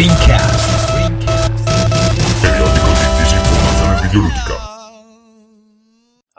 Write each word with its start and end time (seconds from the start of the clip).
Rincast. 0.00 0.96
Periodico 2.40 2.88
di 2.96 3.04
disinformazione 3.20 4.00
videoludica. 4.00 4.56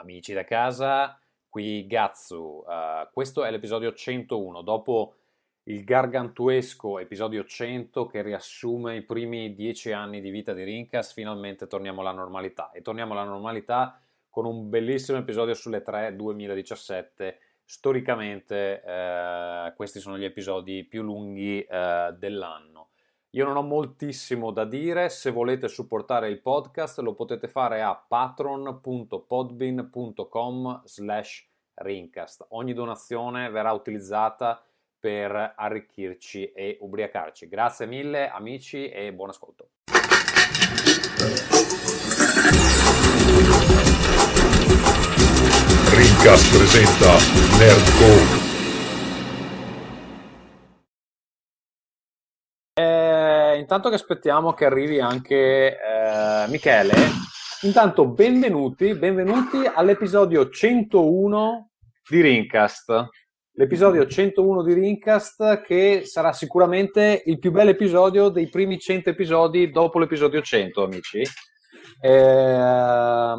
Amici 0.02 0.32
da 0.32 0.42
casa, 0.42 1.16
qui 1.48 1.86
Gazzu. 1.86 2.64
Uh, 2.66 3.08
questo 3.12 3.44
è 3.44 3.52
l'episodio 3.52 3.92
101. 3.92 4.62
Dopo 4.62 5.14
il 5.66 5.84
gargantuesco 5.84 6.98
episodio 6.98 7.44
100 7.44 8.06
che 8.06 8.22
riassume 8.22 8.96
i 8.96 9.02
primi 9.02 9.54
dieci 9.54 9.92
anni 9.92 10.20
di 10.20 10.30
vita 10.30 10.52
di 10.52 10.64
Rincast, 10.64 11.12
finalmente 11.12 11.68
torniamo 11.68 12.00
alla 12.00 12.10
normalità. 12.10 12.72
E 12.72 12.82
torniamo 12.82 13.12
alla 13.12 13.22
normalità 13.22 14.02
con 14.28 14.44
un 14.44 14.70
bellissimo 14.70 15.18
episodio 15.18 15.54
sulle 15.54 15.82
3 15.82 16.16
2017. 16.16 17.38
Storicamente 17.64 18.82
eh, 18.84 19.72
questi 19.76 20.00
sono 20.00 20.18
gli 20.18 20.24
episodi 20.24 20.82
più 20.82 21.04
lunghi 21.04 21.62
eh, 21.62 22.12
dell'anno. 22.18 22.88
Io 23.34 23.46
non 23.46 23.56
ho 23.56 23.62
moltissimo 23.62 24.50
da 24.50 24.66
dire, 24.66 25.08
se 25.08 25.30
volete 25.30 25.66
supportare 25.66 26.28
il 26.28 26.42
podcast 26.42 26.98
lo 26.98 27.14
potete 27.14 27.48
fare 27.48 27.80
a 27.80 27.96
patron.podbean.com 27.96 30.82
slash 30.84 31.48
rincast. 31.76 32.44
Ogni 32.50 32.74
donazione 32.74 33.48
verrà 33.48 33.72
utilizzata 33.72 34.62
per 34.98 35.54
arricchirci 35.56 36.52
e 36.52 36.76
ubriacarci. 36.82 37.48
Grazie 37.48 37.86
mille 37.86 38.28
amici 38.28 38.90
e 38.90 39.14
buon 39.14 39.30
ascolto. 39.30 39.70
Rincast 45.94 46.54
presenta 46.54 47.16
Nerdcore. 47.56 48.51
Intanto 53.74 53.88
che 53.88 54.02
aspettiamo 54.02 54.52
che 54.52 54.66
arrivi 54.66 55.00
anche 55.00 55.78
eh, 55.78 56.46
Michele, 56.48 56.92
intanto 57.62 58.06
benvenuti, 58.06 58.94
benvenuti 58.94 59.64
all'episodio 59.64 60.50
101 60.50 61.70
di 62.06 62.20
Rincast 62.20 63.08
l'episodio 63.52 64.06
101 64.06 64.62
di 64.62 64.74
Rincast 64.74 65.62
che 65.62 66.02
sarà 66.04 66.34
sicuramente 66.34 67.22
il 67.24 67.38
più 67.38 67.50
bel 67.50 67.68
episodio 67.68 68.28
dei 68.28 68.50
primi 68.50 68.78
100 68.78 69.08
episodi 69.08 69.70
dopo 69.70 69.98
l'episodio 69.98 70.42
100, 70.42 70.82
amici. 70.82 71.22
Ehm, 72.02 73.34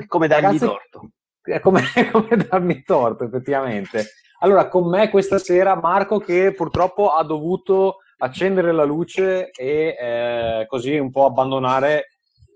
è 0.00 0.06
come 0.06 0.28
darmi 0.28 0.46
ragazzi, 0.46 0.64
torto. 0.66 1.10
È 1.42 1.58
come, 1.58 1.82
è 1.94 2.10
come 2.10 2.36
darmi 2.48 2.84
torto, 2.84 3.24
effettivamente. 3.24 4.06
Allora, 4.40 4.68
con 4.68 4.88
me 4.88 5.10
questa 5.10 5.38
sera 5.38 5.74
Marco 5.80 6.20
che 6.20 6.52
purtroppo 6.52 7.10
ha 7.10 7.24
dovuto 7.24 7.96
accendere 8.18 8.72
la 8.72 8.84
luce 8.84 9.50
e 9.50 9.96
eh, 9.98 10.66
così 10.66 10.96
un 10.96 11.10
po' 11.10 11.24
abbandonare 11.26 12.06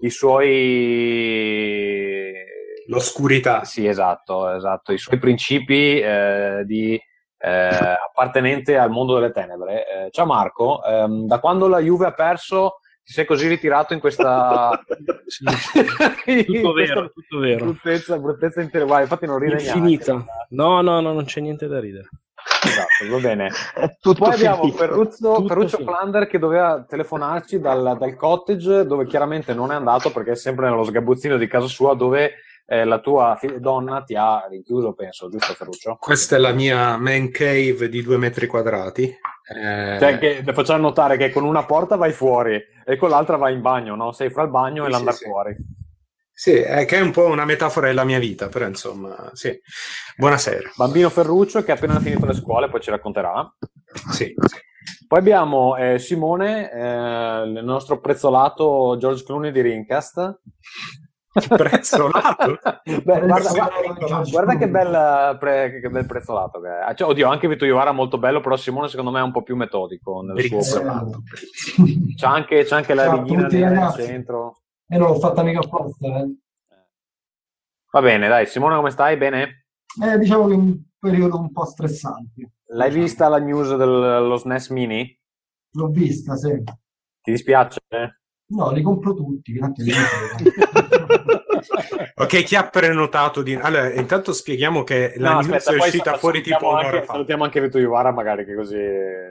i 0.01 0.11
suoi 0.11 1.53
L'oscurità. 2.87 3.65
Sì, 3.65 3.87
esatto, 3.87 4.51
esatto. 4.51 4.93
I 4.93 4.99
suoi 4.99 5.19
principi 5.19 6.01
eh, 6.01 6.63
di 6.67 7.01
eh, 7.39 7.51
appartenente 7.51 8.77
al 8.77 8.91
mondo 8.91 9.15
delle 9.15 9.31
tenebre. 9.31 9.87
Eh, 9.87 10.11
ciao 10.11 10.27
Marco, 10.27 10.83
ehm, 10.85 11.27
da 11.27 11.39
quando 11.39 11.69
la 11.69 11.79
Juve 11.79 12.07
ha 12.07 12.13
perso 12.13 12.81
ti 13.05 13.13
sei 13.13 13.25
così 13.25 13.49
ritirato 13.49 13.95
in 13.95 14.01
questa 14.01 14.81
tutto 16.47 16.73
vero, 16.73 17.11
tutto 17.11 17.39
vero. 17.39 17.65
bruttezza, 17.65 18.19
bruttezza 18.19 18.61
intellettuale, 18.61 19.03
infatti 19.03 19.27
non 19.27 19.39
ride 19.39 19.61
Infinita. 19.61 20.13
neanche. 20.13 20.31
No, 20.51 20.81
no, 20.81 21.01
no, 21.01 21.13
non 21.13 21.25
c'è 21.25 21.41
niente 21.41 21.67
da 21.67 21.81
ridere. 21.81 22.09
Esatto, 22.65 23.09
va 23.11 23.19
bene. 23.19 23.51
Poi 24.01 24.33
abbiamo 24.33 24.69
Ferruccio, 24.71 25.47
Ferruccio 25.47 25.79
Flander 25.79 26.27
che 26.27 26.39
doveva 26.39 26.85
telefonarci 26.89 27.59
dal, 27.59 27.97
dal, 27.99 28.15
cottage 28.15 28.87
dove 28.87 29.07
chiaramente 29.07 29.53
non 29.53 29.73
è 29.73 29.75
andato 29.75 30.11
perché 30.13 30.33
è 30.33 30.37
sempre 30.37 30.69
nello 30.69 30.85
sgabuzzino 30.85 31.37
di 31.37 31.49
casa 31.49 31.67
sua 31.67 31.95
dove 31.95 32.35
eh, 32.67 32.85
la 32.85 33.01
tua 33.01 33.39
donna 33.59 34.03
ti 34.03 34.15
ha 34.15 34.47
rinchiuso, 34.49 34.93
penso, 34.93 35.29
giusto 35.29 35.53
Ferruccio? 35.55 35.97
Questa 35.99 36.37
è 36.37 36.39
la 36.39 36.53
mia 36.53 36.97
man 36.97 37.31
cave 37.31 37.89
di 37.89 38.03
due 38.03 38.17
metri 38.17 38.47
quadrati. 38.47 39.13
Eh... 39.49 39.99
Cioè, 39.99 40.19
che, 40.19 40.45
facciamo 40.53 40.83
notare 40.83 41.17
che 41.17 41.31
con 41.31 41.45
una 41.45 41.65
porta 41.65 41.97
vai 41.97 42.13
fuori 42.13 42.61
e 42.85 42.97
con 42.97 43.11
l'altra 43.11 43.37
vai 43.37 43.55
in 43.55 43.61
bagno, 43.61 43.95
no? 43.95 44.13
Sei 44.13 44.31
fra 44.31 44.43
il 44.43 44.51
bagno 44.51 44.85
sì, 44.85 44.89
e 44.89 44.93
l'andare 44.93 45.17
sì, 45.17 45.25
fuori. 45.25 45.57
Sì, 46.35 46.55
è 46.55 46.85
che 46.87 46.97
è 46.97 47.01
un 47.01 47.11
po' 47.13 47.27
una 47.27 47.45
metafora 47.45 47.87
della 47.87 48.05
mia 48.05 48.19
vita, 48.19 48.49
però 48.49 48.67
insomma, 48.67 49.31
sì. 49.33 49.57
Buonasera. 50.17 50.73
Bambino 50.77 51.11
Ferruccio 51.11 51.63
che 51.63 51.73
ha 51.73 51.75
appena 51.75 52.01
finito 52.01 52.27
le 52.27 52.35
scuole, 52.35 52.69
poi 52.69 52.81
ci 52.81 52.91
racconterà. 52.91 53.55
Sì, 54.11 54.35
sì. 54.47 54.57
Poi 55.07 55.19
abbiamo 55.19 55.77
eh, 55.77 55.99
Simone, 55.99 56.73
eh, 56.73 57.43
il 57.45 57.61
nostro 57.63 58.01
prezzolato 58.01 58.97
George 58.99 59.25
Clooney 59.25 59.53
di 59.53 59.61
Rincast. 59.61 60.41
Prezzolato 61.33 62.59
Beh, 62.85 63.21
guarda, 63.27 63.51
guarda, 63.51 64.23
guarda, 64.31 64.57
che, 64.57 64.69
bel, 64.69 65.37
pre, 65.39 65.81
che 65.81 65.89
bel 65.89 66.07
prezzolato 66.07 66.61
che 66.61 66.69
è. 66.69 66.95
Cioè, 66.95 67.09
oddio 67.09 67.29
anche 67.29 67.49
Vito 67.49 67.65
Iovara 67.65 67.93
molto 67.93 68.19
bello 68.19 68.41
però 68.41 68.57
Simone 68.57 68.89
secondo 68.89 69.11
me 69.11 69.21
è 69.21 69.23
un 69.23 69.33
po' 69.33 69.43
più 69.43 69.57
metodico 69.57 70.21
nel 70.21 70.35
prezzolato. 70.35 71.23
suo 71.55 71.85
c'è 72.15 72.27
anche, 72.27 72.65
c'è 72.65 72.77
anche 72.77 72.95
la 72.95 73.05
Ciao, 73.05 73.23
righina 73.23 73.49
nel 73.49 73.93
centro 73.95 74.63
e 74.87 74.99
non 74.99 75.09
l'ho 75.09 75.19
fatta 75.19 75.43
mica 75.43 75.61
apposta 75.61 76.07
eh. 76.07 76.37
va 77.91 78.01
bene 78.03 78.29
dai 78.29 78.47
Simone 78.47 78.77
come 78.77 78.91
stai? 78.91 79.17
bene? 79.17 79.67
Eh, 80.03 80.19
diciamo 80.19 80.47
che 80.47 80.53
è 80.53 80.57
un 80.57 80.83
periodo 80.99 81.39
un 81.39 81.51
po' 81.51 81.65
stressante 81.65 82.53
l'hai 82.73 82.91
vista 82.91 83.29
la 83.29 83.39
news 83.39 83.75
dello 83.75 84.37
SNES 84.37 84.69
Mini? 84.69 85.19
l'ho 85.73 85.89
vista 85.89 86.37
sì 86.37 86.63
ti 87.23 87.31
dispiace? 87.31 87.81
No, 88.55 88.71
li 88.71 88.83
compro 88.83 89.15
tutti. 89.15 89.59
ok, 92.17 92.43
chi 92.43 92.57
ha 92.57 92.69
prenotato 92.69 93.43
di... 93.43 93.55
Allora, 93.55 93.93
intanto 93.93 94.33
spieghiamo 94.33 94.83
che 94.83 95.15
la 95.17 95.35
no, 95.35 95.41
news 95.41 95.69
è 95.69 95.77
uscita 95.77 96.17
fuori 96.17 96.43
tipo 96.43 96.69
un'ora 96.69 97.03
fa. 97.03 97.13
Salutiamo 97.13 97.45
anche 97.45 97.61
Vito 97.61 97.79
Ivara, 97.79 98.13
magari 98.13 98.45
che 98.45 98.55
così... 98.55 98.79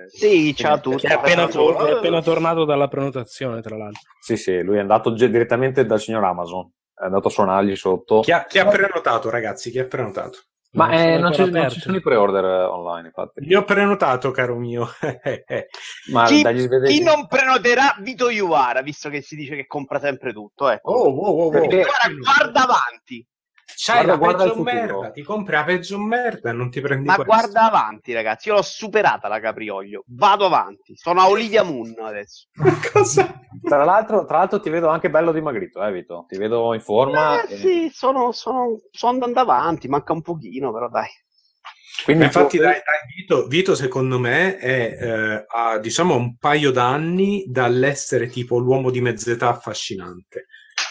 Sì, 0.08 0.56
ciao 0.56 0.76
a 0.76 0.80
tutti. 0.80 1.06
È 1.06 1.14
appena, 1.14 1.48
tor- 1.48 1.86
è 1.86 1.92
appena 1.92 2.22
tornato 2.22 2.66
dalla 2.66 2.88
prenotazione, 2.88 3.62
tra 3.62 3.78
l'altro. 3.78 4.02
Sì, 4.20 4.38
sì, 4.38 4.62
lui 4.62 4.78
è 4.78 4.82
andato 4.82 5.12
direttamente 5.12 5.86
dal 5.86 6.00
signor 6.00 6.24
Amazon. 6.24 6.72
È 6.94 7.06
andato 7.06 7.28
a 7.28 7.32
suonargli 7.32 7.76
sotto. 7.76 8.22
Chi 8.22 8.32
ha, 8.32 8.46
chi 8.46 8.60
ha 8.60 8.66
prenotato, 8.66 9.30
ragazzi? 9.30 9.72
Chi 9.72 9.80
ha 9.80 9.86
prenotato? 9.86 10.40
Ma 10.74 10.86
non, 10.86 10.94
eh, 10.96 11.18
non, 11.18 11.50
non, 11.50 11.70
ci 11.70 11.82
sono 11.82 11.98
i 11.98 12.02
pre-order 12.02 12.46
online, 12.46 13.08
infatti. 13.08 13.44
Io 13.46 13.60
ho 13.60 13.64
prenotato, 13.66 14.32
caro 14.32 14.56
mio. 14.56 14.88
Ma 16.12 16.26
chi, 16.26 16.44
chi, 16.86 17.04
non 17.04 17.28
prenoterà 17.28 17.98
Vito 18.00 18.30
Iuvara, 18.30 18.82
visto 18.82 19.10
che 19.10 19.22
si 19.22 19.36
dice 19.36 19.56
che 19.56 19.68
compra 19.68 20.00
sempre 20.00 20.32
tutto? 20.32 20.70
Ecco. 20.70 20.92
Oh, 20.92 21.10
oh, 21.10 21.26
oh, 21.26 21.46
oh. 21.46 21.50
Perché... 21.50 21.86
Guarda 22.20 22.64
avanti. 22.64 23.26
C'hai 23.76 24.04
guarda, 24.06 24.12
la 24.12 24.18
guarda 24.18 24.44
peggio 24.44 24.64
merda, 24.64 25.12
ti 25.12 25.22
compri 25.24 25.54
la 25.54 25.64
peggio 25.64 26.00
merda 26.00 26.50
e 26.50 26.54
non 26.54 26.70
ti 26.70 26.82
prendi 26.82 27.08
Ma 27.08 27.16
questo. 27.16 27.34
guarda 27.34 27.66
avanti, 27.66 28.14
ragazzi, 28.14 28.50
io 28.50 28.56
l'ho 28.56 28.62
superata 28.62 29.28
la 29.28 29.40
Caprioglio. 29.40 30.04
Vado 30.08 30.46
avanti, 30.46 30.96
sono 30.96 31.22
a 31.22 31.30
Olivia 31.30 31.64
Moon 31.64 31.94
adesso. 32.00 32.48
Cosa? 32.92 33.40
Tra 33.64 33.84
l'altro, 33.84 34.26
tra 34.26 34.38
l'altro 34.38 34.60
ti 34.60 34.70
vedo 34.70 34.88
anche 34.90 35.10
bello 35.10 35.32
dimagrito, 35.32 35.84
eh 35.84 35.92
Vito? 35.92 36.26
Ti 36.28 36.38
vedo 36.38 36.74
in 36.74 36.82
forma. 36.82 37.44
Eh, 37.44 37.54
e... 37.54 37.58
Sì, 37.58 37.92
sono, 37.94 38.32
sono, 38.32 38.80
sono 38.92 39.14
andando 39.14 39.40
avanti, 39.40 39.88
manca 39.88 40.14
un 40.14 40.22
pochino, 40.22 40.72
però 40.72 40.90
dai. 40.90 41.10
Quindi 42.04 42.24
infatti, 42.24 42.58
tu... 42.58 42.64
dai, 42.64 42.74
dai, 42.74 43.16
Vito, 43.16 43.48
Vito, 43.48 43.76
secondo 43.76 44.18
me 44.18 44.58
è 44.58 44.98
eh, 45.00 45.46
a 45.48 45.78
diciamo 45.78 46.16
un 46.16 46.38
paio 46.38 46.72
d'anni 46.72 47.46
dall'essere 47.48 48.28
tipo 48.28 48.58
l'uomo 48.58 48.90
di 48.90 49.02
mezz'età 49.02 49.50
affascinante, 49.50 50.48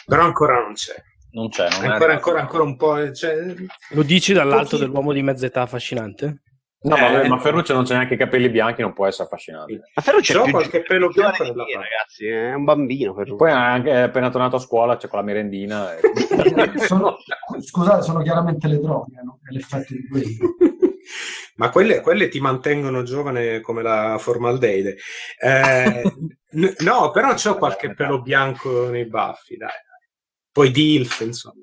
però 0.06 0.22
ancora 0.22 0.60
non 0.60 0.74
c'è 0.74 0.94
non 1.32 1.48
c'è. 1.48 1.68
Non 1.70 1.90
ancora, 1.90 2.12
ancora, 2.12 2.40
ancora, 2.40 2.62
un 2.62 2.76
po'. 2.76 3.12
Cioè... 3.12 3.54
Lo 3.90 4.02
dici 4.02 4.32
dall'alto 4.32 4.76
dell'uomo 4.76 5.12
di 5.12 5.22
mezz'età 5.22 5.62
affascinante? 5.62 6.42
No, 6.82 6.96
eh, 6.96 7.00
vabbè, 7.00 7.28
ma 7.28 7.38
Ferruccio 7.38 7.74
non 7.74 7.84
c'è 7.84 7.92
neanche 7.92 8.14
i 8.14 8.16
capelli 8.16 8.48
bianchi, 8.48 8.80
non 8.80 8.94
può 8.94 9.06
essere 9.06 9.24
affascinante. 9.24 9.82
Ma 9.94 10.02
Ferruccio 10.02 10.42
ha 10.42 10.48
qualche 10.48 10.80
pelo 10.80 11.08
bianco 11.08 11.42
nella 11.42 11.64
me, 11.64 11.74
ragazzi, 11.74 12.26
è 12.26 12.54
un 12.54 12.64
bambino. 12.64 13.12
Ferruccio. 13.12 13.36
Poi 13.36 13.50
anche, 13.50 13.90
è 13.90 14.00
appena 14.00 14.30
tornato 14.30 14.56
a 14.56 14.60
scuola, 14.60 14.96
c'è 14.96 15.06
con 15.06 15.18
la 15.18 15.24
merendina. 15.24 15.94
E... 15.94 16.00
sono, 16.86 17.18
scusate, 17.58 18.02
sono 18.02 18.22
chiaramente 18.22 18.66
le 18.66 18.80
droghe, 18.80 19.20
no? 19.22 19.40
È 19.46 19.52
l'effetto 19.52 19.92
di 19.92 20.08
quello. 20.08 20.56
ma 21.56 21.68
quelle, 21.68 22.00
quelle, 22.00 22.28
ti 22.28 22.40
mantengono 22.40 23.02
giovane 23.02 23.60
come 23.60 23.82
la 23.82 24.16
formaldeide. 24.18 24.96
Eh, 25.38 26.02
n- 26.52 26.74
no, 26.78 27.10
però 27.10 27.34
c'ho 27.34 27.56
qualche 27.56 27.92
pelo 27.92 28.22
bianco 28.22 28.88
nei 28.88 29.06
baffi, 29.06 29.58
dai 29.58 29.68
poi 30.52 30.70
DILF, 30.70 31.20
insomma. 31.20 31.54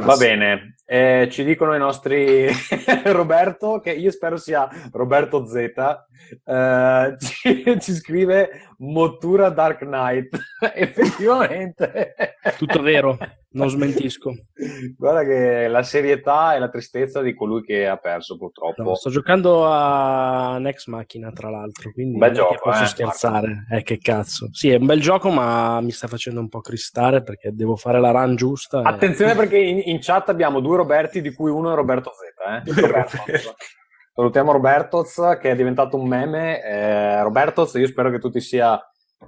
Va 0.00 0.16
bene, 0.16 0.76
eh, 0.86 1.28
ci 1.30 1.44
dicono 1.44 1.74
i 1.74 1.78
nostri 1.78 2.48
Roberto, 3.04 3.78
che 3.78 3.92
io 3.92 4.10
spero 4.10 4.38
sia 4.38 4.66
Roberto 4.92 5.46
Z, 5.46 5.54
eh, 6.44 7.16
ci, 7.20 7.80
ci, 7.80 7.92
scrive 7.92 8.72
Mottura 8.78 9.50
Dark 9.50 9.80
Knight. 9.80 10.38
Effettivamente, 10.74 12.14
tutto 12.56 12.80
vero. 12.80 13.18
Non 13.56 13.70
smentisco. 13.70 14.32
Guarda 14.96 15.24
che 15.24 15.68
la 15.68 15.82
serietà 15.82 16.54
e 16.54 16.58
la 16.58 16.68
tristezza 16.68 17.22
di 17.22 17.34
colui 17.34 17.62
che 17.62 17.86
ha 17.86 17.96
perso 17.96 18.36
purtroppo. 18.36 18.82
No, 18.82 18.94
sto 18.94 19.10
giocando 19.10 19.66
a 19.66 20.58
Next 20.58 20.88
Machina 20.88 21.32
tra 21.32 21.50
l'altro, 21.50 21.90
quindi 21.92 22.18
bel 22.18 22.32
gioco, 22.32 22.56
posso 22.62 22.84
eh, 22.84 22.86
scherzare. 22.86 23.66
Eh, 23.70 23.82
che 23.82 23.98
cazzo. 23.98 24.48
Sì, 24.52 24.70
è 24.70 24.76
un 24.76 24.86
bel 24.86 25.00
gioco 25.00 25.30
ma 25.30 25.80
mi 25.80 25.90
sta 25.90 26.06
facendo 26.06 26.40
un 26.40 26.48
po' 26.48 26.60
cristare 26.60 27.22
perché 27.22 27.54
devo 27.54 27.76
fare 27.76 27.98
la 27.98 28.10
run 28.10 28.36
giusta. 28.36 28.82
Attenzione 28.82 29.32
e... 29.32 29.34
perché 29.36 29.58
in, 29.58 29.80
in, 29.84 29.98
chat 30.00 30.28
abbiamo 30.28 30.60
due 30.60 30.76
Roberti 30.76 31.20
di 31.20 31.32
cui 31.32 31.50
uno 31.50 31.72
è 31.72 31.74
Roberto 31.74 32.12
Z. 32.12 32.74
Eh? 32.76 32.80
Roberto. 32.80 33.18
Salutiamo 34.14 34.52
Robertoz 34.52 35.38
che 35.40 35.50
è 35.50 35.56
diventato 35.56 35.96
un 35.96 36.08
meme. 36.08 36.62
Eh, 36.62 37.22
Robertoz, 37.22 37.74
io 37.74 37.86
spero 37.86 38.10
che 38.10 38.18
tu 38.18 38.30
ti 38.30 38.40
sia 38.40 38.80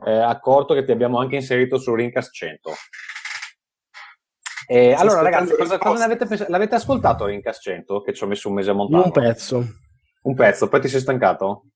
eh, 0.05 0.11
accorto 0.11 0.75
che 0.75 0.85
ti 0.85 0.93
abbiamo 0.93 1.19
anche 1.19 1.37
inserito 1.37 1.79
su 1.79 1.95
Rincast 1.95 2.33
100. 2.33 2.71
Eh, 4.71 4.93
allora, 4.93 5.23
ragazzi, 5.23 5.57
cosa, 5.57 5.79
cosa 5.79 6.07
l'avete, 6.07 6.27
pens- 6.27 6.47
l'avete 6.49 6.75
ascoltato 6.75 7.25
Rincast 7.25 7.63
100? 7.63 8.03
Che 8.03 8.13
ci 8.13 8.23
ho 8.23 8.27
messo 8.27 8.49
un 8.49 8.55
mese 8.55 8.69
a 8.69 8.75
montare? 8.75 9.03
Un 9.03 9.11
pezzo. 9.13 9.67
Un 10.25 10.35
pezzo, 10.35 10.69
poi 10.69 10.81
ti 10.83 10.89
sei 10.89 11.01
stancato? 11.01 11.69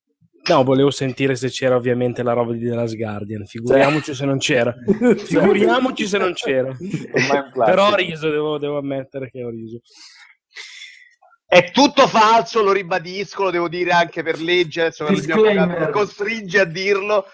No, 0.51 0.63
volevo 0.63 0.91
sentire 0.91 1.35
se 1.35 1.49
c'era 1.49 1.75
ovviamente 1.75 2.23
la 2.23 2.35
roba 2.35 2.53
di 2.53 2.69
The 2.69 2.75
Last 2.75 2.97
Guardian. 2.97 3.47
Figuriamoci 3.47 4.13
se 4.13 4.27
non 4.27 4.37
c'era. 4.37 4.75
Figuriamoci 5.17 6.07
se 6.07 6.19
non 6.19 6.35
c'era. 6.35 6.77
Però 7.65 7.89
ho 7.89 7.95
riso, 7.95 8.29
devo, 8.29 8.59
devo 8.59 8.77
ammettere 8.77 9.31
che 9.31 9.43
ho 9.43 9.49
riso. 9.49 9.81
È 11.47 11.71
tutto 11.71 12.07
falso, 12.07 12.63
lo 12.63 12.73
ribadisco, 12.73 13.45
lo 13.45 13.51
devo 13.51 13.69
dire 13.69 13.93
anche 13.93 14.23
per 14.23 14.39
legge, 14.39 14.83
adesso 14.83 15.07
mi 15.09 15.91
costringe 15.91 16.61
a 16.61 16.65
dirlo, 16.65 17.25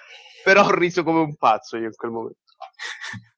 però 0.44 0.66
ho 0.66 0.74
riso 0.74 1.02
come 1.02 1.18
un 1.18 1.34
pazzo 1.34 1.76
io 1.76 1.86
in 1.86 1.94
quel 1.96 2.12
momento. 2.12 2.38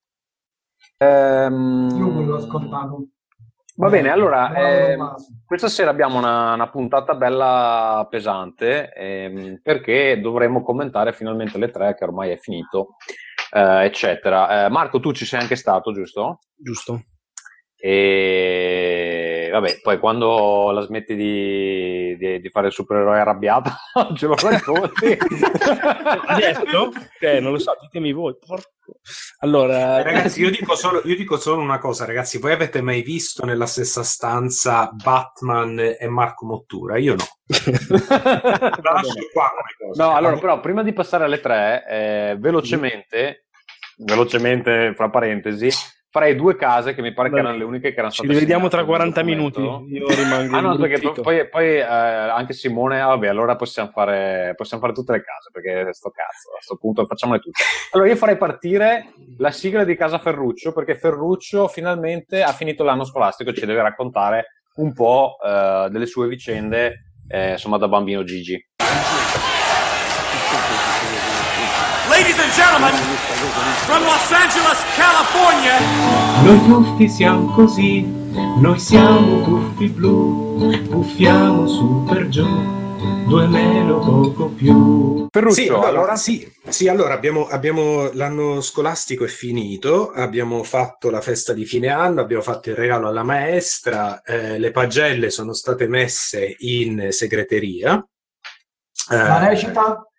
Ehm... 1.02 1.88
Io 1.96 2.22
l'ho 2.22 2.36
ascoltato. 2.36 3.06
Va 3.76 3.88
bene, 3.88 4.10
allora, 4.10 4.52
eh, 4.52 4.98
questa 5.46 5.68
sera 5.68 5.88
abbiamo 5.88 6.18
una, 6.18 6.52
una 6.52 6.68
puntata 6.68 7.14
bella 7.14 8.06
pesante 8.10 8.92
eh, 8.92 9.58
perché 9.62 10.20
dovremo 10.20 10.62
commentare 10.62 11.14
finalmente 11.14 11.56
le 11.56 11.70
tre, 11.70 11.94
che 11.94 12.04
ormai 12.04 12.30
è 12.30 12.36
finito, 12.36 12.96
eh, 13.52 13.84
eccetera. 13.86 14.66
Eh, 14.66 14.68
Marco, 14.68 15.00
tu 15.00 15.12
ci 15.12 15.24
sei 15.24 15.40
anche 15.40 15.56
stato, 15.56 15.92
giusto? 15.92 16.40
Giusto. 16.54 17.00
E 17.74 19.19
vabbè, 19.50 19.80
poi 19.82 19.98
quando 19.98 20.70
la 20.70 20.80
smetti 20.82 21.14
di, 21.14 22.16
di, 22.16 22.40
di 22.40 22.48
fare 22.48 22.68
il 22.68 22.72
supereroe 22.72 23.20
arrabbiato, 23.20 23.70
ce 24.16 24.26
lo 24.26 24.34
racconti. 24.34 25.18
Adesso? 26.26 26.92
Eh, 27.20 27.40
non 27.40 27.52
lo 27.52 27.58
so, 27.58 27.76
ditemi 27.80 28.12
voi. 28.12 28.36
Porco. 28.38 28.70
Allora, 29.38 30.02
ragazzi, 30.02 30.40
io 30.40 30.50
dico, 30.50 30.74
solo, 30.74 31.00
io 31.04 31.16
dico, 31.16 31.36
solo, 31.36 31.62
una 31.62 31.78
cosa, 31.78 32.04
ragazzi. 32.04 32.38
Voi 32.38 32.52
avete 32.52 32.80
mai 32.80 33.02
visto 33.02 33.44
nella 33.44 33.66
stessa 33.66 34.02
stanza 34.02 34.90
Batman 34.92 35.78
e 35.78 36.08
Marco 36.08 36.46
Mottura? 36.46 36.98
Io 36.98 37.14
no. 37.14 37.24
La 38.08 38.92
lascio 38.92 39.28
qua 39.32 39.50
come 39.50 39.74
cosa. 39.78 40.04
No, 40.04 40.14
allora, 40.14 40.38
però, 40.38 40.60
prima 40.60 40.82
di 40.82 40.92
passare 40.92 41.24
alle 41.24 41.40
tre, 41.40 41.84
eh, 41.88 42.36
velocemente, 42.38 43.46
velocemente, 43.98 44.94
fra 44.94 45.08
parentesi 45.08 45.70
farei 46.10 46.34
due 46.34 46.56
case 46.56 46.92
che 46.92 47.02
mi 47.02 47.12
pare 47.12 47.28
Beh, 47.28 47.36
che 47.36 47.40
erano 47.40 47.56
le 47.56 47.64
uniche 47.64 47.90
che 47.90 47.98
erano 47.98 48.10
state 48.10 48.28
ci 48.28 48.34
rivediamo 48.34 48.68
tra 48.68 48.84
40 48.84 49.22
minuti 49.22 49.60
io 49.60 50.08
rimango 50.08 50.56
ah 50.56 50.60
no 50.60 50.76
perché 50.76 50.98
poi, 51.22 51.48
poi 51.48 51.76
eh, 51.76 51.82
anche 51.82 52.52
Simone 52.52 53.00
ah, 53.00 53.06
vabbè 53.06 53.28
allora 53.28 53.54
possiamo 53.54 53.90
fare, 53.90 54.54
possiamo 54.56 54.82
fare 54.82 54.94
tutte 54.94 55.12
le 55.12 55.22
case 55.22 55.50
perché 55.52 55.92
sto 55.92 56.10
cazzo 56.10 56.50
a 56.50 56.54
questo 56.54 56.76
punto 56.76 57.06
facciamole 57.06 57.38
tutte. 57.38 57.62
Allora 57.92 58.08
io 58.08 58.16
farei 58.16 58.36
partire 58.36 59.12
la 59.38 59.52
sigla 59.52 59.84
di 59.84 59.94
casa 59.94 60.18
Ferruccio 60.18 60.72
perché 60.72 60.96
Ferruccio 60.96 61.68
finalmente 61.68 62.42
ha 62.42 62.52
finito 62.52 62.82
l'anno 62.82 63.04
scolastico 63.04 63.50
e 63.50 63.54
ci 63.54 63.66
deve 63.66 63.82
raccontare 63.82 64.62
un 64.76 64.92
po' 64.92 65.36
eh, 65.44 65.88
delle 65.90 66.06
sue 66.06 66.26
vicende 66.26 67.12
eh, 67.28 67.52
insomma 67.52 67.78
da 67.78 67.86
bambino 67.86 68.24
Gigi. 68.24 68.60
Ladies 72.08 72.38
and 72.38 72.52
gentlemen, 72.52 72.90
from 73.86 74.02
Los 74.04 74.30
Angeles, 74.32 74.78
California. 74.96 75.78
Noi 76.42 76.60
tuffi 76.66 77.08
siamo 77.08 77.52
così, 77.54 78.02
noi 78.02 78.78
siamo 78.78 79.42
tuffi 79.42 79.88
blu, 79.88 80.86
puffiamo 80.88 81.66
su 81.66 82.04
per 82.08 82.28
giù 82.28 82.46
due 83.26 83.46
meno 83.46 83.98
poco 84.00 84.48
più. 84.48 85.28
Ferruccio, 85.30 85.54
sì, 85.54 85.68
allora, 85.68 86.16
sì, 86.16 86.52
sì, 86.68 86.88
allora 86.88 87.14
abbiamo, 87.14 87.46
abbiamo, 87.46 88.10
l'anno 88.12 88.60
scolastico 88.60 89.24
è 89.24 89.28
finito, 89.28 90.10
abbiamo 90.10 90.62
fatto 90.64 91.08
la 91.08 91.20
festa 91.20 91.52
di 91.52 91.64
fine 91.64 91.88
anno, 91.88 92.20
abbiamo 92.20 92.42
fatto 92.42 92.70
il 92.70 92.76
regalo 92.76 93.08
alla 93.08 93.22
maestra, 93.22 94.20
eh, 94.22 94.58
le 94.58 94.70
pagelle 94.70 95.30
sono 95.30 95.54
state 95.54 95.86
messe 95.86 96.56
in 96.58 97.08
segreteria. 97.10 98.04
La 99.08 99.48
recita? 99.48 100.09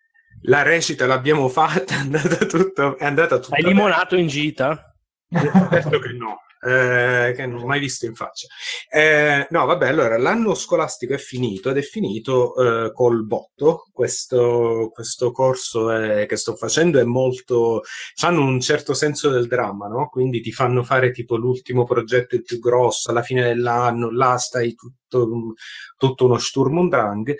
La 0.43 0.61
recita 0.61 1.05
l'abbiamo 1.05 1.47
fatta, 1.49 1.95
è 1.95 1.99
andata 1.99 2.45
tutto. 2.45 2.97
È 2.97 3.05
andata 3.05 3.39
tutto 3.39 3.55
Hai 3.55 3.63
limonato 3.63 4.15
in 4.15 4.27
gita? 4.27 4.95
Certo 5.29 5.99
che 5.99 6.11
no. 6.13 6.39
Eh, 6.63 7.33
che 7.35 7.47
non 7.47 7.63
ho 7.63 7.65
mai 7.65 7.79
visto 7.79 8.05
in 8.05 8.13
faccia. 8.13 8.45
Eh, 8.88 9.47
no, 9.49 9.65
vabbè, 9.65 9.88
allora 9.88 10.15
l'anno 10.19 10.53
scolastico 10.53 11.13
è 11.15 11.17
finito 11.17 11.71
ed 11.71 11.77
è 11.77 11.81
finito 11.81 12.53
eh, 12.55 12.93
col 12.93 13.25
botto. 13.25 13.88
Questo, 13.91 14.91
questo 14.93 15.31
corso 15.31 15.89
è, 15.89 16.27
che 16.27 16.35
sto 16.35 16.55
facendo 16.55 16.99
è 16.99 17.03
molto. 17.03 17.81
hanno 18.23 18.43
un 18.43 18.59
certo 18.59 18.93
senso 18.93 19.29
del 19.29 19.47
dramma, 19.47 19.88
no? 19.88 20.07
Quindi 20.09 20.41
ti 20.41 20.51
fanno 20.51 20.83
fare 20.83 21.09
tipo 21.11 21.35
l'ultimo 21.35 21.83
progetto 21.83 22.35
il 22.35 22.43
più 22.43 22.59
grosso 22.59 23.09
alla 23.09 23.23
fine 23.23 23.41
dell'anno, 23.41 24.11
là 24.11 24.38
stai 24.38 24.75
tutto 24.75 25.00
tutto, 25.11 25.53
tutto 25.97 26.25
uno 26.25 26.37
Sturm 26.37 26.77
und 26.77 26.89
Drang. 26.89 27.35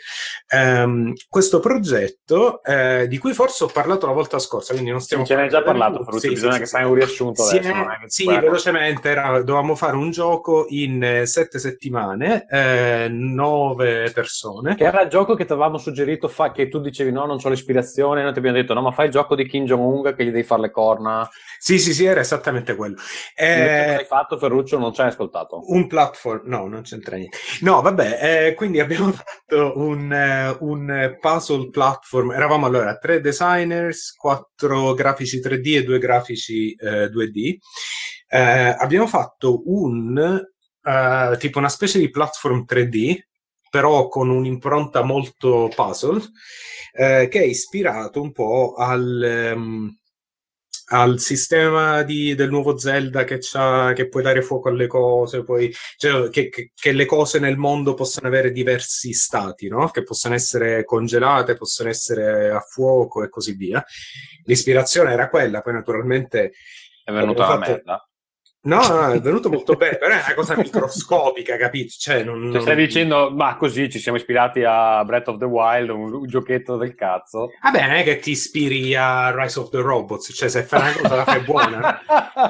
Um, 0.54 1.14
questo 1.30 1.60
progetto, 1.60 2.62
eh, 2.64 3.08
di 3.08 3.18
cui 3.18 3.34
forse 3.34 3.64
ho 3.64 3.68
parlato 3.68 4.06
la 4.06 4.12
volta 4.12 4.40
scorsa, 4.40 4.74
quindi 4.74 4.92
non 4.92 5.00
stiamo... 5.00 5.26
Ce 5.26 5.36
ne 5.36 5.44
hai 5.44 5.50
già 5.50 5.64
parlato, 5.64 6.04
Frutti, 6.04 6.28
sì, 6.28 6.30
bisogna 6.30 6.54
sì, 6.54 6.60
che 6.60 6.66
sì, 6.66 6.76
fai 6.76 6.84
un 6.86 6.94
riassunto 6.94 7.44
sì, 7.44 7.58
adesso. 7.58 7.74
È, 7.74 7.98
sì, 8.06 8.26
velocemente, 8.26 9.10
era, 9.10 9.42
dovevamo 9.42 9.76
fare 9.76 9.96
un 9.96 10.12
gioco 10.12 10.66
in 10.70 11.02
eh, 11.04 11.26
sette 11.26 11.60
settimane, 11.60 12.46
eh, 12.50 13.08
nove 13.10 14.12
persone. 14.14 14.76
Che 14.76 14.84
era 14.84 15.02
il 15.02 15.10
gioco 15.10 15.36
che 15.36 15.46
ti 15.46 15.52
avevamo 15.54 15.78
suggerito, 15.78 16.28
fa, 16.28 16.52
che 16.52 16.68
tu 16.68 16.80
dicevi 16.80 17.12
no, 17.12 17.26
non 17.26 17.38
ho 17.42 17.50
l'ispirazione, 17.50 18.24
noi 18.24 18.34
ti 18.34 18.40
abbiamo 18.40 18.58
detto 18.58 18.74
no, 18.74 18.82
ma 18.82 18.92
fai 18.92 19.06
il 19.06 19.12
gioco 19.12 19.36
di 19.36 19.48
Kim 19.48 19.66
Jong-un 19.66 20.14
che 20.16 20.24
gli 20.24 20.32
devi 20.32 20.44
fare 20.44 20.62
le 20.62 20.72
corna. 20.72 21.30
Sì, 21.64 21.78
sì, 21.78 21.94
sì, 21.94 22.06
era 22.06 22.22
esattamente 22.22 22.76
quello. 22.76 22.96
Eh, 23.36 23.94
hai 23.94 24.06
fatto, 24.06 24.40
Ferruccio, 24.40 24.80
non 24.80 24.96
ci 24.96 25.02
hai 25.02 25.10
ascoltato? 25.10 25.62
Un 25.72 25.86
platform, 25.86 26.42
no, 26.46 26.68
non 26.68 26.82
c'entra 26.82 27.18
niente. 27.18 27.38
No, 27.60 27.82
vabbè, 27.82 28.48
eh, 28.48 28.54
quindi 28.56 28.80
abbiamo 28.80 29.12
fatto 29.14 29.74
un, 29.76 30.58
uh, 30.60 30.66
un, 30.66 31.18
puzzle 31.20 31.70
platform. 31.70 32.32
Eravamo 32.32 32.66
allora 32.66 32.98
tre 32.98 33.22
designers, 33.22 34.16
quattro 34.16 34.96
grafici 34.96 35.40
3D 35.40 35.76
e 35.76 35.84
due 35.84 36.00
grafici 36.00 36.76
uh, 36.80 36.86
eh, 36.88 37.10
2D. 37.10 37.58
Uh, 38.28 38.36
eh, 38.36 38.76
abbiamo 38.80 39.06
fatto 39.06 39.62
un 39.66 40.44
tipo 41.38 41.60
una 41.60 41.70
specie 41.70 42.00
di 42.00 42.10
platform 42.10 42.66
3D, 42.68 43.20
però 43.70 44.08
con 44.08 44.32
un'impronta 44.32 45.04
molto 45.04 45.70
puzzle, 45.76 46.24
che 46.92 47.30
è 47.30 47.44
ispirato 47.44 48.20
un 48.20 48.32
po' 48.32 48.74
al. 48.76 49.52
Um, 49.54 49.96
al 50.94 51.20
sistema 51.20 52.04
di, 52.04 52.36
del 52.36 52.50
nuovo 52.50 52.78
Zelda 52.78 53.24
che, 53.24 53.40
che, 53.40 54.08
puoi 54.10 54.24
dare 54.24 54.42
fuoco 54.42 54.70
alle 54.70 54.88
cose, 54.88 55.44
poi, 55.44 55.74
cioè, 55.96 56.30
che, 56.30 56.50
che, 56.50 56.72
che, 56.76 56.92
le 56.92 57.06
cose 57.06 57.40
nel 57.40 57.58
mondo 57.58 57.94
possano 57.94 58.28
avere 58.28 58.52
diversi 58.52 59.14
stati, 59.14 59.70
no? 59.70 59.90
che 59.90 60.04
possano 60.04 60.36
essere 60.36 60.84
congelate, 60.84 61.56
possono 61.56 61.90
essere 61.90 62.52
a 62.52 62.60
fuoco 62.60 63.24
e 63.24 63.30
così 63.30 63.54
via. 63.54 63.84
L'ispirazione 64.44 65.12
era 65.14 65.30
quella, 65.30 65.62
poi 65.62 65.74
naturalmente... 65.74 66.52
È 67.04 67.12
venuta 67.12 67.48
la 67.48 67.58
merda. 67.58 68.11
No, 68.64 68.86
no, 68.88 69.12
è 69.12 69.20
venuto 69.20 69.50
molto 69.50 69.74
bene, 69.74 69.98
però 69.98 70.14
è 70.14 70.24
una 70.24 70.36
cosa 70.36 70.56
microscopica, 70.56 71.58
capito? 71.58 71.96
Cioè, 71.98 72.24
non, 72.24 72.52
cioè, 72.52 72.62
stai 72.62 72.76
dicendo, 72.76 73.32
ma 73.32 73.56
così 73.56 73.90
ci 73.90 73.98
siamo 73.98 74.20
ispirati 74.20 74.64
a 74.64 75.04
Breath 75.04 75.30
of 75.30 75.40
the 75.40 75.46
Wild, 75.46 75.90
un, 75.90 76.14
un 76.14 76.28
giochetto 76.28 76.78
del 76.78 76.94
cazzo. 76.94 77.50
Vabbè, 77.60 77.88
non 77.88 77.96
è 77.96 78.04
che 78.04 78.20
ti 78.20 78.32
ispiri 78.32 78.96
a 78.96 79.34
Rise 79.36 79.60
of 79.60 79.70
the 79.72 79.80
Robots, 79.80 80.32
cioè 80.36 80.48
se 80.48 80.62
fai 80.62 80.92
una 80.92 81.02
cosa 81.02 81.16
la 81.16 81.24
fai 81.24 81.40
buona. 81.42 82.02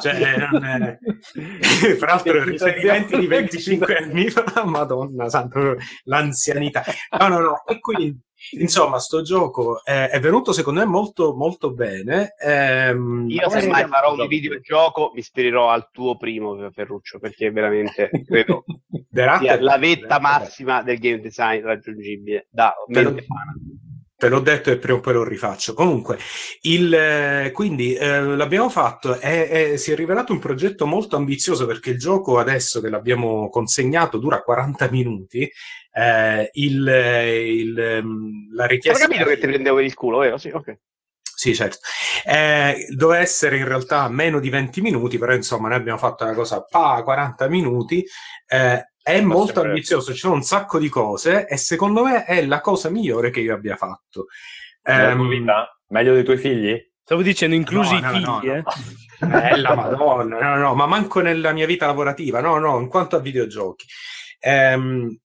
cioè, 0.02 0.50
non 0.52 0.66
è... 0.66 0.98
Fra 1.96 2.08
l'altro, 2.08 2.44
riferimenti 2.44 3.18
di 3.18 3.28
25 3.28 3.96
anni 3.96 4.30
fa, 4.30 4.44
madonna 4.68 5.30
santa, 5.30 5.76
l'anzianità. 6.04 6.84
No, 7.20 7.28
no, 7.30 7.40
no, 7.40 7.64
e 7.66 7.80
quindi 7.80 8.20
Insomma, 8.52 9.00
sto 9.00 9.22
gioco 9.22 9.84
è, 9.84 10.10
è, 10.10 10.20
venuto 10.20 10.52
secondo 10.52 10.80
me 10.80 10.86
molto 10.86 11.34
molto 11.36 11.72
bene. 11.72 12.36
Ehm, 12.40 13.28
Io 13.30 13.50
se 13.50 13.68
mai 13.68 13.88
farò 13.88 14.14
un 14.14 14.28
videogioco 14.28 15.12
mi 15.14 15.20
ispirerò 15.20 15.70
al 15.70 15.90
tuo 15.92 16.18
primo 16.18 16.70
Ferruccio 16.72 17.20
perché 17.20 17.52
veramente 17.52 18.10
credo 18.26 18.64
sia 19.12 19.62
la 19.62 19.78
vetta 19.78 20.20
massima 20.20 20.82
del 20.82 20.98
game 20.98 21.20
design 21.20 21.64
raggiungibile 21.64 22.48
da 22.50 22.74
mente 22.88 23.26
te 24.22 24.30
l'ho 24.30 24.40
detto 24.40 24.70
e 24.70 24.78
prima 24.78 25.00
o 25.00 25.02
poi 25.02 25.14
lo 25.14 25.24
rifaccio. 25.24 25.74
Comunque, 25.74 26.20
il, 26.62 26.94
eh, 26.94 27.50
quindi 27.52 27.96
eh, 27.96 28.22
l'abbiamo 28.22 28.70
fatto 28.70 29.20
e 29.20 29.78
si 29.80 29.92
è 29.92 29.96
rivelato 29.96 30.32
un 30.32 30.38
progetto 30.38 30.86
molto 30.86 31.16
ambizioso 31.16 31.66
perché 31.66 31.90
il 31.90 31.98
gioco 31.98 32.38
adesso 32.38 32.82
che 32.82 32.90
l'abbiamo 32.90 33.50
consegnato 33.50 34.20
dura 34.20 34.44
40 34.44 34.92
minuti. 34.92 35.52
Eh, 35.94 36.50
il, 36.54 36.88
il, 36.88 37.80
ehm, 37.80 38.54
la 38.54 38.66
richiesta... 38.66 39.04
Ho 39.04 39.08
capito 39.08 39.26
che 39.26 39.38
ti 39.38 39.48
prendevo 39.48 39.80
il 39.80 39.94
culo, 39.94 40.20
vero? 40.20 40.38
Sì, 40.38 40.50
ok. 40.50 40.78
Sì, 41.42 41.56
certo. 41.56 41.80
Eh, 42.24 42.86
doveva 42.96 43.20
essere 43.20 43.58
in 43.58 43.66
realtà 43.66 44.08
meno 44.10 44.40
di 44.40 44.50
20 44.50 44.80
minuti, 44.82 45.18
però 45.18 45.34
insomma 45.34 45.70
noi 45.70 45.78
abbiamo 45.78 45.98
fatto 45.98 46.24
una 46.24 46.34
cosa 46.34 46.64
pa 46.64 47.02
40 47.04 47.48
minuti. 47.50 48.06
Eh, 48.46 48.92
è 49.02 49.22
Ma 49.22 49.34
molto 49.34 49.54
sempre... 49.54 49.70
ambizioso, 49.70 50.14
ci 50.14 50.20
sono 50.20 50.36
un 50.36 50.44
sacco 50.44 50.78
di 50.78 50.88
cose 50.88 51.48
e 51.48 51.58
secondo 51.58 52.04
me 52.04 52.26
è 52.26 52.46
la 52.46 52.62
cosa 52.62 52.90
migliore 52.90 53.32
che 53.32 53.40
io 53.40 53.56
abbia 53.56 53.76
fatto. 53.76 54.28
Um, 54.84 55.46
Meglio 55.88 56.14
dei 56.14 56.24
tuoi 56.24 56.38
figli? 56.38 56.80
Stavo 57.04 57.24
dicendo 57.24 57.56
inclusi 57.56 58.00
no, 58.00 58.02
no, 58.02 58.10
i 58.10 58.14
figli, 58.14 58.26
no, 58.26 58.42
eh? 58.44 58.64
Bella 59.20 59.76
madonna, 59.76 60.40
no, 60.40 60.58
no, 60.58 60.76
ma 60.76 60.86
manco 60.86 61.22
nella 61.22 61.52
mia 61.52 61.66
vita 61.66 61.88
lavorativa, 61.88 62.40
no, 62.40 62.60
no, 62.60 62.80
in 62.80 62.88
quanto 62.88 63.16
a 63.16 63.20
videogiochi. 63.20 63.86
Um, 64.42 65.18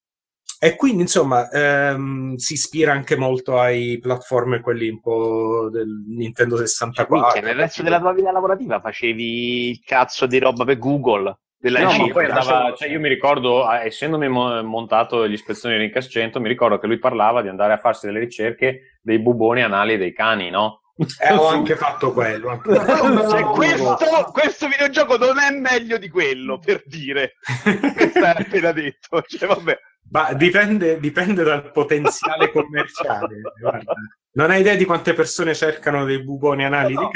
e 0.66 0.75
quindi, 0.75 1.02
insomma, 1.02 1.49
ehm, 1.49 2.35
si 2.35 2.54
ispira 2.54 2.90
anche 2.90 3.16
molto 3.16 3.61
ai 3.61 3.99
platform, 4.00 4.61
quelli 4.61 4.88
un 4.88 5.00
po' 5.00 5.68
del 5.70 6.04
Nintendo 6.08 6.56
64. 6.56 7.30
Cioè, 7.30 7.40
nel 7.40 7.54
resto 7.54 7.85
della 7.85 8.00
tua 8.00 8.12
vita 8.12 8.32
lavorativa 8.32 8.80
facevi 8.80 9.68
il 9.68 9.80
cazzo 9.85 10.26
di 10.26 10.40
roba 10.40 10.64
per 10.64 10.78
Google? 10.78 11.38
Della 11.56 11.80
no, 11.80 11.96
ma 11.96 12.08
poi 12.08 12.25
andava, 12.25 12.75
cioè 12.76 12.88
io 12.88 12.99
mi 12.99 13.08
ricordo, 13.08 13.70
essendomi 13.70 14.28
montato 14.28 15.26
gli 15.28 15.32
ispezioni 15.32 15.76
Rincas 15.76 16.08
100, 16.11 16.40
mi 16.40 16.49
ricordo 16.49 16.78
che 16.78 16.87
lui 16.88 16.99
parlava 16.99 17.42
di 17.42 17.49
andare 17.49 17.73
a 17.73 17.78
farsi 17.78 18.06
delle 18.06 18.18
ricerche 18.18 18.99
dei 19.00 19.20
buboni 19.20 19.62
anali 19.62 19.96
dei 19.96 20.12
cani, 20.12 20.50
no? 20.50 20.80
Eh, 21.20 21.32
ho 21.32 21.46
anche 21.46 21.76
fatto 21.76 22.12
quello. 22.12 22.49
Anche... 22.49 22.75
cioè, 23.28 23.42
questo, 23.44 24.30
questo, 24.32 24.66
videogioco 24.66 25.16
non 25.16 25.38
è 25.38 25.50
meglio 25.50 25.99
di 25.99 26.08
quello, 26.08 26.58
per 26.58 26.82
dire. 26.87 27.35
Questo 27.94 28.25
hai 28.25 28.35
appena 28.37 28.73
detto. 28.73 29.23
Cioè, 29.23 29.46
vabbè. 29.46 29.78
Ma 30.10 30.32
dipende, 30.34 31.00
dipende 31.00 31.42
dal 31.42 31.70
potenziale 31.72 32.50
commerciale. 32.52 33.40
Guarda. 33.60 33.94
Non 34.32 34.50
hai 34.50 34.60
idea 34.60 34.76
di 34.76 34.84
quante 34.84 35.14
persone 35.14 35.54
cercano 35.54 36.04
dei 36.04 36.22
buboni 36.22 36.64
anali 36.64 36.92
no. 36.92 37.10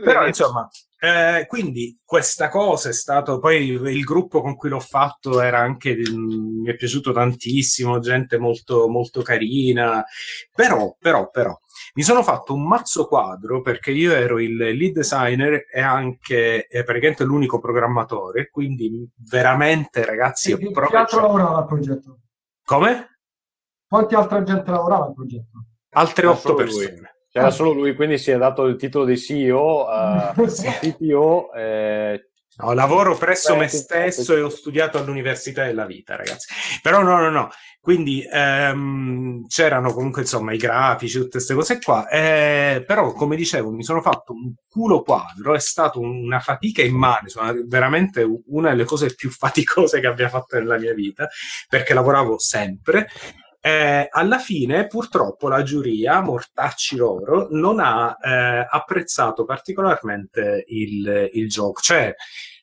Però, 0.00 0.26
insomma, 0.26 0.68
eh, 0.98 1.44
quindi 1.46 1.98
questa 2.04 2.48
cosa 2.48 2.88
è 2.88 2.92
stato 2.92 3.38
poi 3.38 3.66
il 3.68 4.02
gruppo 4.02 4.40
con 4.40 4.56
cui 4.56 4.70
l'ho 4.70 4.80
fatto 4.80 5.42
era 5.42 5.58
anche 5.58 5.94
mi 5.94 6.68
è 6.70 6.74
piaciuto 6.74 7.12
tantissimo 7.12 7.98
gente 7.98 8.38
molto 8.38 8.88
molto 8.88 9.20
carina 9.20 10.02
però 10.54 10.96
però 10.98 11.28
però 11.28 11.54
mi 11.96 12.02
sono 12.02 12.22
fatto 12.22 12.54
un 12.54 12.66
mazzo 12.66 13.06
quadro 13.06 13.62
perché 13.62 13.90
io 13.90 14.12
ero 14.12 14.38
il 14.38 14.54
lead 14.54 14.92
designer 14.92 15.64
e 15.72 15.80
anche 15.80 16.68
praticamente 16.84 17.24
l'unico 17.24 17.58
programmatore 17.58 18.50
quindi 18.50 19.10
veramente 19.28 20.04
ragazzi 20.04 20.52
e 20.52 20.58
che 20.58 20.96
altro 20.96 21.22
lavorava 21.22 21.56
al 21.56 21.66
progetto? 21.66 22.18
come? 22.64 23.18
quanti 23.88 24.14
altra 24.14 24.42
gente 24.42 24.70
lavorava 24.70 25.06
al 25.06 25.14
progetto? 25.14 25.64
altre 25.90 26.26
otto 26.26 26.54
persone 26.54 26.96
lui. 26.96 27.14
C'era 27.36 27.50
solo 27.50 27.72
lui, 27.72 27.94
quindi 27.94 28.16
si 28.16 28.30
è 28.30 28.38
dato 28.38 28.64
il 28.64 28.76
titolo 28.76 29.04
di 29.04 29.18
CEO, 29.18 29.84
uh, 29.84 30.42
CTO. 30.42 31.52
Eh, 31.52 32.30
no, 32.58 32.72
lavoro 32.72 33.16
presso 33.16 33.56
me 33.56 33.68
stesso 33.68 34.34
e 34.34 34.40
ho 34.40 34.48
studiato 34.48 34.98
all'Università 34.98 35.64
della 35.64 35.86
Vita, 35.86 36.16
ragazzi. 36.16 36.52
Però 36.82 37.02
no, 37.02 37.18
no, 37.18 37.30
no. 37.30 37.50
Quindi 37.86 38.26
ehm, 38.28 39.46
c'erano 39.46 39.92
comunque 39.92 40.22
insomma 40.22 40.52
i 40.52 40.56
grafici, 40.56 41.18
tutte 41.18 41.30
queste 41.30 41.54
cose 41.54 41.78
qua. 41.78 42.08
Eh, 42.08 42.82
però, 42.84 43.12
come 43.12 43.36
dicevo, 43.36 43.70
mi 43.70 43.84
sono 43.84 44.00
fatto 44.00 44.32
un 44.32 44.54
culo 44.68 45.02
quadro, 45.02 45.54
è 45.54 45.60
stata 45.60 46.00
una 46.00 46.40
fatica 46.40 46.82
immane, 46.82 47.28
sono 47.28 47.54
veramente 47.66 48.26
una 48.46 48.70
delle 48.70 48.84
cose 48.84 49.14
più 49.14 49.30
faticose 49.30 50.00
che 50.00 50.08
abbia 50.08 50.28
fatto 50.28 50.58
nella 50.58 50.78
mia 50.78 50.94
vita, 50.94 51.28
perché 51.68 51.94
lavoravo 51.94 52.40
sempre 52.40 53.06
eh, 53.66 54.06
alla 54.12 54.38
fine, 54.38 54.86
purtroppo, 54.86 55.48
la 55.48 55.64
giuria, 55.64 56.20
mortacci 56.20 56.94
loro, 56.94 57.48
non 57.50 57.80
ha 57.80 58.16
eh, 58.22 58.64
apprezzato 58.70 59.44
particolarmente 59.44 60.64
il, 60.68 61.30
il 61.32 61.48
gioco. 61.48 61.80
Cioè, 61.80 62.14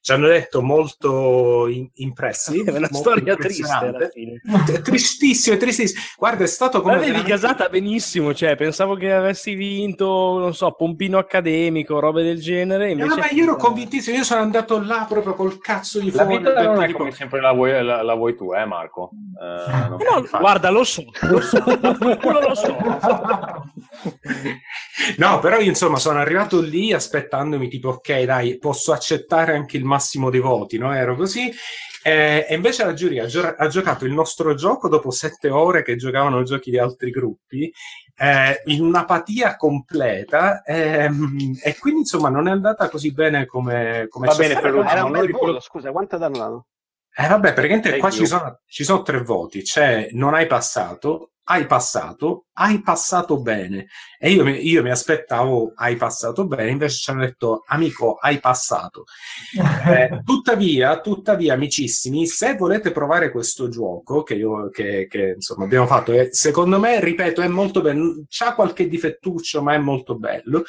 ci 0.04 0.12
hanno 0.12 0.28
detto 0.28 0.62
molto 0.62 1.66
in- 1.68 1.90
impressi. 1.96 2.60
È 2.68 2.72
una 2.72 2.90
storia 2.92 3.38
triste 3.38 3.72
alla 3.72 4.10
fine. 4.10 4.42
Tristissimo, 4.84 5.56
tristissimo. 5.56 6.02
Guarda, 6.18 6.44
è 6.44 6.48
stato 6.48 6.82
come. 6.82 6.96
L'avevi 6.96 7.12
veramente... 7.12 7.48
casata 7.48 7.70
benissimo, 7.70 8.34
cioè 8.34 8.58
pensavo 8.58 8.96
che 8.96 9.14
avessi 9.14 9.54
vinto, 9.54 10.38
non 10.40 10.54
so, 10.54 10.72
pompino 10.74 11.18
accademico, 11.18 12.00
robe 12.00 12.22
del 12.24 12.42
genere. 12.42 12.92
Invece... 12.92 13.08
No, 13.08 13.16
ma 13.16 13.30
io 13.30 13.44
ero 13.44 13.56
convintissimo, 13.56 14.18
io 14.18 14.24
sono 14.26 14.42
andato 14.42 14.82
là 14.82 15.06
proprio 15.08 15.36
col 15.36 15.60
cazzo 15.60 16.02
di 16.02 16.12
fuoco. 16.12 16.32
La 16.32 16.38
vita 16.38 16.64
non 16.64 16.84
è 16.84 16.92
come 16.92 17.12
sempre 17.12 17.40
la 17.40 17.54
vuoi, 17.54 17.82
la, 17.82 18.02
la 18.02 18.14
vuoi 18.14 18.36
tu, 18.36 18.54
eh, 18.54 18.66
Marco? 18.66 19.12
Eh, 19.42 19.88
no, 19.90 20.28
guarda, 20.38 20.70
lo 20.70 20.84
so, 20.84 21.06
lo 21.22 21.40
so, 21.40 21.64
lo 21.64 22.56
so. 22.56 22.78
no, 25.18 25.40
però 25.40 25.60
io 25.60 25.70
insomma 25.70 25.98
sono 25.98 26.20
arrivato 26.20 26.60
lì 26.60 26.92
aspettandomi 26.92 27.70
tipo, 27.70 27.90
ok, 27.90 28.24
dai, 28.24 28.58
posso 28.58 28.92
accettare 28.92 29.56
anche 29.56 29.78
il 29.78 29.92
massimo 29.94 30.30
dei 30.30 30.40
voti, 30.40 30.78
no? 30.78 30.94
Ero 30.94 31.16
così. 31.16 31.52
Eh, 32.06 32.46
e 32.50 32.54
invece 32.54 32.84
la 32.84 32.94
giuria 32.94 33.24
ha, 33.24 33.28
gio- 33.28 33.56
ha, 33.58 33.68
giocato 33.68 34.04
il 34.04 34.12
nostro 34.12 34.56
gioco 34.56 34.90
dopo 34.90 35.10
sette 35.10 35.50
ore 35.50 35.84
che 35.84 35.96
giocavano 35.96 36.44
giochi 36.44 36.70
di 36.70 36.78
altri 36.78 37.12
gruppi, 37.12 37.72
eh, 38.18 38.62
in 38.66 38.82
un'apatia 38.82 39.56
completa, 39.56 40.62
ehm, 40.64 41.60
e 41.64 41.78
quindi 41.80 42.02
insomma 42.02 42.28
non 42.28 42.50
è 42.50 42.52
andata 42.52 42.90
così 42.90 43.14
bene 43.14 43.46
come, 43.46 44.08
come 44.10 44.28
Va 44.28 44.36
bene, 44.36 44.60
però 44.60 44.84
era 44.84 45.06
un 45.06 45.12
bel 45.12 45.32
voto, 45.32 45.62
scusa, 45.62 45.92
quanto 45.92 46.18
danno? 46.18 46.66
Eh 47.16 47.28
vabbè, 47.28 47.54
praticamente 47.54 47.98
qua 47.98 48.10
ci 48.10 48.26
sono, 48.26 48.60
ci 48.66 48.84
sono, 48.84 49.04
tre 49.04 49.22
voti, 49.22 49.62
c'è 49.62 50.10
non 50.12 50.34
hai 50.34 50.48
passato, 50.48 51.33
hai 51.46 51.66
passato, 51.66 52.46
hai 52.54 52.82
passato 52.82 53.42
bene. 53.42 53.88
E 54.18 54.32
io, 54.32 54.48
io, 54.48 54.82
mi 54.82 54.92
aspettavo 54.92 55.74
hai 55.76 55.96
passato 55.98 56.48
bene, 56.48 56.70
invece 56.70 56.98
ci 56.98 57.10
hanno 57.10 57.26
detto 57.26 57.64
amico, 57.68 58.18
hai 58.20 58.40
passato. 58.40 59.06
Eh, 59.84 60.22
tuttavia, 60.24 61.02
tuttavia, 61.02 61.54
amicissimi, 61.56 62.26
se 62.26 62.56
volete 62.56 62.92
provare 62.92 63.32
questo 63.32 63.68
gioco 63.68 64.24
che, 64.24 64.36
io, 64.36 64.70
che, 64.70 65.08
che 65.10 65.34
insomma 65.36 65.66
abbiamo 65.66 65.86
fatto, 65.86 66.14
eh, 66.14 66.30
secondo 66.32 66.80
me, 66.80 67.02
ripeto, 67.02 67.42
è 67.42 67.48
molto 67.48 67.82
bello. 67.82 68.24
C'ha 68.30 68.56
qualche 68.56 68.88
difettuccio, 68.88 69.62
ma 69.62 69.74
è 69.74 69.78
molto 69.78 70.18
bello. 70.18 70.64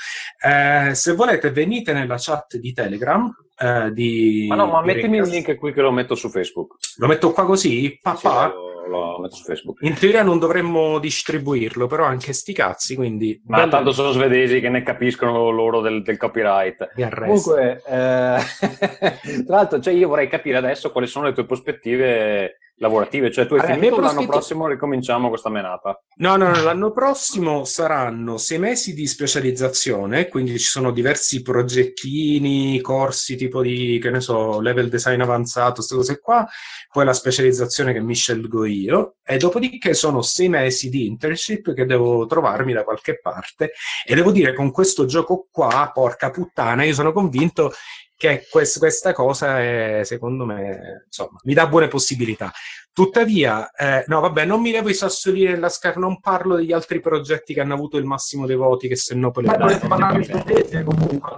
Eh, 0.44 0.94
se 0.94 1.12
volete, 1.12 1.52
venite 1.52 1.92
nella 1.92 2.16
chat 2.18 2.56
di 2.56 2.72
Telegram. 2.72 3.32
Eh, 3.56 3.92
di, 3.92 4.46
ma 4.48 4.56
no, 4.56 4.66
ma 4.66 4.82
mettimi 4.82 5.18
il 5.18 5.28
link 5.28 5.54
qui 5.54 5.72
che 5.72 5.80
lo 5.80 5.92
metto 5.92 6.16
su 6.16 6.28
Facebook. 6.28 6.74
Lo 6.96 7.06
metto 7.06 7.30
qua 7.30 7.44
così, 7.44 7.98
papà. 8.02 8.50
Sì, 8.50 8.83
lo 8.88 9.18
metto 9.20 9.36
su 9.36 9.44
Facebook. 9.44 9.78
In 9.82 9.94
teoria 9.94 10.22
non 10.22 10.38
dovremmo 10.38 10.98
distribuirlo, 10.98 11.86
però 11.86 12.04
anche 12.04 12.32
sti 12.32 12.52
cazzi, 12.52 12.94
quindi... 12.94 13.40
Ma 13.46 13.58
bello. 13.58 13.70
tanto 13.70 13.92
sono 13.92 14.12
svedesi 14.12 14.60
che 14.60 14.68
ne 14.68 14.82
capiscono 14.82 15.50
loro 15.50 15.80
del, 15.80 16.02
del 16.02 16.16
copyright. 16.16 16.90
Comunque, 17.14 17.82
eh, 17.86 18.38
tra 19.46 19.56
l'altro, 19.56 19.80
cioè 19.80 19.92
io 19.92 20.08
vorrei 20.08 20.28
capire 20.28 20.56
adesso 20.56 20.92
quali 20.92 21.06
sono 21.06 21.26
le 21.26 21.32
tue 21.32 21.46
prospettive 21.46 22.58
lavorative, 22.76 23.30
cioè 23.30 23.46
tu 23.46 23.54
hai 23.54 23.60
allora, 23.60 23.74
finito 23.74 24.00
l'anno 24.00 24.26
prossimo 24.26 24.66
ricominciamo 24.66 25.28
questa 25.28 25.48
menata? 25.48 26.02
No, 26.16 26.36
no, 26.36 26.48
no, 26.48 26.62
l'anno 26.62 26.90
prossimo 26.90 27.64
saranno 27.64 28.36
sei 28.36 28.58
mesi 28.58 28.94
di 28.94 29.06
specializzazione, 29.06 30.28
quindi 30.28 30.58
ci 30.58 30.66
sono 30.66 30.90
diversi 30.90 31.42
progettini, 31.42 32.80
corsi 32.80 33.36
tipo 33.36 33.62
di, 33.62 33.98
che 34.00 34.10
ne 34.10 34.20
so, 34.20 34.60
level 34.60 34.88
design 34.88 35.20
avanzato, 35.20 35.74
queste 35.74 35.94
cose 35.94 36.18
qua, 36.18 36.46
poi 36.90 37.04
la 37.04 37.12
specializzazione 37.12 37.92
che 37.92 38.00
mi 38.00 38.14
scelgo 38.14 38.64
io, 38.64 39.16
e 39.24 39.36
dopodiché 39.36 39.94
sono 39.94 40.22
sei 40.22 40.48
mesi 40.48 40.88
di 40.88 41.06
internship 41.06 41.74
che 41.74 41.84
devo 41.86 42.26
trovarmi 42.26 42.72
da 42.72 42.84
qualche 42.84 43.20
parte, 43.20 43.72
e 44.04 44.14
devo 44.14 44.32
dire 44.32 44.52
con 44.52 44.72
questo 44.72 45.04
gioco 45.04 45.46
qua, 45.50 45.90
porca 45.94 46.30
puttana, 46.30 46.84
io 46.84 46.94
sono 46.94 47.12
convinto 47.12 47.72
che 48.16 48.46
quest- 48.50 48.78
questa 48.78 49.12
cosa 49.12 49.60
è, 49.60 50.00
secondo 50.04 50.44
me, 50.44 51.04
insomma, 51.06 51.38
mi 51.44 51.54
dà 51.54 51.66
buone 51.66 51.88
possibilità. 51.88 52.52
Tuttavia, 52.92 53.70
eh, 53.72 54.04
no, 54.06 54.20
vabbè, 54.20 54.44
non 54.44 54.60
mi 54.60 54.70
levo 54.70 54.88
i 54.88 54.94
sassolini 54.94 55.50
nella 55.50 55.68
scarpa, 55.68 55.98
non 55.98 56.20
parlo 56.20 56.56
degli 56.56 56.72
altri 56.72 57.00
progetti 57.00 57.52
che 57.52 57.60
hanno 57.60 57.74
avuto 57.74 57.96
il 57.96 58.04
massimo 58.04 58.46
dei 58.46 58.56
voti, 58.56 58.88
che 58.88 58.96
se 58.96 59.14
no 59.14 59.30
poi 59.30 59.44
le 59.44 59.56
dovresti 59.56 59.88
parlare 59.88 60.22
svedese 60.22 60.84
comunque 60.84 61.36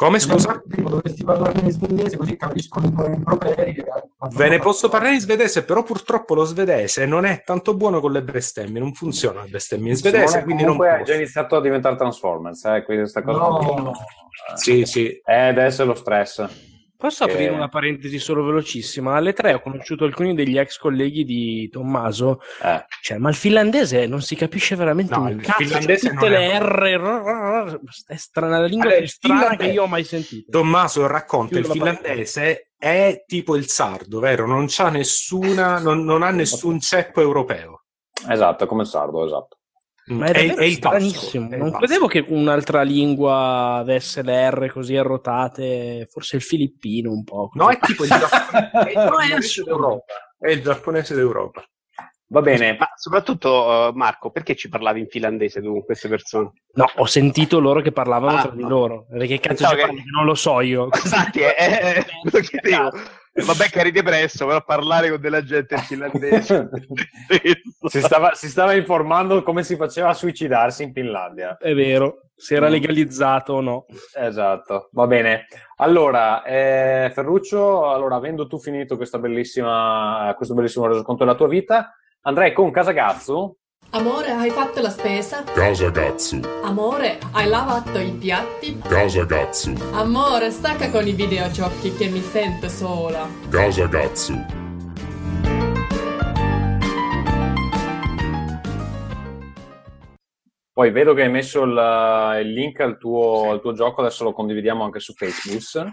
Come 0.00 0.18
scusa? 0.18 0.62
Dovresti 0.64 1.24
parlare 1.24 1.60
in 1.60 1.70
svedese 1.70 2.16
così 2.16 2.34
capiscono 2.34 2.86
i 2.86 3.12
improperi. 3.12 3.84
Ve 4.30 4.48
ne 4.48 4.58
posso 4.58 4.88
parlare 4.88 5.12
in 5.12 5.20
svedese, 5.20 5.62
però 5.62 5.82
purtroppo 5.82 6.32
lo 6.34 6.44
svedese 6.44 7.04
non 7.04 7.26
è 7.26 7.42
tanto 7.44 7.76
buono 7.76 8.00
con 8.00 8.10
le 8.10 8.22
bestemmie, 8.22 8.80
non 8.80 8.94
funziona 8.94 9.42
le 9.42 9.50
bestemmie 9.50 9.90
in 9.90 9.96
svedese, 9.98 10.26
Simone, 10.26 10.44
quindi 10.44 10.64
non 10.64 10.78
posso. 10.78 10.88
è 10.88 11.02
già 11.02 11.14
iniziato 11.14 11.56
a 11.56 11.60
diventare 11.60 11.96
Transformers, 11.96 12.64
eh, 12.64 12.82
quindi 12.82 13.02
questa 13.02 13.22
cosa... 13.22 13.38
No, 13.40 13.76
no. 13.76 13.92
Sì, 14.54 14.86
sì. 14.86 15.20
Eh, 15.22 15.48
adesso 15.48 15.82
è 15.82 15.84
lo 15.84 15.94
stress. 15.94 16.69
Posso 17.00 17.24
che- 17.24 17.32
aprire 17.32 17.50
una 17.52 17.68
parentesi 17.68 18.18
solo 18.18 18.44
velocissima? 18.44 19.16
Alle 19.16 19.32
tre 19.32 19.54
ho 19.54 19.60
conosciuto 19.60 20.04
alcuni 20.04 20.34
degli 20.34 20.58
ex 20.58 20.76
colleghi 20.76 21.24
di 21.24 21.68
Tommaso. 21.70 22.40
Eh, 22.62 22.84
Cioè, 23.00 23.16
ma 23.16 23.30
il 23.30 23.34
finlandese 23.34 24.06
non 24.06 24.20
si 24.20 24.36
capisce 24.36 24.76
veramente 24.76 25.14
No, 25.14 25.22
un 25.22 25.28
il 25.30 25.40
cazzo. 25.40 25.64
finlandese 25.64 26.10
tutte 26.10 26.28
le 26.28 26.50
è- 26.50 26.60
R, 26.60 27.80
è 28.06 28.16
strana, 28.16 28.58
la 28.58 28.66
lingua 28.66 28.82
Allora, 28.84 28.96
più 28.96 29.04
il 29.06 29.10
strana 29.10 29.40
finlandese- 29.40 29.66
che 29.68 29.74
io 29.74 29.82
ho 29.82 29.86
mai 29.86 30.04
sentito. 30.04 30.50
Tommaso 30.50 31.06
racconta, 31.06 31.54
il 31.58 31.64
Chiudo 31.64 31.72
finlandese 31.74 32.70
è 32.78 33.24
tipo 33.26 33.56
il 33.56 33.66
sardo, 33.68 34.20
vero? 34.20 34.46
Non 34.46 34.66
c'ha 34.68 34.90
nessuna, 34.90 35.78
non, 35.78 36.04
non 36.04 36.22
ha 36.22 36.30
nessun 36.30 36.80
ceppo 36.80 37.20
europeo. 37.22 37.84
esatto, 38.28 38.66
come 38.66 38.82
il 38.82 38.88
sardo, 38.88 39.24
esatto. 39.24 39.56
Ma 40.06 40.26
è, 40.26 40.30
È- 40.32 40.54
è 40.56 40.64
il 40.64 40.72
stranissimo. 40.74 41.48
è 41.50 41.54
il 41.54 41.60
non 41.62 41.72
credevo 41.72 42.06
che 42.06 42.24
un'altra 42.26 42.82
lingua 42.82 43.74
avesse 43.76 44.22
le 44.22 44.50
R 44.50 44.70
così 44.72 44.96
arrotate, 44.96 46.08
forse 46.10 46.36
il 46.36 46.42
filippino 46.42 47.10
un 47.12 47.22
po'. 47.22 47.50
No, 47.54 47.68
è 47.70 47.78
tipo 47.78 48.02
il 48.04 48.08
giapponese, 48.10 48.90
è 48.90 48.94
No, 49.06 49.18
è 49.18 49.62
d'Europa. 49.64 50.04
È 50.38 50.50
il 50.50 50.62
giapponese 50.62 51.14
d'Europa. 51.14 51.64
Va 52.32 52.40
bene, 52.42 52.76
Ma 52.78 52.88
soprattutto, 52.96 53.88
eh, 53.88 53.92
Marco, 53.92 54.30
perché 54.30 54.54
ci 54.54 54.68
parlavi 54.68 55.00
in 55.00 55.08
finlandese 55.08 55.60
tu 55.60 55.72
con 55.72 55.84
queste 55.84 56.08
persone? 56.08 56.52
No, 56.74 56.88
ho 56.96 57.04
sentito 57.06 57.58
loro 57.58 57.80
che 57.80 57.90
parlavano 57.90 58.36
Ah, 58.38 58.42
tra 58.42 58.50
di 58.52 58.62
no. 58.62 58.68
loro. 58.68 59.06
Perché 59.10 59.40
cazzo 59.40 59.66
ci 59.66 59.74
che- 59.74 59.80
parli? 59.80 60.02
Non 60.12 60.24
lo 60.24 60.34
so 60.36 60.60
io. 60.60 60.84
Infatti, 60.84 61.40
eh, 61.40 61.54
eh, 61.58 62.06
lo 62.30 62.38
chiedevo. 62.40 62.90
Vabbè, 63.32 63.68
cari 63.68 63.92
depresso, 63.92 64.44
però 64.46 64.62
parlare 64.64 65.08
con 65.08 65.20
della 65.20 65.42
gente 65.44 65.74
in 65.74 65.80
finlandese. 65.82 66.68
si 67.86 68.00
stava, 68.00 68.34
si 68.34 68.48
stava 68.48 68.74
informando 68.74 69.42
come 69.42 69.62
si 69.62 69.76
faceva 69.76 70.08
a 70.08 70.14
suicidarsi 70.14 70.82
in 70.82 70.92
Finlandia. 70.92 71.56
È 71.56 71.72
vero, 71.72 72.30
se 72.34 72.56
era 72.56 72.68
legalizzato 72.68 73.54
o 73.54 73.60
no. 73.60 73.86
Esatto, 74.14 74.88
va 74.92 75.06
bene. 75.06 75.46
Allora, 75.76 76.42
eh, 76.42 77.10
Ferruccio, 77.14 77.88
allora, 77.88 78.16
avendo 78.16 78.48
tu 78.48 78.58
finito 78.58 78.96
questa 78.96 79.18
bellissima, 79.18 80.32
questo 80.36 80.54
bellissimo 80.54 80.86
resoconto 80.86 81.24
della 81.24 81.36
tua 81.36 81.48
vita, 81.48 81.94
andrei 82.22 82.52
con 82.52 82.70
Casagazzu. 82.72 83.58
Amore, 83.92 84.30
hai 84.30 84.50
fatto 84.50 84.80
la 84.80 84.88
spesa? 84.88 85.42
Casagazzu, 85.42 86.40
Amore, 86.62 87.18
hai 87.32 87.48
lavato 87.48 87.98
i 87.98 88.12
piatti? 88.12 88.78
Casagazzu, 88.78 89.74
Amore, 89.90 90.52
stacca 90.52 90.90
con 90.90 91.08
i 91.08 91.12
videogiochi 91.12 91.96
che 91.96 92.08
mi 92.08 92.20
sento 92.20 92.68
sola. 92.68 93.26
Casagazzu, 93.48 94.46
Poi 100.72 100.92
vedo 100.92 101.12
che 101.12 101.22
hai 101.22 101.30
messo 101.30 101.64
il, 101.64 102.40
il 102.42 102.52
link 102.52 102.78
al 102.78 102.96
tuo, 102.96 103.50
al 103.50 103.60
tuo 103.60 103.72
gioco, 103.72 104.02
adesso 104.02 104.22
lo 104.22 104.32
condividiamo 104.32 104.84
anche 104.84 105.00
su 105.00 105.12
Facebook. 105.14 105.90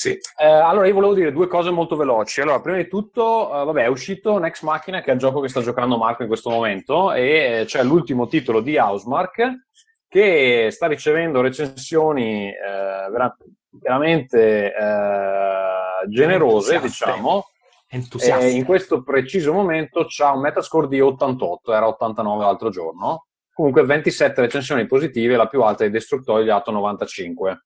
Sì. 0.00 0.18
Eh, 0.38 0.46
allora, 0.46 0.86
io 0.86 0.94
volevo 0.94 1.12
dire 1.12 1.30
due 1.30 1.46
cose 1.46 1.68
molto 1.68 1.94
veloci. 1.94 2.40
Allora, 2.40 2.62
prima 2.62 2.78
di 2.78 2.88
tutto, 2.88 3.48
eh, 3.48 3.64
vabbè, 3.66 3.82
è 3.82 3.88
uscito 3.88 4.38
Next 4.38 4.62
Machina, 4.62 5.02
che 5.02 5.10
è 5.10 5.12
il 5.12 5.20
gioco 5.20 5.40
che 5.40 5.48
sta 5.48 5.60
giocando 5.60 5.98
Marco 5.98 6.22
in 6.22 6.28
questo 6.28 6.48
momento, 6.48 7.12
e 7.12 7.60
eh, 7.60 7.64
c'è 7.66 7.82
l'ultimo 7.82 8.26
titolo 8.26 8.62
di 8.62 8.78
Housemark, 8.78 9.66
che 10.08 10.68
sta 10.70 10.86
ricevendo 10.86 11.42
recensioni 11.42 12.48
eh, 12.48 13.10
vera- 13.10 13.36
veramente 13.72 14.74
eh, 14.74 16.08
generose, 16.08 16.80
diciamo. 16.80 17.48
Entusiasta. 17.86 18.42
E 18.42 18.52
in 18.52 18.64
questo 18.64 19.02
preciso 19.02 19.52
momento 19.52 20.06
c'ha 20.08 20.32
un 20.32 20.40
metascore 20.40 20.88
di 20.88 20.98
88, 20.98 21.74
era 21.74 21.86
89 21.86 22.42
l'altro 22.42 22.70
giorno. 22.70 23.26
Comunque 23.52 23.84
27 23.84 24.40
recensioni 24.40 24.86
positive, 24.86 25.36
la 25.36 25.46
più 25.46 25.60
alta 25.60 25.84
di 25.84 25.90
Destructoid 25.90 26.48
ha 26.48 26.54
dato 26.54 26.70
95. 26.70 27.64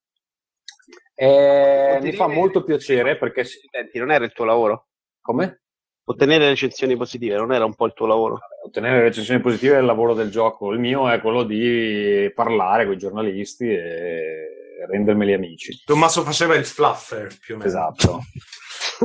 E 1.15 1.99
mi 2.01 2.11
fa 2.11 2.27
molto 2.27 2.63
piacere 2.63 3.17
perché... 3.17 3.45
Senti, 3.45 3.97
non 3.99 4.11
era 4.11 4.25
il 4.25 4.33
tuo 4.33 4.45
lavoro? 4.45 4.87
Come? 5.21 5.61
Ottenere 6.07 6.49
recensioni 6.49 6.95
positive 6.95 7.35
non 7.35 7.51
era 7.51 7.65
un 7.65 7.73
po' 7.73 7.85
il 7.87 7.93
tuo 7.93 8.05
lavoro? 8.05 8.39
Ottenere 8.65 9.01
recensioni 9.01 9.39
positive 9.39 9.75
è 9.77 9.79
il 9.79 9.85
lavoro 9.85 10.13
del 10.13 10.29
gioco, 10.29 10.71
il 10.71 10.77
mio 10.79 11.09
è 11.09 11.19
quello 11.19 11.43
di 11.43 12.31
parlare 12.35 12.85
con 12.85 12.93
i 12.93 12.97
giornalisti 12.97 13.67
e 13.67 14.85
rendermeli 14.87 15.33
amici. 15.33 15.81
Tommaso 15.83 16.21
faceva 16.23 16.53
il 16.55 16.65
fluffer 16.65 17.35
più 17.39 17.55
o 17.55 17.57
meno. 17.57 17.69
Esatto. 17.69 18.21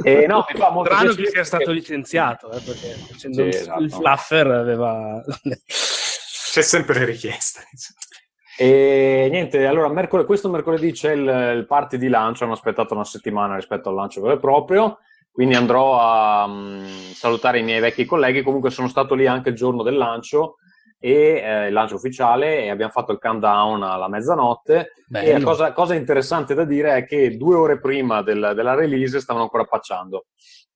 E 0.04 0.24
no, 0.28 0.46
mi 0.52 0.56
fa 0.56 0.70
molto 0.70 0.92
Strano 0.94 1.14
che 1.14 1.26
sia 1.26 1.42
stato 1.42 1.64
perché- 1.64 1.80
licenziato, 1.80 2.52
eh, 2.52 2.60
perché 2.60 2.88
facendo 3.10 3.36
Sì, 3.36 3.42
il- 3.42 3.48
esatto. 3.48 3.82
il 3.82 3.90
fluffer 3.90 4.46
aveva... 4.46 5.20
C'è 6.52 6.62
sempre 6.62 7.04
richiesta. 7.04 7.60
E 8.58 9.28
niente, 9.30 9.66
allora 9.66 9.88
mercoledì, 9.88 10.26
questo 10.26 10.50
mercoledì 10.50 10.92
c'è 10.92 11.12
il, 11.12 11.54
il 11.56 11.66
party 11.66 11.96
di 11.96 12.08
lancio, 12.08 12.44
hanno 12.44 12.52
aspettato 12.52 12.94
una 12.94 13.04
settimana 13.04 13.54
rispetto 13.54 13.88
al 13.88 13.94
lancio 13.94 14.20
vero 14.20 14.34
e 14.34 14.38
proprio, 14.38 14.98
quindi 15.30 15.54
andrò 15.54 15.98
a 15.98 16.46
mm, 16.46 16.84
salutare 17.12 17.60
i 17.60 17.62
miei 17.62 17.80
vecchi 17.80 18.04
colleghi, 18.04 18.42
comunque 18.42 18.70
sono 18.70 18.88
stato 18.88 19.14
lì 19.14 19.26
anche 19.26 19.50
il 19.50 19.54
giorno 19.54 19.82
del 19.82 19.96
lancio, 19.96 20.56
e 21.02 21.42
eh, 21.42 21.66
il 21.68 21.72
lancio 21.72 21.94
ufficiale, 21.94 22.64
e 22.64 22.68
abbiamo 22.68 22.92
fatto 22.92 23.12
il 23.12 23.18
countdown 23.18 23.82
alla 23.82 24.08
mezzanotte, 24.08 24.92
e 25.10 25.32
la 25.32 25.40
cosa, 25.40 25.72
cosa 25.72 25.94
interessante 25.94 26.52
da 26.54 26.64
dire 26.64 26.94
è 26.96 27.06
che 27.06 27.36
due 27.38 27.56
ore 27.56 27.80
prima 27.80 28.20
del- 28.20 28.52
della 28.54 28.74
release 28.74 29.18
stavano 29.20 29.44
ancora 29.44 29.64
pacciando. 29.64 30.26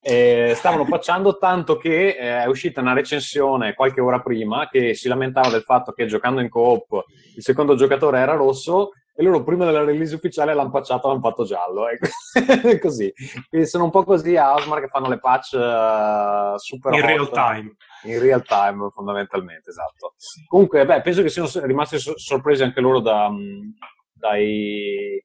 Eh, 0.07 0.53
stavano 0.55 0.85
pacciando 0.85 1.39
tanto 1.39 1.79
che 1.79 2.09
eh, 2.09 2.43
è 2.43 2.47
uscita 2.47 2.83
una 2.83 2.93
recensione 2.93 3.73
qualche 3.73 4.03
ora 4.03 4.21
prima 4.21 4.69
che 4.69 4.93
si 4.93 5.09
lamentava 5.09 5.49
del 5.49 5.63
fatto 5.63 5.93
che 5.93 6.05
giocando 6.05 6.43
in 6.43 6.51
coop 6.51 7.05
il 7.37 7.43
secondo 7.43 7.75
giocatore 7.75 8.19
era 8.19 8.35
rosso 8.35 8.91
e 9.17 9.23
loro 9.23 9.45
prima 9.45 9.65
della 9.65 9.85
release 9.85 10.15
ufficiale 10.15 10.53
l'hanno 10.55 10.71
pacciato 10.71 11.07
e 11.07 11.11
l'hanno 11.11 11.21
fatto 11.21 11.45
giallo. 11.45 11.87
Ecco. 11.89 12.09
così. 12.83 13.13
Quindi 13.49 13.69
sono 13.69 13.85
un 13.85 13.91
po' 13.91 14.03
così 14.03 14.37
a 14.37 14.55
Osmar 14.55 14.81
che 14.81 14.89
fanno 14.89 15.09
le 15.09 15.21
patch 15.21 15.55
eh, 15.55 16.55
super 16.57 16.93
In 16.93 17.01
hot. 17.01 17.07
real 17.07 17.31
time. 17.31 17.77
In 18.03 18.19
real 18.19 18.43
time, 18.43 18.89
fondamentalmente, 18.91 19.71
esatto. 19.71 20.15
Comunque, 20.49 20.85
beh, 20.85 21.01
penso 21.03 21.23
che 21.23 21.29
siano 21.29 21.49
rimasti 21.65 21.99
sor- 21.99 22.19
sorpresi 22.19 22.65
anche 22.65 22.81
loro 22.81 23.01
da, 23.01 23.31
mh, 23.31 23.75
dai, 24.13 25.25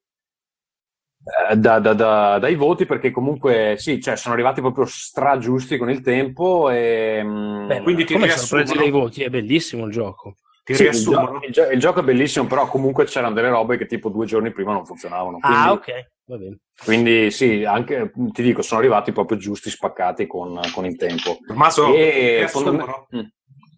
da- 1.56 1.80
da- 1.80 1.94
da- 1.94 2.38
dai 2.40 2.56
voti 2.56 2.86
perché 2.86 3.12
comunque 3.12 3.76
sì, 3.78 4.02
cioè, 4.02 4.16
sono 4.16 4.34
arrivati 4.34 4.62
proprio 4.62 4.86
stra 4.86 5.38
giusti 5.38 5.78
con 5.78 5.90
il 5.90 6.02
tempo 6.02 6.70
e 6.70 7.22
mh, 7.24 7.68
Beh, 7.68 7.82
Quindi 7.82 8.06
ti 8.06 8.18
riassumono? 8.18 8.74
dei 8.76 8.90
voti? 8.92 9.24
È 9.24 9.30
bellissimo 9.30 9.86
il 9.86 9.92
gioco. 9.92 10.36
Ti 10.64 10.76
sì, 10.76 10.84
il, 10.84 10.90
riassumono? 10.90 11.40
il 11.44 11.52
gio- 11.52 11.70
il 11.70 11.80
gioco 11.80 12.00
è 12.02 12.04
bellissimo, 12.04 12.46
però 12.46 12.68
comunque 12.68 13.06
c'erano 13.06 13.34
delle 13.34 13.50
robe 13.50 13.78
che 13.78 13.86
tipo 13.86 14.10
due 14.10 14.26
giorni 14.26 14.52
prima 14.52 14.72
non 14.74 14.86
funzionavano. 14.86 15.40
Quindi, 15.40 15.58
Ah, 15.58 15.72
ok, 15.72 16.10
va 16.26 16.38
bene. 16.38 16.58
quindi 16.84 17.32
sì, 17.32 17.64
anche 17.64 18.12
ti 18.32 18.44
dico, 18.44 18.62
sono 18.62 18.80
arrivati 18.80 19.12
proprio 19.12 19.38
giusti, 19.38 19.70
spaccati 19.72 20.28
con, 20.28 20.60
con 20.74 20.86
il 20.86 20.96
tempo. 20.96 21.38
Tommaso, 21.48 21.86
ti 21.92 21.98
E 21.98 22.36
riassumono? 22.38 22.78
fondament- 22.78 23.08
Mm. 23.16 23.28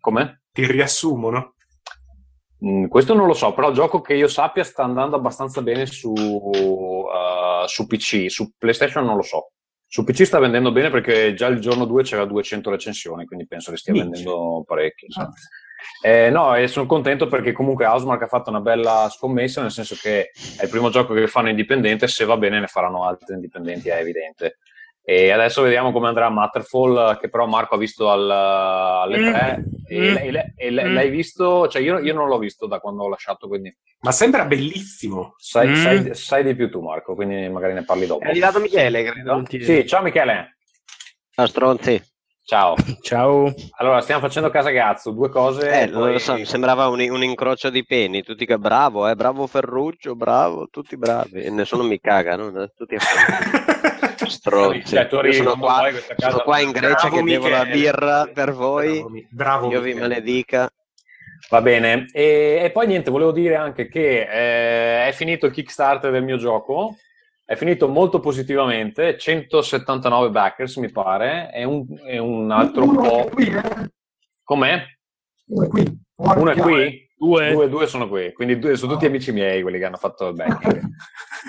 Come? 0.02 0.42
Ti 0.52 0.66
riassumono? 0.70 1.54
Mm, 2.64 2.86
questo 2.86 3.14
non 3.14 3.28
lo 3.28 3.34
so, 3.34 3.54
però 3.54 3.70
il 3.70 3.76
gioco 3.76 4.02
che 4.02 4.14
io 4.14 4.28
sappia 4.28 4.64
sta 4.64 4.84
andando 4.84 5.16
abbastanza 5.16 5.62
bene 5.62 5.86
su, 5.86 6.12
uh, 6.12 7.66
su 7.66 7.88
PC, 7.88 8.30
su 8.30 8.52
PlayStation 8.58 9.06
non 9.06 9.16
lo 9.16 9.24
so. 9.24 9.52
Su 9.88 10.04
PC 10.04 10.26
sta 10.26 10.40
vendendo 10.40 10.72
bene 10.72 10.90
perché 10.90 11.34
già 11.34 11.48
il 11.48 11.60
giorno 11.60 11.86
2 11.86 12.04
c'era 12.04 12.26
200 12.26 12.70
recensioni, 12.70 13.26
quindi 13.26 13.48
penso 13.48 13.72
che 13.72 13.78
stia 13.78 13.94
Minchia. 13.94 14.12
vendendo 14.12 14.64
parecchio. 14.66 15.08
sì. 15.10 15.20
Eh, 16.04 16.30
no, 16.30 16.56
e 16.56 16.68
sono 16.68 16.86
contento 16.86 17.28
perché 17.28 17.52
comunque 17.52 17.86
Housemark 17.86 18.22
ha 18.22 18.28
fatto 18.28 18.50
una 18.50 18.62
bella 18.62 19.10
scommessa, 19.10 19.62
nel 19.62 19.72
senso 19.72 19.96
che 20.00 20.32
è 20.58 20.64
il 20.64 20.70
primo 20.70 20.90
gioco 20.90 21.14
che 21.14 21.28
fanno 21.28 21.50
indipendente, 21.50 22.08
se 22.08 22.26
va 22.26 22.38
bene 22.38 22.60
ne 22.60 22.68
faranno 22.68 23.04
altri 23.04 23.34
indipendenti, 23.34 23.90
è 23.90 23.98
evidente. 23.98 24.60
E 25.04 25.32
adesso 25.32 25.64
vediamo 25.64 25.92
come 25.92 26.08
andrà 26.08 26.30
Matterfall, 26.30 27.18
che 27.20 27.28
però 27.28 27.48
Marco 27.48 27.74
ha 27.74 27.78
visto 27.78 28.10
al- 28.12 28.30
alle 28.30 29.18
Mm. 29.18 29.32
3 29.34 29.64
e, 29.88 30.00
Mm. 30.00 30.14
lei- 30.14 30.32
lei- 30.32 30.54
e 30.56 30.70
lei- 30.70 30.86
Mm. 30.90 30.94
l'hai 30.94 31.10
visto, 31.10 31.68
cioè 31.68 31.82
io, 31.82 31.98
io 32.00 32.14
non 32.14 32.28
l'ho 32.28 32.38
visto 32.38 32.68
da 32.68 32.80
quando 32.80 33.04
ho 33.04 33.10
lasciato, 33.10 33.48
quindi 33.48 33.76
Ma 34.02 34.12
sembra 34.12 34.46
bellissimo. 34.46 35.34
sai, 35.38 35.70
Mm. 35.70 35.74
sai- 35.76 36.16
sai 36.16 36.44
di 36.44 36.56
più 36.56 36.70
tu 36.70 36.82
Marco, 36.82 37.16
quindi 37.16 37.50
magari 37.50 37.74
ne 37.74 37.84
parli 37.84 38.06
dopo. 38.06 38.24
È 38.24 38.30
arrivato 38.30 38.60
Michele, 38.60 39.04
credo. 39.04 39.44
Sì, 39.50 39.86
ciao 39.88 40.04
Michele, 40.04 40.58
Ah, 41.36 41.48
stronzi. 41.48 42.02
Ciao. 42.44 42.76
Ciao. 43.02 43.54
Allora, 43.78 44.02
stiamo 44.02 44.22
facendo 44.22 44.50
Casagazzo, 44.50 45.12
due 45.12 45.30
cose. 45.30 45.82
Eh, 45.84 45.90
poi- 45.90 46.14
lo 46.14 46.20
so, 46.20 46.34
mi 46.34 46.46
sembrava 46.46 46.88
un, 46.88 47.00
un 47.10 47.24
incrocio 47.24 47.70
di 47.70 47.86
peni, 47.86 48.24
tutti 48.24 48.46
che 48.46 48.58
bravo, 48.58 49.08
eh, 49.08 49.16
bravo 49.16 49.48
Ferruccio, 49.48 50.16
bravo, 50.16 50.68
tutti 50.70 50.98
bravi, 50.98 51.42
e 51.44 51.50
nessuno 51.50 51.84
mi 51.84 52.00
caga, 52.00 52.36
no? 52.36 52.52
Tutti 52.76 52.96
a 52.96 53.00
stronzi. 54.28 54.96
Cioè, 54.96 55.08
sono 55.34 55.56
qua, 55.58 55.90
sono 56.18 56.38
qua 56.40 56.60
in 56.60 56.72
Grecia 56.72 57.10
Bravo 57.10 57.16
che 57.18 57.24
devo 57.32 57.48
la 57.50 57.64
Michele. 57.64 57.76
birra 57.80 58.30
per 58.34 58.52
voi, 58.54 59.00
Bravo, 59.00 59.20
bravo 59.30 59.72
io 59.72 59.82
vi 59.82 59.94
Michele. 59.94 60.08
maledica. 60.08 60.70
Va 61.50 61.62
bene, 61.62 62.06
e, 62.14 62.62
e 62.64 62.72
poi 62.72 62.88
niente, 62.88 63.12
volevo 63.12 63.32
dire 63.32 63.56
anche 63.56 63.88
che 63.90 64.22
eh, 64.22 65.08
è 65.08 65.12
finito 65.12 65.48
il 65.48 65.52
Kickstarter 65.52 66.12
del 66.12 66.24
mio 66.24 66.38
gioco, 66.38 66.96
è 67.52 67.58
finito 67.58 67.90
molto 67.90 68.22
positivamente, 68.22 69.18
179 69.18 70.30
backers 70.30 70.78
mi 70.78 70.90
pare, 70.90 71.52
e 71.54 71.66
un, 71.66 71.86
e 72.06 72.18
un 72.18 72.50
altro 72.50 72.84
Uno 72.86 73.02
po'... 73.02 73.30
qui, 73.30 73.48
eh? 73.48 73.92
Com'è? 74.42 74.82
Uno 75.48 75.66
è 75.66 75.68
qui. 75.68 76.02
Uno 76.16 76.50
è 76.50 76.56
qui? 76.56 77.10
Due. 77.14 77.52
Due, 77.52 77.68
due 77.68 77.88
sono 77.88 78.08
qui, 78.08 78.32
quindi 78.32 78.58
due, 78.58 78.78
sono 78.78 78.94
tutti 78.94 79.06
amici 79.06 79.34
miei 79.34 79.62
quelli 79.64 79.80
che 79.80 79.84
hanno 79.84 79.98
fatto 79.98 80.30
il 80.30 80.34
backing. 80.36 80.82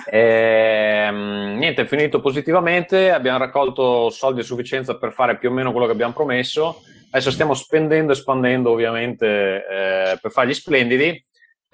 Ehm, 0.09 1.55
niente, 1.57 1.83
è 1.83 1.85
finito 1.85 2.19
positivamente, 2.19 3.11
abbiamo 3.11 3.37
raccolto 3.37 4.09
soldi 4.09 4.41
a 4.41 4.43
sufficienza 4.43 4.97
per 4.97 5.13
fare 5.13 5.37
più 5.37 5.49
o 5.49 5.53
meno 5.53 5.71
quello 5.71 5.85
che 5.85 5.93
abbiamo 5.93 6.13
promesso. 6.13 6.81
Adesso 7.11 7.31
stiamo 7.31 7.53
spendendo 7.53 8.11
e 8.11 8.15
espandendo 8.15 8.71
ovviamente 8.71 9.25
eh, 9.25 10.17
per 10.19 10.31
fare 10.31 10.47
gli 10.47 10.53
splendidi. 10.53 11.23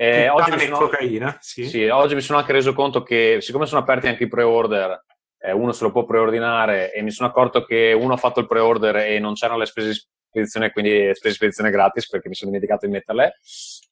Eh, 0.01 0.29
oggi, 0.29 0.51
mi 0.51 0.59
sono, 0.59 0.77
cocaina, 0.77 1.37
sì. 1.41 1.67
sì, 1.67 1.85
oggi 1.87 2.15
mi 2.15 2.21
sono 2.21 2.39
anche 2.39 2.53
reso 2.53 2.71
conto 2.71 3.03
che 3.03 3.39
siccome 3.41 3.65
sono 3.65 3.81
aperti 3.81 4.07
anche 4.07 4.23
i 4.23 4.27
pre-order, 4.29 5.03
eh, 5.39 5.51
uno 5.51 5.73
se 5.73 5.83
lo 5.83 5.91
può 5.91 6.05
preordinare 6.05 6.93
e 6.93 7.01
mi 7.01 7.11
sono 7.11 7.27
accorto 7.27 7.65
che 7.65 7.91
uno 7.91 8.13
ha 8.13 8.17
fatto 8.17 8.39
il 8.39 8.47
pre-order 8.47 8.95
e 8.95 9.19
non 9.19 9.33
c'erano 9.33 9.59
le 9.59 9.65
spese 9.65 9.89
di 9.89 10.01
spedizione, 10.29 10.71
quindi 10.71 11.09
spese 11.15 11.27
di 11.27 11.33
spedizione 11.33 11.69
gratis 11.69 12.07
perché 12.07 12.29
mi 12.29 12.35
sono 12.35 12.49
dimenticato 12.49 12.85
di 12.85 12.93
metterle. 12.93 13.39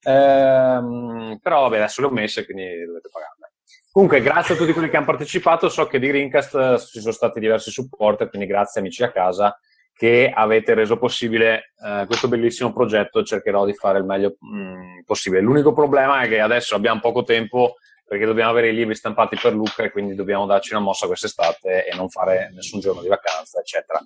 Ehm, 0.04 1.40
però 1.42 1.64
vabbè, 1.64 1.76
adesso 1.76 2.00
le 2.00 2.08
ho 2.08 2.12
messe, 2.12 2.46
quindi 2.46 2.86
dovete 2.86 3.10
pagarle. 3.12 3.52
Comunque, 3.92 4.22
grazie 4.22 4.54
a 4.54 4.58
tutti 4.58 4.72
quelli 4.72 4.90
che 4.90 4.96
hanno 4.96 5.08
partecipato. 5.08 5.68
So 5.68 5.88
che 5.88 6.00
di 6.00 6.10
Rincast 6.10 6.56
eh, 6.56 6.80
ci 6.80 7.02
sono 7.02 7.12
stati 7.12 7.42
diversi 7.42 7.70
supporter, 7.70 8.30
quindi 8.30 8.48
grazie 8.48 8.80
amici 8.80 9.04
a 9.04 9.12
casa 9.12 9.60
che 9.98 10.32
avete 10.34 10.74
reso 10.76 10.98
possibile 10.98 11.74
eh, 11.84 12.06
questo 12.06 12.28
bellissimo 12.28 12.72
progetto. 12.72 13.24
Cercherò 13.24 13.66
di 13.66 13.74
fare 13.74 13.98
il 13.98 14.06
meglio 14.06 14.38
mh, 14.40 15.04
possibile. 15.06 15.42
L'unico 15.42 15.74
problema 15.74 16.22
è 16.22 16.28
che 16.28 16.40
adesso 16.40 16.76
abbiamo 16.76 17.00
poco 17.00 17.24
tempo 17.24 17.76
perché 18.06 18.26
dobbiamo 18.26 18.52
avere 18.52 18.70
i 18.70 18.76
libri 18.76 18.96
stampati 18.96 19.38
per 19.42 19.54
Luca 19.54 19.84
e 19.84 19.92
quindi 19.92 20.16
dobbiamo 20.16 20.46
darci 20.46 20.74
una 20.74 20.84
mossa 20.84 21.08
quest'estate 21.08 21.86
e 21.86 21.96
non 21.96 22.10
fare 22.10 22.52
nessun 22.54 22.80
giorno 22.80 23.02
di 23.02 23.10
vacanza, 23.10 23.60
eccetera. 23.60 24.00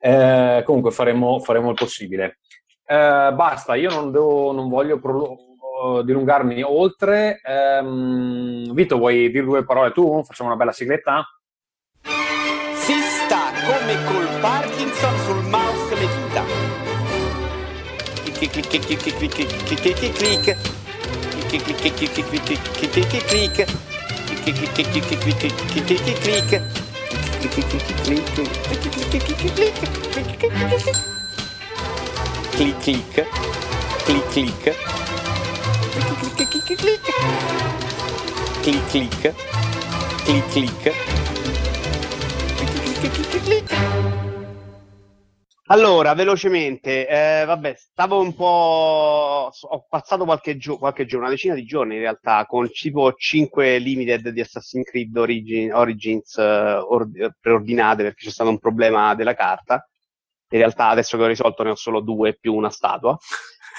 Eh, 0.00 0.62
comunque 0.64 0.90
faremo, 0.90 1.38
faremo 1.38 1.70
il 1.70 1.76
possibile. 1.76 2.38
Eh, 2.84 3.30
basta, 3.34 3.76
io 3.76 3.90
non, 3.90 4.10
devo, 4.10 4.52
non 4.52 4.68
voglio 4.68 4.98
prolo- 4.98 5.36
dilungarmi 6.04 6.62
oltre. 6.62 7.40
Ehm, 7.44 8.72
Vito, 8.72 8.98
vuoi 8.98 9.30
dire 9.30 9.44
due 9.44 9.64
parole 9.64 9.92
tu? 9.92 10.22
Facciamo 10.24 10.48
una 10.48 10.58
bella 10.58 10.72
sigletta? 10.72 11.24
Come 13.68 13.96
col 14.06 14.26
Parkinson 14.40 15.14
sul 15.26 15.42
mouse 15.42 15.90
le 15.90 16.08
dita. 16.08 16.42
Clic 18.24 18.50
clic 18.50 18.66
clic 18.66 18.82
clic 18.86 18.98
clic 18.98 19.16
clic 19.18 19.28
clic 19.28 19.84
clic 19.84 19.96
clic 19.98 20.08
clic 20.08 20.14
clic. 20.16 20.46
Clic 21.50 21.62
clic 21.68 21.76
clic 21.76 22.08
clic 22.08 22.26
clic 22.26 22.44
clic 22.48 22.88
clic 22.88 23.08
clic 23.08 23.36
clic 25.98 26.16
clic 26.16 26.24
clic. 26.24 26.62
Clic 32.56 32.76
clic 38.88 39.20
clic 40.24 40.44
clic 40.52 41.37
clic, 42.98 43.12
clic, 43.12 43.42
clic. 43.42 43.76
Allora, 45.70 46.14
velocemente, 46.14 47.06
eh, 47.06 47.44
vabbè, 47.44 47.74
stavo 47.76 48.20
un 48.20 48.34
po'. 48.34 49.50
Ho 49.50 49.86
passato 49.86 50.24
qualche, 50.24 50.56
gio- 50.56 50.78
qualche 50.78 51.04
giorno, 51.04 51.26
una 51.26 51.34
decina 51.34 51.54
di 51.54 51.64
giorni 51.64 51.96
in 51.96 52.00
realtà, 52.00 52.46
con 52.46 52.70
tipo 52.70 53.12
5 53.12 53.76
limited 53.76 54.30
di 54.30 54.40
Assassin's 54.40 54.88
Creed 54.88 55.14
Origin- 55.14 55.72
Origins 55.74 56.38
eh, 56.38 56.42
or- 56.42 57.10
eh, 57.14 57.32
preordinate 57.38 58.02
perché 58.02 58.24
c'è 58.24 58.30
stato 58.30 58.48
un 58.48 58.58
problema 58.58 59.14
della 59.14 59.34
carta. 59.34 59.86
In 60.50 60.58
realtà, 60.58 60.88
adesso 60.88 61.18
che 61.18 61.24
ho 61.24 61.26
risolto, 61.26 61.62
ne 61.62 61.70
ho 61.70 61.74
solo 61.74 62.00
due 62.00 62.34
più 62.34 62.54
una 62.54 62.70
statua. 62.70 63.14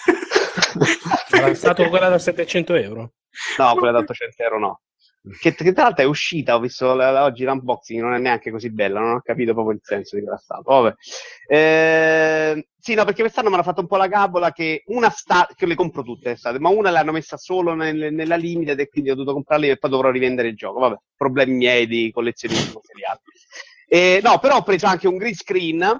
È 1.49 1.53
stata 1.55 1.89
quella 1.89 2.09
da 2.09 2.19
700 2.19 2.75
euro? 2.75 3.13
No, 3.57 3.73
quella 3.73 3.93
da 3.93 3.99
800 3.99 4.43
euro 4.43 4.59
no. 4.59 4.81
Che, 5.39 5.53
tra 5.53 5.83
l'altro 5.83 6.03
è 6.05 6.07
uscita, 6.07 6.55
ho 6.55 6.59
visto 6.59 6.93
la- 6.95 7.11
la- 7.11 7.23
oggi 7.25 7.43
l'unboxing, 7.43 8.01
non 8.01 8.13
è 8.13 8.19
neanche 8.19 8.51
così 8.51 8.71
bella, 8.71 8.99
non 9.01 9.15
ho 9.15 9.21
capito 9.21 9.53
proprio 9.53 9.75
il 9.75 9.81
senso 9.83 10.15
di 10.15 10.21
quella. 10.23 10.39
Vabbè. 10.63 10.95
Eh, 11.47 12.67
sì, 12.79 12.93
no, 12.95 13.03
perché 13.03 13.21
quest'anno 13.21 13.49
mi 13.49 13.55
hanno 13.55 13.63
fatto 13.63 13.81
un 13.81 13.87
po' 13.87 13.97
la 13.97 14.07
gabola 14.07 14.51
che 14.53 14.83
una 14.87 15.09
sta, 15.09 15.47
che 15.55 15.65
le 15.65 15.75
compro 15.75 16.03
tutte 16.03 16.29
le 16.29 16.35
state, 16.37 16.57
ma 16.59 16.69
una 16.69 16.89
l'hanno 16.89 17.11
messa 17.11 17.35
solo 17.37 17.73
nel- 17.75 18.13
nella 18.13 18.37
limited 18.37 18.79
e 18.79 18.87
quindi 18.89 19.09
ho 19.11 19.15
dovuto 19.15 19.33
comprarle 19.33 19.71
e 19.71 19.77
poi 19.77 19.89
dovrò 19.89 20.09
rivendere 20.09 20.47
il 20.47 20.55
gioco. 20.55 20.79
Vabbè, 20.79 20.95
problemi 21.17 21.53
miei 21.55 21.85
di 21.85 22.11
collezionismo 22.13 22.79
seriale. 22.83 23.19
Eh, 23.87 24.19
no, 24.23 24.39
però 24.39 24.57
ho 24.57 24.63
preso 24.63 24.85
anche 24.85 25.07
un 25.07 25.17
green 25.17 25.33
screen. 25.35 25.99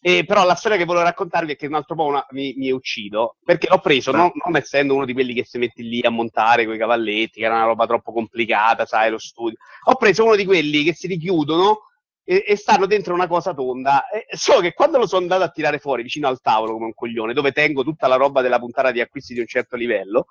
E 0.00 0.24
però 0.24 0.44
la 0.44 0.54
storia 0.54 0.76
che 0.76 0.84
volevo 0.84 1.04
raccontarvi 1.04 1.52
è 1.52 1.56
che 1.56 1.66
un 1.66 1.74
altro 1.74 1.96
po' 1.96 2.04
una- 2.04 2.24
mi, 2.30 2.54
mi 2.56 2.70
uccido 2.70 3.36
perché 3.42 3.66
l'ho 3.68 3.80
preso 3.80 4.12
non, 4.12 4.30
non 4.44 4.56
essendo 4.56 4.94
uno 4.94 5.04
di 5.04 5.12
quelli 5.12 5.34
che 5.34 5.44
si 5.44 5.58
mette 5.58 5.82
lì 5.82 6.00
a 6.02 6.10
montare 6.10 6.64
quei 6.64 6.78
cavalletti, 6.78 7.40
che 7.40 7.46
era 7.46 7.56
una 7.56 7.64
roba 7.64 7.86
troppo 7.86 8.12
complicata, 8.12 8.86
sai, 8.86 9.10
lo 9.10 9.18
studio. 9.18 9.56
Ho 9.84 9.96
preso 9.96 10.24
uno 10.24 10.36
di 10.36 10.44
quelli 10.44 10.84
che 10.84 10.94
si 10.94 11.06
richiudono 11.08 11.80
e, 12.24 12.44
e 12.46 12.56
stanno 12.56 12.86
dentro 12.86 13.14
una 13.14 13.26
cosa 13.26 13.52
tonda. 13.54 14.08
E 14.08 14.26
solo 14.36 14.60
che 14.60 14.74
quando 14.74 14.98
lo 14.98 15.06
sono 15.06 15.22
andato 15.22 15.42
a 15.42 15.50
tirare 15.50 15.78
fuori 15.78 16.02
vicino 16.02 16.28
al 16.28 16.40
tavolo 16.40 16.72
come 16.74 16.86
un 16.86 16.94
coglione, 16.94 17.32
dove 17.32 17.52
tengo 17.52 17.82
tutta 17.82 18.06
la 18.06 18.16
roba 18.16 18.42
della 18.42 18.58
puntata 18.58 18.90
di 18.92 19.00
acquisti 19.00 19.34
di 19.34 19.40
un 19.40 19.46
certo 19.46 19.76
livello, 19.76 20.26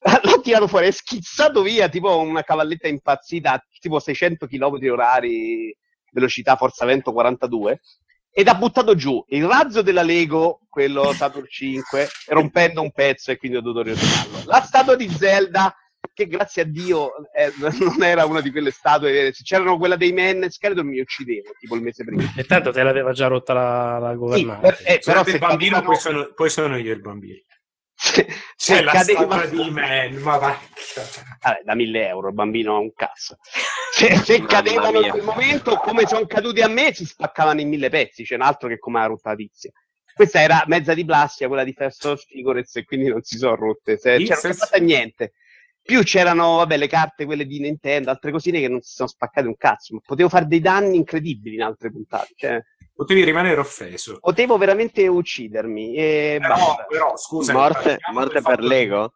l'ho 0.22 0.40
tirato 0.40 0.68
fuori, 0.68 0.86
è 0.86 0.90
schizzato 0.92 1.62
via 1.62 1.88
tipo 1.88 2.18
una 2.18 2.42
cavalletta 2.42 2.88
impazzita 2.88 3.52
a 3.52 3.64
tipo 3.80 3.98
600 3.98 4.46
km 4.46 4.78
orari, 4.90 5.76
velocità 6.12 6.56
forza 6.56 6.84
vento 6.84 7.12
42 7.12 7.80
ed 8.38 8.46
ha 8.46 8.54
buttato 8.54 8.94
giù 8.94 9.24
il 9.30 9.44
razzo 9.46 9.82
della 9.82 10.02
Lego, 10.02 10.60
quello 10.68 11.12
Saturn 11.12 11.46
5, 11.50 12.06
rompendo 12.28 12.80
un 12.82 12.92
pezzo 12.92 13.32
e 13.32 13.36
quindi 13.36 13.56
ho 13.56 13.60
dovuto 13.60 13.82
riordinarlo. 13.82 14.42
La 14.44 14.60
statua 14.62 14.94
di 14.94 15.08
Zelda, 15.08 15.74
che 16.14 16.28
grazie 16.28 16.62
a 16.62 16.64
Dio 16.64 17.10
eh, 17.34 17.52
non 17.82 18.00
era 18.04 18.26
una 18.26 18.40
di 18.40 18.52
quelle 18.52 18.70
statue 18.70 19.10
vere, 19.10 19.32
se 19.32 19.42
c'erano 19.42 19.76
quella 19.76 19.96
dei 19.96 20.12
Menes, 20.12 20.56
credo 20.56 20.84
mi 20.84 21.00
uccidevo, 21.00 21.50
tipo 21.58 21.74
il 21.74 21.82
mese 21.82 22.04
prima. 22.04 22.32
E 22.36 22.44
tanto 22.44 22.70
te 22.70 22.80
l'aveva 22.84 23.10
già 23.12 23.26
rotta 23.26 23.52
la, 23.54 23.98
la 23.98 24.10
Sì, 24.12 24.16
governante. 24.16 24.60
per- 24.68 24.78
eh, 24.84 25.00
però 25.04 25.24
se 25.24 25.30
il 25.32 25.38
bambino, 25.38 25.80
cadevano- 25.80 25.86
poi 25.86 25.96
sono, 25.96 26.32
poi 26.32 26.50
sono 26.50 26.76
io 26.76 26.92
il 26.92 27.00
bambino. 27.00 27.40
Se, 28.00 28.24
C'è 28.24 28.36
se 28.54 28.82
la 28.82 28.92
statua 28.94 29.46
di 29.46 29.70
man, 29.70 30.14
ma 30.18 30.36
vai. 30.36 30.54
Vabbè, 31.42 31.62
da 31.64 31.74
1000 31.74 32.06
euro, 32.06 32.28
il 32.28 32.34
bambino 32.34 32.76
ha 32.76 32.78
un 32.78 32.94
cazzo. 32.94 33.38
Se, 33.92 34.14
se 34.22 34.44
cadevano 34.44 35.00
in 35.00 35.10
quel 35.10 35.24
momento, 35.24 35.74
come 35.78 36.06
sono 36.06 36.24
caduti 36.26 36.60
a 36.60 36.68
me, 36.68 36.94
si 36.94 37.04
spaccavano 37.04 37.60
in 37.60 37.68
mille 37.68 37.88
pezzi. 37.88 38.22
C'è 38.22 38.36
un 38.36 38.42
altro 38.42 38.68
che 38.68 38.78
come 38.78 39.00
la 39.00 39.06
rotta 39.06 39.30
la 39.30 39.34
tizia. 39.34 39.72
Questa 40.14 40.40
era 40.40 40.62
mezza 40.66 40.94
di 40.94 41.04
plastica, 41.04 41.48
quella 41.48 41.64
di 41.64 41.72
First 41.72 42.04
of 42.04 42.24
Figures, 42.24 42.76
e 42.76 42.84
quindi 42.84 43.08
non 43.08 43.22
si 43.22 43.36
sono 43.36 43.56
rotte. 43.56 43.98
Se, 43.98 44.16
sì, 44.16 44.28
non 44.28 44.54
fatta 44.54 44.78
niente. 44.78 45.32
Più 45.88 46.02
c'erano, 46.02 46.56
vabbè, 46.56 46.76
le 46.76 46.86
carte, 46.86 47.24
quelle 47.24 47.46
di 47.46 47.60
Nintendo, 47.60 48.10
altre 48.10 48.30
cosine 48.30 48.60
che 48.60 48.68
non 48.68 48.82
si 48.82 48.92
sono 48.92 49.08
spaccate 49.08 49.46
un 49.46 49.56
cazzo. 49.56 49.94
Ma 49.94 50.00
potevo 50.04 50.28
fare 50.28 50.44
dei 50.46 50.60
danni 50.60 50.96
incredibili 50.96 51.54
in 51.54 51.62
altre 51.62 51.90
puntate. 51.90 52.34
Cioè, 52.36 52.60
Potevi 52.94 53.24
rimanere 53.24 53.58
offeso. 53.58 54.18
potevo 54.20 54.58
veramente 54.58 55.06
uccidermi. 55.06 55.94
E 55.94 56.36
Però, 56.42 56.54
basta. 56.54 56.84
però 56.86 57.16
scusa, 57.16 57.54
Morte, 57.54 57.96
morte 58.12 58.32
per 58.34 58.42
fatto- 58.42 58.66
Lego? 58.66 59.12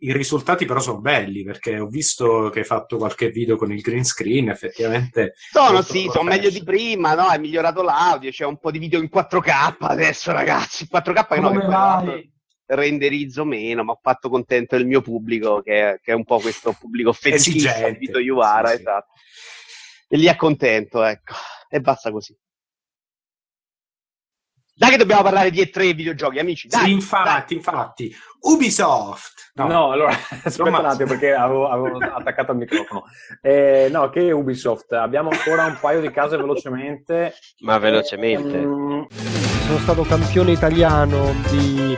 I 0.00 0.12
risultati 0.12 0.64
però 0.64 0.80
sono 0.80 0.98
belli 1.00 1.44
perché 1.44 1.78
ho 1.78 1.86
visto 1.86 2.50
che 2.52 2.60
hai 2.60 2.64
fatto 2.64 2.96
qualche 2.96 3.28
video 3.30 3.56
con 3.56 3.70
il 3.72 3.80
green 3.80 4.04
screen, 4.04 4.48
effettivamente. 4.48 5.34
Sono 5.52 5.82
sì, 5.82 6.08
sono 6.10 6.28
meglio 6.28 6.50
di 6.50 6.64
prima, 6.64 7.14
no? 7.14 7.30
È 7.30 7.38
migliorato 7.38 7.82
l'audio, 7.82 8.30
c'è 8.32 8.44
un 8.44 8.58
po' 8.58 8.72
di 8.72 8.80
video 8.80 9.00
in 9.00 9.08
4K 9.08 9.76
adesso, 9.78 10.32
ragazzi. 10.32 10.88
4K 10.90 11.26
che 11.28 11.40
no, 11.40 11.50
che 11.52 12.30
Renderizzo 12.68 13.44
meno, 13.44 13.82
ma 13.82 13.92
ho 13.92 13.98
fatto 14.02 14.28
contento 14.28 14.76
il 14.76 14.86
mio 14.86 15.00
pubblico, 15.00 15.62
che 15.62 15.92
è, 15.94 16.00
che 16.02 16.12
è 16.12 16.14
un 16.14 16.24
po' 16.24 16.38
questo 16.38 16.76
pubblico 16.78 17.12
fetichista 17.12 17.88
di 17.88 17.96
Vito 17.98 18.18
Iuvara, 18.18 18.68
Sì, 18.68 18.74
sì. 18.74 18.80
esatto. 18.80 19.12
E 20.08 20.16
li 20.18 20.28
accontento, 20.28 21.02
ecco. 21.02 21.34
E 21.68 21.80
basta 21.80 22.10
così. 22.10 22.36
Dai 24.74 24.90
che 24.90 24.96
dobbiamo 24.96 25.22
parlare 25.22 25.50
di 25.50 25.60
E3 25.60 25.88
e 25.88 25.92
videogiochi, 25.92 26.38
amici. 26.38 26.68
Dai, 26.68 26.84
Sì, 26.84 26.92
infatti, 26.92 27.54
infatti. 27.54 28.14
Ubisoft. 28.42 29.50
No, 29.54 29.90
allora 29.90 30.12
aspetta 30.44 30.68
un 30.68 30.84
attimo 30.84 31.08
perché 31.08 31.32
avevo, 31.34 31.68
avevo 31.68 31.98
attaccato 32.14 32.52
il 32.52 32.58
microfono. 32.58 33.04
Eh, 33.42 33.88
no, 33.90 34.08
che 34.08 34.30
Ubisoft? 34.30 34.92
Abbiamo 34.92 35.30
ancora 35.30 35.64
un 35.66 35.78
paio 35.80 36.00
di 36.00 36.10
case 36.12 36.36
velocemente. 36.36 37.34
Ma 37.62 37.78
velocemente. 37.78 38.56
Ehm, 38.56 39.06
Sono 39.66 39.78
stato 39.78 40.02
campione 40.02 40.52
italiano 40.52 41.34
di 41.50 41.96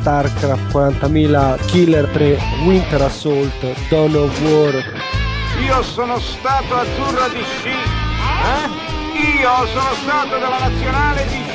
StarCraft 0.00 0.72
40.000 0.72 1.64
Killer 1.66 2.08
3 2.08 2.38
Winter 2.64 3.02
Assault 3.02 3.88
Dawn 3.88 4.14
of 4.14 4.40
War 4.40 4.74
Io 5.62 5.82
sono 5.82 6.18
stato 6.18 6.74
azzurro 6.74 7.28
di 7.28 7.42
sci. 7.42 7.68
Eh? 7.68 9.40
Io 9.40 9.66
sono 9.66 9.94
stato 10.02 10.38
della 10.38 10.58
nazionale 10.58 11.26
di 11.26 11.34
sci. 11.34 11.48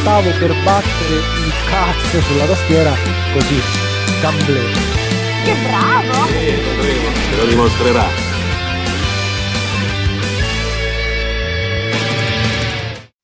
stavo 0.00 0.30
per 0.40 0.52
battere 0.64 1.14
il 1.14 1.52
cazzo 1.70 2.20
sulla 2.22 2.46
tastiera 2.46 2.90
così 3.32 3.62
gamble 4.20 4.60
Che 5.44 5.54
bravo! 5.62 6.26
Te 6.26 7.36
lo 7.36 7.46
dimostrerà. 7.46 8.21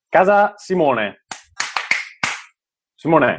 Casa 0.09 0.53
Simone. 0.57 1.25
Simone, 2.95 3.37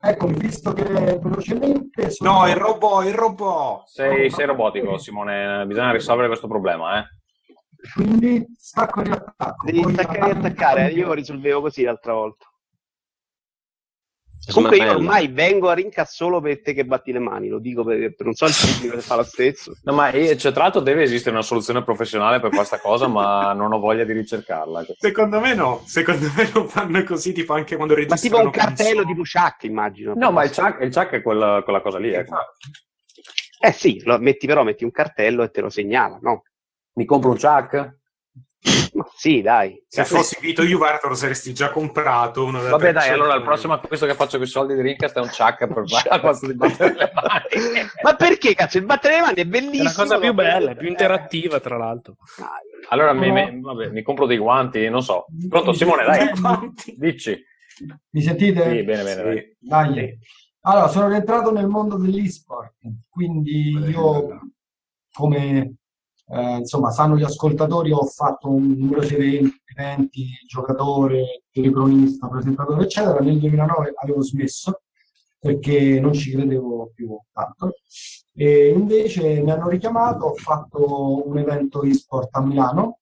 Eccomi, 0.00 0.34
visto 0.34 0.72
che 0.74 0.82
velocemente... 0.84 2.10
sono- 2.10 2.40
No, 2.40 2.48
il 2.48 2.56
robot, 2.56 3.04
il 3.06 3.14
robot. 3.14 3.86
sei, 3.86 4.28
sei 4.30 4.44
robotico, 4.46 4.98
Simone, 4.98 5.64
bisogna 5.64 5.92
risolvere 5.92 6.26
questo 6.28 6.46
problema, 6.48 6.98
eh. 6.98 7.04
Quindi 7.94 8.44
stacco 8.58 9.00
e 9.00 9.04
riattacco. 9.04 9.64
Devi 9.64 9.92
staccare 9.92 10.18
e 10.18 10.20
attacco- 10.22 10.38
attaccare, 10.46 10.88
io 10.90 11.12
risolvevo 11.14 11.62
così 11.62 11.84
l'altra 11.84 12.12
volta. 12.12 12.46
Insomma, 14.44 14.70
Comunque 14.70 14.90
io 14.90 14.96
ormai 14.96 15.28
vengo 15.28 15.68
a 15.68 15.74
Rincas 15.74 16.12
solo 16.14 16.40
per 16.40 16.62
te 16.62 16.74
che 16.74 16.84
batti 16.84 17.12
le 17.12 17.20
mani, 17.20 17.46
lo 17.48 17.60
dico 17.60 17.84
per, 17.84 18.12
per 18.12 18.26
non 18.26 18.34
so 18.34 18.46
il 18.46 18.52
pubblico 18.52 18.96
se 19.00 19.06
fa 19.06 19.14
lo 19.14 19.22
stesso. 19.22 19.72
No, 19.84 19.92
ma 19.92 20.10
io- 20.10 20.34
cioè, 20.34 20.50
tra 20.52 20.62
l'altro 20.64 20.80
deve 20.80 21.02
esistere 21.04 21.30
una 21.36 21.44
soluzione 21.44 21.84
professionale 21.84 22.40
per 22.40 22.50
questa 22.50 22.80
cosa, 22.80 23.06
ma 23.06 23.52
non 23.54 23.72
ho 23.72 23.78
voglia 23.78 24.02
di 24.02 24.12
ricercarla. 24.12 24.84
Secondo 24.98 25.38
me 25.38 25.54
no, 25.54 25.82
secondo 25.86 26.28
me 26.36 26.50
lo 26.52 26.66
fanno 26.66 27.04
così 27.04 27.32
tipo 27.32 27.52
anche 27.54 27.76
quando 27.76 27.94
Ma 27.94 28.00
registrano 28.00 28.36
tipo 28.36 28.46
un 28.48 28.50
cartello 28.50 29.04
tipo 29.04 29.22
Chuck, 29.22 29.62
immagino. 29.62 30.12
No, 30.16 30.32
ma 30.32 30.42
il 30.42 30.50
chuck, 30.50 30.80
il 30.82 30.92
chuck 30.92 31.10
è 31.10 31.22
quella, 31.22 31.60
quella 31.62 31.80
cosa 31.80 31.98
lì. 31.98 32.12
ecco. 32.12 32.34
Eh 33.60 33.72
sì, 33.72 34.02
lo 34.04 34.18
metti 34.18 34.48
però, 34.48 34.64
metti 34.64 34.82
un 34.82 34.90
cartello 34.90 35.44
e 35.44 35.50
te 35.50 35.60
lo 35.60 35.70
segnala, 35.70 36.18
no? 36.20 36.42
Mi 36.94 37.04
compro 37.04 37.30
un 37.30 37.38
chuck? 37.38 38.00
Ma 38.94 39.08
sì, 39.16 39.40
dai. 39.42 39.82
Se 39.88 40.04
fossi 40.04 40.36
Vito 40.40 40.62
Juventus 40.62 41.18
saresti 41.18 41.52
già 41.52 41.70
comprato 41.70 42.48
Vabbè, 42.50 42.68
dai, 42.68 42.92
300. 42.92 43.14
allora 43.14 43.34
il 43.34 43.42
prossimo 43.42 43.72
acquisto 43.72 44.06
che 44.06 44.14
faccio 44.14 44.36
con 44.36 44.46
i 44.46 44.48
soldi 44.48 44.74
di 44.74 44.82
Rincast 44.82 45.16
è 45.16 45.20
un 45.20 45.28
chuck 45.28 45.66
per 45.66 45.88
fare 45.88 46.08
al 46.10 46.20
posto 46.20 46.46
di 46.46 46.54
battere 46.54 46.94
le 46.94 47.12
mani. 47.12 47.88
Ma 48.02 48.14
perché 48.14 48.54
cazzo? 48.54 48.78
Il 48.78 48.84
battere 48.84 49.14
le 49.16 49.20
mani 49.22 49.34
è 49.34 49.40
È 49.40 49.44
bellissimo. 49.46 49.82
la 49.82 49.92
cosa 49.94 50.18
più 50.18 50.28
no? 50.28 50.34
bella, 50.34 50.74
più 50.74 50.86
interattiva, 50.88 51.58
tra 51.58 51.76
l'altro. 51.76 52.14
Allora 52.90 53.12
mi, 53.12 53.30
mi- 53.32 53.60
vabbè, 53.60 53.88
mi 53.88 54.02
compro 54.02 54.26
dei 54.26 54.38
guanti, 54.38 54.88
non 54.88 55.02
so. 55.02 55.26
Pronto, 55.48 55.72
Simone, 55.72 56.04
dai, 56.04 56.30
dici. 56.96 57.36
Mi 58.10 58.20
sentite? 58.22 58.62
Sì, 58.62 58.82
bene, 58.84 59.02
bene, 59.02 59.14
Sì. 59.14 59.56
dai. 59.60 59.92
Dai. 59.94 60.18
Allora, 60.64 60.86
sono 60.88 61.08
rientrato 61.08 61.50
nel 61.50 61.66
mondo 61.66 61.96
dell'esport, 61.96 62.74
quindi 63.08 63.70
io, 63.88 64.38
come 65.12 65.74
eh, 66.32 66.56
insomma 66.58 66.90
sanno 66.90 67.16
gli 67.16 67.22
ascoltatori, 67.22 67.92
ho 67.92 68.04
fatto 68.04 68.48
un 68.48 68.74
numerosi 68.78 69.14
eventi, 69.14 69.60
eventi, 69.76 70.26
giocatore, 70.48 71.42
telecronista, 71.50 72.28
presentatore, 72.28 72.84
eccetera. 72.84 73.18
Nel 73.20 73.38
2009 73.38 73.92
avevo 74.02 74.22
smesso 74.22 74.80
perché 75.38 76.00
non 76.00 76.14
ci 76.14 76.30
credevo 76.30 76.90
più 76.94 77.18
tanto. 77.32 77.74
E 78.34 78.68
invece 78.68 79.42
mi 79.42 79.50
hanno 79.50 79.68
richiamato, 79.68 80.26
ho 80.26 80.34
fatto 80.34 81.28
un 81.28 81.36
evento 81.36 81.82
esport 81.82 82.34
a 82.34 82.40
Milano 82.40 83.00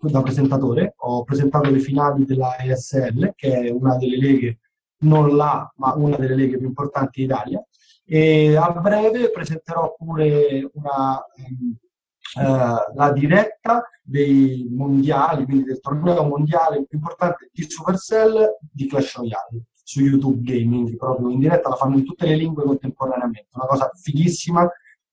da 0.00 0.22
presentatore, 0.22 0.92
ho 0.98 1.24
presentato 1.24 1.70
le 1.70 1.78
finali 1.78 2.26
della 2.26 2.56
ESL, 2.58 3.32
che 3.34 3.60
è 3.60 3.70
una 3.70 3.96
delle 3.96 4.18
leghe 4.18 4.58
non 5.00 5.36
la, 5.36 5.72
ma 5.76 5.94
una 5.94 6.16
delle 6.16 6.34
leghe 6.34 6.58
più 6.58 6.66
importanti 6.66 7.22
d'Italia. 7.22 7.64
E 8.04 8.56
a 8.56 8.70
breve 8.72 9.30
presenterò 9.30 9.94
pure 9.96 10.68
una, 10.74 11.24
ehm, 11.36 11.76
eh, 11.76 11.87
la 12.34 13.12
diretta 13.12 13.88
dei 14.02 14.66
mondiali, 14.70 15.44
quindi 15.44 15.64
del 15.64 15.80
torneo 15.80 16.22
mondiale 16.24 16.84
più 16.86 16.98
importante 16.98 17.48
di 17.52 17.64
Supercell 17.68 18.56
di 18.70 18.86
Clash 18.86 19.16
Royale 19.16 19.64
su 19.82 20.00
YouTube 20.02 20.42
Gaming, 20.42 20.96
proprio 20.96 21.30
in 21.30 21.38
diretta 21.38 21.70
la 21.70 21.76
fanno 21.76 21.96
in 21.96 22.04
tutte 22.04 22.26
le 22.26 22.36
lingue 22.36 22.62
contemporaneamente, 22.64 23.48
una 23.52 23.66
cosa 23.66 23.90
fighissima. 23.94 24.70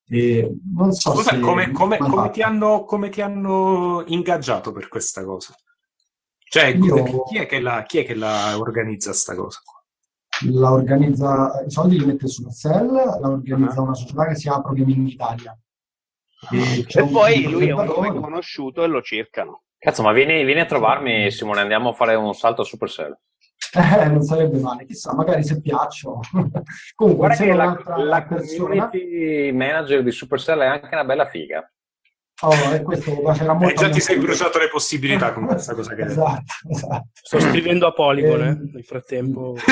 E 0.08 0.58
non 0.75 0.91
so 0.91 1.13
Scusa, 1.15 1.32
se 1.32 1.39
come, 1.39 1.71
come- 1.71 1.97
come 1.97 2.30
ti 2.30 2.41
hanno, 2.41 2.84
come 2.84 3.10
ti 3.10 3.21
hanno 3.21 4.04
ingaggiato 4.06 4.71
per 4.71 4.88
questa 4.89 5.23
cosa? 5.23 5.56
Cioè, 6.38 6.65
Io- 6.75 7.23
chi, 7.23 7.38
è 7.38 7.45
che 7.47 7.60
la, 7.60 7.84
chi 7.84 7.99
è 7.99 8.06
che 8.06 8.13
la 8.15 8.58
organizza 8.60 9.13
sta 9.13 9.34
cosa? 9.36 9.60
la 10.51 10.71
organizza, 10.73 11.63
i 11.65 11.71
soldi 11.71 11.97
li 11.97 12.06
mette 12.06 12.28
su 12.28 12.43
Excel, 12.45 12.91
la 12.91 13.04
Ah. 13.23 13.30
organizza 13.30 13.80
una 13.82 13.93
società 13.93 14.28
che 14.28 14.36
si 14.36 14.41
chiama 14.43 14.62
Pro 14.62 14.73
Gaming 14.73 15.08
Italia. 15.08 15.58
E, 16.51 17.08
poi 17.12 17.43
lui 17.43 17.67
è 17.67 17.71
un 17.71 17.86
nome 17.86 18.13
conosciuto 18.19 18.84
e 18.84 18.88
lo 18.88 19.01
cercano. 19.01 19.63
Cazzo, 19.77 20.01
ma 20.03 20.12
vieni, 20.12 20.43
vieni 20.43 20.62
a 20.62 20.65
trovarmi, 20.65 21.29
Simone, 21.31 21.62
andiamo 21.62 21.89
a 21.89 21.93
fare 21.93 22.15
un 22.15 22.34
salto 22.34 22.62
a 22.62 22.65
Supercell. 22.65 23.15
Eh, 23.73 24.05
non 24.08 24.21
sarebbe 24.21 24.58
male, 24.60 24.86
chissà, 24.86 25.13
magari 25.13 25.43
se 25.43 25.62
piaccio. 25.62 26.19
Comunque, 26.95 27.27
Guarda 27.27 27.43
che 27.43 27.53
la, 27.53 27.84
la 27.97 28.23
persona, 28.23 28.89
community 28.89 29.51
manager 29.51 30.01
di 30.03 30.12
Supercell 30.12 30.60
è 30.60 30.65
anche 30.65 30.89
una 30.91 31.03
bella 31.03 31.25
figa. 31.25 31.69
oh, 32.41 32.73
e 32.73 32.81
questo 32.81 33.19
piacerà 33.19 33.53
molto. 33.53 33.73
Eh, 33.73 33.75
già 33.75 33.89
ti 33.89 33.99
sei 33.99 34.17
bruciato 34.17 34.60
le 34.60 34.69
possibilità 34.69 35.34
con 35.34 35.45
questa 35.45 35.73
cosa 35.75 35.93
che. 35.93 36.03
Esatto, 36.03 36.43
esatto. 36.69 37.08
Sto 37.13 37.39
scrivendo 37.39 37.86
a 37.88 37.91
Polygon, 37.93 38.41
Eh. 38.41 38.49
eh, 38.49 38.69
nel 38.73 38.84
frattempo. 38.84 39.55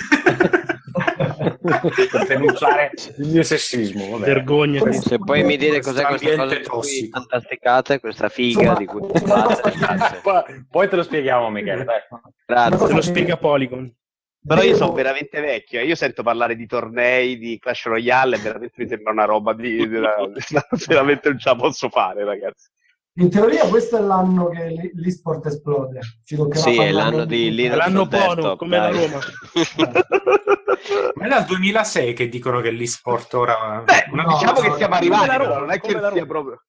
per 1.35 2.27
denunciare 2.27 2.91
il 3.17 3.27
mio 3.27 3.43
sessismo. 3.43 4.09
Vabbè. 4.11 4.25
Vergognati. 4.25 4.93
Se 4.93 5.17
poi 5.17 5.43
mi 5.43 5.57
dite 5.57 5.81
cos'è 5.81 6.03
Questo 6.05 6.25
questa 6.27 6.43
cosa 6.43 6.59
tossico. 6.59 7.19
fantasticate, 7.19 7.99
questa 7.99 8.29
figa 8.29 8.59
Insomma, 8.61 8.77
di 8.77 8.85
cui 8.85 9.01
parlate. 9.11 10.19
Poi, 10.23 10.43
poi 10.69 10.89
te 10.89 10.95
lo 10.95 11.03
spieghiamo, 11.03 11.49
Michele. 11.49 11.83
Dai. 11.83 11.99
Grazie. 12.45 12.87
Te 12.87 12.93
lo 12.93 13.01
spiega 13.01 13.37
Polygon. 13.37 13.93
Però 14.45 14.61
io 14.61 14.75
sono 14.75 14.91
veramente 14.91 15.39
vecchio, 15.39 15.79
io 15.79 15.95
sento 15.95 16.21
parlare 16.21 16.57
di 16.57 16.65
tornei, 16.67 17.37
di 17.37 17.57
Clash 17.59 17.85
Royale, 17.85 18.35
e 18.35 18.39
veramente 18.39 18.73
mi 18.75 18.87
sembra 18.89 19.13
una 19.13 19.23
roba 19.23 19.53
di... 19.53 19.87
di- 19.87 19.99
veramente 20.87 21.29
non 21.29 21.39
ce 21.39 21.49
la 21.49 21.55
posso 21.55 21.87
fare, 21.87 22.25
ragazzi. 22.25 22.67
In 23.15 23.29
teoria 23.29 23.67
questo 23.67 23.97
è 23.97 24.01
l'anno 24.01 24.49
che 24.49 24.69
l'e- 24.69 24.91
l'esport 24.95 25.45
esplode. 25.45 25.99
Ci 26.23 26.35
Sì, 26.53 26.77
è 26.79 26.91
l'anno 26.91 27.25
di 27.25 27.53
di- 27.53 27.67
l'anno 27.67 28.07
buono, 28.07 28.55
come 28.55 28.77
la 28.77 28.89
dai. 28.89 29.05
Roma. 29.05 29.19
Ma 31.15 31.25
è 31.25 31.29
dal 31.29 31.45
2006 31.45 32.13
che 32.13 32.27
dicono 32.27 32.59
che 32.59 32.71
l'esport 32.71 33.31
ora... 33.35 33.83
Beh, 33.85 34.07
no, 34.13 34.23
diciamo 34.27 34.59
no, 34.59 34.69
che 34.71 34.73
siamo 34.77 34.95
arrivati, 34.95 35.27
la 35.27 35.35
Roma, 35.35 35.57
non 35.59 35.69
è 35.69 35.73
che 35.79 35.79
come 35.79 36.01
la 36.01 36.11
sia 36.11 36.19
Roma. 36.21 36.25
proprio... 36.25 36.61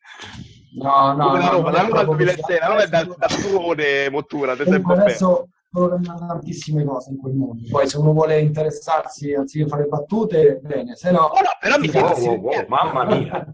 No, 0.77 1.13
no, 1.17 1.25
come 1.27 1.39
la 1.39 1.45
no, 1.47 1.51
Roma, 1.53 1.71
la 1.71 1.79
è 1.79 1.83
Roma 1.83 2.01
è 2.01 2.05
proprio 2.05 2.27
2006, 2.27 2.59
la 2.59 2.67
Roma 2.67 2.83
è 2.83 2.89
da, 2.89 3.05
da 3.05 3.27
tuone, 3.27 4.11
Mottura, 4.11 4.55
sempre 4.57 4.79
bene. 4.83 5.03
adesso 5.03 5.49
cambiando 5.73 6.27
tantissime 6.27 6.85
cose 6.85 7.11
in 7.11 7.17
quel 7.17 7.33
mondo. 7.35 7.63
Poi 7.71 7.89
se 7.89 7.97
uno 7.97 8.13
vuole 8.13 8.39
interessarsi 8.41 9.33
anziché 9.33 9.67
fare 9.67 9.85
battute, 9.87 10.61
bene, 10.63 10.95
se 10.95 11.11
no... 11.11 11.21
Oh, 11.21 11.41
no, 11.41 11.49
però 11.59 11.79
mi 11.79 11.89
Wow, 11.91 12.15
sembra, 12.15 12.31
wow, 12.31 12.41
wow, 12.41 12.65
mamma 12.69 13.05
mia. 13.07 13.47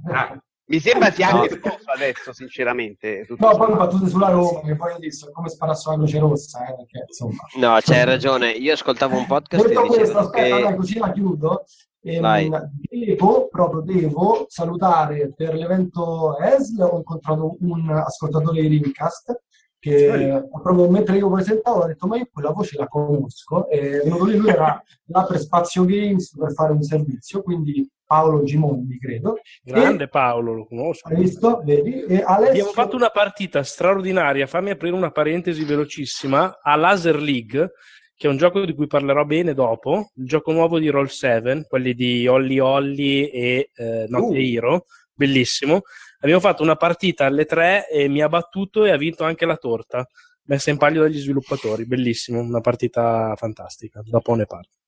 Mi 0.70 0.78
sembra 0.78 1.10
sia 1.10 1.30
anche 1.30 1.48
No. 1.48 1.56
sposo 1.56 1.90
adesso, 1.96 2.32
sinceramente. 2.32 3.24
tutto 3.26 3.44
No, 3.44 3.56
poi 3.56 3.74
battute 3.74 4.08
sulla 4.08 4.28
Roma, 4.28 4.60
che 4.60 4.76
poi 4.76 4.94
dico, 5.00 5.28
è 5.28 5.32
come 5.32 5.48
sparare 5.48 5.76
sulla 5.76 5.96
Croce 5.96 6.18
Rossa, 6.20 6.64
eh, 6.64 6.76
perché 6.76 7.04
insomma... 7.08 7.42
No, 7.56 7.76
c'hai 7.82 8.04
ragione. 8.04 8.52
Io 8.52 8.72
ascoltavo 8.72 9.16
un 9.16 9.26
podcast 9.26 9.66
Detto 9.66 9.82
e 9.82 9.86
questo, 9.88 10.18
aspetta, 10.18 10.60
dai, 10.60 10.66
che... 10.68 10.74
così 10.76 10.98
la 10.98 11.10
chiudo. 11.10 11.64
Ehm, 12.02 12.72
devo, 12.88 13.48
proprio 13.48 13.80
devo 13.80 14.46
salutare 14.48 15.34
per 15.36 15.54
l'evento 15.54 16.38
ESL, 16.38 16.82
ho 16.82 16.96
incontrato 16.98 17.56
un 17.60 17.90
ascoltatore 17.90 18.62
di 18.62 18.78
Rincast 18.78 19.42
che 19.78 20.44
proprio 20.62 20.88
mentre 20.88 21.16
io 21.16 21.30
presentavo 21.30 21.82
ha 21.82 21.86
detto 21.86 22.06
ma 22.06 22.16
io 22.16 22.28
quella 22.30 22.50
voce 22.50 22.76
la 22.78 22.86
conosco 22.86 23.66
e 23.68 24.00
è 24.00 24.04
venuto 24.04 24.24
lì, 24.24 24.36
lui 24.36 24.50
era 24.50 24.82
là 25.06 25.24
per 25.24 25.38
Spazio 25.38 25.84
Games 25.86 26.34
per 26.36 26.52
fare 26.52 26.72
un 26.72 26.82
servizio, 26.82 27.42
quindi 27.42 27.86
Paolo 28.10 28.42
Gimondi 28.42 28.98
credo. 28.98 29.38
Grande 29.62 30.08
Paolo, 30.08 30.52
lo 30.52 30.66
conosco. 30.66 31.14
Visto? 31.14 31.62
Vedi? 31.64 32.02
E 32.06 32.24
Alessio... 32.26 32.48
Abbiamo 32.48 32.70
fatto 32.72 32.96
una 32.96 33.10
partita 33.10 33.62
straordinaria, 33.62 34.48
fammi 34.48 34.70
aprire 34.70 34.96
una 34.96 35.12
parentesi 35.12 35.62
velocissima, 35.62 36.58
a 36.60 36.74
Laser 36.74 37.20
League, 37.20 37.70
che 38.16 38.26
è 38.26 38.30
un 38.30 38.36
gioco 38.36 38.64
di 38.64 38.74
cui 38.74 38.88
parlerò 38.88 39.24
bene 39.24 39.54
dopo, 39.54 40.10
il 40.16 40.26
gioco 40.26 40.50
nuovo 40.50 40.80
di 40.80 40.88
Roll 40.88 41.06
7, 41.06 41.66
quelli 41.68 41.94
di 41.94 42.26
Holly 42.26 42.58
Holly 42.58 43.26
e 43.26 43.70
eh, 43.72 44.06
Not 44.08 44.22
Uh. 44.22 44.34
Hero, 44.34 44.86
bellissimo. 45.14 45.82
Abbiamo 46.18 46.40
fatto 46.40 46.64
una 46.64 46.74
partita 46.74 47.26
alle 47.26 47.44
tre 47.44 47.88
e 47.88 48.08
mi 48.08 48.22
ha 48.22 48.28
battuto 48.28 48.84
e 48.86 48.90
ha 48.90 48.96
vinto 48.96 49.22
anche 49.22 49.46
la 49.46 49.56
torta, 49.56 50.04
messa 50.46 50.70
in 50.70 50.78
palio 50.78 51.02
dagli 51.02 51.20
sviluppatori, 51.20 51.86
bellissimo, 51.86 52.40
una 52.40 52.60
partita 52.60 53.36
fantastica, 53.36 54.00
dopo 54.04 54.34
ne 54.34 54.46
parlo. 54.46 54.79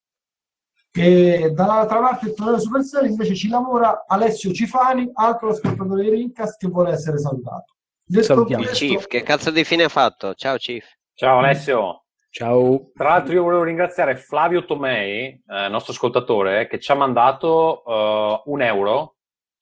E 0.95 1.51
dall'altra 1.55 2.01
parte 2.01 2.27
il 2.27 2.35
torneo 2.35 2.59
Supercell 2.59 3.07
invece 3.07 3.35
ci 3.35 3.49
lavora 3.49 4.05
Alessio 4.07 4.53
Cifani, 4.53 5.11
altro 5.15 5.49
ascoltatore 5.49 6.03
di 6.03 6.11
Rincast 6.11 6.59
che 6.59 6.69
vuole 6.69 6.91
essere 6.93 7.19
salutato. 7.19 7.77
Detto 8.05 8.45
questo- 8.45 8.73
Chief, 8.73 9.07
che 9.07 9.23
cazzo 9.23 9.51
di 9.51 9.65
fine 9.65 9.85
ha 9.85 9.89
fatto? 9.89 10.35
Ciao 10.35 10.57
Chief. 10.57 10.85
Ciao 11.15 11.39
Alessio. 11.39 12.05
Ciao. 12.29 12.91
Tra 12.95 13.09
l'altro 13.11 13.33
io 13.33 13.43
volevo 13.43 13.63
ringraziare 13.63 14.17
Flavio 14.17 14.65
Tomei, 14.65 15.29
eh, 15.47 15.69
nostro 15.69 15.93
ascoltatore, 15.93 16.67
che 16.67 16.79
ci 16.79 16.91
ha 16.93 16.95
mandato 16.95 17.85
eh, 17.87 18.43
un 18.47 18.61
euro 18.63 19.17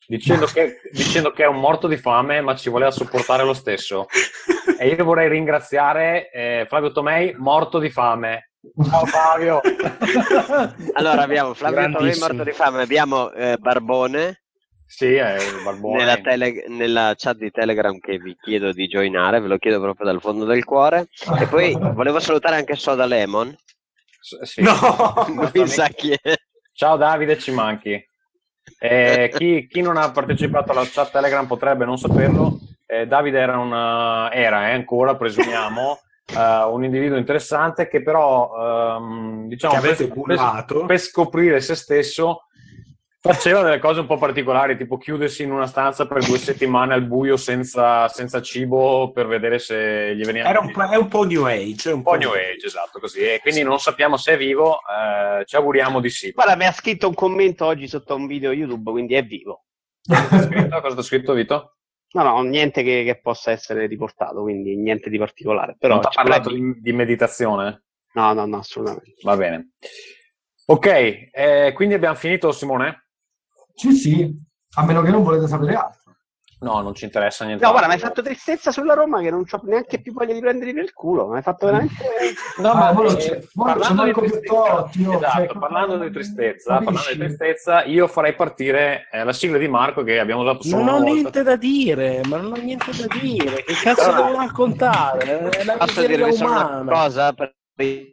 dicendo 0.07 0.47
che, 0.47 0.81
dicendo 0.91 1.31
che 1.31 1.45
è 1.45 1.47
un 1.47 1.61
morto 1.61 1.87
di 1.87 1.97
fame 1.97 2.41
ma 2.41 2.57
ci 2.57 2.71
voleva 2.71 2.91
sopportare 2.91 3.45
lo 3.45 3.55
stesso. 3.55 4.07
E 4.79 4.89
io 4.89 5.05
vorrei 5.05 5.29
ringraziare 5.29 6.31
eh, 6.31 6.65
Flavio 6.69 6.91
Tomei, 6.91 7.35
morto 7.37 7.79
di 7.79 7.91
fame. 7.91 8.50
Ciao 8.91 9.07
Flavio. 9.07 9.61
Allora 10.95 11.23
abbiamo 11.23 11.55
Flavio 11.55 11.83
Tomei 11.83 11.93
Grandissimo. 11.93 12.27
morto 12.27 12.45
di 12.45 12.53
fame, 12.53 12.83
abbiamo 12.83 13.31
eh, 13.33 13.57
Barbone 13.59 14.43
sì, 14.87 15.15
è 15.15 15.37
barbone. 15.63 15.99
nella, 15.99 16.17
tele- 16.17 16.65
nella 16.67 17.15
chat 17.17 17.37
di 17.37 17.51
Telegram 17.53 17.97
che 18.01 18.19
vi 18.19 18.37
chiedo 18.41 18.73
di 18.73 18.89
joinare, 18.89 19.41
ve 19.41 19.47
lo 19.47 19.57
chiedo 19.57 19.81
proprio 19.81 20.05
dal 20.05 20.21
fondo 20.21 20.45
del 20.45 20.65
cuore. 20.65 21.07
E 21.39 21.47
poi 21.47 21.73
volevo 21.95 22.19
salutare 22.19 22.57
anche 22.57 22.75
Soda 22.75 23.07
Lemon 23.07 23.57
S- 24.21 24.43
sì. 24.43 24.63
No! 24.63 25.27
Mi 25.55 25.67
sa 25.69 25.87
chi 25.89 26.11
è. 26.21 26.35
Ciao 26.73 26.97
Davide, 26.97 27.39
ci 27.39 27.53
manchi. 27.53 28.05
Eh, 28.81 29.33
chi, 29.37 29.69
chi 29.71 29.81
non 29.81 29.97
ha 29.97 30.11
partecipato 30.11 30.73
alla 30.73 30.85
chat 30.85 31.13
Telegram 31.13 31.47
potrebbe 31.47 31.85
non 31.85 31.97
saperlo. 31.97 32.59
Eh, 32.85 33.07
Davide 33.07 33.39
era, 33.39 33.59
una, 33.59 34.33
era 34.33 34.71
eh, 34.71 34.73
ancora, 34.73 35.15
presumiamo, 35.17 36.01
eh, 36.37 36.65
un 36.65 36.85
individuo 36.85 37.17
interessante 37.17 37.89
che 37.89 38.03
però, 38.03 38.97
ehm, 38.97 39.49
diciamo, 39.49 39.73
Che 39.75 39.79
avete 39.79 40.09
per, 40.09 40.65
per- 40.67 40.85
per 40.87 40.99
scoprire 40.99 41.61
se 41.61 41.75
stesso 41.75 42.45
faceva 43.23 43.63
delle 43.63 43.79
cose 43.79 44.01
un 44.01 44.07
po' 44.07 44.17
particolari, 44.17 44.77
tipo 44.77 44.97
chiudersi 44.97 45.43
in 45.43 45.53
una 45.53 45.67
stanza 45.67 46.07
per 46.07 46.25
due 46.25 46.39
settimane 46.39 46.95
al 46.95 47.03
buio 47.03 47.37
senza, 47.37 48.09
senza 48.09 48.41
cibo 48.41 49.13
per 49.13 49.27
vedere 49.27 49.59
se 49.59 50.15
gli 50.17 50.25
veniva 50.25 50.49
Era 50.49 50.61
un 50.61 50.73
po', 50.73 50.89
è 50.89 50.97
un 50.97 51.09
po' 51.09 51.25
New 51.25 51.45
Age. 51.45 51.91
è 51.91 51.93
un 51.93 52.03
po' 52.03 52.15
New 52.15 52.31
Age, 52.31 52.67
esatto, 52.67 52.99
così. 52.99 53.21
E 53.21 53.41
quindi 53.43 53.63
non 53.63 53.79
sappiamo 53.79 54.17
se 54.17 54.33
è 54.33 54.37
vivo, 54.39 54.79
eh, 54.79 55.45
ci 55.45 55.57
auguriamo 55.57 56.01
di 56.01 56.09
sì. 56.09 56.31
Guarda, 56.31 56.57
mi 56.57 56.65
ha 56.65 56.73
scritto 56.73 57.09
un 57.09 57.15
commento 57.15 57.67
oggi 57.67 57.87
sotto 57.89 58.15
un 58.15 58.27
video 58.27 58.53
YouTube, 58.53 58.91
quindi 58.91 59.15
è 59.15 59.23
vivo. 59.23 59.65
Cosa 60.09 60.49
ti 60.49 60.99
ha 60.99 61.03
scritto, 61.03 61.35
Vito? 61.35 61.75
No, 62.13 62.23
no, 62.25 62.43
niente 62.43 62.83
che, 62.83 63.05
che 63.05 63.21
possa 63.21 63.53
essere 63.53 63.87
riportato, 63.87 64.43
quindi 64.43 64.77
niente 64.77 65.11
di 65.11 65.19
particolare. 65.19 65.77
Però 65.79 65.95
non 65.95 66.03
ti 66.03 66.09
ha 66.09 66.23
parlato 66.23 66.51
di, 66.53 66.81
di 66.81 66.93
meditazione? 66.93 67.85
No, 68.15 68.33
no, 68.33 68.47
no, 68.47 68.57
assolutamente. 68.59 69.15
Va 69.23 69.37
bene. 69.37 69.71
Ok, 70.67 70.87
eh, 71.33 71.73
quindi 71.75 71.95
abbiamo 71.95 72.17
finito, 72.17 72.51
Simone? 72.51 73.07
Sì, 73.75 73.93
sì, 73.93 74.35
a 74.75 74.85
meno 74.85 75.03
che 75.03 75.11
non 75.11 75.23
volete 75.23 75.47
sapere 75.47 75.75
altro. 75.75 76.00
No, 76.63 76.81
non 76.83 76.95
ci 76.95 77.05
interessa 77.05 77.47
niente. 77.47 77.65
No, 77.65 77.71
guarda, 77.71 77.89
mi 77.89 77.95
hai 77.95 77.99
fatto 78.01 78.21
tristezza 78.21 78.71
sulla 78.71 78.93
Roma 78.93 79.21
che 79.23 79.31
non 79.31 79.45
ho 79.51 79.61
neanche 79.65 80.01
più 80.03 80.13
voglia 80.13 80.35
di 80.35 80.41
prenderli 80.41 80.75
per 80.75 80.83
il 80.83 80.93
culo. 80.93 81.27
Mi 81.29 81.37
hai 81.37 81.43
fatto 81.43 81.65
veramente. 81.67 81.95
No, 82.59 82.71
Ah, 82.73 82.75
ma 82.93 82.99
ora 82.99 83.13
eh, 83.13 83.17
c'è- 83.17 83.41
parlando, 83.55 84.05
di 84.05 84.13
tristezza, 84.13 84.53
oh, 84.53 84.91
esatto, 84.93 85.31
cioè, 85.31 85.59
parlando 85.59 85.97
di 85.99 86.11
tristezza, 86.11 86.75
parlando 86.75 87.11
di 87.13 87.19
tristezza, 87.19 87.85
io 87.85 88.07
farei 88.09 88.35
partire 88.35 89.09
eh, 89.11 89.25
la 89.25 89.33
sigla 89.33 89.57
di 89.57 89.69
Marco 89.69 90.03
che 90.03 90.19
abbiamo 90.21 90.43
usato 90.43 90.63
solo 90.63 90.83
Non 90.85 90.89
ho 90.95 90.99
volta. 90.99 91.13
niente 91.13 91.43
da 91.43 91.57
dire, 91.57 92.21
ma 92.29 92.37
non 92.37 92.53
ho 92.53 92.57
niente 92.57 92.91
da 92.95 93.07
dire. 93.19 93.63
Che 93.65 93.75
cazzo 93.83 94.11
Allora, 94.11 94.27
devo 94.27 94.39
raccontare? 94.41 95.49
È 95.49 95.65
la 95.65 95.77
Posso 95.79 96.07
dirvi 96.07 96.33
solo 96.35 96.51
una 96.51 96.61
umana. 96.67 96.93
cosa? 96.93 97.33
Per... 97.33 97.55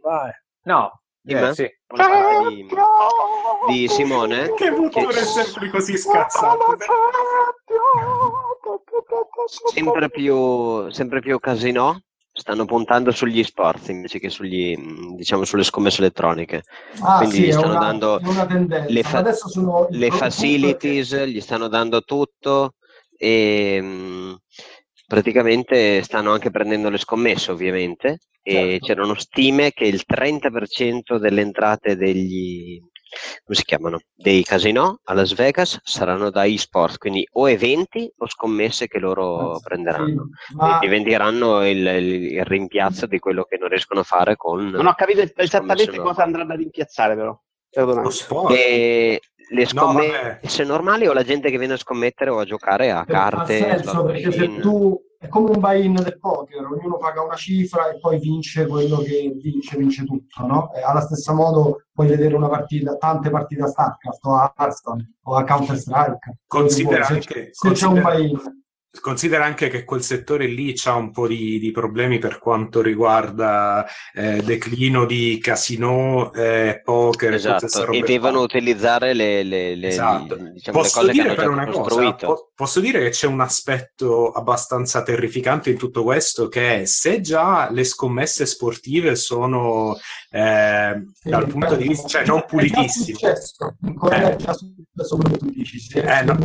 Vai. 0.02 0.32
No, 0.64 1.02
eh, 1.34 1.54
sì. 1.54 1.70
Parlare 1.88 2.48
di, 2.50 2.68
di 3.68 3.88
Simone? 3.88 4.54
Che 4.54 4.72
motore 4.72 5.14
Che- 5.14 5.26
sempre 5.26 5.70
così 5.70 5.98
scazzato. 5.98 6.76
sempre 9.74 10.10
più, 10.10 10.90
sempre 10.92 11.20
più 11.22 11.40
casino 11.40 12.02
stanno 12.32 12.66
puntando 12.66 13.12
sugli 13.12 13.44
sport 13.44 13.90
invece 13.90 14.20
che 14.20 14.30
sugli, 14.30 14.78
mh, 14.78 15.16
diciamo, 15.16 15.44
sulle 15.44 15.64
scommesse 15.64 16.02
elettroniche. 16.02 16.64
Ah, 17.02 17.18
Quindi 17.18 17.36
sì, 17.36 17.42
gli 17.46 17.52
stanno 17.52 17.72
una, 17.72 17.80
dando 17.80 18.22
le, 18.88 19.04
fa- 19.04 19.24
le 19.90 20.12
facilities, 20.12 21.16
gli 21.26 21.42
stanno 21.42 21.68
dando 21.68 22.02
tutto 22.02 22.76
e 23.18 23.82
mh, 23.82 24.36
praticamente 25.08 26.04
stanno 26.04 26.34
anche 26.34 26.52
prendendo 26.52 26.90
le 26.90 26.98
scommesse 26.98 27.52
ovviamente 27.52 28.20
e 28.42 28.52
Certo. 28.54 28.86
c'erano 28.86 29.16
stime 29.16 29.72
che 29.72 29.86
il 29.86 30.04
30% 30.06 31.18
delle 31.18 31.42
entrate 31.42 31.96
degli 31.96 32.80
come 33.46 33.58
si 33.58 33.64
chiamano? 33.64 34.00
dei 34.14 34.44
casino 34.44 35.00
a 35.06 35.14
Las 35.14 35.34
Vegas 35.34 35.80
saranno 35.82 36.30
da 36.30 36.44
e-sport, 36.44 36.98
quindi 36.98 37.26
o 37.34 37.50
eventi 37.50 38.12
o 38.18 38.28
scommesse 38.28 38.88
che 38.88 39.00
loro 39.00 39.56
Sì, 39.56 39.62
prenderanno 39.64 40.28
ma- 40.56 40.76
e 40.76 40.80
diventeranno 40.82 41.66
il, 41.66 41.78
il- 41.78 42.24
il 42.34 42.44
rimpiazzo 42.46 43.06
di 43.06 43.18
quello 43.20 43.44
che 43.46 43.58
non 43.58 43.70
riescono 43.70 44.02
a 44.02 44.04
fare 44.04 44.36
con 44.36 44.68
Non 44.72 44.88
ho 44.88 44.94
capito 44.94 45.22
esattamente 45.22 45.98
cosa 46.00 46.24
andranno 46.24 46.52
a 46.52 46.56
rimpiazzare, 46.58 47.16
però. 47.16 47.40
Lo 48.02 48.10
sport. 48.10 48.54
Le, 49.50 49.56
le 49.56 49.62
No, 49.62 49.68
scommesse 49.82 50.64
normali 50.64 51.08
o 51.08 51.14
la 51.14 51.24
gente 51.24 51.50
che 51.50 51.58
viene 51.58 51.74
a 51.74 51.78
scommettere 51.78 52.30
o 52.30 52.40
a 52.40 52.46
giocare 52.46 52.92
a 52.92 53.00
ha 53.02 53.06
carte, 53.06 53.58
senso 53.58 53.90
slot 53.92 54.06
perché 54.06 54.32
se 54.32 54.60
tu 54.60 55.00
è 55.20 55.28
come 55.30 55.50
un 55.50 55.60
buy-in 55.60 55.96
del 55.96 56.20
poker, 56.20 56.64
ognuno 56.64 56.98
paga 56.98 57.24
una 57.24 57.36
cifra 57.36 57.90
e 57.90 58.00
poi 58.00 58.20
vince 58.20 58.68
quello 58.68 58.98
che 59.00 59.34
vince, 59.42 59.76
vince 59.78 60.06
tutto, 60.06 60.46
no? 60.46 60.72
E 60.76 60.82
allo 60.84 61.00
stesso 61.02 61.34
modo 61.34 61.84
puoi 61.92 62.08
vedere 62.08 62.36
una 62.36 62.50
partita, 62.50 62.96
tante 62.98 63.30
partite 63.32 63.64
a 63.64 63.68
StarCraft 63.68 64.26
o 64.26 64.34
a 64.36 64.54
Hearthstone 64.56 65.14
o 65.24 65.36
a 65.36 65.44
Counter-Strike. 65.44 66.38
Considera 66.46 67.04
Se- 67.06 67.14
anche- 67.14 67.50
se 67.52 67.72
c'è 67.72 67.88
un 67.88 68.02
buy-in. 68.02 68.40
Considera 69.00 69.46
anche 69.46 69.70
che 69.70 69.84
quel 69.84 70.02
settore 70.04 70.48
lì 70.48 70.74
ha 70.86 70.96
un 70.96 71.12
po' 71.12 71.28
di, 71.28 71.60
di 71.60 71.72
problemi 71.72 72.20
per 72.20 72.40
quanto 72.40 72.82
riguarda 72.82 73.86
eh, 74.14 74.42
declino 74.44 75.06
di 75.06 75.40
casino, 75.42 76.32
eh, 76.34 76.82
poker, 76.84 77.34
e 77.34 77.36
Esatto, 77.36 77.92
e 77.92 78.02
devono 78.02 78.42
utilizzare 78.42 79.14
le, 79.14 79.44
le- 79.44 79.76
le- 79.76 79.88
Esatto. 79.88 80.36
diciamo, 80.36 80.78
le 80.78 80.84
Posso 80.84 81.00
cose 81.00 81.06
che 81.08 81.12
dire 81.14 81.24
hanno 81.28 81.36
però 81.36 81.48
già 81.48 81.54
una 81.62 81.66
cosa, 81.72 82.14
po- 82.14 82.52
posso 82.56 82.80
dire 82.80 83.00
che 83.00 83.10
c'è 83.10 83.28
un 83.28 83.42
aspetto 83.42 84.32
abbastanza 84.32 85.04
terrificante 85.04 85.70
in 85.70 85.78
tutto 85.78 86.04
questo, 86.04 86.48
che 86.48 86.82
è 86.82 86.86
se 86.86 87.22
già 87.22 87.70
le 87.72 87.84
scommesse 87.84 88.46
sportive 88.46 89.16
sono 89.16 89.96
eh, 90.32 91.04
Sì, 91.14 91.30
dal 91.30 91.48
punto 91.48 91.76
di 91.76 91.88
vista, 91.88 92.08
cioè 92.08 92.26
non 92.26 92.38
È 92.38 92.42
già 92.42 92.46
pulitissime, 92.48 93.18
successo, 93.18 93.76
Corea 93.96 94.30
è 94.32 94.36
già 94.36 94.54
successo 94.54 95.18
come 95.18 95.38
tu 95.38 95.50
dici. 95.50 95.80
se- 95.80 96.00
Eh, 96.02 96.24
no. 96.24 96.36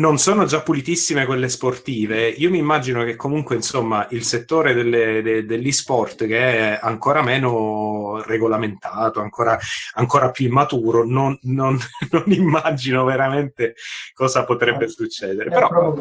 Non 0.00 0.16
sono 0.16 0.46
già 0.46 0.62
pulitissime 0.62 1.26
quelle 1.26 1.50
sportive. 1.50 2.26
Io 2.28 2.50
mi 2.50 2.56
immagino 2.56 3.04
che 3.04 3.16
comunque, 3.16 3.54
insomma, 3.54 4.06
il 4.10 4.24
settore 4.24 4.72
delle- 4.72 5.20
de- 5.20 5.44
dell'e-sport, 5.44 6.26
che 6.26 6.38
è 6.38 6.78
ancora 6.80 7.22
meno 7.22 8.22
regolamentato, 8.22 9.20
ancora, 9.20 9.58
ancora 9.94 10.30
più 10.30 10.46
immaturo, 10.46 11.04
non, 11.04 11.38
non- 11.42 11.78
non 12.12 12.24
immagino 12.32 13.04
veramente 13.04 13.74
cosa 14.14 14.44
potrebbe 14.44 14.88
succedere. 14.88 15.50
È 15.50 15.52
Però. 15.52 15.94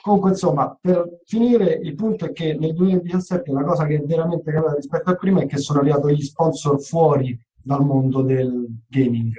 Comunque, 0.00 0.30
insomma, 0.30 0.78
per 0.80 1.20
finire, 1.26 1.78
il 1.82 1.94
punto 1.96 2.26
è 2.26 2.32
che 2.32 2.54
nel 2.54 2.72
2017 2.72 3.50
la 3.50 3.64
cosa 3.64 3.84
che 3.84 3.96
è 3.96 4.00
veramente 4.00 4.52
cambiata 4.52 4.76
rispetto 4.76 5.10
a 5.10 5.16
prima 5.16 5.42
è 5.42 5.46
che 5.46 5.58
sono 5.58 5.80
arrivati 5.80 6.14
gli 6.14 6.22
sponsor 6.22 6.80
fuori 6.80 7.36
dal 7.60 7.84
mondo 7.84 8.22
del 8.22 8.66
gaming. 8.88 9.32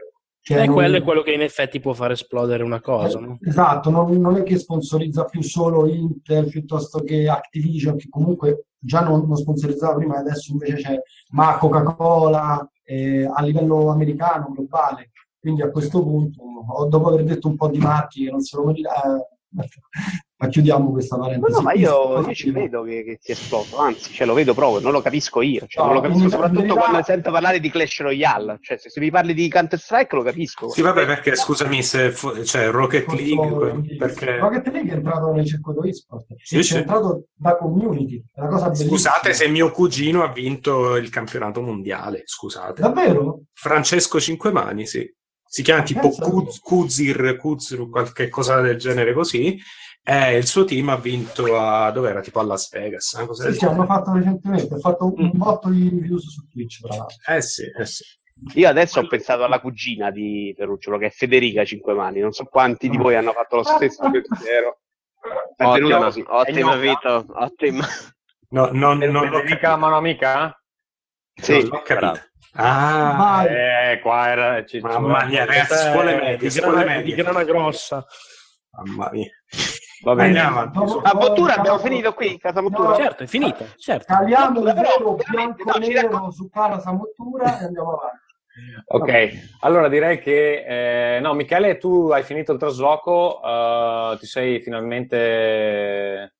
Cioè, 0.43 0.61
E 0.61 0.65
non- 0.65 0.73
quello 0.73 0.97
è 0.97 1.03
quello 1.03 1.21
che 1.21 1.33
in 1.33 1.41
effetti 1.41 1.79
può 1.79 1.93
far 1.93 2.11
esplodere 2.11 2.63
una 2.63 2.81
cosa, 2.81 3.19
no? 3.19 3.37
Esatto, 3.41 3.91
non, 3.91 4.11
non 4.19 4.37
è 4.37 4.43
che 4.43 4.57
sponsorizza 4.57 5.25
più 5.25 5.43
solo 5.43 5.87
Intel 5.87 6.49
piuttosto 6.49 7.03
che 7.03 7.29
Activision, 7.29 7.95
che 7.95 8.07
comunque 8.09 8.65
già 8.79 9.01
non, 9.01 9.27
non 9.27 9.37
sponsorizzava 9.37 9.95
prima, 9.97 10.17
adesso 10.17 10.51
invece 10.51 10.75
c'è 10.75 10.99
ma 11.29 11.57
Coca-Cola 11.57 12.67
eh, 12.83 13.29
a 13.31 13.41
livello 13.43 13.89
americano, 13.89 14.51
globale. 14.51 15.11
Quindi 15.39 15.61
a 15.61 15.69
questo 15.69 16.01
punto, 16.01 16.41
dopo 16.89 17.09
aver 17.09 17.23
detto 17.23 17.47
un 17.47 17.55
po' 17.55 17.67
di 17.67 17.77
marchi 17.79 18.25
che 18.25 18.31
non 18.31 18.41
se 18.41 18.57
lo 18.57 18.65
meritano, 18.65 19.27
ma 20.41 20.47
chiudiamo 20.47 20.91
questa 20.91 21.15
No, 21.17 21.21
parentesi. 21.25 21.53
no, 21.53 21.61
ma 21.61 21.73
io, 21.73 22.19
io 22.27 22.33
ci 22.33 22.49
vedo 22.49 22.81
che, 22.81 23.03
che 23.03 23.17
si 23.21 23.29
è 23.31 23.33
esploso, 23.35 23.77
anzi, 23.77 24.11
cioè, 24.11 24.25
lo 24.25 24.33
vedo 24.33 24.55
proprio, 24.55 24.79
non 24.81 24.91
lo 24.91 25.01
capisco 25.01 25.41
io. 25.41 25.65
Cioè, 25.67 25.83
No, 25.85 25.91
non 25.93 26.01
lo 26.01 26.07
capisco 26.09 26.29
soprattutto 26.29 26.61
verità- 26.61 26.79
quando 26.79 27.03
sento 27.03 27.31
parlare 27.31 27.59
di 27.59 27.69
Clash 27.69 27.99
Royale. 28.01 28.57
Cioè, 28.61 28.77
se, 28.77 28.89
se 28.89 28.99
mi 28.99 29.11
parli 29.11 29.33
di 29.35 29.47
Counter-Strike 29.47 30.15
lo 30.15 30.23
capisco. 30.23 30.69
sì, 30.69 30.81
vabbè, 30.81 31.05
perché 31.05 31.35
scusami 31.35 31.83
se 31.83 32.11
fu- 32.11 32.43
cioè, 32.43 32.69
Rocket 32.71 33.11
League, 33.13 33.97
perché 33.97 34.37
Rocket 34.39 34.67
League 34.69 34.91
è 34.91 34.95
entrato 34.95 35.31
nel 35.31 35.45
circuito 35.45 35.83
eSport, 35.83 36.25
Sì, 36.43 36.57
e 36.57 36.63
sì. 36.63 36.73
c'è 36.73 36.79
entrato 36.79 37.25
da 37.35 37.55
community, 37.57 38.23
è 38.33 38.39
una 38.39 38.49
cosa 38.49 38.65
bellissima. 38.69 38.89
scusate 38.89 39.33
se 39.33 39.47
mio 39.47 39.69
cugino 39.71 40.23
ha 40.23 40.31
vinto 40.31 40.95
il 40.95 41.09
campionato 41.09 41.61
mondiale, 41.61 42.23
scusate. 42.25 42.81
Davvero? 42.81 43.41
Francesco 43.53 44.19
Cinquemani, 44.19 44.87
sì. 44.87 45.07
Si 45.51 45.63
chiama 45.63 45.83
tipo 45.83 46.09
Kuzir, 46.61 47.35
Kuzir, 47.37 47.89
qualche 47.89 48.29
cosa 48.29 48.61
del 48.61 48.77
genere 48.77 49.13
così. 49.13 49.59
E 50.03 50.35
il 50.37 50.47
suo 50.47 50.63
team 50.65 50.89
ha 50.89 50.97
vinto 50.97 51.57
a 51.59 51.91
dove 51.91 52.09
era? 52.09 52.21
Tipo 52.21 52.39
a 52.39 52.43
Las 52.43 52.69
Vegas. 52.71 53.13
una 53.13 53.25
cosa 53.27 53.51
Sì, 53.51 53.57
sì, 53.59 53.65
hanno 53.65 53.85
fatto 53.85 54.13
recentemente, 54.13 54.73
ha 54.73 54.79
fatto 54.79 55.13
un 55.15 55.29
botto 55.33 55.69
di 55.69 55.89
views 55.89 56.27
su 56.27 56.47
Twitch, 56.47 56.81
tra 56.81 56.95
l'altro. 56.95 57.17
Eh 57.33 57.41
sì, 57.41 57.63
eh 57.77 57.85
sì. 57.85 58.03
Io 58.55 58.67
adesso 58.67 58.99
ho 58.99 59.07
pensato 59.07 59.43
alla 59.43 59.59
cugina 59.59 60.09
di 60.09 60.51
Ferrucciolo, 60.57 60.97
che 60.97 61.07
è 61.07 61.09
Federica 61.11 61.63
Cinquemani. 61.63 62.19
Non 62.19 62.31
so 62.31 62.45
quanti 62.45 62.89
di 62.89 62.97
voi 62.97 63.15
hanno 63.15 63.31
fatto 63.33 63.57
lo 63.57 63.63
stesso 63.63 64.01
pensiero. 64.09 64.79
Ottima, 65.57 66.07
ottima 66.07 66.73
È 66.73 66.79
Vito, 66.79 67.25
ottima. 67.29 67.85
No, 68.49 68.69
non, 68.71 68.97
non 68.97 69.25
Federica, 69.29 69.55
capito. 69.59 69.77
mano 69.77 69.97
amica? 69.97 70.59
Sì, 71.39 71.67
l'ho 71.67 71.81
capito. 71.83 72.19
Ah. 72.53 73.45
Eh, 73.47 73.99
qua 74.01 74.27
era... 74.29 74.65
ci- 74.65 74.79
Mamma 74.79 75.25
mia, 75.25 75.45
ragazzi, 75.45 75.75
scuole 75.91 76.13
è 76.19 76.21
medie, 76.21 76.37
di, 76.37 76.49
scuole 76.49 76.83
grana, 76.83 76.91
di 77.01 77.09
medie. 77.09 77.15
grana 77.23 77.43
grossa. 77.43 78.05
mamma 78.71 79.09
mia. 79.11 79.29
Va 80.03 80.15
bene. 80.15 80.27
Andiamo 80.39 80.59
avanti. 80.59 80.77
Dopo- 80.79 80.99
A 81.01 81.13
Bottura 81.13 81.47
dopo- 81.49 81.59
abbiamo 81.59 81.77
finito 81.79 82.13
qui, 82.13 82.37
Casa 82.39 82.61
Bottura? 82.61 82.89
No. 82.89 82.95
Certo, 82.95 83.23
è 83.23 83.27
finita, 83.27 83.65
certo. 83.77 84.13
Caliamo 84.13 84.59
il 84.59 84.73
vero 84.73 85.15
veramente, 85.15 85.63
bianco 85.79 86.17
no, 86.17 86.31
su 86.31 86.49
Casa 86.49 86.91
Mottura 86.91 87.59
e 87.59 87.65
andiamo 87.65 87.91
avanti. 87.91 88.19
Ok, 88.87 89.57
allora 89.61 89.87
direi 89.87 90.19
che... 90.19 91.15
eh, 91.15 91.19
no, 91.21 91.33
Michele, 91.33 91.77
tu 91.77 92.09
hai 92.11 92.23
finito 92.23 92.51
il 92.51 92.59
trasloco, 92.59 93.41
eh, 93.41 94.17
ti 94.19 94.25
sei 94.25 94.59
finalmente 94.59 96.33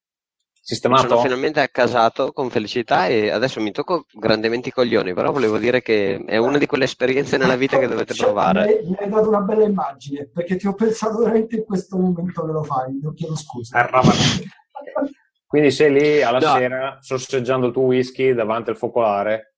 Sistemato? 0.64 1.08
Sono 1.08 1.22
finalmente 1.22 1.60
accasato 1.60 2.32
con 2.32 2.52
felicità 2.52 3.08
e 3.08 3.32
adesso 3.32 3.60
mi 3.60 3.72
tocco 3.72 4.06
grandemente 4.14 4.70
i 4.70 4.72
coglioni, 4.72 5.12
però 5.14 5.32
volevo 5.32 5.58
dire 5.58 5.82
che 5.82 6.24
è 6.26 6.38
una 6.38 6.60
di 6.60 6.68
quelle 6.68 6.84
esperienze 6.84 7.38
nella 7.38 7.56
vita 7.56 7.80
che 7.80 7.88
dovete 7.88 8.14
Cioè, 8.14 8.26
provare. 8.28 8.82
mi 8.86 8.96
hai 9.00 9.10
dato 9.10 9.28
una 9.30 9.40
bella 9.40 9.66
immagine 9.66 10.30
perché 10.32 10.58
ti 10.58 10.68
ho 10.68 10.76
pensato 10.76 11.18
veramente 11.18 11.56
in 11.56 11.64
questo 11.66 11.98
momento 11.98 12.46
che 12.46 12.52
lo 12.52 12.64
fai. 12.64 13.00
Ti 13.00 13.14
chiedo 13.16 13.36
scusa. 13.36 13.90
Quindi 15.48 15.72
sei 15.72 15.92
lì 15.92 16.22
alla 16.22 16.40
No. 16.40 16.54
sera 16.56 16.98
sorseggiando 17.02 17.68
il 17.68 17.74
tuo 17.74 17.84
whisky 17.84 18.34
davanti 18.34 18.70
al 18.70 18.78
focolare. 18.78 19.51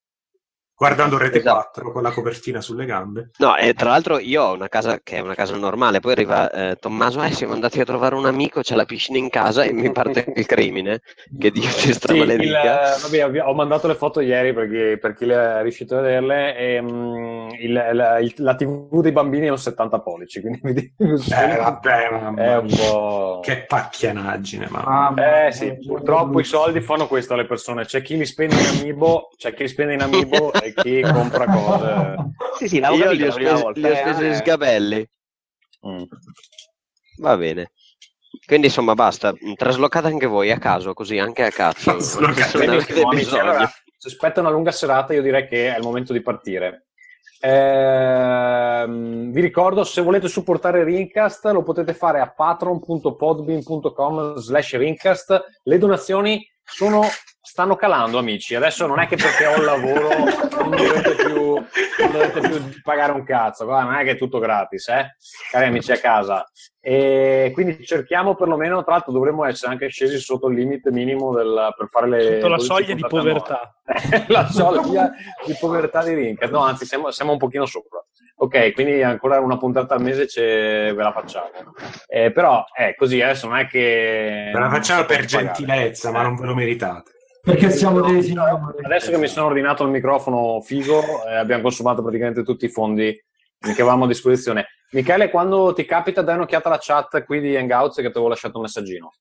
Guardando 0.76 1.17
Rete 1.17 1.38
Esatto. 1.38 1.53
4 1.82 1.91
con 1.91 2.01
la 2.01 2.09
copertina 2.11 2.59
sulle 2.59 2.86
gambe. 2.86 3.30
No, 3.38 3.55
e 3.55 3.74
tra 3.74 3.89
l'altro 3.89 4.17
io 4.19 4.43
ho 4.43 4.53
una 4.53 4.67
casa 4.67 4.99
che 5.03 5.17
è 5.17 5.19
una 5.19 5.36
casa 5.36 5.55
normale, 5.55 5.99
poi 5.99 6.11
arriva 6.13 6.49
eh, 6.51 6.76
Tommaso, 6.78 7.21
eh, 7.21 7.32
siamo 7.32 7.53
andati 7.53 7.80
a 7.80 7.86
trovare 7.86 8.15
un 8.15 8.26
amico, 8.26 8.61
c'è 8.61 8.76
la 8.76 8.84
piscina 8.86 9.17
in 9.19 9.30
casa 9.30 9.63
e 9.63 9.71
mi 9.71 9.91
parte 9.91 10.26
il 10.36 10.45
crimine, 10.47 11.01
che 11.39 11.51
Dio 11.51 11.61
ti 11.61 11.67
Sì, 11.69 11.88
il, 11.89 11.93
stramaledica. 11.93 12.95
eh, 12.95 12.99
vabbè, 13.19 13.43
ho 13.45 13.53
mandato 13.53 13.88
le 13.88 13.95
foto 13.95 14.19
ieri 14.19 14.51
perché, 14.53 14.97
per 14.99 15.13
chi 15.13 15.26
le 15.26 15.36
è 15.36 15.61
riuscito 15.61 15.95
a 15.97 16.01
vederle. 16.01 16.57
E, 16.57 16.82
mm, 16.82 17.49
il- 17.59 17.89
la, 17.93 18.17
il- 18.19 18.34
la 18.38 18.55
TV 18.55 18.99
dei 19.01 19.11
bambini 19.11 19.45
è 19.47 19.51
un 19.51 19.59
70 19.59 19.99
pollici, 20.01 20.41
quindi 20.41 20.59
mi 20.63 20.74
dico- 20.74 21.03
Eh, 21.03 21.55
vabbè, 21.55 22.09
mamma 22.11 22.41
è 22.43 22.57
un 22.57 22.67
po'. 22.67 23.39
Che 23.43 23.63
pacchianaggine, 23.67 24.67
mamma. 24.69 25.13
Ah, 25.15 25.45
Eh 25.47 25.51
sì, 25.51 25.78
purtroppo 25.86 26.39
i 26.39 26.43
soldi 26.43 26.82
fanno 26.82 27.07
questo 27.07 27.34
alle 27.36 27.45
persone. 27.45 27.86
C'è 27.86 28.01
chi 28.01 28.17
li 28.17 28.26
spende 28.26 28.55
in 28.55 28.65
Amiibo, 28.80 29.30
c'è 29.38 29.53
chi 29.53 29.63
li 29.63 29.69
spende 29.69 29.93
in 29.93 30.01
Amiibo 30.01 30.51
chi 30.72 31.01
compra 31.01 31.45
cose. 31.45 32.16
Sì, 32.53 32.68
sì, 32.68 32.80
l'avevo 32.80 33.11
Io 33.11 33.18
capito 33.18 33.38
li 33.38 33.45
ho 33.45 33.47
la 33.47 33.47
prima 33.47 33.49
spesi, 33.49 33.64
volta. 33.64 33.80
li 33.80 33.86
ho 33.86 33.89
eh, 33.89 33.95
spesi 33.95 34.26
eh. 34.26 34.36
sgabelli. 34.36 35.09
Mm. 35.88 36.03
Va 37.18 37.38
bene. 37.38 37.72
Quindi 38.45 38.68
insomma 38.68 38.93
basta, 38.93 39.34
traslocate 39.55 40.05
anche 40.07 40.28
voi 40.28 40.51
a 40.51 40.59
caso, 40.59 40.93
così 40.93 41.18
anche 41.18 41.43
a 41.43 41.49
cazzo. 41.49 41.91
Traslocate. 41.91 42.57
Se 42.57 42.66
ne 42.66 42.76
avete 42.76 43.05
bisogno. 43.05 43.41
Allora, 43.41 43.72
si 43.97 44.07
aspetta 44.07 44.41
una 44.41 44.51
lunga 44.51 44.72
serata, 44.72 45.14
io 45.14 45.22
direi 45.22 45.47
che 45.47 45.74
è 45.74 45.78
il 45.78 45.84
momento 45.84 46.14
di 46.14 46.22
partire. 46.22 46.86
Ehm, 47.39 49.32
vi 49.32 49.41
ricordo, 49.41 49.84
se 49.84 50.01
volete 50.01 50.30
supportare 50.30 50.84
Rincast, 50.84 51.45
lo 51.47 51.64
potete 51.64 51.93
fare 51.93 52.22
a 52.22 52.30
patron.podbean.com 52.30 54.36
slash 54.36 54.78
Rincast. 54.78 55.59
Le 55.64 55.78
donazioni 55.78 56.45
sono, 56.64 57.03
stanno 57.41 57.76
calando, 57.76 58.18
amici. 58.18 58.55
Adesso 58.55 58.86
non 58.88 58.99
è 58.99 59.07
che 59.07 59.16
perché 59.16 59.45
ho 59.45 59.55
il 59.55 59.64
lavoro 59.64 60.09
non 60.09 60.70
dovete 60.72 61.16
più, 61.16 61.53
non 61.55 62.11
dovete 62.11 62.39
più 62.39 62.82
pagare 62.82 63.11
un 63.11 63.24
cazzo. 63.24 63.66
Guarda, 63.66 63.91
non 63.91 63.99
è 63.99 64.03
che 64.03 64.11
è 64.11 64.18
tutto 64.18 64.39
gratis, 64.39 64.88
eh? 64.88 65.16
cari 65.51 65.68
amici 65.68 65.91
a 65.91 65.99
casa. 65.99 66.45
E 66.80 67.51
quindi 67.53 67.86
cerchiamo 67.86 68.36
perlomeno, 68.36 68.84
tra 68.84 68.93
l'altro 68.93 69.14
dovremmo 69.14 69.45
essere 69.45 69.72
anche 69.72 69.88
scesi 69.88 70.18
sotto 70.20 70.47
il 70.49 70.55
limite 70.55 70.91
minimo 70.91 71.34
del- 71.34 71.74
per 71.78 71.88
fare 71.88 72.09
le... 72.09 72.24
Sotto 72.34 72.47
la 72.49 72.57
12 72.57 72.66
soglia 72.66 72.93
di 72.93 73.05
povertà. 73.07 73.76
la 74.28 74.47
soglia 74.47 75.11
di 75.45 75.55
povertà 75.57 76.03
di 76.03 76.14
Rincast. 76.14 76.51
No, 76.51 76.59
anzi, 76.59 76.86
siamo, 76.86 77.09
siamo 77.11 77.32
un 77.32 77.38
pochino 77.38 77.66
sopra. 77.66 78.03
Ok, 78.36 78.73
quindi 78.73 79.01
ancora 79.03 79.39
una 79.39 79.57
puntata 79.57 79.93
al 79.93 80.01
mese 80.01 80.27
ce, 80.27 80.93
ve 80.93 81.03
la 81.03 81.11
facciamo. 81.11 81.49
Eh, 82.07 82.31
però 82.31 82.63
è 82.73 82.93
così, 82.95 83.21
adesso 83.21 83.47
non 83.47 83.57
è 83.57 83.67
che... 83.67 84.49
Ve 84.51 84.59
la 84.59 84.69
facciamo 84.69 85.05
per 85.05 85.25
può 85.25 85.38
pagare. 85.38 85.53
gentilezza, 85.55 86.11
ma 86.11 86.23
non 86.23 86.36
ve 86.36 86.45
lo 86.45 86.55
meritate. 86.55 87.11
Perché 87.41 87.69
siamo 87.69 88.01
dei 88.01 88.23
signori. 88.23 88.51
Adesso 88.81 89.11
che 89.11 89.17
mi 89.17 89.27
sono 89.27 89.47
ordinato 89.47 89.84
il 89.84 89.89
microfono 89.89 90.61
figo, 90.61 91.25
eh, 91.27 91.36
abbiamo 91.36 91.61
consumato 91.61 92.01
praticamente 92.01 92.43
tutti 92.43 92.65
i 92.65 92.69
fondi 92.69 93.13
che 93.59 93.71
avevamo 93.71 94.05
a 94.05 94.07
disposizione. 94.07 94.67
Michele, 94.91 95.29
quando 95.29 95.73
ti 95.73 95.86
capita, 95.86 96.21
dai 96.21 96.36
un'occhiata 96.36 96.67
alla 96.67 96.79
chat 96.79 97.23
qui 97.25 97.39
di 97.39 97.55
Hangouts 97.55 97.95
che 97.95 98.03
ti 98.03 98.07
avevo 98.07 98.29
lasciato 98.29 98.57
un 98.57 98.63
messaggino. 98.63 99.11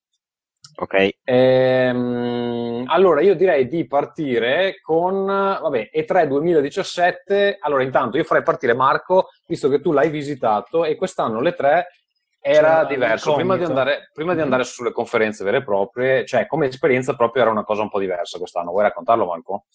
Ok, 0.74 1.10
Ehm, 1.24 2.84
allora, 2.86 3.20
io 3.20 3.34
direi 3.34 3.68
di 3.68 3.86
partire 3.86 4.80
con 4.80 5.26
vabbè, 5.26 5.90
E3 5.94 6.26
2017. 6.26 7.58
Allora, 7.60 7.82
intanto 7.82 8.16
io 8.16 8.24
farei 8.24 8.42
partire 8.42 8.74
Marco, 8.74 9.28
visto 9.46 9.68
che 9.68 9.80
tu 9.80 9.92
l'hai 9.92 10.10
visitato 10.10 10.84
e 10.84 10.96
quest'anno 10.96 11.40
l'E3 11.40 11.82
era 12.44 12.68
C'era 12.68 12.84
diverso. 12.86 13.34
Prima 13.34 13.56
di, 13.56 13.62
andare, 13.62 14.10
prima 14.12 14.34
di 14.34 14.40
andare 14.40 14.64
sulle 14.64 14.90
conferenze 14.90 15.44
vere 15.44 15.58
e 15.58 15.62
proprie, 15.62 16.26
cioè 16.26 16.48
come 16.48 16.66
esperienza 16.66 17.14
proprio 17.14 17.42
era 17.42 17.52
una 17.52 17.62
cosa 17.62 17.82
un 17.82 17.88
po' 17.88 18.00
diversa 18.00 18.38
quest'anno. 18.38 18.72
Vuoi 18.72 18.82
raccontarlo, 18.82 19.26
Marco? 19.26 19.66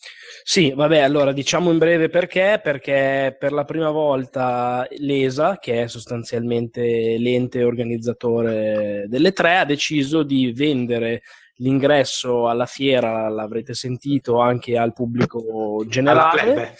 Sì, 0.43 0.73
vabbè, 0.73 0.99
allora 0.99 1.31
diciamo 1.31 1.71
in 1.71 1.77
breve 1.77 2.09
perché, 2.09 2.59
perché 2.61 3.37
per 3.39 3.53
la 3.53 3.63
prima 3.63 3.89
volta 3.89 4.85
l'ESA, 4.97 5.59
che 5.59 5.83
è 5.83 5.87
sostanzialmente 5.87 6.81
l'ente 7.17 7.63
organizzatore 7.63 9.05
delle 9.07 9.31
tre, 9.31 9.59
ha 9.59 9.65
deciso 9.65 10.23
di 10.23 10.51
vendere 10.51 11.21
l'ingresso 11.59 12.49
alla 12.49 12.65
fiera, 12.65 13.29
l'avrete 13.29 13.73
sentito, 13.73 14.39
anche 14.41 14.77
al 14.77 14.91
pubblico 14.91 15.77
Alla 15.79 15.87
generale. 15.87 16.75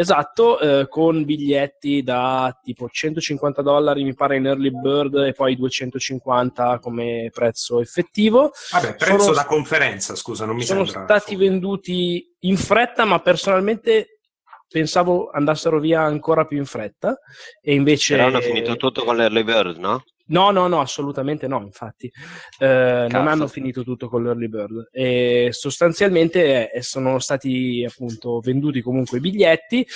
Esatto, 0.00 0.58
eh, 0.58 0.88
con 0.88 1.24
biglietti 1.26 2.02
da 2.02 2.58
tipo 2.62 2.88
150 2.88 3.60
dollari, 3.60 4.02
mi 4.02 4.14
pare 4.14 4.36
in 4.36 4.46
early 4.46 4.70
bird, 4.70 5.14
e 5.16 5.34
poi 5.34 5.56
250 5.56 6.78
come 6.78 7.28
prezzo 7.30 7.82
effettivo. 7.82 8.50
Vabbè, 8.72 8.94
prezzo 8.94 9.18
Sono- 9.24 9.34
da 9.34 9.44
conferenza, 9.44 10.14
scusa, 10.14 10.46
non 10.46 10.56
mi 10.56 10.62
sono 10.62 10.86
sembra. 10.86 11.18
stati 11.18 11.36
venduti 11.36 12.34
in 12.40 12.56
fretta, 12.56 13.04
ma 13.04 13.18
personalmente 13.18 14.20
pensavo 14.66 15.28
andassero 15.30 15.78
via 15.78 16.00
ancora 16.00 16.46
più 16.46 16.56
in 16.56 16.64
fretta. 16.64 17.18
E 17.60 17.74
invece. 17.74 18.16
però 18.16 18.28
hanno 18.28 18.40
finito 18.40 18.76
tutto 18.76 19.04
con 19.04 19.16
l'early 19.16 19.42
bird, 19.44 19.76
no? 19.76 20.02
No, 20.30 20.50
no, 20.50 20.66
no, 20.68 20.80
assolutamente 20.80 21.46
no, 21.48 21.60
infatti. 21.62 22.10
Eh, 22.58 23.06
non 23.10 23.26
hanno 23.26 23.48
finito 23.48 23.82
tutto 23.82 24.08
con 24.08 24.22
l'early 24.22 24.48
bird. 24.48 24.88
E 24.92 25.48
sostanzialmente 25.50 26.70
eh, 26.70 26.82
sono 26.82 27.18
stati 27.18 27.84
appunto 27.88 28.40
venduti 28.40 28.80
comunque 28.80 29.18
i 29.18 29.20
biglietti. 29.20 29.86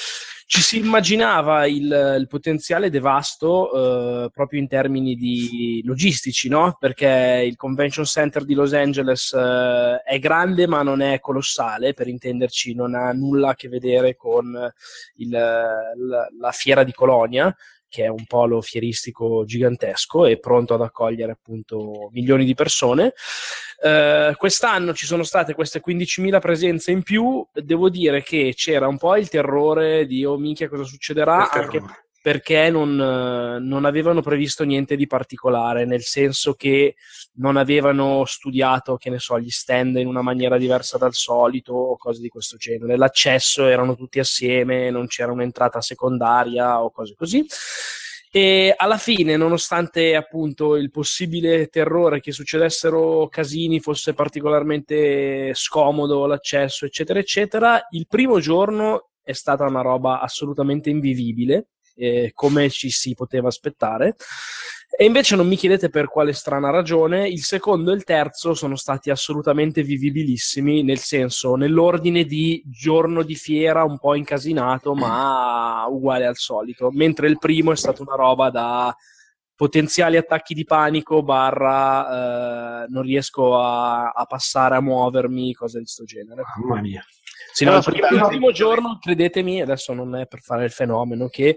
Ci 0.47 0.61
si 0.61 0.79
immaginava 0.79 1.67
il, 1.67 2.17
il 2.19 2.27
potenziale 2.29 2.91
devasto 2.91 4.25
eh, 4.25 4.31
proprio 4.31 4.61
in 4.61 4.69
termini 4.69 5.15
di 5.15 5.81
logistici, 5.85 6.49
no? 6.49 6.77
Perché 6.79 7.45
il 7.47 7.57
convention 7.57 8.05
center 8.05 8.45
di 8.45 8.53
Los 8.55 8.75
Angeles 8.75 9.33
eh, 9.33 10.03
è 10.05 10.19
grande, 10.19 10.67
ma 10.67 10.83
non 10.83 11.01
è 11.01 11.19
colossale, 11.21 11.95
per 11.95 12.09
intenderci, 12.09 12.75
non 12.75 12.95
ha 12.95 13.13
nulla 13.13 13.51
a 13.51 13.55
che 13.55 13.69
vedere 13.69 14.17
con 14.17 14.55
il- 15.17 15.31
la, 15.31 16.29
la 16.39 16.51
fiera 16.53 16.85
di 16.85 16.93
Colonia 16.93 17.55
che 17.95 18.03
è 18.03 18.09
un 18.09 18.27
polo 18.27 18.61
fieristico 18.61 19.45
gigantesco 19.45 20.27
e 20.27 20.41
pronto 20.41 20.75
ad 20.75 20.81
accogliere 20.81 21.31
appunto 21.31 22.09
milioni 22.11 22.45
di 22.45 22.53
persone. 22.53 23.15
Eh, 23.81 24.35
quest'anno 24.37 24.93
ci 24.95 25.07
sono 25.07 25.23
state 25.23 25.55
queste 25.55 25.81
15.000 25.81 26.41
presenze 26.41 26.91
in 26.91 27.05
più. 27.05 27.47
Devo 27.53 27.89
dire 27.89 28.25
che 28.25 28.53
c'era 28.57 28.89
un 28.89 28.99
po' 28.99 29.15
il 29.15 29.29
terrore 29.29 30.07
di 30.07 30.25
oh 30.25 30.37
minchia 30.37 30.69
cosa 30.69 30.83
succederà, 30.83 31.49
anche. 31.49 32.04
Perché 32.25 32.71
non, 32.71 32.99
eh, 32.99 33.59
non 33.59 33.85
avevano 33.85 34.23
previsto 34.23 34.65
niente 34.65 34.97
di 34.97 35.07
particolare, 35.07 35.85
nel 35.85 36.01
senso 36.01 36.55
che 36.55 36.95
non 37.35 37.59
avevano 37.59 38.25
studiato, 38.25 38.97
che 38.97 39.11
ne 39.11 39.19
so, 39.19 39.39
gli 39.39 39.51
stand 39.51 39.97
in 39.97 40.07
una 40.07 40.23
maniera 40.23 40.57
diversa 40.57 40.97
dal 40.97 41.13
solito 41.13 41.75
o 41.75 41.99
cose 41.99 42.23
di 42.23 42.31
questo 42.31 42.57
genere. 42.57 42.97
L'accesso 42.97 43.67
erano 43.67 43.95
tutti 43.95 44.21
assieme, 44.21 44.89
non 44.89 45.07
c'era 45.07 45.33
un'entrata 45.33 45.83
secondaria 45.83 46.83
o 46.83 46.91
cose 46.91 47.15
così. 47.15 47.45
E 48.33 48.73
alla 48.75 48.97
fine, 48.97 49.37
nonostante 49.37 50.17
appunto 50.17 50.77
il 50.77 50.91
possibile 50.91 51.67
terrore 51.67 52.21
che 52.21 52.33
succedessero 52.33 53.29
casini, 53.29 53.81
fosse 53.81 54.15
particolarmente 54.15 55.53
scomodo 55.53 56.25
l'accesso, 56.25 56.87
eccetera, 56.87 57.19
eccetera, 57.19 57.87
il 57.91 58.07
primo 58.07 58.41
giorno 58.41 59.11
è 59.23 59.33
stata 59.33 59.67
una 59.67 59.83
roba 59.83 60.21
assolutamente 60.21 60.89
invivibile, 60.89 61.67
eh, 61.95 62.33
come 62.35 62.71
ci 62.71 62.91
si 62.91 63.15
poteva 63.15 63.49
aspettare. 63.49 64.17
E 64.97 65.05
invece 65.05 65.35
non 65.35 65.49
mi 65.49 65.57
chiedete 65.57 65.89
per 65.89 66.07
quale 66.07 66.33
strana 66.33 66.71
ragione, 66.71 67.29
il 67.29 67.43
secondo 67.43 67.91
e 67.91 67.95
il 67.97 68.05
terzo 68.05 68.55
sono 68.55 68.77
stati 68.77 69.11
assolutamente 69.11 69.83
vivibilissimi, 69.83 70.85
nel 70.85 70.99
senso, 70.99 71.57
nell'ordine 71.57 72.25
di 72.25 72.63
giorno 72.65 73.25
di 73.25 73.35
fiera 73.35 73.83
un 73.83 73.99
po' 73.99 74.15
incasinato, 74.15 74.95
ma 74.95 75.85
uguale 75.89 76.27
al 76.27 76.37
solito, 76.37 76.91
mentre 76.93 77.27
il 77.27 77.39
primo 77.39 77.73
è 77.73 77.77
stata 77.77 78.03
una 78.03 78.15
roba 78.15 78.51
da 78.51 78.97
potenziali 79.57 80.17
attacchi 80.17 80.55
di 80.55 80.65
panico 80.65 81.23
barra 81.23 82.85
eh, 82.85 82.87
non 82.89 83.03
riesco 83.03 83.59
a, 83.59 84.11
a 84.11 84.25
passare 84.27 84.77
a 84.77 84.81
muovermi, 84.81 85.55
cose 85.55 85.79
di 85.79 85.85
questo 85.85 86.05
genere. 86.05 86.43
Mamma 86.57 86.81
mia. 86.81 87.05
Sì, 87.53 87.65
no, 87.65 87.71
Però 87.71 87.79
il 87.79 87.85
primo, 87.85 88.07
aspetta, 88.07 88.23
il 88.23 88.29
primo 88.29 88.53
giorno, 88.53 88.99
credetemi, 89.01 89.61
adesso 89.61 89.93
non 89.93 90.17
è 90.17 90.27
per 90.27 90.41
fare 90.41 90.65
il 90.65 90.71
fenomeno, 90.71 91.29
che 91.29 91.57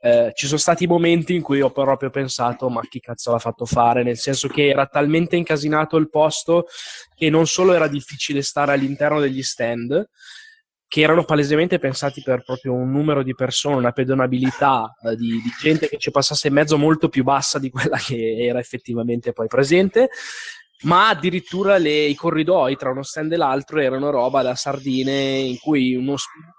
eh, 0.00 0.32
ci 0.34 0.46
sono 0.46 0.58
stati 0.58 0.86
momenti 0.86 1.34
in 1.34 1.42
cui 1.42 1.60
ho 1.60 1.70
proprio 1.70 2.10
pensato, 2.10 2.68
ma 2.68 2.80
chi 2.88 3.00
cazzo 3.00 3.32
l'ha 3.32 3.38
fatto 3.38 3.66
fare? 3.66 4.02
Nel 4.02 4.16
senso 4.16 4.48
che 4.48 4.68
era 4.68 4.86
talmente 4.86 5.36
incasinato 5.36 5.96
il 5.96 6.08
posto 6.08 6.66
che 7.14 7.30
non 7.30 7.46
solo 7.46 7.72
era 7.72 7.88
difficile 7.88 8.42
stare 8.42 8.72
all'interno 8.72 9.20
degli 9.20 9.42
stand, 9.42 10.08
che 10.88 11.02
erano 11.02 11.24
palesemente 11.24 11.78
pensati 11.78 12.22
per 12.22 12.42
proprio 12.42 12.72
un 12.72 12.90
numero 12.90 13.22
di 13.22 13.34
persone, 13.34 13.76
una 13.76 13.92
pedonabilità 13.92 14.94
eh, 15.02 15.16
di, 15.16 15.32
di 15.42 15.50
gente 15.60 15.86
che 15.86 15.98
ci 15.98 16.10
passasse 16.10 16.48
in 16.48 16.54
mezzo 16.54 16.78
molto 16.78 17.10
più 17.10 17.24
bassa 17.24 17.58
di 17.58 17.68
quella 17.68 17.98
che 17.98 18.36
era 18.38 18.58
effettivamente 18.58 19.32
poi 19.32 19.48
presente. 19.48 20.08
Ma 20.82 21.08
addirittura 21.08 21.76
le- 21.78 22.06
i 22.06 22.14
corridoi 22.14 22.76
tra 22.76 22.90
uno 22.90 23.02
stand 23.02 23.32
e 23.32 23.36
l'altro 23.36 23.80
erano 23.80 24.10
roba 24.10 24.42
da 24.42 24.54
sardine 24.54 25.38
in 25.38 25.58
cui 25.58 25.94
uno 25.94 26.14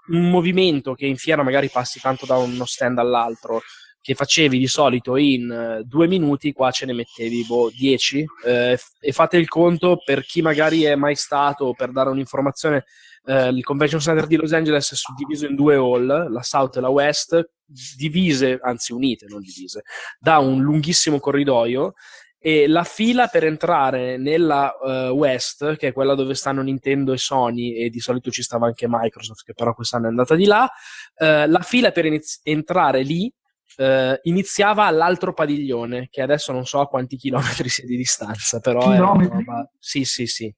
un 0.08 0.30
movimento 0.30 0.94
che 0.94 1.06
in 1.06 1.16
fiera 1.16 1.42
magari 1.42 1.68
passi 1.70 2.00
tanto 2.00 2.26
da 2.26 2.36
uno 2.36 2.64
stand 2.64 2.98
all'altro 2.98 3.62
che 4.02 4.14
facevi 4.14 4.58
di 4.58 4.66
solito 4.66 5.16
in 5.16 5.50
eh, 5.50 5.82
due 5.84 6.06
minuti, 6.08 6.52
qua 6.52 6.70
ce 6.70 6.86
ne 6.86 6.94
mettevi 6.94 7.44
boh, 7.44 7.70
dieci. 7.70 8.24
Eh, 8.46 8.78
e 8.98 9.12
fate 9.12 9.36
il 9.36 9.46
conto 9.46 10.00
per 10.02 10.24
chi 10.24 10.40
magari 10.40 10.82
è 10.84 10.94
mai 10.94 11.14
stato, 11.14 11.74
per 11.76 11.92
dare 11.92 12.08
un'informazione, 12.08 12.86
eh, 13.26 13.48
il 13.48 13.62
Convention 13.62 14.00
Center 14.00 14.26
di 14.26 14.36
Los 14.36 14.52
Angeles 14.52 14.92
è 14.92 14.96
suddiviso 14.96 15.46
in 15.46 15.54
due 15.54 15.76
hall, 15.76 16.32
la 16.32 16.42
South 16.42 16.76
e 16.76 16.80
la 16.80 16.88
West, 16.88 17.50
divise, 17.96 18.58
anzi 18.62 18.92
unite, 18.92 19.26
non 19.28 19.40
divise, 19.40 19.82
da 20.18 20.38
un 20.38 20.60
lunghissimo 20.60 21.20
corridoio 21.20 21.94
e 22.42 22.66
la 22.66 22.84
fila 22.84 23.26
per 23.26 23.44
entrare 23.44 24.16
nella 24.16 24.74
eh, 24.74 25.08
West, 25.10 25.76
che 25.76 25.88
è 25.88 25.92
quella 25.92 26.14
dove 26.14 26.34
stanno 26.34 26.62
Nintendo 26.62 27.12
e 27.12 27.18
Sony, 27.18 27.74
e 27.74 27.90
di 27.90 28.00
solito 28.00 28.30
ci 28.30 28.42
stava 28.42 28.66
anche 28.66 28.86
Microsoft, 28.88 29.44
che 29.44 29.52
però 29.52 29.74
quest'anno 29.74 30.06
è 30.06 30.08
andata 30.08 30.34
di 30.34 30.46
là, 30.46 30.68
eh, 31.16 31.46
la 31.46 31.60
fila 31.60 31.90
per 31.92 32.06
iniz- 32.06 32.40
entrare 32.42 33.02
lì 33.02 33.30
eh, 33.76 34.18
iniziava 34.22 34.86
all'altro 34.86 35.34
padiglione, 35.34 36.08
che 36.10 36.22
adesso 36.22 36.52
non 36.52 36.64
so 36.64 36.80
a 36.80 36.88
quanti 36.88 37.16
chilometri 37.16 37.68
sia 37.68 37.84
di 37.84 37.96
distanza, 37.96 38.58
però 38.58 38.94
roba... 38.96 39.70
Sì, 39.78 40.04
sì, 40.04 40.26
sì. 40.26 40.52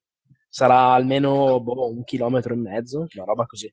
Sarà 0.49 0.93
almeno 0.93 1.61
boh, 1.61 1.91
un 1.91 2.05
chilometro 2.05 2.55
e 2.55 2.59
mezzo, 2.59 3.07
una 3.14 3.24
roba 3.24 3.45
così. 3.47 3.70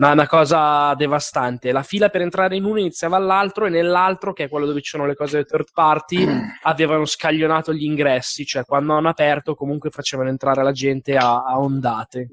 Ma 0.00 0.08
è 0.08 0.12
una 0.12 0.26
cosa 0.26 0.94
devastante. 0.94 1.72
La 1.72 1.82
fila 1.82 2.08
per 2.08 2.22
entrare 2.22 2.56
in 2.56 2.64
uno 2.64 2.78
iniziava 2.78 3.16
all'altro 3.16 3.66
e 3.66 3.68
nell'altro, 3.68 4.32
che 4.32 4.44
è 4.44 4.48
quello 4.48 4.64
dove 4.64 4.80
ci 4.80 4.88
sono 4.88 5.04
le 5.04 5.14
cose 5.14 5.44
third 5.44 5.68
party, 5.74 6.26
avevano 6.64 7.04
scaglionato 7.04 7.74
gli 7.74 7.84
ingressi, 7.84 8.46
cioè 8.46 8.64
quando 8.64 8.94
hanno 8.94 9.10
aperto 9.10 9.54
comunque 9.54 9.90
facevano 9.90 10.30
entrare 10.30 10.62
la 10.62 10.72
gente 10.72 11.16
a, 11.16 11.42
a 11.44 11.58
ondate. 11.58 12.30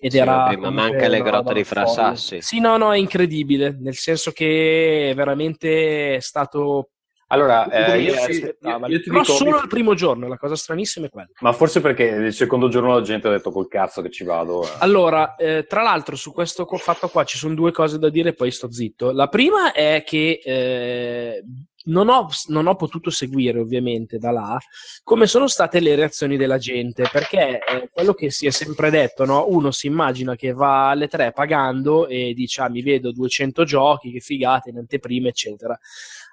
Ed 0.00 0.12
Sì, 0.12 0.16
era 0.16 0.56
ma 0.56 0.70
manca 0.70 1.08
le 1.08 1.20
una 1.20 1.30
grotte 1.30 1.52
di 1.52 1.62
folle. 1.62 1.84
Frasassi. 1.84 2.40
Sì, 2.40 2.58
no, 2.58 2.78
no, 2.78 2.94
è 2.94 2.96
incredibile, 2.96 3.76
nel 3.78 3.96
senso 3.96 4.30
che 4.30 5.10
è 5.10 5.14
veramente 5.14 6.16
è 6.16 6.20
stato 6.20 6.92
Allora, 7.32 7.68
eh, 7.70 8.00
io, 8.00 8.14
sì- 8.16 8.42
io- 8.42 8.86
io 8.86 9.00
ti 9.00 9.08
Però 9.08 9.20
dico- 9.20 9.32
solo 9.34 9.60
il 9.60 9.68
primo 9.68 9.94
giorno, 9.94 10.26
la 10.26 10.36
cosa 10.36 10.56
stranissima 10.56 11.06
è 11.06 11.10
quella. 11.10 11.28
Ma 11.40 11.52
forse 11.52 11.80
perché 11.80 12.02
il 12.04 12.32
secondo 12.32 12.68
giorno 12.68 12.92
la 12.94 13.02
gente 13.02 13.28
ha 13.28 13.30
detto 13.30 13.52
col 13.52 13.68
cazzo 13.68 14.02
che 14.02 14.10
ci 14.10 14.24
vado. 14.24 14.64
eh. 14.64 14.68
Allora, 14.80 15.36
eh, 15.36 15.64
tra 15.68 15.82
l'altro, 15.82 16.16
su 16.16 16.32
questo 16.32 16.66
fatto 16.78 17.08
qua 17.08 17.22
ci 17.24 17.38
sono 17.38 17.54
due 17.54 17.70
cose 17.70 17.98
da 17.98 18.08
dire, 18.10 18.32
poi 18.34 18.50
sto 18.50 18.72
zitto. 18.72 19.12
La 19.12 19.28
prima 19.28 19.70
è 19.72 20.02
che 20.04 20.40
eh, 20.44 21.44
non, 21.84 22.08
ho, 22.08 22.28
non 22.48 22.66
ho 22.66 22.74
potuto 22.74 23.10
seguire, 23.10 23.58
ovviamente, 23.60 24.18
da 24.18 24.30
là 24.32 24.58
come 25.04 25.26
sono 25.26 25.46
state 25.46 25.78
le 25.80 25.94
reazioni 25.94 26.36
della 26.36 26.58
gente, 26.58 27.08
perché 27.10 27.58
eh, 27.64 27.88
quello 27.92 28.12
che 28.12 28.30
si 28.30 28.46
è 28.46 28.50
sempre 28.50 28.90
detto, 28.90 29.24
no? 29.24 29.46
uno 29.48 29.70
si 29.70 29.86
immagina 29.86 30.34
che 30.34 30.52
va 30.52 30.90
alle 30.90 31.06
tre 31.08 31.30
pagando 31.32 32.06
e 32.08 32.32
dice, 32.34 32.62
ah, 32.62 32.68
mi 32.68 32.82
vedo 32.82 33.12
200 33.12 33.64
giochi, 33.64 34.10
che 34.12 34.20
figate, 34.20 34.70
in 34.70 34.78
anteprime, 34.78 35.28
eccetera. 35.28 35.78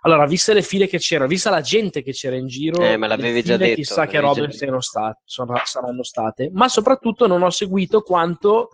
Allora, 0.01 0.25
viste 0.25 0.53
le 0.53 0.61
file 0.61 0.87
che 0.87 0.99
c'erano, 0.99 1.27
vista 1.27 1.49
la 1.49 1.61
gente 1.61 2.01
che 2.01 2.11
c'era 2.11 2.35
in 2.35 2.47
giro, 2.47 2.81
Eh, 2.81 2.97
me 2.97 3.07
le 3.07 3.15
l'avevi 3.15 3.41
già 3.43 3.57
detto, 3.57 3.75
chissà 3.75 4.05
che 4.05 4.19
l'avevi 4.21 4.27
robe 4.39 4.41
detto. 4.47 4.57
siano 4.57 4.81
state, 4.81 5.19
sono- 5.25 5.59
saranno 5.63 6.03
state, 6.03 6.49
ma 6.53 6.67
soprattutto 6.67 7.27
non 7.27 7.41
ho 7.43 7.49
seguito 7.49 8.01
quanto 8.01 8.69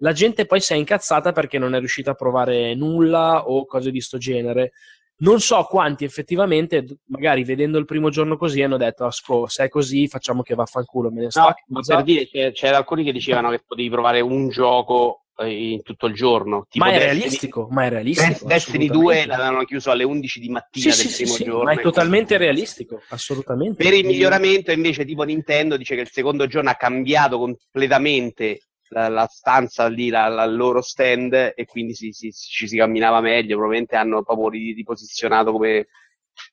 la 0.00 0.12
gente 0.12 0.46
poi 0.46 0.60
si 0.60 0.72
è 0.74 0.76
incazzata 0.76 1.32
perché 1.32 1.58
non 1.58 1.74
è 1.74 1.78
riuscita 1.80 2.12
a 2.12 2.14
provare 2.14 2.74
nulla 2.76 3.48
o 3.48 3.66
cose 3.66 3.90
di 3.90 4.00
sto 4.00 4.16
genere. 4.18 4.72
Non 5.20 5.40
so 5.40 5.64
quanti 5.64 6.04
effettivamente, 6.04 6.86
magari 7.06 7.42
vedendo 7.42 7.76
il 7.78 7.84
primo 7.84 8.08
giorno 8.08 8.36
così, 8.36 8.62
hanno 8.62 8.76
detto: 8.76 9.04
Asco, 9.04 9.48
se 9.48 9.64
è 9.64 9.68
così, 9.68 10.06
facciamo 10.06 10.42
che 10.42 10.54
vaffanculo. 10.54 11.10
Me 11.10 11.22
ne 11.22 11.30
sto 11.32 11.40
No, 11.40 11.54
ma 11.66 11.80
casa." 11.80 11.96
per 11.96 12.04
dire, 12.04 12.28
c'è- 12.28 12.52
c'era 12.52 12.76
alcuni 12.76 13.02
che 13.02 13.10
dicevano 13.10 13.50
che 13.50 13.60
potevi 13.66 13.90
provare 13.90 14.20
un 14.20 14.48
gioco 14.48 15.24
in 15.46 15.82
tutto 15.82 16.06
il 16.06 16.14
giorno. 16.14 16.66
Tipo 16.68 16.84
Ma 16.84 16.90
è 16.90 16.94
Destiny- 16.98 17.20
realistico, 17.20 17.68
ma 17.70 17.84
è 17.84 17.88
realistico. 17.90 18.28
Des- 18.28 18.44
Destiny 18.44 18.86
2 18.86 18.94
assolutamente. 18.94 19.26
l'avevano 19.26 19.64
chiuso 19.64 19.90
alle 19.90 20.04
11 20.04 20.40
di 20.40 20.48
mattina 20.48 20.92
Sì, 20.92 21.02
del 21.02 21.10
sì, 21.12 21.22
primo 21.22 21.36
sì, 21.36 21.44
giorno. 21.44 21.62
ma 21.64 21.72
è 21.72 21.80
totalmente 21.80 22.36
realistico, 22.36 23.02
assolutamente. 23.08 23.82
Per 23.84 23.92
il 23.94 24.04
miglioramento, 24.06 24.72
invece, 24.72 25.04
tipo 25.04 25.22
Nintendo 25.22 25.76
dice 25.76 25.94
che 25.94 26.00
il 26.02 26.10
secondo 26.10 26.46
giorno 26.46 26.70
ha 26.70 26.74
cambiato 26.74 27.38
completamente 27.38 28.62
la, 28.90 29.08
la 29.08 29.26
stanza 29.30 29.86
lì, 29.86 30.08
la, 30.08 30.28
la 30.28 30.46
loro 30.46 30.80
stand, 30.80 31.52
e 31.54 31.64
quindi 31.66 31.94
si- 31.94 32.12
si- 32.12 32.32
ci 32.32 32.66
si 32.66 32.76
camminava 32.76 33.20
meglio. 33.20 33.56
Probabilmente 33.56 33.96
hanno 33.96 34.22
proprio 34.22 34.48
ri- 34.48 34.72
riposizionato 34.72 35.52
come 35.52 35.88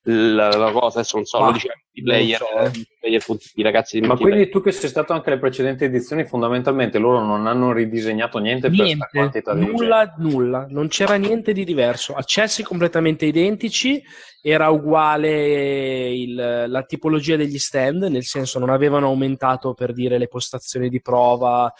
la, 0.02 0.48
la 0.50 0.70
cosa. 0.72 0.98
Adesso 0.98 1.16
non 1.16 1.24
so, 1.24 1.38
Ma 1.40 1.46
lo 1.46 1.52
dicevano 1.52 1.80
i 1.92 2.00
non 2.02 2.14
player, 2.14 2.38
so, 2.38 2.58
eh. 2.58 2.86
I 3.06 3.10
player 3.10 3.24
punti- 3.24 3.50
i 3.54 3.62
ragazzi 3.62 4.00
di 4.00 4.06
Ma 4.06 4.16
quindi 4.16 4.48
tu 4.48 4.60
che 4.60 4.72
sei 4.72 4.88
stato 4.88 5.12
anche 5.12 5.30
alle 5.30 5.38
precedenti 5.38 5.84
edizioni, 5.84 6.24
fondamentalmente 6.24 6.98
loro 6.98 7.24
non 7.24 7.46
hanno 7.46 7.72
ridisegnato 7.72 8.38
niente, 8.38 8.68
per 8.68 8.76
questa 8.76 8.84
Niente, 8.86 9.08
quantità 9.12 9.54
di 9.54 9.66
nulla, 9.66 10.14
nulla, 10.18 10.66
non 10.68 10.88
c'era 10.88 11.14
niente 11.16 11.52
di 11.52 11.64
diverso. 11.64 12.14
Accessi 12.14 12.62
completamente 12.62 13.24
identici, 13.26 14.02
era 14.42 14.68
uguale 14.70 16.12
il- 16.14 16.64
la 16.68 16.82
tipologia 16.84 17.36
degli 17.36 17.58
stand, 17.58 18.04
nel 18.04 18.22
senso 18.24 18.58
non 18.58 18.70
avevano 18.70 19.06
aumentato 19.06 19.74
per 19.74 19.92
dire 19.92 20.18
le 20.18 20.28
postazioni 20.28 20.88
di 20.88 21.00
prova. 21.00 21.72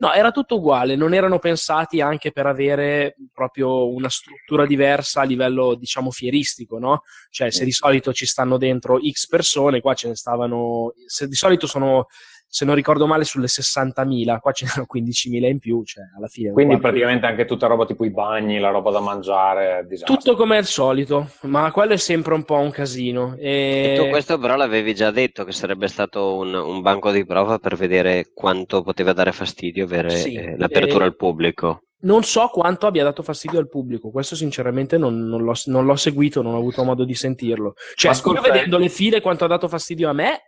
No, 0.00 0.12
era 0.12 0.30
tutto 0.30 0.56
uguale, 0.56 0.94
non 0.94 1.12
erano 1.12 1.38
pensati 1.40 2.00
anche 2.00 2.30
per 2.30 2.46
avere 2.46 3.16
proprio 3.32 3.88
una 3.92 4.08
struttura 4.08 4.64
diversa 4.64 5.22
a 5.22 5.24
livello, 5.24 5.74
diciamo, 5.74 6.10
fieristico, 6.12 6.78
no? 6.78 7.02
Cioè, 7.30 7.50
se 7.50 7.64
di 7.64 7.72
solito 7.72 8.12
ci 8.12 8.24
stanno 8.26 8.58
dentro 8.58 8.98
X 9.00 9.26
persone, 9.26 9.80
qua 9.80 9.94
ce 9.94 10.08
ne 10.08 10.14
stavano, 10.14 10.67
se 11.06 11.28
di 11.28 11.34
solito 11.34 11.66
sono, 11.66 12.06
se 12.46 12.64
non 12.64 12.74
ricordo 12.74 13.06
male, 13.06 13.24
sulle 13.24 13.46
60.000, 13.46 14.38
qua 14.40 14.52
ce 14.52 14.64
n'erano 14.64 14.86
15.000 14.92 15.48
in 15.48 15.58
più, 15.58 15.84
cioè 15.84 16.04
alla 16.16 16.28
fine. 16.28 16.52
Quindi 16.52 16.78
praticamente 16.78 17.26
anche 17.26 17.44
tutta 17.44 17.66
roba 17.66 17.84
tipo 17.84 18.04
i 18.04 18.10
bagni, 18.10 18.58
la 18.58 18.70
roba 18.70 18.90
da 18.90 19.00
mangiare, 19.00 19.84
disastro. 19.86 20.16
tutto 20.16 20.36
come 20.36 20.56
al 20.56 20.64
solito, 20.64 21.30
ma 21.42 21.70
quello 21.70 21.92
è 21.92 21.98
sempre 21.98 22.34
un 22.34 22.44
po' 22.44 22.58
un 22.58 22.70
casino. 22.70 23.36
E... 23.38 23.94
E 23.94 23.98
tu 23.98 24.08
questo 24.08 24.38
però 24.38 24.56
l'avevi 24.56 24.94
già 24.94 25.10
detto 25.10 25.44
che 25.44 25.52
sarebbe 25.52 25.88
stato 25.88 26.36
un, 26.36 26.54
un 26.54 26.80
banco 26.80 27.10
di 27.10 27.24
prova 27.26 27.58
per 27.58 27.76
vedere 27.76 28.30
quanto 28.32 28.82
poteva 28.82 29.12
dare 29.12 29.32
fastidio 29.32 29.84
avere 29.84 30.10
Sì, 30.10 30.34
eh, 30.34 30.56
l'apertura 30.56 31.04
eh, 31.04 31.08
al 31.08 31.16
pubblico. 31.16 31.82
Non 32.00 32.22
so 32.22 32.48
quanto 32.48 32.86
abbia 32.86 33.02
dato 33.02 33.22
fastidio 33.22 33.58
al 33.58 33.68
pubblico, 33.68 34.10
questo 34.10 34.36
sinceramente 34.36 34.96
non, 34.98 35.26
non 35.26 35.42
l'ho, 35.42 35.54
non 35.64 35.84
l'ho 35.84 35.96
seguito, 35.96 36.42
non 36.42 36.54
ho 36.54 36.58
avuto 36.58 36.84
modo 36.84 37.04
di 37.04 37.14
sentirlo. 37.14 37.74
Cioè, 37.96 38.12
ascolta, 38.12 38.40
vedendo 38.40 38.78
le 38.78 38.88
file 38.88 39.20
quanto 39.20 39.44
ha 39.44 39.48
dato 39.48 39.66
fastidio 39.66 40.08
a 40.08 40.12
me, 40.12 40.47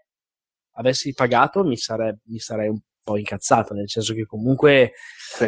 avessi 0.81 1.13
pagato 1.13 1.63
mi 1.63 1.77
sarei, 1.77 2.15
mi 2.25 2.39
sarei 2.39 2.69
un 2.69 2.81
po' 3.03 3.17
incazzato, 3.17 3.75
nel 3.75 3.89
senso 3.89 4.15
che 4.15 4.27
comunque 4.27 4.93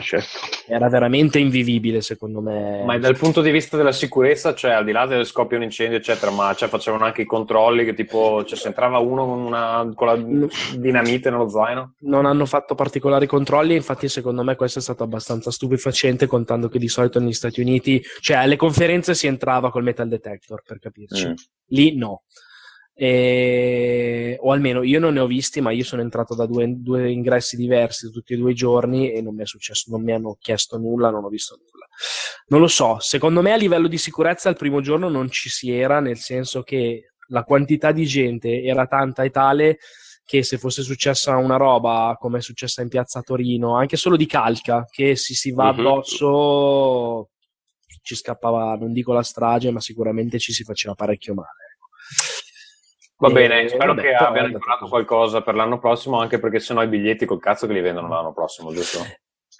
certo. 0.00 0.26
era 0.66 0.88
veramente 0.88 1.38
invivibile 1.38 2.00
secondo 2.00 2.40
me. 2.40 2.82
Ma 2.84 2.98
dal 2.98 3.16
punto 3.16 3.40
di 3.40 3.50
vista 3.50 3.76
della 3.76 3.92
sicurezza, 3.92 4.54
cioè 4.54 4.72
al 4.72 4.84
di 4.84 4.92
là 4.92 5.06
del 5.06 5.26
scoppio 5.26 5.56
un 5.58 5.64
incendio, 5.64 5.98
eccetera, 5.98 6.30
ma 6.30 6.54
cioè, 6.54 6.68
facevano 6.68 7.04
anche 7.04 7.22
i 7.22 7.26
controlli 7.26 7.84
che 7.84 7.94
tipo, 7.94 8.44
cioè, 8.44 8.58
se 8.58 8.68
entrava 8.68 8.98
uno 8.98 9.26
con, 9.26 9.40
una, 9.40 9.90
con 9.94 10.06
la 10.06 10.46
dinamite 10.76 11.30
nello 11.30 11.48
zaino. 11.48 11.94
non 12.00 12.26
hanno 12.26 12.46
fatto 12.46 12.74
particolari 12.74 13.26
controlli, 13.26 13.74
infatti 13.74 14.08
secondo 14.08 14.42
me 14.42 14.56
questo 14.56 14.78
è 14.78 14.82
stato 14.82 15.02
abbastanza 15.02 15.50
stupefacente 15.50 16.26
contando 16.26 16.68
che 16.68 16.78
di 16.78 16.88
solito 16.88 17.20
negli 17.20 17.32
Stati 17.32 17.60
Uniti, 17.60 18.02
cioè 18.20 18.38
alle 18.38 18.56
conferenze 18.56 19.14
si 19.14 19.26
entrava 19.26 19.70
col 19.70 19.82
metal 19.82 20.08
detector 20.08 20.62
per 20.66 20.78
capirci, 20.78 21.28
Mm. 21.28 21.32
lì 21.66 21.96
no. 21.96 22.22
E- 22.94 24.36
o 24.40 24.52
almeno 24.52 24.82
io 24.82 25.00
non 25.00 25.14
ne 25.14 25.20
ho 25.20 25.26
visti, 25.26 25.60
ma 25.60 25.70
io 25.72 25.84
sono 25.84 26.02
entrato 26.02 26.34
da 26.34 26.46
due, 26.46 26.66
due 26.76 27.10
ingressi 27.10 27.56
diversi 27.56 28.10
tutti 28.10 28.34
e 28.34 28.36
due 28.36 28.52
i 28.52 28.54
giorni 28.54 29.10
e 29.12 29.20
non 29.22 29.34
mi 29.34 29.42
è 29.42 29.46
successo, 29.46 29.90
non 29.90 30.02
mi 30.02 30.12
hanno 30.12 30.36
chiesto 30.40 30.76
nulla, 30.78 31.10
non 31.10 31.24
ho 31.24 31.28
visto 31.28 31.56
nulla. 31.56 31.86
Non 32.48 32.60
lo 32.60 32.68
so, 32.68 32.98
secondo 33.00 33.40
me 33.42 33.52
a 33.52 33.56
livello 33.56 33.88
di 33.88 33.98
sicurezza 33.98 34.48
il 34.48 34.56
primo 34.56 34.80
giorno 34.80 35.08
non 35.08 35.30
ci 35.30 35.48
si 35.48 35.70
era, 35.72 36.00
nel 36.00 36.18
senso 36.18 36.62
che 36.62 37.12
la 37.28 37.44
quantità 37.44 37.92
di 37.92 38.04
gente 38.04 38.62
era 38.62 38.86
tanta 38.86 39.22
e 39.22 39.30
tale 39.30 39.78
che 40.24 40.42
se 40.42 40.58
fosse 40.58 40.82
successa 40.82 41.36
una 41.36 41.56
roba 41.56 42.16
come 42.18 42.38
è 42.38 42.42
successa 42.42 42.82
in 42.82 42.88
piazza 42.88 43.22
Torino, 43.22 43.76
anche 43.76 43.96
solo 43.96 44.16
di 44.16 44.26
calca, 44.26 44.86
che 44.90 45.16
si, 45.16 45.34
si 45.34 45.50
va 45.50 45.72
Mhm. 45.72 45.78
addosso, 45.80 47.30
ci 48.02 48.14
scappava, 48.14 48.76
non 48.76 48.92
dico 48.92 49.12
la 49.12 49.22
strage, 49.22 49.70
ma 49.70 49.80
sicuramente 49.80 50.38
ci 50.38 50.52
si 50.52 50.62
faceva 50.64 50.94
parecchio 50.94 51.34
male. 51.34 51.61
Va 53.22 53.30
bene, 53.30 53.68
spero 53.68 53.94
vabbè, 53.94 54.02
che 54.02 54.14
abbiano 54.14 54.48
imparato 54.48 54.88
qualcosa 54.88 55.42
per 55.42 55.54
l'anno 55.54 55.78
prossimo, 55.78 56.18
anche 56.18 56.40
perché 56.40 56.58
sennò 56.58 56.82
i 56.82 56.88
biglietti 56.88 57.24
col 57.24 57.38
cazzo 57.38 57.68
che 57.68 57.72
li 57.72 57.80
vendono 57.80 58.08
l'anno 58.08 58.32
prossimo, 58.32 58.72
giusto? 58.72 58.98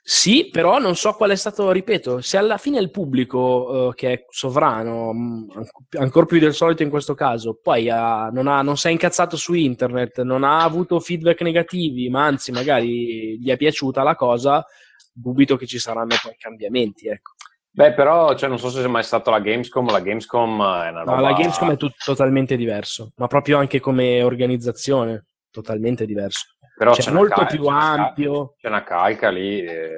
Sì, 0.05 0.49
però 0.51 0.81
non 0.81 0.97
so 0.97 1.13
qual 1.13 1.31
è 1.31 1.37
stato, 1.37 1.71
ripeto, 1.71 2.21
se 2.21 2.37
alla 2.37 2.57
fine 2.57 2.81
il 2.81 2.91
pubblico 2.91 3.91
eh, 3.91 3.95
che 3.95 4.13
è 4.13 4.25
sovrano, 4.31 5.13
mh, 5.13 5.47
anc- 5.55 5.97
ancora 5.97 6.27
più 6.27 6.41
del 6.41 6.55
solito 6.55 6.83
in 6.83 6.91
questo 6.91 7.15
caso, 7.15 7.57
poi 7.63 7.89
ha- 7.89 8.31
non, 8.33 8.49
ha- 8.49 8.63
non 8.63 8.77
si 8.77 8.89
è 8.89 8.91
incazzato 8.91 9.37
su 9.37 9.53
internet, 9.55 10.23
non 10.23 10.43
ha 10.43 10.65
avuto 10.65 10.99
feedback 10.99 11.43
negativi, 11.43 12.09
ma 12.09 12.25
anzi 12.25 12.51
magari 12.51 13.39
gli 13.39 13.49
è 13.49 13.57
piaciuta 13.57 14.03
la 14.03 14.17
cosa, 14.17 14.67
dubito 15.13 15.55
che 15.55 15.67
ci 15.67 15.79
saranno 15.79 16.17
poi 16.21 16.35
cambiamenti, 16.37 17.07
ecco. 17.07 17.35
Beh, 17.75 17.95
però, 17.95 18.35
cioè, 18.35 18.49
non 18.51 18.59
so 18.59 18.69
se 18.69 18.83
è 18.85 18.87
mai 18.87 19.03
stato 19.03 19.31
la 19.31 19.41
Gamescom, 19.41 19.91
la 19.91 20.01
Gamescom 20.01 20.61
è 20.63 20.91
una 20.91 20.99
roba... 21.01 21.15
No, 21.15 21.21
la 21.23 21.33
Gamescom 21.33 21.71
è 21.73 21.77
tut- 21.77 22.05
totalmente 22.05 22.55
diverso, 22.57 23.13
ma 23.17 23.27
proprio 23.27 23.59
anche 23.59 23.81
come 23.81 24.23
organizzazione. 24.23 25.25
totalmente 25.51 26.05
diverso. 26.07 26.47
Però 26.75 26.95
Cioè, 26.95 27.05
c'è 27.05 27.11
una 27.11 27.19
molto 27.21 27.35
cal- 27.35 27.47
più 27.47 27.63
c'è 27.63 27.69
una 27.71 27.79
cal- 27.81 27.99
ampio. 28.01 28.55
C'è 28.59 28.69
una 28.69 28.83
calca 28.83 29.29
lì. 29.31 29.61
eh, 29.63 29.89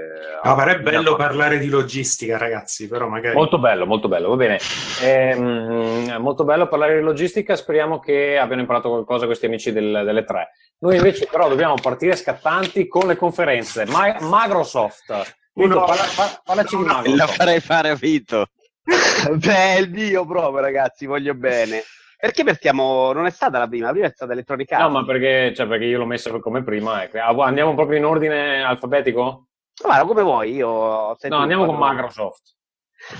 No, 0.42 0.54
però 0.56 0.70
è 0.72 0.80
bello 0.80 1.14
parlare 1.16 1.58
di 1.58 1.68
logistica, 1.68 2.36
ragazzi, 2.36 2.88
però 2.88 3.06
magari... 3.08 3.34
Molto 3.36 3.58
bello, 3.58 3.86
molto 3.86 4.08
bello, 4.08 4.28
va 4.30 4.36
bene. 4.36 4.58
Ehm, 5.02 6.16
molto 6.18 6.44
bello 6.44 6.66
parlare 6.68 6.96
di 6.96 7.02
logistica, 7.02 7.56
speriamo 7.56 7.98
che 8.00 8.36
abbiano 8.38 8.60
imparato 8.62 8.88
qualcosa 8.88 9.26
questi 9.26 9.46
amici 9.46 9.72
del- 9.72 10.02
delle 10.04 10.24
tre. 10.24 10.50
Noi 10.78 10.96
invece 10.96 11.26
però 11.30 11.48
dobbiamo 11.48 11.74
partire 11.80 12.16
scattanti 12.16 12.86
con 12.88 13.06
le 13.06 13.16
conferenze. 13.16 13.86
Ma- 13.86 14.16
Microsoft, 14.20 15.36
Vito, 15.54 15.68
No. 15.78 15.84
parla- 15.84 16.04
par- 16.16 16.40
parlaci 16.44 16.76
di 16.76 16.84
La 16.84 17.00
Microsoft. 17.02 17.34
farei 17.36 17.60
fare 17.60 17.88
a 17.90 17.94
Vito. 17.94 18.46
Beh, 18.84 19.78
il 19.78 19.90
mio 19.90 20.26
proprio, 20.26 20.60
ragazzi, 20.60 21.06
voglio 21.06 21.34
bene. 21.34 21.82
Perché 22.18 22.42
partiamo? 22.44 23.12
Non 23.12 23.26
è 23.26 23.30
stata 23.30 23.58
la 23.58 23.66
prima, 23.68 23.86
la 23.86 23.92
prima 23.92 24.06
è 24.06 24.10
stata 24.10 24.32
Electronic 24.32 24.70
No, 24.72 24.88
ma 24.88 25.04
perché, 25.04 25.52
cioè, 25.54 25.66
perché 25.66 25.84
io 25.84 25.98
l'ho 25.98 26.06
messa 26.06 26.30
come 26.40 26.62
prima. 26.64 27.02
ecco. 27.04 27.18
Andiamo 27.42 27.74
proprio 27.74 27.98
in 27.98 28.04
ordine 28.04 28.62
alfabetico? 28.62 29.48
Guarda, 29.82 30.04
come 30.06 30.22
vuoi, 30.22 30.52
io... 30.54 31.16
No, 31.22 31.36
andiamo 31.36 31.66
con. 31.66 31.76
Microsoft. 31.78 32.52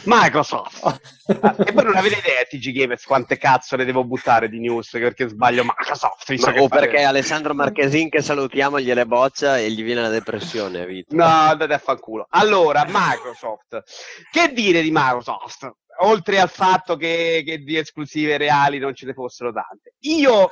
Microsoft. 0.05 0.83
Ah, 0.85 1.55
e 1.65 1.73
voi 1.73 1.85
non 1.85 1.97
avete 1.97 2.19
idea, 2.19 2.45
TG 2.49 2.73
Gamers, 2.73 3.05
quante 3.05 3.37
cazzo 3.39 3.77
ne 3.77 3.85
devo 3.85 4.05
buttare 4.05 4.49
di 4.49 4.59
news 4.61 4.91
perché 4.91 5.29
sbaglio 5.29 5.63
Microsoft. 5.65 6.29
visto 6.29 6.51
Ma- 6.51 6.61
o 6.61 6.69
fate- 6.69 6.87
perché 6.87 7.03
Alessandro 7.03 7.55
Marchesin 7.55 8.09
che 8.09 8.23
salutiamo 8.23 8.81
gliele 8.81 9.07
boccia 9.07 9.59
e 9.59 9.71
gli 9.71 9.83
viene 9.83 10.03
la 10.03 10.09
depressione 10.09 10.81
a 10.81 10.85
Vito. 10.85 11.15
No, 11.15 11.25
andate 11.25 11.75
a 11.75 11.79
fanculo. 11.79 12.27
Allora, 12.31 12.85
Microsoft. 12.87 13.83
Che 14.31 14.53
dire 14.53 14.83
di 14.83 14.91
Microsoft? 14.91 15.71
Oltre 16.01 16.41
al 16.41 16.51
fatto 16.51 16.97
che, 16.97 17.43
che 17.47 17.59
di 17.59 17.77
esclusive 17.79 18.37
reali 18.37 18.79
non 18.79 18.95
ce 18.95 19.07
ne 19.07 19.13
fossero 19.13 19.53
tante. 19.53 19.95
Io 20.01 20.51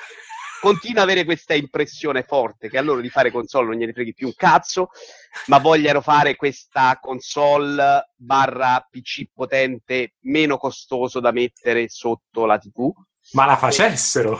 continuo 0.62 1.02
ad 1.02 1.08
avere 1.08 1.24
questa 1.24 1.54
impressione 1.54 2.22
forte 2.22 2.68
che 2.68 2.78
a 2.78 2.82
loro 2.82 3.00
di 3.00 3.08
fare 3.10 3.32
console 3.32 3.66
non 3.66 3.74
gliene 3.74 3.92
freghi 3.92 4.14
più 4.14 4.28
un 4.28 4.34
cazzo, 4.36 4.90
ma 5.46 5.58
vogliano 5.58 6.00
fare 6.00 6.36
questa 6.36 7.00
console 7.00 8.12
barra 8.14 8.86
PC 8.88 9.24
potente 9.34 10.14
meno 10.20 10.58
costoso 10.58 11.18
da 11.18 11.32
mettere 11.32 11.88
sotto 11.88 12.46
la 12.46 12.58
TV. 12.58 12.92
Ma 13.32 13.44
la 13.44 13.56
facessero! 13.56 14.38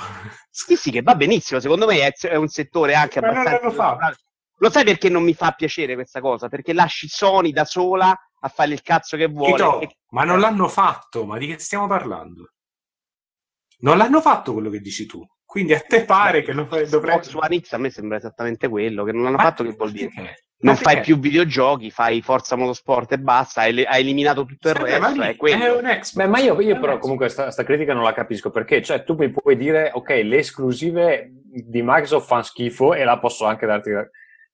Sì, 0.48 0.76
sì, 0.76 0.92
che 0.92 1.02
va 1.02 1.16
benissimo. 1.16 1.58
Secondo 1.58 1.86
me 1.86 2.06
è, 2.06 2.12
è 2.12 2.36
un 2.36 2.46
settore 2.46 2.94
anche 2.94 3.20
Ma 3.20 3.32
non 3.32 3.44
abbastanza. 3.44 4.16
Lo 4.58 4.70
sai 4.70 4.84
perché 4.84 5.08
non 5.08 5.24
mi 5.24 5.34
fa 5.34 5.50
piacere 5.50 5.94
questa 5.94 6.20
cosa? 6.20 6.48
Perché 6.48 6.72
lasci 6.72 7.08
Sony 7.08 7.50
da 7.50 7.64
sola 7.64 8.16
a 8.38 8.48
fare 8.48 8.72
il 8.72 8.82
cazzo 8.82 9.16
che 9.16 9.26
vuole. 9.26 9.54
Tito, 9.54 9.80
E- 9.80 9.96
ma 10.10 10.22
non 10.22 10.38
l'hanno 10.38 10.68
fatto, 10.68 11.26
ma 11.26 11.36
di 11.36 11.48
che 11.48 11.58
stiamo 11.58 11.88
parlando? 11.88 12.52
Non 13.78 13.96
l'hanno 13.96 14.20
fatto 14.20 14.52
quello 14.52 14.70
che 14.70 14.78
dici 14.78 15.04
tu. 15.06 15.26
Quindi 15.52 15.74
a 15.74 15.80
te 15.80 16.04
pare 16.06 16.40
che 16.40 16.54
lo 16.54 16.64
fai, 16.64 16.88
dovrebbe... 16.88 17.20
Xbox 17.20 17.34
One 17.44 17.60
X 17.60 17.72
a 17.74 17.76
me 17.76 17.90
sembra 17.90 18.16
esattamente 18.16 18.68
quello. 18.68 19.04
Che 19.04 19.12
non 19.12 19.24
l'hanno 19.24 19.36
Ma 19.36 19.42
fatto, 19.42 19.62
che 19.64 19.72
vuol 19.76 19.90
dire? 19.90 20.08
perché? 20.14 20.44
Non 20.62 20.72
Ma 20.72 20.80
fai 20.80 21.00
più 21.02 21.18
videogiochi, 21.18 21.90
fai 21.90 22.22
Forza 22.22 22.56
Motorsport 22.56 23.12
e 23.12 23.18
basta. 23.18 23.60
Hai, 23.60 23.84
hai 23.84 24.00
eliminato 24.00 24.46
tutto 24.46 24.70
il 24.70 24.76
Sì, 24.76 24.80
ma 24.80 24.88
resto. 25.08 25.20
lì 25.20 25.28
È 25.28 25.36
quello. 25.36 25.62
è 25.62 25.70
un 25.76 25.82
Xbox. 25.82 26.14
Beh, 26.14 26.26
ma 26.26 26.38
io, 26.38 26.58
io 26.62 26.80
però 26.80 26.94
un 26.94 26.98
comunque 27.00 27.28
sta, 27.28 27.50
sta 27.50 27.64
critica 27.64 27.92
non 27.92 28.02
la 28.02 28.14
capisco 28.14 28.48
perché, 28.48 28.80
cioè, 28.80 29.04
tu 29.04 29.14
mi 29.14 29.28
puoi 29.30 29.58
dire, 29.58 29.90
ok, 29.92 30.08
le 30.24 30.38
esclusive 30.38 31.30
di 31.34 31.82
Microsoft 31.82 32.26
fanno 32.28 32.42
schifo 32.44 32.94
e 32.94 33.04
la 33.04 33.18
posso 33.18 33.44
anche 33.44 33.66
darti 33.66 33.90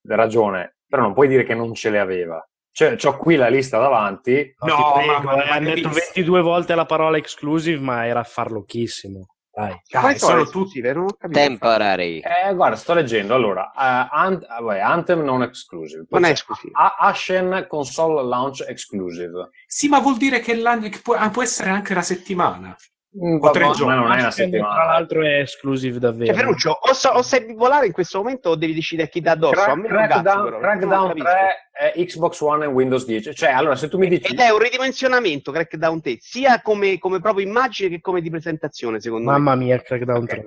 ragione, 0.08 0.78
però 0.84 1.02
non 1.02 1.12
puoi 1.14 1.28
dire 1.28 1.44
che 1.44 1.54
non 1.54 1.74
ce 1.74 1.90
le 1.90 2.00
aveva. 2.00 2.44
Cioè, 2.72 2.96
ho 3.04 3.16
qui 3.16 3.36
la 3.36 3.48
lista 3.48 3.78
davanti. 3.78 4.52
No, 4.66 4.92
prego, 4.94 5.12
ma- 5.12 5.20
ma- 5.20 5.42
eh, 5.44 5.46
ma 5.46 5.52
hanno 5.54 5.68
detto 5.74 5.88
capisci? 5.90 6.10
22 6.14 6.40
volte 6.40 6.74
la 6.74 6.86
parola 6.86 7.16
exclusive, 7.18 7.80
ma 7.80 8.04
era 8.06 8.24
farlocchissimo. 8.24 9.26
Dai. 9.58 9.82
Dai, 9.90 10.18
sono 10.20 10.36
le 10.36 10.46
tutti... 10.46 10.80
capito. 10.80 11.16
Temporary. 11.30 12.20
Eh, 12.20 12.54
guarda, 12.54 12.76
sto 12.76 12.94
leggendo. 12.94 13.34
Allora, 13.34 13.72
eh, 13.72 14.08
Ant- 14.12 14.46
vabbè, 14.46 14.78
Anthem 14.78 15.24
non 15.24 15.42
exclusive. 15.42 16.04
Poi 16.08 16.20
Non 16.20 16.30
è 16.30 16.32
c'è 16.32 16.38
esclusive. 16.38 16.70
A- 16.74 16.96
Ashen 17.00 17.66
Console 17.68 18.24
Launch 18.24 18.64
Exclusive. 18.68 19.50
Sì, 19.66 19.88
ma 19.88 19.98
vuol 19.98 20.16
dire 20.16 20.38
che, 20.38 20.54
può, 21.02 21.16
può 21.30 21.42
essere 21.42 21.70
anche 21.70 21.92
la 21.92 22.02
settimana. 22.02 22.76
Mm, 23.16 23.38
O 23.42 23.50
tre 23.50 23.64
ma- 23.64 23.72
giorni. 23.72 23.94
ma 23.94 24.00
non 24.00 24.10
è 24.10 24.14
una 24.14 24.20
Tra 24.20 24.30
settimana. 24.30 24.84
l'altro 24.84 25.22
è 25.22 25.38
exclusive 25.40 25.98
davvero. 25.98 26.26
Cioè, 26.26 26.34
Ferruccio, 26.42 26.70
o, 26.78 26.92
so- 26.92 27.08
o 27.08 27.22
sei 27.22 27.46
bipolare 27.46 27.86
in 27.86 27.92
questo 27.92 28.18
momento 28.18 28.50
o 28.50 28.54
devi 28.54 28.74
decidere 28.74 29.08
chi 29.08 29.20
dà 29.22 29.30
addosso? 29.32 29.60
a 29.60 29.64
Crack- 29.64 29.86
Crackdown, 29.86 30.58
Crackdown 30.60 30.90
non 30.90 31.08
capisco. 31.08 31.28
3 31.28 31.92
è 31.94 32.04
Xbox 32.04 32.40
One 32.40 32.64
e 32.64 32.68
Windows 32.68 33.06
10. 33.06 33.34
Cioè, 33.34 33.50
allora, 33.50 33.76
se 33.76 33.88
tu 33.88 33.96
mi 33.96 34.08
dici... 34.08 34.30
Ed 34.30 34.38
è 34.40 34.50
un 34.50 34.58
ridimensionamento 34.58 35.50
Crackdown 35.52 36.02
3, 36.02 36.16
sia 36.20 36.60
come, 36.60 36.98
come 36.98 37.18
proprio 37.20 37.46
immagine 37.46 37.88
che 37.88 38.00
come 38.02 38.20
di 38.20 38.28
presentazione, 38.28 39.00
secondo 39.00 39.30
me. 39.30 39.38
Mamma 39.38 39.54
mia, 39.54 39.80
Crackdown 39.80 40.22
Ok. 40.24 40.28
3. 40.28 40.44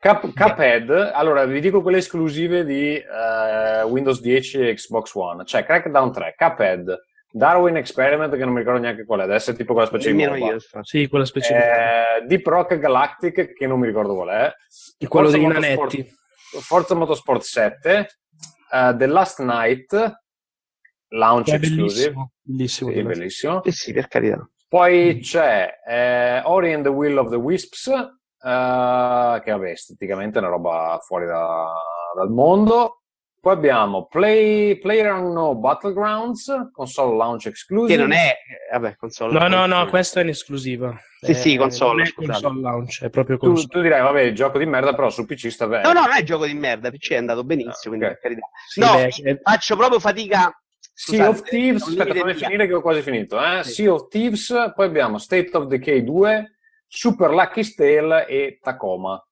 Cup- 0.00 0.32
Cuphead, 0.32 0.90
allora 1.14 1.44
vi 1.44 1.60
dico 1.60 1.82
quelle 1.82 1.98
esclusive 1.98 2.64
di 2.64 2.94
eh, 2.96 3.82
Windows 3.84 4.20
10 4.20 4.68
e 4.68 4.74
Xbox 4.74 5.12
One. 5.14 5.44
Cioè, 5.44 5.64
Crackdown 5.64 6.12
3, 6.12 6.34
Cuphead, 6.36 6.96
Darwin 7.38 7.76
Experiment, 7.76 8.36
che 8.36 8.44
non 8.44 8.52
mi 8.52 8.58
ricordo 8.58 8.80
neanche 8.80 9.04
qual 9.04 9.20
è, 9.20 9.22
adesso 9.22 9.52
è 9.52 9.54
tipo 9.54 9.72
quella 9.72 9.88
specie 9.88 10.10
di 10.10 10.16
Nemmeno 10.16 10.36
MOBA. 10.36 10.46
io, 10.48 10.54
infatti. 10.54 10.86
Sì, 10.88 11.08
quella 11.08 11.24
specifica. 11.24 12.16
Eh, 12.18 12.26
Deep 12.26 12.44
Rock 12.46 12.78
Galactic, 12.78 13.52
che 13.54 13.66
non 13.66 13.78
mi 13.78 13.86
ricordo 13.86 14.14
qual 14.14 14.28
è. 14.28 14.52
Di 14.98 15.06
quello 15.06 15.28
Forza 15.30 15.38
dei 15.40 15.46
Motorsport- 15.46 15.92
nanetti. 15.94 16.16
Forza 16.60 16.94
Motorsport 16.94 17.40
7, 17.42 18.06
eh, 18.72 18.94
The 18.96 19.06
Last 19.06 19.40
Night, 19.40 20.20
Launch 21.10 21.48
Exclusive. 21.52 22.12
bellissimo. 22.12 22.32
Bellissimo. 22.42 22.90
Sì, 22.90 23.02
bellissimo. 23.02 23.60
Sì, 23.64 23.70
sì, 23.72 23.92
per 23.92 24.08
carità. 24.08 24.50
Poi 24.68 25.20
c'è 25.22 25.70
eh, 25.86 26.40
Ori 26.44 26.72
and 26.74 26.82
the 26.82 26.90
Will 26.90 27.16
of 27.18 27.30
the 27.30 27.36
Wisps, 27.36 27.86
eh, 27.86 29.40
che 29.44 29.50
vabbè, 29.50 29.70
esteticamente 29.70 30.38
è 30.38 30.40
una 30.42 30.50
roba 30.50 30.98
fuori 31.06 31.24
da- 31.26 31.72
dal 32.14 32.30
mondo. 32.30 32.97
Poi 33.40 33.52
abbiamo 33.52 34.06
Play, 34.06 34.78
PlayerUnknown 34.78 35.60
Battlegrounds, 35.60 36.70
console 36.72 37.16
launch 37.16 37.46
exclusive. 37.46 37.94
Che 37.94 38.00
non 38.00 38.12
è... 38.12 38.36
eh, 38.72 38.78
Vabbè, 38.78 38.96
console. 38.96 39.38
No, 39.38 39.46
no, 39.46 39.66
no, 39.66 39.86
questo 39.86 40.18
è 40.18 40.22
in 40.22 40.28
esclusiva. 40.30 40.96
Sì, 41.20 41.34
sì, 41.34 41.56
console, 41.56 41.92
Non 41.92 42.00
è 42.02 42.06
scusate. 42.06 42.42
console 42.42 42.60
launch, 42.60 43.02
è 43.02 43.10
proprio 43.10 43.36
Tu, 43.38 43.46
console. 43.46 43.68
tu 43.68 43.80
direi, 43.80 44.00
vabbè, 44.02 44.32
gioco 44.32 44.58
di 44.58 44.66
merda, 44.66 44.92
però 44.94 45.08
su 45.10 45.24
PC 45.24 45.50
sta 45.50 45.66
bene. 45.68 45.82
No, 45.84 45.92
no, 45.92 46.00
non 46.06 46.12
è 46.16 46.22
gioco 46.24 46.46
di 46.46 46.54
merda, 46.54 46.90
PC 46.90 47.10
è 47.12 47.16
andato 47.16 47.44
benissimo, 47.44 47.96
quindi 47.96 48.04
Ok. 48.06 48.10
per 48.12 48.20
carità. 48.20 48.46
Sì, 48.66 48.80
no, 48.80 48.92
beh, 48.94 49.30
io 49.30 49.38
faccio 49.42 49.76
proprio 49.76 50.00
fatica... 50.00 50.52
Sea 51.00 51.28
of 51.28 51.36
Scusate, 51.36 51.50
Thieves, 51.50 51.82
aspetta, 51.86 52.12
mi 52.12 52.18
fammi 52.20 52.34
finire 52.34 52.66
che 52.66 52.74
ho 52.74 52.80
quasi 52.80 53.02
finito. 53.02 53.40
Eh? 53.40 53.62
Sì. 53.62 53.70
Sea 53.72 53.92
of 53.92 54.08
Thieves, 54.08 54.72
poi 54.74 54.86
abbiamo 54.86 55.18
State 55.18 55.50
of 55.56 55.66
Decay 55.66 56.02
2, 56.02 56.56
Super 56.88 57.30
Lucky 57.30 57.74
Tale 57.74 58.26
e 58.26 58.58
Tacoma. 58.60 59.22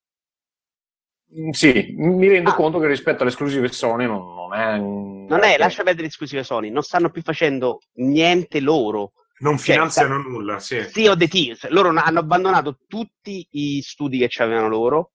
Mm, 1.38 1.50
Sì, 1.50 1.94
mi 1.96 2.28
rendo 2.28 2.50
Ah. 2.50 2.54
conto 2.54 2.78
che 2.78 2.86
rispetto 2.86 3.22
alle 3.22 3.30
esclusive 3.30 3.68
Sony 3.68 4.06
non, 4.06 4.34
non 4.34 4.54
è... 4.54 4.78
Non 4.78 5.42
è, 5.42 5.56
lascia 5.58 5.82
perdere 5.82 6.02
le 6.02 6.08
esclusive 6.08 6.44
Sony, 6.44 6.70
non 6.70 6.82
stanno 6.82 7.10
più 7.10 7.22
facendo 7.22 7.80
niente 7.94 8.60
loro. 8.60 9.12
Non 9.38 9.56
Cioè, 9.58 9.74
finanziano 9.74 10.18
nulla, 10.18 10.58
sì. 10.60 10.82
Sea 10.88 11.10
of 11.10 11.18
the 11.18 11.28
Thieves, 11.28 11.68
loro 11.68 11.88
hanno 11.88 12.18
abbandonato 12.20 12.78
tutti 12.86 13.46
i 13.50 13.82
studi 13.82 14.18
che 14.26 14.42
avevano 14.42 14.68
loro, 14.68 15.12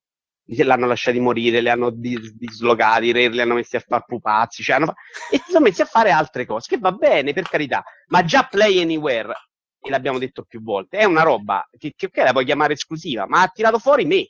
li- 0.48 0.62
l'hanno 0.64 0.86
lasciati 0.86 1.20
morire, 1.20 1.60
li 1.62 1.70
hanno 1.70 1.90
dis- 1.90 2.36
dislocati, 2.36 3.14
li 3.14 3.42
hanno 3.42 3.54
messi 3.56 3.78
a 3.78 3.80
fare 3.80 4.04
pupazzi, 4.06 4.62
cioè 4.62 4.76
hanno 4.76 4.88
fa- 4.88 4.96
e 5.32 5.38
si 5.38 5.52
sono 5.52 5.64
messi 5.66 5.82
a 5.82 5.86
fare 5.86 6.12
altre 6.12 6.46
cose, 6.46 6.68
che 6.68 6.78
va 6.78 6.92
bene, 6.92 7.34
per 7.34 7.48
carità, 7.50 7.84
ma 8.10 8.24
già 8.24 8.44
Play 8.44 8.80
Anywhere, 8.82 9.34
e 9.82 9.90
l'abbiamo 9.90 10.20
detto 10.20 10.44
più 10.48 10.62
volte, 10.62 10.98
è 11.00 11.06
una 11.06 11.24
roba 11.24 11.68
che, 11.76 11.94
che 11.96 12.06
ok, 12.08 12.18
la 12.18 12.32
puoi 12.34 12.46
chiamare 12.46 12.74
esclusiva, 12.74 13.26
ma 13.28 13.42
ha 13.42 13.48
tirato 13.48 13.80
fuori 13.80 14.06
me 14.06 14.30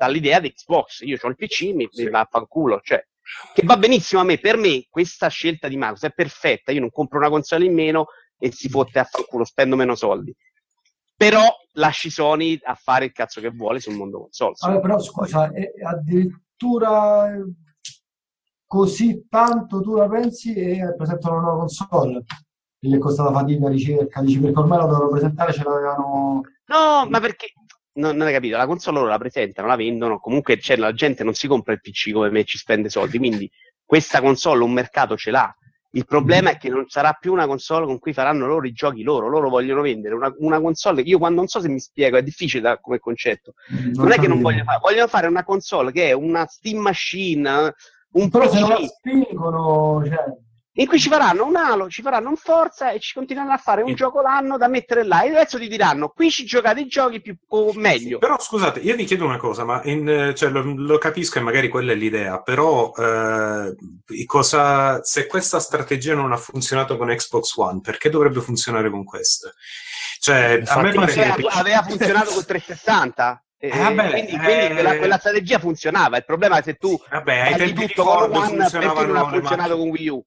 dall'idea 0.00 0.40
di 0.40 0.50
Xbox, 0.50 1.00
io 1.00 1.18
ho 1.20 1.28
il 1.28 1.36
PC, 1.36 1.74
mi, 1.74 1.86
mi 1.92 2.08
va 2.08 2.20
a 2.20 2.28
fanculo, 2.30 2.80
cioè, 2.82 3.06
che 3.52 3.62
va 3.64 3.76
benissimo 3.76 4.22
a 4.22 4.24
me, 4.24 4.38
per 4.38 4.56
me 4.56 4.86
questa 4.88 5.28
scelta 5.28 5.68
di 5.68 5.76
Microsoft 5.76 6.12
è 6.12 6.14
perfetta, 6.14 6.72
io 6.72 6.80
non 6.80 6.90
compro 6.90 7.18
una 7.18 7.28
console 7.28 7.66
in 7.66 7.74
meno 7.74 8.06
e 8.38 8.50
si 8.50 8.70
fotte 8.70 8.98
a 8.98 9.04
fanculo, 9.04 9.44
spendo 9.44 9.76
meno 9.76 9.94
soldi. 9.94 10.34
Però 11.14 11.44
lasci 11.72 12.08
Sony 12.08 12.58
a 12.62 12.74
fare 12.74 13.04
il 13.04 13.12
cazzo 13.12 13.42
che 13.42 13.50
vuole 13.50 13.78
sul 13.78 13.94
mondo 13.94 14.20
console. 14.20 14.54
Vabbè, 14.58 14.80
però 14.80 14.98
scusa, 14.98 15.50
è 15.52 15.70
addirittura 15.84 17.34
eh, 17.34 17.44
così 18.64 19.26
tanto 19.28 19.82
tu 19.82 19.96
la 19.96 20.08
pensi 20.08 20.54
e 20.54 20.94
presentano 20.96 21.34
una 21.34 21.42
nuova 21.42 21.58
console? 21.58 22.24
Gli 22.78 22.94
è 22.94 22.98
costata 22.98 23.30
fatica 23.32 23.64
la 23.64 23.68
ricerca, 23.68 24.22
dici 24.22 24.40
perché 24.40 24.58
ormai 24.58 24.78
la 24.78 24.86
dovevano 24.86 25.10
presentare, 25.10 25.52
ce 25.52 25.62
l'avevano... 25.62 26.40
No, 26.64 27.06
ma 27.06 27.20
perché 27.20 27.52
non, 27.94 28.16
non 28.16 28.26
hai 28.26 28.32
capito? 28.32 28.56
La 28.56 28.66
console 28.66 28.98
loro 28.98 29.08
la 29.10 29.18
presentano, 29.18 29.68
la 29.68 29.76
vendono. 29.76 30.18
Comunque 30.18 30.56
c'è, 30.58 30.76
la 30.76 30.92
gente 30.92 31.24
non 31.24 31.34
si 31.34 31.46
compra 31.46 31.72
il 31.72 31.80
PC 31.80 32.12
come 32.12 32.30
me, 32.30 32.44
ci 32.44 32.58
spende 32.58 32.88
soldi. 32.88 33.18
Quindi 33.18 33.50
questa 33.84 34.20
console 34.20 34.62
un 34.62 34.72
mercato 34.72 35.16
ce 35.16 35.30
l'ha. 35.30 35.54
Il 35.92 36.04
problema 36.06 36.50
è 36.50 36.56
che 36.56 36.68
non 36.68 36.88
sarà 36.88 37.12
più 37.18 37.32
una 37.32 37.48
console 37.48 37.84
con 37.84 37.98
cui 37.98 38.12
faranno 38.12 38.46
loro 38.46 38.64
i 38.66 38.72
giochi 38.72 39.02
loro. 39.02 39.28
Loro 39.28 39.48
vogliono 39.48 39.80
vendere 39.80 40.14
una, 40.14 40.32
una 40.38 40.60
console. 40.60 41.02
Io 41.02 41.18
quando 41.18 41.38
non 41.40 41.48
so 41.48 41.60
se 41.60 41.68
mi 41.68 41.80
spiego, 41.80 42.16
è 42.16 42.22
difficile 42.22 42.62
da- 42.62 42.78
come 42.78 43.00
concetto. 43.00 43.54
Non 43.94 44.12
è 44.12 44.18
che 44.18 44.28
non 44.28 44.40
vogliono 44.40 44.64
fare, 44.64 44.78
vogliono 44.80 45.08
fare 45.08 45.26
una 45.26 45.42
console 45.42 45.90
che 45.90 46.10
è 46.10 46.12
una 46.12 46.46
Steam 46.46 46.78
Machine, 46.78 47.74
un 48.12 48.30
Però 48.30 48.48
se 48.48 48.60
non 48.60 48.68
la 48.68 48.76
PC. 48.76 48.86
spingono, 48.86 50.02
cioè... 50.06 50.24
in 50.80 50.86
cui 50.86 50.98
ci 50.98 51.10
faranno 51.10 51.44
un 51.44 51.56
Halo, 51.56 51.90
ci 51.90 52.00
faranno 52.00 52.30
un 52.30 52.36
Forza 52.36 52.90
e 52.90 53.00
ci 53.00 53.12
continueranno 53.12 53.54
a 53.54 53.58
fare 53.58 53.82
un 53.82 53.94
gioco 53.94 54.22
l'anno 54.22 54.56
da 54.56 54.66
mettere 54.66 55.04
là. 55.04 55.22
E 55.22 55.28
adesso 55.28 55.58
ti 55.58 55.68
diranno, 55.68 56.08
qui 56.08 56.30
ci 56.30 56.46
giocate 56.46 56.80
i 56.80 56.86
giochi 56.86 57.20
più 57.20 57.36
o 57.48 57.72
meglio. 57.74 58.16
Però 58.18 58.38
scusate, 58.40 58.80
io 58.80 58.96
vi 58.96 59.04
chiedo 59.04 59.26
una 59.26 59.36
cosa, 59.36 59.64
ma 59.64 59.82
in- 59.84 60.32
cioè, 60.34 60.48
lo, 60.48 60.62
lo 60.74 60.96
capisco 60.96 61.38
e 61.38 61.42
magari 61.42 61.68
quella 61.68 61.92
è 61.92 61.94
l'idea, 61.94 62.40
però 62.40 62.92
eh, 62.96 63.74
cosa- 64.24 65.02
se 65.04 65.26
questa 65.26 65.60
strategia 65.60 66.14
non 66.14 66.32
ha 66.32 66.38
funzionato 66.38 66.96
con 66.96 67.08
Xbox 67.08 67.54
One, 67.56 67.80
perché 67.82 68.08
dovrebbe 68.08 68.40
funzionare 68.40 68.88
con 68.88 69.04
questa? 69.04 69.52
Cioè, 70.18 70.62
a 70.64 70.80
me 70.80 70.92
pare 70.92 71.12
aveva, 71.12 71.34
che... 71.34 71.58
aveva 71.58 71.82
funzionato 71.82 72.30
con 72.32 72.44
360. 72.46 73.44
E- 73.58 73.68
Eh, 73.68 73.78
vabbè, 73.78 74.10
quindi, 74.10 74.30
quindi 74.30 74.52
eh, 74.52 74.70
quella, 74.72 74.96
quella 74.96 75.18
strategia 75.18 75.58
funzionava. 75.58 76.16
Il 76.16 76.24
problema 76.24 76.56
è 76.58 76.62
se 76.62 76.74
tu 76.76 76.98
Vabbè, 77.10 77.38
ai 77.38 77.56
tempi 77.56 77.86
tutto 77.88 78.04
con 78.04 78.34
One, 78.34 78.66
perché 78.70 79.04
non 79.06 79.16
ha 79.16 79.28
funzionato 79.28 79.76
con 79.76 79.88
Wii 79.88 80.08
U? 80.08 80.24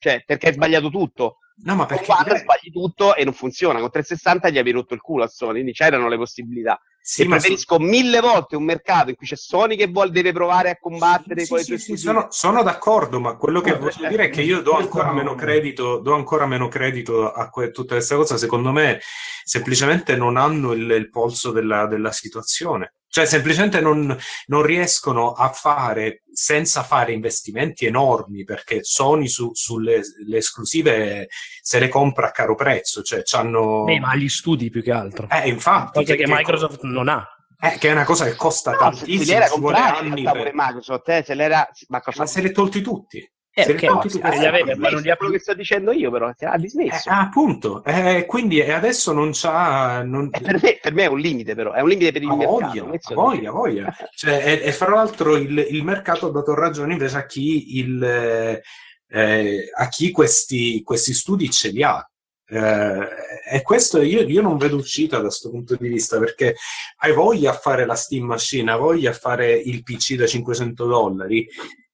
Cioè, 0.00 0.22
perché 0.24 0.48
hai 0.48 0.54
sbagliato 0.54 0.88
tutto. 0.88 1.36
No, 1.62 1.74
ma 1.74 1.84
Con 1.84 1.98
perché 1.98 2.10
One 2.10 2.38
sbagli 2.38 2.72
tutto 2.72 3.14
e 3.14 3.22
non 3.24 3.34
funziona. 3.34 3.80
Con 3.80 3.90
360 3.90 4.48
gli 4.48 4.56
avevi 4.56 4.70
rotto 4.72 4.94
il 4.94 5.00
culo 5.02 5.24
a 5.24 5.28
Sony, 5.28 5.52
quindi 5.52 5.72
c'erano 5.72 6.08
le 6.08 6.16
possibilità. 6.16 6.80
Sì, 7.02 7.22
e 7.22 7.26
preferisco 7.26 7.78
mille 7.78 8.20
volte 8.20 8.56
un 8.56 8.64
mercato 8.64 9.10
in 9.10 9.16
cui 9.16 9.26
c'è 9.26 9.36
Sony 9.36 9.76
che 9.76 9.88
vuole, 9.88 10.10
deve 10.10 10.32
provare 10.32 10.70
a 10.70 10.78
combattere 10.78 11.42
Sì, 11.42 11.48
con 11.48 11.58
le 11.58 11.64
sì, 11.64 11.78
sì, 11.78 11.96
sono, 11.98 12.28
sono 12.30 12.62
d'accordo, 12.62 13.20
ma 13.20 13.36
quello 13.36 13.60
che 13.60 13.72
No, 13.72 13.78
voglio 13.78 14.04
eh, 14.04 14.08
dire 14.08 14.24
è 14.24 14.30
che 14.30 14.40
io 14.40 14.62
do 14.62 14.72
questo 14.72 14.84
ancora 14.84 15.08
no. 15.08 15.14
meno 15.14 15.34
credito, 15.34 15.98
do 15.98 16.14
ancora 16.14 16.46
meno 16.46 16.68
credito 16.68 17.30
a 17.30 17.50
que- 17.50 17.70
tutta 17.70 17.94
questa 17.96 18.16
cosa. 18.16 18.38
Secondo 18.38 18.72
me, 18.72 19.00
semplicemente 19.44 20.16
non 20.16 20.38
hanno 20.38 20.72
il, 20.72 20.90
il 20.90 21.10
polso 21.10 21.50
della, 21.50 21.86
della 21.86 22.12
situazione. 22.12 22.94
Cioè, 23.12 23.26
semplicemente 23.26 23.80
non, 23.80 24.16
non 24.46 24.62
riescono 24.62 25.32
a 25.32 25.48
fare 25.50 26.22
senza 26.32 26.84
fare 26.84 27.12
investimenti 27.12 27.84
enormi, 27.84 28.44
perché 28.44 28.84
Sony 28.84 29.26
su- 29.26 29.50
sulle 29.52 30.00
le 30.26 30.36
esclusive 30.36 31.26
se 31.60 31.80
le 31.80 31.88
compra 31.88 32.28
a 32.28 32.30
caro 32.30 32.54
prezzo, 32.54 33.02
cioè 33.02 33.22
c'hanno... 33.24 33.82
Beh, 33.82 33.98
ma 33.98 34.10
agli 34.10 34.28
studi 34.28 34.70
più 34.70 34.80
che 34.80 34.92
altro. 34.92 35.28
Eh, 35.28 35.48
infatti, 35.48 36.04
Cosa 36.04 36.14
che, 36.14 36.22
che- 36.24 36.30
Microsoft 36.32 36.82
non 36.84 37.08
ha. 37.08 37.26
eh, 37.60 37.78
che 37.78 37.88
è 37.88 37.92
una 37.92 38.04
cosa 38.04 38.26
che 38.26 38.36
costa 38.36 38.70
No, 38.70 38.76
se, 38.78 38.82
se 38.82 38.96
tantissimo, 39.00 39.24
li 39.24 39.32
era 39.32 39.48
ci 39.48 39.58
vuole 39.58 39.76
comprati 39.76 40.04
in 40.06 40.12
anni 40.12 40.22
realtà 40.22 40.30
per- 40.40 40.50
pure 40.52 40.64
Microsoft, 40.66 41.08
eh, 41.08 41.22
se 41.26 41.34
l'era 41.34 41.56
Ma 41.88 41.96
Microsoft. 41.98 42.28
se 42.28 42.40
li 42.42 42.52
tolti 42.52 42.80
tutti. 42.80 43.32
Eh, 43.60 43.64
Se 43.64 43.74
tutti. 43.74 44.18
Eh, 44.18 44.46
aveva, 44.46 44.74
ma 44.76 44.88
non 44.90 45.00
li 45.02 45.10
ha 45.10 45.16
quello 45.16 45.32
che 45.32 45.38
sto 45.38 45.54
dicendo 45.54 45.92
io, 45.92 46.10
però 46.10 46.26
ha 46.28 46.34
Eh, 46.54 46.58
dismesso. 46.58 47.08
appunto, 47.10 47.82
eh, 47.84 48.24
quindi 48.26 48.58
e 48.60 48.70
adesso 48.72 49.12
non 49.12 49.30
c'ha. 49.32 50.02
Non... 50.02 50.28
E 50.32 50.40
per 50.40 50.58
me, 50.62 50.78
per 50.80 50.92
me 50.92 51.02
è 51.04 51.08
un 51.08 51.18
limite, 51.18 51.54
però, 51.54 51.72
è 51.72 51.80
un 51.80 51.88
limite 51.88 52.12
per 52.12 52.22
il 52.22 52.28
Ha 52.30 52.36
mercato. 52.36 52.58
voglia, 52.58 52.84
voglia, 53.14 53.50
voglia. 53.50 53.96
Cioè, 54.14 54.42
e, 54.62 54.66
e 54.68 54.72
fra 54.72 54.90
l'altro 54.94 55.36
il, 55.36 55.66
il 55.70 55.84
mercato 55.84 56.26
ha 56.26 56.30
dato 56.30 56.54
ragione 56.54 56.92
invece 56.92 57.16
a 57.16 57.26
chi, 57.26 57.78
il, 57.78 58.02
eh, 58.02 58.62
eh, 59.08 59.70
a 59.76 59.88
chi 59.88 60.10
questi, 60.10 60.82
questi 60.82 61.12
studi 61.14 61.50
ce 61.50 61.68
li 61.70 61.82
ha. 61.82 62.04
Eh, 62.52 63.08
e 63.52 63.62
questo 63.62 64.02
io, 64.02 64.22
io 64.22 64.42
non 64.42 64.56
vedo 64.56 64.74
uscita 64.74 65.16
da 65.18 65.22
questo 65.22 65.50
punto 65.50 65.76
di 65.76 65.86
vista 65.88 66.18
perché 66.18 66.56
hai 66.98 67.12
voglia 67.12 67.50
a 67.50 67.54
fare 67.54 67.86
la 67.86 67.94
Steam 67.94 68.24
Machine, 68.24 68.72
hai 68.72 68.78
voglia 68.78 69.10
a 69.10 69.14
fare 69.14 69.52
il 69.52 69.84
PC 69.84 70.14
da 70.16 70.26
500 70.26 70.84
dollari, 70.84 71.46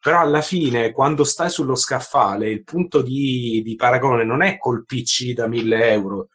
però 0.06 0.20
alla 0.20 0.40
fine 0.40 0.92
quando 0.92 1.24
stai 1.24 1.50
sullo 1.50 1.74
scaffale 1.74 2.48
il 2.48 2.62
punto 2.62 3.02
di, 3.02 3.60
di 3.64 3.74
paragone 3.74 4.22
non 4.22 4.40
è 4.40 4.56
col 4.56 4.84
PC 4.84 5.32
da 5.32 5.48
1000 5.48 5.90
euro, 5.90 6.28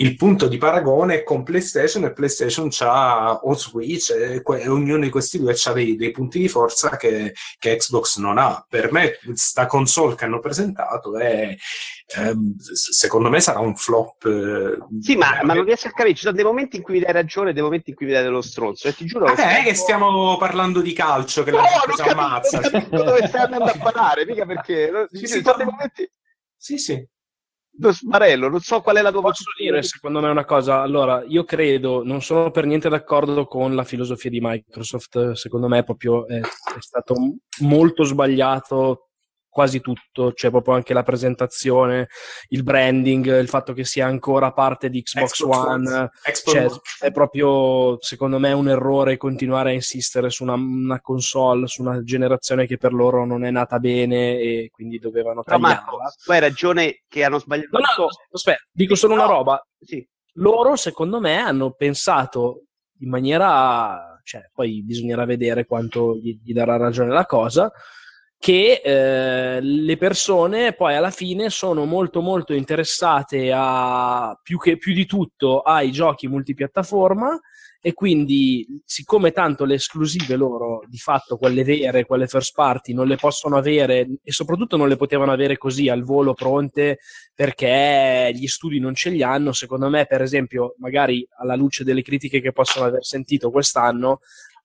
il 0.00 0.16
punto 0.16 0.48
di 0.48 0.56
paragone 0.56 1.16
è 1.16 1.22
con 1.22 1.42
PlayStation 1.42 2.04
e 2.04 2.12
PlayStation 2.12 2.68
c'ha 2.70 3.34
o 3.42 3.54
Switch 3.54 4.10
e 4.10 4.40
que- 4.40 4.66
ognuno 4.66 5.02
di 5.02 5.10
questi 5.10 5.38
due 5.38 5.54
ha 5.62 5.72
dei, 5.72 5.94
dei 5.96 6.10
punti 6.10 6.38
di 6.38 6.48
forza 6.48 6.96
che, 6.96 7.34
che 7.58 7.76
Xbox 7.76 8.16
non 8.16 8.38
ha. 8.38 8.64
Per 8.66 8.90
me 8.92 9.18
sta 9.34 9.66
console 9.66 10.14
che 10.14 10.24
hanno 10.24 10.38
presentato 10.40 11.18
è 11.18 11.54
s- 12.06 12.90
secondo 12.92 13.28
me 13.28 13.40
sarà 13.40 13.58
un 13.58 13.76
flop. 13.76 14.24
eh, 14.24 14.78
Sì, 15.02 15.16
ma, 15.16 15.38
ma 15.42 15.52
non 15.52 15.64
riesco 15.64 15.88
a 15.88 15.90
capire. 15.90 16.14
Ci 16.14 16.22
sono 16.22 16.34
dei 16.34 16.44
momenti 16.44 16.76
in 16.76 16.82
cui 16.82 16.94
mi 16.94 17.00
dai 17.00 17.12
ragione 17.12 17.50
e 17.50 17.52
dei 17.52 17.62
momenti 17.62 17.90
in 17.90 17.96
cui 17.96 18.06
mi 18.06 18.12
dai 18.12 18.22
dello 18.22 18.40
stronzo. 18.40 18.88
E 18.88 18.94
ti 18.94 19.04
giuro 19.04 19.26
Ah, 19.26 19.34
che 19.34 19.58
è 19.58 19.62
che 19.64 19.74
stiamo 19.74 20.36
parlando 20.38 20.80
di 20.80 20.94
calcio 20.94 21.42
che 21.42 21.50
No, 21.50 21.58
la 21.58 21.68
gente 21.86 22.02
si 22.02 22.08
ammazza. 22.08 22.60
non 22.60 22.70
capisco 22.70 23.02
dove 23.04 23.26
stai 23.26 23.40
andando 23.42 23.64
a 23.66 23.78
parare, 23.78 24.24
mica 24.24 24.46
perché. 24.46 24.90
ci 25.12 25.26
sì, 25.26 25.42
sono 25.42 25.56
dei 25.58 25.66
momenti. 25.66 26.10
Sì, 26.56 26.78
sì. 26.78 27.06
Lo 27.82 27.92
sbarello, 27.92 28.50
non 28.50 28.60
so 28.60 28.82
qual 28.82 28.96
è 28.96 29.02
la 29.02 29.10
tua 29.10 29.22
Posso 29.22 29.44
dire 29.58 29.82
secondo 29.82 30.20
me 30.20 30.28
una 30.28 30.44
cosa? 30.44 30.82
Allora, 30.82 31.24
io 31.26 31.44
credo, 31.44 32.04
non 32.04 32.20
sono 32.20 32.50
per 32.50 32.66
niente 32.66 32.90
d'accordo 32.90 33.46
con 33.46 33.74
la 33.74 33.84
filosofia 33.84 34.28
di 34.28 34.38
Microsoft, 34.40 35.32
secondo 35.32 35.66
me 35.66 35.82
proprio 35.82 36.26
è, 36.26 36.40
è 36.40 36.80
stato 36.80 37.14
molto 37.60 38.04
sbagliato 38.04 39.09
quasi 39.50 39.80
tutto, 39.80 40.32
cioè 40.32 40.50
proprio 40.50 40.74
anche 40.74 40.94
la 40.94 41.02
presentazione, 41.02 42.08
il 42.48 42.62
branding, 42.62 43.38
il 43.38 43.48
fatto 43.48 43.72
che 43.72 43.84
sia 43.84 44.06
ancora 44.06 44.52
parte 44.52 44.88
di 44.88 45.02
Xbox, 45.02 45.32
Xbox 45.32 45.56
One, 45.56 45.90
One. 45.90 46.10
Xbox 46.22 46.54
cioè, 46.54 46.64
One. 46.66 46.80
è 47.00 47.10
proprio 47.10 48.00
secondo 48.00 48.38
me 48.38 48.52
un 48.52 48.68
errore 48.68 49.16
continuare 49.16 49.70
a 49.70 49.74
insistere 49.74 50.30
su 50.30 50.44
una, 50.44 50.54
una 50.54 51.00
console, 51.00 51.66
su 51.66 51.82
una 51.82 52.02
generazione 52.02 52.66
che 52.66 52.78
per 52.78 52.92
loro 52.92 53.26
non 53.26 53.44
è 53.44 53.50
nata 53.50 53.78
bene 53.78 54.38
e 54.38 54.70
quindi 54.72 54.98
dovevano 54.98 55.42
Però 55.42 55.58
tagliarla. 55.58 55.82
Marco, 55.82 55.98
tu 56.24 56.30
hai 56.30 56.40
ragione 56.40 57.02
che 57.08 57.24
hanno 57.24 57.38
sbagliato 57.38 57.76
No, 57.76 58.04
no, 58.04 58.08
aspetta, 58.30 58.62
dico 58.70 58.94
solo 58.94 59.14
una 59.14 59.26
No, 59.26 59.32
roba. 59.32 59.66
Sì. 59.78 60.06
Loro, 60.34 60.76
secondo 60.76 61.20
me, 61.20 61.36
hanno 61.36 61.72
pensato 61.72 62.66
in 63.00 63.08
maniera, 63.08 64.20
cioè, 64.22 64.48
poi 64.52 64.82
bisognerà 64.84 65.24
vedere 65.24 65.66
quanto 65.66 66.16
gli, 66.16 66.38
gli 66.42 66.52
darà 66.52 66.76
ragione 66.76 67.12
la 67.12 67.26
cosa, 67.26 67.70
che 68.40 68.80
eh, 68.82 69.60
le 69.60 69.96
persone 69.98 70.72
poi 70.72 70.94
alla 70.94 71.10
fine 71.10 71.50
sono 71.50 71.84
molto 71.84 72.22
molto 72.22 72.54
interessate 72.54 73.52
a 73.54 74.34
più, 74.42 74.56
che, 74.56 74.78
più 74.78 74.94
di 74.94 75.04
tutto 75.04 75.60
ai 75.60 75.92
giochi 75.92 76.26
multipiattaforma 76.26 77.38
e 77.82 77.92
quindi 77.92 78.80
siccome 78.86 79.32
tanto 79.32 79.66
le 79.66 79.74
esclusive 79.74 80.36
loro 80.36 80.82
di 80.86 80.96
fatto 80.96 81.36
quelle 81.36 81.64
vere, 81.64 82.06
quelle 82.06 82.26
first 82.26 82.54
party 82.54 82.94
non 82.94 83.06
le 83.06 83.16
possono 83.16 83.58
avere 83.58 84.08
e 84.22 84.32
soprattutto 84.32 84.78
non 84.78 84.88
le 84.88 84.96
potevano 84.96 85.32
avere 85.32 85.58
così 85.58 85.90
al 85.90 86.02
volo 86.02 86.32
pronte 86.32 86.98
perché 87.34 88.30
gli 88.34 88.46
studi 88.46 88.80
non 88.80 88.94
ce 88.94 89.10
li 89.10 89.22
hanno, 89.22 89.52
secondo 89.52 89.90
me 89.90 90.06
per 90.06 90.22
esempio 90.22 90.76
magari 90.78 91.26
alla 91.36 91.56
luce 91.56 91.84
delle 91.84 92.02
critiche 92.02 92.40
che 92.40 92.52
possono 92.52 92.86
aver 92.86 93.04
sentito 93.04 93.50
quest'anno 93.50 94.20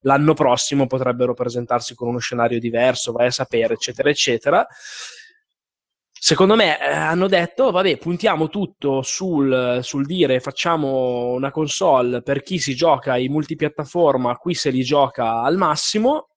l'anno 0.05 0.33
prossimo 0.33 0.87
potrebbero 0.87 1.33
presentarsi 1.33 1.93
con 1.95 2.07
uno 2.07 2.19
scenario 2.19 2.59
diverso, 2.59 3.11
vai 3.11 3.27
a 3.27 3.31
sapere, 3.31 3.73
eccetera, 3.73 4.09
eccetera. 4.09 4.67
Secondo 6.11 6.55
me 6.55 6.79
eh, 6.79 6.91
hanno 6.91 7.27
detto, 7.27 7.69
vabbè, 7.69 7.97
puntiamo 7.97 8.47
tutto 8.47 9.01
sul, 9.03 9.79
sul 9.83 10.05
dire 10.05 10.39
facciamo 10.39 11.33
una 11.33 11.51
console 11.51 12.23
per 12.23 12.41
chi 12.41 12.57
si 12.57 12.73
gioca 12.73 13.17
in 13.17 13.31
multipiattaforma, 13.31 14.35
qui 14.37 14.55
se 14.55 14.71
li 14.71 14.81
gioca 14.81 15.41
al 15.41 15.57
massimo. 15.57 16.29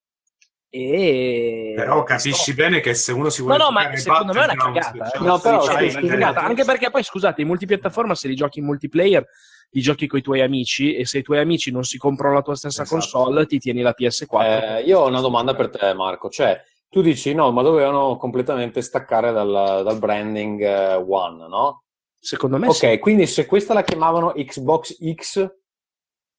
E 0.70 1.72
Però 1.76 2.02
capisci 2.02 2.52
bene 2.54 2.80
che 2.80 2.92
se 2.94 3.12
uno 3.12 3.30
si 3.30 3.40
vuole 3.40 3.56
No, 3.56 3.64
no, 3.64 3.70
ma 3.70 3.96
secondo 3.96 4.32
me 4.34 4.40
è 4.40 4.44
una 4.44 4.54
cagata. 4.54 5.08
cioè, 5.08 5.20
eh. 5.22 5.24
No, 5.24 5.38
però, 5.38 5.62
Cioè, 5.62 5.78
è 5.78 6.06
cagata. 6.06 6.42
Anche 6.42 6.64
perché 6.64 6.90
poi, 6.90 7.02
scusate, 7.02 7.40
in 7.40 7.46
multipiattaforma 7.46 8.14
se 8.14 8.28
li 8.28 8.34
giochi 8.34 8.58
in 8.58 8.66
multiplayer, 8.66 9.24
li 9.70 9.80
giochi 9.80 10.06
con 10.06 10.18
i 10.18 10.22
tuoi 10.22 10.42
amici 10.42 10.94
e 10.94 11.06
se 11.06 11.18
i 11.18 11.22
tuoi 11.22 11.38
amici 11.38 11.70
non 11.70 11.84
si 11.84 11.96
comprano 11.96 12.34
la 12.34 12.42
tua 12.42 12.54
stessa 12.54 12.82
Esatto. 12.82 13.00
console, 13.00 13.46
ti 13.46 13.58
tieni 13.58 13.80
la 13.80 13.94
PS4. 13.98 14.42
Eh, 14.42 14.82
io 14.82 15.00
ho 15.00 15.06
una 15.08 15.20
domanda 15.20 15.54
per 15.54 15.70
te, 15.70 15.94
Marco. 15.94 16.28
Cioè, 16.28 16.62
tu 16.90 17.00
dici 17.00 17.32
no, 17.34 17.50
ma 17.50 17.62
dovevano 17.62 18.16
completamente 18.16 18.82
staccare 18.82 19.32
dal, 19.32 19.82
dal 19.84 19.98
branding 19.98 20.60
eh, 20.62 20.94
One, 20.96 21.48
no? 21.48 21.84
Secondo 22.20 22.58
me 22.58 22.66
Ok, 22.68 22.74
sì. 22.74 22.98
quindi 22.98 23.26
se 23.26 23.46
questa 23.46 23.72
la 23.74 23.82
chiamavano 23.84 24.32
Xbox 24.36 24.96
X, 25.14 25.48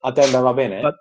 a 0.01 0.11
te 0.11 0.21
andava 0.21 0.53
bene? 0.53 0.81
Ma- 0.81 0.95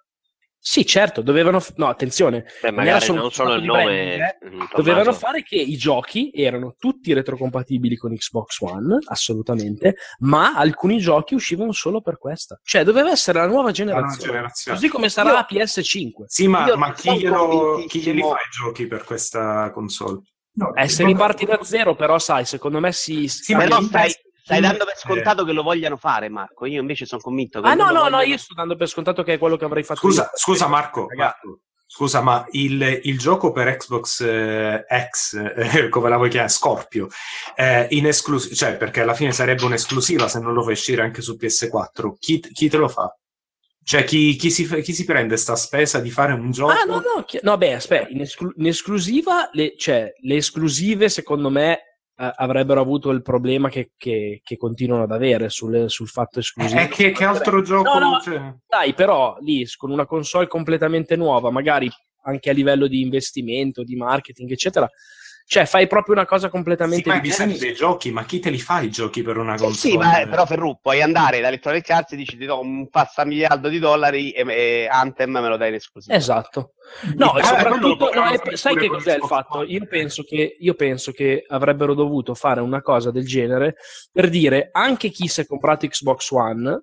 Sì, 0.61 0.85
certo, 0.85 1.23
dovevano... 1.23 1.61
f- 1.61 1.73
No, 1.77 1.87
attenzione. 1.89 2.45
Beh, 2.61 2.71
non 2.71 2.85
magari 2.85 3.05
solo 3.05 3.21
non 3.21 3.31
solo 3.31 3.55
il 3.55 3.63
nome. 3.63 3.85
branding, 3.85 4.21
eh. 4.21 4.67
Dovevano 4.75 5.13
fare 5.13 5.43
che 5.43 5.55
i 5.57 5.77
giochi 5.77 6.31
erano 6.35 6.75
tutti 6.79 7.13
retrocompatibili 7.13 7.97
con 7.97 8.15
Xbox 8.15 8.61
One, 8.61 8.99
assolutamente, 9.07 9.95
ma 10.21 10.55
alcuni 10.55 10.99
giochi 10.99 11.35
uscivano 11.35 11.73
solo 11.73 12.01
per 12.01 12.19
questa. 12.19 12.59
Cioè, 12.63 12.83
doveva 12.85 13.11
essere 13.11 13.39
la 13.39 13.47
nuova 13.47 13.57
la 13.59 13.63
nuova 13.71 13.73
generazione. 13.73 14.31
generazione. 14.33 14.79
Così 14.79 14.91
come 14.91 15.09
sarà 15.09 15.29
Io- 15.31 15.35
la 15.37 15.47
PS5. 15.49 16.25
Sì, 16.27 16.49
ma, 16.49 16.75
ma 16.77 16.87
non 16.87 16.95
chi, 16.95 17.19
glielo, 17.19 17.85
chi 17.87 18.01
glieli 18.01 18.21
fa 18.21 18.27
i 18.35 18.51
giochi 18.51 18.87
per 18.87 19.05
questa 19.05 19.71
console? 19.73 20.21
No, 20.59 20.75
Eh, 20.75 20.89
se 20.89 21.05
riparti 21.05 21.45
da 21.47 21.61
zero, 21.63 21.95
però, 21.95 22.19
sai, 22.19 22.45
secondo 22.45 22.81
me 22.81 22.91
si... 22.93 23.29
Sì, 23.29 23.55
ma 23.55 23.65
chi- 23.65 23.85
stai, 23.85 24.13
stai 24.49 24.61
chi- 24.61 24.67
dando 24.67 24.85
per 24.85 24.97
scontato 24.97 25.45
che 25.45 25.53
lo 25.53 25.63
vogliano 25.63 25.97
fare, 25.97 26.29
Marco. 26.29 26.67
Io 26.67 26.81
invece 26.81 27.07
sono 27.07 27.21
convinto 27.21 27.61
che 27.61 27.69
Ah, 27.69 27.75
no, 27.75 27.85
no, 27.87 27.91
no, 27.93 28.01
vogliano- 28.03 28.23
io 28.23 28.37
sto 28.39 28.55
dando 28.55 28.77
per 28.77 28.89
scontato 28.89 29.23
che 29.23 29.35
è 29.35 29.39
quello 29.39 29.57
che 29.57 29.65
avrei 29.65 29.83
fatto 29.85 30.01
Scusa, 30.01 30.23
io. 30.23 30.31
scusa 30.35 30.67
Marco. 30.67 31.07
Marco, 31.15 31.61
scusa, 31.87 32.21
ma 32.21 32.45
il, 32.53 33.01
il 33.05 33.19
gioco 33.19 33.51
per 33.53 33.77
Xbox 33.77 34.21
eh, 34.21 34.85
X, 35.11 35.35
eh, 35.35 35.89
come 35.91 36.09
la 36.09 36.17
vuoi 36.17 36.29
chiamare, 36.31 36.51
Scorpio, 36.53 37.09
eh, 37.57 37.87
in 37.91 38.07
esclusiva, 38.07 38.55
cioè 38.55 38.77
perché 38.77 39.01
alla 39.03 39.15
fine 39.15 39.33
sarebbe 39.33 39.65
un'esclusiva 39.65 40.29
se 40.29 40.41
non 40.41 40.53
lo 40.55 40.63
fai 40.63 40.73
uscire 40.73 41.03
anche 41.03 41.23
su 41.23 41.37
PS4, 41.41 42.15
chi, 42.19 42.41
chi 42.41 42.69
te 42.69 42.77
lo 42.77 42.89
fa? 42.89 43.13
Cioè 43.83 44.05
chi, 44.05 44.37
chi 44.37 44.51
si, 44.51 44.67
chi 44.83 44.93
si 44.93 45.07
prende 45.07 45.39
sta 45.39 45.57
spesa 45.57 45.99
di 45.99 46.11
fare 46.11 46.35
un 46.35 46.51
gioco? 46.51 46.73
Ah, 46.73 46.85
no, 46.85 46.97
no, 46.97 47.25
chi- 47.25 47.39
no, 47.43 47.57
beh, 47.57 47.73
aspetta, 47.73 48.09
in, 48.11 48.21
esclu- 48.21 48.53
in 48.59 48.67
esclusiva, 48.67 49.49
le, 49.53 49.77
cioè, 49.79 50.13
le 50.21 50.37
esclusive, 50.37 51.09
secondo 51.09 51.49
me, 51.49 51.73
eh, 51.73 51.81
avrebbero 52.21 52.81
avuto 52.81 53.11
il 53.11 53.23
problema 53.23 53.69
che, 53.69 53.93
che- 53.97 54.41
che 54.43 54.57
continuano 54.57 55.05
ad 55.05 55.13
avere 55.13 55.49
sul, 55.51 55.89
sul 55.89 56.09
fatto 56.09 56.41
esclusivo. 56.41 56.81
Eh, 56.81 56.89
che, 56.89 57.13
che 57.13 57.25
altro 57.25 57.63
gioco 57.63 57.99
No, 57.99 58.11
no, 58.11 58.19
c'è? 58.19 58.55
Dai, 58.67 58.93
però 58.95 59.37
lì 59.41 59.65
con 59.77 59.91
una 59.91 60.05
console 60.07 60.49
completamente 60.49 61.15
nuova, 61.17 61.51
magari 61.51 61.89
anche 62.23 62.51
a 62.51 62.53
livello 62.53 62.89
di 62.89 63.01
investimento, 63.01 63.85
di 63.85 63.95
marketing, 63.97 64.51
eccetera, 64.51 64.89
cioè 65.49 65.65
fai 65.65 65.87
proprio 65.87 66.15
una 66.15 66.27
cosa 66.27 66.45
Sì, 66.49 66.53
completamente 66.53 67.09
ma 67.09 67.15
hai 67.15 67.21
diversa. 67.23 67.45
bisogno 67.47 67.59
dei 67.59 67.75
giochi, 67.75 68.13
ma 68.13 68.25
chi 68.27 68.39
te 68.39 68.51
li 68.51 68.59
fa 68.61 68.81
i 68.83 68.91
giochi 68.91 69.23
per 69.23 69.39
una 69.39 69.57
Sì, 69.57 69.65
console? 69.65 69.93
sì, 69.93 69.97
ma 69.97 70.27
però 70.29 70.45
Ferru, 70.45 70.79
puoi 70.79 71.01
andare 71.01 71.41
da 71.41 71.49
Electronic 71.49 71.89
Arts 71.89 72.13
e 72.13 72.17
dici 72.17 72.37
ti 72.37 72.45
do 72.45 72.61
un 72.61 72.91
passa 72.91 73.25
miliardo 73.25 73.69
di 73.69 73.79
dollari 73.79 74.31
e, 74.33 74.45
e 74.47 74.89
Anthem 74.91 75.31
me 75.31 75.49
lo 75.49 75.57
dai 75.57 75.69
in 75.71 75.75
esclusiva. 75.77 76.15
Esatto. 76.15 76.75
No, 77.17 77.35
Eh, 77.35 77.41
e 77.41 77.45
soprattutto, 77.45 78.13
no, 78.13 78.23
fare 78.25 78.57
sai 78.59 78.77
che 78.77 78.89
cos'è 78.89 79.17
il 79.17 79.23
fatto? 79.23 79.63
Io 79.63 79.87
penso, 79.87 80.23
che, 80.23 80.57
io 80.61 80.75
penso 80.75 81.13
che 81.13 81.45
avrebbero 81.49 81.95
dovuto 81.95 82.35
fare 82.35 82.61
una 82.61 82.83
cosa 82.83 83.11
del 83.11 83.25
genere 83.27 83.77
per 84.13 84.29
dire 84.29 84.69
anche 84.71 85.09
chi 85.09 85.29
si 85.29 85.41
è 85.41 85.47
comprato 85.47 85.87
Xbox 85.87 86.31
One 86.31 86.83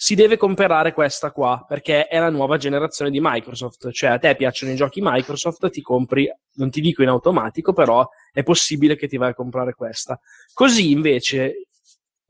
si 0.00 0.14
deve 0.14 0.36
comprare 0.36 0.92
questa 0.92 1.32
qua 1.32 1.64
perché 1.66 2.06
è 2.06 2.20
la 2.20 2.30
nuova 2.30 2.56
generazione 2.56 3.10
di 3.10 3.18
Microsoft. 3.20 3.90
Cioè, 3.90 4.10
a 4.10 4.18
te 4.18 4.36
piacciono 4.36 4.70
i 4.70 4.76
giochi 4.76 5.00
Microsoft, 5.02 5.68
ti 5.70 5.82
compri, 5.82 6.30
non 6.54 6.70
ti 6.70 6.80
dico 6.80 7.02
in 7.02 7.08
automatico, 7.08 7.72
però 7.72 8.08
è 8.32 8.44
possibile 8.44 8.94
che 8.94 9.08
ti 9.08 9.16
vai 9.16 9.30
a 9.30 9.34
comprare 9.34 9.74
questa. 9.74 10.20
Così 10.54 10.92
invece. 10.92 11.64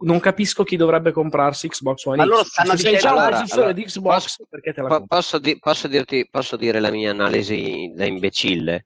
Non 0.01 0.21
capisco 0.21 0.63
chi 0.63 0.77
dovrebbe 0.77 1.11
comprarsi 1.11 1.69
Xbox 1.69 2.05
One 2.05 2.25
Ma 2.25 2.37
X. 2.37 2.45
stanno 2.47 2.71
Se 2.71 2.77
sei 2.79 2.99
già 2.99 3.11
Allora, 3.11 3.45
allora, 3.51 3.73
di 3.73 3.85
Xbox, 3.85 4.37
perché 4.49 4.73
te 4.73 4.81
la 4.81 4.89
Po- 4.89 5.05
posso, 5.07 5.39
di- 5.41 5.59
posso 5.59 5.89
dirti, 5.89 6.27
posso 6.31 6.57
dire 6.57 6.79
la 6.79 6.91
mia 6.93 7.11
analisi 7.11 7.93
da 7.95 8.05
imbecille? 8.07 8.85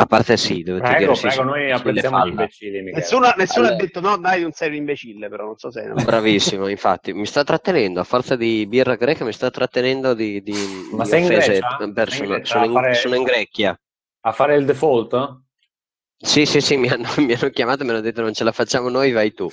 A 0.00 0.06
parte 0.06 0.36
sì, 0.36 0.62
dovete 0.62 0.86
Prego, 0.86 0.98
dire 1.00 1.14
sì, 1.16 1.26
prego, 1.26 1.42
noi 1.42 1.70
apprezziamo 1.72 2.24
gli 2.24 2.28
imbecilli, 2.28 2.78
Michele. 2.82 2.96
Nessuno, 3.00 3.32
nessuno 3.36 3.66
Allora- 3.66 3.82
ha 3.82 3.84
detto 3.84 4.00
no, 4.00 4.16
dai, 4.18 4.42
non 4.42 4.52
sei 4.52 4.68
un 4.68 4.74
imbecille, 4.76 5.28
però 5.28 5.44
non 5.46 5.56
so 5.56 5.70
se... 5.72 5.88
Bravissimo, 5.88 6.68
infatti, 6.68 7.12
mi 7.12 7.26
sta 7.26 7.42
trattenendo 7.42 7.98
a 7.98 8.04
forza 8.04 8.36
di 8.36 8.64
birra 8.68 8.94
greca, 8.94 9.24
mi 9.24 9.32
sta 9.32 9.50
trattenendo 9.50 10.14
di, 10.14 10.40
di, 10.42 10.52
Ma 10.92 11.02
di 11.02 11.08
sei 11.08 11.20
in 11.24 11.26
offese 11.32 11.52
in 11.56 11.62
sono, 11.68 11.92
Grecia 11.92 12.44
sono 12.44 12.62
a 12.62 12.66
in, 12.66 12.72
fare- 12.72 12.94
sono 12.94 13.14
in 13.16 13.22
Grecchia. 13.24 13.80
A 14.20 14.32
fare 14.32 14.56
il 14.56 14.64
default? 14.64 15.40
Sì, 16.16 16.46
sì, 16.46 16.60
sì, 16.60 16.76
mi 16.76 16.88
hanno, 16.88 17.08
mi 17.18 17.32
hanno 17.32 17.50
chiamato 17.50 17.82
e 17.82 17.84
mi 17.84 17.90
hanno 17.90 18.00
detto 18.00 18.20
non 18.22 18.32
ce 18.34 18.44
la 18.44 18.52
facciamo 18.52 18.88
noi, 18.88 19.10
vai 19.10 19.32
tu. 19.32 19.48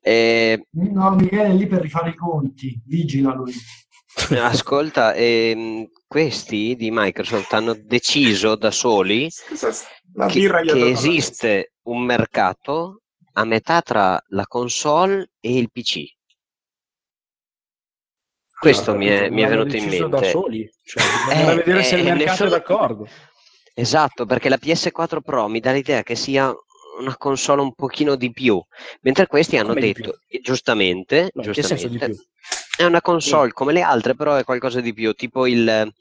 E, 0.00 0.66
No, 0.70 1.10
Michele 1.14 1.44
è 1.44 1.52
lì 1.52 1.66
per 1.66 1.80
rifare 1.80 2.10
i 2.10 2.14
conti, 2.14 2.78
vigila 2.86 3.32
lui. 3.34 3.52
Ascolta, 4.40 5.14
ehm, 5.14 5.88
questi 6.06 6.76
di 6.76 6.90
Microsoft 6.90 7.52
hanno 7.52 7.74
deciso 7.74 8.54
da 8.56 8.70
soli 8.70 9.30
La 10.14 10.26
che, 10.26 10.48
che 10.48 10.88
esiste 10.90 11.72
un 11.84 12.02
mercato 12.04 13.02
a 13.34 13.44
metà 13.44 13.80
tra 13.80 14.22
la 14.28 14.46
console 14.46 15.30
e 15.40 15.56
il 15.56 15.70
PC. 15.70 16.04
Questo 18.58 18.94
mi 18.94 19.06
è, 19.06 19.28
mi 19.28 19.42
è 19.42 19.48
venuto 19.48 19.74
in 19.76 19.84
deciso 19.84 20.06
da 20.06 20.20
mente. 20.20 20.30
soli, 20.30 20.70
cioè, 20.84 21.02
bisognerà 21.26 21.54
vedere 21.54 21.82
se 21.82 21.96
il 21.96 22.04
mercato 22.04 22.28
nessuno- 22.28 22.48
è 22.48 22.50
d'accordo. 22.50 23.08
Esatto, 23.74 24.26
perché 24.26 24.48
la 24.48 24.58
PS4 24.58 25.20
Pro 25.22 25.48
mi 25.48 25.58
dà 25.58 25.72
l'idea 25.72 26.02
che 26.02 26.14
sia 26.14 26.54
una 27.00 27.16
console 27.16 27.62
un 27.62 27.72
pochino 27.72 28.14
di 28.16 28.30
più, 28.30 28.62
mentre 29.00 29.26
questi 29.26 29.56
hanno 29.56 29.68
Come 29.74 29.80
detto, 29.80 30.18
giustamente, 30.42 31.30
No, 31.32 31.42
in 31.42 31.52
che 31.52 31.62
senso 31.62 31.88
di 31.88 31.96
giustamente, 31.98 32.06
più? 32.06 32.16
È 32.82 32.86
una 32.86 33.00
console 33.00 33.52
come 33.52 33.72
le 33.72 33.82
altre, 33.82 34.14
però 34.14 34.34
è 34.36 34.44
qualcosa 34.44 34.80
di 34.80 34.92
più, 34.92 35.12
tipo 35.14 35.46
il, 35.46 35.92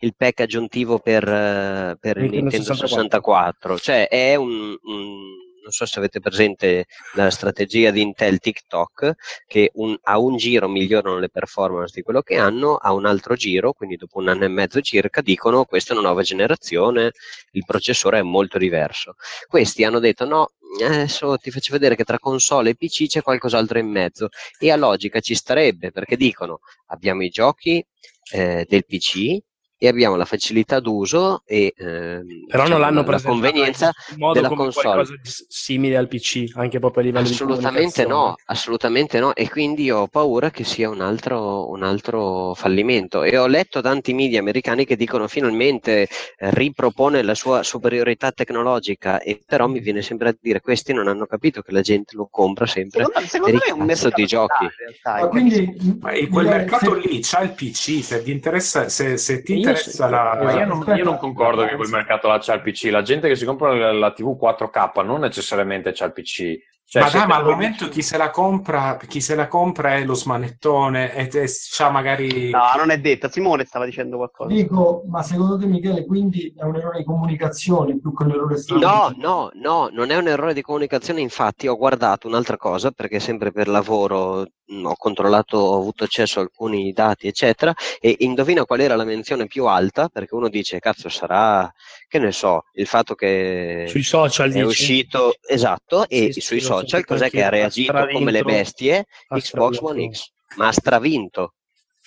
il 0.00 0.14
pack 0.16 0.40
aggiuntivo 0.40 0.98
per, 0.98 1.26
eh, 1.28 1.96
per 2.00 2.16
Nintendo 2.18 2.74
64. 2.74 3.76
64, 3.76 3.78
cioè 3.78 4.08
è 4.08 4.34
un, 4.34 4.76
un- 4.82 5.42
non 5.64 5.72
so 5.72 5.86
se 5.86 5.98
avete 5.98 6.20
presente 6.20 6.86
la 7.14 7.30
strategia 7.30 7.90
di 7.90 8.02
Intel 8.02 8.38
TikTok, 8.38 9.12
che 9.46 9.70
un- 9.74 9.96
a 10.02 10.18
un 10.18 10.36
giro 10.36 10.68
migliorano 10.68 11.18
le 11.18 11.28
performance 11.30 11.92
di 11.94 12.02
quello 12.02 12.22
che 12.22 12.36
hanno, 12.36 12.76
a 12.76 12.92
un 12.92 13.06
altro 13.06 13.34
giro, 13.34 13.72
quindi 13.72 13.96
dopo 13.96 14.18
un 14.18 14.28
anno 14.28 14.44
e 14.44 14.48
mezzo 14.48 14.80
circa, 14.80 15.20
dicono 15.22 15.64
questa 15.64 15.92
è 15.94 15.96
una 15.96 16.06
nuova 16.06 16.22
generazione, 16.22 17.12
il 17.52 17.64
processore 17.64 18.18
è 18.18 18.22
molto 18.22 18.58
diverso. 18.58 19.14
Questi 19.46 19.84
hanno 19.84 19.98
detto 19.98 20.24
no, 20.26 20.50
adesso 20.84 21.36
ti 21.38 21.50
faccio 21.50 21.72
vedere 21.72 21.96
che 21.96 22.04
tra 22.04 22.18
console 22.18 22.70
e 22.70 22.74
PC 22.76 23.06
c'è 23.06 23.22
qualcos'altro 23.22 23.78
in 23.78 23.88
mezzo 23.90 24.28
e 24.58 24.70
a 24.70 24.76
logica 24.76 25.20
ci 25.20 25.34
starebbe 25.34 25.90
perché 25.92 26.16
dicono 26.16 26.60
abbiamo 26.86 27.22
i 27.22 27.28
giochi 27.28 27.84
eh, 28.32 28.64
del 28.68 28.84
PC 28.84 29.38
e 29.84 29.88
abbiamo 29.88 30.16
la 30.16 30.24
facilità 30.24 30.80
d'uso 30.80 31.42
e 31.44 31.72
ehm, 31.76 32.22
Però 32.46 32.62
diciamo, 32.62 32.68
non 32.68 32.80
l'hanno 32.80 33.04
la, 33.10 33.20
convenienza 33.20 33.92
in 34.12 34.18
modo 34.18 34.34
della 34.34 34.48
come 34.48 34.64
console. 34.64 34.88
qualcosa 34.88 35.16
di 35.20 35.28
s- 35.28 35.46
simile 35.48 35.96
al 35.96 36.08
PC, 36.08 36.52
anche 36.54 36.78
proprio 36.78 37.02
a 37.02 37.06
livello 37.06 37.28
Assolutamente 37.28 38.02
di 38.02 38.08
no, 38.08 38.34
assolutamente 38.46 39.20
no, 39.20 39.34
e 39.34 39.48
quindi 39.48 39.90
ho 39.90 40.08
paura 40.08 40.50
che 40.50 40.64
sia 40.64 40.88
un 40.88 41.00
altro, 41.00 41.68
un 41.70 41.82
altro 41.82 42.54
fallimento. 42.54 43.22
E 43.22 43.36
ho 43.38 43.46
letto 43.46 43.80
tanti 43.80 44.12
media 44.14 44.40
americani 44.40 44.84
che 44.84 44.96
dicono 44.96 45.28
finalmente 45.28 46.02
eh, 46.02 46.08
ripropone 46.50 47.22
la 47.22 47.34
sua 47.34 47.62
superiorità 47.62 48.32
tecnologica, 48.32 49.20
e 49.20 49.40
però 49.46 49.68
mi 49.68 49.80
viene 49.80 50.02
sempre 50.02 50.30
a 50.30 50.36
dire 50.40 50.60
questi 50.60 50.92
non 50.92 51.06
hanno 51.08 51.26
capito 51.26 51.62
che 51.62 51.72
la 51.72 51.82
gente 51.82 52.16
lo 52.16 52.26
compra 52.30 52.66
sempre 52.66 53.04
Secondo, 53.04 53.28
secondo 53.28 53.58
per 53.58 53.62
me 53.68 53.68
è 53.68 53.78
un 53.78 53.84
mercato 53.86 54.14
di 54.14 54.26
giochi. 54.26 54.64
in 54.64 54.70
realtà, 54.76 55.20
Ma 55.22 55.28
quindi, 55.28 55.76
Ma 56.00 56.14
in 56.16 56.28
quel 56.30 56.46
mercato 56.46 57.00
se- 57.00 57.08
lì 57.08 57.20
c'ha 57.22 57.40
il 57.42 57.52
PC, 57.52 58.02
se 58.02 58.22
ti 58.22 58.30
interessa, 58.32 58.88
se, 58.88 59.16
se 59.16 59.42
ti 59.42 59.52
Io 59.60 59.68
interessa 59.78 60.08
la... 60.08 60.38
ma 60.42 60.52
io, 60.52 60.66
non, 60.66 60.96
io 60.96 61.04
non 61.04 61.16
concordo 61.18 61.64
che 61.66 61.76
quel 61.76 61.90
mercato 61.90 62.28
là 62.28 62.38
c'ha 62.40 62.54
il 62.54 62.62
PC. 62.62 62.88
La 62.90 63.02
gente 63.02 63.28
che 63.28 63.36
si 63.36 63.44
compra 63.44 63.72
la, 63.74 63.92
la 63.92 64.12
TV 64.12 64.36
4K 64.40 65.04
non 65.04 65.20
necessariamente 65.20 65.92
c'ha 65.92 66.06
il 66.06 66.12
PC. 66.12 66.58
Cioè, 66.86 67.02
ma 67.02 67.08
dai, 67.10 67.26
ma 67.26 67.36
al 67.36 67.44
momento 67.46 67.88
chi 67.88 68.02
se 68.02 68.18
la 68.18 68.28
compra, 68.30 68.98
chi 69.08 69.20
se 69.22 69.34
la 69.34 69.48
compra 69.48 69.94
è 69.94 70.04
lo 70.04 70.12
smanettone 70.14 71.14
e, 71.14 71.30
e 71.32 71.46
c'ha 71.48 71.88
magari... 71.90 72.50
No, 72.50 72.60
non 72.76 72.90
è 72.90 72.98
detto. 73.00 73.28
Simone 73.30 73.64
stava 73.64 73.86
dicendo 73.86 74.16
qualcosa. 74.18 74.52
dico, 74.52 75.02
ma 75.08 75.22
secondo 75.22 75.58
te 75.58 75.64
Michele, 75.66 76.04
quindi 76.04 76.52
è 76.56 76.62
un 76.62 76.76
errore 76.76 76.98
di 76.98 77.04
comunicazione 77.04 77.98
più 77.98 78.12
che 78.12 78.22
un 78.24 78.30
errore 78.32 78.54
No, 78.54 78.60
strategico? 78.60 79.12
no, 79.26 79.50
no, 79.54 79.88
non 79.92 80.10
è 80.10 80.16
un 80.16 80.28
errore 80.28 80.52
di 80.52 80.60
comunicazione, 80.60 81.22
infatti 81.22 81.66
ho 81.66 81.76
guardato 81.76 82.28
un'altra 82.28 82.58
cosa 82.58 82.90
perché 82.90 83.18
sempre 83.18 83.50
per 83.50 83.66
lavoro 83.66 84.44
ho 84.66 84.96
controllato, 84.96 85.58
ho 85.58 85.78
avuto 85.78 86.04
accesso 86.04 86.38
a 86.38 86.42
alcuni 86.42 86.92
dati, 86.92 87.26
eccetera, 87.26 87.74
e 88.00 88.16
indovina 88.20 88.64
qual 88.64 88.80
era 88.80 88.96
la 88.96 89.04
menzione 89.04 89.46
più 89.46 89.66
alta, 89.66 90.08
perché 90.08 90.34
uno 90.34 90.48
dice, 90.48 90.78
cazzo, 90.78 91.08
sarà, 91.08 91.70
che 92.08 92.18
ne 92.18 92.32
so, 92.32 92.64
il 92.74 92.86
fatto 92.86 93.14
che 93.14 93.84
Sui 93.88 94.02
social 94.02 94.50
è 94.50 94.52
dici? 94.52 94.64
uscito, 94.64 95.34
esatto, 95.46 96.08
e 96.08 96.26
Sì, 96.26 96.32
sì, 96.32 96.40
sui 96.40 96.60
social 96.60 97.04
cos'è 97.04 97.30
che 97.30 97.42
ha 97.42 97.48
reagito 97.48 98.06
come 98.12 98.30
le 98.30 98.42
bestie? 98.42 99.06
Xbox. 99.28 99.78
One 99.80 100.10
X, 100.10 100.30
ma 100.56 100.68
ha 100.68 100.72
stravinto. 100.72 101.54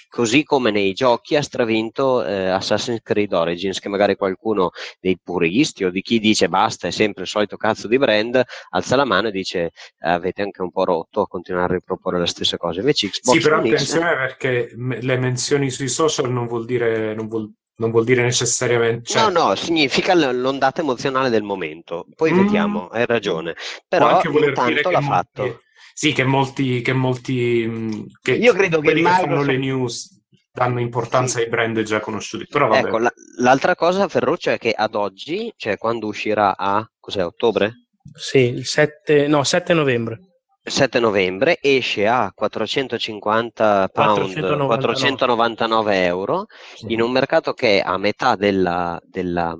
Così 0.10 0.43
come 0.43 0.72
nei 0.72 0.93
giochi 0.93 1.36
ha 1.36 1.41
stravinto 1.41 2.24
eh, 2.26 2.47
Assassin's 2.47 3.01
Creed 3.03 3.34
Origins, 3.34 3.80
che 3.80 3.89
magari 3.89 4.16
qualcuno 4.16 4.72
dei 4.99 5.18
puristi 5.22 5.84
o 5.84 5.89
di 5.91 6.01
chi 6.01 6.20
dice 6.20 6.47
basta, 6.49 6.88
è 6.88 6.91
sempre 6.91 7.24
il 7.24 7.30
solito 7.30 7.58
cazzo 7.58 7.88
di 7.88 7.97
brand, 7.97 8.41
alza 8.70 8.95
la 8.95 9.05
mano 9.05 9.28
e 9.28 9.32
dice 9.32 9.60
"Eh, 9.99 10.10
avete 10.10 10.41
anche 10.41 10.62
un 10.62 10.72
po' 10.72 10.86
rotto 10.86 11.22
a 11.22 11.28
continuare 11.28 11.66
a 11.74 11.76
riproporre 11.76 12.20
la 12.20 12.26
stessa 12.26 12.58
cosa. 12.58 12.80
Invece 12.80 13.10
Xbox 13.10 13.36
Sì, 13.36 13.41
però 13.41 13.58
One 13.58 13.70
X 13.70 13.74
attenzione 13.74 14.16
perché 14.16 14.72
me- 14.76 15.01
le 15.01 15.18
menzioni 15.18 15.70
sui 15.70 15.88
social 15.89 16.32
non 16.32 16.47
vuol 16.47 16.66
dire, 16.66 17.14
non 17.14 17.28
vuol, 17.28 17.51
non 17.76 17.91
vuol 17.91 18.05
dire 18.05 18.24
necessariamente... 18.24 19.12
Cioè, 19.12 19.30
No, 19.30 19.30
no, 19.49 19.55
significa 19.55 20.14
l'ondata 20.16 20.82
emozionale 20.82 21.30
del 21.30 21.43
momento. 21.43 22.08
Poi 22.16 22.32
Mm. 22.32 22.36
vediamo, 22.38 22.88
hai 22.88 23.05
ragione. 23.05 23.55
Però 23.88 24.20
intanto 24.22 24.89
l'ha 24.89 25.01
fatto. 25.01 25.62
Sì, 26.00 26.14
che 26.14 26.24
molti, 26.24 26.82
che 26.84 26.93
molti 26.93 27.66
mh, 27.66 28.06
che 28.22 28.34
Io 28.34 28.54
credo 28.54 28.78
che 28.78 28.84
quelli 28.84 29.02
che 29.02 29.08
fanno 29.10 29.22
Microsoft- 29.22 29.50
le 29.50 29.58
news 29.58 30.22
danno 30.52 30.80
importanza 30.80 31.39
ai 31.39 31.50
brand 31.50 31.82
già 31.82 32.00
conosciuti. 32.00 32.45
Però 32.45 32.68
vabbè. 32.68 32.88
Ecco, 32.88 33.00
la- 33.00 33.14
l'altra 33.39 33.74
cosa, 33.74 34.08
Ferruccio, 34.08 34.52
è 34.52 34.60
che 34.60 34.72
ad 34.74 34.93
oggi, 34.93 35.52
cioè 35.58 35.76
quando 35.78 36.06
uscirà 36.06 36.56
a, 36.56 36.88
cos'è, 37.00 37.26
ottobre? 37.26 37.88
Sì, 38.14 38.38
il 38.38 38.68
7, 38.68 39.26
no, 39.26 39.43
7 39.43 39.74
novembre. 39.74 40.20
7 40.62 41.00
novembre 41.00 41.58
esce 41.60 42.08
a 42.08 42.32
450 42.32 43.89
pound, 43.91 44.18
499. 44.18 44.68
499 44.68 46.04
euro 46.06 46.45
in 46.89 47.02
un 47.02 47.10
mercato 47.12 47.54
che 47.54 47.80
è 47.80 47.84
a 47.84 47.98
metà 47.98 48.36
della, 48.36 49.00
della, 49.04 49.56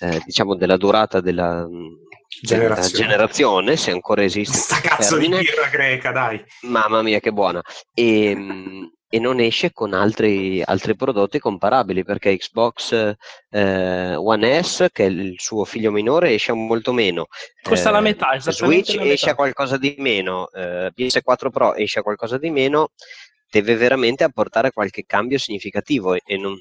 eh, 0.00 0.20
diciamo 0.26 0.56
della 0.56 0.76
durata 0.76 1.22
della 1.22 1.66
Generazione. 2.40 3.04
generazione, 3.04 3.76
se 3.76 3.90
ancora 3.90 4.22
esiste 4.24 4.56
Sta 4.56 4.80
cazzo 4.80 5.16
di 5.16 5.28
termine. 5.28 5.42
birra 5.42 5.68
greca, 5.68 6.10
dai. 6.12 6.42
Mamma 6.62 7.02
mia, 7.02 7.20
che 7.20 7.32
buona! 7.32 7.60
E, 7.94 8.34
mh, 8.34 8.92
e 9.08 9.18
non 9.18 9.40
esce 9.40 9.72
con 9.72 9.92
altri, 9.92 10.62
altri 10.64 10.96
prodotti 10.96 11.38
comparabili 11.38 12.02
perché 12.02 12.34
Xbox 12.36 13.14
eh, 13.50 14.14
One 14.14 14.62
S, 14.62 14.86
che 14.90 15.04
è 15.04 15.08
il 15.08 15.34
suo 15.38 15.64
figlio 15.64 15.90
minore, 15.90 16.30
esce 16.32 16.52
a 16.52 16.54
molto 16.54 16.92
meno. 16.92 17.26
Costa 17.60 17.90
la 17.90 17.98
Eh, 17.98 18.00
metà, 18.00 18.32
esattamente 18.34 18.84
Switch 18.84 18.96
la 18.96 19.02
esce 19.12 19.26
metà. 19.26 19.30
a 19.30 19.34
qualcosa 19.34 19.76
di 19.76 19.94
meno, 19.98 20.48
eh, 20.52 20.90
PS4 20.96 21.50
Pro 21.50 21.74
esce 21.74 21.98
a 21.98 22.02
qualcosa 22.02 22.38
di 22.38 22.50
meno, 22.50 22.88
deve 23.50 23.76
veramente 23.76 24.24
apportare 24.24 24.72
qualche 24.72 25.04
cambio 25.06 25.36
significativo 25.38 26.14
e, 26.14 26.22
e 26.24 26.38
non, 26.38 26.56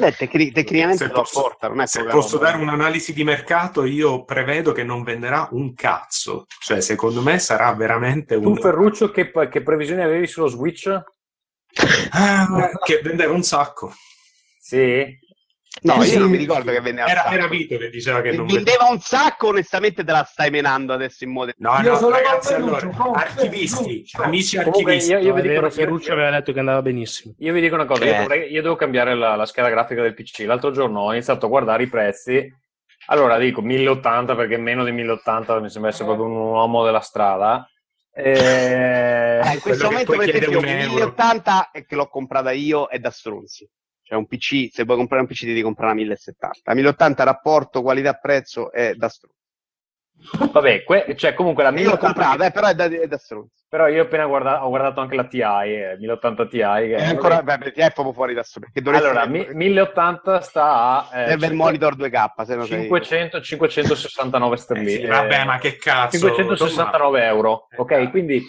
capisco. 0.00 0.02
Beh, 0.02 0.12
tecni- 0.16 0.52
tecnicamente 0.52 1.04
Se 1.04 1.12
lo 1.12 1.20
posso- 1.20 1.38
apporta, 1.40 1.68
non 1.68 1.80
è 1.80 1.86
Se 1.86 2.04
posso 2.04 2.36
roba. 2.38 2.50
dare 2.50 2.62
un'analisi 2.62 3.12
di 3.12 3.24
mercato, 3.24 3.84
io 3.84 4.24
prevedo 4.24 4.72
che 4.72 4.84
non 4.84 5.02
venderà 5.02 5.48
un 5.52 5.74
cazzo. 5.74 6.46
Cioè, 6.60 6.80
secondo 6.80 7.22
me 7.22 7.38
sarà 7.38 7.72
veramente 7.74 8.38
Tu, 8.40 8.48
un... 8.50 8.56
Ferruccio, 8.56 9.10
che, 9.10 9.30
che 9.50 9.62
previsioni 9.62 10.02
avevi 10.02 10.26
sullo 10.26 10.48
Switch? 10.48 10.86
Ah, 12.10 12.70
che 12.84 13.00
vendeva 13.02 13.32
un 13.32 13.42
sacco. 13.42 13.92
Sì. 14.58 15.18
No, 15.82 16.00
Sì, 16.02 16.14
io 16.14 16.20
non 16.20 16.30
mi 16.30 16.36
ricordo 16.38 16.72
che 16.72 16.80
vendeva 16.80 17.04
un 17.06 17.10
Era, 17.12 17.20
sacco. 17.22 17.34
era 17.34 17.46
Vito 17.48 17.76
che 17.76 17.90
diceva 17.90 18.20
che 18.22 18.32
non 18.32 18.46
vendeva 18.46 18.86
un 18.90 18.98
sacco, 19.00 19.48
onestamente 19.48 20.04
te 20.04 20.10
la 20.12 20.24
stai 20.24 20.50
menando 20.50 20.92
adesso 20.94 21.24
in 21.24 21.30
modo. 21.32 21.52
No, 21.58 21.78
Io 21.82 21.90
no, 21.90 21.96
sono 21.96 22.10
ragazzi, 22.16 22.54
allora, 22.54 22.88
archivisti, 23.14 24.04
amici 24.12 24.56
archivisti. 24.58 25.10
io, 25.12 25.18
io 25.18 25.34
vi 25.34 25.42
dico 25.42 25.68
Ferruccio 25.70 26.12
aveva 26.12 26.30
detto 26.30 26.52
che 26.52 26.58
andava 26.58 26.80
benissimo. 26.82 27.34
Io 27.38 27.52
vi 27.52 27.60
dico 27.60 27.74
una 27.74 27.84
cosa, 27.84 28.04
io, 28.04 28.14
Eh. 28.14 28.18
dovrei- 28.18 28.50
io 28.52 28.62
devo 28.62 28.76
cambiare 28.76 29.14
la, 29.14 29.36
la 29.36 29.46
scheda 29.46 29.68
grafica 29.68 30.02
del 30.02 30.14
PC. 30.14 30.44
L'altro 30.46 30.70
giorno 30.70 31.00
ho 31.00 31.12
iniziato 31.12 31.46
a 31.46 31.48
guardare 31.48 31.82
i 31.82 31.88
prezzi. 31.88 32.52
Allora 33.08 33.36
dico 33.38 33.60
1080 33.62 34.34
perché 34.34 34.56
meno 34.56 34.82
di 34.82 34.92
1080 34.92 35.60
mi 35.60 35.68
sembra 35.70 35.90
essere 35.90 36.06
proprio 36.06 36.26
un 36.26 36.36
uomo 36.36 36.84
della 36.84 37.00
strada. 37.00 37.68
Eh, 38.12 39.40
Eh, 39.44 39.52
in 39.52 39.60
questo 39.60 39.84
momento, 39.90 40.16
per 40.16 40.28
esempio, 40.34 40.58
un 40.58 40.64
euro. 40.64 40.94
1080 40.94 41.70
è 41.70 41.84
che 41.84 41.94
l'ho 41.94 42.08
comprata 42.08 42.50
io 42.50 42.88
è 42.88 42.98
da 42.98 43.10
stronzi. 43.10 43.68
Cioè, 44.08 44.16
un 44.16 44.26
PC, 44.28 44.68
se 44.72 44.84
vuoi 44.84 44.96
comprare 44.98 45.22
un 45.22 45.28
PC 45.28 45.46
devi 45.46 45.62
comprare 45.62 45.90
una 45.92 46.00
1070. 46.00 46.60
La 46.62 46.74
1080 46.74 47.24
rapporto 47.24 47.82
qualità-prezzo 47.82 48.70
è 48.70 48.94
da 48.94 49.08
stronzi. 49.08 49.34
vabbè, 50.52 50.84
que- 50.84 51.14
cioè 51.16 51.34
comunque 51.34 51.64
la 51.64 51.70
Io 51.70 51.74
l'ho 51.74 51.96
1080 51.98 52.06
comprata, 52.14 52.46
eh, 52.46 52.52
però 52.52 52.66
è 52.68 52.74
da, 52.74 52.84
è 52.84 53.06
da 53.08 53.18
stronzi. 53.18 53.64
Però 53.68 53.88
io 53.88 54.02
ho 54.02 54.04
appena 54.04 54.26
guardato, 54.26 54.64
ho 54.64 54.68
guardato 54.68 55.00
anche 55.00 55.16
la 55.16 55.24
TI, 55.24 55.40
eh, 55.40 55.96
1080 55.98 56.46
Ti. 56.46 56.58
Che 56.58 56.94
È 56.94 57.04
ancora, 57.04 57.42
beh, 57.42 57.58
perché 57.58 57.84
è 57.84 57.90
proprio 57.92 58.14
fuori 58.14 58.32
da 58.32 58.44
dovresti 58.80 59.06
allora, 59.08 59.26
mi- 59.26 59.48
1080 59.52 60.40
sta 60.40 61.08
a 61.10 61.20
eh, 61.22 61.28
serve 61.30 61.46
il 61.46 61.54
monitor 61.54 61.96
2K, 61.96 62.44
se 62.44 62.54
no 62.54 62.64
sei... 62.64 62.82
500, 62.82 63.40
569 63.40 64.54
Eh, 64.54 64.58
sterline. 64.58 64.90
sì, 64.90 65.04
vabbè, 65.06 65.44
ma 65.46 65.58
che 65.58 65.76
cazzo. 65.78 66.16
569 66.16 67.24
euro. 67.24 67.66
Eh, 67.70 67.76
Ok, 67.80 67.90
dai. 67.90 68.10
quindi 68.10 68.40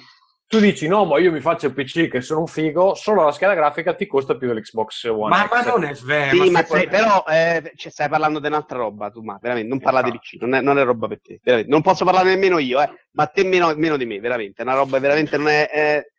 tu 0.47 0.59
dici 0.59 0.87
no, 0.87 1.03
ma 1.05 1.19
io 1.19 1.31
mi 1.31 1.41
faccio 1.41 1.67
il 1.67 1.73
PC 1.73 2.07
che 2.07 2.21
sono 2.21 2.39
un 2.39 2.47
figo, 2.47 2.93
solo 2.95 3.23
la 3.23 3.31
scheda 3.33 3.53
grafica 3.53 3.93
ti 3.93 4.07
costa 4.07 4.37
più 4.37 4.47
dell'Xbox 4.47 5.03
One 5.05 5.27
Ma, 5.29 5.45
X. 5.45 5.49
ma 5.51 5.61
non 5.71 5.83
è 5.83 5.93
vero. 5.93 6.43
Sì, 6.43 6.49
ma 6.49 6.63
sei- 6.63 6.87
però 6.87 7.23
eh, 7.27 7.73
cioè, 7.75 7.91
stai 7.91 8.07
parlando 8.07 8.39
di 8.39 8.47
un'altra 8.47 8.77
roba, 8.77 9.09
tu, 9.09 9.21
ma 9.21 9.37
veramente, 9.41 9.67
non 9.67 9.79
parla 9.79 10.01
di 10.01 10.09
Infatti. 10.09 10.37
PC, 10.37 10.41
non 10.41 10.55
è, 10.55 10.61
non 10.61 10.79
è 10.79 10.83
roba 10.83 11.07
per 11.07 11.19
te, 11.21 11.39
veramente. 11.43 11.71
Non 11.71 11.81
posso 11.81 12.05
parlare 12.05 12.29
nemmeno 12.29 12.59
io, 12.59 12.81
eh, 12.81 12.89
ma 13.11 13.25
te 13.27 13.43
meno, 13.43 13.73
meno 13.75 13.97
di 13.97 14.05
me, 14.05 14.19
veramente, 14.19 14.61
è 14.61 14.65
una 14.65 14.75
roba 14.75 14.99
veramente 14.99 15.35
non 15.37 15.49
è... 15.49 15.69
eh, 15.73 16.11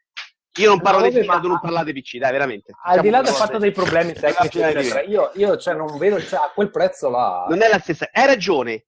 Io 0.59 0.69
non 0.69 0.81
parlo 0.81 1.01
No, 1.01 1.07
di 1.09 1.13
film, 1.13 1.27
ma- 1.27 1.39
tu 1.41 1.49
non 1.49 1.61
parlare 1.61 1.91
di 1.93 2.01
PC, 2.01 2.19
dai, 2.19 2.33
veramente. 2.33 2.73
Al 2.85 3.01
di 3.01 3.11
là 3.11 3.23
del 3.23 3.33
fatto 3.33 3.59
dei 3.59 3.71
problemi 3.71 4.13
tecnici, 4.13 4.59
io, 5.09 5.31
io 5.37 5.57
cioè, 5.57 5.73
non 5.75 5.97
vedo, 5.97 6.21
cioè, 6.21 6.41
a 6.41 6.51
quel 6.55 6.71
prezzo 6.71 7.09
là... 7.09 7.47
Non 7.49 7.63
è 7.63 7.69
la 7.69 7.79
stessa, 7.79 8.09
hai 8.13 8.27
ragione. 8.27 8.85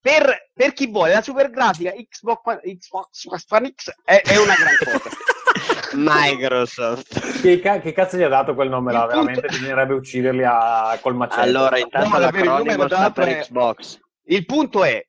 Per, 0.00 0.50
per 0.54 0.72
chi 0.72 0.86
vuole 0.86 1.12
la 1.12 1.20
super 1.22 1.50
grafica, 1.50 1.92
Xbox, 1.92 2.40
One- 2.44 2.60
Xbox 2.62 3.44
One 3.50 3.74
X 3.74 3.92
è, 4.04 4.22
è 4.24 4.36
una 4.38 4.54
gran 4.54 4.76
cosa. 4.82 5.10
Microsoft. 5.92 7.40
Che, 7.40 7.60
ca- 7.60 7.80
che 7.80 7.92
cazzo 7.92 8.16
gli 8.16 8.22
ha 8.22 8.28
dato 8.28 8.54
quel 8.54 8.68
nome 8.68 8.92
là? 8.92 9.00
Punto- 9.06 9.16
Veramente 9.18 9.48
bisognerebbe 9.48 9.94
ucciderli 9.94 10.44
a, 10.44 10.98
col 11.02 11.16
macello. 11.16 11.42
Allora, 11.42 11.78
intanto 11.78 12.08
No, 12.08 12.18
l'acronimo 12.18 12.86
sta 12.86 13.10
per 13.10 13.28
è- 13.28 13.40
Xbox. 13.40 13.98
Il 14.24 14.46
punto 14.46 14.84
è 14.84 15.04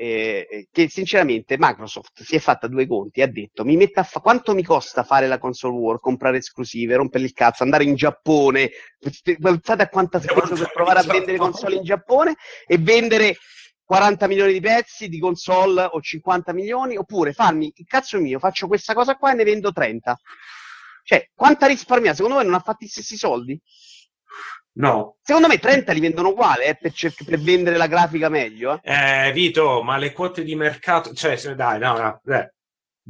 eh, 0.00 0.68
che 0.70 0.88
sinceramente 0.88 1.56
Microsoft 1.58 2.22
si 2.22 2.36
è 2.36 2.38
fatta 2.38 2.68
due 2.68 2.86
conti 2.86 3.18
e 3.18 3.24
ha 3.24 3.26
detto 3.26 3.64
mi 3.64 3.76
metta 3.76 4.02
a 4.02 4.04
fa- 4.04 4.20
quanto 4.20 4.54
mi 4.54 4.62
costa 4.62 5.02
fare 5.02 5.26
la 5.26 5.38
console 5.38 5.74
war, 5.76 5.98
comprare 5.98 6.36
esclusive, 6.36 6.94
rompere 6.94 7.24
il 7.24 7.32
cazzo, 7.32 7.64
andare 7.64 7.82
in 7.84 7.96
Giappone, 7.96 8.70
pensate 9.40 9.82
a 9.82 9.88
quanto 9.88 10.18
ha 10.18 10.20
speso 10.20 10.54
per 10.54 10.70
provare 10.72 11.00
a 11.00 11.02
vendere 11.02 11.38
console 11.38 11.76
in 11.76 11.82
Giappone 11.82 12.36
e 12.66 12.78
vendere 12.78 13.36
40 13.88 14.26
milioni 14.26 14.52
di 14.52 14.60
pezzi 14.60 15.08
di 15.08 15.18
console 15.18 15.82
o 15.82 15.98
50 15.98 16.52
milioni, 16.52 16.98
oppure 16.98 17.32
farmi 17.32 17.72
il 17.74 17.86
cazzo 17.86 18.20
mio, 18.20 18.38
faccio 18.38 18.66
questa 18.66 18.92
cosa 18.92 19.16
qua 19.16 19.32
e 19.32 19.34
ne 19.34 19.44
vendo 19.44 19.72
30. 19.72 20.20
Cioè, 21.04 21.30
quanta 21.34 21.66
risparmia? 21.66 22.12
Secondo 22.12 22.36
me 22.36 22.44
non 22.44 22.52
ha 22.52 22.58
fatto 22.58 22.84
gli 22.84 22.88
stessi 22.88 23.16
soldi? 23.16 23.58
No. 24.74 25.16
Secondo 25.22 25.48
me 25.48 25.58
30 25.58 25.90
li 25.92 26.00
vendono 26.00 26.28
uguali 26.28 26.64
eh, 26.64 26.76
per, 26.76 26.92
cer- 26.92 27.24
per 27.24 27.40
vendere 27.40 27.78
la 27.78 27.86
grafica 27.86 28.28
meglio. 28.28 28.78
eh. 28.82 29.28
Eh, 29.28 29.32
Vito, 29.32 29.82
ma 29.82 29.96
le 29.96 30.12
quote 30.12 30.44
di 30.44 30.54
mercato, 30.54 31.14
cioè, 31.14 31.36
dai, 31.54 31.78
no, 31.78 31.96
no, 31.96 32.20
eh, 32.34 32.52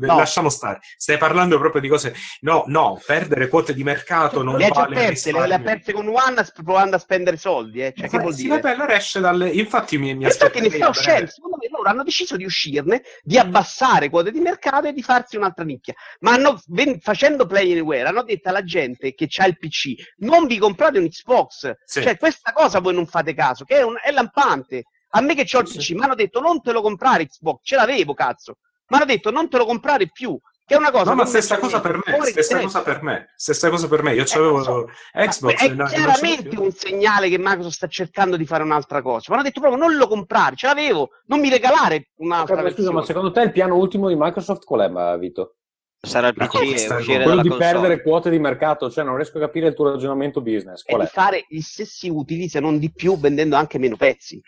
No. 0.07 0.16
lasciamo 0.16 0.49
stare. 0.49 0.78
Stai 0.96 1.16
parlando 1.18 1.59
proprio 1.59 1.80
di 1.80 1.88
cose. 1.88 2.14
No, 2.40 2.64
no, 2.66 3.01
perdere 3.05 3.49
quote 3.49 3.74
di 3.74 3.82
mercato 3.82 4.42
non 4.42 4.57
Le 4.57 4.66
ha 4.66 4.70
già 4.70 4.80
vale 4.82 4.94
perse, 4.94 5.32
le, 5.32 5.46
le 5.46 5.55
ha 5.55 5.61
perse 5.61 5.92
con 5.92 6.07
One 6.09 6.46
provando 6.62 6.96
a 6.96 6.99
spendere 6.99 7.36
soldi. 7.36 7.82
Eh. 7.82 7.92
Cioè, 7.96 8.09
che 8.09 8.16
Eh, 8.16 8.20
vuol 8.20 8.34
sì, 8.34 8.42
dire? 8.42 8.55
vabbè, 8.61 8.74
allora 8.74 8.94
esce 8.94 9.20
dalle. 9.20 9.49
Infatti, 9.51 9.99
mi, 9.99 10.14
mi 10.14 10.24
infatti 10.24 10.61
ne 10.61 10.70
sta 10.70 10.88
uscendo. 10.88 11.12
breve. 11.18 11.30
Secondo 11.30 11.57
me 11.61 11.68
loro 11.70 11.88
hanno 11.88 12.03
deciso 12.05 12.36
di 12.36 12.44
uscirne, 12.44 13.03
di 13.22 13.38
abbassare 13.38 14.09
quote 14.09 14.30
di 14.30 14.40
mercato 14.40 14.86
e 14.88 14.92
di 14.92 15.03
farsi 15.03 15.36
un'altra 15.36 15.64
nicchia. 15.64 15.94
Ma 16.20 16.32
hanno, 16.32 16.61
ven- 16.68 17.01
facendo 17.01 17.46
Play 17.46 17.72
Anywhere 17.72 18.09
hanno 18.09 18.22
detto 18.22 18.49
alla 18.49 18.62
gente 18.64 19.14
che 19.14 19.28
ha 19.38 19.46
il 19.46 19.59
PC 19.59 19.94
non 20.18 20.46
vi 20.46 20.59
comprate 20.59 20.99
un 20.99 21.09
Xbox. 21.09 21.72
Sì. 21.84 22.03
Cioè, 22.03 22.16
questa 22.18 22.53
cosa 22.53 22.80
voi 22.80 22.94
non 22.94 23.07
fate 23.07 23.34
caso, 23.34 23.64
che 23.64 23.76
è, 23.78 23.82
un- 23.82 23.99
è 24.03 24.11
lampante. 24.12 24.84
A 25.12 25.20
me 25.22 25.34
che 25.34 25.46
ho 25.57 25.61
il 25.61 25.64
PC, 25.64 25.80
sì. 25.82 25.94
mi 25.94 26.03
hanno 26.03 26.14
detto 26.14 26.40
non 26.40 26.61
te 26.61 26.70
lo 26.72 26.82
comprare 26.82 27.26
Xbox, 27.26 27.61
ce 27.62 27.76
l'avevo 27.76 28.12
cazzo. 28.14 28.57
Mi 28.89 28.97
hanno 28.97 29.05
detto 29.07 29.30
non 29.30 29.49
te 29.49 29.59
lo 29.59 29.64
comprare 29.66 30.09
più. 30.11 30.39
Che 30.68 30.74
è 30.74 30.76
una 30.76 30.91
cosa 30.91 31.05
No, 31.11 31.14
ma 31.16 31.24
stessa 31.24 31.57
cosa 31.59 31.80
per 31.80 31.95
me, 32.05 32.18
di 32.24 32.26
stessa 32.30 32.61
cosa 32.61 32.82
per 32.82 33.03
me, 33.03 33.32
stessa 33.36 33.70
cosa 33.70 33.89
per 33.89 34.03
me. 34.03 34.12
Io 34.12 34.20
Eh, 34.20 34.26
c'avevo 34.26 34.59
lo 34.59 34.62
so. 34.62 34.86
Xbox 35.14 35.41
Ma 35.61 35.64
è 35.66 35.68
no- 35.74 35.84
chiaramente 35.86 36.59
un 36.61 36.70
segnale 36.72 37.30
che 37.30 37.39
Microsoft 37.39 37.74
sta 37.74 37.86
cercando 37.86 38.36
di 38.36 38.45
fare 38.45 38.64
un'altra 38.64 39.01
cosa. 39.01 39.24
Ma 39.28 39.36
hanno 39.36 39.45
detto 39.45 39.61
proprio 39.61 39.80
non 39.82 39.97
lo 39.97 40.07
comprare, 40.09 40.57
ce 40.57 40.66
l'avevo, 40.66 41.09
non 41.28 41.41
mi 41.41 41.49
regalare 41.49 42.11
un'altra 42.16 42.61
ma 42.62 42.68
scusa, 42.70 42.93
ma 42.93 43.03
secondo 43.03 43.32
te 43.32 43.41
il 43.41 43.53
piano 43.53 43.76
ultimo 43.76 44.09
di 44.09 44.14
Microsoft 44.18 44.64
qual 44.64 44.80
è, 44.82 44.89
ma, 44.89 45.16
Vito? 45.16 45.55
Sarà 46.01 46.28
il 46.28 46.34
Ma 46.36 46.47
PC 46.47 46.55
e 46.61 46.95
uscire 46.95 47.24
Quello 47.24 47.41
di 47.43 47.49
console. 47.49 47.70
perdere 47.72 48.03
quote 48.03 48.28
di 48.28 48.39
mercato, 48.39 48.91
cioè 48.91 49.05
non 49.05 49.16
riesco 49.16 49.39
a 49.39 49.41
capire 49.41 49.68
il 49.68 49.74
tuo 49.74 49.91
ragionamento 49.91 50.43
business. 50.43 50.82
È 50.84 50.91
Qual 50.91 51.01
di 51.01 51.07
è? 51.09 51.11
fare 51.11 51.47
gli 51.49 51.61
stessi 51.61 52.11
utili, 52.11 52.47
se 52.51 52.61
non 52.61 52.78
di 52.78 52.93
più, 52.93 53.18
vendendo 53.18 53.57
anche 53.57 53.78
meno 53.78 53.97
pezzi. 53.97 54.39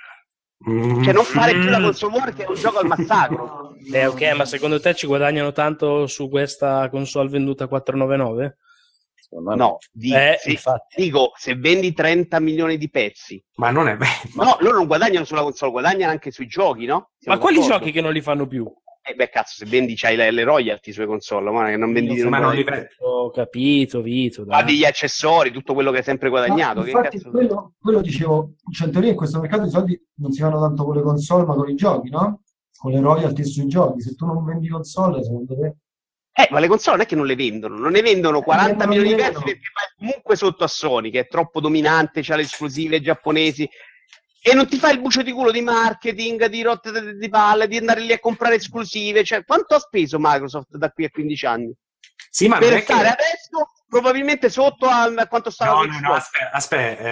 Cioè 0.62 1.12
non 1.14 1.24
fare 1.24 1.58
più 1.58 1.70
la 1.70 1.80
console 1.80 2.12
war 2.18 2.32
che 2.34 2.44
è 2.44 2.48
un 2.48 2.54
gioco 2.56 2.78
al 2.78 2.86
massacro. 2.86 3.58
Eh, 3.92 4.06
ok, 4.06 4.22
ma 4.36 4.44
secondo 4.44 4.78
te 4.78 4.94
ci 4.94 5.06
guadagnano 5.06 5.50
tanto 5.52 6.06
su 6.06 6.28
questa 6.28 6.88
console 6.90 7.28
venduta 7.28 7.64
a 7.64 7.66
499? 7.66 8.58
Secondo 9.16 9.50
me 9.50 9.56
No, 9.56 9.78
di- 9.90 10.14
Eh, 10.14 10.36
se- 10.38 10.50
infatti. 10.50 11.02
dico, 11.02 11.32
se 11.34 11.54
vendi 11.56 11.92
30 11.92 12.38
milioni 12.40 12.76
di 12.78 12.88
pezzi, 12.88 13.42
Ma 13.54 13.70
non 13.70 13.88
è 13.88 13.96
vero. 13.96 14.12
no, 14.36 14.56
loro 14.61 14.76
non 14.76 14.86
guadagnano 14.86 15.24
sulla 15.24 15.42
console, 15.42 15.72
guadagnano 15.72 16.12
anche 16.12 16.30
sui 16.30 16.46
giochi, 16.46 16.84
no? 16.84 17.11
Siamo 17.18 17.36
Ma 17.38 17.42
quali 17.42 17.56
d'accordo? 17.58 17.78
giochi 17.78 17.90
che 17.90 18.00
non 18.00 18.12
li 18.12 18.20
fanno 18.20 18.46
più? 18.46 18.70
Eh 19.11 19.14
beh, 19.14 19.28
cazzo, 19.28 19.64
se 19.64 19.68
vendi 19.68 19.94
c'hai 19.96 20.14
le, 20.16 20.30
le 20.30 20.44
royalty 20.44 20.92
sulle 20.92 21.06
console, 21.06 21.50
ma 21.50 21.66
che 21.68 21.76
non 21.76 21.92
vendi 21.92 22.22
ma 22.22 22.38
non 22.38 22.54
li 22.54 22.62
guadagni- 22.62 22.82
vedi. 22.82 22.94
Ho 23.00 23.30
capito, 23.30 24.00
Vito. 24.02 24.44
Ma 24.46 24.56
Dai. 24.62 24.66
degli 24.72 24.84
accessori, 24.84 25.50
tutto 25.50 25.74
quello 25.74 25.90
che 25.90 25.98
hai 25.98 26.02
sempre 26.04 26.28
guadagnato. 26.28 26.78
Ma 26.80 26.84
Che 26.84 26.90
infatti 26.90 27.16
cazzo... 27.18 27.30
quello, 27.30 27.72
quello 27.80 28.00
dicevo, 28.00 28.54
cioè 28.72 28.86
in 28.86 28.92
teoria 28.92 29.11
in 29.11 29.16
questo 29.16 29.40
mercato 29.40 29.64
i 29.64 29.70
soldi 29.70 30.00
non 30.16 30.30
si 30.32 30.40
fanno 30.40 30.61
tanto 30.61 30.84
con 30.84 30.94
le 30.96 31.02
console 31.02 31.44
ma 31.44 31.54
con 31.54 31.68
i 31.68 31.74
giochi, 31.74 32.11
no? 32.11 32.42
Con 32.78 32.92
le 32.92 33.00
royalty 33.00 33.44
sui 33.44 33.66
giochi. 33.66 34.00
Se 34.00 34.14
tu 34.14 34.26
non 34.26 34.44
vendi 34.44 34.68
console, 34.68 35.22
secondo 35.24 35.54
te... 35.58 35.74
Eh, 36.32 36.48
ma 36.52 36.61
le 36.61 36.68
console 36.68 36.96
non 36.98 37.04
è 37.06 37.08
che 37.08 37.16
non 37.16 37.26
le 37.26 37.34
vendono, 37.34 37.76
non 37.76 37.90
ne 37.90 38.02
vendono 38.02 38.40
40 38.40 38.70
Eh, 38.72 38.76
ma 38.76 38.84
non 38.84 38.94
milioni 38.96 39.14
di 39.16 39.20
pezzi 39.20 39.42
perché 39.42 39.61
vai 39.74 39.86
comunque 39.98 40.36
sotto 40.36 40.64
a 40.64 40.68
Sony, 40.68 41.11
che 41.11 41.20
è 41.20 41.26
troppo 41.26 41.61
dominante, 41.61 42.22
c'ha 42.22 42.36
le 42.36 42.42
esclusive 42.42 43.00
giapponesi. 43.00 43.68
E 44.43 44.55
non 44.55 44.66
ti 44.66 44.78
fai 44.78 44.95
il 44.95 45.01
bucio 45.01 45.22
di 45.22 45.32
culo 45.32 45.51
di 45.51 45.61
marketing, 45.61 46.47
di 46.47 46.62
rotte 46.62 47.16
di- 47.16 47.28
palle, 47.28 47.68
di 47.68 47.76
andare 47.76 48.01
lì 48.01 48.12
a 48.12 48.18
comprare 48.18 48.55
esclusive. 48.55 49.22
Cioè, 49.22 49.45
quanto 49.45 49.74
ha 49.74 49.78
speso 49.78 50.16
Microsoft 50.18 50.76
da 50.76 50.91
qui 50.91 51.05
a 51.05 51.11
15 51.11 51.47
anni? 51.47 51.74
Sì, 52.30 52.49
ma 52.49 52.59
per 52.59 52.80
stare 52.82 53.03
che... 53.03 53.09
adesso 53.09 53.70
probabilmente 53.91 54.49
sotto 54.49 54.86
a, 54.86 55.12
quanto 55.28 55.51
stava 55.51 55.82
No, 55.84 55.84
no, 55.84 55.99
no, 56.01 56.12
aspetta, 56.14 56.51
aspetta, 56.53 57.03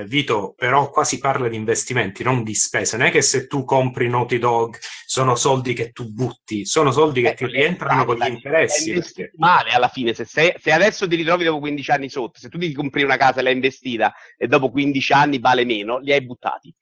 eh, 0.00 0.04
Vito, 0.06 0.54
però 0.56 0.90
qua 0.90 1.04
si 1.04 1.18
parla 1.18 1.46
di 1.46 1.56
investimenti, 1.56 2.24
non 2.24 2.42
di 2.42 2.54
spese. 2.54 2.96
Non 2.96 3.06
è 3.06 3.10
che 3.10 3.20
se 3.20 3.46
tu 3.46 3.64
compri 3.64 4.08
Naughty 4.08 4.38
Dog 4.38 4.78
sono 5.04 5.36
soldi 5.36 5.74
che 5.74 5.90
tu 5.92 6.10
butti, 6.10 6.64
sono 6.64 6.90
soldi 6.90 7.20
che 7.20 7.28
Eh, 7.28 7.34
ti 7.34 7.46
rientrano 7.46 8.04
con 8.06 8.16
gli 8.16 8.26
interessi. 8.26 8.92
perché- 8.94 9.30
male 9.36 9.70
alla 9.70 9.88
fine. 9.88 10.14
Se, 10.14 10.24
sei- 10.24 10.54
se 10.58 10.72
adesso 10.72 11.06
ti 11.06 11.16
ritrovi 11.16 11.44
dopo 11.44 11.58
15 11.60 11.90
anni 11.90 12.08
sotto, 12.08 12.38
se 12.40 12.48
tu 12.48 12.56
ti 12.58 12.72
compri 12.72 13.02
una 13.02 13.18
casa 13.18 13.40
e 13.40 13.42
l'hai 13.42 13.52
investita 13.52 14.14
e 14.38 14.46
dopo 14.46 14.70
15 14.70 15.12
anni 15.12 15.38
vale 15.38 15.64
meno, 15.66 15.98
li 15.98 16.12
hai 16.12 16.24
buttati. 16.24 16.74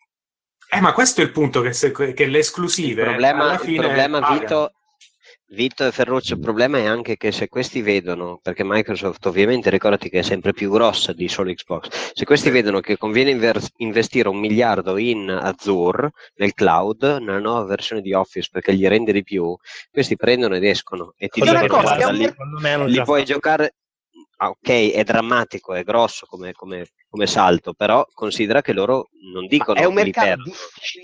Eh, 0.71 0.81
ma 0.81 0.93
questo 0.93 1.21
è 1.21 1.25
il 1.25 1.33
punto, 1.33 1.61
che, 1.61 1.73
se- 1.73 1.91
che 1.91 2.13
le 2.25 2.25
Il 2.25 2.37
esclusive 2.37 3.03
problema, 3.03 3.43
alla 3.45 3.53
il 3.55 3.59
fine 3.61 3.79
problema 3.87 4.21
pagano. 4.21 4.39
Vito, 4.41 4.73
Vito 5.55 5.87
e 5.87 5.93
Ferruccio, 5.93 6.35
il 6.35 6.41
problema 6.41 6.79
è 6.79 6.85
anche 6.85 7.17
che 7.17 7.31
se 7.31 7.49
questi 7.49 7.81
vedono, 7.81 8.41
perché 8.43 8.65
Microsoft 8.65 9.25
ovviamente 9.27 9.71
ricordati 9.71 10.11
che 10.11 10.19
è 10.19 10.23
sempre 10.23 10.53
più 10.53 10.71
grossa 10.71 11.13
di 11.13 11.29
solo 11.29 11.53
Xbox, 11.53 12.13
se 12.13 12.25
questi 12.25 12.51
vedono 12.51 12.81
che 12.81 12.97
conviene 12.97 13.31
inver- 13.31 13.71
investire 13.77 14.29
un 14.29 14.39
miliardo 14.39 14.99
in 14.99 15.31
Azure, 15.31 16.11
nel 16.35 16.53
cloud, 16.55 17.03
nella 17.21 17.39
nuova 17.39 17.65
versione 17.65 18.03
di 18.03 18.13
Office 18.13 18.49
perché 18.51 18.75
gli 18.75 18.87
rende 18.87 19.13
di 19.13 19.23
più, 19.23 19.57
questi 19.91 20.17
prendono 20.17 20.57
ed 20.57 20.65
escono 20.65 21.15
e 21.17 21.29
ti 21.29 21.41
dicono 21.41 21.81
guarda 21.81 22.11
li 22.11 22.95
già 22.95 23.05
puoi 23.05 23.21
fatto. 23.21 23.33
giocare 23.33 23.75
ah, 24.39 24.49
ok, 24.49 24.91
è 24.93 25.05
drammatico, 25.05 25.75
è 25.75 25.83
grosso 25.85 26.27
come, 26.27 26.53
come- 26.53 26.89
come 27.15 27.27
salto, 27.29 27.75
però 27.75 28.05
considera 28.13 28.61
che 28.61 28.73
loro 28.73 29.11
non 29.33 29.47
dicono 29.47 29.79
È 29.79 29.85
un 29.85 29.95
li 29.95 30.03
mercato 30.03 30.43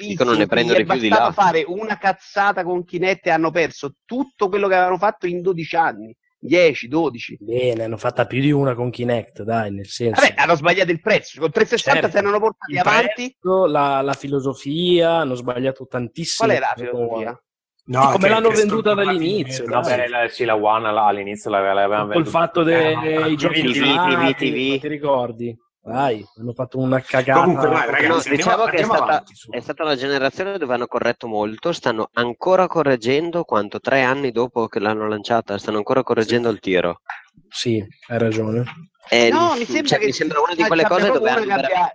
dicono 0.01 0.33
ne 0.33 0.47
prendono 0.49 0.79
di 0.79 0.85
più 0.85 0.95
è 0.95 0.99
di 0.99 1.09
bastato 1.09 1.29
là. 1.29 1.33
fare 1.47 1.65
una 1.65 1.99
cazzata 1.99 2.65
con 2.65 2.85
Kinect 2.85 3.27
e 3.29 3.31
hanno 3.31 3.53
perso 3.53 3.95
tutto 4.05 4.49
quello 4.49 4.67
che 4.67 4.75
avevano 4.75 4.99
fatto 4.99 5.29
in 5.29 5.41
12 5.41 5.77
anni, 5.77 6.17
10, 6.37 6.89
12. 6.89 7.37
Bene, 7.39 7.85
hanno 7.85 7.97
fatta 7.97 8.27
più 8.27 8.41
di 8.41 8.51
una 8.51 8.75
con 8.75 8.91
Kinect, 8.91 9.43
dai, 9.43 9.71
nel 9.71 9.87
senso. 9.87 10.21
Vabbè, 10.21 10.35
hanno 10.37 10.57
sbagliato 10.57 10.91
il 10.91 11.01
prezzo. 11.01 11.39
Con 11.41 11.51
360 11.53 12.01
Certo. 12.01 12.17
si 12.17 12.23
erano 12.25 12.41
portati 12.41 12.73
Il 12.73 12.79
avanti. 12.79 13.37
prezzo, 13.39 13.67
la, 13.67 14.01
la 14.03 14.13
filosofia, 14.15 15.11
hanno 15.19 15.35
sbagliato 15.37 15.87
tantissimo. 15.87 16.49
Qual 16.49 16.59
è 16.59 16.61
la 16.61 16.73
filosofia? 16.77 17.43
No, 17.83 18.11
come 18.11 18.29
l'hanno 18.29 18.51
venduta 18.51 18.95
dall'inizio, 18.95 19.65
dai. 19.65 19.81
Vabbè, 19.83 20.09
la- 20.09 20.29
sì, 20.29 20.45
la 20.45 20.55
One 20.57 20.93
la- 20.93 21.07
all'inizio 21.07 21.51
l'avevano 21.51 22.05
Col 22.05 22.13
venduta. 22.15 22.31
fatto 22.39 22.63
dei 22.65 23.33
Eh, 23.33 23.35
giochi 23.37 23.63
TV, 23.63 23.73
privati, 23.73 24.35
TV. 24.35 24.81
ti 24.81 24.89
ricordi? 24.89 25.57
Dai, 25.83 26.23
hanno 26.39 26.53
fatto 26.53 26.79
una 26.79 27.01
cagata. 27.01 27.47
No, 27.47 28.21
diciamo 28.23 28.65
che 28.65 28.77
è 28.77 28.85
stata, 28.85 29.23
è 29.49 29.61
stata 29.61 29.83
una 29.83 29.97
generazione 29.97 30.59
dove 30.59 30.75
hanno 30.75 30.87
corretto 30.87 31.27
molto, 31.27 31.73
stanno 31.73 32.11
ancora 32.13 32.67
correggendo 32.67 33.45
quanto 33.45 33.81
tre 33.81 34.03
anni 34.03 34.31
dopo 34.31 34.69
che 34.69 34.79
l'hanno 34.79 35.09
lanciata, 35.09 35.57
stanno 35.57 35.79
ancora 35.79 36.03
correggendo 36.03 36.51
il 36.51 36.61
tiro. 36.61 37.01
Sì, 37.49 37.83
hai 38.09 38.19
ragione. 38.19 38.65
Eh, 39.09 39.31
No, 39.31 39.55
mi 39.55 39.65
cioè, 39.65 39.75
sembra 39.75 39.97
che 39.97 40.05
mi 40.05 40.13
sembra 40.13 40.41
una 40.41 40.55
di 40.55 40.63
quelle 40.65 40.85
cose 40.85 41.11
dove 41.11 41.31
hanno 41.31 41.55
abbia 41.55 41.93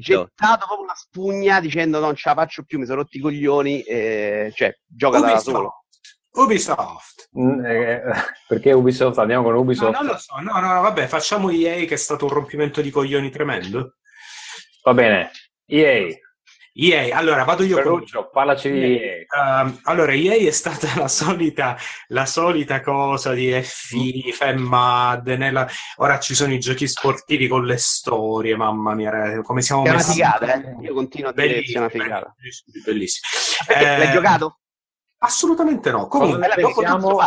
gettato 0.00 0.64
proprio 0.66 0.82
una 0.82 0.94
spugna 0.94 1.60
dicendo 1.60 1.98
non 1.98 2.14
ce 2.14 2.28
la 2.28 2.34
faccio 2.36 2.62
più, 2.62 2.78
mi 2.78 2.86
sono 2.86 3.00
rotti 3.02 3.18
i 3.18 3.20
coglioni, 3.20 3.82
eh, 3.82 4.52
cioè 4.54 4.72
gioca 4.86 5.18
da 5.18 5.38
solo. 5.38 5.83
Ubisoft. 6.36 7.28
Mm, 7.38 7.64
eh, 7.64 8.02
perché 8.48 8.72
Ubisoft? 8.72 9.18
Andiamo 9.18 9.44
con 9.44 9.52
No, 9.54 9.60
Ubisoft. 9.60 9.92
non 9.92 10.06
lo 10.06 10.16
so, 10.18 10.34
no, 10.40 10.58
no, 10.60 10.80
vabbè, 10.82 11.06
facciamo 11.06 11.50
EA 11.50 11.84
che 11.86 11.94
è 11.94 11.98
stato 11.98 12.24
un 12.26 12.32
rompimento 12.32 12.80
di 12.80 12.90
coglioni 12.90 13.30
tremendo. 13.30 13.96
Va 14.82 14.94
bene, 14.94 15.30
EA. 15.66 16.08
EA, 16.76 17.16
allora 17.16 17.44
vado 17.44 17.62
io 17.62 17.74
con 17.76 17.82
Ferruccio, 17.84 18.30
parlaci 18.32 18.68
di 18.68 18.80
EA. 18.98 19.60
Ehm, 19.62 19.78
allora, 19.84 20.12
EA 20.12 20.34
è 20.48 20.50
stata 20.50 20.88
la 20.98 21.06
solita, 21.06 21.76
la 22.08 22.26
solita 22.26 22.80
cosa 22.80 23.32
di 23.32 23.48
è 23.50 23.62
FIFA 23.62 24.46
e 24.46 24.54
Madden. 24.56 25.52
la- 25.52 25.68
Ora 25.98 26.18
ci 26.18 26.34
sono 26.34 26.52
i 26.52 26.58
giochi 26.58 26.88
sportivi 26.88 27.46
con 27.46 27.64
le 27.64 27.76
storie, 27.76 28.56
mamma 28.56 28.94
mia, 28.94 29.40
come 29.42 29.62
siamo 29.62 29.84
È 29.84 29.88
una 29.90 29.98
messi. 29.98 30.12
figata, 30.14 30.52
eh? 30.52 30.74
Io 30.82 30.94
continuo 30.94 31.30
a 31.30 31.32
dire 31.32 31.60
che 31.60 31.64
sia 31.66 31.78
una 31.78 31.86
Bellissimo, 31.88 32.02
figata. 32.02 32.34
bellissimo, 32.36 32.82
bellissimo. 32.84 33.28
Eh, 33.78 33.98
l'hai 33.98 34.10
giocato? 34.12 34.58
Assolutamente 35.18 35.90
no. 35.90 36.06
Cosa 36.06 36.24
Comunque, 36.24 36.48
ne 36.48 36.62
dopo 36.62 36.80
pensiamo, 36.80 37.18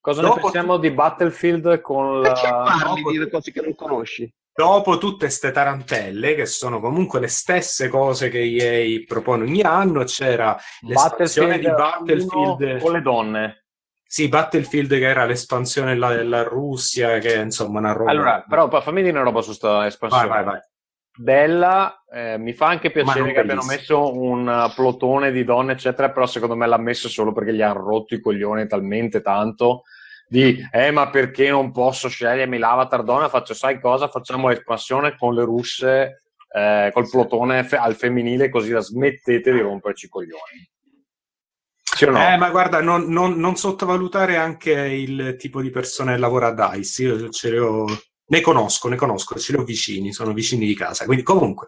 cosa 0.00 0.20
ne 0.20 0.28
Dopo 0.28 0.40
pensiamo 0.40 0.76
di 0.76 0.90
Battlefield 0.90 1.80
con 1.80 2.22
Perché 2.22 2.48
la... 2.48 2.78
parli 2.80 3.18
di 3.18 3.30
cose 3.30 3.52
che 3.52 3.60
non 3.60 3.74
conosci? 3.74 4.32
Dopo 4.56 4.98
tutte 4.98 5.30
ste 5.30 5.50
tarantelle, 5.50 6.36
che 6.36 6.46
sono 6.46 6.78
comunque 6.78 7.18
le 7.18 7.26
stesse 7.26 7.88
cose 7.88 8.28
che 8.28 8.38
EA 8.40 9.02
propone 9.04 9.42
ogni 9.42 9.62
anno, 9.62 10.04
c'era 10.04 10.56
l'espansione 10.82 11.58
di 11.58 11.66
Battlefield 11.66 12.80
con 12.80 12.92
le 12.92 13.02
donne. 13.02 13.64
Sì, 14.06 14.28
Battlefield 14.28 14.90
che 14.90 15.08
era 15.08 15.24
l'espansione 15.24 15.96
là 15.96 16.14
della 16.14 16.44
Russia, 16.44 17.18
che 17.18 17.34
insomma 17.34 17.80
una 17.80 17.90
roba. 17.90 18.12
Allora, 18.12 18.44
però 18.48 18.70
fammi 18.80 19.02
dire 19.02 19.10
una 19.10 19.24
roba 19.24 19.40
su 19.40 19.52
sta 19.52 19.86
espansione. 19.86 20.28
Vai, 20.28 20.44
vai, 20.44 20.52
vai. 20.52 20.60
Bella, 21.16 22.02
eh, 22.12 22.38
mi 22.38 22.52
fa 22.52 22.66
anche 22.66 22.90
piacere 22.90 23.32
che 23.32 23.38
abbiano 23.38 23.62
messo 23.64 24.12
un 24.12 24.48
uh, 24.48 24.74
plotone 24.74 25.30
di 25.30 25.44
donne, 25.44 25.72
eccetera, 25.72 26.10
però 26.10 26.26
secondo 26.26 26.56
me 26.56 26.66
l'ha 26.66 26.78
messo 26.78 27.08
solo 27.08 27.32
perché 27.32 27.54
gli 27.54 27.62
hanno 27.62 27.84
rotto 27.84 28.14
i 28.14 28.20
coglioni 28.20 28.66
talmente 28.66 29.20
tanto 29.22 29.82
di, 30.26 30.58
eh, 30.72 30.90
ma 30.90 31.10
perché 31.10 31.50
non 31.50 31.70
posso 31.70 32.08
scegliermi 32.08 32.58
l'avatar 32.58 33.04
donna? 33.04 33.28
Faccio, 33.28 33.54
sai 33.54 33.78
cosa? 33.78 34.08
Facciamo 34.08 34.48
l'espansione 34.48 35.16
con 35.16 35.34
le 35.34 35.44
russe, 35.44 36.22
eh, 36.50 36.90
col 36.92 37.08
plotone 37.08 37.62
fe- 37.62 37.76
al 37.76 37.94
femminile, 37.94 38.48
così 38.48 38.70
la 38.70 38.80
smettete 38.80 39.52
di 39.52 39.60
romperci 39.60 40.06
i 40.06 40.08
coglioni. 40.08 40.68
Sì 41.80 42.04
o 42.06 42.10
no? 42.10 42.28
Eh, 42.28 42.36
ma 42.36 42.50
guarda, 42.50 42.80
non, 42.80 43.04
non- 43.08 43.38
non 43.38 43.54
sottovalutare 43.54 44.36
anche 44.36 44.72
il 44.72 45.36
tipo 45.38 45.60
di 45.60 45.70
persone 45.70 46.14
che 46.14 46.18
lavora 46.18 46.48
a 46.48 46.70
DICE. 46.74 47.02
Io 47.04 47.28
ce 47.28 47.50
le 47.50 47.58
ho, 47.60 47.84
ne 48.26 48.40
conosco, 48.40 48.88
ne 48.88 48.96
conosco, 48.96 49.38
ce 49.38 49.52
li 49.52 49.58
ho 49.58 49.64
vicini, 49.64 50.12
sono 50.12 50.32
vicini 50.32 50.66
di 50.66 50.74
casa. 50.74 51.04
Quindi, 51.04 51.22
comunque, 51.22 51.66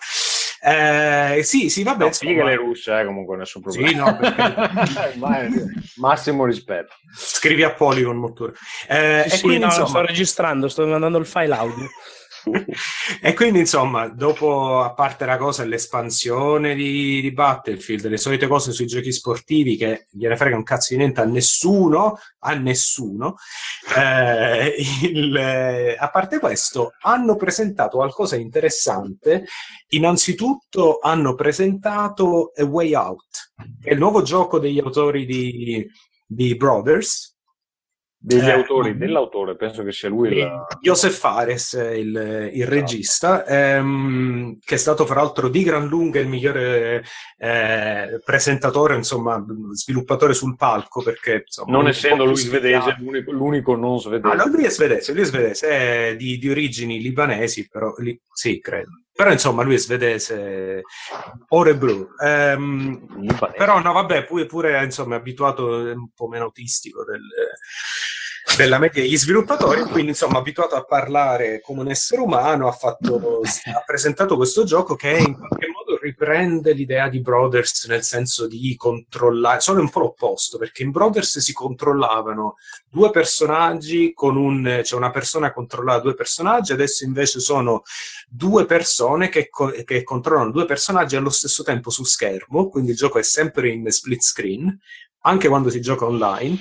eh, 0.62 1.40
sì, 1.42 1.68
sì, 1.68 1.82
vabbè. 1.82 2.06
Insomma. 2.06 2.30
fighe 2.32 2.44
le 2.44 2.56
russe, 2.56 2.98
eh, 3.00 3.04
comunque 3.04 3.36
nessun 3.36 3.62
problema. 3.62 3.88
Sì, 3.88 3.94
no, 3.94 4.16
perché- 4.16 5.16
Ma- 5.18 5.38
massimo 5.96 6.44
rispetto. 6.44 6.94
Scrivi 7.14 7.62
a 7.62 7.72
Polygon 7.72 8.16
molto. 8.16 8.52
Eh, 8.88 9.24
Sì, 9.26 9.34
e 9.34 9.36
sì, 9.36 9.40
quindi, 9.42 9.60
no, 9.60 9.66
insomma, 9.66 9.86
sto 9.88 10.00
registrando, 10.00 10.68
sto 10.68 10.86
mandando 10.86 11.18
il 11.18 11.26
file 11.26 11.54
audio. 11.54 11.88
E 13.22 13.34
quindi, 13.34 13.58
insomma, 13.60 14.08
dopo, 14.08 14.80
a 14.80 14.92
parte 14.94 15.24
la 15.24 15.36
cosa 15.36 15.62
dell'espansione 15.62 16.74
di, 16.74 17.20
di 17.20 17.32
Battlefield, 17.32 18.06
le 18.06 18.16
solite 18.16 18.46
cose 18.46 18.72
sui 18.72 18.86
giochi 18.86 19.12
sportivi 19.12 19.76
che 19.76 20.06
gliene 20.10 20.36
frega 20.36 20.56
un 20.56 20.62
cazzo 20.62 20.92
di 20.92 20.98
niente 21.00 21.20
a 21.20 21.24
nessuno, 21.24 22.18
a 22.40 22.54
nessuno, 22.54 23.36
eh, 23.96 24.74
il- 25.02 25.36
eh, 25.36 25.96
a 25.98 26.10
parte 26.10 26.38
questo, 26.38 26.92
hanno 27.02 27.36
presentato 27.36 27.96
qualcosa 27.96 28.36
di 28.36 28.42
interessante. 28.42 29.46
Innanzitutto 29.88 30.98
hanno 31.00 31.34
presentato 31.34 32.52
A 32.54 32.64
Way 32.64 32.94
Out, 32.94 33.52
che 33.80 33.90
è 33.90 33.92
il 33.92 33.98
nuovo 33.98 34.22
gioco 34.22 34.58
degli 34.58 34.78
autori 34.78 35.24
di, 35.26 35.86
di 36.24 36.54
Brothers, 36.56 37.35
Degli 38.26 38.48
Eh, 38.48 38.50
autori, 38.50 38.96
dell'autore, 38.96 39.54
penso 39.54 39.84
che 39.84 39.92
sia 39.92 40.08
lui 40.08 40.36
il... 40.38 40.64
Joseph 40.80 41.16
Fares, 41.16 41.74
il, 41.74 42.50
il 42.54 42.66
regista, 42.66 43.46
ehm, 43.46 44.58
che 44.64 44.74
è 44.74 44.78
stato 44.78 45.06
fra 45.06 45.20
l'altro 45.20 45.48
di 45.48 45.62
gran 45.62 45.86
lunga 45.86 46.18
il 46.18 46.26
migliore 46.26 47.04
eh, 47.38 48.20
presentatore, 48.24 48.96
insomma, 48.96 49.40
sviluppatore 49.74 50.34
sul 50.34 50.56
palco, 50.56 51.04
perché 51.04 51.44
insomma, 51.44 51.70
Non 51.76 51.86
essendo 51.86 52.24
lui 52.24 52.34
svedese, 52.34 52.96
l'unico, 52.98 53.30
l'unico 53.30 53.76
non 53.76 54.00
svedese. 54.00 54.34
Ah, 54.34 54.34
no, 54.34 54.46
lui 54.48 54.64
è 54.64 54.70
svedese, 54.70 55.12
lui 55.12 55.22
è 55.22 55.26
svedese, 55.26 55.68
è 55.68 56.16
di, 56.16 56.36
di 56.38 56.50
origini 56.50 57.00
libanesi, 57.00 57.68
però 57.68 57.94
li- 57.98 58.20
sì, 58.32 58.58
credo. 58.58 59.02
Però 59.12 59.30
insomma 59.30 59.62
lui 59.62 59.74
è 59.74 59.78
svedese, 59.78 60.82
ore 61.50 61.76
blu. 61.76 62.08
Ehm, 62.22 63.06
però 63.56 63.80
no, 63.80 63.92
vabbè, 63.92 64.24
pure, 64.24 64.46
pure 64.46 64.82
insomma 64.84 65.14
è 65.14 65.18
abituato, 65.18 65.86
è 65.86 65.92
un 65.92 66.10
po' 66.12 66.26
meno 66.26 66.44
autistico 66.46 67.02
del- 67.04 67.22
della 68.54 68.78
media 68.78 69.02
degli 69.02 69.16
sviluppatori, 69.16 69.82
quindi 69.82 70.10
insomma 70.10 70.38
abituato 70.38 70.76
a 70.76 70.84
parlare 70.84 71.60
come 71.60 71.80
un 71.80 71.90
essere 71.90 72.20
umano, 72.20 72.68
ha, 72.68 72.72
fatto, 72.72 73.40
ha 73.74 73.82
presentato 73.84 74.36
questo 74.36 74.64
gioco 74.64 74.94
che 74.94 75.10
in 75.10 75.36
qualche 75.36 75.66
modo 75.66 75.98
riprende 76.00 76.72
l'idea 76.72 77.08
di 77.08 77.20
Brothers 77.20 77.86
nel 77.86 78.02
senso 78.02 78.46
di 78.46 78.74
controllare, 78.76 79.60
solo 79.60 79.80
un 79.80 79.90
po' 79.90 80.00
l'opposto, 80.00 80.56
perché 80.58 80.82
in 80.84 80.90
Brothers 80.90 81.38
si 81.38 81.52
controllavano 81.52 82.56
due 82.88 83.10
personaggi 83.10 84.12
con 84.14 84.36
un, 84.36 84.80
cioè 84.84 84.98
una 84.98 85.10
persona 85.10 85.52
controllava 85.52 86.00
due 86.00 86.14
personaggi, 86.14 86.72
adesso 86.72 87.04
invece 87.04 87.40
sono 87.40 87.82
due 88.28 88.64
persone 88.64 89.28
che, 89.28 89.48
co- 89.50 89.74
che 89.84 90.02
controllano 90.02 90.50
due 90.50 90.64
personaggi 90.64 91.16
allo 91.16 91.30
stesso 91.30 91.62
tempo 91.62 91.90
su 91.90 92.04
schermo, 92.04 92.68
quindi 92.68 92.92
il 92.92 92.96
gioco 92.96 93.18
è 93.18 93.22
sempre 93.22 93.68
in 93.70 93.90
split 93.90 94.22
screen, 94.22 94.78
anche 95.22 95.48
quando 95.48 95.68
si 95.68 95.80
gioca 95.80 96.06
online. 96.06 96.58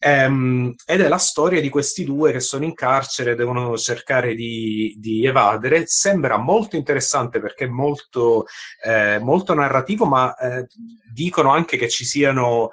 Ehm, 0.00 0.74
ed 0.86 1.00
è 1.00 1.08
la 1.08 1.16
storia 1.18 1.60
di 1.60 1.68
questi 1.68 2.04
due 2.04 2.30
che 2.32 2.40
sono 2.40 2.64
in 2.64 2.74
carcere, 2.74 3.34
devono 3.34 3.76
cercare 3.76 4.34
di, 4.34 4.94
di 4.98 5.26
evadere. 5.26 5.86
Sembra 5.86 6.36
molto 6.36 6.76
interessante 6.76 7.40
perché 7.40 7.64
è 7.64 7.68
molto, 7.68 8.46
eh, 8.84 9.18
molto 9.18 9.54
narrativo, 9.54 10.06
ma 10.06 10.34
eh, 10.36 10.66
dicono 11.12 11.50
anche 11.50 11.76
che 11.76 11.88
ci 11.88 12.04
siano. 12.04 12.70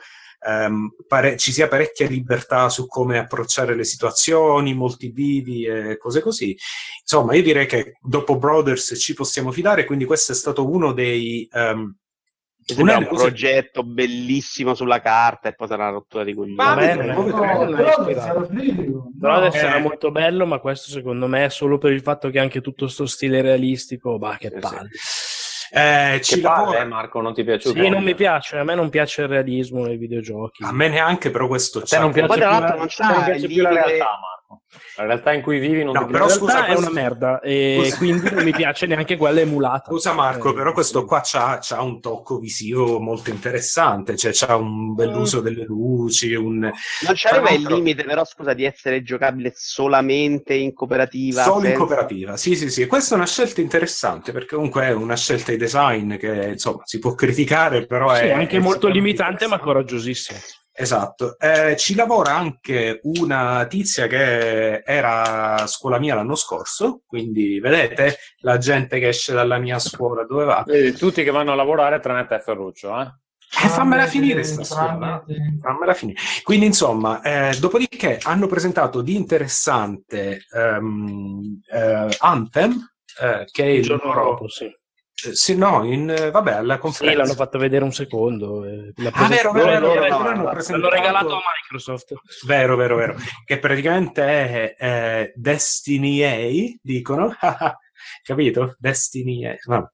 ehm, 0.48 0.92
pare- 1.08 1.38
ci 1.38 1.52
sia 1.52 1.68
parecchia 1.68 2.08
libertà 2.08 2.70
su 2.70 2.86
come 2.88 3.18
approcciare 3.18 3.76
le 3.76 3.84
situazioni, 3.84 4.76
molti 4.76 5.12
bivi 5.12 5.66
e 5.66 5.98
cose 5.98 6.22
così. 6.22 6.56
Insomma, 7.02 7.34
io 7.36 7.42
direi 7.42 7.66
che 7.66 7.98
dopo 8.02 8.38
Brothers 8.38 8.94
ci 9.00 9.14
possiamo 9.16 9.52
fidare, 9.52 9.86
quindi 9.86 10.06
questo 10.06 10.32
è 10.34 10.36
stato 10.36 10.70
uno 10.70 10.94
dei. 10.94 11.48
una 11.52 11.96
sembra 12.74 12.98
un 12.98 13.08
progetto 13.08 13.84
bellissimo 13.84 14.74
sulla 14.74 15.00
carta 15.00 15.50
e 15.50 15.54
poi 15.54 15.68
sarà 15.68 15.84
una 15.84 15.92
rottura 15.94 16.24
di 16.24 16.34
coglioni. 16.34 16.56
Ma 16.56 16.76
Bene, 16.76 17.06
no, 17.14 17.24
Però 19.20 19.34
adesso 19.36 19.58
sarà 19.58 19.76
eh. 19.78 19.82
molto 19.82 20.12
bello, 20.12 20.46
ma 20.46 20.60
questo 20.60 20.90
secondo 20.90 21.28
me 21.28 21.46
è 21.46 21.50
solo 21.50 21.78
per 21.78 21.92
il 21.92 22.02
fatto 22.02 22.30
che 22.30 22.40
anche 22.40 22.62
tutto 22.62 22.88
sto 22.88 23.06
stile 23.06 23.42
realistico, 23.42 24.18
bah, 24.18 24.38
che 24.40 24.52
palle. 24.52 24.90
Eh, 25.72 26.20
ci 26.22 26.36
Che 26.36 26.42
palle, 26.42 26.58
lavora- 26.60 26.80
eh, 26.82 26.86
Marco, 26.86 27.22
non 27.22 27.34
ti 27.34 27.44
piaciuto? 27.44 27.82
Sì, 27.82 27.90
non 27.90 28.04
mi 28.04 28.16
piace, 28.16 28.58
a 28.58 28.64
me 28.64 28.76
non 28.76 28.90
piace 28.90 29.24
il 29.24 29.28
realismo 29.28 29.84
nei 29.84 29.98
videogiochi. 29.98 30.64
A 30.64 30.72
me 30.72 30.88
neanche, 30.88 31.32
però 31.32 31.48
questo 31.48 31.80
A 31.80 31.82
te 31.84 31.98
non 32.00 32.08
c'ha- 32.12 32.14
piace, 32.14 32.28
Poi, 32.28 32.38
tra 32.38 32.48
più, 32.50 32.60
l'altro, 32.60 32.76
la, 32.78 33.08
non 33.14 33.24
piace 33.26 33.46
il 33.46 33.48
più 33.54 33.62
la 33.62 33.70
realtà, 33.70 34.06
Marco. 34.06 34.35
La 34.98 35.06
realtà 35.06 35.34
in 35.34 35.42
cui 35.42 35.60
vivi 35.60 35.84
non 35.84 35.94
No, 35.94 36.06
però 36.06 36.26
in 36.26 36.30
scusa, 36.32 36.64
è 36.66 36.74
questo- 36.74 36.90
una 36.92 37.02
merda 37.02 37.40
e 37.40 37.80
Scusa. 37.84 37.98
quindi 37.98 38.30
non 38.32 38.44
mi 38.44 38.52
piace 38.52 38.86
neanche 38.86 39.18
quella 39.18 39.40
emulata. 39.40 39.90
Scusa 39.90 40.14
Marco, 40.14 40.50
Eh, 40.50 40.54
però 40.54 40.72
questo 40.72 41.06
qua 41.06 41.22
c'ha, 41.24 41.60
c'ha 41.62 41.82
un 41.82 42.00
tocco 42.00 42.38
visivo 42.40 43.00
molto 43.00 43.30
interessante, 43.30 44.16
cioè 44.16 44.32
c'ha 44.34 44.56
un 44.56 44.94
bell'uso 44.94 45.42
delle 45.42 45.64
luci, 45.64 46.34
un... 46.36 46.60
Non 46.60 46.72
c'aveva 47.16 47.46
Tra 47.48 47.56
il 47.56 47.62
limite, 47.64 48.04
però, 48.04 48.24
scusa, 48.26 48.54
di 48.54 48.64
essere 48.66 49.02
giocabile 49.04 49.52
solamente 49.56 50.54
in 50.54 50.74
cooperativa. 50.74 51.44
Solo 51.44 51.58
in 51.58 51.62
senza- 51.64 51.78
cooperativa, 51.80 52.38
sì, 52.38 52.56
sì, 52.56 52.70
sì. 52.70 52.86
Questa 52.88 53.16
è 53.16 53.18
una 53.18 53.28
scelta 53.28 53.62
interessante 53.62 54.32
perché 54.32 54.56
comunque 54.56 54.84
è 54.86 54.92
una 54.94 55.16
scelta 55.18 55.52
di 55.52 55.58
design 55.58 56.16
che 56.18 56.50
insomma 56.54 56.82
si 56.86 57.00
può 57.00 57.14
criticare, 57.14 57.86
però 57.86 58.14
Sì, 58.16 58.24
è 58.24 58.32
anche 58.32 58.58
è 58.58 58.60
molto 58.60 58.88
limitante 58.88 59.48
ma 59.48 59.56
interessante. 59.56 60.64
Esatto. 60.78 61.40
Eh, 61.40 61.76
ci 61.78 61.96
lavora 61.96 62.36
anche 62.36 63.00
una 63.04 63.66
tizia 63.68 64.08
che 64.08 64.80
era 64.86 65.56
a 65.56 65.68
scuola 65.68 66.00
mia 66.00 66.16
l'anno 66.16 66.36
scorso, 66.36 67.02
quindi 67.06 67.62
vedete 67.62 68.18
la 68.40 68.58
gente 68.58 69.00
che 69.00 69.08
esce 69.08 69.34
dalla 69.34 69.58
mia 69.58 69.80
scuola 69.80 70.26
dove 70.26 70.44
va. 70.44 70.64
Vedi, 70.66 70.92
tutti 70.98 71.24
che 71.24 71.32
vanno 71.32 71.54
a 71.54 71.56
lavorare 71.56 72.02
tranne 72.02 72.26
te 72.26 72.40
Ferruccio, 72.40 73.00
eh? 73.00 73.04
Eh, 73.64 73.70
fammela 73.70 74.04
Tranne- 74.04 74.10
finire 74.10 74.44
sta 74.44 74.64
scuola. 74.66 75.24
tranne- 75.26 75.58
Fammela 75.62 75.94
finire. 75.94 76.20
Quindi, 76.44 76.66
insomma, 76.66 77.22
eh, 77.22 77.58
dopodiché 77.58 78.18
hanno 78.24 78.48
presentato 78.48 79.02
di 79.02 79.16
interessante 79.16 80.46
ehm, 80.54 81.62
eh, 81.72 82.08
Anthem, 82.20 82.74
eh, 83.22 83.46
che 83.50 83.64
è 83.64 83.68
Il 83.68 83.76
il 83.78 83.84
giorno 83.84 84.14
loro- 84.14 84.24
dopo, 84.32 84.50
sì. 84.50 84.70
Sì, 85.34 85.56
no, 85.56 85.84
in, 85.84 86.30
vabbè, 86.32 86.52
alla 86.54 86.76
Sì, 86.76 86.80
conferenza. 86.80 87.22
l'hanno 87.22 87.34
fatto 87.34 87.58
vedere 87.58 87.84
un 87.84 87.92
secondo. 87.94 88.64
eh, 88.66 88.94
Ah, 89.14 89.28
vero, 89.28 89.52
vero, 89.52 89.70
vero, 89.90 89.92
vero, 90.02 90.16
hanno 90.18 90.44
no, 90.44 90.50
presentato- 90.50 90.72
L'hanno 90.72 90.90
regalato 90.90 91.36
a 91.36 91.40
Microsoft. 91.62 92.14
Vero, 92.46 92.76
vero, 92.76 92.96
vero. 92.96 93.16
Che 93.46 93.60
praticamente 93.60 94.24
è 94.24 94.76
eh, 94.78 95.34
Destiny 95.36 96.24
A, 96.24 96.78
dicono. 96.82 97.36
Capito? 98.24 98.76
Destiny 98.80 99.46
A. 99.46 99.56
Vabbè. 99.66 99.88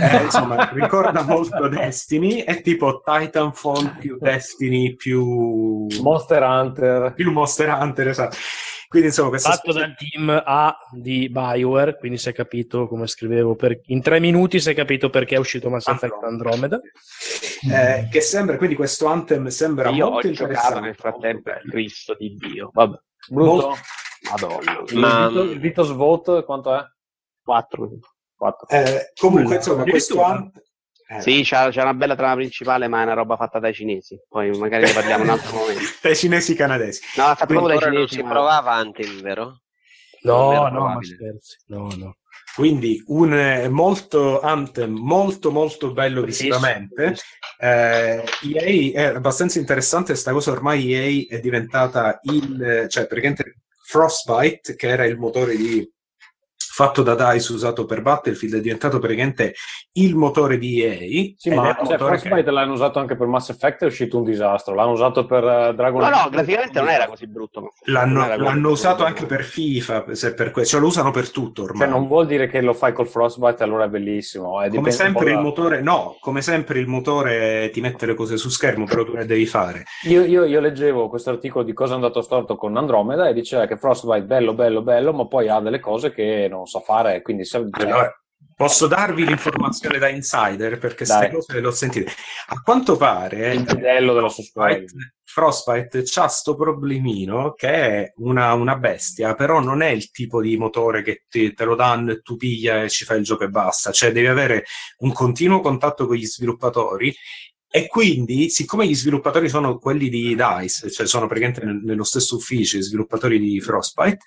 Eh, 0.00 0.22
insomma, 0.24 0.70
ricorda 0.72 1.22
molto 1.22 1.68
Destiny. 1.68 2.42
È 2.42 2.62
tipo 2.62 3.02
Titanfall 3.04 3.98
più 3.98 4.16
Destiny 4.18 4.94
più... 4.94 5.86
Monster 6.00 6.42
Hunter. 6.42 7.12
più 7.14 7.30
Monster 7.32 7.68
Hunter, 7.68 8.08
esatto. 8.08 8.36
Quindi, 8.92 9.08
insomma, 9.08 9.30
questa 9.30 9.52
Fatto 9.52 9.72
dal 9.72 9.94
team 9.96 10.42
A 10.44 10.76
di 10.90 11.30
Bioware, 11.30 11.96
quindi 11.96 12.18
si 12.18 12.28
è 12.28 12.34
capito 12.34 12.86
come 12.86 13.06
scrivevo. 13.06 13.54
per- 13.56 13.80
In 13.86 14.02
tre 14.02 14.20
minuti 14.20 14.60
si 14.60 14.68
è 14.68 14.74
capito 14.74 15.08
perché 15.08 15.36
è 15.36 15.38
uscito 15.38 15.70
Mass 15.70 15.86
Effect 15.88 16.22
Andromeda. 16.22 16.78
eh, 17.72 18.06
che 18.10 18.20
sembra, 18.20 18.58
quindi 18.58 18.74
questo 18.76 19.06
Anthem 19.06 19.46
sembra 19.46 19.88
Io 19.88 20.10
molto 20.10 20.28
ho 20.28 20.30
giocato 20.30 20.42
interessante. 20.52 20.80
nel 20.80 20.94
frattempo. 20.94 21.50
Cristo 21.70 22.14
di 22.18 22.34
Dio. 22.34 22.68
Vabbè, 22.70 22.98
Brutto? 23.30 23.76
madonna. 24.30 24.82
Ma- 24.92 25.26
Il 25.40 25.58
Vitos, 25.58 25.90
Vote 25.92 26.44
quanto 26.44 26.74
è? 26.76 26.82
4. 27.42 27.88
4. 28.36 28.68
Eh, 28.68 29.12
comunque, 29.18 29.54
insomma, 29.56 29.84
questo 29.84 30.22
Addirittura. 30.22 30.60
Eh, 31.16 31.20
Sì, 31.20 31.42
c'ha 31.44 31.70
una 31.74 31.94
bella 31.94 32.14
trama 32.16 32.34
principale, 32.36 32.88
ma 32.88 33.00
è 33.00 33.04
una 33.04 33.14
roba 33.14 33.36
fatta 33.36 33.58
dai 33.58 33.74
cinesi. 33.74 34.18
Poi 34.28 34.50
magari 34.58 34.84
ne 34.84 34.92
parliamo 34.92 35.24
un 35.24 35.30
altro 35.30 35.56
momento. 35.56 35.82
dai 36.00 36.16
cinesi 36.16 36.54
canadesi. 36.54 37.00
No, 37.16 37.24
è 37.24 37.26
fatta 37.28 37.46
proprio 37.46 37.68
dai 37.68 37.78
cinesi. 37.78 38.14
si 38.14 38.22
ma- 38.22 38.30
provava 38.30 38.72
Anthem, 38.72 39.20
vero? 39.20 39.60
No, 40.22 40.68
no, 40.68 40.86
ma 40.88 40.98
scherzi. 41.02 41.56
No, 41.66 41.88
no. 41.96 42.16
Quindi 42.54 43.02
un 43.06 43.32
eh, 43.34 43.68
molto 43.68 44.40
Anthem, 44.40 44.92
molto 44.92 45.50
molto 45.50 45.92
bello 45.92 46.22
visivamente. 46.22 47.16
Eh, 47.58 48.22
EA 48.42 49.10
è 49.10 49.14
abbastanza 49.14 49.58
interessante 49.58 50.12
questa 50.12 50.32
cosa, 50.32 50.50
ormai 50.52 50.92
EA 50.92 51.36
è 51.36 51.40
diventata 51.40 52.18
il, 52.24 52.86
cioè 52.88 53.06
praticamente 53.06 53.62
Frostbite, 53.84 54.74
che 54.76 54.88
era 54.88 55.04
il 55.06 55.16
motore 55.18 55.56
di 55.56 55.90
fatto 56.82 57.02
da 57.02 57.14
DICE 57.14 57.52
usato 57.52 57.84
per 57.84 58.02
Battlefield, 58.02 58.56
è 58.56 58.60
diventato 58.60 58.98
praticamente 58.98 59.54
il 59.92 60.14
motore 60.16 60.58
di 60.58 60.82
EA. 60.82 61.32
Sì, 61.36 61.50
ma 61.50 61.74
cioè, 61.74 61.82
motore 61.82 61.96
che- 62.16 62.18
Frostbite 62.28 62.50
l'hanno 62.50 62.72
usato 62.72 62.98
anche 62.98 63.16
per 63.16 63.26
Mass 63.26 63.50
Effect, 63.50 63.82
è 63.82 63.86
uscito 63.86 64.18
un 64.18 64.24
disastro. 64.24 64.74
L'hanno 64.74 64.92
usato 64.92 65.26
per 65.26 65.44
eh, 65.44 65.74
Dragon 65.74 66.00
No, 66.00 66.08
no, 66.08 66.16
Age. 66.16 66.30
graficamente 66.30 66.80
non 66.80 66.88
era 66.88 67.06
così 67.06 67.26
brutto. 67.26 67.72
l'hanno, 67.84 68.24
era 68.24 68.34
così 68.34 68.44
l'hanno 68.44 68.58
brutto. 68.60 68.72
usato 68.74 69.04
anche 69.04 69.26
per 69.26 69.42
FIFA, 69.44 70.04
se 70.14 70.34
per 70.34 70.50
que- 70.50 70.64
cioè 70.64 70.80
lo 70.80 70.86
usano 70.86 71.10
per 71.10 71.30
tutto 71.30 71.62
ormai. 71.62 71.80
Cioè, 71.82 71.88
non 71.88 72.06
vuol 72.08 72.26
dire 72.26 72.48
che 72.48 72.60
lo 72.60 72.72
fai 72.72 72.92
col 72.92 73.06
Frostbite 73.08 73.62
allora 73.62 73.84
è 73.84 73.88
bellissimo. 73.88 74.62
eh, 74.62 74.68
Come 74.70 74.90
sempre 74.90 75.30
il 75.30 75.36
da- 75.36 75.42
motore, 75.42 75.80
no, 75.82 76.16
come 76.20 76.42
sempre 76.42 76.78
il 76.78 76.86
motore 76.88 77.70
ti 77.72 77.80
mette 77.80 78.06
le 78.06 78.14
cose 78.14 78.36
su 78.36 78.48
schermo, 78.48 78.84
però 78.86 79.04
tu 79.04 79.14
ne 79.14 79.26
devi 79.26 79.46
fare. 79.46 79.84
Io, 80.04 80.24
io- 80.24 80.44
io 80.44 80.60
leggevo 80.60 81.08
questo 81.08 81.30
articolo 81.30 81.64
di 81.64 81.72
cosa 81.72 81.92
è 81.92 81.94
andato 81.96 82.22
storto 82.22 82.56
con 82.56 82.76
Andromeda 82.76 83.28
e 83.28 83.32
diceva 83.34 83.66
che 83.66 83.76
Frostbite 83.76 84.22
bello, 84.24 84.54
bello, 84.54 84.82
bello, 84.82 85.12
ma 85.12 85.26
poi 85.26 85.48
ha 85.48 85.60
delle 85.60 85.80
cose 85.80 86.12
che 86.12 86.46
non 86.50 86.66
sa 86.78 86.80
fare. 86.80 87.22
Quindi 87.22 87.44
se... 87.44 87.64
Allora, 87.70 88.12
posso 88.54 88.86
darvi 88.86 89.24
l'informazione 89.24 89.98
da 89.98 90.08
insider 90.08 90.78
perché 90.78 91.04
queste 91.04 91.30
cose 91.30 91.60
le 91.60 91.66
ho 91.66 91.70
sentite. 91.70 92.12
A 92.48 92.60
quanto 92.62 92.96
pare 92.96 93.54
il 93.54 93.64
modello 93.66 94.14
della 94.14 94.28
sua 94.28 94.42
storia. 94.42 94.76
Frostbite, 94.76 95.14
Frostbite 95.24 96.02
c'ha 96.04 96.28
sto 96.28 96.54
problemino 96.54 97.54
che 97.54 97.68
è 97.68 98.12
una, 98.16 98.52
una 98.52 98.76
bestia, 98.76 99.34
però 99.34 99.60
non 99.60 99.82
è 99.82 99.88
il 99.88 100.10
tipo 100.10 100.40
di 100.40 100.56
motore 100.56 101.02
che 101.02 101.24
ti- 101.28 101.52
te 101.54 101.64
lo 101.64 101.74
danno 101.74 102.12
e 102.12 102.20
tu 102.20 102.36
piglia 102.36 102.82
e 102.82 102.90
ci 102.90 103.04
fai 103.04 103.18
il 103.18 103.24
gioco 103.24 103.44
e 103.44 103.48
basta. 103.48 103.90
Cioè 103.90 104.12
devi 104.12 104.26
avere 104.26 104.64
un 104.98 105.12
continuo 105.12 105.60
contatto 105.60 106.06
con 106.06 106.16
gli 106.16 106.26
sviluppatori 106.26 107.14
e 107.74 107.86
quindi, 107.86 108.50
siccome 108.50 108.86
gli 108.86 108.94
sviluppatori 108.94 109.48
sono 109.48 109.78
quelli 109.78 110.10
di 110.10 110.36
DICE, 110.36 110.90
cioè 110.90 111.06
sono 111.06 111.26
praticamente 111.26 111.64
nel- 111.64 111.80
nello 111.82 112.04
stesso 112.04 112.36
ufficio 112.36 112.76
gli 112.76 112.82
sviluppatori 112.82 113.38
di 113.38 113.58
Frostbite, 113.62 114.18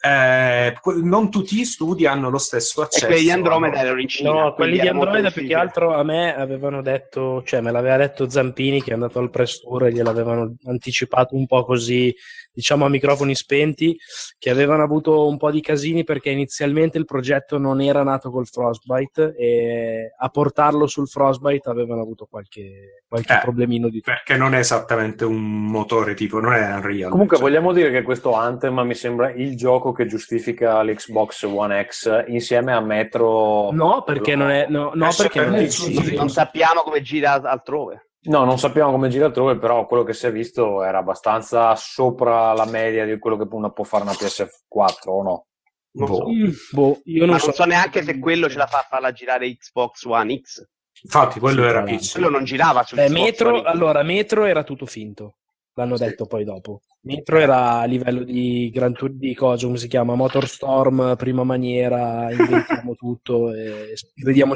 eh, 0.00 0.74
non 1.04 1.30
tutti 1.30 1.54
gli 1.56 1.64
studi 1.64 2.06
hanno 2.06 2.28
lo 2.28 2.38
stesso 2.38 2.80
E 2.80 2.84
accesso. 2.84 3.06
quelli 3.06 3.22
di 3.22 3.30
a- 3.30 3.34
Andromeda 3.34 3.78
erano 3.78 4.00
in 4.00 4.08
Cina. 4.08 4.30
No, 4.32 4.54
quelli 4.54 4.80
di 4.80 4.88
Andromeda 4.88 5.30
più 5.30 5.46
che 5.46 5.54
altro 5.54 5.94
a 5.94 6.02
me 6.02 6.34
avevano 6.34 6.82
detto, 6.82 7.42
cioè 7.44 7.60
me 7.60 7.70
l'aveva 7.70 7.98
detto 7.98 8.28
Zampini 8.28 8.82
che 8.82 8.90
è 8.90 8.94
andato 8.94 9.20
al 9.20 9.30
press 9.30 9.60
tour 9.60 9.86
e 9.86 9.92
gliel'avevano 9.92 10.56
anticipato 10.64 11.36
un 11.36 11.46
po' 11.46 11.64
così, 11.64 12.12
diciamo 12.52 12.84
a 12.84 12.88
microfoni 12.88 13.34
spenti, 13.34 13.96
che 14.38 14.50
avevano 14.50 14.82
avuto 14.82 15.28
un 15.28 15.36
po' 15.36 15.50
di 15.50 15.60
casini 15.60 16.04
perché 16.04 16.30
inizialmente 16.30 16.98
il 16.98 17.04
progetto 17.04 17.58
non 17.58 17.80
era 17.80 18.02
nato 18.02 18.30
col 18.30 18.46
Frostbite 18.46 19.34
e 19.36 20.12
a 20.16 20.28
portarlo 20.28 20.86
sul 20.86 21.08
Frostbite 21.08 21.68
avevano 21.68 22.00
avuto 22.02 22.26
qualche, 22.28 23.04
qualche 23.06 23.34
Eh. 23.34 23.40
problemino 23.40 23.88
di 23.88 24.00
Perché 24.00 24.36
non 24.36 24.54
è 24.54 24.58
esattamente 24.58 25.24
un 25.24 25.66
motore 25.66 26.14
tipo, 26.14 26.40
non 26.40 26.52
è 26.54 26.74
Unreal. 26.74 27.10
Comunque 27.10 27.36
Cioè, 27.36 27.44
vogliamo 27.46 27.72
dire 27.72 27.90
che 27.90 28.02
questo 28.02 28.32
Anthem 28.32 28.80
mi 28.80 28.94
sembra 28.94 29.30
il 29.30 29.56
gioco 29.56 29.92
che 29.92 30.06
giustifica 30.06 30.82
l'Xbox 30.82 31.42
One 31.44 31.86
X 31.88 32.24
insieme 32.28 32.72
a 32.72 32.80
Metro. 32.80 33.70
No, 33.72 34.02
perché 34.02 34.34
non 34.34 34.50
è, 34.50 34.66
no, 34.68 34.90
no, 34.94 35.08
Esce 35.08 35.22
perché 35.22 35.38
per 35.40 35.50
non 35.50 35.58
è. 35.60 36.14
Non 36.16 36.28
sappiamo 36.28 36.82
come 36.82 37.02
gira 37.02 37.40
altrove. 37.40 38.07
No, 38.20 38.44
non 38.44 38.58
sappiamo 38.58 38.90
come 38.90 39.08
gira 39.08 39.26
altrove, 39.26 39.58
però 39.58 39.86
quello 39.86 40.02
che 40.02 40.12
si 40.12 40.26
è 40.26 40.32
visto 40.32 40.82
era 40.82 40.98
abbastanza 40.98 41.74
sopra 41.76 42.52
la 42.52 42.66
media 42.66 43.04
di 43.06 43.18
quello 43.18 43.36
che 43.36 43.46
una 43.50 43.70
può 43.70 43.84
fare 43.84 44.02
una 44.02 44.12
PS4 44.12 45.10
o 45.10 45.22
no? 45.22 45.46
Non 45.92 46.08
Boh. 46.08 46.14
so. 46.14 46.28
Mm, 46.28 46.50
boh, 46.72 47.00
io 47.04 47.20
Ma 47.20 47.26
non 47.26 47.28
non 47.30 47.38
so. 47.40 47.52
so 47.52 47.64
neanche 47.64 48.02
se 48.02 48.18
quello 48.18 48.48
ce 48.48 48.58
la 48.58 48.66
fa 48.66 48.78
a 48.78 48.86
farla 48.88 49.12
girare 49.12 49.50
Xbox 49.56 50.04
One 50.04 50.40
X. 50.40 50.68
Infatti, 51.02 51.38
quello 51.38 51.62
Sì, 51.62 51.68
era 51.68 51.82
PC. 51.84 52.12
Quello 52.12 52.28
non 52.28 52.44
girava 52.44 52.82
su 52.82 52.96
Beh, 52.96 53.06
Xbox 53.06 53.20
Metro, 53.20 53.48
One 53.50 53.62
X. 53.62 53.64
allora, 53.66 54.02
Metro 54.02 54.44
era 54.44 54.64
tutto 54.64 54.84
finto, 54.86 55.36
l'hanno 55.74 55.96
Sì. 55.96 56.04
detto 56.04 56.26
poi 56.26 56.44
dopo. 56.44 56.80
Metro 57.02 57.38
era 57.38 57.78
a 57.78 57.84
livello 57.84 58.24
di 58.24 58.68
Gran 58.74 58.92
Tour 58.92 59.12
di 59.12 59.32
cosa, 59.34 59.64
come 59.66 59.78
si 59.78 59.86
chiama? 59.88 60.16
Motorstorm, 60.16 61.14
prima 61.16 61.44
maniera, 61.44 62.30
inventiamo 62.32 62.94
tutto 62.98 63.52
e 63.54 63.94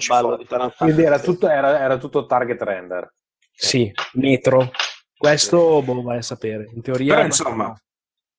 Fantasy. 0.01 0.85
Quindi 0.85 1.03
era 1.05 1.19
tutto, 1.21 1.49
era, 1.49 1.79
era 1.81 1.97
tutto 1.97 2.27
target 2.27 2.61
render. 2.63 3.15
Sì, 3.55 3.93
Metro. 4.15 4.71
Questo, 5.17 5.83
boh, 5.83 6.03
vai 6.03 6.19
a 6.19 6.23
sapere. 6.23 6.69
In 6.75 6.83
teoria... 6.83 7.15
Però 7.15 7.27
insomma, 7.27 7.81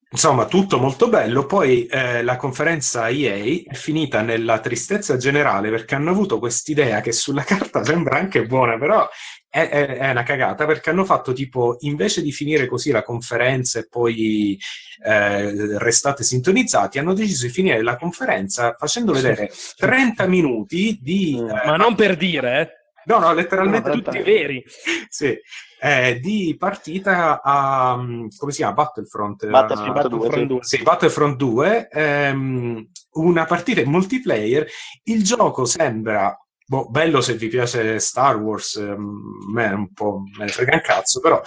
insomma, 0.09 0.45
tutto 0.45 0.77
molto 0.79 1.07
bello. 1.07 1.45
Poi 1.45 1.85
eh, 1.85 2.21
la 2.23 2.35
conferenza 2.35 3.07
EA 3.07 3.63
è 3.65 3.73
finita 3.73 4.21
nella 4.21 4.59
tristezza 4.59 5.15
generale 5.17 5.69
perché 5.69 5.95
hanno 5.95 6.11
avuto 6.11 6.39
quest'idea 6.39 6.99
che 7.01 7.13
sulla 7.13 7.43
carta 7.47 7.83
sembra 7.83 8.17
anche 8.17 8.45
buona, 8.45 8.77
però 8.77 9.07
è, 9.47 9.69
è- 9.69 9.97
è 9.97 10.09
una 10.09 10.23
cagata 10.23 10.65
perché 10.65 10.89
hanno 10.89 11.05
fatto 11.05 11.31
tipo, 11.31 11.77
invece 11.81 12.21
di 12.21 12.31
finire 12.31 12.65
così 12.67 12.91
la 12.91 13.03
conferenza 13.03 13.79
e 13.79 13.87
poi 13.87 14.59
eh, 15.05 15.77
restate 15.77 16.23
sintonizzati, 16.23 16.99
hanno 16.99 17.13
deciso 17.13 17.45
di 17.45 17.51
finire 17.51 17.81
la 17.81 17.95
conferenza 17.95 18.75
facendo 18.77 19.13
vedere 19.13 19.51
30 19.77 20.27
minuti 20.27 20.97
di... 21.01 21.37
Eh, 21.37 21.65
Ma 21.67 21.75
non 21.77 21.95
per 21.95 22.17
dire, 22.17 22.59
eh. 22.61 22.82
No, 23.05 23.19
no, 23.19 23.31
letteralmente 23.33 23.89
No, 23.89 23.95
Tutti 24.01 24.19
veri. 24.21 24.63
sì, 25.09 25.37
eh, 25.79 26.19
di 26.21 26.55
partita 26.57 27.41
a 27.41 27.97
mm, 27.97 28.27
come 28.37 28.51
si 28.51 28.57
chiama? 28.57 28.73
Battlefront. 28.73 29.47
Battlefront 29.47 29.97
a- 29.97 30.07
2, 30.07 30.17
Battlefront 30.19 30.47
2. 30.47 30.59
Sì, 30.63 30.81
Battlefront 30.81 31.35
2, 31.37 31.87
ehm, 31.91 32.87
una 33.13 33.45
partita 33.45 33.81
in 33.81 33.89
multiplayer. 33.89 34.65
Il 35.03 35.23
gioco 35.23 35.65
sembra 35.65 36.37
boh, 36.65 36.87
bello 36.89 37.19
se 37.21 37.33
vi 37.35 37.49
piace 37.49 37.99
Star 37.99 38.37
Wars, 38.37 38.75
ehm, 38.77 39.21
me 39.53 39.67
un 39.67 39.91
po' 39.93 40.21
me 40.37 40.45
ne 40.45 40.51
frega 40.51 40.75
un 40.75 40.81
cazzo, 40.81 41.19
però 41.19 41.41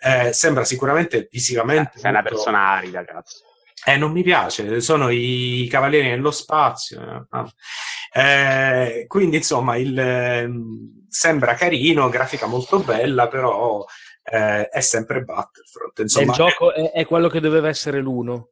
eh, 0.00 0.32
sembra 0.32 0.64
sicuramente 0.64 1.28
visivamente. 1.30 1.98
Sei 1.98 2.10
una 2.10 2.20
molto- 2.20 2.34
persona 2.36 2.58
arida, 2.70 3.04
cazzo. 3.04 3.44
Eh, 3.84 3.96
non 3.96 4.12
mi 4.12 4.22
piace, 4.22 4.80
sono 4.80 5.08
i 5.10 5.66
cavalieri 5.70 6.08
nello 6.08 6.30
spazio. 6.30 7.26
eh, 8.12 9.04
quindi, 9.08 9.36
insomma, 9.36 9.76
il, 9.76 9.98
ehm, 9.98 11.01
sembra 11.12 11.54
carino, 11.54 12.08
grafica 12.08 12.46
molto 12.46 12.80
bella, 12.80 13.28
però 13.28 13.84
eh, 14.22 14.68
è 14.68 14.80
sempre 14.80 15.22
Battlefront. 15.22 15.98
Insomma, 15.98 16.32
il 16.32 16.32
gioco 16.32 16.72
è, 16.72 16.90
è 16.90 17.04
quello 17.04 17.28
che 17.28 17.40
doveva 17.40 17.68
essere 17.68 18.00
l'uno. 18.00 18.48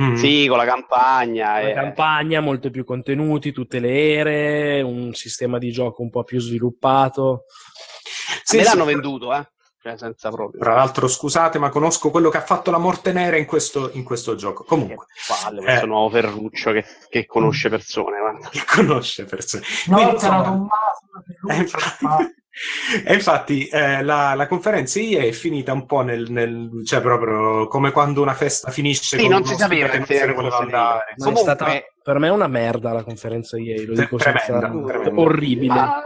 Mm. 0.00 0.14
Sì, 0.14 0.46
con 0.46 0.58
la 0.58 0.64
campagna. 0.64 1.52
La 1.52 1.70
eh. 1.70 1.72
campagna, 1.72 2.40
molto 2.40 2.70
più 2.70 2.84
contenuti, 2.84 3.52
tutte 3.52 3.78
le 3.78 4.14
ere, 4.14 4.82
un 4.82 5.14
sistema 5.14 5.58
di 5.58 5.70
gioco 5.72 6.02
un 6.02 6.10
po' 6.10 6.22
più 6.22 6.38
sviluppato. 6.38 7.30
A 7.30 8.34
me 8.34 8.40
sì, 8.42 8.62
l'hanno 8.62 8.86
sì. 8.86 8.92
venduto, 8.92 9.34
eh. 9.34 9.46
Cioè, 9.82 9.98
senza 9.98 10.30
proprio. 10.30 10.60
Tra 10.60 10.74
l'altro, 10.74 11.08
scusate, 11.08 11.58
ma 11.58 11.68
conosco 11.68 12.10
quello 12.10 12.28
che 12.30 12.36
ha 12.36 12.42
fatto 12.42 12.70
la 12.70 12.78
morte 12.78 13.12
nera 13.12 13.36
in 13.36 13.46
questo, 13.46 13.90
in 13.94 14.04
questo 14.04 14.36
gioco. 14.36 14.62
Comunque, 14.62 15.06
Palle, 15.26 15.60
questo 15.60 15.84
Eh. 15.84 15.88
nuovo 15.88 16.08
Ferruccio 16.10 16.70
che, 16.70 16.84
che 17.08 17.26
conosce 17.26 17.68
persone. 17.68 18.18
guarda. 18.20 18.48
che 18.52 18.62
conosce 18.64 19.24
persone. 19.24 19.64
Una 19.88 19.96
Quindi, 19.96 20.12
insomma, 20.14 20.42
Tommaso, 20.44 21.50
Eh, 21.50 21.56
infatti, 21.56 22.06
e 23.06 23.14
infatti 23.14 23.66
eh, 23.66 24.02
la, 24.04 24.34
la 24.34 24.46
conferenza 24.46 25.00
EA 25.00 25.22
è 25.24 25.32
finita 25.32 25.72
un 25.72 25.84
po' 25.86 26.02
nel, 26.02 26.30
nel- 26.30 26.82
cioè 26.84 27.00
proprio 27.00 27.66
come 27.66 27.90
quando 27.90 28.22
una 28.22 28.34
festa 28.34 28.70
finisce 28.70 29.16
Sì, 29.16 29.22
con 29.24 29.32
non 29.32 29.44
si 29.44 29.56
sapeva 29.56 29.88
che 29.88 30.04
se 30.04 30.26
ne 30.26 30.32
voleva 30.32 30.58
andare. 30.58 31.04
Ma 31.08 31.12
è 31.12 31.14
Comunque- 31.16 31.42
stata 31.42 31.72
per 32.04 32.18
me 32.20 32.28
una 32.28 32.46
merda 32.46 32.92
la 32.92 33.02
conferenza 33.02 33.56
EA, 33.56 33.84
lo 33.86 33.94
dico 33.94 34.16
tremenda, 34.16 34.44
senza 34.44 34.68
tremenda. 34.68 35.20
orribile. 35.20 35.72
Ah, 35.78 36.02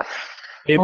E. 0.72 0.76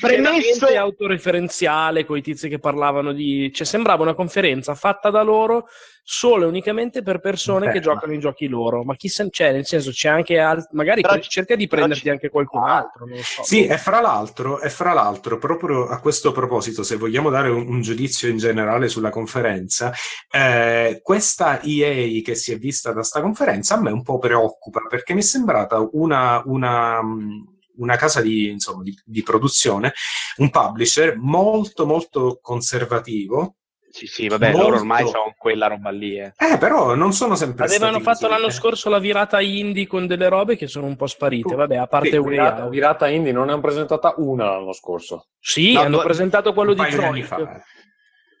Premesso- 0.00 0.66
autoreferenziale 0.66 2.04
con 2.04 2.16
i 2.16 2.22
tizi 2.22 2.48
che 2.48 2.58
parlavano 2.58 3.12
di 3.12 3.52
cioè 3.52 3.66
sembrava 3.66 4.02
una 4.02 4.14
conferenza 4.14 4.74
fatta 4.74 5.10
da 5.10 5.22
loro 5.22 5.66
solo 6.02 6.44
e 6.44 6.48
unicamente 6.48 7.02
per 7.02 7.20
persone 7.20 7.66
che 7.66 7.78
Bella. 7.78 7.92
giocano 7.94 8.12
i 8.14 8.18
giochi 8.18 8.48
loro 8.48 8.82
ma 8.82 8.96
chi 8.96 9.08
se 9.08 9.28
c'è 9.30 9.52
nel 9.52 9.66
senso 9.66 9.90
c'è 9.90 10.08
anche 10.08 10.40
al- 10.40 10.66
magari 10.72 11.02
Però- 11.02 11.18
cerca 11.20 11.54
di 11.54 11.66
prenderti 11.68 12.08
anche 12.08 12.30
qualcun 12.30 12.62
altro 12.64 13.04
non 13.06 13.16
lo 13.16 13.22
so 13.22 13.42
Sì, 13.44 13.66
e 13.66 13.76
fra 13.76 14.00
l'altro, 14.00 14.60
e 14.60 14.70
fra 14.70 14.92
l'altro, 14.92 15.38
proprio 15.38 15.86
a 15.86 16.00
questo 16.00 16.32
proposito, 16.32 16.82
se 16.82 16.96
vogliamo 16.96 17.30
dare 17.30 17.48
un, 17.50 17.66
un 17.68 17.80
giudizio 17.82 18.28
in 18.28 18.38
generale 18.38 18.88
sulla 18.88 19.10
conferenza, 19.10 19.92
eh, 20.30 21.00
questa 21.02 21.60
EA 21.62 22.22
che 22.22 22.34
si 22.34 22.52
è 22.52 22.58
vista 22.58 22.92
da 22.92 23.02
sta 23.02 23.20
conferenza 23.20 23.74
a 23.74 23.80
me 23.80 23.90
un 23.90 24.02
po' 24.02 24.18
preoccupa 24.18 24.80
perché 24.88 25.12
mi 25.14 25.20
è 25.20 25.24
sembrata 25.24 25.86
una, 25.92 26.42
una, 26.46 27.02
mh, 27.02 27.49
una 27.80 27.96
casa 27.96 28.20
di, 28.20 28.48
insomma, 28.50 28.82
di, 28.82 28.96
di 29.04 29.22
produzione, 29.22 29.92
un 30.36 30.50
publisher 30.50 31.16
molto 31.18 31.84
molto 31.86 32.38
conservativo. 32.40 33.56
Sì, 33.92 34.06
sì, 34.06 34.28
vabbè, 34.28 34.52
Molto. 34.52 34.66
loro 34.68 34.76
ormai 34.76 35.04
sono 35.04 35.34
quella 35.36 35.66
roba 35.66 35.90
lì. 35.90 36.16
Eh. 36.16 36.32
Eh, 36.36 36.58
però 36.58 36.94
non 36.94 37.12
sono 37.12 37.34
sempre 37.34 37.64
avevano 37.64 37.98
stati 37.98 38.04
fatto 38.04 38.18
così, 38.28 38.30
l'anno 38.30 38.46
eh. 38.46 38.54
scorso 38.54 38.88
la 38.88 39.00
virata 39.00 39.40
indie 39.40 39.88
con 39.88 40.06
delle 40.06 40.28
robe 40.28 40.54
che 40.56 40.68
sono 40.68 40.86
un 40.86 40.94
po' 40.94 41.08
sparite 41.08 41.56
vabbè 41.56 41.74
a 41.76 41.86
parte 41.88 42.10
Sì, 42.10 42.16
Way 42.16 42.30
Virata, 42.30 42.62
Out. 42.62 42.70
virata 42.70 43.08
indie 43.08 43.32
non 43.32 43.46
ne 43.46 43.52
hanno 43.52 43.60
presentata 43.60 44.14
una 44.18 44.44
l'anno 44.44 44.72
scorso. 44.72 45.30
sì 45.40 45.72
No, 45.72 45.80
hanno 45.80 45.96
due- 45.96 46.04
presentato 46.04 46.52
quello 46.54 46.72
di 46.72 46.84
fa. 46.84 47.36
eh. 47.38 47.62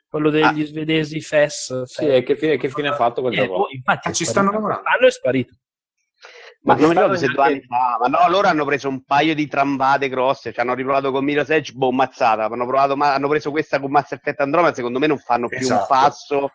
quello 0.08 0.30
degli 0.30 0.64
svedesi 0.66 1.20
FES 1.20 1.82
Sì, 1.82 2.06
e 2.06 2.22
che 2.22 2.36
fine, 2.36 2.56
che 2.56 2.68
fine 2.68 2.86
ha 2.86 2.94
fatto 2.94 3.20
quel 3.20 3.32
Eh, 3.36 3.44
gioco? 3.46 3.66
infatti 3.72 4.06
Ah, 4.06 4.10
è 4.12 4.14
ci 4.14 4.24
stanno 4.24 4.52
lavorando. 4.52 4.82
Quest'anno 4.82 5.06
è 5.08 5.10
sparito 5.10 5.54
Ma 6.62 6.74
Ma 6.74 6.80
non 6.80 6.88
mi 6.90 6.94
ricordo 6.94 7.16
se 7.16 7.26
due 7.28 7.42
anni 7.44 7.62
fa, 7.62 7.96
ma 8.00 8.06
no, 8.18 8.28
loro 8.28 8.46
hanno 8.46 8.66
preso 8.66 8.88
un 8.88 9.02
paio 9.04 9.34
di 9.34 9.46
trambate 9.48 10.10
grosse, 10.10 10.52
ci 10.52 10.60
hanno 10.60 10.74
riprovato 10.74 11.10
con 11.10 11.24
Mirror's 11.24 11.48
Edge, 11.48 11.72
boh, 11.72 11.90
mazzata, 11.90 12.44
hanno, 12.44 12.66
provato, 12.66 12.96
ma 12.96 13.14
hanno 13.14 13.28
preso 13.28 13.50
questa 13.50 13.80
con 13.80 13.90
Mass 13.90 14.12
Effect 14.12 14.40
Andromeda, 14.40 14.74
secondo 14.74 14.98
me 14.98 15.06
non 15.06 15.16
fanno 15.18 15.48
più 15.48 15.56
Esatto. 15.56 15.80
un 15.80 15.86
passo 15.88 16.50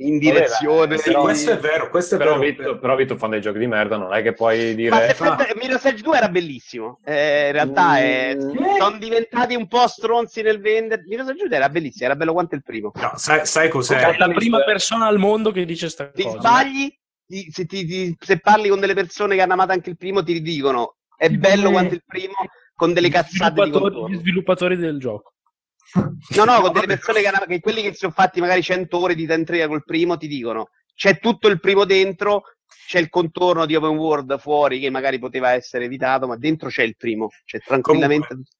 in 0.00 0.12
Vabbè, 0.12 0.18
direzione 0.20 0.96
Sì, 0.98 1.10
però- 1.10 1.22
questo 1.22 1.50
è 1.50 1.58
vero, 1.58 1.90
questo 1.90 2.14
è 2.14 2.18
Però 2.18 2.38
vero. 2.38 2.42
Vito, 2.44 2.78
però 2.78 2.94
Vito 2.94 3.16
fan 3.16 3.30
dei 3.30 3.40
giochi 3.40 3.58
di 3.58 3.66
merda, 3.66 3.96
non 3.96 4.14
è 4.14 4.22
che 4.22 4.32
puoi 4.32 4.76
dire... 4.76 4.90
Mass 4.90 5.00
Ah. 5.00 5.34
Effect, 5.34 5.54
Mirror's 5.60 5.84
Edge 5.86 6.02
2 6.02 6.16
era 6.16 6.28
bellissimo, 6.28 7.00
eh, 7.04 7.46
in 7.46 7.52
realtà 7.52 7.98
è- 7.98 8.36
Mm. 8.36 8.76
sono 8.78 8.96
diventati 8.96 9.56
un 9.56 9.66
po' 9.66 9.88
stronzi 9.88 10.40
nel 10.42 10.60
vendere, 10.60 11.02
Mirror's 11.04 11.30
Edge 11.30 11.48
2 11.48 11.56
era 11.56 11.68
bellissimo, 11.68 12.04
era 12.04 12.14
bello 12.14 12.32
quanto 12.32 12.54
il 12.54 12.62
primo. 12.62 12.92
No, 12.94 13.10
sai, 13.16 13.44
sai 13.44 13.68
cos'è? 13.68 13.98
è 13.98 14.16
la 14.18 14.28
prima 14.28 14.62
persona 14.62 15.06
al 15.08 15.18
mondo 15.18 15.50
che 15.50 15.64
dice 15.64 15.88
sta 15.88 16.06
Ti 16.10 16.22
cosa 16.22 16.38
sbagli, 16.38 16.86
ti- 16.90 16.98
se, 17.50 17.66
ti- 17.66 17.84
ti- 17.86 18.16
se 18.18 18.40
parli 18.40 18.68
con 18.68 18.80
delle 18.80 18.94
persone 18.94 19.34
che 19.36 19.42
hanno 19.42 19.52
amato 19.52 19.72
anche 19.72 19.90
il 19.90 19.96
primo 19.96 20.22
ti 20.22 20.40
dicono 20.40 20.96
è 21.16 21.28
Tipo 21.28 21.40
bello 21.40 21.70
quanto 21.70 21.94
il 21.94 22.02
primo, 22.06 22.32
con 22.74 22.92
delle 22.92 23.08
cazzate 23.10 23.54
di 23.54 23.60
sviluppatori, 23.60 23.92
contorno. 23.94 24.08
gli 24.14 24.18
sviluppatori 24.20 24.76
del 24.76 24.98
gioco. 24.98 25.32
No, 26.36 26.44
no, 26.44 26.60
con 26.60 26.72
delle 26.72 26.86
persone 26.86 27.20
che, 27.20 27.26
hanno- 27.28 27.44
che 27.46 27.60
quelli 27.60 27.82
che 27.82 27.90
si 27.92 27.98
sono 27.98 28.12
fatti 28.12 28.40
magari 28.40 28.62
100 28.62 28.98
ore 28.98 29.14
di 29.14 29.26
Tentria 29.26 29.66
col 29.68 29.84
primo 29.84 30.16
ti 30.16 30.28
dicono. 30.28 30.68
C'è 30.94 31.18
tutto 31.18 31.48
il 31.48 31.58
primo 31.60 31.84
dentro, 31.84 32.42
c'è 32.86 32.98
il 33.00 33.08
contorno 33.08 33.66
di 33.66 33.74
open 33.74 33.96
world 33.96 34.38
fuori 34.38 34.78
che 34.80 34.90
magari 34.90 35.18
poteva 35.18 35.50
essere 35.52 35.84
evitato, 35.86 36.26
ma 36.26 36.36
dentro 36.36 36.68
c'è 36.68 36.82
il 36.82 36.96
primo, 36.96 37.28
c'è 37.44 37.58
tranquillamente 37.60 38.26
Comunque 38.28 38.52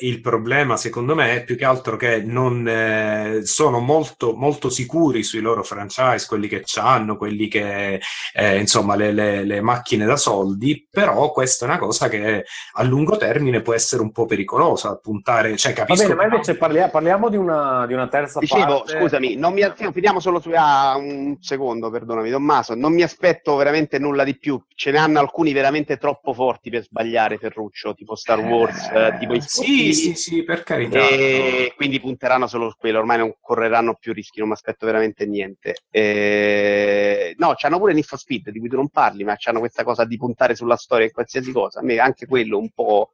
il 0.00 0.20
problema 0.20 0.76
secondo 0.76 1.14
me 1.14 1.34
è 1.34 1.44
più 1.44 1.56
che 1.56 1.64
altro 1.64 1.96
che 1.96 2.22
non 2.22 2.66
eh, 2.66 3.40
sono 3.44 3.78
molto, 3.78 4.34
molto 4.34 4.70
sicuri 4.70 5.22
sui 5.22 5.40
loro 5.40 5.62
franchise, 5.62 6.26
quelli 6.26 6.48
che 6.48 6.64
hanno, 6.76 7.16
quelli 7.16 7.48
che 7.48 8.00
eh, 8.34 8.58
insomma 8.58 8.94
le, 8.94 9.12
le- 9.12 9.44
le 9.44 9.60
macchine 9.60 10.06
da 10.06 10.16
soldi, 10.16 10.86
però 10.90 11.30
questa 11.32 11.66
è 11.66 11.68
una 11.68 11.78
cosa 11.78 12.08
che 12.08 12.44
a 12.74 12.82
lungo 12.82 13.16
termine 13.16 13.60
può 13.60 13.74
essere 13.74 14.02
un 14.02 14.12
po' 14.12 14.24
pericolosa, 14.24 14.96
puntare, 14.96 15.56
cioè 15.56 15.72
Va 15.72 15.80
capisco 15.80 16.02
bene, 16.02 16.14
ma 16.14 16.24
invece 16.24 16.56
parlia- 16.56 16.88
parliamo 16.88 17.28
di 17.28 17.36
una, 17.36 17.86
di 17.86 17.92
una 17.92 18.08
terza 18.08 18.38
Dicevo, 18.38 18.78
parte. 18.84 18.98
scusami, 18.98 19.36
non 19.36 19.52
mi, 19.52 19.62
sì, 19.76 19.88
finiamo 19.92 20.20
solo 20.20 20.40
su 20.40 20.50
ah, 20.54 20.96
un 20.96 21.36
secondo, 21.40 21.90
perdonami, 21.90 22.30
Tommaso, 22.30 22.74
non 22.74 22.94
mi 22.94 23.02
aspetto 23.02 23.56
veramente 23.56 23.98
nulla 23.98 24.24
di 24.24 24.38
più, 24.38 24.60
ce 24.74 24.90
ne 24.90 24.98
hanno 24.98 25.18
alcuni 25.20 25.52
veramente 25.52 25.96
troppo 25.98 26.32
forti 26.32 26.70
per 26.70 26.82
sbagliare 26.82 27.38
Ferruccio, 27.38 27.94
tipo 27.94 28.14
Star 28.14 28.38
Wars, 28.40 28.88
eh, 28.88 29.17
tipo 29.18 29.34
i 29.34 29.40
sì, 29.40 29.92
sì, 29.92 30.14
sì, 30.14 30.42
per 30.42 30.62
carità. 30.62 30.98
e 31.08 31.72
quindi 31.76 32.00
punteranno 32.00 32.46
solo 32.46 32.70
su 32.70 32.76
quello, 32.78 32.98
ormai 32.98 33.18
non 33.18 33.34
correranno 33.40 33.96
più 33.98 34.12
rischi, 34.12 34.38
non 34.38 34.48
mi 34.48 34.54
aspetto 34.54 34.86
veramente 34.86 35.26
niente. 35.26 35.76
Eh, 35.90 37.34
no, 37.38 37.54
c'hanno 37.56 37.78
pure 37.78 38.00
for 38.02 38.18
Speed, 38.18 38.50
di 38.50 38.58
cui 38.58 38.68
tu 38.68 38.76
non 38.76 38.88
parli, 38.88 39.24
ma 39.24 39.36
c'hanno 39.36 39.58
questa 39.58 39.84
cosa 39.84 40.04
di 40.04 40.16
puntare 40.16 40.54
sulla 40.54 40.76
storia 40.76 41.06
e 41.06 41.10
qualsiasi 41.10 41.52
cosa. 41.52 41.80
A 41.80 41.82
me 41.82 41.98
anche 41.98 42.26
quello 42.26 42.58
un 42.58 42.70
po'... 42.70 43.12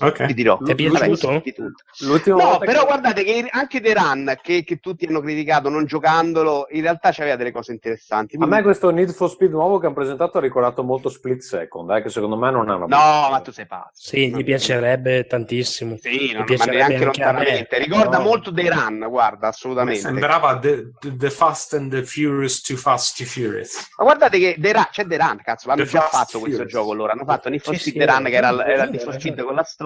Ok. 0.00 0.26
Ti 0.26 0.34
dirò. 0.34 0.56
Ti 0.58 0.72
è 0.72 0.74
Vabbè, 0.74 1.06
piaciuto? 1.06 1.40
tutto. 1.42 1.72
L'ultima 2.00 2.36
No, 2.42 2.58
però 2.58 2.80
che- 2.80 2.86
guardate 2.86 3.24
che 3.24 3.46
anche 3.50 3.80
The 3.80 3.92
Run, 3.94 4.38
che, 4.42 4.64
che 4.64 4.76
tutti 4.80 5.04
hanno 5.06 5.20
criticato 5.20 5.68
non 5.68 5.84
giocandolo, 5.84 6.66
in 6.70 6.82
realtà 6.82 7.10
c'aveva 7.12 7.36
delle 7.36 7.52
cose 7.52 7.72
interessanti. 7.72 8.34
A 8.34 8.38
Quindi- 8.38 8.56
me 8.56 8.62
questo 8.62 8.90
Need 8.90 9.12
for 9.12 9.28
Speed 9.30 9.50
nuovo 9.52 9.78
che 9.78 9.86
hanno 9.86 9.94
presentato 9.94 10.38
ha 10.38 10.40
ricordato 10.40 10.82
molto 10.82 11.08
Split 11.08 11.40
Second, 11.40 11.90
eh, 11.90 12.02
che 12.02 12.08
secondo 12.08 12.36
me 12.36 12.50
non 12.50 12.68
una 12.68 12.76
No, 12.78 12.86
ma 13.30 13.40
tu 13.42 13.50
sei 13.52 13.66
pazzo. 13.66 13.90
sì 13.94 14.34
gli 14.34 14.42
piacerebbe 14.44 15.26
tantissimo 15.26 15.96
Sì, 16.00 16.28
Gli 16.28 16.32
no, 16.32 16.38
ma 16.40 16.44
piacerebbe 16.44 16.76
neanche 16.76 17.04
anche 17.04 17.22
a 17.22 17.26
me, 17.26 17.32
lontanamente. 17.38 17.78
Ricorda 17.78 18.08
però- 18.10 18.22
molto 18.22 18.52
The 18.52 18.68
Run, 18.70 19.06
guarda, 19.08 19.46
Mi 19.46 19.52
assolutamente. 19.52 20.00
sembrava 20.00 20.58
the, 20.58 20.90
the 21.16 21.30
Fast 21.30 21.74
and 21.74 21.90
the 21.90 22.02
Furious, 22.02 22.60
Too 22.62 22.76
Fast, 22.76 23.16
Too 23.16 23.26
Furious. 23.26 23.88
Ma 23.98 24.04
guardate 24.04 24.38
che 24.38 24.56
The 24.58 24.72
Run, 24.72 24.86
c'è 24.90 25.06
The 25.06 25.16
Run, 25.16 25.40
cazzo, 25.44 25.68
l'hanno 25.68 25.84
già 25.84 26.00
fatto 26.02 26.38
questo 26.38 26.48
Furious. 26.62 26.70
gioco 26.70 26.94
loro. 26.94 27.12
Hanno 27.12 27.24
fatto 27.24 27.48
Need 27.48 27.60
for 27.60 27.74
Sì, 27.74 27.80
Speed 27.90 28.00
sì, 28.00 28.06
The 28.06 28.12
Run, 28.12 28.24
che 28.24 28.36
era, 28.36 28.66
era 28.66 28.84
Need 28.84 29.00
for 29.02 29.12
Speed 29.14 29.42
con 29.42 29.54
la 29.54 29.62
storia. 29.62 29.80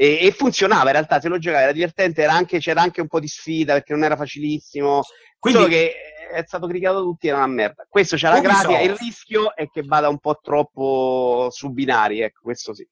E, 0.00 0.26
e 0.26 0.30
funzionava 0.30 0.86
in 0.86 0.92
realtà, 0.92 1.20
se 1.20 1.28
lo 1.28 1.38
giocavi 1.38 1.62
era 1.64 1.72
divertente, 1.72 2.22
era 2.22 2.32
anche- 2.32 2.58
c'era 2.60 2.80
anche 2.82 3.00
un 3.00 3.08
po' 3.08 3.18
di 3.20 3.26
sfida 3.26 3.72
perché 3.74 3.92
non 3.94 4.04
era 4.04 4.16
facilissimo. 4.16 5.02
Quindi- 5.38 5.60
Solo 5.60 5.70
che 5.72 5.92
è 6.30 6.42
stato 6.46 6.66
criticato 6.66 7.02
tutti, 7.02 7.26
era 7.28 7.38
una 7.38 7.46
merda. 7.46 7.86
Questo 7.88 8.16
c'è 8.16 8.28
la 8.28 8.40
grafica, 8.40 8.80
il 8.80 8.94
rischio 8.96 9.54
è 9.56 9.68
che 9.68 9.82
vada 9.82 10.08
un 10.08 10.18
po' 10.18 10.38
troppo 10.42 11.48
su 11.50 11.70
binari, 11.70 12.20
ecco, 12.20 12.40
questo 12.42 12.74
sì. 12.74 12.86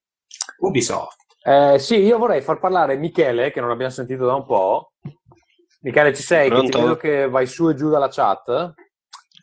Ubisoft. 0.58 1.16
Eh, 1.44 1.78
sì, 1.78 1.96
io 1.96 2.18
vorrei 2.18 2.40
far 2.40 2.58
parlare 2.58 2.96
Michele, 2.96 3.52
che 3.52 3.60
non 3.60 3.70
abbiamo 3.70 3.92
sentito 3.92 4.26
da 4.26 4.34
un 4.34 4.44
po'. 4.44 4.92
Michele, 5.82 6.12
ci 6.14 6.22
sei? 6.22 6.48
Che 6.50 6.54
ti 6.56 6.70
Pronto? 6.70 6.78
vedo 6.80 6.96
che 6.96 7.28
vai 7.28 7.46
su 7.46 7.68
e 7.68 7.74
giù 7.74 7.88
dalla 7.88 8.08
chat. 8.08 8.74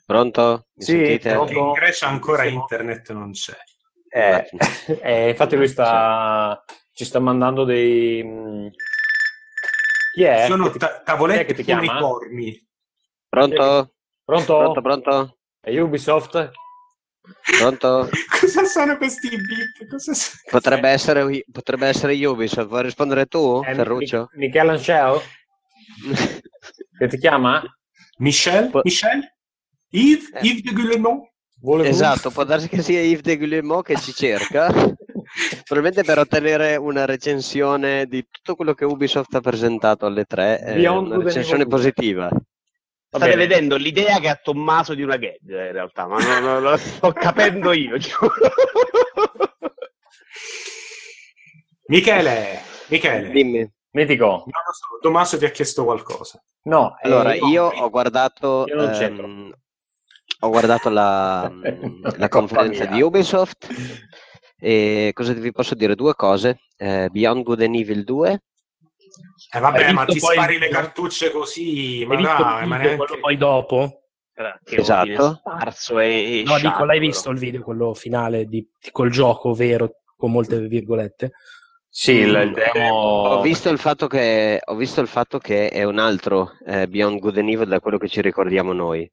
Pronto? 0.06 0.66
Mi 0.74 0.84
Sì, 0.84 0.92
sentite? 0.92 1.32
pronto. 1.34 1.54
In 1.54 1.72
Grecia 1.72 2.08
ancora 2.08 2.44
internet 2.44 3.12
non 3.14 3.32
c'è. 3.32 3.56
Eh, 4.16 4.48
eh, 5.02 5.30
infatti 5.30 5.56
lui 5.56 5.68
sta, 5.68 6.64
ci 6.94 7.04
sta 7.06 7.20
mandando 7.20 7.64
dei... 7.64 8.24
mh, 8.24 8.70
Chi 10.14 10.24
è? 10.24 10.46
Sono 10.48 10.66
Che 10.66 10.72
ti- 10.74 10.78
ta- 10.80 11.02
tavoletti 11.04 11.46
che 11.46 11.54
ti 11.56 11.64
chiama? 11.64 11.82
uniformi. 11.82 12.68
Pronto? 13.28 13.94
Pronto? 14.24 14.58
Pronto, 14.58 14.82
pronto? 14.82 15.38
È 15.60 15.78
Ubisoft? 15.80 16.52
Pronto? 17.58 18.10
Cosa 18.40 18.66
sono 18.66 18.98
questi 18.98 19.30
beep? 19.30 19.90
Cosa 19.90 20.14
sono- 20.14 20.38
Potrebbe 20.52 20.90
essere, 20.90 21.44
potrebbe 21.52 21.88
essere 21.88 22.14
Ubisoft. 22.26 22.68
Vuoi 22.68 22.84
rispondere 22.84 23.26
tu, 23.26 23.62
È 23.64 23.74
Ferruccio? 23.74 24.30
Mi- 24.34 24.46
Michele 24.48 24.72
Ancel? 24.72 25.20
Che 26.98 27.08
ti 27.08 27.18
chiama? 27.18 27.62
Michel? 28.20 28.70
Po- 28.70 28.82
Michel? 28.84 29.34
Yves? 29.90 30.30
Eh. 30.34 30.40
Yves 30.46 30.62
de 30.62 30.72
Guillemot? 30.72 31.32
Vuole 31.64 31.88
Esatto, 31.88 32.30
può 32.30 32.44
darsi 32.44 32.68
che 32.68 32.82
sia 32.82 33.00
Yves 33.00 33.22
de 33.22 33.38
Guillemot 33.38 33.86
che 33.86 33.96
ci 33.96 34.12
cerca. 34.12 34.68
Probabilmente 35.64 36.04
per 36.04 36.20
ottenere 36.20 36.76
una 36.76 37.06
recensione 37.06 38.06
di 38.06 38.28
tutto 38.30 38.56
quello 38.56 38.74
che 38.74 38.84
Ubisoft 38.84 39.34
ha 39.36 39.40
presentato 39.40 40.06
alle 40.06 40.26
tre, 40.26 40.62
eh, 40.62 40.86
una 40.86 41.24
recensione 41.24 41.66
positiva. 41.66 42.30
State 43.08 43.26
bene. 43.30 43.36
vedendo 43.48 43.78
l'idea 43.78 44.20
che 44.20 44.28
ha 44.28 44.36
Tommaso 44.36 44.94
di 44.94 45.04
una 45.04 45.16
gag 45.16 45.38
in 45.42 45.72
realtà, 45.72 46.06
ma 46.06 46.18
non, 46.18 46.44
non- 46.44 46.62
non 46.62 46.72
lo 46.72 46.76
sto 46.78 47.14
capendo 47.16 47.72
io. 47.72 47.96
Michele, 51.88 52.60
Michele, 52.88 53.30
Dimmi. 53.30 53.72
Mitico. 53.92 54.44
Tommaso 55.02 55.38
ti 55.38 55.46
ha 55.46 55.52
chiesto 55.52 55.86
qualcosa. 55.86 56.44
No, 56.64 56.98
Allora, 57.02 57.32
eh, 57.34 57.38
io 57.38 57.66
ho 57.66 57.90
guardato, 57.90 58.66
Io 58.68 58.76
non 58.76 58.94
ehm. 58.94 59.54
Ho 60.44 60.50
guardato 60.50 60.90
la, 60.90 61.50
la 62.18 62.28
conferenza 62.30 62.86
di 62.86 63.02
Ubisoft 63.02 63.68
e 64.60 65.12
cosa 65.14 65.34
vi 65.34 65.52
posso 65.52 65.74
dire? 65.76 65.96
Due 65.96 66.14
cose. 66.16 66.60
Eh, 66.78 67.10
Beyond 67.10 67.44
Good 67.44 67.62
and 67.62 67.76
Evil 67.76 68.04
2 68.04 68.42
Eh 69.54 69.60
vabbè, 69.60 69.92
ma 69.94 70.06
ti 70.06 70.20
poi- 70.20 70.34
spari 70.34 70.58
le 70.58 70.68
cartucce 70.68 71.32
così, 71.32 72.06
ma 72.06 72.16
dai, 72.16 72.68
ma 72.68 72.78
neanche... 72.78 72.96
quello 72.98 73.20
poi 73.20 73.38
dopo? 73.38 74.00
Che 74.64 74.76
Esatto. 74.76 75.36
Sparso 75.36 76.00
e, 76.00 76.40
e 76.40 76.44
No, 76.44 76.56
dico, 76.56 76.70
sciatto, 76.70 76.86
l'hai 76.86 77.00
visto 77.00 77.30
il 77.30 77.38
video, 77.38 77.62
quello 77.62 77.94
finale 77.94 78.46
di, 78.46 78.68
col 78.92 79.12
gioco 79.12 79.54
vero, 79.54 79.98
con 80.18 80.32
molte 80.32 80.60
virgolette? 80.60 81.34
Sì, 81.96 82.14
il, 82.14 82.34
il 82.34 82.54
demo... 82.54 82.96
Ho 82.96 83.42
visto 83.42 83.70
il 83.70 83.78
fatto 83.78 84.08
che, 84.08 84.60
ho 84.66 84.74
visto 84.74 85.00
il 85.00 85.08
fatto 85.08 85.38
che 85.38 85.70
è 85.70 85.84
un 85.84 86.00
altro 86.00 86.54
eh, 86.66 86.88
Beyond 86.88 87.20
Good 87.20 87.38
and 87.38 87.50
Evil 87.50 87.68
da 87.68 87.80
quello 87.80 88.00
che 88.00 88.08
ci 88.08 88.20
ricordiamo 88.20 88.74
noi. 88.74 89.10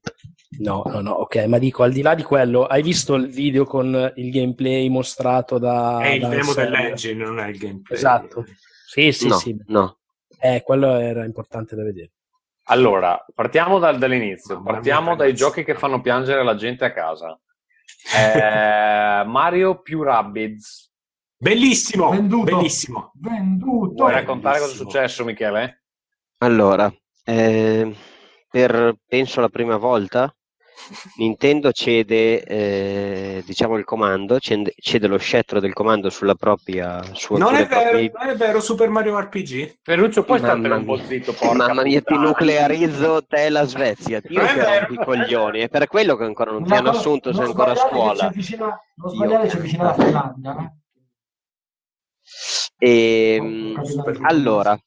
No, 0.60 0.82
no, 0.86 1.02
no, 1.02 1.10
ok, 1.10 1.44
ma 1.44 1.58
dico, 1.58 1.82
al 1.82 1.92
di 1.92 2.00
là 2.00 2.14
di 2.14 2.22
quello, 2.22 2.64
hai 2.64 2.80
visto 2.80 3.16
il 3.16 3.28
video 3.28 3.66
con 3.66 4.10
il 4.16 4.30
gameplay 4.30 4.88
mostrato 4.88 5.58
da... 5.58 6.00
È 6.00 6.08
il 6.08 6.22
da 6.22 6.28
demo 6.28 6.54
dell'engine, 6.54 7.22
non 7.22 7.38
è 7.38 7.48
il 7.48 7.58
gameplay. 7.58 7.98
Esatto. 7.98 8.46
Sì, 8.86 9.12
sì, 9.12 9.28
no, 9.28 9.34
sì. 9.34 9.54
no. 9.66 9.98
Eh, 10.40 10.62
quello 10.64 10.96
era 10.96 11.26
importante 11.26 11.76
da 11.76 11.82
vedere. 11.82 12.12
Allora, 12.64 13.22
partiamo 13.34 13.78
dal- 13.78 13.98
dall'inizio, 13.98 14.62
partiamo 14.62 15.16
dai 15.16 15.34
giochi 15.34 15.64
che 15.64 15.74
fanno 15.74 16.00
piangere 16.00 16.42
la 16.42 16.54
gente 16.54 16.86
a 16.86 16.92
casa. 16.94 17.38
Eh, 18.16 19.22
Mario 19.28 19.82
più 19.82 20.02
Rabbids. 20.02 20.89
Bellissimo, 21.42 22.10
Venduto. 22.10 22.54
bellissimo. 22.54 23.12
Venduto. 23.14 23.94
Vuoi 23.94 24.12
raccontare 24.12 24.58
cosa 24.58 24.72
è 24.72 24.74
successo, 24.76 25.24
Michele? 25.24 25.84
Allora, 26.42 26.92
eh, 27.24 27.94
per 28.50 28.94
penso 29.06 29.40
la 29.40 29.48
prima 29.48 29.78
volta, 29.78 30.30
Nintendo 31.16 31.72
cede, 31.72 32.42
eh, 32.44 33.42
diciamo, 33.46 33.78
il 33.78 33.84
comando, 33.84 34.38
cede, 34.38 34.74
cede 34.76 35.06
lo 35.06 35.16
scettro 35.16 35.60
del 35.60 35.72
comando 35.72 36.10
sulla 36.10 36.34
propria, 36.34 37.02
su 37.14 37.36
Non 37.36 37.54
è 37.54 37.66
vero, 37.66 37.80
proprie- 37.88 38.12
non 38.18 38.28
è 38.28 38.36
vero, 38.36 38.60
Super 38.60 38.90
Mario 38.90 39.18
RPG. 39.18 39.78
Ferruccio, 39.82 40.24
puoi 40.24 40.40
startene 40.40 40.74
un 40.74 40.84
po' 40.84 40.98
zitto, 40.98 41.32
porca 41.32 41.54
Mamma 41.54 41.82
mia, 41.84 42.02
ti 42.02 42.16
nuclearizzo 42.18 43.24
te 43.26 43.46
e 43.46 43.48
la 43.48 43.64
Svezia, 43.64 44.20
ti 44.20 44.34
Non 44.34 44.44
rompi 44.46 44.92
i 44.92 44.96
coglioni, 45.02 45.60
è 45.60 45.68
per 45.70 45.86
quello 45.86 46.16
che 46.16 46.24
ancora 46.24 46.50
non 46.50 46.64
ti 46.64 46.68
Ma 46.68 46.76
hanno 46.76 46.90
non- 46.90 46.96
assunto, 46.98 47.30
sei 47.32 47.40
non 47.40 47.48
ancora 47.50 47.72
a 47.72 47.76
scuola. 47.76 48.30
Non 48.96 49.10
sbagliare, 49.14 49.48
ci 49.48 49.56
avvicina 49.56 49.84
la 49.84 49.90
cazzo. 49.94 50.02
Finlandia. 50.04 50.74
E, 52.78 53.36
anche 53.76 54.18
allora, 54.22 54.78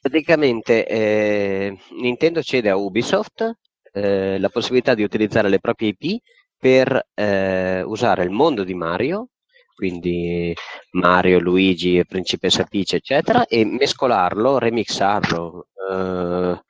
praticamente 0.00 0.86
eh, 0.86 1.78
Nintendo 2.00 2.42
cede 2.42 2.70
a 2.70 2.76
Ubisoft 2.76 3.52
eh, 3.92 4.38
la 4.38 4.48
possibilità 4.48 4.94
di 4.94 5.02
utilizzare 5.02 5.48
le 5.48 5.60
proprie 5.60 5.94
IP 5.96 6.20
per 6.56 7.08
eh, 7.14 7.82
usare 7.82 8.24
il 8.24 8.30
mondo 8.30 8.64
di 8.64 8.74
Mario, 8.74 9.28
quindi 9.74 10.52
Mario, 10.92 11.38
Luigi, 11.38 12.04
Principessa 12.04 12.64
Peach, 12.64 12.94
eccetera, 12.94 13.46
e 13.46 13.64
mescolarlo, 13.64 14.58
remixarlo, 14.58 15.68
eh, 15.90 16.60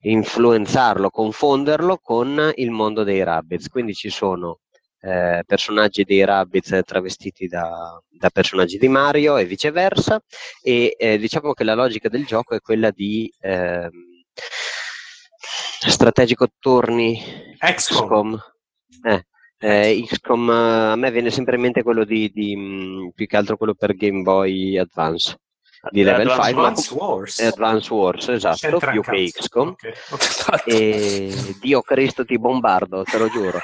influenzarlo, 0.00 1.10
confonderlo 1.10 1.98
con 1.98 2.52
il 2.54 2.70
mondo 2.70 3.02
dei 3.04 3.22
Rabbids. 3.22 3.68
Quindi 3.68 3.92
ci 3.92 4.08
sono 4.08 4.60
eh, 5.04 5.42
personaggi 5.46 6.04
dei 6.04 6.24
Rabbids 6.24 6.80
travestiti 6.84 7.46
da, 7.46 8.00
da 8.08 8.30
personaggi 8.30 8.78
di 8.78 8.88
Mario 8.88 9.36
e 9.36 9.44
viceversa. 9.44 10.20
E 10.62 10.94
eh, 10.98 11.18
diciamo 11.18 11.52
che 11.52 11.64
la 11.64 11.74
logica 11.74 12.08
del 12.08 12.24
gioco 12.24 12.54
è 12.54 12.60
quella 12.60 12.90
di 12.90 13.30
ehm, 13.40 13.90
strategico 15.88 16.48
torni. 16.58 17.20
XCOM. 17.58 18.36
XCOM 18.36 18.42
eh, 19.04 19.26
eh, 19.58 20.04
XCOM 20.06 20.50
eh, 20.50 20.92
a 20.92 20.96
me 20.96 21.10
viene 21.10 21.30
sempre 21.30 21.56
in 21.56 21.62
mente 21.62 21.82
quello 21.82 22.04
di, 22.04 22.30
di, 22.32 22.56
mh, 22.56 23.10
più 23.14 23.26
che 23.26 23.36
altro 23.36 23.56
quello 23.56 23.74
per 23.74 23.94
Game 23.94 24.22
Boy 24.22 24.78
Advance 24.78 25.38
di 25.90 26.02
level 26.02 26.28
Advance 26.30 26.42
5 26.46 26.52
ma- 26.62 26.68
Advance 26.68 26.94
Wars. 26.94 27.38
eh, 27.40 27.46
Advance 27.46 27.92
Wars 27.92 28.28
esatto 28.28 28.78
più 28.78 29.02
che. 29.02 29.30
XCOM 29.32 29.68
Ok, 29.68 29.92
ok. 30.10 30.62
e 30.66 31.34
Dio 31.60 31.82
Cristo 31.82 32.24
ti 32.24 32.38
bombardo, 32.38 33.02
te 33.04 33.18
lo 33.18 33.28
giuro. 33.28 33.58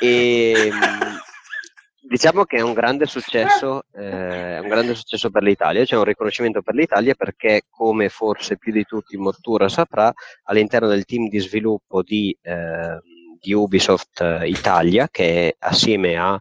E, 0.00 0.68
mh, 0.72 2.06
diciamo 2.08 2.44
che 2.44 2.56
è 2.58 2.60
un 2.60 2.72
grande 2.72 3.06
successo, 3.06 3.82
eh, 3.92 4.56
è 4.56 4.58
un 4.60 4.68
grande 4.68 4.94
successo 4.94 5.30
per 5.30 5.42
l'Italia, 5.42 5.84
c'è 5.84 5.96
un 5.96 6.04
riconoscimento 6.04 6.62
per 6.62 6.74
l'Italia 6.74 7.14
perché, 7.14 7.62
come 7.68 8.08
forse 8.08 8.56
più 8.58 8.72
di 8.72 8.84
tutti 8.84 9.16
Mottura 9.16 9.68
saprà, 9.68 10.12
all'interno 10.44 10.88
del 10.88 11.04
team 11.04 11.28
di 11.28 11.38
sviluppo 11.40 12.02
di, 12.02 12.36
eh, 12.42 12.98
di 13.40 13.52
Ubisoft 13.52 14.20
eh, 14.20 14.48
Italia, 14.48 15.08
che 15.10 15.48
è 15.48 15.54
assieme 15.66 16.16
a 16.16 16.38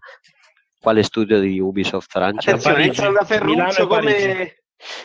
quale 0.79 1.01
studio 1.03 1.39
di 1.39 1.59
Ubisoft 1.59 2.09
Francia? 2.11 2.51
Attenzione, 2.51 2.75
Parigi. 2.75 3.01
entra 3.01 3.23
da 3.25 3.43
Milano 3.45 3.71
Ferruccio 3.71 3.87
Parigi. 3.87 4.13
come... 4.27 4.55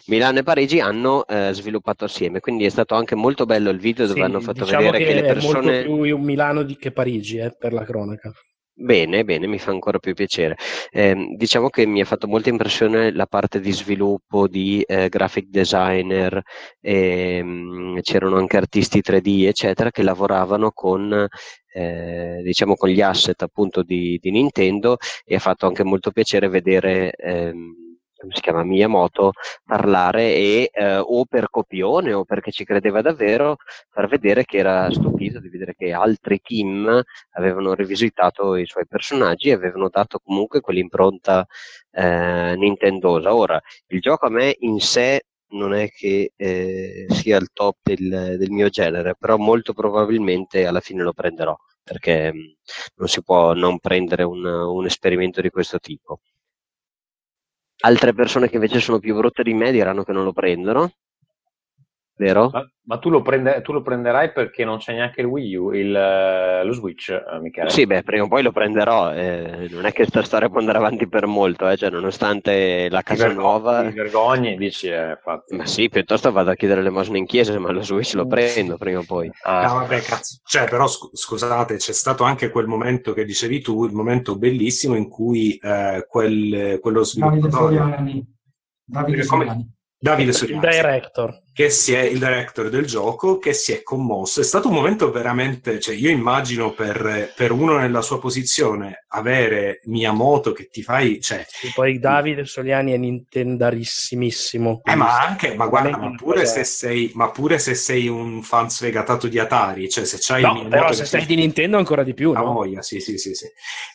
Milano 0.06 0.38
e 0.38 0.42
Parigi 0.42 0.80
hanno 0.80 1.26
eh, 1.26 1.50
sviluppato 1.52 2.04
assieme, 2.04 2.40
quindi 2.40 2.64
è 2.64 2.68
stato 2.68 2.94
anche 2.94 3.14
molto 3.14 3.46
bello 3.46 3.70
il 3.70 3.78
video 3.78 4.06
dove 4.06 4.20
Sì, 4.20 4.24
hanno 4.24 4.40
fatto 4.40 4.64
diciamo 4.64 4.90
vedere 4.90 5.04
che, 5.04 5.14
le 5.14 5.20
è 5.20 5.32
persone... 5.32 5.84
molto 5.86 6.02
più 6.02 6.16
Milano 6.18 6.62
di 6.62 6.76
che 6.76 6.92
Parigi, 6.92 7.38
eh, 7.38 7.54
per 7.56 7.72
la 7.72 7.84
cronaca. 7.84 8.32
Bene, 8.82 9.24
bene, 9.24 9.46
mi 9.46 9.58
fa 9.58 9.72
ancora 9.72 9.98
più 9.98 10.14
piacere. 10.14 10.56
Ehm, 10.90 11.36
diciamo 11.36 11.68
che 11.68 11.84
mi 11.84 12.00
ha 12.00 12.06
fatto 12.06 12.26
molta 12.26 12.48
impressione 12.48 13.12
la 13.12 13.26
parte 13.26 13.60
di 13.60 13.72
sviluppo 13.72 14.48
di 14.48 14.80
eh, 14.80 15.10
graphic 15.10 15.48
designer, 15.50 16.40
ehm, 16.80 18.00
c'erano 18.00 18.36
anche 18.38 18.56
artisti 18.56 19.02
3D, 19.02 19.44
eccetera, 19.46 19.90
che 19.90 20.02
lavoravano 20.02 20.70
con, 20.72 21.26
eh, 21.74 22.40
diciamo, 22.42 22.74
con 22.74 22.88
gli 22.88 23.02
asset 23.02 23.42
appunto 23.42 23.82
di, 23.82 24.18
di 24.18 24.30
Nintendo 24.30 24.96
e 25.26 25.34
ha 25.34 25.40
fatto 25.40 25.66
anche 25.66 25.84
molto 25.84 26.10
piacere 26.10 26.48
vedere, 26.48 27.12
ehm, 27.12 27.89
si 28.28 28.40
chiama, 28.40 28.64
Miyamoto 28.64 29.32
parlare 29.64 30.34
e 30.34 30.70
eh, 30.72 30.98
o 30.98 31.24
per 31.24 31.48
copione 31.50 32.12
o 32.12 32.24
perché 32.24 32.50
ci 32.50 32.64
credeva 32.64 33.00
davvero 33.00 33.56
far 33.90 34.08
vedere 34.08 34.44
che 34.44 34.58
era 34.58 34.90
stupito 34.90 35.40
di 35.40 35.48
vedere 35.48 35.74
che 35.74 35.92
altri 35.92 36.40
team 36.40 37.02
avevano 37.32 37.74
rivisitato 37.74 38.56
i 38.56 38.66
suoi 38.66 38.86
personaggi 38.86 39.48
e 39.48 39.52
avevano 39.52 39.88
dato 39.88 40.18
comunque 40.22 40.60
quell'impronta 40.60 41.46
eh, 41.92 42.54
nintendosa. 42.56 43.34
Ora, 43.34 43.60
il 43.88 44.00
gioco 44.00 44.26
a 44.26 44.30
me 44.30 44.56
in 44.60 44.78
sé 44.80 45.24
non 45.52 45.74
è 45.74 45.88
che 45.90 46.32
eh, 46.36 47.06
sia 47.08 47.36
il 47.38 47.48
top 47.52 47.76
del, 47.82 48.36
del 48.38 48.50
mio 48.50 48.68
genere, 48.68 49.14
però 49.18 49.36
molto 49.36 49.72
probabilmente 49.72 50.66
alla 50.66 50.80
fine 50.80 51.02
lo 51.02 51.12
prenderò, 51.12 51.56
perché 51.82 52.32
mh, 52.32 52.54
non 52.96 53.08
si 53.08 53.22
può 53.22 53.52
non 53.54 53.78
prendere 53.80 54.22
un, 54.22 54.44
un 54.44 54.86
esperimento 54.86 55.40
di 55.40 55.50
questo 55.50 55.78
tipo. 55.80 56.20
Altre 57.82 58.14
persone 58.14 58.48
che 58.48 58.54
invece 58.54 58.80
sono 58.80 58.98
più 58.98 59.14
brutte 59.14 59.42
di 59.42 59.52
me 59.54 59.70
diranno 59.70 60.02
che 60.02 60.12
non 60.12 60.24
lo 60.24 60.32
prendono, 60.32 60.92
vero? 62.20 62.50
Ma, 62.52 62.62
ma 62.84 62.98
tu, 62.98 63.08
lo 63.08 63.22
prende- 63.22 63.62
tu 63.62 63.72
lo 63.72 63.80
prenderai 63.80 64.30
perché 64.32 64.64
non 64.64 64.76
c'è 64.78 64.92
neanche 64.92 65.22
il 65.22 65.26
Wii 65.26 65.54
U, 65.56 65.70
il, 65.72 65.94
eh, 65.94 66.62
lo 66.64 66.72
Switch, 66.72 67.08
eh, 67.08 67.40
Michele. 67.40 67.70
Sì, 67.70 67.86
beh, 67.86 68.02
prima 68.02 68.24
o 68.24 68.28
poi 68.28 68.42
lo 68.42 68.52
prenderò. 68.52 69.12
eh, 69.14 69.68
non 69.70 69.86
è 69.86 69.92
che 69.92 70.04
sta 70.04 70.22
storia 70.22 70.48
può 70.50 70.58
andare 70.60 70.76
avanti 70.78 71.08
per 71.08 71.26
molto, 71.26 71.66
eh, 71.68 71.76
cioè, 71.78 71.88
nonostante 71.90 72.88
la 72.90 72.98
Ti 72.98 73.04
casa 73.04 73.26
vergogni- 73.28 73.42
nuova. 73.48 73.88
Ti 73.88 73.94
vergogni, 73.94 74.56
dici, 74.56 74.88
eh, 74.88 75.10
infatti. 75.10 75.56
Ma 75.56 75.64
sì, 75.66 75.88
piuttosto 75.88 76.30
vado 76.30 76.50
a 76.50 76.54
chiedere 76.54 76.80
l'elemosina 76.82 77.16
in 77.16 77.26
chiesa, 77.26 77.58
ma 77.58 77.70
lo 77.70 77.82
Switch 77.82 78.12
lo 78.14 78.26
prendo 78.26 78.76
prima 78.76 78.98
o 78.98 79.04
poi. 79.06 79.30
Ah, 79.44 79.66
No, 79.66 79.74
vabbè, 79.80 80.00
cazzo. 80.02 80.38
Cioè, 80.44 80.68
però 80.68 80.86
scu- 80.86 81.16
scusate, 81.16 81.76
c'è 81.76 81.92
stato 81.92 82.24
anche 82.24 82.50
quel 82.50 82.66
momento 82.66 83.12
che 83.14 83.24
dicevi 83.24 83.60
tu, 83.62 83.84
il 83.86 83.92
momento 83.94 84.36
bellissimo 84.36 84.94
in 84.94 85.08
cui 85.08 85.56
eh, 85.56 86.04
quel, 86.06 86.78
quello 86.80 87.00
Davide 87.00 87.40
sviluppatore, 87.40 87.76
Soriani. 87.76 88.34
Davide 88.84 89.22
Soriani. 89.22 89.78
Davide 90.02 90.30
Il 90.30 90.34
Soriani, 90.34 90.60
director. 90.68 91.42
Che 91.52 91.68
si 91.70 91.92
è 91.92 92.00
il 92.00 92.18
director 92.18 92.68
del 92.68 92.86
gioco, 92.86 93.38
che 93.38 93.52
si 93.52 93.72
è 93.72 93.82
commosso. 93.82 94.40
È 94.40 94.44
stato 94.44 94.68
un 94.68 94.74
momento 94.74 95.10
veramente, 95.10 95.80
cioè 95.80 95.94
io 95.94 96.08
immagino 96.08 96.72
per, 96.72 97.32
per 97.34 97.50
uno 97.50 97.76
nella 97.76 98.02
sua 98.02 98.18
posizione 98.18 99.04
avere 99.08 99.80
Miyamoto 99.84 100.52
che 100.52 100.68
ti 100.70 100.82
fai, 100.82 101.20
cioè, 101.20 101.44
E 101.62 101.72
poi 101.74 101.98
Davide 101.98 102.44
Soliani 102.44 102.92
è 102.92 102.96
nintendarissimissimo. 102.96 104.82
eh, 104.84 104.94
ma 104.94 105.20
anche, 105.20 105.54
ma 105.54 105.66
guarda, 105.66 105.96
ma 105.96 106.14
pure, 106.14 106.46
se 106.46 106.64
sei, 106.64 107.10
ma 107.14 107.30
pure 107.30 107.58
se 107.58 107.74
sei 107.74 108.06
un 108.08 108.42
fan 108.42 108.70
sfegatato 108.70 109.26
di 109.26 109.38
Atari, 109.38 109.88
cioè 109.88 110.04
se 110.04 110.18
c'hai 110.20 110.42
No, 110.42 110.52
Miyamoto 110.52 110.76
però 110.76 110.92
se 110.92 111.04
sei 111.04 111.26
di 111.26 111.34
Nintendo 111.34 111.76
ancora 111.76 112.04
di 112.04 112.14
più, 112.14 112.32
no? 112.32 112.52
voglia, 112.52 112.82
sì, 112.82 113.00
sì, 113.00 113.18
sì, 113.18 113.34
sì. 113.34 113.46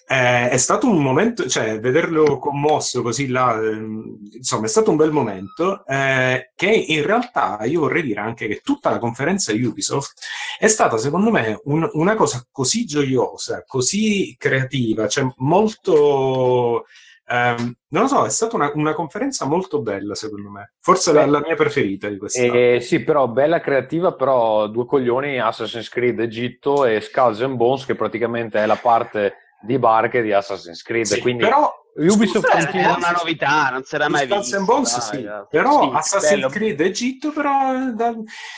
Eh, 0.08 0.50
è 0.50 0.58
stato 0.58 0.88
un 0.88 1.02
momento, 1.02 1.48
cioè, 1.48 1.80
vederlo 1.80 2.38
commosso 2.38 3.02
così 3.02 3.28
là, 3.28 3.56
ehm, 3.56 4.18
insomma, 4.34 4.66
è 4.66 4.70
stato 4.70 4.92
un 4.92 4.98
bel 4.98 5.12
momento, 5.12 5.86
eh, 5.86 6.52
che 6.56 6.70
in 6.70 7.04
realtà 7.04 7.45
io 7.66 7.82
vorrei 7.82 8.04
dire 8.04 8.20
anche 8.20 8.48
che 8.48 8.62
tutta 8.64 8.90
la 8.90 9.00
conferenza 9.00 9.54
Ubisoft 9.54 10.14
è 10.58 10.68
stata 10.68 10.98
secondo 10.98 11.32
me 11.32 11.60
un- 11.66 11.90
una 11.94 12.16
cosa 12.16 12.46
così 12.52 12.86
gioiosa, 12.86 13.64
così 13.66 14.36
creativa, 14.38 15.08
cioè 15.08 15.26
molto... 15.38 16.86
ehm, 17.28 17.76
non 17.90 18.04
lo 18.04 18.08
so, 18.08 18.26
è 18.26 18.30
stata 18.30 18.56
una, 18.56 18.72
una 18.76 18.94
conferenza 18.94 19.46
molto 19.46 19.82
bella 19.82 20.16
secondo 20.16 20.50
me, 20.50 20.74
forse 20.80 21.14
la, 21.14 21.26
la 21.26 21.40
mia 21.40 21.56
preferita 21.56 22.08
di 22.08 22.18
quest'anno. 22.18 22.54
Eh, 22.54 22.80
sì, 22.82 23.04
però 23.04 23.28
bella 23.28 23.60
creativa, 23.62 24.14
però 24.14 24.68
due 24.68 24.86
coglioni 24.86 25.40
Assassin's 25.40 25.90
Creed 25.90 26.20
Egitto 26.20 26.86
e 26.86 27.02
Skulls 27.02 27.42
and 27.42 27.56
Bones, 27.56 27.86
che 27.86 27.96
praticamente 27.96 28.62
è 28.62 28.66
la 28.66 28.76
parte 28.76 29.36
di 29.62 29.80
barche 29.80 30.22
di 30.22 30.32
Assassin's 30.32 30.82
Creed. 30.84 31.06
Sì, 31.06 31.22
quindi 31.22 31.44
però 31.44 31.74
Ubisoft 31.98 32.46
Beh, 32.46 32.62
continua- 32.64 32.82
era 32.90 32.96
una 32.98 33.12
novità, 33.12 33.70
non 33.70 33.84
si 33.84 33.96
era 33.96 34.10
mai 34.10 34.26
Skulls 34.26 34.42
visto. 34.42 34.58
and 34.58 34.66
Bones, 34.66 34.92
dai, 35.10 35.20
sì, 35.20 35.24
dai. 35.26 35.44
però 35.50 35.82
Sì, 35.84 35.90
Assassin's 35.96 36.34
bello. 36.34 36.50
Creed 36.50 36.82
Egitto 36.82 37.32
però 37.32 37.74
eh, 37.74 37.92
da- 37.94 38.14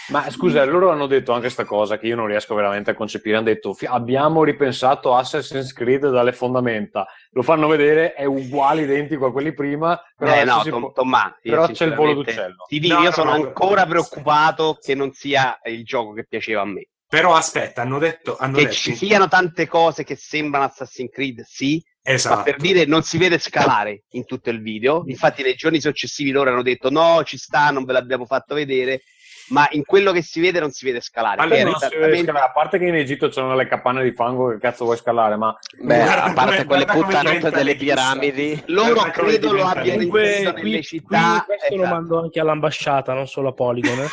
Ma 0.07 0.29
scusa, 0.31 0.65
loro 0.65 0.89
hanno 0.89 1.05
detto 1.05 1.31
anche 1.31 1.43
questa 1.43 1.65
cosa 1.65 1.97
che 1.99 2.07
io 2.07 2.15
non 2.15 2.25
riesco 2.25 2.55
veramente 2.55 2.91
a 2.91 2.95
concepire. 2.95 3.35
Hanno 3.37 3.45
detto: 3.45 3.73
"Fi- 3.75 3.85
Abbiamo 3.85 4.43
ripensato 4.43 5.13
Assassin's 5.15 5.71
Creed 5.71 6.09
dalle 6.09 6.33
fondamenta. 6.33 7.05
Lo 7.31 7.43
fanno 7.43 7.67
vedere, 7.67 8.13
è 8.13 8.25
uguale, 8.25 8.81
identico 8.83 9.27
a 9.27 9.31
quelli 9.31 9.53
prima. 9.53 10.01
Però, 10.15 10.33
Eh, 10.33 10.43
no, 10.43 10.61
si 10.63 10.69
Tom- 10.71 10.79
può- 10.81 10.91
Tommaso, 10.93 11.35
io 11.43 11.51
però 11.51 11.67
c'è 11.67 11.85
il 11.85 11.93
volo 11.93 12.13
d'uccello. 12.15 12.65
Ti 12.67 12.79
dico, 12.79 12.93
No, 12.95 12.99
io 13.01 13.07
no, 13.09 13.13
sono 13.13 13.29
no, 13.37 13.43
ancora 13.43 13.81
no, 13.83 13.89
preoccupato 13.89 14.77
che 14.81 14.95
non 14.95 15.11
sia 15.13 15.59
il 15.65 15.83
gioco 15.83 16.13
che 16.13 16.25
piaceva 16.27 16.61
a 16.61 16.65
me. 16.65 16.87
però 17.09 17.35
aspetta, 17.35 17.83
hanno 17.83 17.99
detto... 17.99 18.35
Hanno 18.37 18.57
Che 18.57 18.63
detto 18.63 18.73
ci 18.75 18.93
siano 18.95 19.29
tante 19.29 19.65
cose 19.65 20.03
che 20.03 20.17
sembrano 20.17 20.65
Assassin's 20.65 21.09
Creed, 21.09 21.41
sì, 21.45 21.81
esatto. 22.13 22.37
ma 22.37 22.43
per 22.43 22.55
dire 22.57 22.85
non 22.85 23.03
si 23.03 23.17
vede 23.17 23.37
scalare 23.37 24.03
in 24.11 24.25
tutto 24.25 24.49
il 24.49 24.61
video. 24.61 25.03
Infatti, 25.07 25.43
nei 25.43 25.55
giorni 25.55 25.81
successivi 25.81 26.31
loro 26.31 26.51
hanno 26.51 26.63
detto 26.63 26.89
no, 26.89 27.23
ci 27.23 27.37
sta, 27.37 27.69
non 27.69 27.85
ve 27.85 27.93
l'abbiamo 27.93 28.25
fatto 28.25 28.55
vedere. 28.55 29.01
Ma 29.49 29.67
in 29.71 29.83
quello 29.85 30.11
che 30.11 30.21
si 30.21 30.41
vede 30.41 30.59
non 30.59 30.71
si 30.71 30.85
vede 30.85 30.99
scalare. 30.99 31.41
Allora, 31.41 31.63
non 31.63 31.73
si 31.75 31.79
vede 31.83 31.95
esattamente- 31.95 32.23
scalare. 32.31 32.45
a 32.45 32.51
parte 32.51 32.77
che 32.79 32.85
in 32.85 32.95
Egitto 32.95 33.29
c'erano 33.29 33.55
le 33.55 33.67
capanne 33.67 34.03
di 34.03 34.11
fango, 34.11 34.49
che 34.49 34.57
cazzo 34.59 34.83
vuoi 34.85 34.97
scalare? 34.97 35.35
Ma 35.37 35.57
Beh, 35.79 35.95
Guarda 36.03 36.23
a 36.23 36.33
parte 36.33 36.65
quelle 36.65 36.85
diventa 36.85 37.49
delle 37.49 37.75
piramidi. 37.75 38.61
Loro 38.67 39.01
credo 39.11 39.53
lo 39.53 39.65
abbiano 39.65 40.05
qui, 40.07 40.21
nelle 40.21 40.53
qui 40.53 40.83
città. 40.83 41.43
questo 41.45 41.75
lo 41.75 41.81
esatto. 41.83 41.95
mando 41.95 42.19
anche 42.21 42.39
all'ambasciata, 42.39 43.13
non 43.13 43.27
solo 43.27 43.49
a 43.49 43.53
Polygon. 43.53 43.99
eh. 43.99 44.07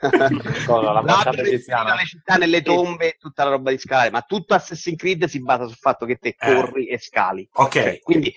cosa? 0.66 0.92
La 0.92 1.30
egiziana? 1.42 1.94
le 1.94 2.04
città, 2.06 2.36
nelle 2.36 2.62
tombe, 2.62 3.16
tutta 3.20 3.44
la 3.44 3.50
roba 3.50 3.70
di 3.70 3.78
scalare, 3.78 4.10
ma 4.10 4.22
tutto 4.22 4.54
Assassin's 4.54 4.96
Creed 4.96 5.24
si 5.26 5.42
basa 5.42 5.66
sul 5.66 5.76
fatto 5.76 6.06
che 6.06 6.16
te 6.16 6.34
Eh. 6.38 6.54
corri 6.54 6.86
e 6.86 6.98
scali. 6.98 7.46
Ok, 7.52 7.70
Cioè, 7.72 8.00
quindi 8.02 8.34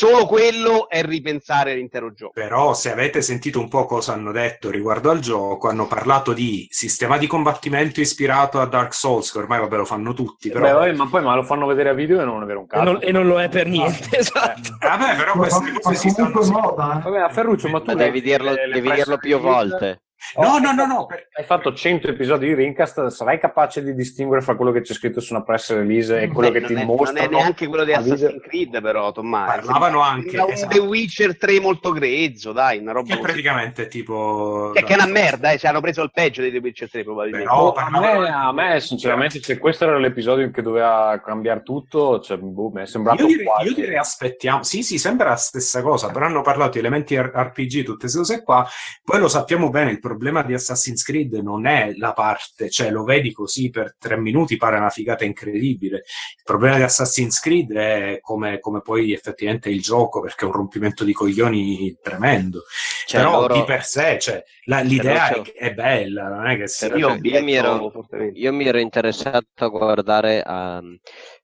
solo 0.00 0.24
quello 0.26 0.88
è 0.88 1.02
ripensare 1.02 1.74
l'intero 1.74 2.12
gioco. 2.14 2.32
Però 2.32 2.72
se 2.72 2.90
avete 2.90 3.20
sentito 3.20 3.60
un 3.60 3.68
po' 3.68 3.84
cosa 3.84 4.14
hanno 4.14 4.32
detto 4.32 4.70
riguardo 4.70 5.10
al 5.10 5.20
gioco, 5.20 5.68
hanno 5.68 5.86
parlato 5.86 6.32
di 6.32 6.66
sistema 6.70 7.18
di 7.18 7.26
combattimento 7.26 8.00
ispirato 8.00 8.60
a 8.60 8.66
Dark 8.66 8.94
Souls, 8.94 9.30
che 9.30 9.38
ormai 9.38 9.60
vabbè 9.60 9.76
lo 9.76 9.84
fanno 9.84 10.14
tutti, 10.14 10.48
però... 10.50 10.64
Beh, 10.64 10.72
vabbè, 10.72 10.92
ma 10.94 11.06
poi 11.06 11.22
ma 11.22 11.34
lo 11.34 11.42
fanno 11.42 11.66
vedere 11.66 11.90
a 11.90 11.92
video 11.92 12.20
e 12.20 12.24
non 12.24 12.42
è 12.42 12.46
vero 12.46 12.60
un 12.60 12.64
E 12.64 12.68
cazzo. 12.68 12.82
non, 12.84 12.98
e 13.02 13.12
non 13.12 13.26
lo 13.26 13.40
è 13.40 13.48
per 13.50 13.66
niente, 13.66 14.08
esatto. 14.16 14.76
Eh, 14.80 14.86
vabbè, 14.86 15.16
però 15.16 15.34
Ma, 15.34 15.40
queste 15.40 15.70
ma 15.70 15.78
cose 15.80 15.96
si 15.96 16.08
stanno... 16.08 16.40
moda, 16.50 16.98
eh. 16.98 17.02
Vabbè, 17.02 17.18
a 17.18 17.28
Ferruccio, 17.28 17.68
ma 17.68 17.80
tu 17.80 17.92
Ma 17.92 17.94
devi 17.94 18.22
dirlo, 18.22 18.52
le- 18.52 18.66
le 18.68 18.80
devi 18.80 18.90
dirlo 18.92 19.18
più 19.18 19.38
volte. 19.38 20.02
No, 20.36 20.58
no, 20.58 20.72
no, 20.72 20.86
no, 20.86 21.06
Hai 21.32 21.44
fatto 21.44 21.72
100 21.72 22.08
episodi 22.08 22.46
di 22.46 22.54
Rincast, 22.54 23.06
sarai 23.08 23.38
capace 23.38 23.82
di 23.82 23.94
distinguere 23.94 24.42
fra 24.42 24.54
quello 24.54 24.70
che 24.70 24.82
c'è 24.82 24.94
scritto 24.94 25.20
su 25.20 25.34
una 25.34 25.42
press 25.42 25.72
release 25.72 26.20
e 26.20 26.28
quello 26.28 26.50
che 26.50 26.60
non, 26.60 26.68
ti 26.68 26.74
è, 26.74 26.76
non 26.84 26.86
mostrano? 26.86 27.26
è 27.26 27.28
neanche 27.28 27.66
quello 27.66 27.84
di 27.84 27.92
a? 27.92 27.98
Assassin's 27.98 28.40
Creed, 28.42 28.80
però, 28.80 29.12
Tommaso. 29.12 29.50
Parlavano 29.50 30.00
anche, 30.00 30.30
Sembra 30.30 30.44
un 30.44 30.52
esatto. 30.52 30.74
The 30.74 30.80
Witcher 30.80 31.36
3 31.36 31.60
molto 31.60 31.90
grezzo, 31.90 32.52
dai, 32.52 32.78
una 32.78 32.92
roba 32.92 33.08
che 33.08 33.14
così. 33.14 33.22
praticamente 33.22 33.82
è 33.84 33.88
tipo... 33.88 34.70
Che, 34.74 34.84
che 34.84 34.92
è 34.92 34.94
una 34.94 35.06
merda, 35.06 35.50
eh, 35.50 35.58
cioè, 35.58 35.70
hanno 35.70 35.80
preso 35.80 36.02
il 36.02 36.10
peggio 36.12 36.42
dei 36.42 36.52
The 36.52 36.58
Witcher 36.58 36.90
3 36.90 37.02
probabilmente. 37.02 37.46
Però 37.46 37.60
Oh, 37.60 37.70
a, 37.70 37.72
parlavano 37.72 38.20
me, 38.20 38.28
a 38.28 38.52
me, 38.52 38.80
sinceramente, 38.80 39.42
se 39.42 39.58
questo 39.58 39.84
era 39.84 39.98
l'episodio 39.98 40.50
che 40.50 40.62
doveva 40.62 41.20
cambiare 41.24 41.62
tutto, 41.62 42.20
cioè, 42.20 42.36
boh, 42.36 42.70
mi 42.70 42.82
è 42.82 42.86
sembrato 42.86 43.22
Io 43.22 43.28
direi, 43.28 43.44
quasi. 43.44 43.68
io 43.68 43.74
direi 43.74 43.96
aspettiamo, 43.96 44.62
sì 44.62 44.82
sì 44.82 44.98
sembra 44.98 45.30
la 45.30 45.36
stessa 45.36 45.82
cosa, 45.82 46.10
però 46.10 46.26
hanno 46.26 46.42
parlato 46.42 46.72
di 46.72 46.78
elementi 46.80 47.18
RPG, 47.20 47.84
tutte 47.84 48.00
queste 48.00 48.18
cose 48.18 48.42
qua, 48.42 48.66
poi 49.02 49.18
lo 49.18 49.28
sappiamo 49.28 49.70
bene, 49.70 49.90
il 49.90 49.98
problema 49.98 50.08
di 50.16 50.54
Assassin's 50.54 51.02
Creed 51.02 51.34
non 51.34 51.66
è 51.66 51.92
la 51.96 52.12
parte, 52.12 52.70
cioè 52.70 52.90
lo 52.90 53.04
vedi 53.04 53.32
così 53.32 53.70
per 53.70 53.96
tre 53.98 54.16
minuti, 54.18 54.56
pare 54.56 54.76
una 54.76 54.90
figata 54.90 55.24
incredibile, 55.24 55.96
il 55.96 56.42
problema 56.44 56.76
di 56.76 56.82
Assassin's 56.82 57.40
Creed 57.40 57.72
è 57.72 58.18
come, 58.20 58.58
come 58.58 58.80
poi 58.80 59.12
effettivamente 59.12 59.68
il 59.70 59.80
gioco, 59.80 60.20
perché 60.20 60.44
è 60.44 60.48
un 60.48 60.54
rompimento 60.54 61.04
di 61.04 61.12
coglioni 61.12 61.96
tremendo, 62.02 62.64
Cioè, 63.06 63.20
però 63.20 63.40
loro- 63.40 63.54
di 63.54 63.64
per 63.64 63.84
sé, 63.84 64.18
cioè, 64.20 64.42
la- 64.64 64.80
l'idea 64.80 65.28
Però 65.28 65.42
è, 65.42 65.52
è 65.52 65.74
bella, 65.74 66.28
non 66.28 66.46
è 66.46 66.56
che. 66.56 66.64
Però 66.78 66.96
Io 66.96 67.08
cioè, 67.08 67.18
io 67.22 67.42
mi 67.42 67.54
ero-. 67.54 67.92
Io 68.34 68.52
mi 68.52 68.66
ero 68.66 68.78
interessato 68.78 69.64
a 69.64 69.68
guardare 69.68 70.42
a, 70.44 70.80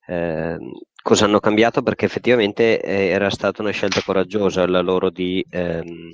ehm, 0.06 0.70
cosa 1.02 1.24
hanno 1.24 1.40
cambiato 1.40 1.82
perché 1.82 2.05
effettivamente 2.05 2.80
eh, 2.80 3.06
era 3.09 3.30
stata 3.30 3.62
una 3.62 3.70
scelta 3.70 4.01
coraggiosa 4.05 4.66
la 4.66 4.80
loro 4.80 5.10
di 5.10 5.44
ehm, 5.51 6.12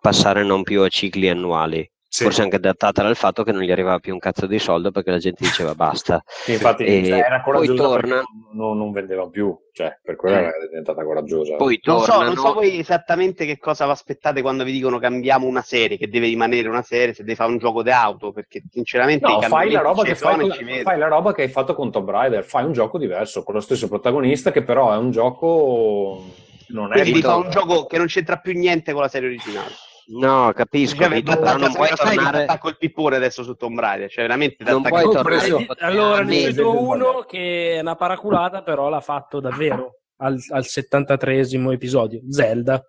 passare 0.00 0.42
non 0.44 0.62
più 0.62 0.82
a 0.82 0.88
cicli 0.88 1.28
annuali. 1.28 1.90
Sì. 2.10 2.24
Forse 2.24 2.40
anche 2.40 2.56
adattata 2.56 3.02
dal 3.02 3.16
fatto 3.16 3.42
che 3.42 3.52
non 3.52 3.60
gli 3.60 3.70
arrivava 3.70 3.98
più 3.98 4.14
un 4.14 4.18
cazzo 4.18 4.46
di 4.46 4.58
soldo 4.58 4.90
perché 4.90 5.10
la 5.10 5.18
gente 5.18 5.44
diceva 5.44 5.74
basta. 5.74 6.22
Sì, 6.26 6.52
infatti 6.52 6.84
E 6.84 7.04
cioè, 7.04 7.18
era 7.18 7.42
poi 7.42 7.66
coraggiosa 7.66 7.82
torna- 7.82 8.22
non, 8.54 8.78
non 8.78 8.92
vendeva 8.92 9.28
più, 9.28 9.54
cioè, 9.74 9.98
per 10.02 10.16
quello 10.16 10.36
era 10.36 10.52
diventata 10.66 11.04
coraggiosa. 11.04 11.56
Poi 11.56 11.78
Non 11.82 12.00
so, 12.00 12.22
non 12.22 12.34
so 12.34 12.54
voi 12.54 12.78
esattamente 12.78 13.44
che 13.44 13.58
cosa 13.58 13.84
vi 13.84 13.90
aspettate 13.90 14.40
quando 14.40 14.64
vi 14.64 14.72
dicono 14.72 14.98
cambiamo 14.98 15.46
una 15.46 15.60
serie, 15.60 15.98
che 15.98 16.08
deve 16.08 16.28
rimanere 16.28 16.66
una 16.68 16.80
serie, 16.80 17.12
se 17.12 17.24
deve 17.24 17.34
fare 17.34 17.50
un 17.50 17.58
gioco 17.58 17.82
d'auto, 17.82 18.32
perché 18.32 18.62
sinceramente 18.70 19.28
No, 19.28 19.40
i 19.40 19.42
fai 19.42 19.70
la, 19.70 19.80
roba 19.82 20.02
che 20.02 20.14
fai, 20.14 20.38
con, 20.40 20.50
fai 20.82 20.98
la 20.98 21.08
roba 21.08 21.34
che 21.34 21.42
hai 21.42 21.48
fatto 21.48 21.74
con 21.74 21.92
Tomb 21.92 22.08
Raider, 22.08 22.42
fai 22.42 22.64
un 22.64 22.72
gioco 22.72 22.96
diverso, 22.96 23.42
con 23.42 23.52
lo 23.54 23.60
stesso 23.60 23.86
protagonista 23.86 24.50
che 24.50 24.62
però 24.62 24.94
è 24.94 24.96
un 24.96 25.10
gioco... 25.10 26.24
Non 26.68 26.92
è 26.92 27.00
Quindi 27.00 27.20
fa 27.22 27.36
un 27.36 27.50
gioco 27.50 27.86
che 27.86 27.96
non 27.98 28.06
c'entra 28.06 28.36
più 28.36 28.52
niente 28.52 28.92
con 28.92 29.02
la 29.02 29.08
serie 29.08 29.28
originale. 29.28 29.72
No, 30.10 30.52
capisco, 30.54 31.02
Cioè, 31.02 31.10
Vito, 31.10 31.38
però 31.38 31.56
non 31.58 31.72
puoi 31.72 31.90
tornare. 31.94 32.44
attacco 32.44 32.68
il 32.70 32.78
pippone 32.78 33.16
adesso 33.16 33.42
su 33.42 33.54
Tomb 33.56 33.78
Raider, 33.78 34.10
cioè 34.10 34.22
veramente 34.24 34.64
Non 34.64 34.80
puoi 34.82 35.02
tornare 35.02 35.22
preso- 35.22 35.64
Allora, 35.80 36.22
ne 36.22 36.44
vedo 36.46 36.80
uno 36.82 37.20
che 37.28 37.74
è 37.76 37.80
una 37.80 37.94
paraculata, 37.94 38.62
però 38.62 38.88
l'ha 38.88 39.00
fatto 39.02 39.38
davvero 39.38 40.00
al, 40.18 40.38
al 40.50 40.64
73esimo 40.64 41.72
episodio. 41.72 42.20
Zelda. 42.30 42.82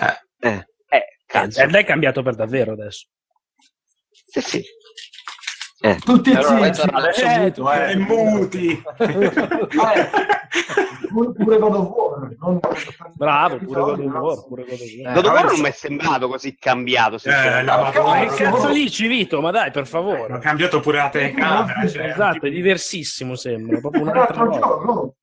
Eh. 0.00 0.48
Eh, 0.48 0.66
Eh, 0.88 1.06
Eh. 1.42 1.50
Zelda 1.50 1.78
è 1.78 1.84
cambiato 1.84 2.22
per 2.22 2.36
davvero 2.36 2.72
adesso. 2.74 3.06
Sì, 4.28 4.40
sì. 4.40 4.62
eh. 5.80 5.96
Tutti 5.96 6.30
Allora, 6.30 6.72
zitti. 6.72 6.88
adesso, 6.92 7.24
Eh, 7.72 7.88
eh. 7.88 7.90
E 7.90 7.96
muti! 7.96 8.82
Pure 11.08 11.58
God 11.58 11.74
of 11.74 11.88
War. 11.88 12.34
non- 12.38 12.60
Bravo, 13.14 13.56
pure 13.58 13.80
God 13.80 13.98
of 14.00 14.12
War. 14.12 14.46
Pure 14.46 14.64
God 14.64 14.72
of 14.72 14.80
War. 14.80 15.14
God 15.14 15.24
of 15.24 15.32
War 15.32 15.34
vabbè, 15.42 15.52
non 15.52 15.60
mi 15.60 15.68
è 15.68 15.70
sembrato 15.72 16.28
così 16.28 16.56
cambiato, 16.56 17.16
Eh, 17.24 17.62
Ma 17.62 18.26
che 18.34 18.42
cazzo 18.44 18.72
dici, 18.72 19.06
Vito? 19.06 19.40
Ma 19.40 19.50
dai, 19.50 19.70
per 19.70 19.86
favore. 19.86 20.24
Hanno 20.32 20.38
cambiato 20.38 20.80
pure 20.80 20.98
la 20.98 21.08
telecamera. 21.08 21.86
Cioè, 21.86 22.04
Esatto, 22.08 22.46
è 22.46 22.50
diversissimo, 22.50 23.34
sembra. 23.34 23.78
Proprio 23.80 24.02
Un 24.02 24.08
un'altra 24.10 24.42
altro 24.42 24.58
gioco. 24.58 24.78
Può, 24.84 25.14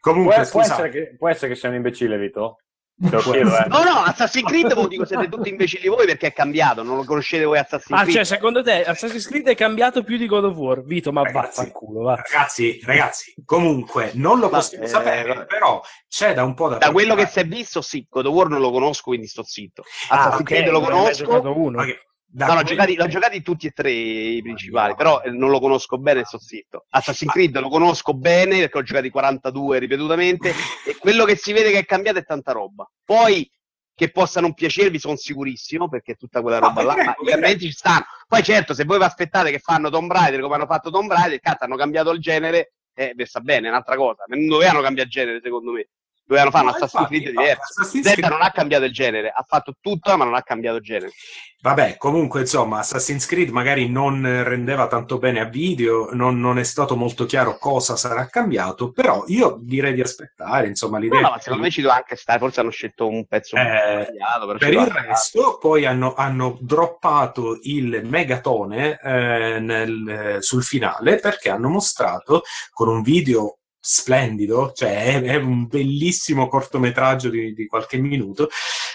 Comunque, 0.00 0.34
può 0.34 0.44
scusa, 0.44 0.72
essere 0.74 0.88
che, 0.90 1.14
può 1.18 1.28
essere 1.28 1.48
che 1.52 1.58
sei 1.58 1.70
un 1.70 1.76
imbecille, 1.76 2.16
Vito? 2.18 2.58
No, 2.98 3.82
no, 3.84 4.02
Assassin's 4.04 4.48
Creed 4.48 4.72
lo 4.72 4.86
dico, 4.88 5.04
siete 5.04 5.28
tutti 5.28 5.50
imbecilli 5.50 5.86
voi 5.88 6.06
perché 6.06 6.28
è 6.28 6.32
cambiato, 6.32 6.82
non 6.82 6.96
lo 6.96 7.04
conoscete 7.04 7.44
voi 7.44 7.58
Assassin's 7.58 7.98
Ah, 7.98 8.02
Creed. 8.04 8.14
cioè, 8.16 8.24
secondo 8.24 8.62
te 8.62 8.84
Assassin's 8.84 9.26
Creed 9.28 9.46
è 9.48 9.54
cambiato 9.54 10.02
più 10.02 10.16
di 10.16 10.26
God 10.26 10.44
of 10.44 10.54
War? 10.56 10.82
Vito, 10.82 11.12
ma 11.12 11.22
Ragazzi, 11.22 11.58
vaffanculo, 11.58 12.02
va. 12.02 12.14
ragazzi, 12.14 12.80
ragazzi, 12.84 13.34
comunque 13.44 14.12
non 14.14 14.38
lo 14.38 14.48
Ma, 14.48 14.56
possiamo 14.58 14.84
eh, 14.84 14.88
sapere, 14.88 15.44
però 15.44 15.82
c'è 16.08 16.32
da 16.32 16.44
un 16.44 16.54
po' 16.54 16.68
da 16.70 16.78
Da 16.78 16.90
quello 16.90 17.14
che 17.14 17.26
si 17.26 17.38
è 17.40 17.44
visto, 17.44 17.82
sì, 17.82 18.06
God 18.08 18.26
of 18.26 18.32
War 18.32 18.48
non 18.48 18.60
lo 18.60 18.70
conosco, 18.70 19.02
quindi 19.10 19.26
sto 19.26 19.42
zitto. 19.44 19.82
Ah, 20.08 20.14
Assassin's 20.20 20.40
ok, 20.40 20.46
Creed 20.46 20.68
lo 20.68 20.80
conosco. 20.80 21.52
uno. 21.54 21.84
Da 22.28 22.46
No, 22.46 22.54
l'ho 22.54 22.62
giocati, 22.64 22.96
l'ho 22.96 23.06
giocati 23.06 23.40
tutti 23.42 23.66
e 23.66 23.70
tre 23.70 23.90
i 23.90 24.42
principali, 24.42 24.94
però 24.94 25.22
eh, 25.22 25.30
non 25.30 25.50
lo 25.50 25.60
conosco 25.60 25.96
bene 25.98 26.20
e 26.20 26.24
sto 26.24 26.38
zitto. 26.38 26.84
Assassin's 26.90 27.32
Creed 27.32 27.56
lo 27.58 27.68
conosco 27.68 28.12
bene 28.14 28.58
perché 28.60 28.78
ho 28.78 28.82
giocati 28.82 29.08
42 29.10 29.78
ripetutamente 29.78 30.50
e 30.84 30.96
quello 30.98 31.24
che 31.24 31.36
si 31.36 31.52
vede 31.52 31.70
che 31.70 31.78
è 31.78 31.84
cambiato 31.84 32.18
è 32.18 32.24
tanta 32.24 32.52
roba. 32.52 32.88
Poi 33.04 33.50
che 33.94 34.10
possa 34.10 34.42
non 34.42 34.52
piacervi 34.52 34.98
sono 34.98 35.16
sicurissimo 35.16 35.88
perché 35.88 36.16
tutta 36.16 36.42
quella 36.42 36.58
No, 36.58 36.66
roba 36.66 36.82
là, 36.82 36.88
vedremo, 36.94 37.04
ma 37.06 37.12
i 37.12 37.16
vedremo. 37.16 37.30
cambiamenti 37.30 37.66
ci 37.66 37.72
stanno. 37.72 38.04
Poi 38.28 38.42
certo, 38.42 38.74
se 38.74 38.84
voi 38.84 38.98
vi 38.98 39.04
aspettate 39.04 39.50
che 39.50 39.58
fanno 39.58 39.88
Tomb 39.88 40.12
Raider 40.12 40.40
come 40.40 40.54
hanno 40.56 40.66
fatto 40.66 40.90
Tomb 40.90 41.10
Raider, 41.10 41.40
cazzo, 41.40 41.64
hanno 41.64 41.76
cambiato 41.76 42.10
il 42.10 42.20
genere, 42.20 42.72
eh, 42.92 43.14
sta 43.24 43.40
bene, 43.40 43.66
è 43.68 43.70
un'altra 43.70 43.96
cosa. 43.96 44.24
Non 44.26 44.46
dovevano 44.46 44.82
cambiare 44.82 45.08
genere 45.08 45.40
secondo 45.42 45.72
me. 45.72 45.88
Dovevano 46.26 46.50
fare 46.50 46.64
No, 46.64 46.70
un 46.70 46.76
Assassin's 46.76 47.06
Creed 47.06 47.28
diverso. 47.28 47.60
Assassin's 47.62 48.04
Zelda 48.04 48.20
Creed- 48.20 48.32
non 48.32 48.42
ha 48.42 48.50
cambiato 48.50 48.84
il 48.84 48.92
genere, 48.92 49.28
ha 49.30 49.44
fatto 49.46 49.76
tutto, 49.80 50.16
ma 50.16 50.24
non 50.24 50.34
ha 50.34 50.42
cambiato 50.42 50.78
il 50.78 50.82
genere. 50.82 51.12
Vabbè, 51.60 51.96
comunque, 51.96 52.40
insomma, 52.40 52.78
Assassin's 52.78 53.26
Creed 53.26 53.50
magari 53.50 53.88
non 53.88 54.22
rendeva 54.44 54.88
tanto 54.88 55.18
bene 55.18 55.40
a 55.40 55.44
video, 55.44 56.08
non, 56.12 56.38
non 56.40 56.58
è 56.58 56.64
stato 56.64 56.96
molto 56.96 57.26
chiaro 57.26 57.58
cosa 57.58 57.96
sarà 57.96 58.26
cambiato, 58.26 58.90
però 58.90 59.24
io 59.28 59.58
direi 59.60 59.94
di 59.94 60.00
aspettare, 60.00 60.66
insomma, 60.66 60.98
No, 60.98 61.04
l'idea 61.04 61.20
no, 61.20 61.28
è 61.28 61.30
ma 61.30 61.38
secondo 61.38 61.62
me 61.62 61.70
ci 61.70 61.80
doveva 61.80 61.98
anche 62.00 62.16
stare. 62.16 62.38
Forse 62.40 62.60
hanno 62.60 62.70
scelto 62.70 63.06
un 63.08 63.24
pezzo 63.26 63.54
un 63.56 63.62
Eh, 63.62 64.08
ci 64.10 64.58
per 64.58 64.72
il 64.72 64.86
resto, 64.86 65.58
poi 65.58 65.86
hanno, 65.86 66.14
hanno 66.14 66.56
droppato 66.60 67.58
il 67.62 68.00
megatone 68.04 68.98
eh, 69.00 69.58
nel- 69.60 70.08
eh, 70.36 70.42
sul 70.42 70.62
finale 70.64 71.16
perché 71.18 71.50
hanno 71.50 71.68
mostrato 71.68 72.42
con 72.72 72.88
un 72.88 73.02
video 73.02 73.58
splendido, 73.88 74.72
cioè 74.74 75.04
è, 75.04 75.22
è 75.22 75.36
un 75.36 75.66
bellissimo 75.68 76.48
cortometraggio 76.48 77.28
di, 77.30 77.52
di 77.54 77.66
qualche 77.66 77.98
minuto. 77.98 78.48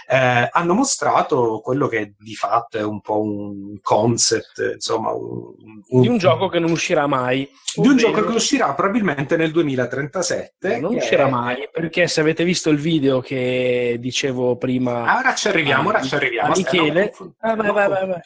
eh, 0.10 0.50
hanno 0.52 0.74
mostrato 0.74 1.62
quello 1.64 1.88
che 1.88 2.14
di 2.20 2.36
fatto 2.36 2.78
è 2.78 2.84
un 2.84 3.00
po' 3.00 3.22
un 3.22 3.80
concept, 3.82 4.72
insomma, 4.74 5.12
un, 5.14 5.54
un- 5.88 6.02
Di 6.02 6.08
un 6.10 6.18
gioco 6.18 6.50
che 6.50 6.60
non 6.60 6.72
uscirà 6.72 7.08
mai. 7.08 7.50
di 7.74 7.88
un 7.88 7.96
gioco 7.96 8.26
che 8.26 8.34
uscirà 8.34 8.74
probabilmente 8.74 9.38
nel 9.38 9.52
2037. 9.52 10.80
Non 10.80 10.92
che 10.92 10.98
uscirà 10.98 11.28
è- 11.28 11.30
mai, 11.30 11.70
perché 11.72 12.08
se 12.10 12.20
avete 12.20 12.44
visto 12.44 12.70
il 12.70 12.78
video 12.78 13.22
che 13.22 13.96
dicevo 14.00 14.58
prima... 14.58 15.06
Ah, 15.06 15.20
ora 15.20 15.34
ci 15.36 15.48
arriviamo, 15.48 15.88
ora 15.88 16.02
ci 16.02 16.14
arriviamo. 16.16 16.50
a 16.50 16.52
Aspetta, 16.52 16.76
non 16.76 16.86
Michele... 16.86 17.06
confond- 17.12 17.34
Ah, 17.40 17.56
vai, 17.56 17.66
non 17.66 17.76
vai, 17.76 17.86
confond- 17.88 18.06
vai, 18.08 18.08
vai. 18.10 18.22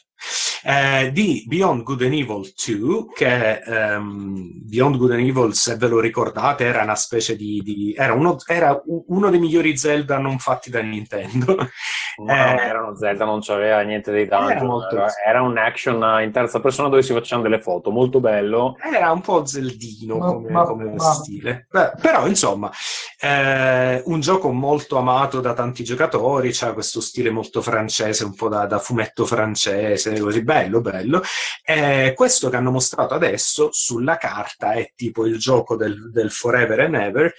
Eh, 0.66 1.12
di 1.12 1.44
Beyond 1.48 1.84
Good 1.84 2.02
and 2.02 2.14
Evil 2.14 2.52
2, 2.66 3.06
che 3.14 3.60
ehm, 3.60 4.50
Beyond 4.64 4.98
Good 4.98 5.12
and 5.12 5.20
Evil, 5.28 5.54
se 5.54 5.76
ve 5.76 5.88
lo 5.88 6.00
ricordate, 6.00 6.66
era 6.66 6.82
una 6.82 6.96
specie 6.96 7.36
di... 7.36 7.62
di- 7.64 7.94
era, 7.96 8.14
uno, 8.14 8.38
era 8.48 8.82
uno 8.86 9.30
dei 9.30 9.40
migliori 9.40 9.78
Zelda 9.78 10.18
non 10.18 10.40
fatti 10.40 10.70
da 10.72 10.82
Nintendo. 10.82 11.56
Non 11.56 11.68
Eh, 12.18 12.34
era 12.34 12.82
uno 12.82 12.96
Zelda, 12.96 13.26
non 13.26 13.42
c'aveva 13.42 13.82
niente 13.82 14.10
dei 14.10 14.24
Era 14.26 14.40
dungeon, 14.40 14.66
molto- 14.66 14.96
era, 14.96 15.08
era 15.26 15.42
un 15.42 15.58
action 15.58 16.22
in 16.24 16.32
terza 16.32 16.62
persona 16.62 16.88
dove 16.88 17.02
si 17.04 17.12
facevano 17.14 17.48
delle 17.48 17.62
foto, 17.62 17.92
molto 17.92 18.20
bello. 18.22 18.76
Era 18.82 19.12
un 19.12 19.20
po' 19.22 19.46
zeldino 19.46 20.18
Ma- 20.18 20.26
come, 20.26 20.50
ma- 20.50 20.64
come 20.64 20.94
ma- 20.94 21.12
stile. 21.12 21.68
Beh, 21.70 21.92
però, 22.02 22.26
insomma, 22.26 22.72
eh, 23.20 24.02
un 24.06 24.20
gioco 24.22 24.52
molto 24.52 24.98
amato 24.98 25.42
da 25.42 25.54
tanti 25.54 25.84
giocatori, 25.84 26.52
c'ha 26.54 26.72
questo 26.74 27.02
stile 27.02 27.30
molto 27.32 27.62
francese, 27.62 28.24
un 28.24 28.34
po' 28.34 28.48
da, 28.48 28.66
da 28.66 28.80
fumetto 28.80 29.26
francese, 29.26 30.18
così 30.20 30.42
bello, 30.56 30.82
bello. 30.82 31.22
Eh, 31.64 32.14
questo 32.16 32.50
che 32.50 32.56
hanno 32.56 32.72
mostrato 32.72 33.14
adesso 33.14 33.70
sulla 33.72 34.18
carta 34.18 34.74
è 34.74 34.92
tipo 34.96 35.26
il 35.26 35.38
gioco 35.38 35.76
del, 35.76 36.12
del 36.12 36.32
Forever 36.32 36.80
and 36.82 36.96
Ever. 36.96 37.34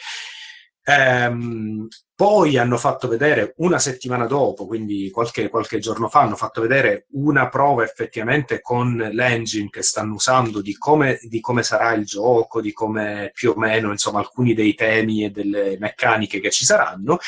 Ehm, 0.88 1.88
poi 2.14 2.56
hanno 2.56 2.78
fatto 2.78 3.08
vedere 3.08 3.52
una 3.58 3.78
settimana 3.78 4.26
dopo, 4.26 4.66
quindi 4.66 5.10
qualche, 5.10 5.50
qualche 5.50 5.80
giorno 5.80 6.08
fa, 6.08 6.20
hanno 6.20 6.36
fatto 6.36 6.62
vedere 6.62 7.06
una 7.10 7.48
prova 7.48 7.82
effettivamente 7.84 8.60
con 8.62 8.96
l'engine 9.12 9.68
che 9.68 9.82
stanno 9.82 10.14
usando 10.14 10.62
di 10.62 10.74
come, 10.78 11.18
di 11.22 11.40
come 11.40 11.62
sarà 11.62 11.92
il 11.92 12.06
gioco, 12.06 12.60
di 12.62 12.72
come 12.72 13.30
più 13.34 13.50
o 13.50 13.58
meno, 13.58 13.90
insomma, 13.90 14.20
alcuni 14.20 14.54
dei 14.54 14.74
temi 14.74 15.24
e 15.24 15.30
delle 15.30 15.76
meccaniche 15.78 16.40
che 16.40 16.50
ci 16.50 16.64
saranno. 16.64 17.18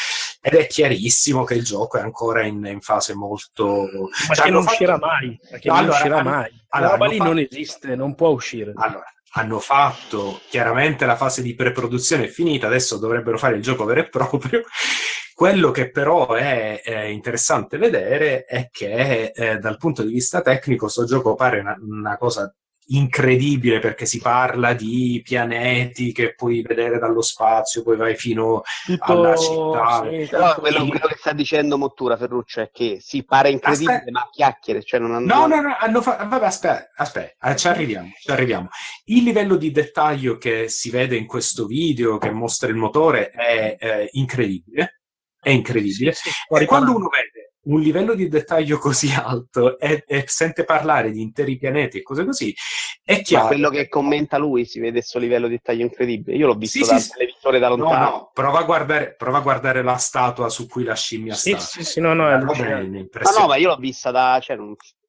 Ed 0.41 0.55
è 0.55 0.67
chiarissimo 0.69 1.45
che 1.45 1.55
il 1.55 1.65
gioco 1.65 1.99
è 1.99 2.01
ancora 2.01 2.47
in, 2.47 2.65
in 2.65 2.81
fase 2.81 3.13
molto. 3.15 3.89
Ma 4.29 4.35
Cioè, 4.35 4.45
che 4.47 4.51
non 4.51 4.63
uscirà 4.65 4.95
fatto- 4.99 5.07
mai, 5.07 5.39
perché 5.51 5.69
No, 5.69 5.75
non 5.75 5.83
allora, 5.83 5.97
uscirà 5.99 6.23
mai. 6.23 6.51
La 6.51 6.67
allora, 6.69 6.91
roba 6.93 7.05
hanno 7.05 7.13
lì 7.13 7.19
fatto- 7.19 7.31
non 7.33 7.39
esiste, 7.51 7.95
non 7.97 8.15
può 8.15 8.29
uscire. 8.29 8.73
allora, 8.77 9.05
hanno 9.33 9.59
fatto 9.59 10.41
chiaramente 10.49 11.07
la 11.07 11.17
fase 11.17 11.43
di 11.43 11.55
pre-produzione 11.55 12.25
è 12.25 12.29
finita, 12.29 12.67
adesso 12.67 12.99
dovrebbero 12.99 13.39
fare 13.39 13.57
il 13.57 13.63
gioco 13.63 13.85
vero 13.85 14.01
e 14.01 14.09
proprio. 14.09 14.63
Quello 15.35 15.71
che 15.71 15.91
però 15.91 16.35
è, 16.35 16.81
è 16.83 17.05
interessante 17.05 17.79
vedere 17.79 18.45
è 18.45 18.69
che 18.73 19.31
eh, 19.33 19.59
dal 19.59 19.77
punto 19.77 20.03
di 20.03 20.13
vista 20.13 20.41
tecnico 20.41 20.89
sto 20.89 21.05
gioco 21.05 21.35
pare 21.37 21.61
una, 21.61 21.77
una 21.81 22.17
cosa 22.17 22.53
incredibile 22.91 23.79
perché 23.81 24.07
si 24.07 24.19
parla 24.21 24.73
di 24.73 25.21
pianeti 25.25 26.13
che 26.13 26.35
puoi 26.35 26.63
vedere 26.63 26.99
dallo 26.99 27.21
spazio, 27.23 27.83
poi 27.83 27.97
vai 27.97 28.17
fino 28.17 28.63
alla 29.01 29.37
città. 29.37 30.09
sì, 30.11 30.27
Però 30.31 30.49
tutto- 30.49 30.61
quello, 30.61 30.87
quello 30.87 31.07
che 31.07 31.17
sta 31.19 31.33
dicendo 31.33 31.77
Mottura 31.79 32.17
Ferruccio 32.17 32.61
è 32.61 32.71
che 32.73 32.99
si 33.01 33.25
pare 33.25 33.51
incredibile, 33.51 33.93
Aspetta. 33.95 34.11
ma 34.11 34.21
a 34.21 34.29
chiacchiere. 34.31 34.83
Cioè 34.83 35.01
non 35.01 35.23
No, 35.25 35.47
no, 35.47 35.61
no, 35.61 35.77
hanno 35.79 36.01
fa- 36.03 36.17
vabbè, 36.25 36.47
aspetta, 36.47 36.91
aspetta, 36.97 37.51
eh, 37.51 37.57
ci 37.57 37.69
arriviamo, 37.69 38.11
ci 38.21 38.31
arriviamo. 38.31 38.69
Il 39.05 39.23
livello 39.25 39.57
di 39.57 39.71
dettaglio 39.71 40.39
che 40.39 40.69
si 40.69 40.91
vede 40.91 41.17
in 41.17 41.27
questo 41.27 41.67
video 41.67 42.19
che 42.19 42.31
mostra 42.31 42.69
il 42.69 42.77
motore 42.77 43.31
è 43.31 43.77
eh, 43.79 44.09
incredibile, 44.13 45.01
è 45.41 45.51
incredibile. 45.51 46.13
Sì, 46.13 46.31
sì, 46.31 46.55
E 46.63 46.65
quando 46.67 46.95
uno 46.95 47.09
vede 47.09 47.38
un 47.69 47.81
livello 47.81 48.15
di 48.15 48.29
dettaglio 48.29 48.79
così 48.79 49.11
alto 49.13 49.79
e, 49.79 50.05
e 50.07 50.25
sente 50.27 50.65
parlare 50.65 51.11
di 51.11 51.21
interi 51.21 51.57
pianeti 51.57 51.99
e 51.99 52.03
cose 52.03 52.25
così, 52.25 52.55
è 53.03 53.17
Ma 53.17 53.21
chiaro. 53.23 53.47
quello 53.47 53.71
che 53.71 53.89
commenta 53.89 54.37
lui 54.39 54.65
si 54.65 54.79
vede 54.81 54.99
questo 54.99 55.19
livello 55.19 55.47
di 55.49 55.55
dettaglio 55.55 55.83
incredibile. 55.83 56.37
Io 56.37 56.47
l'ho 56.47 56.55
visto 56.55 56.85
Sì, 56.85 56.91
dal 56.91 57.01
sì, 57.01 57.11
televisore 57.13 57.59
da 57.59 57.69
No, 57.69 57.77
lontano. 57.77 58.05
no, 58.05 58.31
prova 58.33 58.59
a, 58.61 58.63
guardare, 58.65 59.15
prova 59.17 59.39
a 59.39 59.43
guardare 59.43 59.83
la 59.83 59.97
statua 59.97 60.49
su 60.49 60.67
cui 60.67 60.85
la 60.85 60.95
scimmia 60.95 61.35
Sì, 61.35 61.51
sta. 61.51 61.59
sì, 61.59 61.85
sì, 61.85 62.01
no, 62.01 62.15
no, 62.15 62.29
è 62.29 62.33
è 62.33 62.37
Ma 62.37 62.41
impressionante. 62.41 63.41
no, 63.41 63.47
ma 63.47 63.57
io 63.57 63.69
l'ho 63.69 63.77
vista 63.77 64.11
da, 64.11 64.39
cioè, 64.43 64.57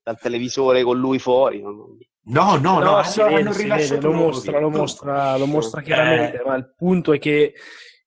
dal 0.03 0.19
televisore 0.19 0.83
con 0.83 0.97
lui 0.97 1.19
fuori. 1.19 1.61
non- 1.61 1.97
No, 2.31 2.57
no, 2.57 2.79
no, 2.79 2.95
No, 2.97 3.03
si 3.03 3.21
hanno 3.21 3.51
vede, 3.51 3.75
vede, 3.77 4.01
lo 4.01 4.11
mostra, 4.11 4.59
lo 4.59 4.69
mostra, 4.69 5.35
lo 5.37 5.47
mostra 5.47 5.79
Eh, 5.79 5.83
chiaramente, 5.83 6.41
ma 6.45 6.55
il 6.55 6.73
punto 6.75 7.11
è 7.13 7.17
che 7.17 7.53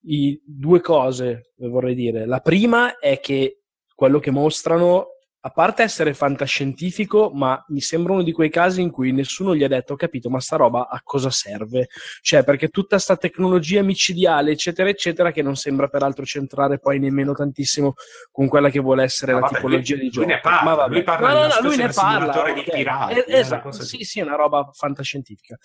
i 0.04 0.40
due 0.44 0.80
cose, 0.80 1.52
vorrei 1.56 1.94
dire. 1.94 2.26
La 2.26 2.38
prima 2.40 2.98
è 2.98 3.18
che 3.18 3.61
quello 4.02 4.18
che 4.18 4.32
mostrano, 4.32 5.06
a 5.44 5.50
parte 5.50 5.84
essere 5.84 6.12
fantascientifico, 6.12 7.30
ma 7.32 7.64
mi 7.68 7.80
sembra 7.80 8.14
uno 8.14 8.22
di 8.24 8.32
quei 8.32 8.50
casi 8.50 8.80
in 8.80 8.90
cui 8.90 9.12
nessuno 9.12 9.54
gli 9.54 9.62
ha 9.62 9.68
detto, 9.68 9.92
ho 9.92 9.96
capito, 9.96 10.28
ma 10.28 10.40
sta 10.40 10.56
roba 10.56 10.88
a 10.88 11.00
cosa 11.04 11.30
serve? 11.30 11.86
Cioè, 12.20 12.42
perché 12.42 12.66
tutta 12.68 12.98
sta 12.98 13.16
tecnologia 13.16 13.80
micidiale, 13.82 14.50
eccetera, 14.50 14.88
eccetera, 14.88 15.30
che 15.30 15.40
non 15.42 15.54
sembra 15.54 15.86
peraltro 15.86 16.24
centrare 16.24 16.80
poi 16.80 16.98
nemmeno 16.98 17.32
tantissimo 17.32 17.94
con 18.32 18.48
quella 18.48 18.70
che 18.70 18.80
vuole 18.80 19.04
essere 19.04 19.34
Ma 19.34 19.38
la 19.38 19.44
vabbè, 19.46 19.54
tipologia 19.56 19.94
lui- 19.94 20.02
di 20.02 20.14
lui 20.16 20.24
gioco. 20.26 20.26
ne 20.34 20.40
parla, 20.40 20.62
Ma 20.70 20.74
vabbè. 20.74 20.92
lui 20.94 21.02
parla 21.04 21.28
no, 21.28 21.34
no, 21.34 21.46
no, 21.46 21.60
lui 21.60 21.76
ne 21.76 21.88
parla. 21.90 22.32
simulatore 22.32 22.52
di 22.54 22.62
pirati, 22.68 23.14
Eh, 23.14 23.24
esatto, 23.38 23.70
sì, 23.70 23.96
di- 23.98 24.04
sì, 24.04 24.18
è 24.18 24.22
una 24.24 24.34
roba 24.36 24.68
fantascientifica. 24.72 25.56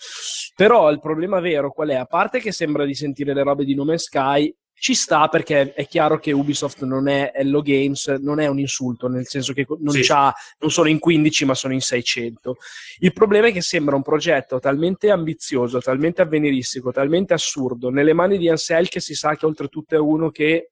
Però 0.54 0.90
il 0.92 1.00
problema 1.00 1.40
vero 1.40 1.72
qual 1.72 1.88
è? 1.88 1.94
A 1.96 2.04
parte 2.06 2.38
che 2.38 2.52
sembra 2.52 2.84
di 2.84 2.94
sentire 2.94 3.34
le 3.34 3.42
robe 3.42 3.64
di 3.64 3.74
No 3.74 3.84
Man's 3.84 4.04
Sky, 4.04 4.54
ci 4.80 4.94
sta 4.94 5.28
perché 5.28 5.72
è 5.74 5.86
chiaro 5.86 6.18
che 6.18 6.32
Ubisoft 6.32 6.82
non 6.84 7.08
è 7.08 7.32
Hello 7.34 7.60
Games, 7.62 8.06
non 8.20 8.40
è 8.40 8.46
un 8.46 8.58
insulto, 8.58 9.08
nel 9.08 9.26
senso 9.26 9.52
che 9.52 9.66
non, 9.80 9.92
Sì. 9.92 10.02
c'ha, 10.02 10.32
non 10.60 10.70
sono 10.70 10.88
in 10.88 10.98
15 10.98 11.44
ma 11.44 11.54
sono 11.54 11.72
in 11.74 11.80
600. 11.80 12.56
Il 12.98 13.12
problema 13.12 13.48
è 13.48 13.52
che 13.52 13.60
sembra 13.62 13.96
un 13.96 14.02
progetto 14.02 14.58
talmente 14.58 15.10
ambizioso, 15.10 15.80
talmente 15.80 16.22
avveniristico, 16.22 16.92
talmente 16.92 17.34
assurdo, 17.34 17.90
nelle 17.90 18.12
mani 18.12 18.38
di 18.38 18.48
Ansel 18.48 18.88
che 18.88 19.00
si 19.00 19.14
sa 19.14 19.34
che 19.34 19.46
oltretutto 19.46 19.94
è 19.94 19.98
uno 19.98 20.30
che 20.30 20.70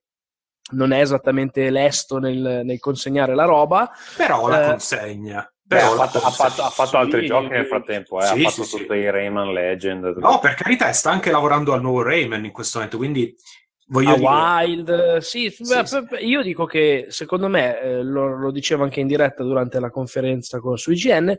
non 0.72 0.92
è 0.92 1.00
esattamente 1.00 1.70
lesto 1.70 2.18
nel, 2.18 2.62
nel 2.64 2.78
consegnare 2.80 3.34
la 3.34 3.44
roba. 3.44 3.90
Però 4.16 4.48
la 4.48 4.64
Eh, 4.66 4.70
consegna. 4.70 5.48
Beh, 5.62 5.76
Però 5.78 5.92
ha, 6.00 6.06
fatto, 6.08 6.18
ha 6.24 6.30
fatto- 6.30 6.62
ha 6.62 6.70
fatto 6.70 6.96
altri 6.96 7.20
Sì, 7.22 7.26
giochi 7.26 7.48
nel 7.48 7.66
frattempo, 7.66 8.20
eh, 8.20 8.26
sì, 8.26 8.44
ha 8.44 8.48
fatto 8.50 8.62
sì, 8.64 8.76
tutti 8.76 8.92
sì. 8.92 8.98
i 8.98 9.10
Rayman 9.10 9.52
Legend. 9.52 10.04
No, 10.18 10.38
per 10.38 10.54
carità, 10.54 10.92
sta 10.92 11.10
anche 11.10 11.32
lavorando 11.32 11.72
al 11.72 11.80
nuovo 11.82 12.02
Rayman 12.02 12.44
in 12.44 12.52
questo 12.52 12.78
momento, 12.78 12.96
quindi 12.98 13.34
voglio. 13.86 14.14
Wild, 14.16 15.18
sì, 15.18 15.50
Sì, 15.50 15.64
beh, 15.64 15.86
sì. 15.86 16.26
io 16.26 16.42
dico 16.42 16.64
che 16.66 17.06
secondo 17.08 17.48
me, 17.48 17.80
eh, 17.80 18.02
lo, 18.02 18.36
lo 18.36 18.50
dicevo 18.50 18.84
anche 18.84 19.00
in 19.00 19.06
diretta 19.06 19.42
durante 19.42 19.80
la 19.80 19.90
conferenza 19.90 20.58
con, 20.60 20.76
su 20.76 20.90
IGN, 20.90 21.36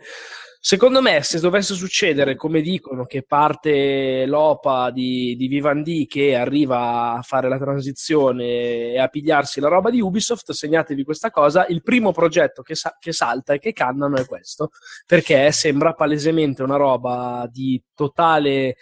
secondo 0.59 1.01
me 1.01 1.21
se 1.23 1.39
dovesse 1.39 1.75
succedere 1.75 2.35
come 2.35 2.61
dicono 2.61 3.05
che 3.05 3.23
parte 3.23 4.25
l'OPA 4.25 4.91
di, 4.91 5.35
di 5.37 5.47
Vivendi 5.47 6.05
che 6.07 6.35
arriva 6.35 7.13
a 7.13 7.21
fare 7.21 7.47
la 7.47 7.57
transizione 7.57 8.91
e 8.93 8.99
a 8.99 9.07
pigliarsi 9.07 9.59
la 9.59 9.69
roba 9.69 9.89
di 9.89 10.01
Ubisoft, 10.01 10.51
segnatevi 10.51 11.03
questa 11.03 11.29
cosa, 11.29 11.65
il 11.67 11.83
primo 11.83 12.11
progetto 12.11 12.63
che, 12.63 12.75
sa- 12.75 12.95
che 12.99 13.11
salta 13.11 13.53
e 13.53 13.59
che 13.59 13.71
cannano 13.73 14.17
è 14.17 14.25
questo, 14.25 14.71
perché 15.05 15.51
sembra 15.51 15.93
palesemente 15.93 16.63
una 16.63 16.75
roba 16.75 17.47
di 17.51 17.81
totale 17.93 18.75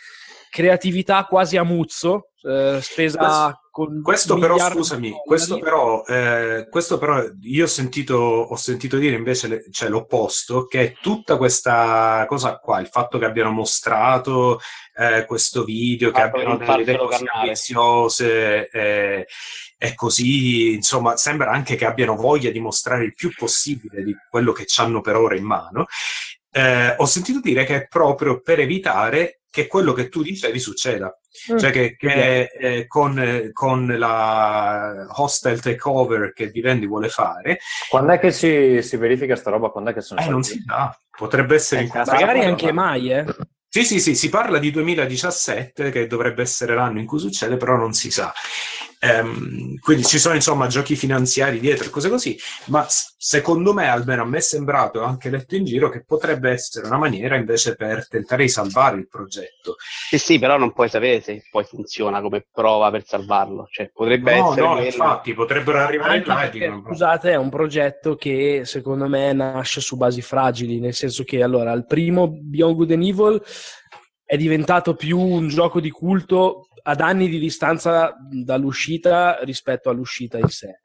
creatività 0.56 1.26
quasi 1.26 1.58
a 1.58 1.64
muzzo, 1.64 2.30
eh, 2.42 2.80
spesa 2.82 3.18
Questo- 3.18 3.60
con 3.72 4.02
Questo 4.02 4.38
però, 4.38 4.58
scusami, 4.58 5.12
questo 5.26 5.60
però, 5.60 6.06
eh, 6.08 6.70
questo 6.70 6.98
però 6.98 7.22
io 7.42 7.66
ho 7.66 7.68
sentito, 7.68 8.16
ho 8.16 8.56
sentito 8.56 8.96
dire 8.96 9.18
invece 9.18 9.48
le- 9.50 9.66
cioè, 9.70 9.90
l'opposto, 9.90 10.66
che 10.66 10.96
tutta 11.02 11.36
questa 11.36 12.24
cosa 12.26 12.58
qua, 12.60 12.80
il 12.80 12.88
fatto 12.88 13.18
che 13.18 13.26
abbiano 13.26 13.52
mostrato 13.52 14.62
eh, 14.98 15.26
questo 15.26 15.66
video, 15.66 16.12
che 16.12 16.22
abbiano 16.22 16.56
delle 16.56 16.84
idee 16.84 16.98
così 16.98 17.26
ambiziose 17.30 18.70
eh, 18.70 19.26
e 19.78 19.94
così, 19.94 20.76
insomma, 20.76 21.18
sembra 21.18 21.52
anche 21.52 21.76
che 21.76 21.84
abbiano 21.86 22.16
voglia 22.16 22.50
di 22.50 22.62
mostrare 22.62 23.04
il 23.04 23.14
più 23.14 23.30
possibile 23.36 24.04
di 24.04 24.16
quello 24.30 24.54
che 24.54 24.66
hanno 24.78 25.02
per 25.02 25.18
ora 25.18 25.36
in 25.36 25.44
mano. 25.44 25.86
Eh, 26.50 26.96
ho 26.98 27.06
sentito 27.06 27.42
dire 27.42 27.66
che 27.66 27.76
è 27.76 27.88
proprio 27.88 28.40
per 28.40 28.62
evitare 28.62 29.42
che 29.56 29.68
quello 29.68 29.94
che 29.94 30.10
tu 30.10 30.22
dicevi 30.22 30.60
succeda. 30.60 31.18
Mm. 31.54 31.58
Cioè 31.58 31.72
che, 31.72 31.96
che, 31.96 32.44
eh, 32.44 32.88
con, 32.88 33.18
eh, 33.18 33.52
con 33.54 33.88
la 33.88 35.08
hostile 35.16 35.60
takeover 35.60 36.34
che 36.34 36.48
Vivendi 36.48 36.86
vuole 36.86 37.08
fare, 37.08 37.60
Quando 37.88 38.12
è 38.12 38.20
che 38.20 38.32
si, 38.32 38.82
si 38.82 38.98
verifica 38.98 39.38
sta 39.38 39.52
roba? 39.52 39.70
Quando 39.70 39.92
è 39.92 39.94
che 39.94 40.02
sono 40.02 40.20
eh, 40.20 40.28
non 40.28 40.44
si 40.44 40.62
sa, 40.66 40.94
potrebbe 41.10 41.56
essere 41.56 41.84
in 41.84 41.90
cazzo, 41.90 42.12
Magari 42.12 42.40
ma- 42.40 42.46
anche 42.48 42.72
mai, 42.74 43.12
eh. 43.14 43.26
Sì, 43.70 43.86
sì, 43.86 44.00
sì, 44.02 44.16
si 44.16 44.28
parla 44.30 44.58
di 44.58 44.72
2017, 44.72 45.90
che 45.90 46.08
dovrebbe 46.08 46.42
essere 46.42 46.76
l'anno 46.76 47.00
in 47.00 47.06
cui 47.06 47.20
succede, 47.20 47.56
però 47.56 47.78
non 47.78 47.94
si 47.94 48.12
sa. 48.12 48.34
Ehm, 49.06 49.78
quindi 49.80 50.04
ci 50.04 50.18
sono 50.18 50.34
insomma 50.36 50.68
giochi 50.68 50.96
finanziari 50.96 51.60
dietro 51.60 51.86
e 51.86 51.90
cose 51.92 52.10
così, 52.10 52.38
ma 52.68 52.88
s- 52.88 53.14
secondo 53.18 53.74
me, 53.74 53.88
almeno 53.88 54.24
a 54.24 54.26
me 54.26 54.38
è 54.38 54.42
sembrato, 54.42 55.00
ho 55.00 55.04
anche 55.04 55.30
letto 55.30 55.56
in 55.56 55.64
giro, 55.66 55.90
che 55.90 56.04
potrebbe 56.04 56.50
essere 56.52 56.88
una 56.88 56.98
maniera 56.98 57.36
invece 57.36 57.76
per 57.76 58.08
tentare 58.08 58.44
di 58.44 58.50
salvare 58.50 58.98
il 58.98 59.08
progetto. 59.08 59.76
Sì, 60.10 60.18
sì, 60.18 60.40
però 60.40 60.58
non 60.58 60.74
puoi 60.74 60.90
sapere 60.90 61.22
se 61.22 61.44
poi 61.52 61.64
funziona 61.66 62.20
come 62.22 62.48
prova 62.52 62.90
per 62.90 63.06
salvarlo. 63.06 63.68
Cioè, 63.70 63.92
potrebbe 63.94 64.38
No, 64.40 64.48
essere 64.50 64.62
no, 64.62 64.72
quello- 64.74 64.86
infatti, 64.86 65.34
potrebbero 65.34 65.78
arrivare 65.80 66.14
Anche 66.18 66.28
là 66.28 66.36
perché, 66.36 66.60
dicono... 66.60 66.84
scusate, 66.86 67.32
è 67.32 67.36
un 67.36 67.50
progetto 67.50 68.16
che 68.16 68.62
secondo 68.66 69.08
me 69.08 69.34
nasce 69.34 69.82
su 69.82 69.98
basi 69.98 70.22
fragili, 70.22 70.80
nel 70.80 70.94
senso 70.94 71.24
che 71.24 71.44
allora 71.44 71.72
il 71.74 71.86
primo 71.86 72.28
Beyond 72.30 72.76
Good 72.76 72.92
and 72.92 73.04
Evil 73.04 73.42
è 74.24 74.38
diventato 74.38 74.96
più 74.96 75.20
un 75.20 75.48
gioco 75.48 75.80
di 75.80 75.92
culto 75.92 76.68
ad 76.88 77.02
anni 77.02 77.28
di 77.28 77.40
distanza 77.40 78.16
dall'uscita 78.30 79.40
rispetto 79.42 79.90
all'uscita 79.90 80.38
in 80.38 80.50
sé. 80.50 80.82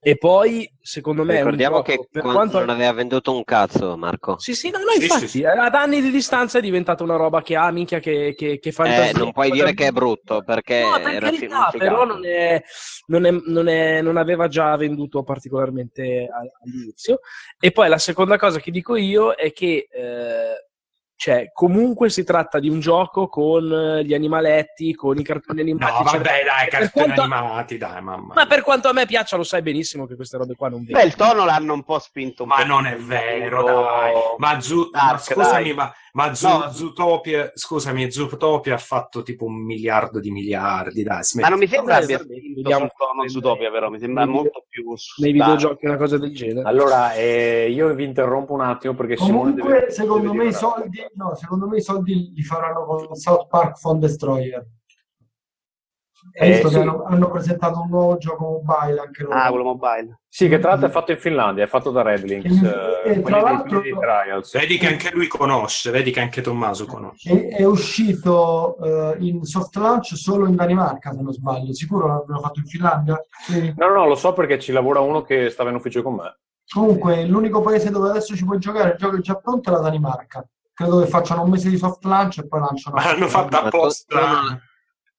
E 0.00 0.18
poi, 0.18 0.70
secondo 0.78 1.24
me, 1.24 1.36
Ricordiamo 1.36 1.80
che 1.80 2.06
per 2.10 2.22
quanto 2.22 2.58
non 2.58 2.68
aveva 2.68 2.92
venduto 2.92 3.34
un 3.34 3.44
cazzo, 3.44 3.96
Marco. 3.96 4.38
Sì, 4.38 4.54
sì, 4.54 4.68
no, 4.70 4.78
no, 4.78 4.92
infatti, 4.92 5.40
eh, 5.40 5.46
ad 5.46 5.74
anni 5.74 6.02
di 6.02 6.10
distanza 6.10 6.58
è 6.58 6.60
diventata 6.60 7.02
una 7.02 7.16
roba 7.16 7.40
che 7.40 7.56
ha, 7.56 7.70
minchia, 7.70 7.98
che, 7.98 8.34
che, 8.36 8.58
che 8.58 8.72
fantasia. 8.72 9.10
Eh, 9.10 9.12
non 9.14 9.32
puoi 9.32 9.50
dire 9.50 9.72
che 9.72 9.86
è 9.86 9.90
brutto 9.90 10.42
perché 10.42 10.80
No, 10.82 11.00
per 11.02 11.18
carità, 11.18 11.72
però 11.76 12.04
non, 12.04 12.26
è, 12.26 12.62
non, 13.06 13.24
è- 13.24 13.40
non 13.46 13.68
è- 13.68 14.02
non 14.02 14.16
aveva 14.18 14.48
già 14.48 14.76
venduto 14.76 15.22
particolarmente 15.22 16.28
all'inizio. 16.30 17.20
E 17.58 17.70
poi 17.72 17.88
la 17.88 17.98
seconda 17.98 18.36
cosa 18.36 18.60
che 18.60 18.70
dico 18.70 18.96
io 18.96 19.34
è 19.34 19.50
che 19.52 19.88
eh, 19.90 20.67
cioè, 21.20 21.50
comunque 21.52 22.10
si 22.10 22.22
tratta 22.22 22.60
di 22.60 22.68
un 22.68 22.78
gioco 22.78 23.26
con 23.26 23.64
eh, 23.72 24.04
gli 24.04 24.14
animaletti, 24.14 24.94
con 24.94 25.18
i 25.18 25.24
cartoni 25.24 25.62
animati. 25.62 26.04
No, 26.04 26.10
vabbè, 26.12 26.44
dai, 26.44 26.68
cartoni 26.68 26.90
quanto- 27.12 27.22
animati, 27.22 27.76
dai, 27.76 28.00
mamma. 28.00 28.34
Ma 28.34 28.46
per 28.46 28.62
quanto 28.62 28.86
a 28.88 28.92
me 28.92 29.04
piaccia, 29.04 29.36
lo 29.36 29.42
sai 29.42 29.60
benissimo 29.60 30.06
che 30.06 30.14
queste 30.14 30.36
robe 30.36 30.54
qua 30.54 30.68
non 30.68 30.84
Beh, 30.84 30.92
vengono. 30.92 31.06
il 31.08 31.14
tono 31.16 31.44
l'hanno 31.44 31.72
un 31.72 31.82
po' 31.82 31.98
spinto 31.98 32.44
un 32.44 32.50
Ma 32.50 32.58
po' 32.58 32.64
non 32.66 32.86
è 32.86 32.94
vero, 32.96 33.64
dai. 33.64 34.12
Ma, 34.36 34.60
Zu- 34.60 34.90
ma 34.92 34.98
dark, 35.08 35.22
scusami, 35.24 35.64
dai. 35.64 35.74
ma, 35.74 35.92
ma 36.18 36.32
No. 36.40 36.68
Zootopia, 36.72 37.52
scusami, 37.54 38.10
Zootopia 38.10 38.74
ha 38.74 38.78
fatto 38.78 39.22
tipo 39.22 39.44
un 39.44 39.54
miliardo 39.64 40.18
di 40.18 40.32
miliardi, 40.32 41.04
dai, 41.04 41.22
smetti. 41.22 41.48
Ma 41.48 41.54
non 41.54 41.60
mi 41.60 41.68
sembra 41.68 41.96
abbia 41.96 42.18
spinto 42.18 42.60
vediamo. 42.60 42.88
sul 42.88 42.92
tono 42.96 43.28
Zootopia, 43.28 43.70
però 43.70 43.88
mi 43.88 44.00
sembra 44.00 44.24
Nei 44.24 44.34
molto 44.34 44.64
più 44.68 44.92
Nei 45.18 45.32
videogiochi 45.32 45.86
una 45.86 45.96
cosa 45.96 46.18
del 46.18 46.34
genere. 46.34 46.68
Allora, 46.68 47.14
eh, 47.14 47.70
io 47.70 47.94
vi 47.94 48.02
interrompo 48.02 48.52
un 48.52 48.62
attimo 48.62 48.94
perché 48.94 49.16
Simone 49.16 49.50
Comunque, 49.50 49.78
deve... 49.78 49.90
secondo 49.92 50.32
deve 50.32 50.44
me, 50.44 50.50
i 50.50 50.52
soldi, 50.52 51.06
no, 51.14 51.34
secondo 51.36 51.68
me 51.68 51.76
i 51.76 51.82
soldi 51.82 52.32
li 52.34 52.42
faranno 52.42 52.84
con 52.84 53.14
South 53.14 53.46
Park 53.46 53.80
Phone 53.80 54.00
Destroyer. 54.00 54.66
Hai 56.36 56.48
Eh, 56.48 56.52
visto 56.52 56.68
sì. 56.68 56.74
che 56.74 56.80
hanno, 56.80 57.04
hanno 57.04 57.30
presentato 57.30 57.80
un 57.80 57.88
nuovo 57.88 58.16
gioco 58.18 58.62
mobile 58.64 59.00
anche 59.00 59.22
loro. 59.22 59.36
Ah, 59.36 59.48
quello 59.48 59.64
mobile. 59.64 60.20
Sì, 60.28 60.48
che 60.48 60.58
tra 60.58 60.70
l'altro 60.70 60.88
è 60.88 60.90
fatto 60.90 61.12
in 61.12 61.18
Finlandia, 61.18 61.64
è 61.64 61.66
fatto 61.66 61.90
da 61.90 62.02
Redlinks, 62.02 62.62
E- 62.62 63.10
eh, 63.10 63.10
e 63.12 63.22
tra 63.22 63.40
l'altro- 63.40 63.80
dei 63.80 63.92
Trials. 63.98 64.52
Vedi 64.58 64.78
che 64.78 64.86
anche 64.86 65.10
lui 65.12 65.26
conosce, 65.26 65.90
vedi 65.90 66.10
che 66.10 66.20
anche 66.20 66.40
Tommaso 66.42 66.84
conosce. 66.86 67.48
È, 67.48 67.56
è 67.56 67.64
uscito 67.64 68.76
eh, 68.82 69.16
in 69.20 69.42
soft 69.44 69.74
launch 69.76 70.16
solo 70.16 70.46
in 70.46 70.54
Danimarca, 70.54 71.12
se 71.12 71.22
non 71.22 71.32
sbaglio. 71.32 71.72
Sicuro 71.72 72.06
l'abbiano 72.06 72.40
fatto 72.40 72.60
in 72.60 72.66
Finlandia? 72.66 73.20
Sì. 73.46 73.72
No, 73.76 73.88
no, 73.88 74.06
lo 74.06 74.14
so 74.14 74.32
perché 74.32 74.58
ci 74.58 74.72
lavora 74.72 75.00
uno 75.00 75.22
che 75.22 75.50
stava 75.50 75.70
in 75.70 75.76
ufficio 75.76 76.02
con 76.02 76.14
me. 76.16 76.38
Comunque, 76.70 77.24
l'unico 77.24 77.62
paese 77.62 77.90
dove 77.90 78.10
adesso 78.10 78.36
ci 78.36 78.44
puoi 78.44 78.58
giocare, 78.58 78.90
il 78.90 78.96
gioco 78.98 79.16
è 79.16 79.20
già 79.20 79.34
pronto, 79.36 79.70
è 79.70 79.72
la 79.72 79.80
Danimarca. 79.80 80.46
Credo 80.74 81.00
che 81.00 81.06
facciano 81.06 81.42
un 81.42 81.50
mese 81.50 81.70
di 81.70 81.78
soft 81.78 82.04
launch 82.04 82.38
e 82.38 82.46
poi 82.46 82.60
lanciano. 82.60 82.96
Ma 82.96 83.04
l'hanno 83.06 83.26
fatto 83.26 83.56
apposta. 83.56 84.60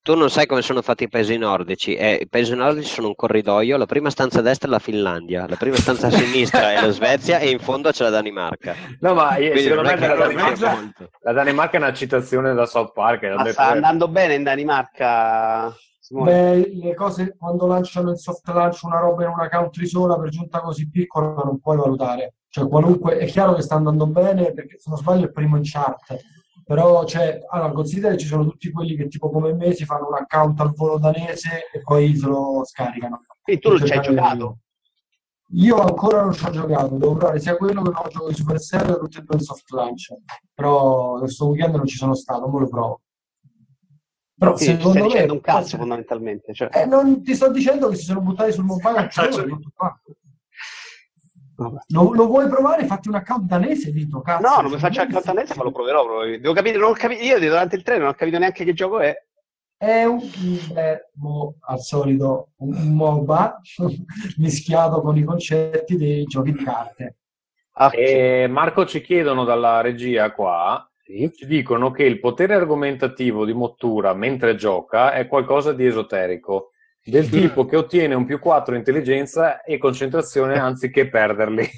Tu 0.01 0.15
non 0.15 0.29
sai 0.29 0.45
come 0.45 0.61
sono 0.61 0.81
fatti 0.81 1.03
i 1.03 1.09
paesi 1.09 1.37
nordici. 1.37 1.95
Eh, 1.95 2.19
I 2.21 2.27
paesi 2.27 2.55
nordici 2.55 2.87
sono 2.89 3.07
un 3.07 3.15
corridoio, 3.15 3.77
la 3.77 3.85
prima 3.85 4.09
stanza 4.09 4.39
a 4.39 4.41
destra 4.41 4.67
è 4.67 4.71
la 4.71 4.79
Finlandia, 4.79 5.45
la 5.47 5.55
prima 5.55 5.75
stanza 5.75 6.07
a 6.07 6.11
sinistra 6.11 6.71
è 6.71 6.81
la 6.81 6.91
Svezia 6.91 7.39
e 7.39 7.49
in 7.49 7.59
fondo 7.59 7.91
c'è 7.91 8.03
la 8.03 8.09
Danimarca. 8.09 8.75
No, 9.01 9.13
ma 9.13 9.35
eh, 9.35 9.51
Quindi 9.51 9.69
secondo 9.69 9.83
non 9.83 9.91
è 9.91 9.99
me 9.99 10.07
che 10.07 10.15
la 10.15 10.27
Danimarca, 10.27 10.93
la 11.21 11.31
Danimarca 11.33 11.77
è 11.77 11.81
una 11.81 11.93
citazione 11.93 12.53
da 12.53 12.65
South 12.65 12.93
Park. 12.93 13.23
ha 13.23 13.35
Ma 13.35 13.51
sta 13.51 13.69
eh, 13.69 13.75
andando 13.75 14.07
bene 14.07 14.35
in 14.35 14.43
Danimarca? 14.43 15.75
Beh, 16.11 16.71
le 16.73 16.95
cose 16.95 17.35
quando 17.37 17.67
lanciano 17.67 18.09
in 18.09 18.15
soft 18.15 18.47
launch 18.47 18.81
una 18.81 18.99
roba 18.99 19.25
in 19.25 19.29
una 19.29 19.47
country 19.47 19.85
sola 19.85 20.17
per 20.17 20.29
giunta 20.29 20.59
così 20.59 20.89
piccola 20.89 21.43
non 21.43 21.59
puoi 21.59 21.77
valutare. 21.77 22.33
Cioè, 22.49 22.67
qualunque 22.67 23.17
è 23.17 23.27
chiaro 23.27 23.53
che 23.53 23.61
sta 23.61 23.75
andando 23.75 24.07
bene 24.07 24.51
perché 24.53 24.79
se 24.79 24.89
non 24.89 24.97
sbaglio 24.97 25.21
è 25.21 25.25
il 25.25 25.31
primo 25.31 25.55
in 25.55 25.61
chart. 25.63 26.17
Però, 26.69 27.03
cioè, 27.03 27.39
allora, 27.49 27.71
considera 27.71 28.13
che 28.13 28.19
ci 28.19 28.27
sono 28.27 28.43
tutti 28.43 28.69
quelli 28.71 28.95
che 28.95 29.07
tipo 29.07 29.31
come 29.31 29.53
me 29.55 29.73
si 29.73 29.85
fanno 29.85 30.09
un 30.09 30.13
account 30.13 30.59
al 30.59 30.71
volo 30.75 30.99
danese 30.99 31.67
e 31.73 31.81
poi 31.81 32.15
se 32.15 32.27
lo 32.27 32.61
scaricano. 32.63 33.21
Quindi 33.41 33.59
tu 33.59 33.69
non 33.69 33.87
ci 33.87 33.91
hai 33.91 34.01
giocato? 34.01 34.57
Io 35.53 35.77
ancora 35.77 36.21
non 36.21 36.31
ci 36.31 36.45
ho 36.45 36.51
giocato, 36.51 36.95
devo 36.97 37.15
provare 37.15 37.39
sia 37.39 37.57
quello 37.57 37.81
che 37.81 37.89
nuovo 37.89 38.09
gioco 38.09 38.27
di 38.27 38.35
Supercell, 38.35 38.99
tutti 38.99 39.17
e 39.17 39.21
due 39.21 39.37
in 39.37 39.41
soft 39.41 39.67
launch. 39.71 40.13
Però 40.53 41.17
questo 41.17 41.47
weekend 41.47 41.73
non 41.73 41.87
ci 41.87 41.97
sono 41.97 42.13
stato, 42.13 42.47
ora 42.47 42.59
lo 42.59 42.69
provo. 42.69 43.01
Però 44.37 44.55
ci 44.55 44.65
secondo 44.65 44.89
stai 44.89 45.01
me 45.01 45.07
dicendo 45.07 45.33
un 45.33 45.41
cazzo 45.41 45.77
fondamentalmente. 45.77 46.53
Cioè, 46.53 46.69
eh, 46.71 46.85
non 46.85 47.23
ti 47.23 47.33
sto 47.33 47.49
dicendo 47.49 47.89
che 47.89 47.95
si 47.95 48.03
sono 48.03 48.21
buttati 48.21 48.51
sul 48.51 48.65
mobile 48.65 48.89
anche 48.89 49.09
Faccio- 49.09 49.39
loro, 49.39 49.55
tutto 49.55 49.71
qua. 49.73 49.99
Lo, 51.87 52.13
lo 52.13 52.27
vuoi 52.27 52.47
provare? 52.47 52.85
Fatti 52.85 53.07
un 53.09 53.15
account 53.15 53.43
danese, 53.45 53.91
Vito, 53.91 54.21
cazzo. 54.21 54.47
no, 54.47 54.61
non 54.61 54.71
mi 54.71 54.77
faccio 54.77 55.01
il 55.01 55.09
cantanese, 55.11 55.55
ma 55.55 55.63
lo 55.63 55.71
proverò. 55.71 56.03
probabilmente. 56.03 56.41
Devo 56.41 56.53
capire, 56.53 56.77
non 56.77 56.89
ho 56.89 56.93
capito, 56.93 57.23
io 57.23 57.39
durante 57.39 57.75
il 57.75 57.83
treno 57.83 58.01
non 58.03 58.09
ho 58.09 58.13
capito 58.15 58.37
neanche 58.37 58.63
che 58.63 58.73
gioco 58.73 58.99
è. 58.99 59.15
È 59.77 60.03
un, 60.03 60.19
mo, 61.15 61.55
al 61.61 61.79
solito, 61.79 62.49
un 62.57 62.93
MOBA 62.93 63.61
mischiato 64.37 65.01
con 65.01 65.17
i 65.17 65.23
concetti 65.23 65.95
dei 65.95 66.23
giochi 66.25 66.51
di 66.51 66.63
carte. 66.63 67.15
Ah, 67.73 67.89
E 67.93 68.47
Marco 68.49 68.85
ci 68.85 69.01
chiedono 69.01 69.45
dalla 69.45 69.79
regia 69.79 70.31
qua, 70.33 70.85
ci 71.01 71.45
dicono 71.45 71.91
che 71.91 72.03
il 72.03 72.19
potere 72.19 72.55
argomentativo 72.55 73.45
di 73.45 73.53
Mottura 73.53 74.13
mentre 74.13 74.55
gioca 74.55 75.13
è 75.13 75.27
qualcosa 75.27 75.71
di 75.71 75.85
esoterico, 75.85 76.71
del 77.03 77.29
tipo 77.29 77.65
che 77.65 77.75
ottiene 77.75 78.13
un 78.13 78.25
più 78.25 78.39
4 78.39 78.75
intelligenza 78.75 79.61
e 79.61 79.77
concentrazione 79.77 80.57
anziché 80.59 81.09
perderli. 81.09 81.69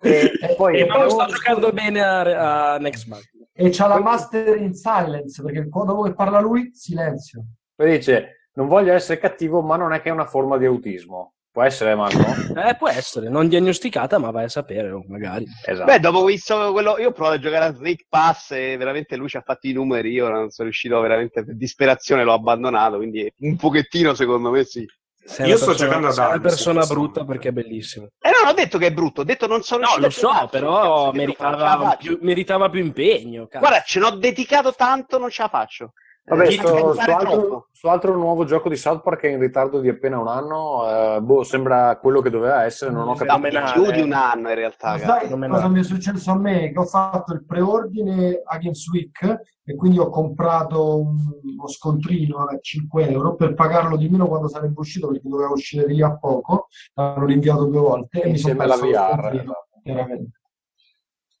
e, 0.00 0.32
e 0.40 0.54
poi 0.56 0.80
E 0.80 0.86
Paolo 0.86 1.10
sta 1.10 1.26
giocando 1.26 1.70
bene 1.72 2.02
a, 2.02 2.74
a 2.74 2.78
Next 2.78 3.06
Month. 3.08 3.30
E 3.52 3.70
c'ha 3.70 3.86
la 3.86 4.00
master 4.00 4.56
in 4.60 4.74
silence, 4.74 5.42
perché 5.42 5.68
quando 5.68 5.92
dopo 5.92 6.04
che 6.04 6.14
parla 6.14 6.40
lui, 6.40 6.70
silenzio. 6.74 7.44
poi 7.74 7.96
dice 7.96 8.48
non 8.56 8.68
voglio 8.68 8.92
essere 8.92 9.18
cattivo, 9.18 9.60
ma 9.62 9.76
non 9.76 9.92
è 9.92 10.00
che 10.00 10.08
è 10.08 10.12
una 10.12 10.26
forma 10.26 10.56
di 10.56 10.64
autismo. 10.64 11.34
Può 11.56 11.64
essere, 11.64 11.94
Marco? 11.94 12.20
Eh, 12.54 12.76
può 12.76 12.86
essere, 12.86 13.30
non 13.30 13.48
diagnosticata, 13.48 14.18
ma 14.18 14.30
vai 14.30 14.44
a 14.44 14.48
sapere, 14.50 14.90
oh, 14.90 15.02
magari. 15.08 15.46
Esatto. 15.64 15.90
Beh, 15.90 16.00
dopo 16.00 16.22
visto 16.26 16.70
quello, 16.70 16.98
io 16.98 17.08
ho 17.08 17.12
provato 17.12 17.36
a 17.36 17.38
giocare 17.38 17.64
a 17.64 17.74
Snake 17.74 18.04
Pass 18.10 18.50
e 18.50 18.76
veramente 18.76 19.16
lui 19.16 19.30
ci 19.30 19.38
ha 19.38 19.40
fatto 19.40 19.66
i 19.66 19.72
numeri. 19.72 20.10
Io 20.10 20.28
non 20.28 20.50
sono 20.50 20.68
riuscito 20.68 21.00
veramente 21.00 21.42
per 21.42 21.56
disperazione, 21.56 22.24
l'ho 22.24 22.34
abbandonato. 22.34 22.98
Quindi 22.98 23.32
un 23.38 23.56
pochettino, 23.56 24.12
secondo 24.12 24.50
me, 24.50 24.64
sì. 24.64 24.84
Sei 25.24 25.46
Io 25.48 25.54
una 25.54 25.56
sto 25.56 25.66
persona- 25.68 25.88
giocando 25.88 26.06
a 26.08 26.12
sei 26.12 26.26
una 26.26 26.40
persona 26.40 26.74
questo 26.76 26.94
brutta 26.94 27.24
perché 27.24 27.48
è 27.48 27.52
bellissimo. 27.52 28.06
E 28.20 28.30
non 28.38 28.48
ho 28.50 28.52
detto 28.52 28.76
che 28.76 28.86
è 28.88 28.92
brutto, 28.92 29.22
ho 29.22 29.24
detto 29.24 29.46
non 29.46 29.62
sono 29.62 29.86
No, 29.86 29.96
lo 29.96 30.10
so, 30.10 30.48
però 30.50 31.10
meritava 31.12 31.96
più, 31.98 32.18
meritava 32.20 32.68
più 32.68 32.80
impegno. 32.84 33.46
cazzo. 33.46 33.60
Guarda, 33.66 33.82
ce 33.82 33.98
n'ho 33.98 34.10
dedicato 34.10 34.74
tanto, 34.74 35.16
non 35.16 35.30
ce 35.30 35.40
la 35.40 35.48
faccio. 35.48 35.92
Vabbè, 36.28 36.46
Eh, 36.48 36.50
sto, 36.50 36.92
fare 36.94 37.12
altro, 37.12 37.68
su 37.70 37.86
altro 37.86 38.16
nuovo 38.16 38.44
gioco 38.44 38.68
di 38.68 38.74
South 38.74 39.02
Park 39.02 39.20
che 39.20 39.28
è 39.28 39.32
in 39.32 39.38
ritardo 39.38 39.78
di 39.78 39.88
appena 39.88 40.18
un 40.18 40.26
anno, 40.26 41.16
eh, 41.16 41.20
boh, 41.20 41.44
sembra 41.44 41.96
quello 41.98 42.20
che 42.20 42.30
doveva 42.30 42.64
essere, 42.64 42.90
non 42.90 43.02
ho 43.02 43.04
No, 43.04 43.14
capito. 43.14 43.32
Fenomenale. 43.36 43.72
più 43.82 43.90
di 43.92 44.00
un 44.00 44.12
anno 44.12 44.48
in 44.48 44.54
realtà. 44.56 44.98
Sai 44.98 45.28
cosa 45.28 45.68
mi 45.68 45.78
è 45.78 45.82
successo 45.84 46.32
a 46.32 46.36
me? 46.36 46.72
Che 46.72 46.78
ho 46.80 46.84
fatto 46.84 47.32
il 47.32 47.44
preordine 47.46 48.40
a 48.44 48.58
Games 48.58 48.88
Week 48.88 49.40
e 49.64 49.74
quindi 49.76 49.98
ho 50.00 50.08
comprato 50.10 50.98
un- 50.98 51.30
uno 51.42 51.68
scontrino 51.68 52.38
a 52.38 52.58
5 52.60 53.08
euro 53.08 53.36
per 53.36 53.54
pagarlo 53.54 53.96
di 53.96 54.08
meno 54.08 54.26
quando 54.26 54.48
sarebbe 54.48 54.80
uscito 54.80 55.06
perché 55.06 55.28
doveva 55.28 55.50
uscire 55.50 55.86
lì 55.86 56.02
a 56.02 56.16
poco. 56.18 56.66
L'hanno 56.94 57.24
rinviato 57.24 57.66
due 57.66 57.80
volte 57.80 58.22
e 58.22 58.30
mi 58.30 58.36
sono 58.38 58.56
perso 58.56 58.84
lo 58.84 58.90
VR, 58.90 59.44
chiaramente. 59.82 60.35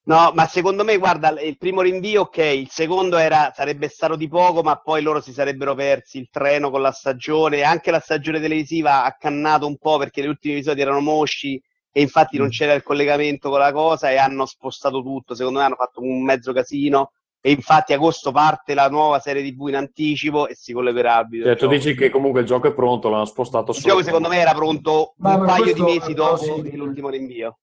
No, 0.08 0.30
ma 0.34 0.46
secondo 0.46 0.84
me, 0.84 0.98
guarda, 0.98 1.30
il 1.40 1.58
primo 1.58 1.80
rinvio, 1.80 2.22
ok, 2.22 2.36
il 2.38 2.68
secondo 2.70 3.16
era, 3.16 3.52
sarebbe 3.54 3.88
stato 3.88 4.14
di 4.14 4.28
poco, 4.28 4.62
ma 4.62 4.76
poi 4.76 5.02
loro 5.02 5.20
si 5.20 5.32
sarebbero 5.32 5.74
persi 5.74 6.18
il 6.18 6.28
treno 6.30 6.70
con 6.70 6.80
la 6.80 6.92
stagione, 6.92 7.62
anche 7.64 7.90
la 7.90 7.98
stagione 7.98 8.38
televisiva 8.40 9.02
ha 9.04 9.16
cannato 9.16 9.66
un 9.66 9.76
po' 9.78 9.98
perché 9.98 10.22
gli 10.22 10.26
ultimi 10.26 10.54
episodi 10.54 10.80
erano 10.80 11.00
mosci 11.00 11.60
e 11.90 12.00
infatti 12.02 12.38
non 12.38 12.50
c'era 12.50 12.72
il 12.74 12.84
collegamento 12.84 13.50
con 13.50 13.58
la 13.58 13.72
cosa 13.72 14.10
e 14.10 14.16
hanno 14.16 14.46
spostato 14.46 15.02
tutto, 15.02 15.34
secondo 15.34 15.58
me 15.58 15.64
hanno 15.64 15.74
fatto 15.74 16.00
un 16.00 16.22
mezzo 16.22 16.52
casino 16.52 17.10
e 17.46 17.52
infatti 17.52 17.92
agosto 17.92 18.32
parte 18.32 18.74
la 18.74 18.88
nuova 18.88 19.20
serie 19.20 19.40
TV 19.48 19.68
in 19.68 19.76
anticipo 19.76 20.48
e 20.48 20.56
si 20.56 20.72
collegherà 20.72 21.14
al 21.18 21.22
Cioè, 21.22 21.28
videogioco. 21.30 21.66
tu 21.66 21.72
dici 21.76 21.94
che 21.94 22.10
comunque 22.10 22.40
il 22.40 22.46
gioco 22.46 22.66
è 22.66 22.72
pronto, 22.74 23.08
l'hanno 23.08 23.24
spostato 23.24 23.70
Il 23.70 23.76
solo. 23.76 23.92
gioco 23.92 24.04
secondo 24.04 24.28
me 24.28 24.38
era 24.38 24.52
pronto 24.52 25.14
Ma 25.18 25.36
un 25.36 25.46
paio 25.46 25.72
di 25.72 25.80
mesi 25.80 26.12
dopo 26.12 26.38
sì. 26.38 26.74
l'ultimo 26.74 27.08
rinvio, 27.08 27.58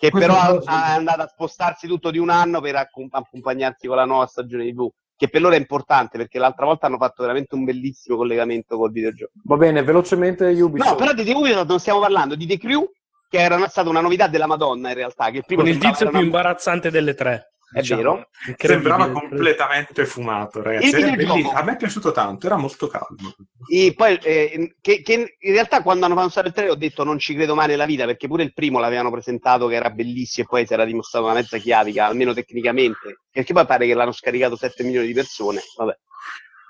che 0.00 0.10
Questo 0.10 0.18
però 0.32 0.60
sì. 0.60 0.66
è 0.68 0.72
andato 0.72 1.22
a 1.22 1.28
spostarsi 1.28 1.86
tutto 1.86 2.10
di 2.10 2.18
un 2.18 2.28
anno 2.28 2.60
per 2.60 2.74
accom- 2.74 3.14
accompagnarsi 3.14 3.86
con 3.86 3.94
la 3.96 4.04
nuova 4.04 4.26
stagione 4.26 4.68
TV, 4.68 4.88
che 5.16 5.28
per 5.28 5.42
loro 5.42 5.54
è 5.54 5.58
importante 5.58 6.18
perché 6.18 6.40
l'altra 6.40 6.66
volta 6.66 6.86
hanno 6.86 6.96
fatto 6.98 7.22
veramente 7.22 7.54
un 7.54 7.62
bellissimo 7.62 8.16
collegamento 8.16 8.76
col 8.76 8.90
videogioco. 8.90 9.30
Va 9.44 9.56
bene, 9.56 9.84
velocemente 9.84 10.46
Ubisoft. 10.60 10.90
No, 10.90 10.96
però 10.96 11.12
di 11.12 11.22
The 11.22 11.32
Ubisoft 11.34 11.68
non 11.68 11.78
stiamo 11.78 12.00
parlando 12.00 12.34
di 12.34 12.46
The 12.48 12.58
Crew, 12.58 12.84
che 13.28 13.38
era 13.38 13.68
stata 13.68 13.88
una 13.88 14.00
novità 14.00 14.26
della 14.26 14.46
Madonna 14.48 14.88
in 14.88 14.94
realtà, 14.96 15.30
che 15.30 15.36
il 15.36 15.44
primo 15.46 15.62
Con 15.62 15.70
il 15.70 15.78
tizio 15.78 16.08
più 16.08 16.16
una- 16.16 16.24
imbarazzante 16.26 16.90
delle 16.90 17.14
tre. 17.14 17.44
È 17.72 17.82
vero. 17.82 18.28
Incredibile. 18.48 18.90
Sembrava 18.90 19.10
completamente 19.10 20.04
fumato, 20.04 20.62
ragazzi. 20.62 20.92
Videogioco. 20.92 21.50
A 21.54 21.62
me 21.62 21.72
è 21.72 21.76
piaciuto 21.76 22.10
tanto, 22.10 22.46
era 22.46 22.56
molto 22.56 22.88
calmo. 22.88 23.34
E 23.70 23.94
poi, 23.96 24.18
eh, 24.22 24.74
che, 24.80 25.02
che 25.02 25.36
in 25.38 25.52
realtà 25.52 25.82
quando 25.82 26.06
hanno 26.06 26.28
fatto 26.28 26.48
il 26.48 26.52
3 26.52 26.70
ho 26.70 26.74
detto 26.74 27.04
non 27.04 27.18
ci 27.18 27.34
credo 27.34 27.54
mai 27.54 27.68
nella 27.68 27.86
vita, 27.86 28.06
perché 28.06 28.26
pure 28.26 28.42
il 28.42 28.52
primo 28.52 28.80
l'avevano 28.80 29.10
presentato 29.10 29.68
che 29.68 29.76
era 29.76 29.90
bellissimo 29.90 30.46
e 30.46 30.48
poi 30.48 30.66
si 30.66 30.72
era 30.72 30.84
dimostrato 30.84 31.26
una 31.26 31.34
mezza 31.34 31.58
chiavica, 31.58 32.06
almeno 32.06 32.32
tecnicamente, 32.32 33.20
perché 33.30 33.52
poi 33.52 33.66
pare 33.66 33.86
che 33.86 33.94
l'hanno 33.94 34.12
scaricato 34.12 34.56
7 34.56 34.82
milioni 34.82 35.06
di 35.06 35.12
persone. 35.12 35.60
Vabbè. 35.76 35.96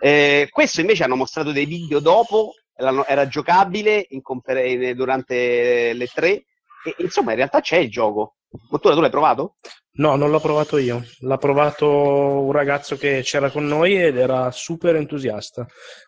Eh, 0.02 0.48
questo 0.51 0.81
invece 0.81 1.05
hanno 1.05 1.16
mostrato 1.16 1.52
dei 1.52 1.66
video 1.66 2.01
dopo, 2.01 2.52
era 3.06 3.27
giocabile 3.28 4.06
confer- 4.22 4.93
durante 4.93 5.93
le 5.93 6.06
3 6.06 6.31
e 6.82 6.94
insomma 6.98 7.31
in 7.31 7.36
realtà 7.36 7.60
c'è 7.60 7.77
il 7.77 7.90
gioco. 7.90 8.36
Mottura, 8.70 8.94
tu 8.94 9.01
l'hai 9.01 9.10
provato? 9.10 9.56
No, 9.93 10.16
non 10.16 10.31
l'ho 10.31 10.40
provato 10.40 10.77
io. 10.77 11.05
L'ha 11.20 11.36
provato 11.36 11.89
un 11.89 12.52
ragazzo 12.52 12.97
che 12.97 13.20
c'era 13.22 13.51
con 13.51 13.66
noi 13.66 14.01
ed 14.01 14.16
era 14.16 14.51
super 14.51 14.97
entusiasta. 14.97 15.66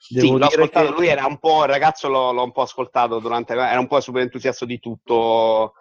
Devo 0.09 0.27
sì, 0.27 0.31
l'ho 0.33 0.37
dire 0.39 0.47
ascoltato, 0.47 0.87
che- 0.87 0.93
lui 0.93 1.07
era 1.09 1.27
un 1.27 1.39
po', 1.39 1.63
il 1.63 1.69
ragazzo 1.71 2.09
l'ho, 2.09 2.33
l'ho 2.33 2.43
un 2.45 2.53
po' 2.53 2.63
ascoltato 2.63 3.19
durante, 3.21 3.53
era 3.53 3.79
un 3.79 3.87
po' 3.87 4.01
super 4.01 4.23
entusiasta 4.23 4.65
di 4.65 4.79
tutto. 4.81 5.75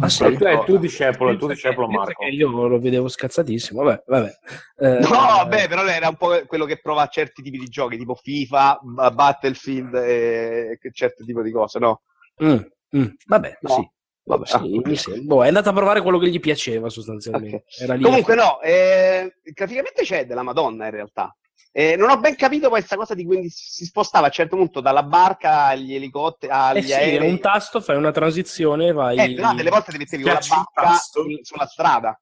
Ah, 0.00 0.08
sì? 0.08 0.24
Il 0.24 0.62
tuo 0.64 0.76
discepolo, 0.78 1.36
tuo 1.36 1.48
discepolo 1.48 1.88
Marco. 1.88 2.24
io 2.26 2.66
lo 2.68 2.78
vedevo 2.78 3.08
scazzatissimo. 3.08 3.82
Vabbè, 3.82 4.02
vabbè. 4.06 4.30
Eh, 4.78 4.98
No, 5.00 5.08
vabbè, 5.08 5.68
però 5.68 5.84
era 5.86 6.08
un 6.08 6.16
po' 6.16 6.44
quello 6.46 6.64
che 6.66 6.80
prova 6.80 7.02
a 7.02 7.08
certi 7.08 7.42
tipi 7.42 7.58
di 7.58 7.66
giochi, 7.68 7.96
tipo 7.96 8.14
FIFA, 8.14 8.80
Battlefield 9.12 9.94
e 9.94 10.78
certi 10.92 11.24
tipi 11.24 11.42
di 11.42 11.50
cose, 11.52 11.78
no? 11.78 12.02
mm, 12.42 12.56
mm, 12.96 13.06
vabbè, 13.26 13.58
No. 13.62 13.70
sì. 13.74 13.90
Vabbè, 14.28 14.46
Sì, 14.46 14.96
sembra. 14.96 15.22
Boh, 15.36 15.44
è 15.44 15.48
andato 15.48 15.70
a 15.70 15.72
provare 15.72 16.02
quello 16.02 16.18
che 16.18 16.28
gli 16.28 16.38
piaceva 16.38 16.90
sostanzialmente. 16.90 17.64
Era 17.80 17.94
lì 17.94 18.02
Comunque 18.02 18.34
no, 18.34 18.60
eh, 18.60 19.38
graficamente 19.42 20.02
c'è 20.02 20.26
della 20.26 20.42
Madonna 20.42 20.84
in 20.84 20.90
realtà. 20.90 21.34
Eh, 21.72 21.96
non 21.96 22.10
ho 22.10 22.18
ben 22.18 22.34
capito 22.34 22.68
questa 22.68 22.96
cosa 22.96 23.14
di 23.14 23.24
quindi 23.24 23.48
si 23.50 23.84
spostava 23.84 24.24
a 24.24 24.28
un 24.28 24.32
certo 24.34 24.56
punto 24.56 24.80
dalla 24.80 25.02
barca 25.02 25.64
agli 25.66 25.94
elicotteri, 25.94 26.52
agli 26.52 26.78
Eh 26.78 26.82
sì, 26.82 26.92
aerei. 26.92 27.28
un 27.30 27.38
tasto, 27.40 27.80
fai 27.80 27.96
una 27.96 28.10
transizione 28.10 28.88
e 28.88 28.92
vai. 28.92 29.18
Eh, 29.18 29.40
no, 29.40 29.54
delle 29.54 29.70
volte 29.70 29.92
ti 29.92 29.98
mettevi 29.98 30.22
con 30.24 30.32
la 30.32 30.40
barca 30.46 30.98
in- 31.26 31.42
sulla 31.44 31.66
strada. 31.66 32.20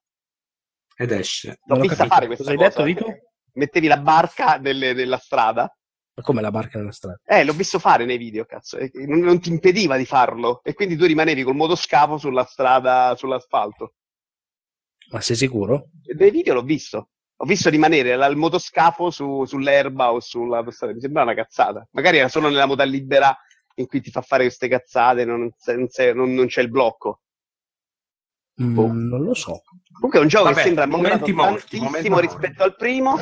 Ed 0.96 1.10
esce. 1.12 1.48
L'ho 1.64 1.74
Non 1.76 1.78
ho 1.78 1.88
vista 1.88 2.06
fare 2.06 2.26
questa 2.26 2.44
Cosa 2.44 2.50
hai 2.50 2.56
cosa. 2.56 2.68
detto, 2.68 2.82
Vito? 2.84 3.18
Mettevi 3.54 3.86
la 3.86 3.98
barca 3.98 4.56
nelle- 4.58 4.92
nella 4.92 5.18
strada. 5.18 5.74
Ma 6.16 6.22
come 6.22 6.40
la 6.40 6.50
barca 6.50 6.78
nella 6.78 6.92
strada? 6.92 7.20
Eh, 7.26 7.44
l'ho 7.44 7.52
visto 7.52 7.78
fare 7.78 8.06
nei 8.06 8.16
video, 8.16 8.46
cazzo. 8.46 8.78
Non, 9.06 9.18
non 9.18 9.38
ti 9.38 9.50
impediva 9.50 9.98
di 9.98 10.06
farlo. 10.06 10.62
E 10.64 10.72
quindi 10.72 10.96
tu 10.96 11.04
rimanevi 11.04 11.42
col 11.42 11.54
motoscafo 11.54 12.16
sulla 12.16 12.44
strada, 12.44 13.14
sull'asfalto. 13.16 13.94
Ma 15.10 15.20
sei 15.20 15.36
sicuro? 15.36 15.90
Nei 16.16 16.30
video 16.30 16.54
l'ho 16.54 16.62
visto. 16.62 17.10
Ho 17.36 17.44
visto 17.44 17.68
rimanere 17.68 18.16
la- 18.16 18.26
il 18.26 18.36
motoscafo 18.36 19.10
su- 19.10 19.44
sull'erba 19.44 20.10
o 20.10 20.20
sulla 20.20 20.64
strada. 20.70 20.94
Mi 20.94 21.00
sembra 21.00 21.22
una 21.22 21.34
cazzata. 21.34 21.86
Magari 21.90 22.16
era 22.16 22.28
solo 22.28 22.48
nella 22.48 22.64
moda 22.64 22.84
libera 22.84 23.36
in 23.74 23.86
cui 23.86 24.00
ti 24.00 24.10
fa 24.10 24.22
fare 24.22 24.44
queste 24.44 24.68
cazzate, 24.68 25.26
non, 25.26 25.52
non- 25.66 25.88
non- 26.14 26.32
non 26.34 26.46
c'è 26.46 26.62
il 26.62 26.70
blocco. 26.70 27.20
Mm, 28.62 28.72
Boh. 28.74 28.90
non 28.90 29.22
lo 29.22 29.34
so. 29.34 29.60
Comunque 29.92 30.18
è 30.18 30.22
un 30.22 30.28
gioco 30.28 30.44
Vabbè, 30.44 30.56
che 30.56 30.62
sembra 30.62 30.86
momenti 30.86 31.32
morti, 31.34 31.76
momenti 31.76 31.78
tantissimo 31.78 32.14
morti. 32.14 32.26
rispetto 32.26 32.62
al 32.62 32.74
primo. 32.74 33.18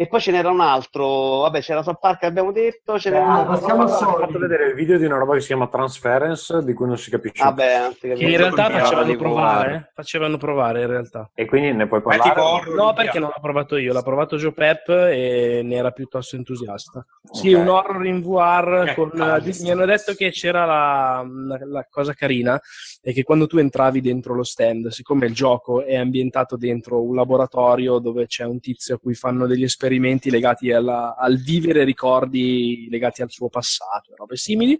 E 0.00 0.06
poi 0.06 0.20
ce 0.20 0.30
n'era 0.30 0.48
un 0.48 0.60
altro. 0.60 1.38
Vabbè, 1.40 1.60
c'era 1.60 1.82
South 1.82 1.98
Park, 1.98 2.22
abbiamo 2.22 2.52
detto. 2.52 3.00
Ce 3.00 3.10
n'era 3.10 3.24
Ah, 3.24 3.28
un 3.30 3.34
altro. 3.50 3.52
passiamo 3.54 3.82
al 3.82 3.88
Ho 3.88 4.18
fatto 4.26 4.38
vedere 4.38 4.68
il 4.68 4.74
video 4.76 4.96
di 4.96 5.04
una 5.04 5.18
roba 5.18 5.34
che 5.34 5.40
si 5.40 5.48
chiama 5.48 5.66
Transference, 5.66 6.62
di 6.62 6.72
cui 6.72 6.86
non 6.86 6.96
si 6.96 7.10
capisce. 7.10 7.42
Vabbè, 7.42 7.80
non 7.80 7.92
si 7.94 7.98
Che 7.98 8.12
in 8.24 8.36
realtà 8.36 8.70
facevano 8.70 9.16
provare, 9.16 9.16
provare. 9.16 9.74
eh? 9.74 9.90
facevano 9.94 10.36
provare 10.36 10.80
in 10.82 10.86
realtà. 10.86 11.28
E 11.34 11.46
quindi 11.46 11.72
ne 11.72 11.88
puoi 11.88 12.00
parlare? 12.00 12.30
tipo 12.62 12.74
No, 12.80 12.92
perché 12.92 13.18
non 13.18 13.30
l'ho 13.34 13.40
provato 13.42 13.76
io, 13.76 13.92
l'ha 13.92 14.02
provato 14.02 14.36
Joe 14.36 14.52
Pep 14.52 14.88
e 14.88 15.62
ne 15.64 15.74
era 15.74 15.90
piuttosto 15.90 16.36
entusiasta. 16.36 17.04
Sì, 17.32 17.52
Ok. 17.52 17.60
un 17.60 17.66
horror 17.68 18.06
in 18.06 18.20
VR 18.22 18.84
Che 18.84 18.94
con, 18.94 19.10
palle, 19.10 19.52
mi 19.62 19.70
hanno 19.72 19.84
detto 19.84 20.14
che 20.14 20.30
c'era 20.30 20.64
la, 20.64 21.26
la- 21.28 21.58
la 21.66 21.86
cosa 21.90 22.12
carina 22.12 22.58
è 23.02 23.12
che 23.12 23.24
quando 23.24 23.48
tu 23.48 23.58
entravi 23.58 24.00
dentro 24.00 24.32
lo 24.34 24.44
stand, 24.44 24.86
siccome 24.90 25.26
il 25.26 25.34
gioco 25.34 25.82
è 25.82 25.96
ambientato 25.96 26.56
dentro 26.56 27.02
un 27.02 27.16
laboratorio 27.16 27.98
dove 27.98 28.26
c'è 28.26 28.44
un 28.44 28.60
tizio 28.60 28.94
a 28.94 28.98
cui 28.98 29.14
fanno 29.14 29.46
degli 29.48 29.64
esperimenti 29.64 29.86
legati 30.30 30.70
alla- 30.72 31.14
al 31.16 31.36
vivere 31.38 31.84
ricordi 31.84 32.86
legati 32.90 33.22
al 33.22 33.30
suo 33.30 33.48
passato 33.48 34.12
e 34.12 34.14
robe 34.16 34.36
simili, 34.36 34.78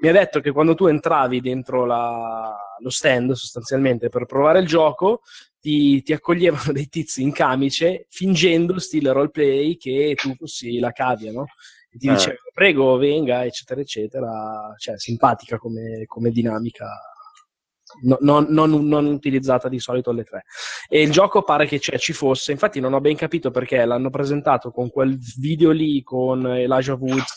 mi 0.00 0.08
ha 0.08 0.12
detto 0.12 0.40
che 0.40 0.52
quando 0.52 0.74
tu 0.74 0.86
entravi 0.86 1.40
dentro 1.40 1.84
la- 1.84 2.56
lo 2.78 2.90
stand 2.90 3.32
sostanzialmente 3.32 4.08
per 4.08 4.24
provare 4.26 4.60
il 4.60 4.66
gioco 4.66 5.22
ti, 5.60 6.02
ti 6.02 6.12
accoglievano 6.12 6.72
dei 6.72 6.88
tizi 6.88 7.22
in 7.22 7.32
camice 7.32 8.06
fingendo 8.08 8.78
stile 8.78 9.12
roleplay 9.12 9.76
che 9.76 10.14
tu 10.16 10.34
fossi 10.36 10.78
la 10.78 10.92
cavia, 10.92 11.32
no? 11.32 11.46
E 11.90 11.98
ti 11.98 12.06
Eh. 12.06 12.12
dicevano 12.12 12.38
prego 12.54 12.96
venga 12.96 13.44
eccetera 13.44 13.80
eccetera, 13.80 14.74
cioè 14.76 14.98
simpatica 14.98 15.58
come, 15.58 16.04
come 16.06 16.30
dinamica 16.30 16.86
no- 18.02 18.18
non, 18.20 18.46
non- 18.48 18.86
non 18.86 19.06
utilizzata 19.06 19.68
di 19.68 19.78
solito 19.78 20.10
alle 20.10 20.24
tre. 20.24 20.44
E 20.88 21.02
il 21.02 21.10
gioco 21.10 21.42
pare 21.42 21.66
che 21.66 21.78
c'è, 21.78 21.98
ci 21.98 22.12
fosse, 22.12 22.52
infatti 22.52 22.80
non 22.80 22.92
ho 22.94 23.00
ben 23.00 23.16
capito 23.16 23.50
perché 23.50 23.84
l'hanno 23.84 24.10
presentato 24.10 24.70
con 24.70 24.90
quel 24.90 25.18
video 25.38 25.70
lì 25.70 26.02
con 26.02 26.46
Elijah 26.46 26.94
Woods 26.94 27.34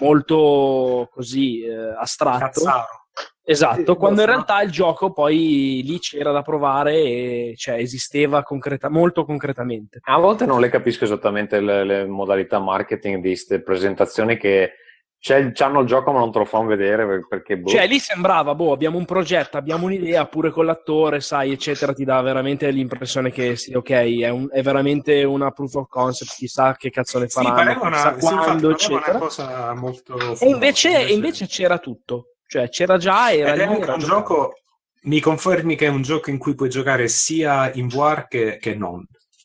molto 0.00 1.08
così 1.12 1.62
eh, 1.62 1.94
astratto. 1.98 2.44
Cazzaro. 2.44 2.86
Esatto, 3.42 3.92
Sì, 3.94 3.98
quando 3.98 4.20
in 4.20 4.28
realtà 4.28 4.62
il 4.62 4.70
gioco 4.70 5.12
poi 5.12 5.82
lì 5.84 5.98
c'era 5.98 6.30
da 6.30 6.42
provare 6.42 6.94
e 6.94 7.54
cioè, 7.56 7.76
esisteva 7.76 8.44
concreta- 8.44 8.88
molto 8.88 9.24
concretamente. 9.24 9.98
A 10.04 10.18
volte 10.18 10.46
non 10.46 10.60
le 10.60 10.68
capisco 10.68 11.02
esattamente 11.02 11.60
le, 11.60 11.82
le 11.84 12.06
modalità 12.06 12.60
marketing 12.60 13.16
di 13.16 13.28
queste 13.28 13.60
presentazioni 13.60 14.36
che 14.36 14.74
c'è, 15.20 15.52
c'hanno 15.52 15.80
il 15.80 15.86
gioco 15.86 16.12
ma 16.12 16.18
non 16.18 16.32
te 16.32 16.38
lo 16.38 16.44
fanno 16.46 16.66
vedere 16.66 17.06
per- 17.06 17.26
perché 17.28 17.58
boh. 17.58 17.68
Cioè 17.68 17.86
lì 17.86 17.98
sembrava, 17.98 18.54
boh, 18.54 18.72
abbiamo 18.72 18.96
un 18.96 19.04
progetto, 19.04 19.58
abbiamo 19.58 19.84
un'idea, 19.84 20.26
pure 20.26 20.50
con 20.50 20.64
l'attore, 20.64 21.20
sai, 21.20 21.52
eccetera, 21.52 21.92
ti 21.92 22.04
dà 22.04 22.20
veramente 22.22 22.70
l'impressione 22.70 23.30
che 23.30 23.54
sì, 23.54 23.74
ok, 23.74 23.90
è, 23.90 24.28
un- 24.30 24.48
è 24.50 24.62
veramente 24.62 25.22
una 25.24 25.50
proof 25.50 25.74
of 25.74 25.88
concept, 25.88 26.32
chissà 26.36 26.74
che 26.74 26.88
cazzo 26.88 27.18
ne 27.18 27.28
Sì, 27.28 27.34
faranno, 27.42 27.74
chissà 27.74 27.86
una, 27.86 28.00
sì, 28.00 28.06
infatti, 28.08 28.40
quando, 28.44 28.68
pareva 28.68 28.72
eccetera. 28.72 29.10
una 29.10 29.18
cosa 29.18 29.74
molto... 29.74 30.16
E 30.40 30.48
invece, 30.48 31.06
e 31.06 31.12
invece 31.12 31.46
c'era 31.46 31.78
tutto, 31.78 32.36
cioè 32.46 32.68
c'era 32.70 32.96
già, 32.96 33.30
era 33.30 33.52
Ed 33.52 33.60
è 33.60 33.66
lì, 33.66 33.72
un 33.74 33.80
giocato. 33.80 33.98
gioco... 33.98 34.54
Mi 35.02 35.18
confermi 35.18 35.76
che 35.76 35.86
è 35.86 35.88
un 35.88 36.02
gioco 36.02 36.28
in 36.28 36.36
cui 36.36 36.54
puoi 36.54 36.68
giocare 36.68 37.08
sia 37.08 37.72
in 37.72 37.88
VR 37.88 38.26
che, 38.28 38.58
che 38.60 38.74
non, 38.74 39.02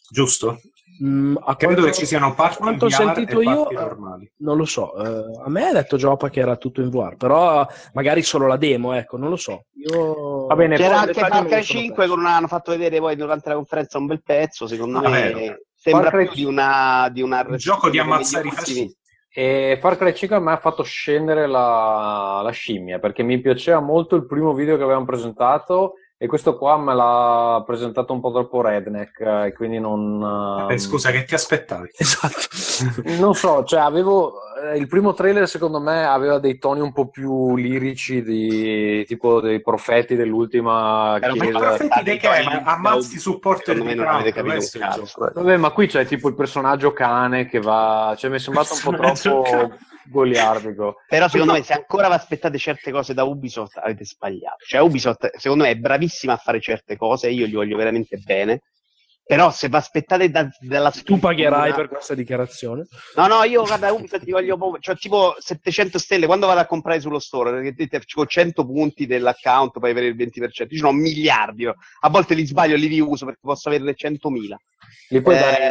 giusto? 0.09 0.59
Mm, 1.03 1.35
a 1.43 1.55
Credo 1.55 1.73
quanto- 1.73 1.91
che 1.91 1.97
ci 1.97 2.05
siano 2.05 2.33
parti 2.35 2.55
in 2.59 2.63
quanto 2.63 2.85
ho 2.85 2.87
VR 2.87 2.93
sentito 2.95 3.39
e 3.41 3.43
io, 3.43 3.63
parti 3.63 3.73
normali. 3.75 4.31
non 4.37 4.55
lo 4.57 4.65
so. 4.65 4.95
eh, 4.95 5.41
a 5.43 5.49
me 5.49 5.67
ha 5.67 5.73
detto 5.73 5.97
Giopa 5.97 6.29
che 6.29 6.39
era 6.39 6.55
tutto 6.55 6.79
in 6.81 6.89
VR, 6.89 7.17
però 7.17 7.67
magari 7.93 8.21
solo 8.21 8.47
la 8.47 8.55
demo, 8.57 8.93
ecco, 8.93 9.17
non 9.17 9.29
lo 9.29 9.35
so. 9.35 9.65
Io... 9.73 10.45
Va 10.45 10.55
bene, 10.55 10.77
C'era 10.77 11.01
anche 11.01 11.13
Far 11.13 11.31
non 11.33 11.45
Cry 11.47 11.57
lo 11.57 11.63
sono 11.63 11.79
5 11.79 11.95
perso. 11.95 12.11
con 12.13 12.19
una, 12.21 12.35
hanno 12.35 12.47
fatto 12.47 12.71
vedere 12.71 12.99
poi 12.99 13.15
durante 13.17 13.49
la 13.49 13.55
conferenza 13.55 13.97
un 13.97 14.05
bel 14.05 14.21
pezzo, 14.23 14.67
secondo 14.67 14.99
Ah, 14.99 15.09
me 15.09 15.33
vero. 15.33 15.55
sembra 15.75 16.09
Far 16.11 16.23
più 16.27 16.31
di 16.33 16.45
una, 16.45 17.09
di 17.11 17.21
una 17.21 17.45
Un 17.47 17.57
gioco 17.57 17.89
di 17.89 17.99
ammazzare 17.99 18.47
i 18.47 18.51
fascisti. 18.51 18.97
E 19.37 19.77
Far 19.81 19.97
Cry 19.97 20.13
5 20.15 20.37
a 20.37 20.39
me 20.39 20.53
ha 20.53 20.57
fatto 20.57 20.81
scendere 20.83 21.45
la, 21.45 22.39
la 22.41 22.51
scimmia 22.51 22.99
perché 22.99 23.21
mi 23.21 23.41
piaceva 23.41 23.81
molto 23.81 24.15
il 24.15 24.25
primo 24.25 24.53
video 24.53 24.77
che 24.77 24.83
avevamo 24.83 25.03
presentato 25.03 25.95
e 26.25 26.27
questo 26.27 26.57
qua 26.57 26.75
me 26.77 26.95
l'ha 26.95 27.63
presentato 27.65 28.11
un 28.11 28.19
po' 28.19 28.31
troppo 28.31 28.61
redneck 28.61 29.19
e 29.19 29.53
quindi 29.53 29.79
non... 29.79 30.67
Eh, 30.69 30.77
scusa, 30.79 31.11
che 31.11 31.23
ti 31.23 31.35
aspettavi? 31.35 31.91
Esatto. 31.97 33.01
Non 33.19 33.35
so, 33.35 33.63
cioè 33.63 33.79
avevo 33.79 34.33
eh, 34.61 34.77
il 34.77 34.87
primo 34.87 35.13
trailer 35.13 35.47
secondo 35.47 35.79
me 35.79 36.05
aveva 36.05 36.39
dei 36.39 36.57
toni 36.57 36.81
un 36.81 36.91
po' 36.91 37.07
più 37.07 37.55
lirici 37.55 38.23
di 38.23 39.05
tipo 39.05 39.39
dei 39.39 39.61
profeti 39.61 40.15
dell'ultima 40.15 41.17
Era 41.17 41.31
un 41.31 41.37
Ma 41.37 41.45
chiesa. 41.45 41.59
profeti 41.59 42.03
di 42.03 42.17
che? 42.17 42.27
Ma 42.63 42.73
ammazzi 42.73 43.19
supporter 43.19 43.79
di 43.79 43.93
non 43.95 44.07
avete 44.07 44.33
capito. 44.33 44.65
Vabbè, 45.33 45.57
ma 45.57 45.69
qui 45.69 45.87
c'è 45.87 46.05
tipo 46.05 46.27
il 46.27 46.35
personaggio 46.35 46.91
cane 46.91 47.45
che 47.47 47.59
va, 47.59 48.15
cioè 48.17 48.29
mi 48.29 48.37
è 48.37 48.39
sembrato 48.39 48.73
un 48.73 48.79
po' 48.81 48.91
troppo 48.91 49.41
cane. 49.43 49.77
Goliardico. 50.07 50.97
Però 51.09 51.27
secondo 51.27 51.53
me 51.53 51.63
se 51.63 51.73
ancora 51.73 52.07
vi 52.07 52.13
aspettate 52.13 52.57
certe 52.57 52.91
cose 52.91 53.13
da 53.13 53.23
Ubisoft 53.23 53.77
avete 53.77 54.05
sbagliato. 54.05 54.65
Cioè 54.65 54.81
Ubisoft 54.81 55.35
secondo 55.37 55.63
me 55.63 55.71
è 55.71 55.75
bravissima 55.75 56.33
a 56.33 56.37
fare 56.37 56.59
certe 56.59 56.95
cose, 56.97 57.29
io 57.29 57.45
gli 57.45 57.53
voglio 57.53 57.77
veramente 57.77 58.17
bene. 58.17 58.61
Però 59.27 59.49
se 59.49 59.69
vi 59.69 59.75
aspettate 59.75 60.29
da, 60.29 60.47
dalla 60.59 60.91
Tu 60.91 61.17
pagherai 61.17 61.73
per 61.73 61.87
questa 61.87 62.13
dichiarazione. 62.13 62.85
No, 63.15 63.25
no, 63.25 63.43
io 63.43 63.63
guarda, 63.63 63.91
Ubisoft 63.91 64.23
ti 64.23 64.29
voglio 64.29 64.55
proprio, 64.55 64.79
cioè 64.79 64.95
tipo 64.95 65.35
700 65.39 65.97
stelle 65.97 66.27
quando 66.27 66.45
vado 66.45 66.59
a 66.59 66.67
comprare 66.67 66.99
sullo 66.99 67.17
store, 67.17 67.49
perché 67.51 67.73
te- 67.73 67.87
te- 67.87 68.01
ho 68.13 68.25
100 68.27 68.63
punti 68.67 69.07
dell'account 69.07 69.79
per 69.79 69.89
avere 69.89 70.05
il 70.07 70.15
20%, 70.15 70.73
io 70.73 70.77
ce 70.77 70.83
n'ho 70.83 70.91
miliardi, 70.91 71.65
a 71.65 72.09
volte 72.09 72.35
li 72.35 72.45
sbaglio, 72.45 72.75
li 72.75 72.85
riuso 72.85 73.25
perché 73.25 73.39
posso 73.41 73.69
averne 73.69 73.95
100.000. 73.95 74.55
Li 75.09 75.21
puoi 75.21 75.35
Eh, 75.35 75.39
dare 75.39 75.65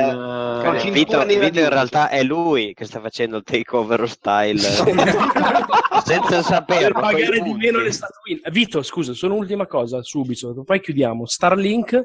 in, 0.74 0.78
cintura 0.80 1.24
Vito, 1.24 1.38
Vito 1.40 1.60
in 1.60 1.68
realtà 1.68 2.08
è 2.08 2.24
lui 2.24 2.74
che 2.74 2.84
sta 2.86 3.00
facendo 3.00 3.36
il 3.36 3.44
takeover 3.44 4.08
style 4.08 4.58
senza 6.04 6.26
Per 6.36 6.42
saperlo. 6.42 7.00
coi 7.00 7.12
pagare 7.12 7.40
di 7.40 7.50
punti. 7.50 7.64
meno 7.66 7.78
le 7.80 7.92
statuine. 7.92 8.40
Vito, 8.50 8.82
scusa, 8.82 9.12
solo 9.14 9.34
un'ultima 9.34 9.66
cosa, 9.66 10.02
subito, 10.02 10.62
poi 10.64 10.80
chiudiamo. 10.80 11.26
Starlink, 11.26 12.00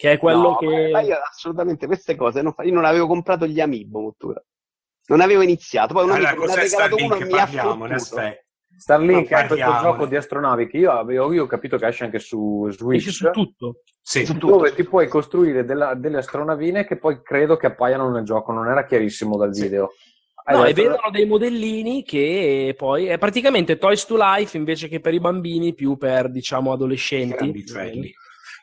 che 0.00 0.12
è 0.12 0.16
quello 0.16 0.40
No, 0.40 0.56
che... 0.56 0.88
ma 0.90 1.02
io 1.02 1.14
assolutamente 1.30 1.84
queste 1.86 2.16
cose 2.16 2.40
non 2.40 2.54
fa- 2.54 2.62
io 2.62 2.72
non 2.72 2.86
avevo 2.86 3.06
comprato 3.06 3.46
gli 3.46 3.60
Amiibo 3.60 4.00
Mottura. 4.00 4.42
Non 5.08 5.20
avevo 5.20 5.42
iniziato, 5.42 5.92
poi 5.92 6.04
un 6.04 6.12
Allora, 6.12 6.30
amico 6.30 6.46
ne 6.46 6.52
ha 6.52 6.54
regalato 6.54 6.94
uno 6.94 7.04
e 7.04 7.06
Starlink? 7.18 7.32
mi 7.34 7.38
ha 7.38 7.46
fottuto. 7.46 8.34
Starlink 8.78 9.28
è 9.28 9.46
questo 9.46 9.56
gioco 9.82 10.06
di 10.06 10.16
astronavi 10.16 10.66
che 10.68 10.78
io 10.78 10.90
avevo 10.92 11.30
io 11.34 11.42
ho 11.44 11.46
capito 11.46 11.76
che 11.76 11.86
esce 11.86 12.04
anche 12.04 12.18
su 12.18 12.66
Switch. 12.70 13.08
Esce 13.08 13.10
su 13.10 13.30
tutto. 13.30 13.82
Sì. 14.00 14.24
Su 14.24 14.32
tutto. 14.38 14.46
dove 14.56 14.74
ti 14.74 14.84
puoi 14.84 15.06
costruire 15.06 15.66
della- 15.66 15.92
delle 15.92 16.16
astronavine 16.18 16.86
che 16.86 16.96
poi 16.96 17.20
credo 17.22 17.58
che 17.58 17.66
appaiano 17.66 18.08
nel 18.10 18.24
gioco, 18.24 18.52
non 18.52 18.68
era 18.68 18.86
chiarissimo 18.86 19.36
dal 19.36 19.50
video. 19.50 19.92
Hai 20.44 20.56
No, 20.56 20.64
e 20.64 20.72
vendono 20.72 21.10
dei 21.12 21.26
modellini 21.26 22.02
che 22.02 22.74
poi 22.74 23.04
è 23.04 23.18
praticamente 23.18 23.76
Toys 23.76 24.06
to 24.06 24.16
Life 24.16 24.56
invece 24.56 24.88
che 24.88 24.98
per 25.00 25.12
i 25.12 25.20
bambini, 25.20 25.74
più 25.74 25.98
per 25.98 26.30
diciamo 26.30 26.72
adolescenti. 26.72 27.34
Grandicelli. 27.34 28.14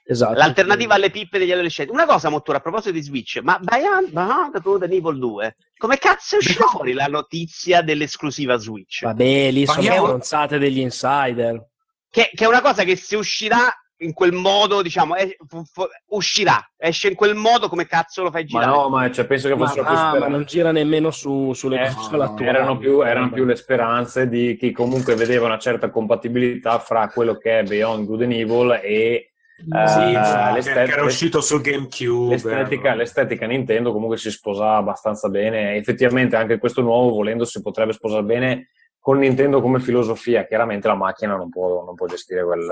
Esatto. 0.09 0.33
L'alternativa 0.35 0.93
alle 0.93 1.09
pippe 1.09 1.37
degli 1.37 1.51
adolescenti. 1.51 1.91
Una 1.91 2.05
cosa, 2.05 2.29
Mottura, 2.29 2.57
a 2.57 2.61
proposito 2.61 2.91
di 2.91 3.01
Switch, 3.01 3.39
ma 3.43 3.59
Beyond 3.61 4.11
Beyond 4.11 4.61
Good 4.61 4.83
and 4.83 4.93
Evil 4.93 5.19
2, 5.19 5.55
come 5.77 5.97
cazzo 5.97 6.35
è 6.35 6.37
uscita 6.37 6.65
fuori 6.67 6.93
la 6.93 7.07
notizia 7.07 7.81
dell'esclusiva 7.81 8.55
Switch? 8.57 9.03
Vabbè, 9.03 9.51
lì 9.51 9.65
sono 9.65 9.81
stronzate 9.81 10.57
degli 10.57 10.79
insider. 10.79 11.61
Che, 12.09 12.29
che 12.33 12.43
è 12.45 12.47
una 12.47 12.61
cosa 12.61 12.83
che 12.83 12.95
se 12.95 13.17
uscirà 13.17 13.69
in 14.01 14.13
quel 14.13 14.31
modo, 14.31 14.81
diciamo, 14.81 15.15
è- 15.15 15.35
fu- 15.47 15.63
fu- 15.65 15.87
uscirà, 16.09 16.57
esce 16.77 17.09
in 17.09 17.15
quel 17.15 17.35
modo, 17.35 17.67
come 17.67 17.85
cazzo 17.85 18.23
lo 18.23 18.31
fai 18.31 18.43
Ma 18.43 18.47
girare? 18.47 18.67
no, 18.77 18.89
ma 18.89 19.11
cioè, 19.11 19.25
penso 19.25 19.47
che 19.49 19.55
Ma, 19.55 19.65
fossero 19.67 19.85
più 19.87 19.95
ah, 19.95 20.19
ma 20.19 20.27
non 20.27 20.45
gira 20.45 20.71
nemmeno 20.71 21.11
su, 21.11 21.51
sulle 21.53 21.81
Eh, 21.83 21.91
console 21.93 22.23
attuali. 22.23 22.45
erano, 22.45 22.77
più, 22.77 23.01
erano 23.01 23.29
più 23.31 23.43
le 23.43 23.55
speranze 23.55 24.29
di 24.29 24.55
chi 24.55 24.71
comunque 24.71 25.15
vedeva 25.15 25.47
una 25.47 25.57
certa 25.57 25.89
compatibilità 25.89 26.79
fra 26.79 27.09
quello 27.09 27.37
che 27.37 27.59
è 27.59 27.63
Beyond 27.63 28.05
Good 28.05 28.21
and 28.21 28.31
Evil 28.33 28.79
e 28.83 29.31
Sì, 29.57 30.09
infatti, 30.11 30.53
l'este- 30.53 30.73
che 30.83 30.91
era 30.91 31.03
uscito 31.03 31.41
su 31.41 31.59
GameCube. 31.61 32.29
l'estetica, 32.29 32.93
l'estetica 32.93 33.45
Nintendo 33.47 33.91
comunque 33.91 34.17
si 34.17 34.29
sposa 34.29 34.75
abbastanza 34.75 35.29
bene. 35.29 35.75
Effettivamente 35.75 36.35
anche 36.35 36.59
questo 36.59 36.81
nuovo, 36.81 37.11
volendo, 37.11 37.43
si 37.45 37.61
potrebbe 37.61 37.93
sposare 37.93 38.23
bene 38.23 38.69
con 38.99 39.17
Nintendo 39.17 39.61
come 39.61 39.79
filosofia. 39.79 40.45
Chiaramente 40.45 40.87
la 40.87 40.95
macchina 40.95 41.35
non 41.35 41.49
può, 41.49 41.83
non 41.83 41.95
può 41.95 42.05
gestire 42.07 42.43
quel, 42.43 42.67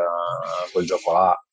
quel 0.72 0.86
gioco 0.86 1.14
là. 1.14 1.45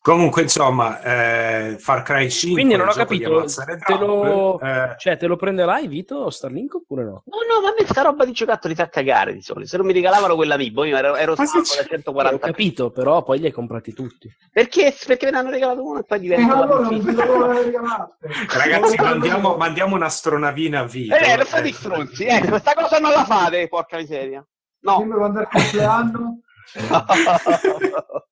Comunque, 0.00 0.42
insomma, 0.42 1.00
eh, 1.02 1.76
Far 1.78 2.02
Cry 2.02 2.30
5 2.30 2.56
Quindi 2.62 2.76
non 2.76 2.88
ho 2.88 2.92
capito, 2.92 3.44
te 3.44 3.94
lo, 3.98 4.58
eh, 4.60 4.94
cioè, 4.96 5.16
te 5.16 5.26
lo 5.26 5.36
prenderai 5.36 5.86
Vito 5.88 6.30
Starlink 6.30 6.74
oppure 6.76 7.04
no? 7.04 7.22
No, 7.26 7.38
no, 7.54 7.60
ma 7.60 7.68
a 7.68 7.74
me 7.78 7.84
sta 7.86 8.02
roba 8.02 8.24
di 8.24 8.32
giocattoli 8.32 8.74
fa 8.74 8.88
cagare 8.88 9.32
di 9.34 9.42
solito. 9.42 9.68
Se 9.68 9.76
non 9.76 9.84
mi 9.86 9.92
regalavano 9.92 10.34
quell'amiibo, 10.36 10.84
io 10.84 10.96
ero, 10.96 11.16
ero 11.16 11.34
se 11.36 11.42
da 11.44 11.60
c'è- 11.62 11.84
140 11.86 12.36
Ho 12.36 12.38
capito, 12.38 12.90
però 12.90 13.22
poi 13.22 13.40
li 13.40 13.46
hai 13.46 13.52
comprati 13.52 13.92
tutti. 13.92 14.28
Perché? 14.50 14.94
Perché 15.06 15.26
me 15.26 15.32
ne 15.32 15.38
hanno 15.38 15.50
regalato 15.50 15.84
uno 15.84 15.98
e 15.98 16.04
poi 16.04 16.18
diventa 16.20 16.64
non 16.64 16.88
vincita. 16.88 17.22
vedo 17.24 17.36
l'ora 17.36 17.62
di 17.62 17.70
chiamarti. 17.70 18.14
Ragazzi, 18.56 18.96
mandiamo, 19.02 19.56
mandiamo 19.56 19.94
un'astronavina 19.96 20.80
a 20.80 20.84
Vito. 20.84 21.14
Eh, 21.16 21.36
lo 21.36 21.44
fate 21.44 21.66
Eh, 21.66 21.68
i 21.68 21.72
stronzi, 21.72 22.24
eh, 22.24 22.40
questa 22.48 22.74
cosa 22.74 22.98
non 22.98 23.10
la 23.10 23.24
fate, 23.24 23.68
porca 23.68 23.96
miseria. 23.98 24.46
No. 24.80 24.98
Dimmi 24.98 25.14
quando 25.14 25.40
è 25.40 25.42
il 25.42 25.48
compleanno. 25.50 26.40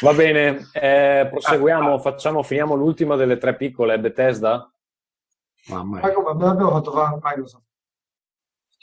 Va 0.00 0.14
bene, 0.14 0.68
eh, 0.72 1.26
proseguiamo, 1.30 1.98
facciamo, 1.98 2.42
finiamo 2.42 2.74
l'ultima 2.74 3.16
delle 3.16 3.38
tre 3.38 3.56
piccole, 3.56 3.98
Bethesda. 3.98 4.70
Mamma 5.68 6.00
Ma 6.00 6.10
come 6.12 6.34
me 6.34 6.44
l'abbiamo 6.44 6.70
fatto 6.72 6.90
fare 6.90 7.18
Microsoft? 7.20 7.64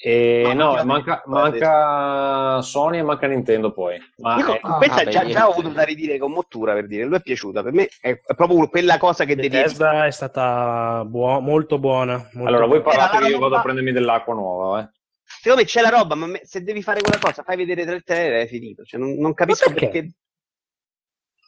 E 0.01 0.43
Ma 0.45 0.53
no, 0.53 0.81
manca- 0.85 1.23
manca, 1.25 2.61
Sony 2.61 2.99
e 2.99 3.03
manca 3.03 3.27
Nintendo 3.27 3.73
poi. 3.73 3.97
Ma 4.17 4.37
Io, 4.37 4.53
è- 4.53 4.59
questa 4.61 5.03
vabbè, 5.03 5.09
già, 5.09 5.25
già 5.25 5.47
ho 5.47 5.51
avuto 5.51 5.69
da 5.69 5.83
ridire 5.83 6.17
con 6.17 6.31
Mottura 6.31 6.73
per 6.73 6.87
dire, 6.87 7.03
lui 7.03 7.17
è 7.17 7.21
piaciuta, 7.21 7.61
per 7.63 7.73
me 7.73 7.89
è, 7.99 8.17
proprio 8.33 8.69
quella 8.69 8.97
cosa 8.97 9.25
che 9.25 9.35
devi... 9.35 9.49
Bethesda 9.49 10.05
è 10.05 10.11
stata 10.11 11.03
buo- 11.05 11.41
molto 11.41 11.79
buona. 11.79 12.15
molto 12.31 12.47
allora, 12.47 12.65
voi 12.65 12.81
parlate 12.81 13.17
che 13.17 13.27
io 13.27 13.39
vado 13.39 13.57
a 13.57 13.61
prendermi 13.61 13.91
dell'acqua 13.91 14.33
nuova, 14.33 14.81
eh. 14.83 14.89
Secondo 15.21 15.61
me 15.63 15.67
c'è 15.67 15.81
la 15.81 15.89
roba, 15.89 16.15
ma 16.15 16.27
me- 16.27 16.41
se 16.45 16.63
devi 16.63 16.81
fare 16.81 17.01
quella 17.01 17.19
cosa, 17.19 17.43
fai 17.43 17.57
vedere 17.57 17.85
tre 17.85 17.99
trailer 18.01 18.39
e 18.39 18.41
è 18.43 18.47
finito. 18.47 18.83
Cioè, 18.83 18.99
non, 18.99 19.15
non 19.17 19.33
capisco 19.33 19.69
perché? 19.69 19.89
perché... 19.89 20.13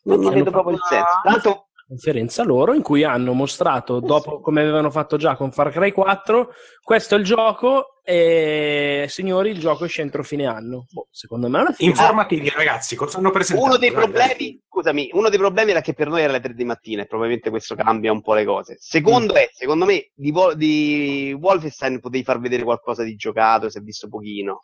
Non, 0.04 0.16
non 0.16 0.26
Perché 0.26 0.38
vedo 0.40 0.52
proprio 0.52 0.76
il 0.76 0.82
senso. 0.84 1.22
Tanto, 1.24 1.68
conferenza 1.92 2.44
loro 2.44 2.74
in 2.74 2.82
cui 2.82 3.04
hanno 3.04 3.34
mostrato, 3.34 4.00
dopo 4.00 4.40
come 4.40 4.62
avevano 4.62 4.90
fatto 4.90 5.18
già 5.18 5.36
con 5.36 5.52
Far 5.52 5.72
Cry 5.72 5.92
4, 5.92 6.50
questo 6.82 7.16
è 7.16 7.18
il 7.18 7.26
gioco 7.26 8.00
e 8.02 9.08
signori 9.10 9.50
il 9.50 9.60
gioco 9.60 9.84
esce 9.84 10.02
entro 10.02 10.24
fine 10.24 10.46
anno. 10.46 10.86
Boh, 10.90 11.08
secondo 11.12 11.50
me 11.50 11.58
è 11.58 11.62
una 11.64 11.72
figata. 11.74 12.02
Informativi, 12.02 12.50
ragazzi, 12.50 12.96
cosa 12.96 13.18
hanno 13.18 13.32
presentato? 13.32 13.68
uno 13.68 13.78
dei 13.78 13.92
problemi, 13.92 14.58
scusami, 14.70 15.10
uno 15.12 15.28
dei 15.28 15.38
problemi 15.38 15.72
era 15.72 15.82
che 15.82 15.94
per 15.94 16.08
noi 16.08 16.22
era 16.22 16.32
le 16.32 16.40
3 16.40 16.54
di 16.54 16.64
mattina 16.64 17.02
e 17.02 17.08
probabilmente 17.08 17.50
questo 17.50 17.76
cambia 17.76 18.14
un 18.14 18.22
po' 18.22 18.36
le 18.36 18.46
cose. 18.46 18.78
Secondo 18.80 19.34
è, 19.34 19.50
secondo 19.52 19.84
me, 19.84 20.12
di, 20.14 20.34
di 20.56 21.38
Wolfenstein 21.38 22.00
potevi 22.00 22.24
far 22.24 22.40
vedere 22.40 22.64
qualcosa 22.64 23.04
di 23.04 23.16
giocato, 23.16 23.70
si 23.70 23.80
è 23.80 23.82
visto 23.82 24.08
pochino. 24.08 24.60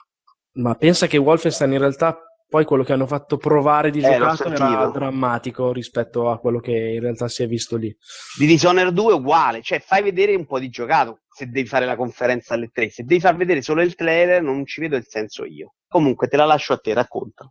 Ma 0.53 0.75
pensa 0.75 1.07
che 1.07 1.17
Wolfenstein 1.17 1.73
in 1.73 1.79
realtà 1.79 2.26
poi 2.49 2.63
quello 2.65 2.83
che 2.83 2.93
hanno 2.93 3.07
fatto 3.07 3.37
provare 3.37 3.91
di 3.91 3.99
Eh, 3.99 4.01
giocato 4.01 4.49
era 4.49 4.87
drammatico 4.87 5.73
rispetto 5.73 6.29
a 6.29 6.39
quello 6.39 6.59
che 6.59 6.71
in 6.71 7.01
realtà 7.01 7.27
si 7.27 7.43
è 7.43 7.47
visto 7.47 7.75
lì. 7.75 7.95
Di 8.37 8.45
Dishonored 8.45 8.93
2 8.93 9.11
è 9.11 9.15
uguale, 9.15 9.61
cioè 9.61 9.79
fai 9.79 10.01
vedere 10.01 10.33
un 10.35 10.45
po' 10.45 10.59
di 10.59 10.69
giocato 10.69 11.21
se 11.29 11.47
devi 11.47 11.67
fare 11.67 11.85
la 11.85 11.95
conferenza 11.95 12.53
alle 12.53 12.69
3. 12.71 12.89
Se 12.89 13.03
devi 13.03 13.19
far 13.19 13.35
vedere 13.35 13.61
solo 13.61 13.81
il 13.81 13.95
trailer 13.95 14.41
non 14.41 14.65
ci 14.65 14.79
vedo 14.79 14.95
il 14.95 15.05
senso 15.07 15.43
io. 15.45 15.75
Comunque 15.87 16.27
te 16.27 16.37
la 16.37 16.45
lascio 16.45 16.73
a 16.73 16.77
te, 16.77 16.93
racconta. 16.93 17.49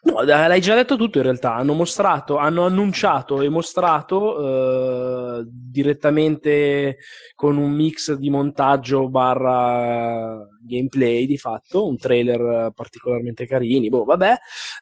No, 0.00 0.24
dai, 0.24 0.48
l'hai 0.48 0.60
già 0.60 0.74
detto 0.74 0.96
tutto 0.96 1.18
in 1.18 1.24
realtà. 1.24 1.54
Hanno 1.54 1.74
mostrato, 1.74 2.36
hanno 2.36 2.64
annunciato 2.64 3.40
e 3.42 3.48
mostrato 3.48 5.40
eh, 5.40 5.44
direttamente 5.46 6.98
con 7.34 7.56
un 7.56 7.72
mix 7.72 8.14
di 8.14 8.30
montaggio 8.30 9.08
barra 9.08 10.46
gameplay 10.60 11.26
di 11.26 11.36
fatto, 11.36 11.86
un 11.86 11.98
trailer 11.98 12.70
particolarmente 12.74 13.46
carini. 13.46 13.88
Boh, 13.88 14.04
vabbè. 14.04 14.34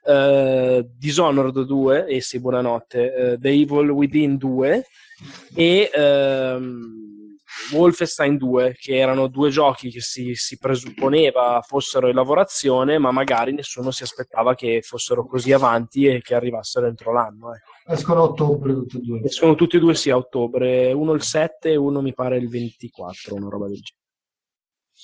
Eh, 0.04 0.86
Dishonored 0.96 1.60
2, 1.62 2.06
e 2.06 2.20
sì, 2.20 2.38
buonanotte. 2.38 3.14
eh, 3.32 3.38
The 3.38 3.48
Evil 3.48 3.90
Within 3.90 4.36
2 4.36 4.84
e 5.54 5.90
ehm, 5.94 7.05
Wolfenstein 7.72 8.36
2, 8.36 8.76
che 8.78 8.96
erano 8.96 9.28
due 9.28 9.50
giochi 9.50 9.90
che 9.90 10.00
si, 10.00 10.34
si 10.34 10.58
presupponeva 10.58 11.62
fossero 11.66 12.08
in 12.08 12.14
lavorazione, 12.14 12.98
ma 12.98 13.10
magari 13.10 13.52
nessuno 13.52 13.90
si 13.90 14.02
aspettava 14.02 14.54
che 14.54 14.82
fossero 14.82 15.26
così 15.26 15.52
avanti 15.52 16.06
e 16.06 16.20
che 16.20 16.34
arrivassero 16.34 16.86
entro 16.86 17.12
l'anno. 17.12 17.54
ecco. 17.54 17.92
Escono 17.92 18.20
a 18.20 18.24
ottobre 18.24 18.72
tutti 18.72 18.96
e 18.96 19.00
due. 19.00 19.20
E 19.22 19.28
sono 19.28 19.54
tutti 19.54 19.76
e 19.76 19.80
due 19.80 19.94
sì 19.94 20.10
a 20.10 20.16
ottobre, 20.16 20.92
uno 20.92 21.12
il 21.12 21.22
7 21.22 21.70
e 21.70 21.76
uno 21.76 22.00
mi 22.00 22.14
pare 22.14 22.36
il 22.36 22.48
24, 22.48 23.34
una 23.34 23.48
roba 23.48 23.66
del 23.66 23.80
genere. 23.80 24.04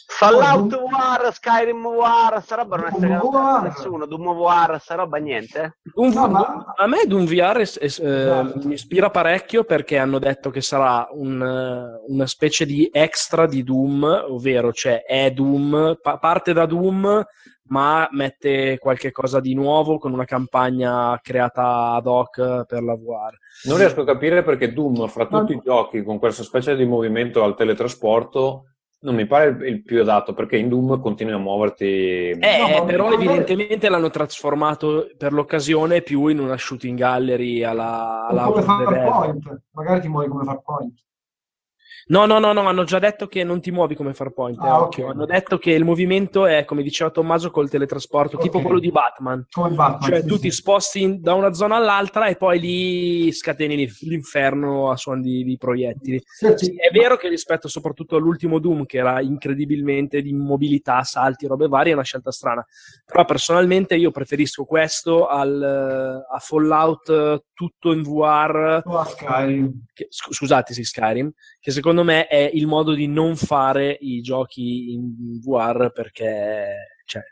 Fallout 0.06 0.72
War, 0.90 1.32
Skyrim 1.32 1.84
War, 1.84 2.42
sta 2.42 2.56
roba 2.56 2.76
non 2.76 2.86
è 2.86 2.90
Doom 2.90 3.00
fregata 3.00 3.26
War. 3.26 3.62
da 3.62 3.68
nessuno. 3.68 4.06
Doom 4.06 4.26
War, 4.28 4.80
sta 4.80 4.94
roba 4.94 5.18
niente. 5.18 5.78
Doom- 5.94 6.12
No, 6.14 6.28
ma- 6.28 6.64
a 6.76 6.86
me 6.86 7.04
Doom 7.06 7.24
VR 7.26 7.60
es- 7.60 7.78
es- 7.80 7.98
eh, 7.98 8.20
Esatto. 8.22 8.66
mi 8.66 8.74
ispira 8.74 9.10
parecchio 9.10 9.64
perché 9.64 9.98
hanno 9.98 10.18
detto 10.18 10.50
che 10.50 10.60
sarà 10.62 11.06
un, 11.12 11.42
eh, 11.42 12.04
una 12.10 12.26
specie 12.26 12.64
di 12.64 12.88
extra 12.90 13.46
di 13.46 13.62
Doom, 13.62 14.02
ovvero 14.30 14.72
cioè 14.72 15.02
è 15.04 15.30
Doom, 15.30 15.98
pa- 16.00 16.18
parte 16.18 16.52
da 16.52 16.64
Doom 16.66 17.22
ma 17.64 18.06
mette 18.10 18.76
qualche 18.78 19.12
cosa 19.12 19.40
di 19.40 19.54
nuovo 19.54 19.96
con 19.98 20.12
una 20.12 20.24
campagna 20.26 21.18
creata 21.22 21.92
ad 21.92 22.06
hoc 22.06 22.66
per 22.66 22.82
la 22.82 22.94
VR. 22.94 23.34
Non 23.66 23.78
riesco 23.78 24.02
a 24.02 24.04
capire 24.04 24.42
perché 24.42 24.72
Doom, 24.74 25.06
fra 25.08 25.26
Ma- 25.30 25.38
tutti 25.38 25.52
i 25.54 25.60
giochi 25.64 26.02
con 26.02 26.18
questa 26.18 26.42
specie 26.42 26.76
di 26.76 26.84
movimento 26.84 27.42
al 27.42 27.54
teletrasporto, 27.56 28.66
non 29.02 29.14
mi 29.14 29.26
pare 29.26 29.56
il- 29.68 29.82
più 29.82 30.00
adatto 30.00 30.32
perché 30.32 30.56
in 30.56 30.68
Doom 30.68 31.00
continui 31.00 31.32
a 31.32 31.38
muoverti. 31.38 31.84
Eh, 31.84 32.58
No, 32.58 32.68
ma- 32.78 32.84
però 32.84 33.12
evidentemente 33.12 33.88
l'hanno 33.88 34.10
trasformato 34.10 35.08
per 35.16 35.32
l'occasione 35.32 36.02
più 36.02 36.26
in 36.28 36.38
una 36.38 36.56
shooting 36.56 36.96
gallery 36.98 37.62
alla, 37.62 38.26
alla 38.26 38.44
come. 38.44 38.62
Farpoint. 38.62 39.62
Magari 39.72 40.00
ti 40.00 40.08
muovi 40.08 40.28
come 40.28 40.44
Farpoint. 40.44 40.94
No, 42.06 42.26
no, 42.26 42.38
no, 42.38 42.52
no, 42.52 42.62
hanno 42.68 42.84
già 42.84 42.98
detto 42.98 43.26
che 43.26 43.44
non 43.44 43.60
ti 43.60 43.70
muovi 43.70 43.94
come 43.94 44.12
Farpoint, 44.12 44.62
eh, 44.62 44.66
Ah, 44.66 44.80
occhio. 44.82 45.04
ok. 45.06 45.10
Hanno 45.14 45.26
detto 45.26 45.58
che 45.58 45.70
il 45.70 45.84
movimento 45.84 46.46
è, 46.46 46.64
come 46.64 46.82
diceva 46.82 47.10
Tommaso, 47.10 47.50
col 47.50 47.70
teletrasporto, 47.70 48.36
tipo 48.38 48.56
Ok. 48.58 48.64
quello 48.64 48.80
di 48.80 48.90
Batman. 48.90 49.46
Come 49.50 49.70
Batman. 49.74 50.10
Cioè, 50.10 50.20
sì, 50.22 50.26
tu 50.26 50.34
sì. 50.34 50.40
ti 50.40 50.50
sposti 50.50 51.02
in- 51.02 51.20
da 51.20 51.34
una 51.34 51.52
zona 51.52 51.76
all'altra 51.76 52.26
e 52.26 52.36
poi 52.36 52.58
lì 52.60 53.32
scateni 53.32 53.76
l'in- 53.76 53.92
l'inferno 54.00 54.90
a 54.90 54.96
suon 54.96 55.20
di, 55.20 55.44
di 55.44 55.56
proiettili. 55.56 56.20
Senti, 56.24 56.64
Sì, 56.66 56.76
è 56.76 56.90
vero 56.90 57.16
che 57.16 57.28
rispetto 57.28 57.68
soprattutto 57.68 58.16
all'ultimo 58.16 58.58
Doom, 58.58 58.84
che 58.84 58.98
era 58.98 59.20
incredibilmente 59.20 60.22
di 60.22 60.32
mobilità, 60.32 61.02
salti, 61.04 61.46
robe 61.46 61.68
varie, 61.68 61.92
è 61.92 61.94
una 61.94 62.04
scelta 62.04 62.32
strana. 62.32 62.66
Però 63.06 63.24
personalmente 63.24 63.94
io 63.94 64.10
preferisco 64.10 64.64
questo 64.64 65.26
al, 65.28 65.62
a 66.28 66.38
Fallout 66.38 67.08
eh, 67.10 67.42
tutto 67.54 67.92
in 67.92 68.02
VR 68.02 68.80
tu 68.82 68.90
a 68.90 69.04
Skyrim. 69.04 69.84
che- 69.92 70.06
sc- 70.10 70.32
scusate 70.32 70.72
sì 70.74 70.82
Skyrim, 70.84 71.30
che 71.62 71.70
secondo 71.70 72.02
me 72.02 72.26
è 72.26 72.50
il 72.52 72.66
modo 72.66 72.92
di 72.92 73.06
non 73.06 73.36
fare 73.36 73.96
i 74.00 74.20
giochi 74.20 74.94
in 74.94 75.38
VR 75.40 75.92
perché 75.92 76.98
cioè, 77.04 77.22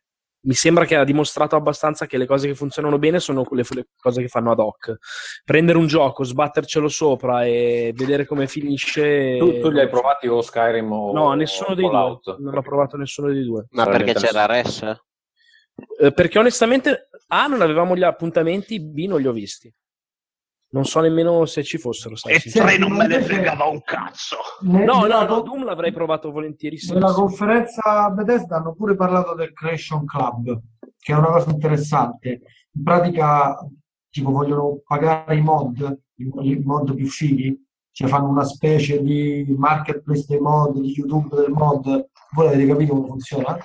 mi 0.43 0.55
sembra 0.55 0.85
che 0.85 0.95
ha 0.95 1.03
dimostrato 1.03 1.57
abbastanza 1.57 2.07
che 2.07 2.17
le 2.17 2.27
cose 2.27 2.47
che 2.47 2.55
funzionano 2.55 2.97
bene 3.01 3.19
sono 3.19 3.43
quelle 3.43 3.65
le 3.71 3.89
cose 3.97 4.21
che 4.21 4.29
fanno 4.29 4.53
ad 4.53 4.61
hoc. 4.61 4.99
Prendere 5.45 5.79
un 5.79 5.89
gioco, 5.89 6.23
sbattercelo 6.23 6.87
sopra 6.87 7.45
e 7.45 7.93
vedere 7.93 8.25
come 8.25 8.47
finisce. 8.47 9.37
Tu, 9.37 9.59
tu 9.59 9.69
li 9.71 9.81
hai 9.81 9.89
provati 9.89 10.29
o 10.29 10.41
Skyrim 10.41 10.93
o 10.93 11.13
No, 11.13 11.33
nessuno 11.33 11.75
dei 11.75 11.87
Fallout? 11.87 12.23
due. 12.23 12.37
Non 12.39 12.57
ho 12.57 12.63
provato 12.63 12.97
nessuno 12.97 13.33
dei 13.33 13.43
due. 13.43 13.67
Ma 13.71 13.87
perché 13.87 14.13
c'era. 14.13 14.47
Res? 14.47 14.81
Eh, 15.99 16.13
perché 16.13 16.39
onestamente, 16.39 17.09
A, 17.27 17.49
non 17.49 17.63
avevamo 17.63 17.97
gli 17.97 18.05
appuntamenti, 18.05 18.79
B, 18.79 19.07
non 19.09 19.21
li 19.21 19.27
ho 19.27 19.33
visti. 19.33 19.75
Non 20.73 20.85
so 20.85 21.01
nemmeno 21.01 21.47
se 21.47 21.65
ci 21.65 21.79
fossero. 21.79 22.15
sai, 22.17 22.35
E 22.37 22.51
tre 22.51 22.79
non 22.79 22.93
me 22.93 23.07
ne 23.09 23.21
fregava 23.23 23.65
un 23.67 23.81
cazzo. 23.83 24.37
Ne- 24.61 24.85
No, 24.85 25.05
no, 25.07 25.25
no, 25.25 25.41
Doom 25.41 25.65
l'avrei 25.65 25.93
provato 25.93 26.31
volentierissimo. 26.31 26.99
Nella 26.99 27.13
conferenza 27.13 28.09
Bethesda 28.11 28.57
hanno 28.57 28.75
pure 28.75 28.95
parlato 28.95 29.35
del 29.35 29.53
Creation 29.53 30.05
Club, 30.05 30.61
che 30.97 31.13
è 31.13 31.17
una 31.17 31.27
cosa 31.27 31.51
interessante. 31.51 32.43
In 32.73 32.83
pratica, 32.85 33.57
tipo, 34.11 34.31
vogliono 34.31 34.81
pagare 34.87 35.35
i 35.37 35.41
mod, 35.41 36.01
i 36.17 36.63
mod 36.65 36.95
più 36.95 37.07
fighi, 37.09 37.67
cioè 37.91 38.09
fanno 38.09 38.29
una 38.29 38.45
specie 38.45 39.03
di 39.03 39.45
marketplace 39.59 40.25
dei 40.29 40.39
mod, 40.39 40.79
di 40.79 40.93
YouTube 40.97 41.35
del 41.35 41.51
mod. 41.51 42.11
Voi 42.33 42.47
avete 42.47 42.65
capito 42.69 42.95
come 42.95 43.09
funziona? 43.09 43.59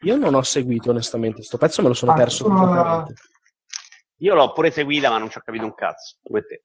Io 0.00 0.16
non 0.16 0.34
ho 0.34 0.42
seguito 0.42 0.90
onestamente 0.90 1.42
sto 1.42 1.56
pezzo, 1.56 1.82
me 1.82 1.88
lo 1.88 1.94
sono 1.94 2.12
Ah, 2.12 2.16
perso 2.16 2.44
sono- 2.44 2.58
completamente. 2.58 3.14
Io 4.18 4.34
l'ho 4.34 4.52
pure 4.52 4.70
seguita, 4.70 5.10
ma 5.10 5.18
non 5.18 5.30
ci 5.30 5.38
ho 5.38 5.42
capito 5.44 5.64
un 5.64 5.74
cazzo. 5.74 6.16
Come 6.22 6.42
te. 6.42 6.64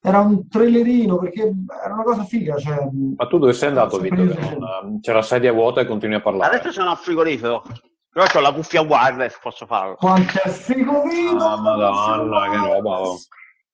Era 0.00 0.20
un 0.20 0.46
trailerino 0.48 1.18
perché 1.18 1.50
era 1.82 1.94
una 1.94 2.02
cosa 2.02 2.24
figa. 2.24 2.56
Cioè, 2.58 2.76
Ma 3.16 3.26
tu 3.26 3.38
dove 3.38 3.52
sei 3.54 3.68
andato, 3.68 3.98
Vito? 3.98 4.16
Non- 4.16 5.00
C'era 5.00 5.22
sedia 5.22 5.52
vuota 5.52 5.80
e 5.80 5.86
continui 5.86 6.16
a 6.16 6.20
parlare. 6.20 6.56
Adesso 6.56 6.72
sono 6.72 6.90
al 6.90 6.98
frigorifero. 6.98 7.62
Però 8.10 8.24
ho 8.32 8.40
la 8.40 8.52
cuffia 8.52 8.80
wireless, 8.82 9.38
posso 9.40 9.66
farlo. 9.66 9.96
quanto 9.96 10.40
è 10.40 10.48
figo 10.48 11.02
Vito! 11.02 11.36
Ah, 11.44 11.56
madonna, 11.56 12.48
che 12.50 12.56
roba. 12.74 13.00
oh. 13.00 13.16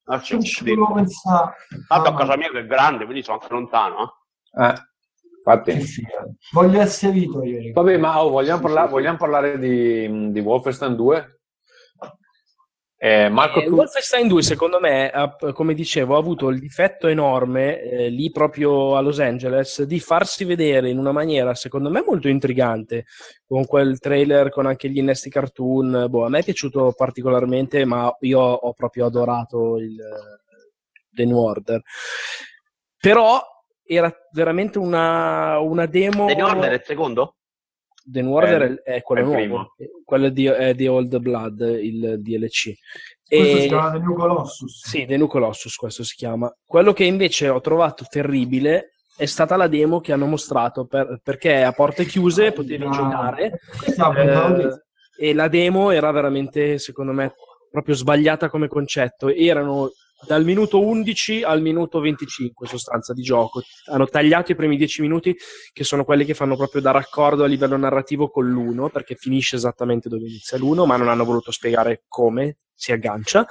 Ah, 0.04 0.22
non 0.30 0.42
ci 0.42 0.64
volevo 0.64 0.94
pensare. 0.94 1.52
Tanto 1.86 2.08
a 2.08 2.14
casa 2.14 2.36
mia 2.36 2.48
che 2.50 2.60
è 2.60 2.66
grande, 2.66 3.04
quindi 3.04 3.22
sono 3.22 3.38
anche 3.40 3.52
lontano. 3.52 4.14
eh. 4.58 4.64
Eh, 4.66 4.74
infatti. 5.36 5.84
Voglio 6.52 6.80
essere 6.80 7.12
Vito 7.12 7.42
ieri. 7.44 7.72
Vabbè, 7.72 7.98
ma 7.98 8.22
oh, 8.22 8.30
vogliamo, 8.30 8.60
parla- 8.62 8.86
vogliamo 8.86 9.18
parlare 9.18 9.58
di, 9.58 10.30
di 10.32 10.40
Wolfenstein 10.40 10.96
2? 10.96 11.39
Eh, 13.02 13.30
Marco, 13.30 13.62
Eh, 13.62 13.64
tu... 13.64 13.76
Wolfenstein 13.76 14.28
2, 14.28 14.42
secondo 14.42 14.78
me, 14.78 15.08
ha- 15.08 15.34
come 15.54 15.72
dicevo, 15.72 16.16
ha 16.16 16.18
avuto 16.18 16.50
il 16.50 16.58
difetto 16.58 17.06
enorme 17.06 17.80
eh, 17.80 18.08
lì 18.10 18.30
proprio 18.30 18.94
a 18.94 19.00
Los 19.00 19.20
Angeles 19.20 19.84
di 19.84 19.98
farsi 20.00 20.44
vedere 20.44 20.90
in 20.90 20.98
una 20.98 21.10
maniera, 21.10 21.54
secondo 21.54 21.88
me, 21.88 22.02
molto 22.06 22.28
intrigante, 22.28 23.06
con 23.46 23.64
quel 23.64 23.98
trailer 24.00 24.50
con 24.50 24.66
anche 24.66 24.90
gli 24.90 24.98
innesti 24.98 25.30
cartoon. 25.30 26.08
Boh, 26.10 26.26
a 26.26 26.28
me 26.28 26.40
è 26.40 26.44
piaciuto 26.44 26.92
particolarmente, 26.94 27.86
ma 27.86 28.14
io 28.20 28.38
ho 28.38 28.72
proprio 28.74 29.06
adorato 29.06 29.78
il 29.78 29.96
The 31.10 31.24
New 31.24 31.38
Order. 31.38 31.80
Però 32.98 33.40
era 33.82 34.14
veramente 34.30 34.76
una, 34.76 35.58
una 35.58 35.86
demo. 35.86 36.26
The 36.26 36.34
New 36.34 36.46
Order 36.46 36.70
è 36.70 36.74
il 36.74 36.82
secondo? 36.84 37.36
The 38.04 38.22
New 38.22 38.32
Order 38.32 38.82
è, 38.82 38.94
è 38.96 39.02
quello 39.02 39.32
è 39.32 39.46
nuovo, 39.46 39.74
quello 40.04 40.28
di, 40.30 40.46
è 40.46 40.74
di 40.74 40.86
Old 40.86 41.18
Blood, 41.18 41.60
il 41.80 42.16
DLC. 42.20 42.72
Questo 43.26 43.56
E- 43.56 43.60
si 43.62 43.68
chiama 43.68 43.90
The 43.92 43.98
New 43.98 44.14
Colossus. 44.14 44.88
sì, 44.88 45.06
The 45.06 45.16
New 45.16 45.26
Colossus 45.26 45.74
questo 45.76 46.02
si 46.02 46.14
chiama. 46.16 46.52
Quello 46.64 46.92
che 46.92 47.04
invece 47.04 47.48
ho 47.48 47.60
trovato 47.60 48.04
terribile 48.08 48.92
è 49.16 49.26
stata 49.26 49.56
la 49.56 49.68
demo 49.68 50.00
che 50.00 50.12
hanno 50.12 50.26
mostrato 50.26 50.86
per- 50.86 51.20
perché 51.22 51.62
a 51.62 51.72
porte 51.72 52.06
chiuse 52.06 52.52
potevi 52.52 52.84
Ah, 52.84 52.90
giocare 52.90 53.46
è 53.84 53.94
la 53.96 54.06
puntata 54.10 54.82
eh, 55.18 55.28
e 55.28 55.34
la 55.34 55.48
demo 55.48 55.90
era 55.90 56.10
veramente, 56.10 56.78
secondo 56.78 57.12
me, 57.12 57.34
proprio 57.70 57.94
sbagliata 57.94 58.48
come 58.48 58.66
concetto. 58.66 59.28
Erano 59.28 59.90
dal 60.26 60.44
minuto 60.44 60.80
11 60.80 61.42
al 61.42 61.60
minuto 61.60 62.00
25 62.00 62.66
sostanza 62.66 63.12
di 63.12 63.22
gioco. 63.22 63.62
Hanno 63.86 64.06
tagliato 64.06 64.52
i 64.52 64.54
primi 64.54 64.76
10 64.76 65.02
minuti 65.02 65.36
che 65.72 65.84
sono 65.84 66.04
quelli 66.04 66.24
che 66.24 66.34
fanno 66.34 66.56
proprio 66.56 66.80
da 66.80 66.90
raccordo 66.90 67.44
a 67.44 67.46
livello 67.46 67.76
narrativo 67.76 68.28
con 68.30 68.48
l'uno 68.48 68.88
perché 68.88 69.14
finisce 69.14 69.56
esattamente 69.56 70.08
dove 70.08 70.26
inizia 70.26 70.58
l'uno 70.58 70.86
ma 70.86 70.96
non 70.96 71.08
hanno 71.08 71.24
voluto 71.24 71.50
spiegare 71.50 72.04
come 72.08 72.58
si 72.74 72.92
aggancia. 72.92 73.46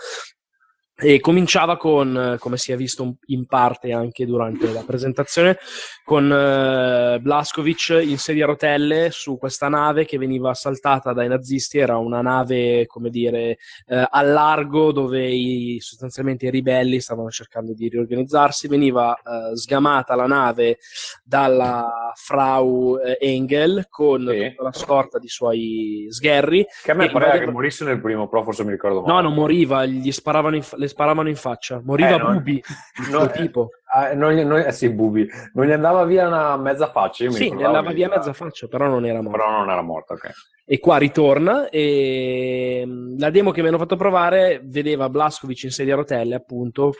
E 1.01 1.21
cominciava 1.21 1.77
con, 1.77 2.33
eh, 2.33 2.37
come 2.39 2.57
si 2.57 2.73
è 2.73 2.75
visto 2.75 3.15
in 3.27 3.45
parte 3.45 3.93
anche 3.93 4.25
durante 4.25 4.69
la 4.73 4.83
presentazione, 4.85 5.57
con 6.03 6.29
eh, 6.29 7.19
Blaskovic 7.21 8.01
in 8.01 8.17
sedia 8.17 8.43
a 8.43 8.47
rotelle 8.47 9.07
su 9.09 9.37
questa 9.37 9.69
nave 9.69 10.03
che 10.03 10.17
veniva 10.17 10.49
assaltata 10.49 11.13
dai 11.13 11.29
nazisti. 11.29 11.77
Era 11.77 11.95
una 11.97 12.21
nave, 12.21 12.85
come 12.85 13.09
dire, 13.09 13.57
eh, 13.87 14.07
a 14.09 14.21
largo 14.23 14.91
dove 14.91 15.25
i, 15.25 15.77
sostanzialmente 15.79 16.47
i 16.47 16.49
ribelli 16.49 16.99
stavano 16.99 17.29
cercando 17.29 17.73
di 17.73 17.87
riorganizzarsi. 17.87 18.67
Veniva 18.67 19.15
eh, 19.15 19.55
sgamata 19.55 20.15
la 20.15 20.27
nave 20.27 20.79
dalla 21.23 22.11
Frau 22.15 22.97
eh, 22.97 23.17
Engel 23.21 23.85
con 23.89 24.27
Sì. 24.29 24.49
tutta 24.49 24.63
la 24.63 24.73
scorta 24.73 25.17
di 25.17 25.29
suoi 25.29 26.07
sgherri. 26.09 26.65
Che 26.83 26.91
a 26.91 26.93
me 26.93 27.09
pareva 27.09 27.37
che 27.37 27.49
morisse 27.49 27.85
nel 27.85 28.01
primo, 28.01 28.27
però 28.27 28.43
forse 28.43 28.65
mi 28.65 28.71
ricordo 28.71 28.99
male. 28.99 29.13
No, 29.13 29.21
non 29.21 29.33
moriva, 29.33 29.85
gli 29.85 30.11
sparavano 30.11 30.57
in 30.57 30.63
le 30.75 30.87
sparavano 30.89 31.29
in 31.29 31.35
faccia. 31.37 31.79
Moriva 31.81 32.15
Eh. 32.15 32.19
Bubi, 32.19 32.61
No, 33.09 33.23
il 33.23 33.29
eh, 33.29 33.39
tipo. 33.39 33.69
Ah, 33.93 34.13
non, 34.13 34.33
gli- 34.33 34.43
non- 34.43 34.59
eh 34.59 34.71
sì, 34.73 34.89
Bubi. 34.89 35.25
Non 35.53 35.65
gli 35.65 35.71
andava 35.71 36.03
via 36.03 36.27
una 36.27 36.57
mezza 36.57 36.89
faccia. 36.91 37.23
Io 37.23 37.31
Sì, 37.31 37.43
ricordavo 37.43 37.67
andava 37.75 37.93
via 37.93 38.09
mezza 38.09 38.33
faccia, 38.33 38.67
però 38.67 38.87
non 38.87 39.05
era 39.05 39.21
morto. 39.21 39.37
Però 39.37 39.49
non 39.51 39.69
era 39.69 39.81
morta, 39.81 40.13
ok. 40.15 40.29
E 40.65 40.79
qua 40.79 40.97
ritorna 40.97 41.69
e 41.69 42.83
mm, 42.85 43.17
la 43.17 43.29
demo 43.31 43.51
che 43.51 43.61
mi 43.61 43.69
hanno 43.69 43.77
fatto 43.79 43.95
provare 43.95 44.61
vedeva 44.65 45.09
Blaskovic 45.09 45.63
in 45.63 45.71
sedia 45.71 45.93
a 45.93 45.97
rotelle, 45.97 46.35
appunto. 46.35 46.93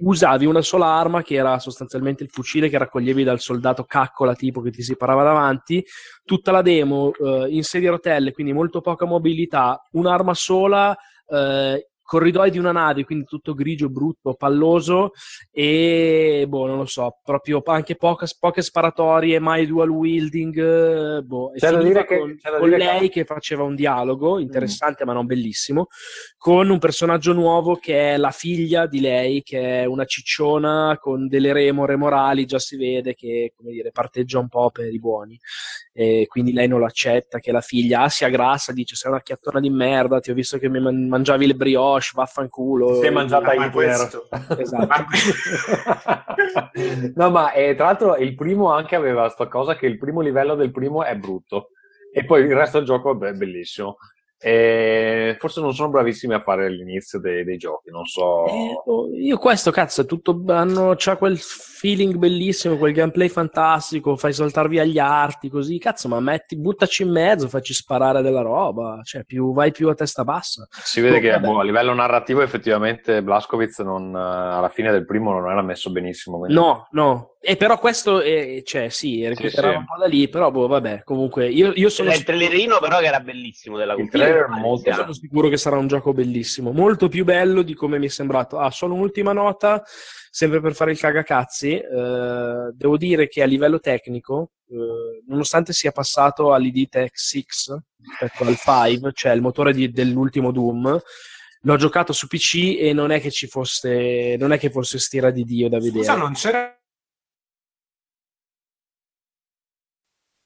Usavi 0.00 0.46
una 0.46 0.60
sola 0.62 0.86
arma 0.86 1.22
che 1.22 1.34
era 1.34 1.58
sostanzialmente 1.58 2.22
il 2.22 2.28
fucile 2.28 2.68
che 2.68 2.78
raccoglievi 2.78 3.24
dal 3.24 3.40
soldato 3.40 3.82
caccola 3.82 4.34
tipo 4.36 4.60
che 4.60 4.70
ti 4.70 4.80
si 4.82 4.94
parava 4.96 5.24
davanti. 5.24 5.84
Tutta 6.24 6.52
la 6.52 6.62
demo 6.62 7.10
eh, 7.14 7.46
in 7.48 7.64
sedia 7.64 7.88
a 7.88 7.92
rotelle, 7.92 8.30
quindi 8.30 8.52
molto 8.52 8.80
poca 8.80 9.06
mobilità, 9.06 9.82
un'arma 9.92 10.34
sola, 10.34 10.96
eh, 11.26 11.87
corridoi 12.08 12.50
di 12.50 12.56
una 12.58 12.72
nave, 12.72 13.04
quindi 13.04 13.26
tutto 13.26 13.52
grigio, 13.52 13.90
brutto, 13.90 14.32
palloso 14.32 15.10
e 15.50 16.46
boh, 16.48 16.66
non 16.66 16.78
lo 16.78 16.86
so, 16.86 17.18
proprio 17.22 17.60
anche 17.66 17.96
poca- 17.96 18.26
poche 18.38 18.62
sparatorie, 18.62 19.38
mai 19.38 19.66
dual 19.66 19.90
wielding, 19.90 21.20
boh, 21.20 21.52
e 21.52 21.58
C'è 21.58 21.70
da 21.70 21.82
dire 21.82 22.06
che- 22.06 22.18
con, 22.18 22.34
c'è 22.34 22.50
da 22.50 22.58
con 22.60 22.68
dire 22.70 22.80
che- 22.80 22.84
lei 22.84 23.08
che 23.10 23.24
faceva 23.26 23.64
un 23.64 23.74
dialogo 23.74 24.38
interessante 24.38 25.04
ma 25.04 25.12
non 25.12 25.26
bellissimo, 25.26 25.88
con 26.38 26.70
un 26.70 26.78
personaggio 26.78 27.34
nuovo 27.34 27.76
che 27.76 28.14
è 28.14 28.16
la 28.16 28.30
figlia 28.30 28.86
di 28.86 29.00
lei, 29.00 29.42
che 29.42 29.82
è 29.82 29.84
una 29.84 30.06
cicciona 30.06 30.96
con 30.98 31.28
delle 31.28 31.52
remore 31.52 31.96
morali, 31.96 32.46
già 32.46 32.58
si 32.58 32.78
vede 32.78 33.12
che 33.14 33.52
come 33.54 33.72
dire, 33.72 33.90
parteggia 33.90 34.38
un 34.38 34.48
po' 34.48 34.70
per 34.70 34.90
i 34.90 34.98
buoni. 34.98 35.38
E 35.92 36.24
quindi 36.26 36.52
lei 36.52 36.68
non 36.68 36.78
lo 36.78 36.86
accetta, 36.86 37.38
che 37.38 37.52
la 37.52 37.60
figlia 37.60 38.02
ah, 38.02 38.08
sia 38.08 38.28
grassa, 38.30 38.72
dice 38.72 38.94
sei 38.94 39.10
una 39.10 39.20
chiattona 39.20 39.58
di 39.60 39.68
merda, 39.68 40.20
ti 40.20 40.30
ho 40.30 40.34
visto 40.34 40.56
che 40.56 40.70
mi 40.70 40.80
man- 40.80 41.06
mangiavi 41.08 41.46
le 41.46 41.54
brioche, 41.54 41.96
vaffanculo. 42.14 43.00
Si 43.00 43.06
è 43.06 43.10
mangiata 43.10 43.54
Ma 43.54 43.66
Hitler. 43.66 43.90
Esatto. 43.90 44.28
no, 47.14 47.30
ma 47.30 47.52
eh, 47.52 47.74
tra 47.74 47.86
l'altro 47.86 48.16
il 48.16 48.34
primo 48.34 48.72
anche 48.72 48.96
aveva 48.96 49.28
sta 49.28 49.48
cosa 49.48 49.76
che 49.76 49.86
il 49.86 49.98
primo 49.98 50.20
livello 50.20 50.54
del 50.54 50.70
primo 50.70 51.04
è 51.04 51.16
brutto 51.16 51.70
e 52.12 52.24
poi 52.24 52.42
il 52.42 52.54
resto 52.54 52.78
del 52.78 52.86
gioco 52.86 53.10
è 53.10 53.32
bellissimo. 53.32 53.96
E 54.40 55.36
forse 55.38 55.60
non 55.60 55.74
sono 55.74 55.90
bravissimi 55.90 56.32
a 56.34 56.40
fare 56.40 56.70
l'inizio 56.70 57.18
dei, 57.18 57.42
dei 57.44 57.56
giochi, 57.56 57.90
non 57.90 58.04
so. 58.04 58.46
Eh, 58.46 58.82
oh, 58.86 59.08
io 59.12 59.36
questo 59.36 59.70
cazzo 59.72 60.02
è 60.02 60.06
tutto 60.06 60.42
hanno 60.46 60.94
c'ha 60.96 61.16
quel 61.16 61.36
feeling 61.38 62.14
bellissimo, 62.16 62.76
quel 62.76 62.92
gameplay 62.92 63.28
fantastico, 63.28 64.16
fai 64.16 64.32
saltare 64.32 64.68
via 64.68 64.84
gli 64.84 64.98
arti 64.98 65.48
così, 65.48 65.78
cazzo, 65.78 66.06
ma 66.08 66.20
metti 66.20 66.56
buttaci 66.56 67.02
in 67.02 67.10
mezzo, 67.10 67.48
facci 67.48 67.74
sparare 67.74 68.22
della 68.22 68.42
roba, 68.42 69.00
cioè 69.02 69.24
più 69.24 69.52
vai 69.52 69.72
più 69.72 69.88
a 69.88 69.94
testa 69.94 70.22
bassa. 70.24 70.66
Si 70.70 71.00
vede 71.00 71.16
Boh, 71.16 71.20
che 71.20 71.40
boh, 71.40 71.58
a 71.58 71.64
livello 71.64 71.92
narrativo 71.92 72.40
effettivamente 72.40 73.22
Blaskowitz 73.22 73.80
non, 73.80 74.14
eh, 74.14 74.18
alla 74.18 74.68
fine 74.70 74.92
del 74.92 75.04
primo 75.04 75.32
non 75.32 75.50
era 75.50 75.62
messo 75.62 75.90
benissimo. 75.90 76.38
quindi- 76.38 76.54
No, 76.54 76.86
no. 76.92 77.32
E 77.40 77.56
però 77.56 77.78
questo, 77.78 78.20
è, 78.20 78.62
cioè, 78.64 78.88
sì, 78.88 79.24
recuperava 79.26 79.74
sì. 79.74 79.78
un 79.78 79.84
po' 79.84 79.96
da 79.96 80.06
lì, 80.06 80.28
però, 80.28 80.50
boh, 80.50 80.66
vabbè, 80.66 81.02
comunque, 81.04 81.48
io, 81.48 81.72
io 81.72 81.88
sono, 81.88 82.12
il 82.12 82.24
trailerino 82.24 82.80
però 82.80 82.98
che 82.98 83.06
era 83.06 83.20
bellissimo 83.20 83.76
della 83.76 83.94
Il 83.94 84.10
trailer 84.10 84.48
molto 84.48 84.92
sono 84.92 85.12
sicuro 85.12 85.48
che 85.48 85.56
sarà 85.56 85.76
un 85.76 85.86
gioco 85.86 86.12
bellissimo, 86.12 86.72
molto 86.72 87.08
più 87.08 87.24
bello 87.24 87.62
di 87.62 87.74
come 87.74 88.00
mi 88.00 88.06
è 88.06 88.10
sembrato. 88.10 88.58
Ah, 88.58 88.72
solo 88.72 88.94
un'ultima 88.94 89.32
nota, 89.32 89.84
sempre 90.30 90.60
per 90.60 90.74
fare 90.74 90.90
il 90.90 90.98
cagacazzi, 90.98 91.74
eh, 91.74 92.70
devo 92.72 92.96
dire 92.96 93.28
che 93.28 93.42
a 93.42 93.46
livello 93.46 93.78
tecnico, 93.78 94.50
eh, 94.68 95.22
nonostante 95.28 95.72
sia 95.72 95.92
passato 95.92 96.52
all'ID 96.52 96.88
Tech 96.88 97.16
6 97.16 97.44
rispetto 98.00 98.44
al 98.44 98.56
5, 98.56 99.12
cioè 99.14 99.32
il 99.32 99.42
motore 99.42 99.72
di- 99.72 99.92
dell'ultimo 99.92 100.50
Doom, 100.50 101.00
l'ho 101.62 101.76
giocato 101.76 102.12
su 102.12 102.26
PC 102.26 102.76
e 102.78 102.92
non 102.92 103.10
è 103.10 103.20
che 103.20 103.30
ci 103.30 103.46
fosse, 103.46 104.36
non 104.38 104.52
è 104.52 104.58
che 104.58 104.70
fosse 104.70 104.98
stira 104.98 105.30
di 105.30 105.44
Dio 105.44 105.68
da 105.68 105.78
vedere. 105.78 106.04
Scusa, 106.04 106.16
non 106.16 106.32
c'era 106.32 106.77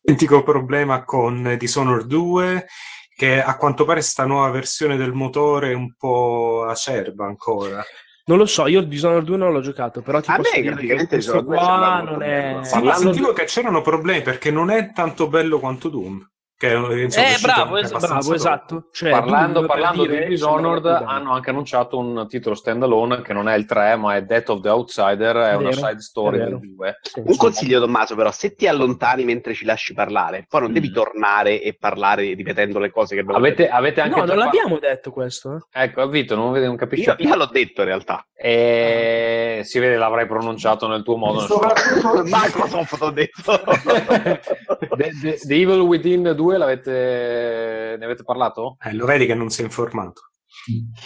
identico 0.03 0.43
problema 0.43 1.05
con 1.05 1.57
Dishonored 1.59 2.07
2 2.07 2.67
che 3.15 3.43
a 3.43 3.57
quanto 3.57 3.85
pare 3.85 4.01
sta 4.01 4.25
nuova 4.25 4.51
versione 4.51 4.97
del 4.97 5.13
motore 5.13 5.71
è 5.71 5.75
un 5.75 5.95
po' 5.97 6.65
acerba 6.69 7.25
ancora. 7.27 7.83
Non 8.25 8.39
lo 8.39 8.47
so, 8.47 8.67
io 8.67 8.81
il 8.81 8.89
Dishonored 8.89 9.25
2 9.25 9.37
non 9.37 9.53
l'ho 9.53 9.61
giocato, 9.61 10.01
però 10.01 10.21
ti 10.21 10.31
A 10.31 10.37
posso 10.37 10.51
me 10.55 10.61
dire 10.61 10.71
che 10.71 10.75
praticamente 10.75 11.15
questo 11.17 11.41
Dishonored 11.41 11.61
2 11.61 11.67
qua 11.69 12.01
non 12.03 12.23
è... 12.23 12.59
Sì, 12.63 12.83
ma 12.83 12.95
sentivo 12.95 13.33
che 13.33 13.45
c'erano 13.45 13.81
problemi 13.83 14.23
perché 14.23 14.51
non 14.51 14.71
è 14.71 14.93
tanto 14.93 15.29
bello 15.29 15.59
quanto 15.61 15.89
Doom. 15.89 16.32
Che 16.63 16.71
è, 16.71 16.77
insomma, 17.03 17.27
è 17.27 17.33
Eh, 17.33 17.39
bravo, 17.43 17.77
es- 17.77 17.91
bravo, 17.91 18.35
esatto. 18.35 18.85
Cioè, 18.93 19.11
parlando 19.11 19.55
Doom, 19.55 19.67
parlando 19.67 20.07
dire, 20.07 20.23
di 20.23 20.29
Dishonored, 20.29 20.85
hanno 20.87 21.33
anche 21.33 21.51
annunciato 21.51 21.99
un 21.99 22.25
titolo 22.29 22.55
standalone 22.55 23.21
che 23.23 23.33
non 23.33 23.49
è 23.49 23.57
il 23.57 23.65
3, 23.67 23.97
ma 23.97 24.15
è 24.15 24.23
Death 24.23 24.51
of 24.51 24.61
the 24.61 24.69
Outsider, 24.69 25.35
è 25.35 25.55
una 25.57 25.71
Vero, 25.71 25.73
side 25.89 26.01
story 26.01 26.37
è 26.37 26.39
del 26.45 26.49
vero. 26.61 26.61
2. 26.77 26.99
Un 27.25 27.37
consiglio, 27.37 27.81
Tommaso, 27.81 28.15
però, 28.15 28.31
se 28.31 28.55
ti 28.55 28.69
allontani 28.69 29.25
mentre 29.25 29.55
ci 29.55 29.65
lasci 29.65 29.93
parlare, 29.93 30.47
poi 30.49 30.61
non 30.61 30.71
Mm. 30.71 30.75
devi 30.75 30.93
tornare 30.93 31.61
e 31.61 31.75
parlare 31.77 32.33
ripetendo 32.35 32.79
le 32.79 32.93
cose 32.93 33.17
che 33.17 33.23
abbiamo 33.23 33.39
Avete, 33.41 33.65
detto. 33.65 33.75
avete 33.75 34.01
anche 34.01 34.21
No, 34.21 34.25
non 34.25 34.37
l'abbiamo 34.37 34.79
detto 34.79 35.11
questo. 35.11 35.67
eh. 35.73 35.83
Ecco, 35.83 36.07
Vito, 36.07 36.37
non, 36.37 36.53
non 36.53 36.77
capisci. 36.77 37.09
Io, 37.09 37.17
io 37.19 37.35
l'ho 37.35 37.47
detto 37.51 37.81
in 37.81 37.87
realtà. 37.89 38.25
E 38.35 39.63
si 39.65 39.79
vede 39.81 39.97
l'avrai 39.97 40.27
pronunciato 40.27 40.87
nel 40.87 41.03
tuo 41.03 41.17
modo. 41.17 41.41
Soprattutto 41.41 42.23
Microsoft 42.25 42.97
ho 43.03 43.11
detto. 43.11 43.61
The, 44.95 45.11
The- 45.23 45.39
The 45.43 45.55
Evil 45.55 45.81
Within 45.81 46.33
2 46.37 46.52
l'avete, 46.59 47.97
ne 47.99 48.05
avete 48.05 48.23
parlato? 48.25 48.77
Eh, 48.85 48.95
lo 48.95 49.07
vedi 49.07 49.27
che 49.27 49.35
non 49.35 49.51
sei 49.51 49.65
informato. 49.67 50.23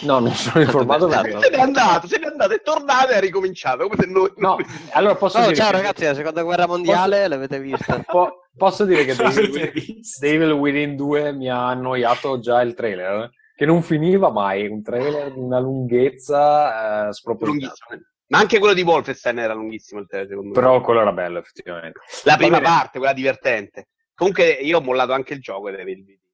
No, 0.01 0.19
non 0.19 0.31
sono 0.33 0.61
informato 0.65 1.07
perché... 1.07 1.39
se 1.39 1.49
n'è 1.49 1.59
andato, 1.59 2.07
se 2.07 2.17
n'è 2.19 2.25
andato, 2.27 2.53
è 2.53 2.61
tornato 2.61 3.11
e 3.11 3.15
ha 3.15 3.19
ricominciato. 3.19 3.87
Come 3.87 3.95
se 3.97 4.05
noi... 4.07 4.31
No, 4.37 4.57
allora 4.91 5.15
posso 5.15 5.37
Oh, 5.39 5.43
dire 5.43 5.55
ciao 5.55 5.71
che- 5.71 5.77
ragazzi, 5.77 6.03
la 6.03 6.13
seconda 6.13 6.43
guerra 6.43 6.67
mondiale 6.67 7.27
l'avete 7.27 7.59
vista? 7.59 8.01
po- 8.05 8.47
posso 8.55 8.85
dire 8.85 9.05
che 9.05 9.15
The 9.15 9.23
L'avete 9.23 9.41
Evil, 9.61 9.71
visto? 9.71 10.19
The 10.25 10.33
Evil 10.33 10.51
Within 10.51 10.95
2 10.95 11.31
mi 11.33 11.49
ha 11.49 11.67
annoiato 11.67 12.39
già 12.39 12.61
il 12.61 12.73
trailer, 12.75 13.29
che 13.55 13.65
non 13.65 13.81
finiva 13.81 14.29
mai, 14.29 14.67
un 14.67 14.83
trailer 14.83 15.33
di 15.33 15.39
una 15.39 15.59
lunghezza 15.59 17.07
eh, 17.07 17.13
spropositata. 17.13 17.97
Ma 18.29 18.39
anche 18.39 18.59
quello 18.59 18.73
di 18.73 18.81
Wolfenstein 18.81 19.39
era 19.39 19.53
lunghissimo 19.53 20.01
il 20.01 20.07
trailer, 20.07 20.27
secondo 20.29 20.49
me. 20.49 20.55
Però 20.59 20.81
quello 20.81 20.99
era 20.99 21.13
bello, 21.13 21.39
effettivamente. 21.39 21.99
La 22.25 22.35
prima 22.35 22.59
parte, 22.59 22.97
quella 22.97 23.13
divertente. 23.13 23.87
Comunque 24.17 24.47
io 24.49 24.79
ho 24.79 24.81
mollato 24.81 25.13
anche 25.13 25.35
il 25.35 25.41
gioco 25.41 25.67
ed 25.67 25.75
avevi 25.75 25.91
il 25.91 26.03
video. 26.03 26.29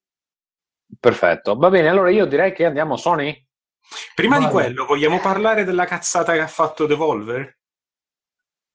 Perfetto. 0.98 1.56
Va 1.58 1.70
bene, 1.70 1.90
allora 1.90 2.10
io 2.12 2.24
direi 2.26 2.54
che 2.54 2.64
andiamo 2.64 2.96
Sony. 2.96 3.46
Prima 4.16 4.38
di 4.38 4.44
Vale. 4.46 4.54
quello, 4.54 4.86
vogliamo 4.86 5.20
parlare 5.20 5.66
della 5.66 5.84
cazzata 5.84 6.32
che 6.32 6.40
ha 6.40 6.48
fatto 6.48 6.86
Devolver? 6.86 7.58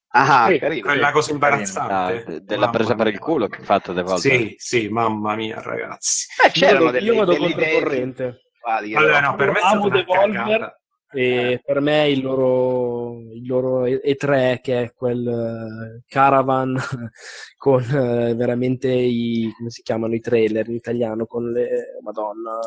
Ah, 0.09 0.47
Sì, 0.47 0.59
carino. 0.59 0.85
Quella 0.85 1.11
cosa 1.11 1.31
Ah, 1.31 1.33
imbarazzante. 1.33 2.43
della 2.43 2.65
Mamma 2.67 2.71
presa 2.77 2.93
per 2.95 3.07
il 3.07 3.17
culo 3.17 3.47
che 3.47 3.61
ha 3.61 3.63
fatto 3.63 3.93
The 3.95 4.01
Volver. 4.03 4.19
Sì, 4.19 4.53
sì, 4.57 4.89
mamma 4.89 5.33
mia, 5.35 5.59
ragazzi. 5.59 6.27
Eh, 6.45 6.51
c'erano 6.51 6.85
Io- 6.85 6.91
delle, 6.91 7.05
io 7.11 7.15
vado 7.15 7.31
delle 7.33 7.47
idee 7.47 7.71
controcorrente. 7.71 8.41
che 8.61 8.95
Allora, 8.95 9.19
no, 9.21 9.35
per 9.35 9.47
me 9.51 9.57
è 9.57 9.61
stata 9.61 9.89
Devolver 9.89 10.05
cagata. 10.05 10.78
E 11.11 11.59
per 11.65 11.79
me 11.79 12.07
il 12.09 12.21
loro, 12.21 13.19
il 13.33 13.47
loro 13.47 13.85
E- 13.85 13.99
E3 14.05 14.59
che 14.61 14.81
è 14.83 14.93
quel 14.95 15.27
eh, 15.27 16.03
caravan 16.07 16.77
con 17.57 17.81
eh, 17.81 18.35
veramente 18.35 18.89
i 18.91 19.51
come 19.57 19.71
si 19.71 19.81
chiamano 19.81 20.13
i 20.13 20.19
trailer 20.19 20.67
in 20.67 20.75
italiano 20.75 21.25
con 21.25 21.49
le 21.51 21.97
madonna 22.03 22.59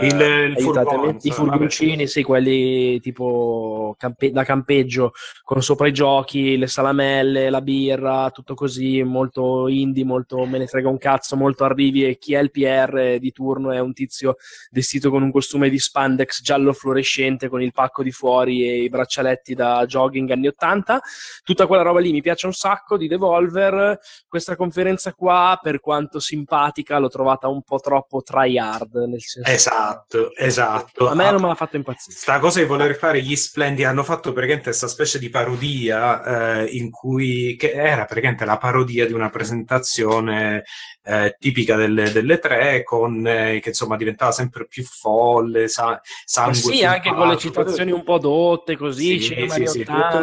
eh, 0.00 0.06
Il- 0.06 0.14
il 0.14 0.54
aiutatemi, 0.56 0.96
furgone, 0.96 1.18
i 1.22 1.30
furgoncini 1.30 2.06
sì 2.08 2.22
quelli 2.24 2.98
tipo 3.00 3.94
campe- 3.98 4.32
da 4.32 4.42
campeggio 4.42 5.12
con 5.44 5.62
sopra 5.62 5.86
i 5.86 5.92
giochi 5.92 6.58
le 6.58 6.66
salamelle 6.66 7.50
la 7.50 7.60
birra 7.62 8.30
tutto 8.30 8.54
così 8.54 9.02
molto 9.04 9.68
indie 9.68 10.04
molto 10.04 10.44
me 10.44 10.58
ne 10.58 10.66
frega 10.66 10.88
un 10.88 10.98
cazzo 10.98 11.36
molto 11.36 11.62
arrivi 11.64 12.04
e 12.04 12.18
chi 12.18 12.34
è 12.34 12.40
il 12.40 12.50
PR 12.50 13.18
di 13.18 13.30
turno 13.32 13.70
è 13.70 13.78
un 13.78 13.92
tizio 13.92 14.36
vestito 14.72 15.10
con 15.10 15.22
un 15.22 15.30
costume 15.30 15.68
di 15.68 15.78
spandex 15.78 16.42
giallo 16.42 16.72
fluorescente 16.72 17.43
con 17.48 17.62
il 17.62 17.72
pacco 17.72 18.02
di 18.02 18.10
fuori 18.10 18.68
e 18.68 18.82
i 18.82 18.88
braccialetti 18.88 19.54
da 19.54 19.84
jogging 19.86 20.30
anni 20.30 20.48
80 20.48 21.00
tutta 21.42 21.66
quella 21.66 21.82
roba 21.82 22.00
lì 22.00 22.12
mi 22.12 22.22
piace 22.22 22.46
un 22.46 22.52
sacco 22.52 22.96
di 22.96 23.08
Devolver. 23.08 23.98
Questa 24.28 24.56
conferenza 24.56 25.12
qua 25.12 25.58
per 25.60 25.80
quanto 25.80 26.20
simpatica 26.20 26.98
l'ho 26.98 27.08
trovata 27.08 27.48
un 27.48 27.62
po' 27.62 27.78
troppo 27.78 28.22
tryhard 28.22 28.94
nel 28.94 29.20
senso 29.20 29.50
Esatto, 29.50 30.34
esatto. 30.34 31.08
a 31.08 31.14
me 31.14 31.30
non 31.30 31.40
me 31.40 31.48
l'ha 31.48 31.54
fatto 31.54 31.76
impazzire. 31.76 32.16
Sta 32.16 32.38
cosa 32.38 32.60
di 32.60 32.66
voler 32.66 32.96
fare 32.96 33.22
gli 33.22 33.36
splendi 33.36 33.84
hanno 33.84 34.02
fatto 34.02 34.32
praticamente 34.32 34.68
questa 34.70 34.88
specie 34.88 35.18
di 35.18 35.28
parodia 35.28 36.62
eh, 36.62 36.66
in 36.76 36.90
cui 36.90 37.56
che 37.56 37.72
era 37.72 38.04
praticamente 38.04 38.44
la 38.44 38.58
parodia 38.58 39.06
di 39.06 39.12
una 39.12 39.30
presentazione 39.30 40.64
eh, 41.04 41.36
tipica 41.38 41.76
delle, 41.76 42.10
delle 42.12 42.38
tre 42.38 42.82
con 42.82 43.26
eh, 43.26 43.60
che 43.60 43.68
insomma 43.70 43.96
diventava 43.96 44.32
sempre 44.32 44.66
più 44.66 44.82
folle, 44.84 45.68
sa- 45.68 45.86
Ma 45.86 46.00
sangue 46.24 46.54
sì, 46.54 46.78
sul 46.78 46.84
anche 46.84 47.10
con 47.10 47.28
le 47.28 47.33
palco. 47.36 47.60
citazioni 47.60 47.90
un 47.92 48.02
po' 48.04 48.18
dotte 48.18 48.76
così, 48.76 49.18
Sì, 49.18 49.20
cinema 49.20 49.54
sì, 49.54 49.66
sì, 49.66 49.80
80, 49.80 50.22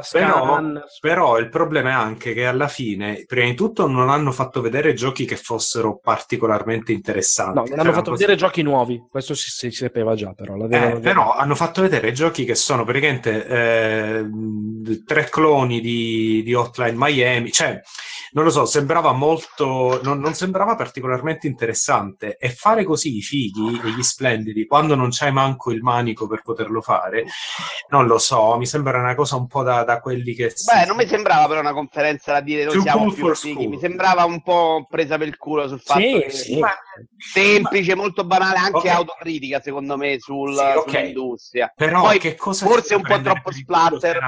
così. 0.00 0.10
Però, 0.12 0.60
però 1.00 1.38
il 1.38 1.48
problema 1.48 1.90
è 1.90 1.92
anche 1.92 2.32
che 2.32 2.46
alla 2.46 2.68
fine, 2.68 3.24
prima 3.26 3.46
di 3.48 3.54
tutto, 3.54 3.86
non 3.86 4.08
hanno 4.10 4.32
fatto 4.32 4.60
vedere 4.60 4.94
giochi 4.94 5.24
che 5.24 5.36
fossero 5.36 5.98
particolarmente 5.98 6.92
interessanti. 6.92 7.54
No, 7.54 7.62
non 7.62 7.72
hanno 7.72 7.84
Cioè, 7.84 7.92
fatto 7.92 8.10
così- 8.10 8.22
vedere 8.22 8.38
giochi 8.38 8.62
nuovi, 8.62 9.06
questo 9.10 9.34
si, 9.34 9.50
si 9.50 9.70
sapeva 9.70 10.14
già 10.14 10.32
però. 10.32 10.56
Eh, 10.68 10.98
però 11.00 11.34
hanno 11.34 11.54
fatto 11.54 11.82
vedere 11.82 12.12
giochi 12.12 12.44
che 12.44 12.54
sono 12.54 12.84
praticamente 12.84 13.46
eh, 13.46 14.26
tre 15.04 15.28
cloni 15.28 15.80
di, 15.80 16.42
di 16.44 16.54
Hotline 16.54 16.94
Miami, 16.96 17.50
cioè 17.52 17.80
non 18.32 18.44
lo 18.44 18.50
so, 18.50 18.64
sembrava 18.66 19.12
molto, 19.12 20.00
non, 20.02 20.18
non 20.20 20.34
sembrava 20.34 20.74
particolarmente 20.74 21.46
interessante 21.46 22.36
e 22.36 22.50
fare 22.50 22.84
così 22.84 23.16
i 23.16 23.22
fighi 23.22 23.80
e 23.84 23.90
gli 23.90 24.02
splendidi 24.02 24.66
quando 24.66 24.94
non 24.94 25.08
c'hai 25.10 25.32
manco 25.32 25.70
il 25.70 25.80
manico 25.82 26.26
per 26.26 26.37
poterlo 26.42 26.80
fare, 26.80 27.24
non 27.88 28.06
lo 28.06 28.18
so, 28.18 28.56
mi 28.56 28.66
sembra 28.66 28.98
una 28.98 29.14
cosa 29.14 29.36
un 29.36 29.46
po' 29.46 29.62
da, 29.62 29.84
da 29.84 30.00
quelli 30.00 30.34
che... 30.34 30.52
Beh, 30.64 30.86
non 30.86 30.96
mi 30.96 31.06
sembrava 31.06 31.46
però 31.46 31.60
una 31.60 31.72
conferenza 31.72 32.32
da 32.32 32.40
dire 32.40 32.64
noi 32.64 32.80
siamo 32.80 33.10
più 33.12 33.34
fighi, 33.34 33.66
mi 33.66 33.78
sembrava 33.78 34.24
un 34.24 34.42
po' 34.42 34.86
presa 34.88 35.18
per 35.18 35.28
il 35.28 35.36
culo 35.36 35.68
sul 35.68 35.80
fatto 35.80 36.00
Sì, 36.00 36.20
che 36.20 36.30
sì. 36.30 36.58
Ma- 36.58 36.74
semplice, 37.16 37.94
molto 37.94 38.24
banale, 38.24 38.58
anche 38.58 38.78
Ok. 38.78 38.86
autocritica 38.86 39.60
secondo 39.60 39.96
me 39.96 40.18
sul, 40.18 40.54
Sì, 40.54 40.60
ok. 40.76 40.90
sull'industria. 40.90 41.72
Però 41.74 42.02
Poi 42.02 42.18
che 42.18 42.34
cosa 42.34 42.66
forse 42.66 42.94
un 42.94 43.02
po' 43.02 43.20
troppo 43.20 43.40
per 43.50 43.54
splatter. 43.54 44.18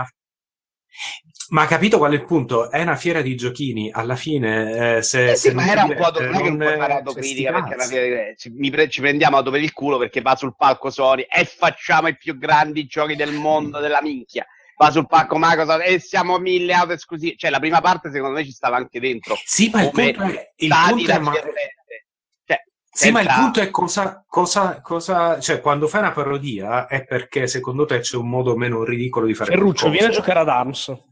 Se 1.50 1.56
Ma 1.56 1.66
capito 1.66 1.98
qual 1.98 2.12
è 2.12 2.14
il 2.14 2.24
punto? 2.24 2.70
È 2.70 2.80
una 2.80 2.94
fiera 2.94 3.22
di 3.22 3.34
giochini, 3.34 3.90
alla 3.92 4.14
fine 4.14 4.98
eh, 4.98 5.02
se, 5.02 5.30
Eh 5.30 5.36
se 5.36 5.48
sì, 5.48 5.54
ma 5.54 5.68
era 5.68 5.82
un 5.82 5.96
po' 5.96 6.10
diverte, 6.12 6.26
non 6.26 6.34
è 6.34 6.42
che 6.42 6.50
non 6.50 6.78
fare 6.78 6.92
autocritica 6.92 7.52
perché 7.52 7.74
alla 7.74 7.84
fine 7.84 8.34
ci, 8.36 8.50
mi 8.50 8.70
pre- 8.70 8.88
ci 8.88 9.00
prendiamo 9.00 9.36
auto 9.36 9.50
per 9.50 9.60
il 9.60 9.72
culo 9.72 9.98
perché 9.98 10.20
va 10.20 10.36
sul 10.36 10.54
palco 10.56 10.90
Sony 10.90 11.26
e 11.28 11.44
facciamo 11.44 12.06
i 12.06 12.16
più 12.16 12.38
grandi 12.38 12.86
giochi 12.86 13.16
del 13.16 13.32
mondo 13.32 13.80
della 13.80 14.00
minchia. 14.00 14.46
Va 14.76 14.90
sul 14.92 15.06
palco 15.06 15.36
Microsoft 15.38 15.82
e 15.84 15.98
siamo 15.98 16.38
mille 16.38 16.72
auto 16.72 16.92
esclusive. 16.92 17.34
Cioè, 17.36 17.50
la 17.50 17.58
prima 17.58 17.80
parte 17.80 18.12
secondo 18.12 18.36
me 18.36 18.44
ci 18.44 18.52
stava 18.52 18.76
anche 18.76 19.00
dentro. 19.00 19.36
Sì, 19.44 19.70
ma 19.72 19.82
il 19.82 19.90
punto 19.90 20.22
è, 20.22 20.52
il 20.56 20.74
punto 20.88 21.10
è 21.10 21.18
ma-. 21.18 21.32
Cioè, 22.44 22.62
Sì, 22.92 23.10
ma 23.10 23.20
il 23.20 23.28
punto 23.28 23.60
è 23.60 23.70
cosa, 23.70 24.24
cosa, 24.26 24.80
cosa, 24.80 25.40
cioè 25.40 25.60
quando 25.60 25.88
fai 25.88 26.00
una 26.00 26.12
parodia 26.12 26.86
è 26.86 27.04
perché 27.04 27.46
secondo 27.48 27.84
te 27.84 27.98
c'è 27.98 28.16
un 28.16 28.28
modo 28.28 28.56
meno 28.56 28.84
ridicolo 28.84 29.26
di 29.26 29.34
fare 29.34 29.50
Ferruccio, 29.50 29.90
vieni 29.90 30.06
a 30.06 30.10
giocare 30.10 30.38
ad 30.38 30.48
ARMS. 30.48 31.08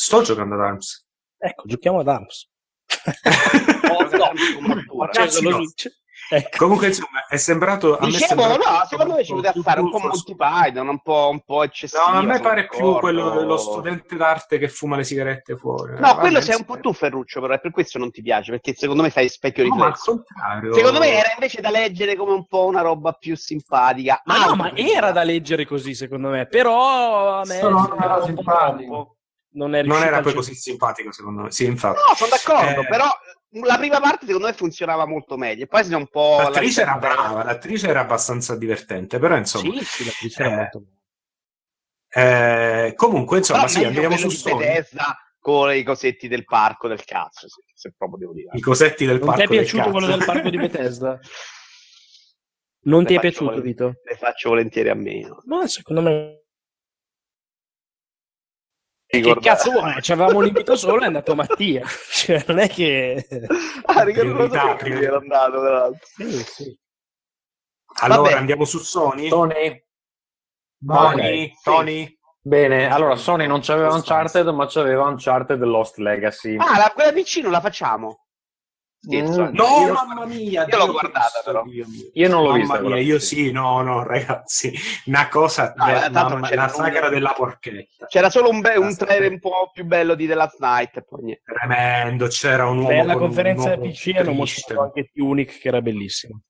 Sto 0.00 0.22
giocando 0.22 0.54
ad 0.54 0.60
Arms. 0.60 1.06
Ecco, 1.38 1.64
giochiamo 1.66 1.98
ad 1.98 2.08
ARMS. 2.08 2.48
Oh, 3.90 4.06
no, 4.10 5.08
Cazzi 5.10 5.42
lo 5.42 5.50
no. 5.50 5.56
Switch. 5.56 5.88
Ecco. 6.30 6.56
Comunque, 6.58 6.86
insomma, 6.88 7.26
è 7.28 7.36
sembrato. 7.36 7.96
A 7.96 8.04
me 8.04 8.12
Dicevo, 8.12 8.42
sembrato 8.42 8.70
no, 8.70 8.84
secondo 8.86 9.14
me 9.14 9.24
ci 9.24 9.32
poteva 9.32 9.62
fare 9.62 9.80
un 9.80 9.90
po' 9.90 9.98
Monty 9.98 10.34
Python, 10.36 10.88
un 10.88 11.00
po', 11.00 11.28
un 11.30 11.40
po' 11.42 11.62
eccessivo. 11.64 12.02
No, 12.10 12.18
a 12.18 12.22
me 12.22 12.36
sono 12.36 12.48
pare 12.48 12.66
più 12.68 12.92
quello 12.98 13.42
lo 13.42 13.56
studente 13.56 14.14
d'arte 14.16 14.58
che 14.58 14.68
fuma 14.68 14.96
le 14.96 15.04
sigarette 15.04 15.56
fuori. 15.56 15.94
No, 15.94 16.00
Vabbè, 16.00 16.20
quello 16.20 16.40
sei 16.40 16.54
un 16.56 16.64
po' 16.64 16.78
tu, 16.78 16.92
Ferruccio, 16.92 17.40
però 17.40 17.54
è 17.54 17.60
per 17.60 17.70
questo 17.72 17.98
non 17.98 18.10
ti 18.10 18.22
piace, 18.22 18.50
perché 18.52 18.74
secondo 18.74 19.02
me 19.02 19.10
fai 19.10 19.28
specchio 19.28 19.64
No, 19.66 19.74
riflesso. 19.74 20.04
contrario. 20.12 20.74
Secondo 20.74 20.98
me 21.00 21.08
era 21.12 21.32
invece 21.32 21.60
da 21.60 21.70
leggere 21.70 22.14
come 22.14 22.32
un 22.32 22.46
po' 22.46 22.66
una 22.66 22.82
roba 22.82 23.12
più 23.12 23.36
simpatica. 23.36 24.20
Ma 24.26 24.34
no, 24.36 24.40
Altro 24.42 24.56
ma 24.56 24.72
era 24.76 25.10
da 25.12 25.22
leggere 25.24 25.66
così, 25.66 25.94
secondo 25.94 26.28
me. 26.28 26.46
Però 26.46 27.40
a 27.40 27.44
me 27.46 27.58
era 27.58 27.68
un 27.68 28.34
po'. 28.86 29.16
Non, 29.58 29.74
è 29.74 29.82
Non 29.82 30.02
era 30.02 30.20
poi 30.20 30.34
così 30.34 30.54
simpatico, 30.54 31.10
secondo 31.12 31.42
me. 31.42 31.50
Sì, 31.50 31.64
infatti. 31.64 31.98
No, 32.08 32.14
sono 32.14 32.30
d'accordo, 32.30 32.80
Eh, 32.82 32.86
però 32.86 33.06
la 33.64 33.76
prima 33.76 33.98
parte 34.00 34.24
secondo 34.26 34.46
me 34.46 34.52
funzionava 34.52 35.04
molto 35.06 35.36
meglio. 35.36 35.64
E 35.64 35.66
poi 35.66 35.84
si 35.84 35.92
è 35.92 35.96
un 35.96 36.06
po'... 36.06 36.36
L'attrice 36.38 36.82
era 36.82 36.94
lasciata- 36.94 37.14
brava, 37.14 37.42
l'attrice 37.44 37.88
era 37.88 38.00
abbastanza 38.00 38.54
divertente, 38.56 39.18
però 39.18 39.36
insomma. 39.36 39.72
Sì, 39.78 39.84
sì, 39.84 40.04
l'attrice 40.04 40.42
era 40.42 40.52
Eh, 40.52 40.56
molto 40.56 40.82
eh, 42.10 42.92
comunque, 42.96 43.38
insomma, 43.38 43.64
Però 43.64 43.72
sì, 43.72 43.84
andiamo 43.84 44.16
su 44.16 44.30
Sony. 44.30 44.56
Bethesda 44.58 45.16
con 45.38 45.74
i 45.74 45.82
cosetti 45.82 46.26
del 46.28 46.44
parco 46.44 46.88
del 46.88 47.04
cazzo, 47.04 47.48
se, 47.48 47.62
se 47.74 47.94
proprio 47.96 48.18
devo 48.18 48.32
dire. 48.32 48.48
I 48.52 48.60
cosetti 48.60 49.04
del 49.06 49.18
Non 49.18 49.26
parco 49.26 49.40
ti 49.40 49.44
è 49.44 49.48
del 49.48 49.58
piaciuto 49.58 49.82
cazzo. 49.82 49.92
quello 49.98 50.06
del 50.16 50.24
parco 50.24 50.50
di 50.50 50.56
Bethesda? 50.56 51.18
Non 52.80 53.00
Le 53.00 53.06
ti 53.06 53.14
è 53.16 53.20
piaciuto, 53.20 53.44
volentieri- 53.50 53.68
Vito? 53.92 54.00
Le 54.04 54.16
faccio 54.16 54.48
volentieri 54.50 54.88
a 54.88 54.94
meno. 54.94 55.42
Ma 55.46 55.66
secondo 55.66 56.00
me... 56.00 56.37
Che 59.10 59.36
cazzo 59.40 59.70
vuoi? 59.70 59.94
C'avevamo 60.00 60.38
un 60.38 60.46
invito 60.46 60.76
solo 60.76 61.00
e 61.00 61.04
è 61.04 61.06
andato 61.06 61.34
Mattia. 61.34 61.82
Cioè, 62.12 62.44
non 62.46 62.58
è 62.58 62.68
che... 62.68 63.26
Ah, 63.86 64.02
ricordo 64.02 64.48
che 64.76 64.88
era 64.90 65.16
andato, 65.16 65.60
tra 65.60 65.70
l'altro. 65.70 66.06
Sì, 66.14 66.30
sì. 66.44 66.78
Allora 68.00 68.22
Vabbè. 68.22 68.34
andiamo 68.34 68.66
su 68.66 68.78
Sony. 68.78 69.28
Sony? 69.28 69.84
Vai. 70.80 71.16
Tony, 71.16 71.52
Tony. 71.62 72.18
Bene, 72.40 72.90
allora 72.90 73.16
Sony 73.16 73.46
non 73.46 73.60
c'aveva 73.62 73.94
Uncharted, 73.94 74.46
ma 74.48 74.66
c'aveva 74.66 75.06
Uncharted 75.06 75.62
Lost 75.62 75.96
Legacy. 75.96 76.56
Ah, 76.56 76.76
la, 76.76 76.92
quella 76.94 77.12
non 77.42 77.50
la 77.50 77.60
facciamo? 77.60 78.26
Scherzo. 79.00 79.42
Mm. 79.44 79.54
No, 79.54 79.64
Io- 79.86 79.92
mamma 79.92 80.26
mia. 80.26 80.66
Io 80.68 80.76
l'ho 80.76 80.90
guardata, 80.90 81.40
però. 81.44 81.62
Dio 81.64 81.86
mio. 81.88 82.10
Io 82.12 82.28
non 82.28 82.42
l'ho 82.42 82.48
Mamma 82.50 82.58
vista. 82.78 82.80
mia, 82.80 82.98
io 82.98 83.18
sì, 83.18 83.50
no, 83.52 83.80
no, 83.82 84.02
ragazzi, 84.06 84.72
una 85.06 85.28
cosa, 85.28 85.72
No, 85.76 85.84
beh, 85.86 86.04
eh, 86.04 86.10
mamma- 86.10 86.48
c'era 86.48 86.62
la 86.62 86.68
sagra 86.68 87.08
della 87.08 87.32
porchetta. 87.36 88.06
C'era 88.06 88.28
solo 88.30 88.48
un, 88.50 88.60
be- 88.60 88.76
un 88.76 88.96
trailer 88.96 89.30
un 89.30 89.38
po' 89.38 89.70
più 89.72 89.84
bello 89.84 90.14
di 90.14 90.26
The 90.26 90.34
Last 90.34 90.58
Night 90.60 91.00
poi. 91.02 91.40
Tremendo, 91.44 92.26
c'era 92.26 92.66
un 92.68 92.78
uomo 92.78 92.88
Beh, 92.88 92.98
con 93.02 93.10
un 93.12 93.18
conferenza 93.18 93.70
uomo 93.70 93.82
PC 93.82 94.12
hanno 94.16 94.32
mostrato 94.32 94.82
anche 94.82 95.10
Tunic, 95.14 95.58
che 95.60 95.68
era 95.68 95.80
bellissimo. 95.80 96.40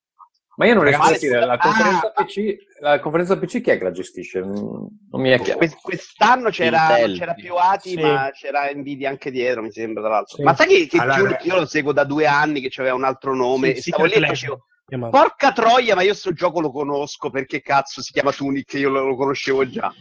Ma 0.58 0.66
io 0.66 0.74
non 0.74 0.82
riesco 0.82 1.02
a 1.02 1.10
capire, 1.12 1.38
la 1.46 1.52
ah, 1.52 1.58
conferenza, 1.58 2.10
PC, 2.10 2.56
la 2.80 2.98
conferenza 2.98 3.38
PC 3.38 3.60
chi 3.60 3.70
è 3.70 3.78
che 3.78 3.84
la 3.84 3.92
gestisce? 3.92 4.40
Non 4.40 4.90
mi 5.12 5.30
è 5.30 5.40
chiaro. 5.40 5.58
Que- 5.58 5.78
quest'anno 5.80 6.50
c'era, 6.50 6.96
c'era 7.16 7.34
più 7.34 7.54
ATI, 7.54 7.90
Sì. 7.90 8.00
ma 8.00 8.30
c'era 8.32 8.68
Nvidia 8.74 9.08
anche 9.08 9.30
dietro, 9.30 9.62
mi 9.62 9.70
sembra, 9.70 10.02
tra 10.02 10.10
l'altro. 10.10 10.36
Sì. 10.38 10.42
Ma 10.42 10.56
sai 10.56 10.66
che, 10.66 10.86
che 10.88 10.98
Allora- 10.98 11.18
Tunic 11.18 11.44
io 11.44 11.54
lo 11.60 11.66
seguo 11.66 11.92
da 11.92 12.02
due 12.02 12.26
anni, 12.26 12.60
che 12.60 12.80
aveva 12.80 12.96
un 12.96 13.04
altro 13.04 13.36
nome, 13.36 13.68
Sì, 13.68 13.78
e 13.78 13.80
sì, 13.82 13.90
stavo 13.90 14.06
lì 14.06 14.14
e 14.14 14.26
facevo, 14.26 14.64
porca 15.10 15.52
troia, 15.52 15.94
ma 15.94 16.02
io 16.02 16.14
sto 16.14 16.32
gioco 16.32 16.60
lo 16.60 16.72
conosco, 16.72 17.30
perché 17.30 17.60
cazzo 17.60 18.02
si 18.02 18.10
chiama 18.10 18.32
Tunic, 18.32 18.72
io 18.72 18.88
lo, 18.88 19.06
lo 19.06 19.14
conoscevo 19.14 19.68
già. 19.68 19.94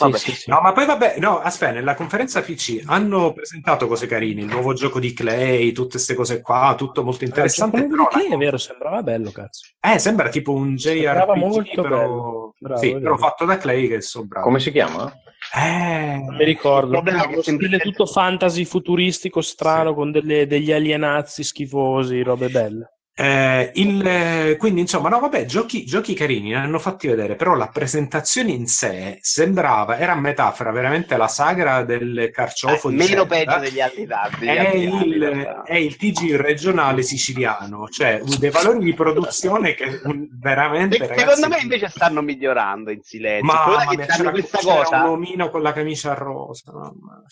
Sì, 0.00 0.10
Vabbè. 0.10 0.18
sì, 0.18 0.32
sì. 0.32 0.50
No, 0.50 0.60
ma 0.60 0.72
poi 0.72 0.86
vabbè, 0.86 1.16
no, 1.18 1.40
aspetta, 1.40 1.72
nella 1.72 1.94
conferenza 1.94 2.40
PC 2.40 2.82
hanno 2.86 3.32
presentato 3.32 3.86
cose 3.86 4.06
carine, 4.06 4.40
il 4.40 4.46
nuovo 4.46 4.72
gioco 4.72 4.98
di 4.98 5.12
Clay, 5.12 5.72
tutte 5.72 5.90
queste 5.92 6.14
cose 6.14 6.40
qua, 6.40 6.74
tutto 6.76 7.04
molto 7.04 7.24
interessante, 7.24 7.86
però 7.86 8.06
Clay, 8.06 8.28
è 8.30 8.36
vero, 8.36 8.56
sembrava 8.56 9.02
bello, 9.02 9.30
cazzo. 9.30 9.66
eh, 9.80 9.98
sembra 9.98 10.28
tipo 10.30 10.52
un 10.52 10.78
Sembrava 10.78 11.34
JRPG, 11.34 11.38
molto 11.38 11.82
però, 11.82 11.98
bello. 11.98 12.54
Bravo, 12.58 12.80
sì, 12.80 12.98
però 12.98 13.16
fatto 13.18 13.44
da 13.44 13.58
Clay 13.58 13.88
che 13.88 14.00
so 14.00 14.24
bravo. 14.26 14.46
Come 14.46 14.58
si 14.60 14.70
chiama? 14.72 15.12
Eh, 15.54 16.22
Non 16.24 16.36
mi 16.36 16.44
ricordo. 16.44 16.96
Il 16.96 17.02
problema 17.02 17.24
è 17.24 17.28
che 17.34 17.42
stile 17.42 17.78
tutto 17.78 18.06
fantasy 18.06 18.64
futuristico 18.64 19.40
strano 19.40 19.90
Sì. 19.90 19.94
con 19.94 20.10
delle- 20.12 20.46
degli 20.46 20.72
alienazzi 20.72 21.42
schifosi, 21.42 22.22
robe 22.22 22.48
belle. 22.48 22.94
Eh, 23.12 23.72
il- 23.74 24.06
eh, 24.06 24.56
quindi 24.56 24.80
insomma, 24.80 25.10
no, 25.10 25.18
vabbè, 25.20 25.44
giochi, 25.44 25.84
giochi 25.84 26.14
carini 26.14 26.50
ne 26.50 26.56
hanno 26.56 26.78
fatti 26.78 27.06
vedere, 27.06 27.36
però 27.36 27.54
la 27.54 27.68
presentazione 27.68 28.52
in 28.52 28.66
sé 28.66 29.18
sembrava, 29.20 29.98
era 29.98 30.12
a 30.12 30.18
metà 30.18 30.50
fra 30.52 30.70
veramente 30.70 31.16
la 31.18 31.28
sagra 31.28 31.82
del 31.84 32.30
carciofo 32.32 32.88
Eh, 32.88 32.92
di 32.92 32.96
meno 32.96 33.26
peggio 33.26 33.58
degli 33.58 33.80
altri 33.80 34.06
anni, 34.10 34.84
in 34.84 34.94
il, 35.02 35.62
e 35.66 35.82
il 35.84 35.96
TG 35.96 36.36
regionale 36.36 37.02
siciliano, 37.02 37.88
cioè 37.88 38.22
dei 38.38 38.50
valori 38.50 38.84
di 38.84 38.94
produzione 38.94 39.74
che 39.74 40.00
veramente, 40.40 40.96
ragazzi, 40.98 41.18
Secondo 41.20 41.48
me 41.48 41.60
invece 41.60 41.88
stanno 41.88 42.22
migliorando 42.22 42.90
in 42.90 43.02
silenzio. 43.02 43.52
È 43.52 43.86
mia, 43.86 44.06
che 44.06 44.12
c'era, 44.12 44.30
questa 44.30 44.58
c'era 44.58 44.74
cosa. 44.76 45.02
un 45.02 45.08
omino 45.10 45.50
con 45.50 45.60
la 45.60 45.72
camicia 45.72 46.14
rosa. 46.14 46.72
mamma. 46.72 47.22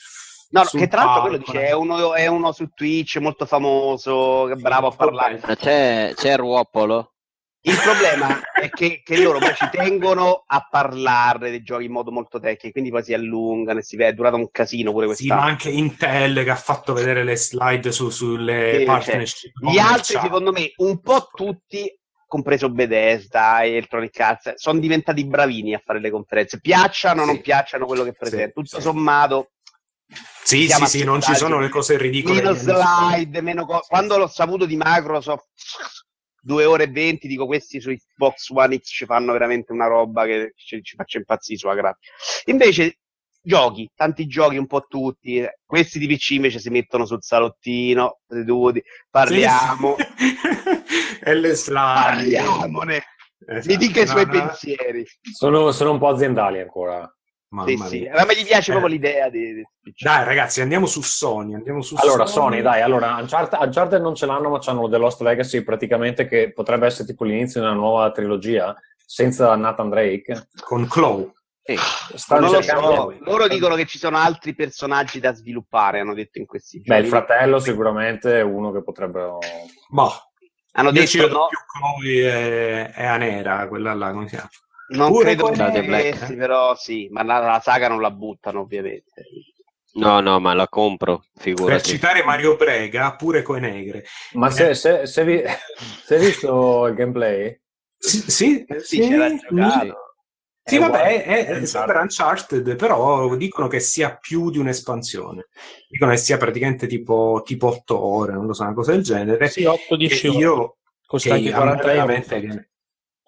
No, 0.51 0.62
che 0.65 0.89
tra 0.89 1.05
l'altro 1.05 1.20
quello 1.23 1.37
dice 1.39 1.66
è 1.66 1.73
uno, 1.73 2.15
è 2.15 2.27
uno 2.27 2.53
su 2.53 2.69
Twitch 2.75 3.16
molto 3.19 3.45
famoso, 3.45 4.45
che 4.47 4.55
è 4.55 4.57
bravo 4.57 4.87
a 4.87 4.97
parlare. 4.97 5.41
c'è, 5.57 6.12
c'è 6.15 6.37
Ruopolo? 6.37 7.12
Il 7.61 7.77
problema 7.83 8.41
è 8.55 8.70
che, 8.70 9.03
che 9.05 9.20
loro 9.20 9.41
poi 9.41 9.55
ci 9.55 9.69
tengono 9.70 10.45
a 10.47 10.66
parlare 10.70 11.51
dei 11.51 11.62
giochi 11.62 11.85
in 11.85 11.93
modo 11.93 12.11
molto 12.11 12.39
tecnico, 12.39 12.70
quindi 12.70 12.91
poi 12.91 13.03
si 13.03 13.12
allungano 13.12 13.81
e 13.81 13.83
si 13.83 13.97
vede, 13.97 14.11
è 14.11 14.15
durato 14.15 14.37
un 14.37 14.51
casino 14.51 14.93
pure 14.93 15.12
Sì, 15.15 15.27
ma 15.27 15.43
anche 15.43 15.69
Intel 15.69 16.45
che 16.45 16.51
ha 16.51 16.57
fatto 16.57 16.93
vedere 16.95 17.25
le 17.25 17.37
slide 17.37 17.91
su- 17.93 18.11
sulle 18.11 18.79
Sì, 18.79 18.85
partnership. 18.85 19.53
Gli 19.61 19.79
altri, 19.79 20.19
secondo 20.19 20.53
me, 20.53 20.73
un 20.77 21.01
po' 21.01 21.29
tutti, 21.35 21.93
compreso 22.27 22.70
Bethesda 22.70 23.62
e 23.62 23.70
Electronic 23.70 24.19
Arts, 24.20 24.55
sono 24.55 24.79
diventati 24.79 25.27
bravini 25.27 25.75
a 25.75 25.83
fare 25.85 26.01
le 26.01 26.11
conferenze. 26.11 26.61
Piacciono 26.61 27.23
o 27.23 27.25
non 27.27 27.35
Sì. 27.37 27.41
piacciono 27.41 27.87
quello 27.87 28.05
che 28.05 28.12
presenta. 28.12 28.53
Tutto 28.53 28.77
sì. 28.77 28.83
sommato, 28.83 29.51
Sì, 30.49 30.66
sì, 30.66 30.87
sì, 30.87 31.05
non 31.05 31.20
ci 31.20 31.35
sono 31.35 31.59
le 31.61 31.69
cose 31.69 31.99
ridicole. 31.99 32.37
meno 32.41 32.55
slide, 32.55 33.43
meno 33.43 33.66
co- 33.66 33.85
Quando 33.87 34.16
l'ho 34.16 34.27
saputo 34.29 34.65
di 34.65 34.77
Microsoft, 34.83 35.49
2 36.41 36.65
ore 36.65 36.85
e 36.85 36.87
20, 36.91 37.29
dico 37.29 37.45
questi 37.45 37.83
su 37.83 37.91
Xbox 37.93 38.49
One 38.49 38.79
X 38.79 38.87
ci 38.89 39.05
fanno 39.05 39.33
veramente 39.33 39.73
una 39.73 39.87
roba 39.87 40.25
che 40.25 40.55
ci, 40.57 40.83
ci 40.83 40.97
faccia 40.97 41.19
impazzire 41.19 41.59
sulla 41.59 41.75
grafica. 41.75 42.11
Invece, 42.47 43.01
giochi, 43.43 43.91
tanti 43.95 44.27
giochi, 44.27 44.57
un 44.57 44.66
po' 44.66 44.87
tutti. 44.89 45.45
Questi 45.66 45.99
di 45.99 46.07
PC 46.07 46.31
invece 46.31 46.61
si 46.61 46.70
mettono 46.70 47.05
sul 47.05 47.23
salottino, 47.23 48.20
seduti, 48.27 48.83
parliamo, 49.11 49.97
Sì. 49.99 50.35
e 51.29 51.35
le 51.35 51.55
slide. 51.55 51.77
parliamone. 51.77 53.03
Esatto. 53.47 53.66
Mi 53.69 53.77
dica 53.77 54.01
i 54.01 54.07
suoi 54.07 54.25
no, 54.25 54.31
pensieri. 54.33 55.05
Sono, 55.31 55.70
sono 55.73 55.91
un 55.93 55.99
po' 55.99 56.09
aziendali 56.09 56.59
ancora. 56.59 57.07
Mamma 57.51 57.66
Sì, 57.69 57.77
mia. 57.77 57.87
sì. 57.87 58.07
A 58.07 58.25
me 58.25 58.35
gli 58.37 58.45
piace 58.45 58.70
Eh. 58.70 58.75
proprio 58.75 58.95
l'idea 58.95 59.29
di, 59.29 59.55
di. 59.55 59.95
Dai, 59.99 60.25
ragazzi, 60.25 60.61
andiamo 60.61 60.87
su 60.87 61.01
Sony. 61.03 61.55
Andiamo 61.55 61.81
su 61.83 61.95
Allora, 61.99 62.27
Sony, 62.27 62.61
dai, 62.62 62.83
allora, 62.83 63.16
Uncharted, 63.16 63.59
Uncharted 63.61 64.01
non 64.01 64.15
ce 64.15 64.27
l'hanno, 64.27 64.51
ma 64.51 64.59
c'hanno 64.59 64.89
The 64.89 64.99
Lost 64.99 65.20
Legacy 65.23 65.62
praticamente 65.62 66.27
che 66.27 66.53
potrebbe 66.53 66.87
essere 66.87 67.07
tipo 67.09 67.25
l'inizio 67.25 67.61
di 67.61 67.66
una 67.66 67.75
nuova 67.75 68.11
trilogia 68.11 68.75
senza 69.05 69.55
Nathan 69.57 69.89
Drake. 69.91 70.49
Con 70.61 70.87
Chloe. 70.89 71.33
Stanno 72.15 72.47
non 72.47 72.51
lo 72.55 72.62
cercando... 72.62 72.95
so, 72.95 73.15
loro 73.20 73.47
dicono 73.47 73.75
che 73.75 73.85
ci 73.85 73.99
sono 73.99 74.16
altri 74.16 74.55
personaggi 74.55 75.20
da 75.20 75.35
sviluppare, 75.35 76.01
hanno 76.01 76.15
detto 76.15 76.39
in 76.39 76.47
questi 76.47 76.79
Beh, 76.79 76.85
giorni. 76.87 77.03
il 77.03 77.09
fratello 77.09 77.59
sicuramente 77.59 78.39
è 78.39 78.43
uno 78.43 78.73
che 78.73 78.83
potrebbero... 78.83 79.39
Boh, 79.91 80.11
hanno 80.73 80.91
io 80.91 81.05
ci 81.07 81.19
detto 81.19 81.33
no, 81.33 81.47
più 81.49 81.59
Chloe 81.66 82.23
e, 82.23 82.93
e 82.95 83.05
Anera, 83.05 83.69
quella 83.69 83.93
là, 83.93 84.12
come 84.12 84.29
si 84.29 84.35
chiama? 84.37 84.49
Non 84.89 85.09
Pure 85.10 85.24
credo 85.35 85.43
con 85.44 85.70
che 85.73 85.82
Black, 85.85 86.31
eh? 86.31 86.36
però 86.36 86.74
sì, 86.74 87.09
ma 87.10 87.23
la, 87.23 87.39
la 87.39 87.60
saga 87.60 87.89
non 87.89 88.01
la 88.01 88.10
buttano 88.10 88.60
ovviamente. 88.60 89.24
No, 89.94 90.20
no, 90.20 90.39
ma 90.39 90.55
la 90.55 90.69
compro, 90.69 91.24
Per 91.32 91.43
figurati. 91.43 91.89
citare 91.90 92.23
Mario 92.23 92.56
Brega, 92.56 93.16
pure 93.16 93.43
coi 93.43 93.60
negre. 93.60 94.05
Ma 94.32 94.51
se, 94.51 94.74
se, 94.74 95.06
se, 95.06 95.24
vi... 95.24 95.43
se 96.05 96.15
hai 96.15 96.20
visto 96.27 96.86
il 96.86 96.94
gameplay? 96.94 97.60
Sì, 97.97 98.31
sì, 98.31 98.65
Sì, 98.78 99.01
c'era 99.01 99.35
giocato. 99.35 99.97
Sì, 100.62 100.77
È 100.77 100.78
vabbè, 100.78 101.24
è, 101.24 101.24
è, 101.24 101.39
Uncharted. 101.39 101.62
sembra 101.65 102.01
Uncharted, 102.02 102.77
però 102.77 103.35
dicono 103.36 103.69
che 103.69 103.81
sia 103.81 104.16
più 104.16 104.51
di 104.51 104.59
un'espansione. 104.59 105.48
Dicono 105.89 106.10
che 106.12 106.19
sia 106.19 106.36
praticamente 106.36 106.86
tipo, 106.86 107.43
tipo 107.44 107.69
8 107.69 107.98
ore, 107.98 108.32
non 108.35 108.47
lo 108.47 108.52
so, 108.52 108.62
una 108.65 108.74
cosa 108.74 108.93
del 108.93 109.02
genere. 109.02 109.48
Sì, 109.48 109.62
8-10 109.65 110.20
Che 110.20 110.28
ore. 110.28 110.39
io, 110.39 110.77
Costa 111.06 111.35
che 111.35 111.35
anche 111.35 111.52
a 111.52 111.65
me 111.65 111.81
40 111.81 111.93
euro. 111.94 112.06
veramente 112.06 112.70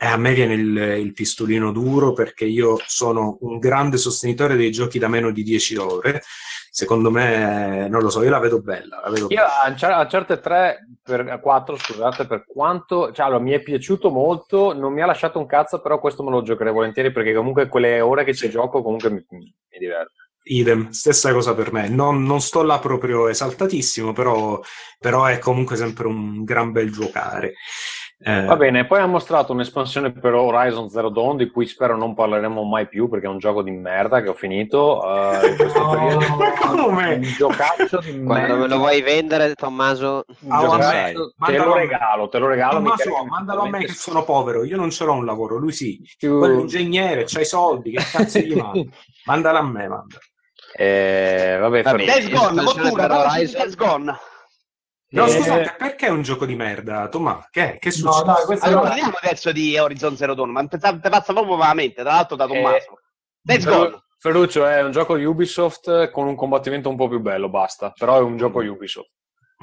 eh, 0.03 0.07
a 0.07 0.17
me 0.17 0.33
viene 0.33 0.55
il, 0.55 0.77
il 0.77 1.13
pistolino 1.13 1.73
duro 1.73 2.15
perché 2.15 2.47
io 2.47 2.79
sono 2.87 3.37
un 3.43 3.59
grande 3.59 3.99
sostenitore 3.99 4.57
dei 4.57 4.71
giochi 4.71 4.99
da 4.99 5.09
meno 5.09 5.31
di 5.31 5.43
10 5.43 5.77
ore. 5.77 6.23
Secondo 6.71 7.11
me, 7.11 7.87
non 7.87 8.01
lo 8.01 8.09
so, 8.09 8.23
io 8.23 8.31
la 8.31 8.39
vedo 8.39 8.63
bella. 8.63 9.03
La 9.05 9.11
vedo 9.11 9.27
Io 9.29 9.43
a 9.43 9.69
Unchar- 9.69 9.93
a 9.93 10.01
Uncharted 10.01 10.41
3 10.41 10.89
per 11.03 11.39
4, 11.43 11.77
scusate, 11.77 12.27
per 12.27 12.47
quanto 12.47 13.13
cioè, 13.13 13.27
allora, 13.27 13.43
mi 13.43 13.51
è 13.51 13.61
piaciuto 13.61 14.09
molto, 14.09 14.73
non 14.73 14.95
mi 14.95 15.03
ha 15.03 15.07
lasciato 15.07 15.39
un 15.39 15.45
cazzo, 15.45 15.83
però 15.83 16.01
questo 16.01 16.23
me 16.23 16.31
lo 16.31 16.41
giocherei 16.41 16.73
volentieri 16.73 17.13
perché 17.13 17.35
comunque 17.35 17.69
quelle 17.69 18.01
ore 18.01 18.25
che 18.25 18.33
ci 18.33 18.49
gioco 18.49 18.83
comunque 18.83 19.11
mi, 19.11 19.23
mi 19.29 19.55
diverte. 19.79 20.15
Idem, 20.45 20.89
stessa 20.89 21.31
cosa 21.35 21.55
per 21.55 21.73
me. 21.73 21.91
Non, 21.91 22.23
non 22.23 22.41
sto 22.41 22.63
là 22.63 22.79
proprio 22.79 23.29
esaltatissimo, 23.29 24.15
però, 24.15 24.59
però 24.99 25.27
è 25.27 25.39
comunque 25.39 25.77
sempre 25.77 26.07
un 26.07 26.43
gran 26.43 26.73
bel 26.73 26.91
giocare. 26.91 27.53
Eh, 28.23 28.45
Va 28.45 28.55
bene, 28.57 28.87
poi 28.87 29.01
ha 29.01 29.07
mostrato 29.07 29.53
un'espansione 29.55 30.13
per 30.13 30.35
Horizon 30.35 30.91
Zero 30.91 31.09
Dawn 31.09 31.39
di 31.39 31.49
cui 31.51 31.65
spero 31.67 31.97
non 31.97 32.15
parleremo 32.15 32.63
mai 32.65 32.87
più 32.87 33.09
perché 33.09 33.25
è 33.25 33.31
un 33.31 33.39
gioco 33.39 33.63
di 33.63 33.71
merda 33.71 34.21
che 34.21 34.29
ho 34.29 34.35
finito 34.35 35.01
eh, 35.03 35.49
in 35.49 35.57
questo 35.57 35.89
periodo. 35.89 36.37
Ma 36.37 36.53
come? 36.53 37.15
Un 37.15 37.23
giocaccio 37.23 37.99
di 38.01 38.23
Quando 38.23 38.33
merda. 38.35 38.55
me 38.57 38.69
lo 38.69 38.77
vuoi 38.77 39.01
vendere, 39.01 39.55
Tommaso, 39.55 40.25
Un 40.41 40.53
Ah, 40.53 40.61
vabbè. 40.67 41.13
giocaccio- 41.15 41.33
te 41.47 41.57
lo 41.57 41.75
regalo, 41.75 42.29
te 42.29 42.39
lo 42.39 42.47
regalo. 42.47 42.73
Tommaso, 42.75 43.11
che 43.11 43.25
mandalo 43.27 43.61
a 43.63 43.69
me 43.71 43.79
che 43.79 43.93
sono 43.95 44.23
povero, 44.23 44.65
io 44.65 44.77
non 44.77 44.91
ce 44.91 45.05
l'ho 45.07 45.15
un 45.15 45.25
lavoro, 45.25 45.57
lui 45.57 45.73
sì. 45.73 45.99
Quello 46.19 46.59
è 46.59 46.61
ingegnere, 46.61 47.25
c'ha 47.27 47.41
i 47.41 47.47
soldi, 47.47 47.93
che 47.93 48.05
cazzo 48.05 48.39
gli 48.39 48.55
manda? 48.55 48.83
Mandala 49.25 49.59
a 49.61 49.63
me, 49.63 49.89
manda. 49.89 50.19
Eh, 50.77 51.57
vabbè, 51.59 51.83
Va 51.83 51.93
bene. 51.95 52.05
Ferruccio. 52.13 52.53
Days 52.53 52.55
Gone. 52.95 53.55
Days 53.55 53.75
Gone. 53.77 54.15
No, 55.13 55.25
Eh, 55.25 55.29
scusate, 55.31 55.75
perché 55.77 56.07
è 56.07 56.11
un 56.11 56.23
gioco 56.23 56.47
di 56.47 56.55
merda, 56.55 57.09
Tommaso? 57.09 57.49
Che, 57.51 57.79
che 57.81 57.89
No, 58.03 58.13
succede? 58.13 58.25
dai, 58.33 58.45
questo 58.45 58.65
Allora 58.67 58.81
è 58.83 58.89
parliamo 58.89 59.15
adesso 59.23 59.51
di 59.53 59.77
Horizon 59.79 60.17
Zero 60.17 60.35
Dawn, 60.35 60.51
ma 60.51 60.65
te, 60.67 60.79
te 60.79 61.09
passa 61.09 61.33
proprio 61.33 61.57
vagamente, 61.57 62.03
tra 62.03 62.13
l'altro 62.13 62.37
da 62.37 62.47
Tommaso. 62.47 63.01
Days 63.41 63.65
Ferru- 63.65 63.91
Gone. 63.91 64.03
Ferruccio 64.19 64.67
è 64.67 64.83
un 64.83 64.91
gioco 64.93 65.17
di 65.17 65.25
Ubisoft 65.25 66.11
con 66.11 66.27
un 66.27 66.37
combattimento 66.37 66.89
un 66.91 66.97
po' 66.97 67.09
più 67.09 67.21
bello, 67.21 67.49
basta. 67.49 67.91
Però 67.97 68.19
è 68.19 68.21
un 68.21 68.37
gioco 68.37 68.59
Ubisoft. 68.61 69.11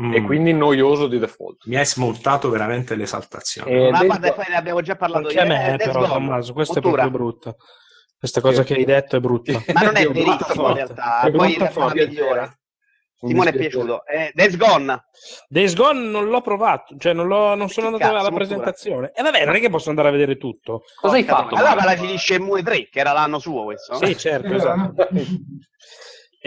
Mm. 0.01 0.13
E 0.15 0.21
quindi 0.23 0.51
noioso 0.53 1.07
di 1.07 1.17
default. 1.19 1.65
Mi 1.65 1.75
hai 1.77 1.85
smontato 1.85 2.49
veramente 2.49 2.95
l'esaltazione. 2.95 3.71
Eh, 3.87 3.91
Ma 3.91 4.03
guarda, 4.03 4.33
poi 4.33 4.45
ne 4.49 4.55
abbiamo 4.55 4.81
già 4.81 4.95
parlato 4.95 5.27
Anche 5.27 5.39
a 5.39 5.43
ieri. 5.45 5.55
me, 5.57 5.73
Eh, 5.73 5.77
però. 5.77 6.05
Tommaso, 6.07 6.53
questa 6.53 6.79
è 6.79 6.81
Mottura. 6.83 7.01
proprio 7.03 7.19
brutta. 7.23 7.55
Questa 8.19 8.41
cosa 8.41 8.63
che 8.63 8.73
hai 8.73 8.83
detto 8.85 9.15
è 9.15 9.19
brutta. 9.19 9.53
Ma 9.73 9.81
non 9.81 9.95
è 9.95 10.05
È 10.05 10.09
brutta 10.09 10.53
in 10.53 10.73
realtà, 10.73 11.21
È 11.21 11.31
poi 11.31 11.53
è 11.55 11.69
forte. 11.69 12.07
migliore. 12.07 12.39
Un 12.41 12.55
Simone 13.19 13.49
è 13.49 13.55
piaciuto. 13.55 14.05
Eh, 14.05 14.31
Days 14.33 14.57
Gone. 14.57 15.05
Days 15.47 15.73
Gone 15.75 15.99
non 16.07 16.27
l'ho 16.27 16.41
provato, 16.41 16.95
cioè 16.99 17.13
non, 17.13 17.27
l'ho- 17.27 17.55
non 17.55 17.69
sono 17.69 17.87
andato 17.87 18.03
cazzo, 18.03 18.15
alla 18.17 18.35
presentazione. 18.35 19.11
E 19.15 19.23
vabbè, 19.23 19.45
non 19.45 19.55
è 19.55 19.59
che 19.59 19.69
posso 19.69 19.89
andare 19.89 20.09
a 20.09 20.11
vedere 20.11 20.37
tutto. 20.37 20.83
Cosa 20.95 21.15
hai 21.15 21.23
fatto? 21.23 21.55
Allora 21.55 21.75
me 21.75 21.83
la 21.83 21.95
finisce 21.95 22.35
in 22.35 22.43
Mue 22.43 22.61
3, 22.61 22.89
che 22.89 22.99
era 22.99 23.13
l'anno 23.13 23.39
suo 23.39 23.63
questo. 23.63 23.95
Sì, 23.95 24.15
certo, 24.17 24.53
esatto. 24.53 25.07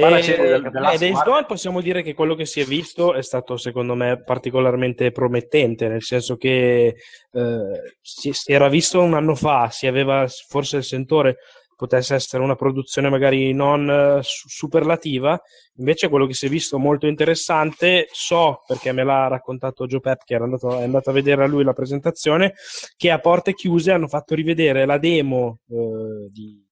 Parlaci 0.01 0.33
E, 0.33 0.61
beh, 0.61 0.71
Last 0.81 0.99
Days. 0.99 1.23
Gone 1.25 1.45
possiamo 1.45 1.81
dire 1.81 2.03
che 2.03 2.15
quello 2.15 2.35
che 2.35 2.47
si 2.47 2.61
è 2.61 2.65
visto 2.65 3.15
è 3.15 3.23
stato 3.23 3.57
secondo 3.57 3.95
me 3.95 4.23
particolarmente 4.23 5.11
promettente, 5.11 5.89
nel 5.89 6.03
senso 6.03 6.37
che 6.37 6.95
eh, 7.33 7.95
si, 8.01 8.33
si 8.33 8.53
era 8.53 8.69
visto 8.69 9.01
un 9.01 9.15
anno 9.15 9.35
fa, 9.35 9.69
si 9.71 9.87
aveva 9.87 10.27
forse 10.49 10.79
il 10.79 10.85
sentore 10.85 11.39
potesse 11.81 12.15
essere 12.15 12.43
una 12.43 12.55
produzione 12.57 13.09
magari 13.09 13.53
non 13.55 13.89
eh, 13.91 14.23
su- 14.23 14.49
superlativa, 14.49 15.41
invece 15.77 16.09
quello 16.11 16.27
che 16.27 16.35
si 16.35 16.45
è 16.47 16.49
visto 16.51 16.79
molto 16.79 17.07
interessante, 17.07 18.09
so 18.13 18.63
perché 18.67 18.93
me 18.93 19.03
l'ha 19.03 19.29
raccontato 19.29 19.87
Joe 19.87 20.01
Pep 20.01 20.23
che 20.25 20.35
era 20.35 20.45
andato, 20.45 20.79
è 20.79 20.83
andato 20.83 21.09
a 21.11 21.13
vedere 21.15 21.43
a 21.45 21.47
lui 21.47 21.65
la 21.65 21.73
presentazione, 21.73 22.55
che 22.97 23.11
a 23.11 23.19
porte 23.19 23.55
chiuse 23.55 23.93
hanno 23.93 24.09
fatto 24.09 24.35
rivedere 24.35 24.85
la 24.85 24.99
demo 24.99 25.61
eh, 25.71 26.29
di- 26.31 26.63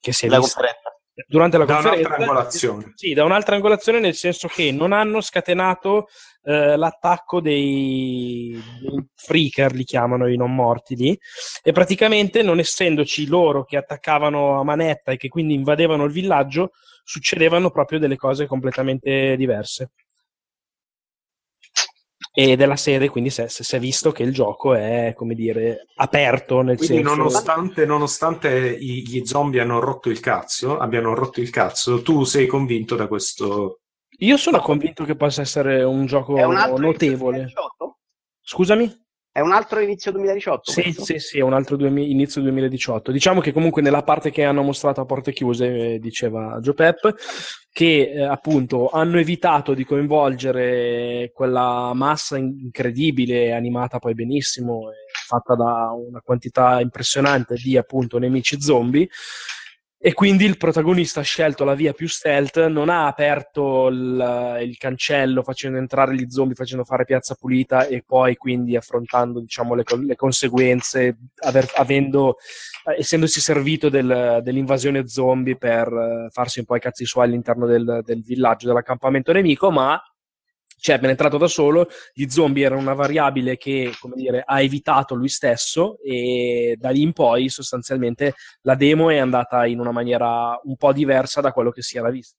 che 0.00 0.12
si 0.12 0.26
è 0.26 0.28
La 0.28 0.38
vista 0.38 0.60
conferenza. 0.60 0.90
durante 1.26 1.58
la 1.58 1.64
Da 1.64 1.74
conferenza 1.74 2.06
un'altra 2.06 2.24
angolazione. 2.24 2.92
sì, 2.94 3.12
da 3.14 3.24
un'altra 3.24 3.54
angolazione 3.56 3.98
nel 4.00 4.14
senso 4.14 4.48
che 4.48 4.70
non 4.70 4.92
hanno 4.92 5.20
scatenato 5.20 6.06
eh, 6.44 6.76
l'attacco 6.76 7.40
dei, 7.40 8.60
dei 8.80 9.06
freaker, 9.14 9.72
li 9.72 9.84
chiamano 9.84 10.28
i 10.28 10.36
non 10.36 10.54
morti 10.54 10.94
lì, 10.94 11.18
e 11.62 11.72
praticamente 11.72 12.42
non 12.42 12.58
essendoci 12.58 13.26
loro 13.26 13.64
che 13.64 13.76
attaccavano 13.76 14.60
a 14.60 14.64
manetta 14.64 15.12
e 15.12 15.16
che 15.16 15.28
quindi 15.28 15.54
invadevano 15.54 16.04
il 16.04 16.12
villaggio, 16.12 16.72
succedevano 17.02 17.70
proprio 17.70 17.98
delle 17.98 18.16
cose 18.16 18.46
completamente 18.46 19.36
diverse. 19.36 19.90
E 22.36 22.56
della 22.56 22.74
serie, 22.74 23.08
quindi 23.08 23.30
si 23.30 23.42
è, 23.42 23.78
visto 23.78 24.10
che 24.10 24.24
il 24.24 24.32
gioco 24.32 24.74
è, 24.74 25.12
come 25.14 25.36
dire, 25.36 25.86
aperto 25.94 26.62
nel 26.62 26.76
Quindi 26.76 26.96
senso... 26.96 27.14
nonostante, 27.14 27.86
nonostante 27.86 28.76
gli 28.76 29.24
zombie 29.24 29.60
hanno 29.60 29.78
rotto 29.78 30.10
il 30.10 30.18
cazzo, 30.18 30.76
abbiano 30.76 31.14
rotto 31.14 31.40
il 31.40 31.50
cazzo, 31.50 32.02
tu 32.02 32.24
sei 32.24 32.48
convinto 32.48 32.96
da 32.96 33.06
questo... 33.06 33.82
Io 34.18 34.36
sono 34.36 34.60
convinto 34.60 35.04
che 35.04 35.16
possa 35.16 35.42
essere 35.42 35.82
un 35.82 36.06
gioco 36.06 36.36
È 36.36 36.44
un 36.44 36.56
altro 36.56 36.78
notevole. 36.78 37.38
inizio 37.38 37.60
2018? 37.60 37.98
Scusami? 38.40 39.02
È 39.32 39.40
un 39.40 39.50
altro 39.50 39.80
inizio 39.80 40.12
2018? 40.12 40.70
Sì, 40.70 40.82
questo? 40.82 41.04
sì, 41.04 41.18
sì, 41.18 41.38
è 41.38 41.42
un 41.42 41.54
altro 41.54 41.74
duemi- 41.74 42.08
inizio 42.08 42.40
2018. 42.40 43.10
Diciamo 43.10 43.40
che 43.40 43.50
comunque 43.50 43.82
nella 43.82 44.04
parte 44.04 44.30
che 44.30 44.44
hanno 44.44 44.62
mostrato 44.62 45.00
a 45.00 45.06
porte 45.06 45.32
chiuse, 45.32 45.94
eh, 45.94 45.98
diceva 45.98 46.60
Joe 46.60 46.74
Pep, 46.74 47.12
che 47.72 48.12
eh, 48.14 48.22
appunto 48.22 48.90
hanno 48.90 49.18
evitato 49.18 49.74
di 49.74 49.84
coinvolgere 49.84 51.32
quella 51.34 51.90
massa 51.94 52.36
incredibile, 52.38 53.52
animata 53.52 53.98
poi 53.98 54.14
benissimo, 54.14 54.92
e 54.92 54.94
fatta 55.26 55.56
da 55.56 55.90
una 55.90 56.20
quantità 56.20 56.80
impressionante 56.80 57.56
di 57.56 57.76
appunto 57.76 58.18
nemici 58.18 58.60
zombie. 58.60 59.08
E 60.06 60.12
quindi 60.12 60.44
il 60.44 60.58
protagonista 60.58 61.20
ha 61.20 61.22
scelto 61.22 61.64
la 61.64 61.72
via 61.72 61.94
più 61.94 62.06
stealth, 62.08 62.66
non 62.66 62.90
ha 62.90 63.06
aperto 63.06 63.86
il, 63.86 64.58
il 64.60 64.76
cancello 64.76 65.42
facendo 65.42 65.78
entrare 65.78 66.14
gli 66.14 66.26
zombie, 66.28 66.54
facendo 66.54 66.84
fare 66.84 67.06
piazza 67.06 67.34
pulita 67.34 67.86
e 67.86 68.04
poi 68.06 68.36
quindi 68.36 68.76
affrontando 68.76 69.40
diciamo, 69.40 69.74
le, 69.74 69.82
le 70.04 70.14
conseguenze, 70.14 71.16
aver- 71.36 71.72
avendo, 71.76 72.36
eh, 72.84 72.98
essendosi 72.98 73.40
servito 73.40 73.88
del- 73.88 74.40
dell'invasione 74.42 75.08
zombie 75.08 75.56
per 75.56 75.88
eh, 75.88 76.28
farsi 76.30 76.58
un 76.58 76.66
po' 76.66 76.76
i 76.76 76.80
cazzi 76.80 77.06
suoi 77.06 77.24
all'interno 77.24 77.64
del, 77.64 78.02
del 78.04 78.20
villaggio, 78.20 78.66
dell'accampamento 78.66 79.32
nemico, 79.32 79.70
ma 79.70 79.98
cioè 80.84 80.98
penetrato 80.98 81.38
da 81.38 81.46
solo, 81.46 81.88
gli 82.12 82.28
zombie 82.28 82.66
erano 82.66 82.82
una 82.82 82.92
variabile 82.92 83.56
che, 83.56 83.94
come 83.98 84.16
dire, 84.16 84.42
ha 84.44 84.60
evitato 84.60 85.14
lui 85.14 85.30
stesso 85.30 85.96
e 86.04 86.76
da 86.78 86.90
lì 86.90 87.00
in 87.00 87.14
poi 87.14 87.48
sostanzialmente 87.48 88.34
la 88.64 88.74
demo 88.74 89.08
è 89.08 89.16
andata 89.16 89.64
in 89.64 89.80
una 89.80 89.92
maniera 89.92 90.60
un 90.62 90.76
po' 90.76 90.92
diversa 90.92 91.40
da 91.40 91.52
quello 91.52 91.70
che 91.70 91.80
si 91.80 91.96
era 91.96 92.10
visto. 92.10 92.36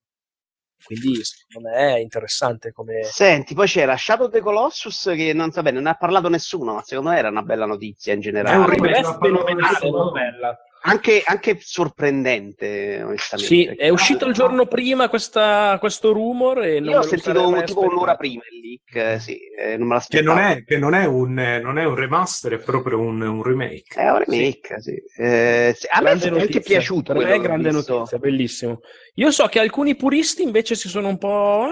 Quindi 0.83 1.15
secondo 1.23 1.69
me 1.69 1.95
è 1.95 1.97
interessante 1.97 2.71
come... 2.71 3.05
Senti, 3.05 3.55
poi 3.55 3.65
c'era 3.65 3.97
Shadow 3.97 4.27
of 4.27 4.31
the 4.31 4.41
Colossus 4.41 5.11
che 5.15 5.33
non 5.33 5.51
so 5.51 5.63
bene, 5.63 5.77
non 5.77 5.85
ne 5.85 5.89
ha 5.89 5.95
parlato 5.95 6.29
nessuno, 6.29 6.75
ma 6.75 6.83
secondo 6.83 7.09
me 7.09 7.17
era 7.17 7.29
una 7.29 7.41
bella 7.41 7.65
notizia 7.65 8.13
in 8.13 8.19
generale. 8.19 8.75
È 8.75 8.79
un 8.79 8.85
è 8.85 9.01
fenomenale, 9.01 9.89
non 9.89 10.11
bella. 10.11 10.55
Anche, 10.87 11.23
anche 11.25 11.57
sorprendente, 11.59 13.01
onestamente. 13.03 13.53
Sì, 13.53 13.63
è 13.65 13.89
uscito 13.89 14.25
il 14.27 14.33
giorno 14.33 14.67
prima 14.67 15.09
questa- 15.09 15.77
questo 15.79 16.11
rumor 16.11 16.63
e 16.63 16.79
non 16.79 16.89
Io 16.91 16.99
ho 16.99 17.01
sentito 17.01 17.49
mai 17.49 17.65
tipo 17.65 17.81
un'ora 17.81 18.15
prima 18.15 18.43
il 18.51 18.59
leak, 18.59 19.15
eh, 19.15 19.19
sì, 19.19 19.35
eh, 19.57 19.77
non 19.77 19.87
me 19.87 19.99
Che 20.07 20.21
l'aspettavo. 20.21 20.39
non 20.39 20.43
è, 20.43 20.63
che 20.63 20.77
non 20.77 20.93
è, 20.93 21.05
un, 21.05 21.39
eh, 21.39 21.59
non 21.59 21.79
è 21.79 21.85
un 21.85 21.95
remaster, 21.95 22.53
è 22.53 22.59
proprio 22.59 22.99
un, 22.99 23.19
un 23.19 23.41
remake. 23.41 23.95
È 23.95 24.09
un 24.09 24.23
remake, 24.27 24.79
sì. 24.79 24.95
Eh, 25.17 25.73
sì, 25.75 25.87
A 25.89 26.01
me 26.01 26.15
Grande 26.17 26.37
è 26.37 26.41
anche 26.41 26.59
piaciuto. 26.59 27.13
Per 27.13 27.23
me 27.23 27.29
è 27.31 27.35
che 27.37 27.41
grande 27.41 27.71
notizia, 27.71 28.17
bellissimo. 28.19 28.79
Io 29.17 29.31
so 29.31 29.45
che 29.47 29.59
alcuni 29.59 29.95
puristi 29.95 30.43
invece 30.43 30.75
si 30.75 30.89
sono 30.89 31.07
un 31.07 31.17
po'... 31.17 31.65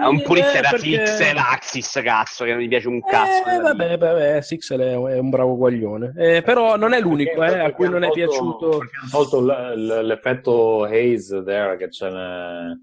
È 0.00 0.06
un 0.06 0.22
purista 0.22 0.58
eh, 0.58 0.60
da 0.60 0.70
perché- 0.70 0.98
Pixel 0.98 1.36
Axis, 1.36 2.00
cazzo, 2.02 2.44
che 2.44 2.50
non 2.52 2.60
gli 2.60 2.68
piace 2.68 2.88
un 2.88 3.00
cazzo. 3.00 3.48
Eh, 3.48 3.58
vabbè, 3.60 3.96
vabbè, 3.96 4.40
Sixel 4.40 4.80
è, 4.80 5.18
un 5.18 5.30
bravo 5.30 5.56
guaglione. 5.56 6.12
Eh, 6.16 6.42
però 6.42 6.76
non 6.76 6.92
è 6.92 7.00
l'unico 7.00 7.44
eh, 7.44 7.58
a 7.60 7.70
cui 7.70 7.88
non 7.88 8.02
è 8.02 8.10
piaciuto. 8.10 8.70
Perché 8.78 8.96
hanno 9.02 9.10
tolto 9.12 9.40
l- 9.40 9.74
l- 9.76 10.04
l'effetto 10.04 10.82
haze 10.84 11.44
there, 11.44 11.76
che 11.76 11.90
ce 11.92 12.10
n'è 12.10 12.76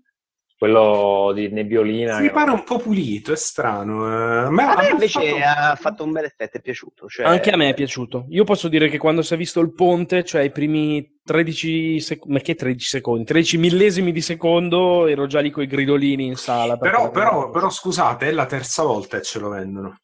quello 0.57 1.31
di 1.35 1.49
nebbiolina. 1.49 2.19
Mi 2.19 2.31
pare 2.31 2.51
un 2.51 2.63
po' 2.63 2.79
pulito, 2.79 3.31
è 3.31 3.35
strano. 3.35 4.07
eh. 4.07 4.45
A 4.45 4.49
me, 4.49 4.63
A 4.63 4.75
me 4.75 4.87
ha 4.87 4.89
invece 4.89 5.19
fatto- 5.39 5.43
ha 5.43 5.75
fatto 5.75 6.03
un 6.03 6.11
bel 6.11 6.23
effetto, 6.25 6.57
è 6.57 6.61
piaciuto. 6.61 7.07
Cioè... 7.07 7.25
Anche 7.25 7.51
a 7.51 7.57
me 7.57 7.69
è 7.69 7.73
piaciuto. 7.73 8.25
Io 8.29 8.43
posso 8.43 8.67
dire 8.67 8.89
che 8.89 8.97
quando 8.97 9.21
si 9.21 9.33
è 9.33 9.37
visto 9.37 9.59
il 9.59 9.73
ponte, 9.73 10.23
cioè 10.23 10.41
i 10.41 10.51
primi 10.51 11.19
13 11.23 11.99
secondi, 11.99 12.33
ma 12.33 12.39
che 12.41 12.55
13 12.55 12.85
secondi? 12.87 13.23
13 13.25 13.57
millesimi 13.57 14.11
di 14.11 14.21
secondo 14.21 15.05
ero 15.07 15.27
già 15.27 15.39
lì 15.41 15.51
con 15.51 15.63
i 15.63 15.67
gridolini 15.67 16.25
in 16.25 16.35
sala. 16.35 16.77
Però, 16.77 17.11
però, 17.11 17.49
però 17.51 17.69
scusate, 17.69 18.27
è 18.27 18.31
la 18.31 18.45
terza 18.47 18.83
volta 18.83 19.17
che 19.17 19.23
ce 19.23 19.39
lo 19.39 19.49
vendono. 19.49 19.97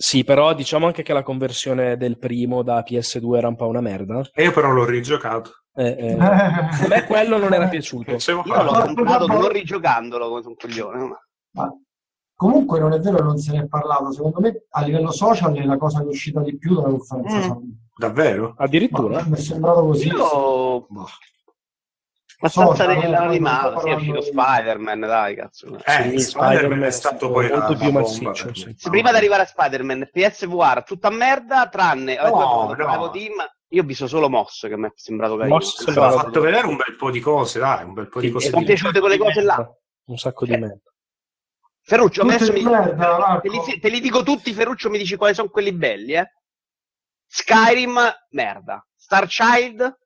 Sì, 0.00 0.22
però 0.22 0.54
diciamo 0.54 0.86
anche 0.86 1.02
che 1.02 1.12
la 1.12 1.24
conversione 1.24 1.96
del 1.96 2.18
primo 2.18 2.62
da 2.62 2.84
PS2 2.88 3.36
era 3.36 3.48
un 3.48 3.56
po' 3.56 3.66
una 3.66 3.80
merda. 3.80 4.28
E 4.32 4.44
io 4.44 4.52
però 4.52 4.70
l'ho 4.70 4.84
rigiocato. 4.84 5.64
Eh, 5.78 5.96
eh, 5.96 6.16
a 6.18 6.86
me 6.88 7.04
quello 7.06 7.38
non 7.38 7.52
era 7.52 7.68
piaciuto. 7.68 8.10
Io 8.12 8.62
l'ho 8.62 8.72
comprato 8.82 9.26
non 9.28 9.48
rigiocandolo 9.48 10.28
come 10.28 10.42
un 10.44 10.56
coglione. 10.56 10.98
ma- 11.04 11.20
Ma 11.52 11.72
comunque 12.34 12.80
non 12.80 12.92
è 12.92 12.98
vero 12.98 13.16
che 13.18 13.22
non 13.22 13.38
se 13.38 13.52
ne 13.52 13.60
è 13.62 13.66
parlato. 13.68 14.10
Secondo 14.12 14.40
me 14.40 14.64
a 14.70 14.82
livello 14.82 15.12
social 15.12 15.54
è 15.56 15.62
la 15.64 15.76
cosa 15.78 16.00
che 16.00 16.06
è 16.06 16.08
uscita 16.08 16.40
di 16.40 16.58
più 16.58 16.74
dalla 16.74 16.88
conferenza 16.88 17.54
Mm. 17.54 17.70
Davvero? 17.96 18.54
Addirittura? 18.58 19.20
Ma 19.22 19.28
mi 19.28 19.36
è 19.36 19.40
sembrato 19.40 19.82
così. 19.84 20.06
Io 20.08 20.16
Boh. 20.16 20.86
abbastanza 22.40 22.74
Social, 22.84 22.96
nell'animato, 22.98 23.78
eh, 23.78 23.80
sì, 23.82 23.88
è 23.88 23.94
uscito 23.94 24.20
Spider-Man, 24.20 25.00
dai, 25.00 25.34
cazzo. 25.36 25.78
Eh, 25.84 26.10
Sì, 26.10 26.18
Spider-Man 26.20 26.82
è 26.84 26.90
stato 26.90 27.30
poi 27.30 27.48
molto 27.48 27.72
la 27.72 27.78
più 27.78 27.90
massiccio, 27.92 28.54
sì. 28.54 28.74
prima 28.90 29.10
di 29.10 29.16
arrivare 29.16 29.42
a 29.42 29.46
Spider-Man, 29.46 30.08
PSVR, 30.12 30.82
tutta 30.84 31.10
merda, 31.10 31.68
tranne 31.68 32.16
No, 32.16 32.30
dopo 32.30 32.74
no. 32.76 33.10
Team, 33.10 33.32
io 33.70 33.82
ho 33.82 33.84
visto 33.84 34.06
solo 34.06 34.28
Moss 34.28 34.66
che 34.66 34.76
mi 34.76 34.86
è 34.86 34.92
sembrato 34.94 35.36
carino. 35.36 35.56
Moss 35.56 35.86
Ha 35.86 36.10
fatto 36.10 36.40
vedere 36.40 36.66
un 36.66 36.76
bel 36.76 36.96
po' 36.96 37.10
di 37.10 37.20
cose, 37.20 37.58
dai, 37.58 37.84
un 37.84 37.92
bel 37.92 38.08
po' 38.08 38.20
di 38.20 38.26
Sì, 38.28 38.32
cose. 38.32 38.50
sono 38.50 38.64
piaciute 38.64 39.00
quelle 39.00 39.18
cose 39.18 39.42
là. 39.42 39.70
Un 40.06 40.16
sacco 40.16 40.44
di 40.46 40.52
Eh. 40.52 40.58
merda. 40.58 40.80
Ferruccio, 41.82 42.22
adesso 42.22 42.52
mi- 42.52 42.62
merda, 42.62 43.40
te, 43.42 43.48
li, 43.48 43.78
te 43.80 43.88
li 43.88 44.00
dico 44.00 44.22
tutti, 44.22 44.52
Ferruccio 44.52 44.90
mi 44.90 44.98
dici 44.98 45.16
quali 45.16 45.34
sono 45.34 45.48
quelli 45.48 45.72
belli, 45.72 46.12
eh? 46.14 46.30
Skyrim, 47.26 47.98
merda. 48.30 48.86
Starchild, 48.94 49.98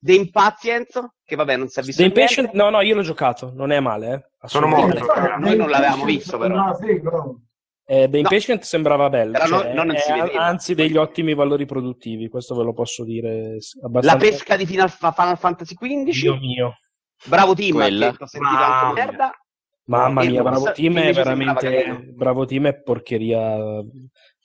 The 0.00 0.12
Impatient, 0.14 1.14
che 1.24 1.34
vabbè 1.36 1.56
non 1.56 1.68
si 1.68 1.80
è 1.80 1.82
visto 1.82 2.02
The. 2.02 2.08
Impatient, 2.08 2.50
no, 2.52 2.68
no, 2.68 2.82
io 2.82 2.94
l'ho 2.94 3.02
giocato, 3.02 3.52
non 3.54 3.70
è 3.72 3.80
male. 3.80 4.30
Eh. 4.42 4.48
Sono 4.48 4.66
morto. 4.66 5.06
Noi 5.38 5.56
non 5.56 5.70
l'avevamo 5.70 6.04
visto, 6.04 6.36
però. 6.36 6.54
No, 6.54 6.74
figo. 6.76 7.40
Eh, 7.86 8.08
The 8.08 8.18
Impatient 8.18 8.62
sembrava 8.62 9.10
bello, 9.10 9.36
cioè, 9.36 9.48
non- 9.48 9.86
non 9.86 9.94
è- 9.94 9.98
si 9.98 10.10
vedeva. 10.12 10.42
anzi 10.44 10.74
degli 10.74 10.96
ottimi 10.96 11.34
valori 11.34 11.66
produttivi, 11.66 12.28
questo 12.28 12.54
ve 12.54 12.62
lo 12.64 12.72
posso 12.72 13.04
dire 13.04 13.60
s- 13.60 13.78
La 13.80 13.86
abbastanza. 13.88 14.26
pesca 14.26 14.56
di 14.56 14.64
Final, 14.66 14.88
Final 14.90 15.36
Fantasy 15.38 15.74
XV. 15.74 16.10
Dio 16.20 16.36
mio. 16.38 16.78
Bravo 17.26 17.54
team, 17.54 17.76
ho 17.76 17.80
sentito 18.26 18.40
Mamma 18.40 18.66
anche 18.80 18.94
mia. 18.94 19.04
merda. 19.04 19.30
Mamma 19.86 20.24
mia, 20.24 20.42
Bravo 20.42 20.72
Team 20.72 20.98
è 20.98 21.12
veramente. 21.12 22.10
Bravo 22.14 22.46
Team 22.46 22.66
è 22.68 22.80
porcheria 22.80 23.82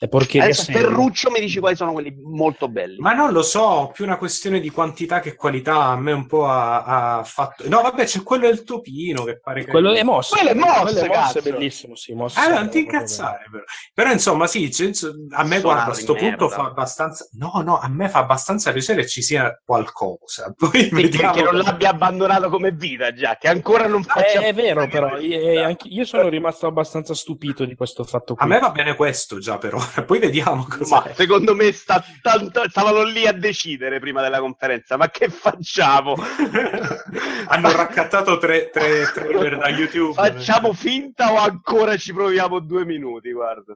Adesso. 0.01 0.71
Ferruccio 0.71 1.29
mi 1.29 1.41
dici 1.41 1.59
quali 1.59 1.75
sono 1.75 1.91
quelli 1.91 2.15
molto 2.23 2.69
belli. 2.69 2.97
Ma 2.99 3.13
non 3.13 3.31
lo 3.31 3.41
so, 3.41 3.91
più 3.93 4.05
una 4.05 4.17
questione 4.17 4.61
di 4.61 4.69
quantità 4.69 5.19
che 5.19 5.35
qualità. 5.35 5.83
A 5.87 5.97
me 5.97 6.13
un 6.13 6.25
po' 6.25 6.47
ha, 6.47 7.17
ha 7.17 7.23
fatto. 7.23 7.67
No, 7.67 7.81
vabbè, 7.81 8.05
c'è 8.05 8.23
quello 8.23 8.45
del 8.47 8.63
topino 8.63 9.23
che 9.25 9.39
pare 9.39 9.65
che. 9.65 9.71
Quello 9.71 9.91
è 9.93 10.03
mosso. 10.03 10.35
Quello 10.35 10.51
è 10.51 10.53
mosso, 10.53 10.81
quello 10.83 10.99
è, 11.01 11.07
mosso, 11.07 11.37
è 11.39 11.41
bellissimo, 11.41 11.95
sì, 11.95 12.13
mosso 12.13 12.39
Ah, 12.39 12.47
è 12.47 12.53
non 12.53 12.69
ti 12.69 12.79
incazzare, 12.79 13.47
però. 13.51 13.63
Però, 13.93 14.11
insomma, 14.11 14.47
sì, 14.47 14.63
a 14.63 14.67
me, 14.69 14.79
Suonare 14.85 15.61
guarda, 15.61 15.91
a 15.91 15.93
sto 15.93 16.13
di 16.13 16.19
punto 16.19 16.47
merda. 16.47 16.63
fa 16.63 16.69
abbastanza. 16.69 17.27
No, 17.33 17.61
no, 17.65 17.77
a 17.79 17.89
me 17.89 18.07
fa 18.07 18.19
abbastanza 18.19 18.71
piacere 18.71 19.01
che 19.01 19.07
ci 19.09 19.21
sia 19.21 19.61
qualcosa. 19.65 20.53
Poi 20.57 20.83
Sì, 20.83 20.89
vediamo. 20.89 21.33
che 21.33 21.41
non 21.41 21.57
l'abbia 21.57 21.89
abbandonato 21.89 22.49
come 22.49 22.71
vita 22.71 23.11
già, 23.13 23.35
che 23.37 23.49
ancora 23.49 23.87
non 23.87 24.01
bello. 24.01 24.13
faccia... 24.13 24.39
È, 24.39 24.45
è 24.45 24.53
vero, 24.53 24.87
però, 24.87 25.17
io, 25.17 25.63
anche- 25.63 25.89
io 25.89 26.05
sono 26.05 26.29
rimasto 26.29 26.67
abbastanza 26.67 27.13
stupito 27.13 27.65
di 27.65 27.75
questo 27.75 28.05
fatto 28.05 28.35
qui. 28.35 28.45
A 28.45 28.47
me 28.47 28.59
va 28.59 28.69
bene 28.71 28.95
questo 28.95 29.39
già, 29.39 29.57
però. 29.57 29.77
Poi 30.05 30.19
vediamo 30.19 30.65
cosa. 30.65 31.03
Ma 31.05 31.13
secondo 31.13 31.55
me 31.55 31.71
sta 31.71 32.03
tanto... 32.21 32.67
stavano 32.69 33.03
lì 33.03 33.27
a 33.27 33.31
decidere 33.31 33.99
prima 33.99 34.21
della 34.21 34.39
conferenza, 34.39 34.97
ma 34.97 35.09
che 35.09 35.29
facciamo? 35.29 36.15
Hanno 37.47 37.71
raccattato 37.71 38.37
tre, 38.37 38.69
tre 38.69 39.11
trailer 39.13 39.57
da 39.57 39.69
YouTube. 39.69 40.13
Facciamo 40.13 40.73
finta 40.73 41.31
o 41.31 41.37
ancora 41.37 41.97
ci 41.97 42.13
proviamo 42.13 42.59
due 42.59 42.85
minuti, 42.85 43.31
guarda. 43.31 43.73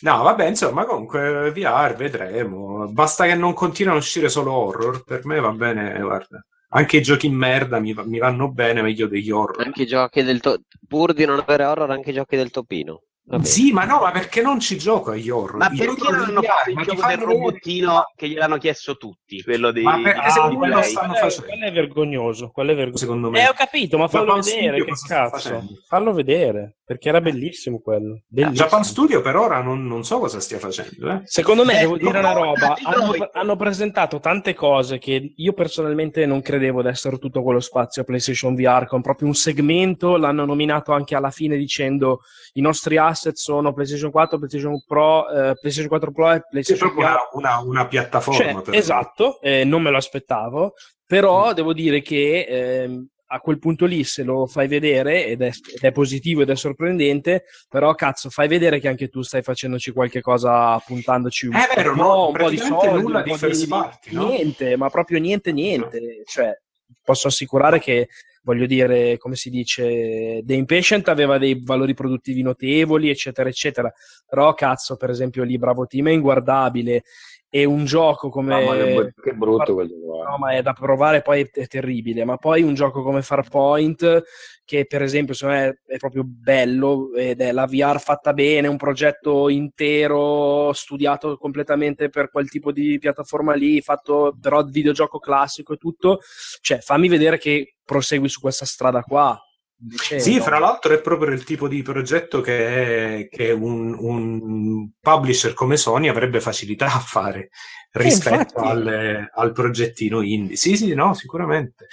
No, 0.00 0.22
vabbè, 0.22 0.46
insomma, 0.46 0.84
comunque 0.84 1.50
VR 1.50 1.94
vedremo. 1.96 2.86
Basta 2.88 3.26
che 3.26 3.34
non 3.34 3.52
continuino 3.52 3.96
a 3.96 4.00
uscire 4.00 4.28
solo 4.28 4.52
horror. 4.52 5.02
Per 5.02 5.24
me 5.26 5.40
va 5.40 5.50
bene, 5.50 5.98
guarda. 6.00 6.44
Anche 6.70 6.98
i 6.98 7.02
giochi 7.02 7.26
in 7.26 7.34
merda 7.34 7.80
mi, 7.80 7.94
mi 8.04 8.18
vanno 8.18 8.50
bene 8.50 8.82
meglio 8.82 9.08
degli 9.08 9.30
horror. 9.30 9.64
Anche 9.64 9.82
i 9.82 9.86
giochi 9.86 10.22
del 10.22 10.40
to- 10.40 10.60
pur 10.86 11.14
di 11.14 11.24
non 11.24 11.38
avere 11.40 11.64
horror, 11.64 11.90
anche 11.90 12.10
i 12.10 12.14
giochi 12.14 12.36
del 12.36 12.50
topino. 12.50 13.02
Vabbè. 13.30 13.44
Sì, 13.44 13.72
ma 13.72 13.84
no, 13.84 14.00
ma 14.00 14.10
perché 14.10 14.40
non 14.40 14.58
ci 14.58 14.78
gioco 14.78 15.10
agli 15.10 15.28
horror? 15.28 15.56
Ma 15.58 15.68
I 15.70 15.76
perché 15.76 16.02
horror 16.02 16.12
non 16.12 16.28
hanno 16.28 16.42
fatto 16.42 16.70
il 16.70 16.74
ma 16.76 16.82
gioco 16.82 16.94
del 17.06 17.18
vedere- 17.18 17.32
robottino 17.32 18.12
che 18.16 18.28
gliel'hanno 18.28 18.56
chiesto 18.56 18.96
tutti? 18.96 19.42
Quello 19.42 19.70
dei... 19.70 19.82
Ma 19.82 20.00
perché 20.00 20.20
dei- 20.22 20.30
secondo 20.30 20.58
dei 20.60 20.68
me 20.68 20.74
lo 20.74 20.82
stanno 20.82 21.06
quello, 21.12 21.14
è, 21.14 21.20
facendo. 21.20 21.46
quello 21.46 21.64
è 21.66 21.72
vergognoso, 21.72 22.48
quello 22.50 22.70
è 22.70 22.74
vergognoso. 22.74 23.04
Secondo 23.04 23.30
me. 23.30 23.42
Eh, 23.42 23.48
ho 23.48 23.52
capito, 23.52 23.98
ma 23.98 24.08
fallo 24.08 24.24
Japan 24.24 24.40
vedere, 24.40 24.84
che 24.84 24.92
cazzo. 25.06 25.36
facendo? 25.36 25.72
Fallo 25.86 26.12
vedere, 26.14 26.76
perché 26.88 27.10
era 27.10 27.20
bellissimo 27.20 27.80
quello. 27.80 28.22
Bellissimo. 28.28 28.64
Japan 28.64 28.82
Studio 28.82 29.20
per 29.20 29.36
ora 29.36 29.60
non, 29.60 29.86
non 29.86 30.04
so 30.04 30.20
cosa 30.20 30.40
stia 30.40 30.58
facendo. 30.58 31.10
Eh. 31.10 31.20
Secondo 31.24 31.62
me, 31.66 31.76
Eh, 31.76 31.80
devo 31.80 31.98
dire 31.98 32.18
una 32.18 32.32
roba, 32.32 32.68
dai, 32.68 32.82
hanno, 32.94 33.10
dai. 33.10 33.28
hanno 33.34 33.56
presentato 33.56 34.20
tante 34.20 34.54
cose 34.54 34.96
che 34.96 35.34
io 35.36 35.52
personalmente 35.52 36.24
non 36.24 36.40
credevo 36.40 36.80
di 36.80 36.88
essere 36.88 37.18
tutto 37.18 37.42
quello 37.42 37.60
spazio 37.60 38.00
a 38.00 38.04
PlayStation 38.06 38.54
VR, 38.54 38.86
con 38.86 39.02
proprio 39.02 39.28
un 39.28 39.34
segmento, 39.34 40.16
l'hanno 40.16 40.46
nominato 40.46 40.92
anche 40.92 41.14
alla 41.14 41.30
fine 41.30 41.58
dicendo 41.58 42.20
i 42.54 42.62
nostri 42.62 42.96
asset 42.96 43.34
sono 43.34 43.74
PlayStation 43.74 44.10
4, 44.10 44.38
PlayStation 44.38 44.82
Pro, 44.86 45.28
eh, 45.28 45.52
PlayStation 45.60 45.88
4 45.88 46.10
Pro 46.10 46.32
e 46.32 46.36
È 46.36 46.42
PlayStation 46.48 46.88
proprio 46.94 47.06
VR. 47.06 47.28
una, 47.34 47.58
una- 47.58 47.68
una 47.68 47.86
piattaforma. 47.86 48.40
Cioè, 48.52 48.62
per 48.62 48.74
esatto, 48.74 49.42
eh, 49.42 49.64
non 49.64 49.82
me 49.82 49.90
lo 49.90 49.98
aspettavo, 49.98 50.72
però 51.06 51.52
devo 51.52 51.74
dire 51.74 52.00
che 52.00 52.46
ehm, 52.48 53.06
a 53.30 53.40
quel 53.40 53.58
punto 53.58 53.84
lì 53.84 54.04
se 54.04 54.22
lo 54.22 54.46
fai 54.46 54.68
vedere 54.68 55.26
ed 55.26 55.42
è, 55.42 55.48
ed 55.48 55.82
è 55.82 55.92
positivo 55.92 56.42
ed 56.42 56.50
è 56.50 56.56
sorprendente, 56.56 57.44
però 57.68 57.94
cazzo 57.94 58.30
fai 58.30 58.48
vedere 58.48 58.80
che 58.80 58.88
anche 58.88 59.08
tu 59.08 59.22
stai 59.22 59.42
facendoci 59.42 59.90
qualche 59.92 60.20
cosa 60.20 60.78
puntandoci 60.78 61.46
un, 61.46 61.54
È 61.54 61.68
vero, 61.74 61.94
po', 61.94 62.02
no? 62.02 62.26
un 62.28 62.34
po' 62.34 62.50
di 62.50 62.58
soldi, 62.58 63.02
nulla 63.02 63.18
un 63.18 63.24
di 63.24 63.34
first 63.34 63.68
party, 63.68 64.14
no? 64.14 64.28
niente, 64.28 64.76
ma 64.76 64.88
proprio 64.88 65.18
niente 65.18 65.52
niente, 65.52 66.22
cioè 66.24 66.58
posso 67.02 67.28
assicurare 67.28 67.78
che 67.78 68.08
voglio 68.42 68.64
dire, 68.64 69.18
come 69.18 69.36
si 69.36 69.50
dice, 69.50 70.40
The 70.42 70.54
Impatient 70.54 71.08
aveva 71.08 71.36
dei 71.36 71.60
valori 71.62 71.92
produttivi 71.92 72.40
notevoli, 72.40 73.10
eccetera, 73.10 73.48
eccetera. 73.48 73.92
Però, 74.26 74.54
cazzo, 74.54 74.96
per 74.96 75.10
esempio, 75.10 75.42
lì 75.44 75.58
Bravo 75.58 75.86
Team 75.86 76.08
è 76.08 76.12
inguardabile. 76.12 77.02
E 77.50 77.64
un 77.64 77.86
gioco 77.86 78.28
come. 78.28 78.62
Mamma, 78.62 78.76
che, 78.76 79.14
che 79.22 79.32
brutto 79.32 79.72
quel 79.72 79.88
gioco. 79.88 80.20
eh. 80.20 80.30
No, 80.30 80.36
ma 80.38 80.50
è 80.52 80.60
da 80.60 80.74
provare, 80.74 81.22
poi 81.22 81.42
è, 81.42 81.50
è 81.50 81.66
terribile. 81.66 82.24
Ma 82.24 82.36
poi 82.36 82.62
un 82.62 82.74
gioco 82.74 83.02
come 83.02 83.22
Farpoint, 83.22 84.22
che 84.66 84.84
per 84.86 85.00
esempio 85.00 85.32
secondo 85.32 85.60
me 85.60 85.80
è 85.86 85.96
proprio 85.96 86.24
bello, 86.26 87.14
ed 87.14 87.40
è 87.40 87.52
la 87.52 87.64
VR 87.64 87.98
fatta 88.00 88.34
bene, 88.34 88.68
un 88.68 88.76
progetto 88.76 89.48
intero, 89.48 90.72
studiato 90.74 91.38
completamente 91.38 92.10
per 92.10 92.30
quel 92.30 92.50
tipo 92.50 92.70
di 92.70 92.98
piattaforma 92.98 93.54
lì, 93.54 93.80
fatto 93.80 94.36
però 94.38 94.62
videogioco 94.64 95.18
classico 95.18 95.72
e 95.72 95.78
tutto. 95.78 96.20
Cioè, 96.60 96.80
fammi 96.80 97.08
vedere 97.08 97.38
che 97.38 97.76
prosegui 97.82 98.28
su 98.28 98.40
questa 98.40 98.66
strada 98.66 99.00
qua. 99.02 99.40
Invece, 99.80 100.18
Sì, 100.18 100.40
fra 100.40 100.58
l'altro 100.58 100.92
è 100.92 101.00
proprio 101.00 101.32
il 101.32 101.44
tipo 101.44 101.68
di 101.68 101.82
progetto 101.82 102.40
che, 102.40 103.28
che 103.30 103.52
un, 103.52 103.94
un 103.98 104.90
publisher 105.00 105.54
come 105.54 105.76
Sony 105.76 106.08
avrebbe 106.08 106.40
facilità 106.40 106.86
a 106.86 106.98
fare 106.98 107.50
rispetto 107.92 108.58
infatti. 108.58 108.68
al, 108.68 109.30
al 109.32 109.52
progettino 109.52 110.20
indie. 110.22 110.56
Sì, 110.56 110.76
sì, 110.76 110.94
no, 110.94 111.14
sicuramente. 111.14 111.86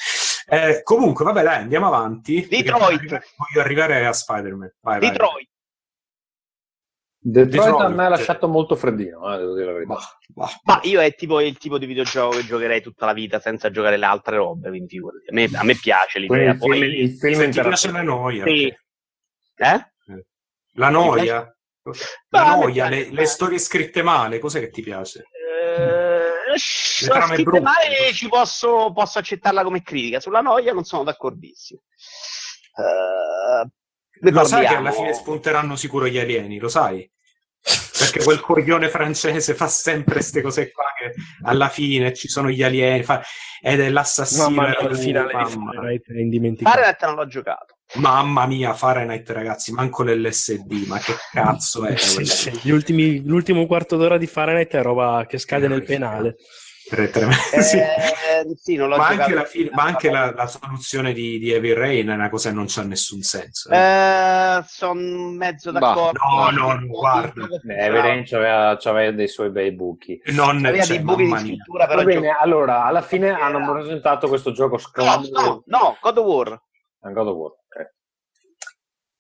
Eh, 0.48 0.82
comunque, 0.84 1.26
vabbè, 1.26 1.44
dai, 1.44 1.62
andiamo 1.62 1.88
avanti. 1.88 2.46
Detroit. 2.48 3.08
Voglio 3.08 3.62
arrivare, 3.62 4.06
a 4.06 4.14
Spider-Man. 4.14 4.76
Vai, 4.82 5.00
vai. 5.00 5.48
Detroit. 7.28 7.66
Detroit, 7.66 7.82
a 7.82 7.88
me 7.90 8.06
ha 8.06 8.10
lasciato 8.10 8.48
molto 8.48 8.76
freddino, 8.76 9.34
eh, 9.34 9.38
devo 9.40 9.54
dire 9.56 9.66
la 9.66 9.72
verità. 9.74 9.94
Bah, 9.94 10.02
bah. 10.28 10.50
Ma 10.64 10.80
io 10.84 11.02
è 11.02 11.16
tipo 11.16 11.42
il 11.42 11.58
tipo 11.58 11.80
di 11.80 11.88
videogioco 11.88 12.36
che 12.38 12.46
giocherei 12.46 12.82
tutta 12.84 13.08
la 13.08 13.14
vita 13.14 13.40
senza 13.40 13.72
giocare 13.72 13.98
le 13.98 14.06
altre 14.06 14.36
robe, 14.38 14.70
quindi 14.70 14.90
figurati. 14.90 15.26
A 15.30 15.34
me, 15.34 15.50
a 15.56 15.64
me 15.64 15.74
piace 15.76 16.20
l'idea. 16.20 16.52
il 16.52 16.58
film, 16.60 16.70
Poi, 16.70 17.00
il 17.00 17.18
film 17.18 17.40
Se 17.42 17.50
ti 17.50 17.62
piace 17.62 17.92
la 17.92 18.02
noia, 18.04 18.44
Sì. 18.46 18.66
ok. 19.56 19.66
eh? 19.68 19.92
la 20.74 20.90
noia, 20.90 21.58
Ma 22.30 22.42
la 22.44 22.56
noia, 22.58 22.90
le, 22.90 23.10
le 23.10 23.26
storie 23.26 23.58
scritte 23.58 24.04
male, 24.04 24.38
cos'è 24.38 24.60
che 24.60 24.70
ti 24.70 24.84
piace? 24.84 25.24
Eh, 25.78 26.52
Le 26.52 27.08
trame 27.08 27.26
scritte 27.26 27.44
brutte. 27.44 27.60
male 27.62 28.14
ci 28.14 28.28
posso, 28.28 28.92
posso 28.94 29.18
accettarla 29.18 29.64
come 29.64 29.82
critica. 29.82 30.20
Sulla 30.20 30.42
noia 30.42 30.74
non 30.74 30.84
sono 30.84 31.04
d'accordissimo. 31.04 31.80
Eh, 32.78 33.68
ne 34.22 34.32
Lo 34.32 34.44
sai 34.46 34.68
che 34.68 34.76
alla 34.76 34.92
fine 34.92 35.14
spunteranno 35.14 35.76
sicuro 35.76 36.08
gli 36.08 36.20
alieni, 36.20 36.60
lo 36.60 36.68
sai? 36.70 37.10
Perché 37.98 38.24
quel 38.24 38.42
coglione 38.42 38.90
francese 38.90 39.56
fa 39.56 39.68
sempre 39.68 40.16
queste 40.16 40.42
cose 40.42 40.72
qua 40.72 40.84
che 40.98 41.14
alla 41.44 41.70
fine 41.70 42.14
ci 42.14 42.28
sono 42.28 42.50
gli 42.50 42.62
alieni 42.62 43.02
fa- 43.04 43.24
ed 43.62 43.80
è 43.80 43.90
l'assassino. 43.90 44.50
Mamma 44.50 44.68
mia, 44.70 44.90
il 44.90 44.98
finale 44.98 45.28
di 45.30 45.34
mamma. 45.56 45.72
Fahrenheit 45.72 46.12
è 46.12 46.20
indimenticabile. 46.20 46.84
Fahrenheit 46.84 47.06
non 47.06 47.16
l'ho 47.16 47.28
giocato. 47.28 47.78
Mamma 47.96 48.46
mia, 48.46 48.74
Fahrenheit 48.74 49.30
ragazzi, 49.30 49.72
manco 49.72 50.04
l'LSD, 50.04 50.86
ma 50.88 51.00
che 51.00 51.14
cazzo 51.32 51.86
è? 51.86 51.96
Sì, 51.98 52.26
sì, 52.26 52.60
gli 52.62 52.70
ultimi- 52.72 53.26
l'ultimo 53.26 53.66
quarto 53.66 53.96
d'ora 53.98 54.18
di 54.18 54.28
Fahrenheit 54.28 54.74
è 54.76 54.82
roba 54.82 55.26
che 55.28 55.38
scade 55.40 55.68
nel 55.68 55.84
penale. 55.84 56.36
Tre- 56.88 57.10
tre- 57.10 57.32
sì. 57.62 57.78
Eh, 57.78 58.56
sì, 58.56 58.76
non 58.76 58.90
l'ho 58.90 58.98
Ma 58.98 59.08
anche, 59.08 59.34
la, 59.34 59.44
fine- 59.46 59.70
ma 59.74 59.84
anche 59.84 60.12
la, 60.12 60.32
la 60.34 60.46
soluzione 60.46 61.14
di, 61.14 61.40
di 61.40 61.52
Heavy 61.52 61.74
Rain 61.74 62.08
è 62.10 62.14
una 62.14 62.30
cosa 62.30 62.50
che 62.50 62.56
non 62.56 62.66
c'ha 62.68 62.84
nessun 62.84 63.22
senso. 63.22 63.70
eh. 63.72 63.78
Eh, 63.78 64.64
sono 64.68 64.94
mezzo 65.32 65.72
Bah, 65.72 65.80
d'accordo. 65.80 66.20
no, 66.24 66.50
no, 66.52 66.74
no, 66.74 66.86
guarda. 66.88 67.48
Eh, 67.68 67.86
Everen 67.86 68.24
c'aveva, 68.26 68.78
c'aveva 68.80 69.12
dei 69.12 69.28
suoi 69.28 69.50
bei 69.50 69.72
buchi. 69.72 70.22
non 70.34 70.64
Aveva 70.64 70.84
cioè, 70.84 70.96
dei 70.98 71.04
buchi 71.06 71.26
di 71.26 71.38
scrittura, 71.38 71.88
però 71.88 72.00
Va 72.00 72.06
bene, 72.06 72.28
gioco- 72.28 72.40
allora, 72.40 72.84
alla 72.84 73.02
fine 73.02 73.30
hanno 73.32 73.60
Era- 73.60 73.72
presentato 73.74 74.28
questo 74.28 74.52
gioco 74.52 74.74
No, 74.76 74.80
sclamoroso. 74.80 75.32
no, 75.42 75.64
no, 75.66 75.98
God 76.00 76.18
of 76.20 76.26
War. 76.26 76.62
God 77.00 77.28
of 77.28 77.36
War. 77.36 77.52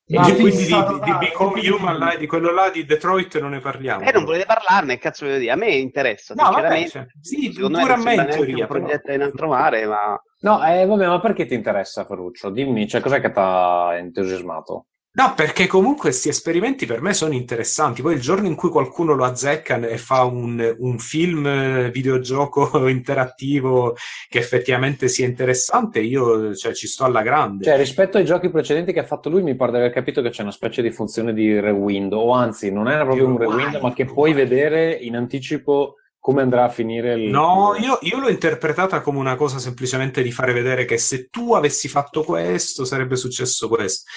E 0.07 0.19
Ma 0.19 0.31
quindi 0.31 0.65
di, 0.65 0.75
di, 1.03 1.17
Become 1.17 1.67
Human, 1.67 1.97
là, 1.97 2.15
di 2.15 2.27
quello 2.27 2.51
là 2.51 2.69
di 2.69 2.85
Detroit 2.85 3.39
non 3.39 3.51
ne 3.51 3.59
parliamo. 3.59 4.03
Eh, 4.03 4.11
non 4.11 4.23
volete 4.23 4.45
parlarne, 4.45 4.99
cazzo 4.99 5.25
voglio 5.25 5.39
dire. 5.39 5.51
A 5.51 5.55
me 5.55 5.73
interessa, 5.73 6.35
No, 6.35 6.51
vabbè, 6.51 6.87
cioè, 6.87 7.07
sì, 7.19 7.51
Secondo 7.51 7.79
me 7.79 8.15
non 8.15 8.27
teoria, 8.27 8.65
un 8.65 8.67
progetto 8.67 9.11
in 9.11 9.21
altro 9.23 9.47
mare, 9.47 9.87
ma... 9.87 10.21
No, 10.41 10.63
eh, 10.63 10.85
vabbè, 10.85 11.07
ma 11.07 11.19
perché 11.19 11.47
ti 11.47 11.55
interessa, 11.55 12.05
Ferruccio? 12.05 12.51
Dimmi, 12.51 12.87
cioè, 12.87 13.01
cos'è 13.01 13.19
che 13.19 13.31
ti 13.31 13.39
ha 13.39 13.97
entusiasmato? 13.97 14.89
No, 15.15 15.33
perché 15.33 15.65
comunque 15.65 16.09
questi 16.09 16.27
esperimenti 16.27 16.85
per 16.85 17.01
me 17.01 17.13
sono 17.13 17.33
interessanti. 17.33 18.01
Poi 18.01 18.15
il 18.15 18.19
giorno 18.19 18.47
in 18.47 18.55
cui 18.55 18.69
qualcuno 18.69 19.13
lo 19.13 19.23
azzecca 19.23 19.79
e 19.79 19.97
fa 19.97 20.23
un, 20.23 20.75
un 20.79 20.99
film 20.99 21.47
eh, 21.47 21.89
videogioco 21.89 22.85
interattivo 22.89 23.95
che 24.27 24.39
effettivamente 24.39 25.07
sia 25.07 25.25
interessante, 25.25 26.01
io 26.01 26.53
cioè, 26.53 26.73
ci 26.73 26.87
sto 26.87 27.05
alla 27.05 27.21
grande. 27.21 27.63
Cioè, 27.63 27.77
rispetto 27.77 28.17
ai 28.17 28.25
giochi 28.25 28.49
precedenti 28.49 28.91
che 28.91 28.99
ha 28.99 29.05
fatto 29.05 29.29
lui, 29.29 29.41
mi 29.41 29.55
pare 29.55 29.71
di 29.71 29.77
aver 29.77 29.91
capito 29.91 30.21
che 30.21 30.31
c'è 30.31 30.41
una 30.41 30.51
specie 30.51 30.81
di 30.81 30.91
funzione 30.91 31.33
di 31.33 31.61
rewind, 31.61 32.11
o 32.11 32.31
anzi, 32.31 32.69
non 32.69 32.89
era 32.89 33.05
proprio 33.05 33.27
un 33.27 33.37
rewind, 33.37 33.79
ma 33.81 33.93
che 33.93 34.03
puoi 34.03 34.33
vedere 34.33 34.91
in 34.91 35.15
anticipo 35.15 35.95
come 36.25 36.41
andrà 36.41 36.63
a 36.63 36.69
finire 36.69 37.13
il... 37.13 37.29
No, 37.29 37.75
io, 37.79 37.99
io 38.01 38.17
l'ho 38.17 38.29
interpretata 38.29 39.01
come 39.01 39.19
una 39.19 39.35
cosa 39.35 39.59
semplicemente 39.59 40.23
di 40.23 40.31
fare 40.31 40.53
vedere 40.53 40.83
che 40.83 40.97
se 40.97 41.27
tu 41.29 41.53
avessi 41.53 41.87
fatto 41.87 42.23
questo 42.23 42.83
sarebbe 42.83 43.15
successo 43.15 43.67
questo. 43.67 44.09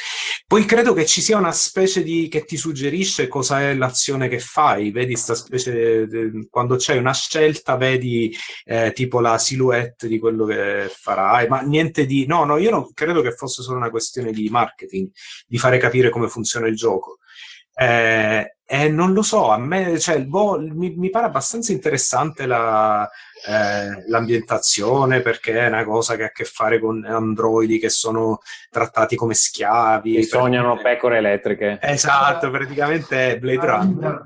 Poi 0.47 0.65
credo 0.65 0.95
che 0.95 1.05
ci 1.05 1.21
sia 1.21 1.37
una 1.37 1.53
specie 1.53 2.03
di... 2.03 2.29
che 2.29 2.47
ti 2.47 2.57
suggerisce 2.57 3.29
cosa 3.29 3.61
è 3.61 3.75
l'azione 3.75 4.29
che 4.29 4.39
fai, 4.39 4.91
vedi 4.91 5.17
sta 5.17 5.35
specie... 5.35 6.09
quando 6.49 6.77
c'è 6.77 6.97
una 6.97 7.13
scelta 7.13 7.77
vedi 7.77 8.35
eh, 8.65 8.93
tipo 8.95 9.21
la 9.21 9.37
silhouette 9.37 10.09
di 10.09 10.19
quello 10.19 10.47
che 10.47 10.91
farai, 10.91 11.47
ma 11.47 11.61
niente 11.61 12.07
di... 12.07 12.25
No, 12.25 12.45
no, 12.45 12.57
io 12.57 12.71
non 12.71 12.91
credo 12.95 13.21
che 13.21 13.33
fosse 13.35 13.61
solo 13.61 13.77
una 13.77 13.91
questione 13.91 14.33
di 14.33 14.49
marketing, 14.49 15.11
di 15.47 15.59
fare 15.59 15.77
capire 15.77 16.09
come 16.09 16.29
funziona 16.29 16.69
il 16.69 16.75
gioco. 16.75 17.19
Eh, 17.75 18.58
e 18.71 18.91
non 18.91 19.15
lo 19.15 19.23
so, 19.23 19.49
a 19.49 19.57
me 19.57 19.99
cioè, 19.99 20.21
boh, 20.21 20.61
mi, 20.61 20.95
mi 20.95 21.09
pare 21.09 21.25
abbastanza 21.25 21.73
interessante 21.73 22.45
la, 22.45 23.09
eh, 23.47 24.05
l'ambientazione 24.09 25.23
perché 25.23 25.59
è 25.59 25.69
una 25.69 25.85
cosa 25.85 26.17
che 26.17 26.25
ha 26.25 26.27
a 26.27 26.33
che 26.33 26.45
fare 26.45 26.79
con 26.79 27.03
androidi 27.03 27.79
che 27.79 27.89
sono 27.89 28.41
trattati 28.71 29.17
come 29.17 29.33
schiavi. 29.33 30.17
Che 30.17 30.23
sognano 30.23 30.79
pecore 30.83 31.17
elettriche. 31.17 31.79
Esatto, 31.81 32.51
praticamente 32.51 33.31
è 33.31 33.39
Blade 33.39 33.67
Runner. 33.67 34.23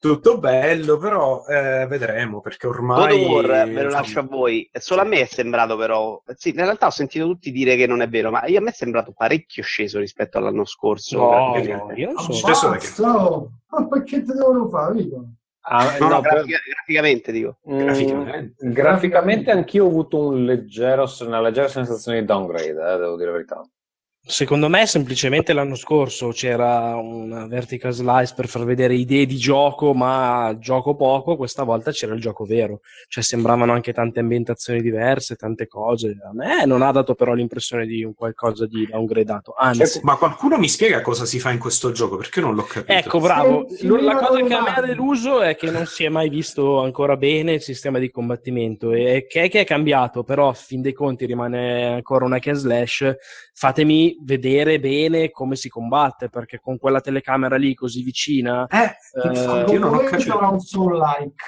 Tutto 0.00 0.38
bello, 0.38 0.96
però 0.96 1.44
eh, 1.46 1.86
vedremo 1.86 2.40
perché 2.40 2.66
God 2.66 2.76
ormai... 2.76 3.22
of 3.22 3.30
War 3.30 3.46
ve 3.46 3.64
lo 3.66 3.68
insomma, 3.82 3.90
lascio 3.90 4.18
a 4.20 4.22
voi. 4.22 4.70
Solo 4.72 5.02
a 5.02 5.04
me 5.04 5.20
è 5.20 5.24
sembrato 5.26 5.76
però. 5.76 6.22
Sì, 6.36 6.48
in 6.48 6.54
realtà 6.56 6.86
ho 6.86 6.90
sentito 6.90 7.26
tutti 7.26 7.50
dire 7.52 7.76
che 7.76 7.86
non 7.86 8.00
è 8.00 8.08
vero, 8.08 8.30
ma 8.30 8.46
io- 8.46 8.58
a 8.58 8.62
me 8.62 8.70
è 8.70 8.72
sembrato 8.72 9.12
parecchio 9.12 9.62
sceso 9.62 9.98
rispetto 9.98 10.38
all'anno 10.38 10.64
scorso. 10.64 11.18
No, 11.18 11.54
no, 11.54 11.92
io 11.94 12.12
non 12.12 12.18
so. 12.18 12.32
Stesso 12.32 12.68
oh. 13.04 13.50
ma 13.68 13.86
perché 13.88 14.22
te 14.22 14.32
devono 14.32 14.70
fare? 14.70 15.06
Ah, 15.64 15.98
No, 15.98 16.08
no, 16.08 16.20
grafica- 16.22 16.58
graficamente 16.66 17.30
dico. 17.30 17.58
Mm, 17.70 17.78
Graficamente. 17.78 18.54
graficamente 18.72 19.50
anch'io 19.50 19.84
ho 19.84 19.88
avuto 19.88 20.28
un 20.28 20.46
leggero, 20.46 21.04
una 21.20 21.42
leggera 21.42 21.68
sensazione 21.68 22.20
di 22.20 22.24
downgrade, 22.26 22.70
eh, 22.70 22.96
devo 22.96 23.16
dire 23.16 23.26
la 23.26 23.32
verità. 23.32 23.62
Secondo 24.22 24.68
me 24.68 24.86
semplicemente 24.86 25.54
l'anno 25.54 25.74
scorso 25.74 26.28
c'era 26.28 26.94
una 26.94 27.46
vertical 27.46 27.90
slice 27.92 28.34
per 28.36 28.48
far 28.48 28.64
vedere 28.64 28.94
idee 28.94 29.24
di 29.24 29.38
gioco, 29.38 29.94
ma 29.94 30.54
gioco 30.58 30.94
poco, 30.94 31.36
questa 31.36 31.62
volta 31.62 31.90
c'era 31.90 32.12
il 32.12 32.20
gioco 32.20 32.44
vero. 32.44 32.80
Cioè 33.08 33.24
sembravano 33.24 33.72
anche 33.72 33.94
tante 33.94 34.20
ambientazioni 34.20 34.82
diverse, 34.82 35.36
tante 35.36 35.66
cose. 35.66 36.18
A 36.22 36.34
me 36.34 36.66
non 36.66 36.82
ha 36.82 36.92
dato 36.92 37.14
però 37.14 37.32
l'impressione 37.32 37.86
di 37.86 38.04
un 38.04 38.12
qualcosa 38.14 38.66
di 38.66 38.86
downgradato, 38.86 39.54
anzi. 39.56 40.00
Ma 40.02 40.16
qualcuno 40.16 40.58
mi 40.58 40.68
spiega 40.68 41.00
cosa 41.00 41.24
si 41.24 41.40
fa 41.40 41.50
in 41.50 41.58
questo 41.58 41.90
gioco? 41.90 42.16
Perché 42.16 42.42
non 42.42 42.54
l'ho 42.54 42.64
capito. 42.64 42.92
Ecco, 42.92 43.20
bravo. 43.20 43.66
Sì, 43.70 43.86
la 43.88 44.16
cosa 44.16 44.42
che 44.42 44.54
a 44.54 44.62
me 44.62 44.74
ha 44.74 44.82
deluso 44.82 45.40
è 45.40 45.56
che 45.56 45.70
non 45.70 45.86
si 45.86 46.04
è 46.04 46.10
mai 46.10 46.28
visto 46.28 46.80
ancora 46.82 47.16
bene 47.16 47.54
il 47.54 47.62
sistema 47.62 47.98
di 47.98 48.10
combattimento 48.10 48.92
e 48.92 49.26
che 49.26 49.44
è, 49.44 49.48
che 49.48 49.60
è 49.60 49.64
cambiato, 49.64 50.24
però 50.24 50.50
a 50.50 50.52
fin 50.52 50.82
dei 50.82 50.92
conti 50.92 51.24
rimane 51.24 51.94
ancora 51.94 52.26
una 52.26 52.38
and 52.40 52.56
slash. 52.56 53.16
Fatemi 53.60 54.16
vedere 54.24 54.80
bene 54.80 55.28
come 55.30 55.54
si 55.54 55.68
combatte, 55.68 56.30
perché 56.30 56.58
con 56.60 56.78
quella 56.78 57.02
telecamera 57.02 57.56
lì 57.56 57.74
così 57.74 58.02
vicina... 58.02 58.66
Eh, 58.66 58.96
Eh, 59.22 59.28
infatti, 59.28 59.72
io 59.74 59.78
non 59.80 59.92
ho 59.96 59.98
capito. 59.98 60.32
c'era 60.32 60.48
un 60.48 60.60
soul 60.60 60.96
like. 60.96 61.44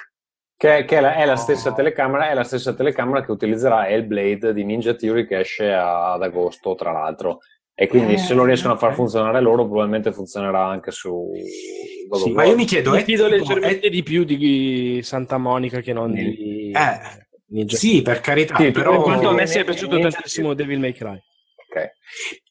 Che, 0.54 0.84
che 0.84 0.98
è, 0.98 1.00
la, 1.00 1.14
è 1.14 1.24
la 1.24 1.36
stessa 1.36 1.72
telecamera, 1.72 2.28
è 2.28 2.34
la 2.34 2.44
stessa 2.44 2.74
telecamera 2.74 3.24
che 3.24 3.30
utilizzerà 3.32 3.88
Hellblade 3.88 4.52
di 4.52 4.62
Ninja 4.62 4.92
Theory 4.92 5.26
che 5.26 5.38
esce 5.38 5.72
a- 5.72 6.12
ad 6.12 6.22
agosto, 6.22 6.74
tra 6.74 6.92
l'altro. 6.92 7.38
E 7.74 7.86
quindi 7.86 8.12
Eh, 8.12 8.18
se 8.18 8.34
lo 8.34 8.44
riescono 8.44 8.74
a 8.74 8.76
far 8.76 8.92
funzionare 8.92 9.40
loro, 9.40 9.64
probabilmente 9.64 10.12
funzionerà 10.12 10.66
anche 10.66 10.90
su 10.90 11.30
Sì, 12.12 12.30
ma 12.32 12.44
io 12.44 12.56
mi 12.56 12.66
chiedo, 12.66 12.90
Mi 12.90 12.98
è 13.00 13.04
fido 13.04 13.24
tipo- 13.30 13.36
leggermente 13.36 13.86
è- 13.86 13.90
di 13.90 14.02
più 14.02 14.24
di 14.24 15.00
Santa 15.02 15.38
Monica 15.38 15.80
che 15.80 15.94
non 15.94 16.12
di 16.12 16.72
Eh, 16.72 16.98
Ninja. 17.46 17.74
Sì, 17.78 18.02
per 18.02 18.20
carità, 18.20 18.56
Sì, 18.56 18.70
però... 18.70 18.90
Per 18.96 19.00
quanto 19.00 19.30
a 19.30 19.32
me 19.32 19.46
sia 19.46 19.64
piaciuto 19.64 19.94
Ninja- 19.94 20.10
tantissimo 20.10 20.52
Devil 20.52 20.78
May 20.78 20.92
Cry. 20.92 21.18
Ok. 21.74 21.92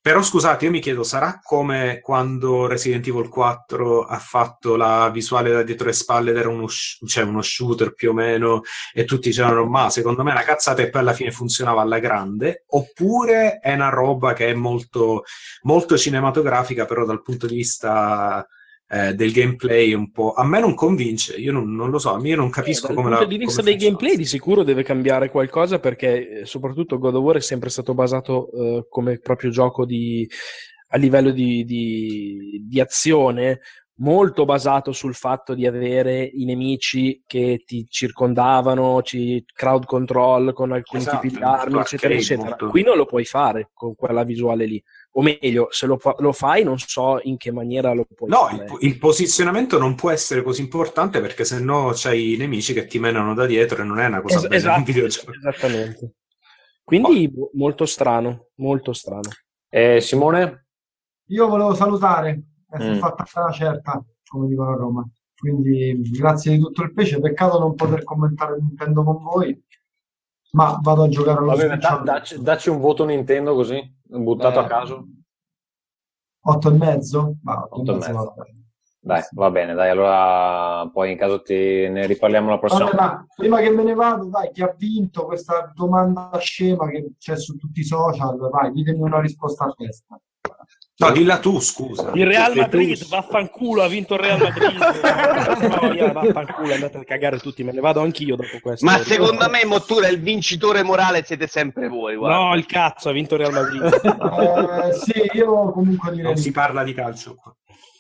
Però 0.02 0.24
scusate, 0.24 0.66
io 0.66 0.72
mi 0.72 0.80
chiedo, 0.80 1.04
sarà 1.04 1.40
come 1.44 2.00
quando 2.02 2.66
Resident 2.66 3.06
Evil 3.06 3.30
4 3.30 4.02
ha 4.02 4.18
fatto 4.18 4.76
la 4.76 5.12
visuale 5.12 5.52
da 5.52 5.62
dietro 5.62 5.86
le 5.86 5.94
spalle 5.94 6.32
ed 6.32 6.38
era 6.38 6.50
uno, 6.50 6.68
sh- 6.68 7.06
cioè 7.06 7.24
uno 7.24 7.44
shooter 7.44 7.94
più 7.94 8.10
o 8.10 8.14
meno 8.14 8.62
e 8.92 9.06
tutti 9.06 9.30
dicevano 9.30 9.66
ma 9.66 9.92
secondo 9.92 10.24
me 10.24 10.32
è 10.32 10.34
una 10.34 10.44
cazzata 10.44 10.82
e 10.82 10.90
poi 10.90 11.02
alla 11.02 11.14
fine 11.14 11.30
funzionava 11.30 11.82
alla 11.82 12.00
grande 12.00 12.64
oppure 12.70 13.60
è 13.60 13.74
una 13.74 13.90
roba 13.90 14.34
che 14.34 14.50
è 14.50 14.54
molto, 14.56 15.24
molto 15.62 15.96
cinematografica 16.00 16.86
però 16.86 17.06
dal 17.06 17.22
punto 17.22 17.46
di 17.46 17.56
vista 17.56 18.44
eh, 18.92 19.14
del 19.14 19.32
gameplay 19.32 19.94
un 19.94 20.12
po'... 20.12 20.34
A 20.34 20.44
me 20.46 20.60
non 20.60 20.74
convince, 20.74 21.36
io 21.38 21.54
non, 21.54 21.74
non 21.74 21.90
lo 21.90 21.98
so, 21.98 22.20
io 22.22 22.36
non 22.36 22.50
capisco 22.50 22.86
Eh, 22.86 22.88
Dal 22.88 22.96
come 22.98 23.10
la... 23.10 23.16
punto 23.18 23.32
di 23.32 23.38
vista 23.38 23.62
dei 23.62 23.72
funziona. 23.74 23.96
gameplay 23.96 24.18
di 24.18 24.26
sicuro 24.26 24.64
deve 24.64 24.84
cambiare 24.84 25.30
qualcosa 25.30 25.80
perché 25.80 26.40
eh, 26.42 26.46
soprattutto 26.46 26.98
God 27.00 27.16
of 27.16 27.24
War 27.24 27.36
è 27.38 27.42
sempre 27.42 27.70
stato 27.70 27.94
basato 27.94 28.52
eh, 28.52 28.86
come 28.90 29.20
proprio 29.20 29.50
gioco 29.50 29.86
di, 29.86 30.28
a 30.90 30.98
livello 30.98 31.32
di, 31.32 31.64
di- 31.64 32.64
di 32.68 32.80
azione 32.82 33.60
molto 34.02 34.46
basato 34.46 34.92
sul 34.94 35.14
fatto 35.14 35.54
di 35.54 35.68
avere 35.68 36.24
i 36.24 36.44
nemici 36.44 37.22
che 37.28 37.62
ti 37.64 37.86
circondavano, 37.88 39.02
ci, 39.04 39.44
crowd 39.54 39.86
control 39.86 40.54
con 40.54 40.72
alcuni 40.72 41.04
Esatto, 41.04 41.20
tipi 41.20 41.38
di 41.38 41.44
armi, 41.44 41.74
molto 41.76 41.96
eccetera, 41.96 42.14
eccetera. 42.16 42.48
molto- 42.50 42.68
Qui 42.70 42.82
non 42.84 42.98
lo 42.98 43.06
puoi 43.06 43.26
fare 43.26 43.70
con 43.74 43.94
quella 43.96 44.24
visuale 44.24 44.66
lì. 44.66 44.82
O 45.16 45.22
meglio, 45.22 45.68
se 45.72 45.86
lo, 45.88 46.00
lo 46.20 46.32
fai 46.32 46.64
non 46.64 46.78
so 46.80 47.20
in 47.24 47.36
che 47.36 47.52
maniera 47.52 47.92
lo 47.94 48.06
puoi 48.16 48.30
No, 48.30 48.48
fare. 48.48 48.64
il, 48.66 48.78
il 48.88 48.98
posizionamento 48.98 49.78
non 49.78 49.94
può 49.96 50.10
essere 50.10 50.42
così 50.42 50.62
importante 50.62 51.20
perché 51.20 51.44
sennò 51.44 51.92
c'hai 51.94 52.34
i 52.34 52.38
nemici 52.38 52.74
che 52.74 52.86
ti 52.88 52.98
menano 52.98 53.34
da 53.34 53.46
dietro 53.46 53.82
e 53.82 53.86
non 53.86 54.00
è 54.00 54.06
una 54.06 54.22
cosa 54.22 54.38
Es- 54.38 54.48
bella 54.48 54.56
in 54.56 54.62
un 54.64 54.70
esatto, 54.72 54.84
videogioco. 54.86 55.32
esattamente. 55.34 56.14
Quindi 56.84 57.30
bo- 57.30 57.50
molto 57.54 57.86
strano, 57.86 58.48
molto 58.56 58.94
strano. 58.94 59.30
E 59.70 60.00
Simone? 60.02 60.68
Io 61.28 61.48
volevo 61.48 61.74
salutare, 61.74 62.44
è 62.70 62.82
Mm. 62.82 63.00
fatta 63.00 63.26
una 63.36 63.52
certa, 63.52 64.02
come 64.28 64.48
dicono 64.48 64.72
a 64.72 64.76
Roma. 64.76 65.10
Quindi 65.36 66.00
grazie 66.12 66.54
di 66.54 66.60
tutto 66.60 66.84
il 66.84 66.94
pesce, 66.94 67.20
peccato 67.20 67.60
non 67.60 67.76
poter 67.76 68.04
commentare 68.04 68.58
Nintendo 68.60 69.04
con 69.04 69.22
voi, 69.22 69.62
ma 70.52 70.78
vado 70.82 71.04
a 71.04 71.08
giocare 71.08 71.38
allo 71.40 71.48
Vabbè, 71.56 71.78
da- 71.78 72.02
dacci, 72.04 72.42
dacci 72.42 72.70
un 72.70 72.80
voto 72.80 73.06
Nintendo 73.06 73.54
così, 73.54 73.82
buttato 74.04 74.60
Eh, 74.60 74.64
a 74.64 74.68
caso. 74.68 75.06
otto 76.44 76.70
e 76.70 76.78
mezzo? 76.78 77.36
Ma 77.44 77.64
otto 77.64 77.82
Otto 77.82 77.92
e 77.92 77.96
mezzo, 77.96 78.14
vabbè. 78.36 78.50
Dai, 79.04 79.22
va 79.32 79.50
bene, 79.50 79.74
dai, 79.74 79.90
allora 79.90 80.88
poi 80.94 81.12
in 81.12 81.18
caso 81.18 81.42
ti 81.42 81.56
ne 81.90 82.06
riparliamo 82.06 82.50
la 82.50 82.60
prossima 82.60 82.84
Vabbè, 82.86 82.96
ma 82.98 83.26
prima 83.36 83.60
che 83.60 83.70
me 83.72 83.84
ne 83.84 83.94
vado, 83.96 84.26
dai, 84.26 84.52
chi 84.52 84.62
ha 84.62 84.72
vinto 84.78 85.26
questa 85.26 85.72
domanda 85.74 86.30
scema 86.40 86.88
che 86.88 87.14
c'è 87.18 87.36
su 87.36 87.56
tutti 87.58 87.80
i 87.80 87.84
social, 87.84 88.38
vai, 88.38 88.72
ditemi 88.72 89.02
una 89.02 89.20
risposta 89.20 89.66
a 89.66 89.74
testa. 89.76 90.20
No, 91.06 91.12
dilla 91.12 91.40
tu, 91.40 91.60
scusa. 91.60 92.12
Il 92.14 92.26
Real 92.26 92.46
Sei 92.46 92.54
tu. 92.54 92.60
Madrid, 92.60 93.08
vaffanculo, 93.08 93.82
ha 93.82 93.88
vinto 93.88 94.14
il 94.14 94.20
Real 94.20 94.40
Madrid. 94.40 94.78
no, 95.82 95.90
via, 95.90 96.12
vaffanculo, 96.12 96.74
andate 96.74 96.98
a 96.98 97.04
cagare 97.04 97.40
tutti, 97.40 97.64
me 97.64 97.72
ne 97.72 97.80
vado 97.80 98.02
anch'io 98.02 98.36
dopo 98.36 98.60
questo. 98.62 98.86
Ma 98.86 98.98
secondo 99.00 99.50
me, 99.50 99.66
Mottura, 99.66 100.08
il 100.08 100.20
vincitore 100.22 100.84
morale 100.84 101.24
siete 101.24 101.48
sempre 101.48 101.88
voi. 101.88 102.16
Guarda. 102.16 102.38
No, 102.38 102.56
il 102.56 102.66
cazzo, 102.66 103.10
ha 103.10 103.12
vinto 103.12 103.36
il 103.36 103.42
Real 103.42 103.54
Madrid. 103.54 103.80
Eh, 104.82 104.94
sì, 104.94 105.30
io 105.34 105.72
comunque 105.72 106.12
direi 106.12 106.26
Non 106.26 106.38
si 106.38 106.52
parla 106.52 106.84
di 106.84 106.94
calcio 106.94 107.36
qua. 107.36 107.56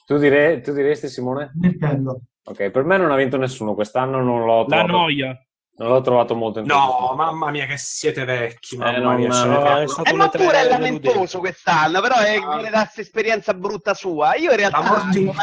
Tu, 0.05 0.17
dire- 0.17 0.61
tu 0.61 0.73
diresti 0.73 1.07
Simone? 1.07 1.51
Nintendo. 1.59 2.21
Ok, 2.43 2.69
per 2.69 2.83
me 2.83 2.97
non 2.97 3.11
ha 3.11 3.15
vinto 3.15 3.37
nessuno, 3.37 3.73
quest'anno 3.75 4.21
non 4.21 4.43
l'ho 4.45 4.59
La 4.61 4.65
trovato, 4.65 4.91
noia. 4.91 5.37
Non 5.81 5.93
l'ho 5.93 6.01
trovato 6.01 6.35
molto 6.35 6.59
No, 6.59 6.65
interessante. 6.65 7.15
mamma 7.15 7.49
mia 7.49 7.65
che 7.65 7.77
siete 7.77 8.23
vecchi, 8.25 8.77
mamma 8.77 8.95
Eh, 8.95 8.99
non- 8.99 9.15
mia. 9.15 9.27
no, 9.27 9.61
fa- 9.61 9.81
è 9.81 9.87
stato 9.87 10.09
Eh, 10.09 10.13
Mottura 10.13 10.59
è 10.59 10.67
lamentoso 10.67 11.39
quest'anno, 11.39 12.01
però 12.01 12.15
è, 12.17 12.39
da 12.69 12.81
questa 12.81 13.01
esperienza 13.01 13.53
brutta 13.53 13.93
sua. 13.93 14.35
Io 14.35 14.51
in 14.51 14.57
realtà 14.57 14.79
ho 14.79 14.81
una 14.83 15.33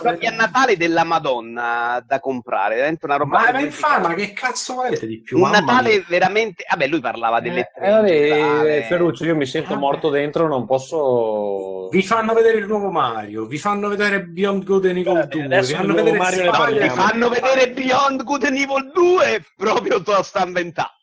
proprio 0.00 0.28
a 0.28 0.32
Natale 0.32 0.76
della 0.76 1.04
Madonna 1.04 2.02
da 2.06 2.20
comprare, 2.20 2.74
veramente 2.76 3.04
una 3.06 3.16
roba. 3.16 3.40
Ma, 3.40 3.50
ma 3.52 3.60
infatti, 3.60 4.00
ma 4.08 4.14
che 4.14 4.32
cazzo 4.32 4.74
volete 4.74 5.06
di 5.06 5.20
più? 5.20 5.36
un 5.36 5.42
Mamma 5.42 5.60
Natale 5.60 5.88
mia. 5.90 6.04
veramente. 6.08 6.64
Vabbè, 6.68 6.86
lui 6.86 7.00
parlava 7.00 7.38
Eh, 7.38 7.42
delle 7.42 7.70
eh, 7.74 7.90
vabbè, 7.90 8.08
generale. 8.08 8.82
Ferruccio, 8.84 9.24
io 9.24 9.36
mi 9.36 9.46
sento 9.46 9.76
morto 9.76 10.08
dentro, 10.10 10.46
non 10.46 10.66
posso... 10.66 11.88
Vi 11.90 12.02
fanno 12.02 12.32
vedere 12.34 12.58
il 12.58 12.66
nuovo 12.66 12.90
Mario, 12.90 13.44
vi 13.46 13.58
fanno 13.58 13.88
vedere 13.88 14.22
Beyond 14.22 14.64
Good 14.64 14.84
and 14.86 14.96
Evil 14.98 15.26
2, 15.28 15.60
vi 15.60 15.72
fanno 15.74 15.94
vedere 15.94 16.16
Mario 16.16 16.50
No, 16.50 16.68
mi 16.80 16.88
fanno 16.88 17.28
vedere 17.28 17.70
Beyond 17.70 18.22
Good 18.24 18.44
and 18.44 18.56
Evil 18.56 18.90
2 18.94 19.44
proprio 19.72 20.02
tosta 20.02 20.44
inventata. 20.44 20.96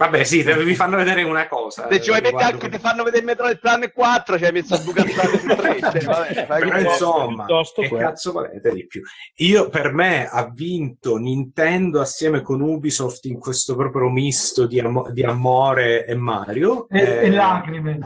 Vabbè, 0.00 0.24
sì, 0.24 0.42
te- 0.42 0.56
vi 0.64 0.74
fanno 0.74 0.96
vedere 0.96 1.22
una 1.24 1.46
cosa. 1.46 1.86
Se 1.90 2.00
ci 2.00 2.08
vuoi 2.08 2.22
mettere 2.22 2.42
riguardo- 2.44 2.64
anche 2.64 2.68
ti 2.70 2.82
fanno 2.82 3.02
vedere 3.02 3.22
Metroid 3.22 3.58
Prime 3.58 3.92
4, 3.92 4.38
ci 4.38 4.44
hai 4.46 4.52
messo 4.52 4.74
a 4.74 4.78
bucazzare 4.78 5.38
su 5.38 5.46
3. 5.46 5.78
Cioè, 5.78 6.04
vabbè, 6.04 6.46
fai 6.46 6.60
Però 6.68 6.80
insomma, 6.80 7.44
che 7.46 7.88
quello. 7.88 8.06
cazzo 8.06 8.32
volete 8.32 8.72
di 8.72 8.86
più? 8.86 9.02
Io 9.36 9.68
per 9.68 9.92
me 9.92 10.26
ha 10.26 10.48
vinto 10.50 11.16
Nintendo 11.18 12.00
assieme 12.00 12.40
con 12.40 12.62
Ubisoft 12.62 13.26
in 13.26 13.38
questo 13.38 13.76
proprio 13.76 14.08
misto 14.08 14.66
di, 14.66 14.80
amo- 14.80 15.10
di 15.10 15.22
amore 15.22 16.06
e 16.06 16.14
Mario 16.14 16.88
E, 16.88 16.98
eh, 16.98 17.24
e 17.26 17.30
lacrime. 17.30 17.98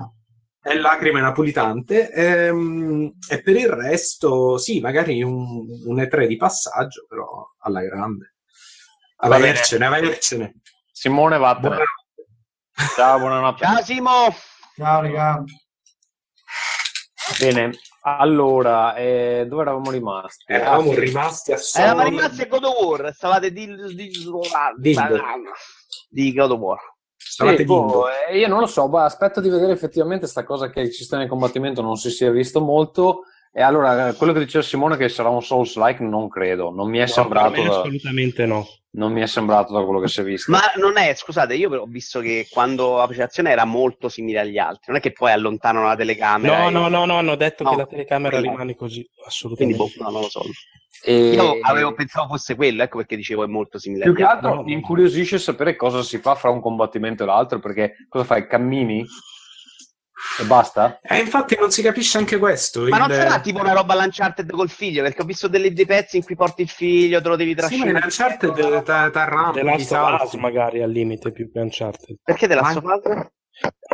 e 0.64 0.76
lacrime 0.76 1.20
napolitante 1.20 2.10
ehm, 2.10 3.12
e 3.30 3.40
per 3.40 3.54
il 3.54 3.68
resto 3.68 4.58
sì, 4.58 4.80
magari 4.80 5.22
un, 5.22 5.66
un 5.86 5.96
E3 6.00 6.26
di 6.26 6.36
passaggio, 6.36 7.06
però 7.08 7.46
alla 7.60 7.82
grande. 7.82 8.33
Va 9.16 9.28
bene. 9.28 9.48
Avercene, 9.50 9.86
avercene. 9.86 10.54
Simone, 10.92 11.38
vattene. 11.38 11.68
Buonanotte. 11.68 12.94
Ciao, 12.96 13.18
buonanotte. 13.18 13.64
Ciao 13.64 13.82
Simo! 13.82 14.34
Ciao, 14.76 15.00
raga. 15.02 15.44
Bene, 17.38 17.70
allora, 18.02 18.94
eh, 18.96 19.46
dove 19.48 19.62
eravamo 19.62 19.90
rimasti? 19.90 20.44
Eravamo 20.52 20.90
Ah, 20.90 20.94
sì. 20.94 21.00
rimasti 21.00 21.52
a 21.52 21.58
Eravamo 21.76 22.02
solo 22.02 22.16
rimasti 22.16 22.42
a 22.42 22.46
God 22.46 22.64
of 22.64 22.82
War, 22.82 23.14
stavate 23.14 23.52
di, 23.52 23.66
di, 23.66 23.94
di, 23.94 24.10
di 26.10 26.32
God 26.34 26.50
of 26.50 26.58
War. 26.58 26.78
Sì, 27.16 27.64
boh, 27.64 28.06
eh, 28.28 28.38
io 28.38 28.48
non 28.48 28.60
lo 28.60 28.66
so, 28.66 28.88
boh, 28.88 28.98
aspetto 28.98 29.40
di 29.40 29.48
vedere 29.48 29.72
effettivamente 29.72 30.26
sta 30.26 30.44
cosa 30.44 30.68
che 30.70 30.80
il 30.80 30.92
sistema 30.92 31.22
di 31.22 31.28
combattimento 31.28 31.80
non 31.80 31.96
si 31.96 32.10
sia 32.10 32.30
visto 32.30 32.60
molto. 32.60 33.22
E 33.50 33.62
allora, 33.62 34.08
eh, 34.08 34.14
quello 34.14 34.32
che 34.32 34.40
diceva 34.40 34.62
Simone 34.62 34.96
che 34.96 35.08
sarà 35.08 35.28
un 35.30 35.42
Souls-like, 35.42 36.02
non 36.02 36.28
credo, 36.28 36.70
non 36.70 36.90
mi 36.90 36.98
è 36.98 37.02
No, 37.02 37.06
sembrato, 37.06 37.60
assolutamente 37.62 38.44
no. 38.46 38.66
Non 38.96 39.12
mi 39.12 39.20
è 39.20 39.26
sembrato 39.26 39.72
da 39.72 39.82
quello 39.84 40.00
che 40.00 40.08
si 40.08 40.20
è 40.20 40.24
visto. 40.24 40.50
Ma 40.52 40.60
non 40.76 40.96
è, 40.96 41.12
scusate, 41.14 41.54
io 41.54 41.68
però 41.68 41.82
ho 41.82 41.86
visto 41.86 42.20
che 42.20 42.46
quando 42.50 42.96
la 42.96 43.06
presentazione 43.06 43.50
era 43.50 43.64
molto 43.64 44.08
simile 44.08 44.40
agli 44.40 44.58
altri, 44.58 44.84
non 44.88 44.96
è 44.96 45.00
che 45.00 45.12
poi 45.12 45.32
allontanano 45.32 45.86
la 45.86 45.96
telecamera. 45.96 46.58
No, 46.62 46.68
e- 46.68 46.70
no, 46.70 46.88
no, 46.88 47.04
no, 47.04 47.18
hanno 47.18 47.34
detto 47.34 47.64
No, 47.64 47.70
che 47.70 47.76
la 47.76 47.86
telecamera 47.86 48.30
quindi- 48.36 48.48
rimane 48.50 48.74
così, 48.76 49.02
Quindi, 49.02 49.22
assolutamente. 49.26 49.76
boh, 49.76 49.90
no, 50.04 50.10
non 50.10 50.20
lo 50.22 50.28
so. 50.28 50.42
E- 51.02 51.30
Io 51.32 51.58
avevo 51.60 51.92
pensato 51.92 52.28
fosse 52.28 52.54
quello, 52.54 52.82
ecco 52.82 52.98
perché 52.98 53.16
dicevo 53.16 53.44
è 53.44 53.46
molto 53.46 53.78
simile 53.78 54.02
Più 54.04 54.12
agli 54.12 54.16
che 54.18 54.22
altri. 54.22 54.46
altro 54.46 54.60
no, 54.60 54.66
mi 54.66 54.72
incuriosisce 54.72 55.38
sapere 55.38 55.76
cosa 55.76 56.02
si 56.02 56.18
fa 56.18 56.34
fra 56.34 56.50
un 56.50 56.60
combattimento 56.60 57.24
e 57.24 57.26
l'altro, 57.26 57.58
perché 57.58 57.94
cosa 58.08 58.24
fai? 58.24 58.46
Cammini? 58.46 59.04
E 60.40 60.44
basta? 60.44 60.98
Eh, 61.02 61.18
infatti 61.20 61.56
non 61.58 61.70
si 61.70 61.80
capisce 61.82 62.18
anche 62.18 62.38
questo. 62.38 62.82
Ma 62.88 62.98
non 62.98 63.08
il- 63.10 63.14
sarà 63.16 63.40
tipo 63.40 63.60
una 63.60 63.72
roba 63.72 63.94
Uncharted 63.94 64.50
col 64.50 64.68
figlio, 64.70 65.02
perché 65.02 65.22
ho 65.22 65.24
visto 65.24 65.46
delle, 65.48 65.72
dei 65.72 65.86
pezzi 65.86 66.16
in 66.16 66.24
cui 66.24 66.34
porti 66.34 66.62
il 66.62 66.68
figlio, 66.68 67.20
te 67.22 67.28
lo 67.28 67.36
devi 67.36 67.50
Sì, 67.50 67.56
ma 67.56 67.60
trascinare. 67.68 67.90
in 67.90 68.00
Uncharted 68.02 68.82
ta- 68.82 69.10
t'arrampi, 69.10 69.58
The 69.58 69.64
Last 69.64 69.92
of. 69.92 70.22
Us 70.22 70.34
magari 70.34 70.82
al 70.82 70.90
limite 70.90 71.30
più 71.30 71.50
che 71.52 71.60
Uncharted. 71.60 72.16
Perché 72.22 72.48
te 72.48 72.54
la 72.54 72.62
Ma- 72.62 72.70
sto 72.70 72.80
facendo? 72.80 73.30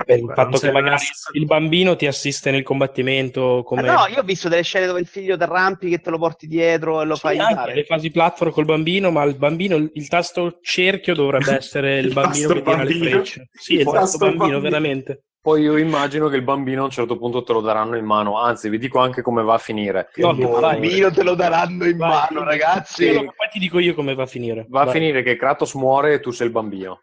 Per 0.07 0.17
il 0.17 0.25
Non 0.25 0.35
fatto 0.35 0.59
che 0.59 0.71
magari 0.73 0.95
essere- 0.95 1.39
il 1.39 1.45
bambino 1.45 1.95
ti 1.95 2.07
assiste 2.07 2.51
nel 2.51 2.63
combattimento 2.63 3.63
come 3.63 3.87
Ah, 3.87 3.93
no, 3.93 4.07
io 4.07 4.21
ho 4.21 4.23
visto 4.23 4.49
delle 4.49 4.63
scene 4.63 4.87
dove 4.87 5.01
il 5.01 5.07
figlio 5.07 5.37
ti 5.37 5.43
arrampi 5.43 5.91
che 5.91 5.99
te 6.01 6.09
lo 6.09 6.17
porti 6.17 6.47
dietro 6.47 7.03
e 7.03 7.05
lo 7.05 7.15
Sì, 7.15 7.21
fai 7.21 7.39
anche 7.39 7.53
andare. 7.53 7.75
le 7.75 7.85
fasi 7.85 8.11
platform 8.11 8.53
col 8.53 8.65
bambino, 8.65 9.11
ma 9.11 9.23
il 9.25 9.37
bambino, 9.37 9.77
il, 9.77 9.91
il 9.93 10.09
tasto 10.09 10.59
cerchio 10.63 11.15
dovrebbe 11.15 11.57
essere 11.59 11.99
il 11.99 12.07
Il 12.07 12.13
bambino 12.15 12.49
che 12.55 12.63
tira 12.63 12.77
le 12.83 12.85
bambino. 12.91 13.11
frecce. 13.11 13.49
Sì, 13.53 13.73
il 13.75 13.79
Il 13.81 13.85
tasto 13.85 13.99
tasto 14.01 14.19
bambino, 14.19 14.39
bambino. 14.45 14.61
veramente. 14.61 15.25
Poi 15.43 15.63
io 15.63 15.79
immagino 15.79 16.29
che 16.29 16.37
il 16.37 16.43
bambino 16.43 16.83
a 16.83 16.85
un 16.85 16.91
certo 16.91 17.17
punto 17.17 17.43
te 17.43 17.55
lo 17.55 17.63
daranno 17.63 17.97
in 17.97 18.05
mano, 18.05 18.39
anzi 18.39 18.69
vi 18.69 18.77
dico 18.79 18.99
anche 18.99 19.23
come 19.23 19.43
va 19.43 19.55
a 19.55 19.59
finire. 19.59 20.11
No. 20.17 20.33
Il 20.33 20.47
bambino 20.61 21.11
te 21.11 21.23
lo 21.23 21.35
daranno 21.35 21.87
in 21.87 21.97
Vai. 21.97 22.11
mano, 22.31 22.45
ragazzi. 22.45 23.11
Ma 23.13 23.21
poi 23.23 23.49
ti 23.51 23.59
dico 23.59 23.79
io 23.79 23.95
come 23.95 24.15
va 24.15 24.25
a 24.25 24.27
finire. 24.27 24.67
Va 24.69 24.83
a 24.83 24.85
Vai. 24.85 24.93
finire 24.95 25.23
che 25.23 25.37
Kratos 25.37 25.75
muore 25.75 26.13
e 26.15 26.21
tu 26.21 26.31
sei 26.31 26.47
il 26.49 26.53
bambino. 26.53 27.01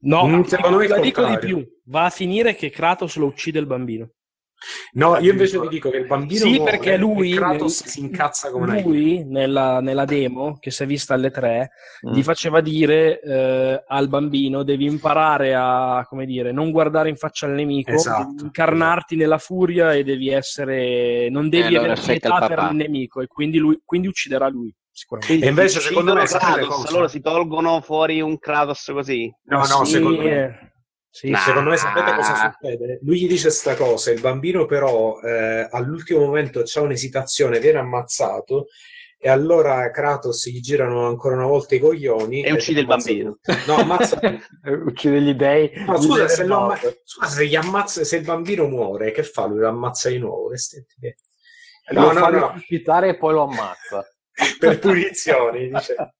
No, 0.00 0.26
Mm, 0.26 0.40
il 0.42 0.88
la 0.88 0.98
dico 0.98 1.24
di 1.24 1.38
più. 1.38 1.64
Va 1.86 2.04
a 2.06 2.10
finire 2.10 2.54
che 2.56 2.70
Kratos 2.70 3.16
lo 3.16 3.26
uccide 3.26 3.60
il 3.60 3.66
bambino. 3.66 4.10
No, 4.92 5.16
io 5.18 5.30
invece 5.32 5.58
vi 5.60 5.68
dico 5.68 5.90
che 5.90 5.98
il 5.98 6.06
bambino 6.06 6.40
Sì, 6.46 6.54
muore 6.56 6.70
perché 6.72 6.96
lui- 6.96 7.30
Kratos 7.30 7.84
si 7.84 8.00
incazza 8.00 8.50
come 8.50 8.82
Lui, 8.82 9.24
nella, 9.24 9.80
nella 9.80 10.04
demo 10.04 10.58
che 10.58 10.70
si 10.70 10.82
è 10.82 10.86
vista 10.86 11.14
alle 11.14 11.30
tre, 11.30 11.70
Mm. 12.06 12.12
gli 12.12 12.22
faceva 12.22 12.60
dire 12.60 13.20
eh, 13.20 13.84
al 13.86 14.08
bambino 14.08 14.62
devi 14.62 14.84
imparare 14.86 15.54
a, 15.54 16.04
come 16.08 16.26
dire, 16.26 16.52
non 16.52 16.70
guardare 16.70 17.08
in 17.08 17.16
faccia 17.16 17.46
al 17.46 17.52
nemico, 17.52 17.92
Esatto, 17.92 18.44
incarnarti 18.44 19.16
nella 19.16 19.38
furia 19.38 19.94
e 19.94 20.02
devi 20.04 20.28
essere, 20.28 21.28
non 21.30 21.48
devi 21.48 21.74
allora 21.76 21.92
avere 21.92 22.18
pietà 22.18 22.46
per 22.46 22.68
il 22.70 22.76
nemico 22.76 23.20
e 23.20 23.26
quindi, 23.26 23.58
lui, 23.58 23.80
quindi 23.84 24.06
ucciderà 24.08 24.48
lui, 24.48 24.74
sicuramente. 24.90 25.44
E 25.44 25.48
invece, 25.48 25.80
secondo 25.80 26.14
me, 26.14 26.24
Kratos, 26.24 26.90
loro 26.90 27.08
si 27.08 27.20
tolgono 27.20 27.80
fuori 27.80 28.20
un 28.20 28.38
Kratos 28.38 28.90
così. 28.92 29.32
No, 29.44 29.58
no, 29.58 29.84
Sì, 29.84 29.92
secondo 29.92 30.22
me. 30.22 30.67
Sì, 31.10 31.30
Nah. 31.30 31.38
Secondo 31.38 31.70
me 31.70 31.76
sapete 31.76 32.14
cosa 32.14 32.34
succede? 32.60 32.98
Lui 33.02 33.20
gli 33.20 33.28
dice 33.28 33.50
sta 33.50 33.74
cosa, 33.74 34.10
il 34.10 34.20
bambino 34.20 34.66
però 34.66 35.20
eh, 35.20 35.66
all'ultimo 35.70 36.20
momento 36.20 36.62
c'ha 36.64 36.80
un'esitazione, 36.80 37.58
viene 37.60 37.78
ammazzato 37.78 38.66
e 39.20 39.28
allora 39.28 39.90
Kratos 39.90 40.48
gli 40.48 40.60
girano 40.60 41.08
ancora 41.08 41.34
una 41.34 41.46
volta 41.46 41.74
i 41.74 41.80
coglioni 41.80 42.42
E 42.44 42.52
uccide 42.52 42.80
il 42.80 42.86
bambino. 42.86 43.38
tutti. 43.42 43.52
No, 43.66 43.76
ammazza. 43.76 44.20
Uccide 44.86 45.20
gli 45.20 45.34
dei. 45.34 45.72
No, 45.86 45.98
gli 45.98 46.02
scusa, 46.02 46.26
dei 46.26 46.28
se, 46.28 46.42
amma- 46.42 46.78
scusa, 47.02 47.28
se 47.28 47.46
gli 47.46 47.56
ammazza, 47.56 48.04
se 48.04 48.16
il 48.16 48.24
bambino 48.24 48.68
muore, 48.68 49.10
che 49.10 49.24
fa? 49.24 49.46
Lui 49.46 49.58
lo 49.58 49.68
ammazza 49.68 50.08
di 50.08 50.18
nuovo? 50.18 50.52
No, 51.90 52.12
no, 52.12 52.20
fa 52.20 52.28
no, 52.28 52.52
risuscitare 52.52 53.08
e 53.08 53.16
poi 53.16 53.32
lo 53.32 53.42
ammazza. 53.42 54.06
per 54.58 54.78
punizioni, 54.78 55.68
dice. 55.68 56.14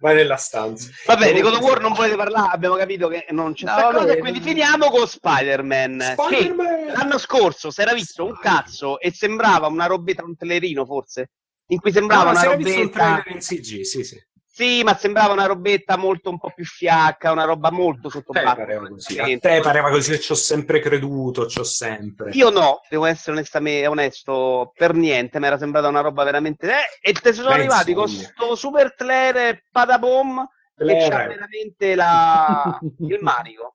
Vai 0.00 0.14
nella 0.14 0.36
stanza. 0.36 0.90
Vabbè, 1.06 1.32
di 1.32 1.40
God 1.40 1.54
of 1.54 1.60
War 1.60 1.80
non 1.80 1.92
volete 1.92 2.16
parlare, 2.16 2.54
abbiamo 2.54 2.76
capito 2.76 3.08
che 3.08 3.26
non 3.30 3.54
c'è 3.54 3.64
No, 3.64 3.90
cosa 3.92 4.12
e 4.12 4.18
quindi 4.18 4.40
finiamo 4.40 4.90
con 4.90 5.06
Spider-Man. 5.06 6.16
Spider-Man! 6.16 6.86
L'anno 6.94 7.18
scorso 7.18 7.70
si 7.70 7.80
era 7.80 7.94
visto 7.94 8.24
un 8.24 8.38
cazzo 8.38 9.00
e 9.00 9.12
sembrava 9.12 9.66
una 9.68 9.86
robetta, 9.86 10.24
un 10.24 10.36
telerino 10.36 10.84
forse, 10.84 11.30
in 11.68 11.80
cui 11.80 11.92
sembrava 11.92 12.24
No, 12.24 12.30
una 12.30 12.38
si 12.40 12.46
era 12.46 12.56
visto 12.56 12.72
un 12.72 12.86
robetta... 12.86 12.98
trailer 12.98 13.26
in 13.28 13.38
CG, 13.38 13.80
sì, 13.82 14.04
sì. 14.04 14.22
Sì, 14.56 14.84
ma 14.84 14.94
sembrava 14.94 15.32
una 15.32 15.46
robetta 15.46 15.96
molto 15.96 16.30
un 16.30 16.38
po' 16.38 16.52
più 16.54 16.64
fiacca, 16.64 17.32
una 17.32 17.42
roba 17.42 17.72
molto 17.72 18.08
sotto 18.08 18.30
A 18.30 18.34
te 18.34 18.42
pareva 18.54 18.86
così, 18.86 19.18
a 19.18 19.24
te 19.40 19.60
pareva 19.60 19.90
così, 19.90 20.20
ci 20.20 20.30
ho 20.30 20.36
sempre 20.36 20.78
creduto, 20.78 21.48
ci 21.48 21.58
ho 21.58 21.64
sempre. 21.64 22.30
Io 22.34 22.50
no, 22.50 22.78
devo 22.88 23.04
essere 23.06 23.32
onestamente 23.32 23.88
onesto, 23.88 24.70
per 24.76 24.94
niente, 24.94 25.40
mi 25.40 25.46
era 25.46 25.58
sembrata 25.58 25.88
una 25.88 26.02
roba 26.02 26.22
veramente... 26.22 26.70
Eh, 26.70 27.10
e 27.10 27.12
te 27.14 27.32
sono 27.32 27.48
Beh, 27.48 27.54
arrivati 27.54 27.94
con 27.94 28.08
insomma. 28.08 28.28
sto 28.28 28.54
super 28.54 28.94
Claire 28.94 29.64
Padabom 29.72 30.46
che 30.76 30.84
Claire. 30.84 31.08
c'ha 31.08 31.26
veramente 31.26 31.94
la... 31.96 32.78
il 33.08 33.18
manico. 33.22 33.74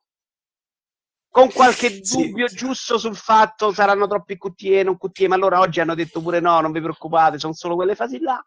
Con 1.29 1.51
qualche 1.51 2.05
Sì. 2.05 2.27
dubbio 2.29 2.47
giusto 2.47 2.97
sul 2.97 3.17
fatto 3.17 3.73
saranno 3.73 4.07
troppi 4.07 4.37
QTE, 4.37 4.83
non 4.83 4.97
QTE, 4.97 5.27
ma 5.27 5.35
allora 5.35 5.59
oggi 5.59 5.81
hanno 5.81 5.93
detto 5.93 6.21
pure 6.21 6.39
no, 6.39 6.61
non 6.61 6.71
vi 6.71 6.79
preoccupate, 6.79 7.37
sono 7.37 7.51
solo 7.53 7.75
quelle 7.75 7.95
fasi 7.95 8.19
là. 8.21 8.41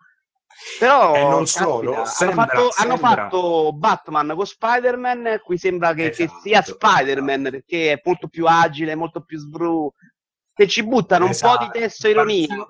Però 0.79 1.15
E 1.15 1.23
non 1.25 1.47
solo, 1.47 1.95
hanno, 1.95 2.05
sembra- 2.07 2.47
fatto, 2.47 2.69
hanno 2.77 2.97
fatto 2.97 3.73
Batman 3.73 4.33
con 4.35 4.47
Spider-Man, 4.47 5.41
qui 5.45 5.59
sembra 5.59 5.93
che, 5.95 6.11
che 6.11 6.25
Esatto, 6.25 6.41
sia 6.41 6.63
Spider-Man 6.63 7.43
perché 7.51 7.93
è 7.93 8.01
molto 8.05 8.29
più 8.29 8.47
agile, 8.47 8.95
molto 8.95 9.23
più 9.23 9.39
sbru, 9.39 9.93
che 10.55 10.69
ci 10.69 10.85
buttano 10.85 11.25
un 11.25 11.31
po' 11.31 11.37
Esatto. 11.37 11.65
di 11.65 11.71
testo 11.81 12.09
ironia 12.09 12.67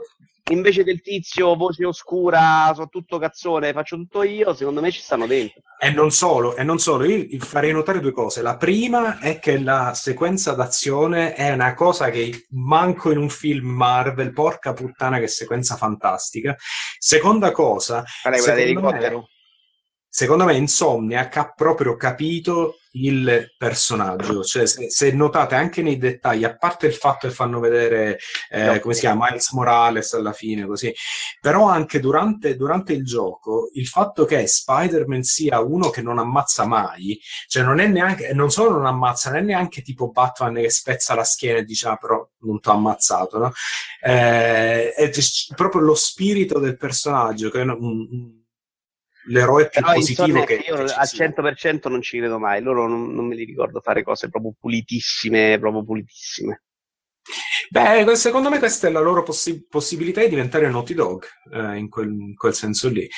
invece 0.50 0.82
del 0.84 1.00
tizio 1.00 1.54
voce 1.54 1.84
oscura, 1.84 2.72
so 2.74 2.88
tutto 2.88 3.18
cazzone, 3.18 3.72
faccio 3.72 3.96
tutto 3.96 4.22
io, 4.22 4.54
secondo 4.54 4.80
me 4.80 4.90
ci 4.90 5.00
stanno 5.00 5.26
dentro. 5.26 5.62
E 5.78 5.90
non 5.90 6.10
solo, 6.10 6.56
e 6.56 6.62
non 6.62 6.78
solo, 6.78 7.04
io 7.04 7.26
farei 7.40 7.72
notare 7.72 8.00
due 8.00 8.12
cose. 8.12 8.42
La 8.42 8.56
prima 8.56 9.18
è 9.18 9.38
che 9.38 9.58
la 9.58 9.92
sequenza 9.94 10.52
d'azione 10.52 11.34
è 11.34 11.52
una 11.52 11.74
cosa 11.74 12.10
che 12.10 12.46
manco 12.50 13.10
in 13.10 13.18
un 13.18 13.28
film 13.28 13.68
Marvel, 13.68 14.32
porca 14.32 14.72
puttana 14.72 15.18
che 15.18 15.28
sequenza 15.28 15.76
fantastica. 15.76 16.56
Seconda 16.98 17.50
cosa, 17.50 18.04
quella 18.22 18.54
dell'elicottero? 18.54 19.28
Secondo 20.14 20.44
me 20.44 20.54
Insomniac 20.56 21.36
ha 21.38 21.52
proprio 21.56 21.96
capito 21.96 22.76
il 22.94 23.54
personaggio, 23.56 24.42
cioè 24.44 24.66
se, 24.66 24.90
se 24.90 25.10
notate 25.12 25.54
anche 25.54 25.80
nei 25.80 25.96
dettagli, 25.96 26.44
a 26.44 26.54
parte 26.54 26.86
il 26.86 26.92
fatto 26.92 27.26
che 27.26 27.32
fanno 27.32 27.58
vedere 27.60 28.18
eh, 28.50 28.78
come 28.80 28.92
si 28.92 29.00
chiama 29.00 29.28
Miles 29.28 29.50
Morales 29.52 30.12
alla 30.12 30.34
fine, 30.34 30.66
così, 30.66 30.92
però 31.40 31.66
anche 31.66 31.98
durante, 31.98 32.54
durante 32.56 32.92
il 32.92 33.06
gioco 33.06 33.70
il 33.72 33.86
fatto 33.86 34.26
che 34.26 34.46
Spider-Man 34.46 35.22
sia 35.22 35.60
uno 35.60 35.88
che 35.88 36.02
non 36.02 36.18
ammazza 36.18 36.66
mai, 36.66 37.18
cioè 37.48 37.62
non 37.62 37.80
è 37.80 37.86
neanche, 37.86 38.34
non 38.34 38.50
solo 38.50 38.72
non 38.72 38.84
ammazza, 38.84 39.30
non 39.30 39.38
è 39.38 39.42
neanche 39.42 39.80
tipo 39.80 40.10
Batman 40.10 40.54
che 40.56 40.68
spezza 40.68 41.14
la 41.14 41.24
schiena 41.24 41.60
e 41.60 41.64
dice 41.64 41.88
ah 41.88 41.96
però 41.96 42.28
non 42.40 42.60
ti 42.60 42.68
ho 42.68 42.72
ammazzato, 42.72 43.38
no? 43.38 43.52
Eh, 44.02 44.92
è 44.92 45.10
proprio 45.56 45.80
lo 45.80 45.94
spirito 45.94 46.58
del 46.58 46.76
personaggio 46.76 47.48
che 47.50 47.60
è 47.60 47.62
un- 47.62 47.76
un- 47.80 48.41
l'eroe 49.26 49.68
più 49.68 49.80
Però 49.80 49.94
positivo 49.94 50.44
che, 50.44 50.54
io 50.54 50.84
che 50.84 50.92
al 50.92 51.06
sia. 51.06 51.26
100% 51.26 51.88
non 51.88 52.02
ci 52.02 52.18
credo 52.18 52.38
mai, 52.38 52.62
loro 52.62 52.88
non, 52.88 53.12
non 53.14 53.26
me 53.26 53.34
li 53.34 53.44
ricordo 53.44 53.80
fare 53.80 54.02
cose 54.02 54.28
proprio 54.28 54.54
pulitissime, 54.58 55.58
proprio 55.58 55.84
pulitissime. 55.84 56.62
Beh, 57.70 58.16
secondo 58.16 58.50
me 58.50 58.58
questa 58.58 58.88
è 58.88 58.90
la 58.90 59.00
loro 59.00 59.22
possi- 59.22 59.66
possibilità 59.66 60.20
di 60.20 60.28
diventare 60.28 60.68
Naughty 60.68 60.94
Dog, 60.94 61.24
eh, 61.52 61.76
in, 61.76 61.88
quel, 61.88 62.10
in 62.10 62.34
quel 62.34 62.54
senso 62.54 62.88
lì. 62.88 63.08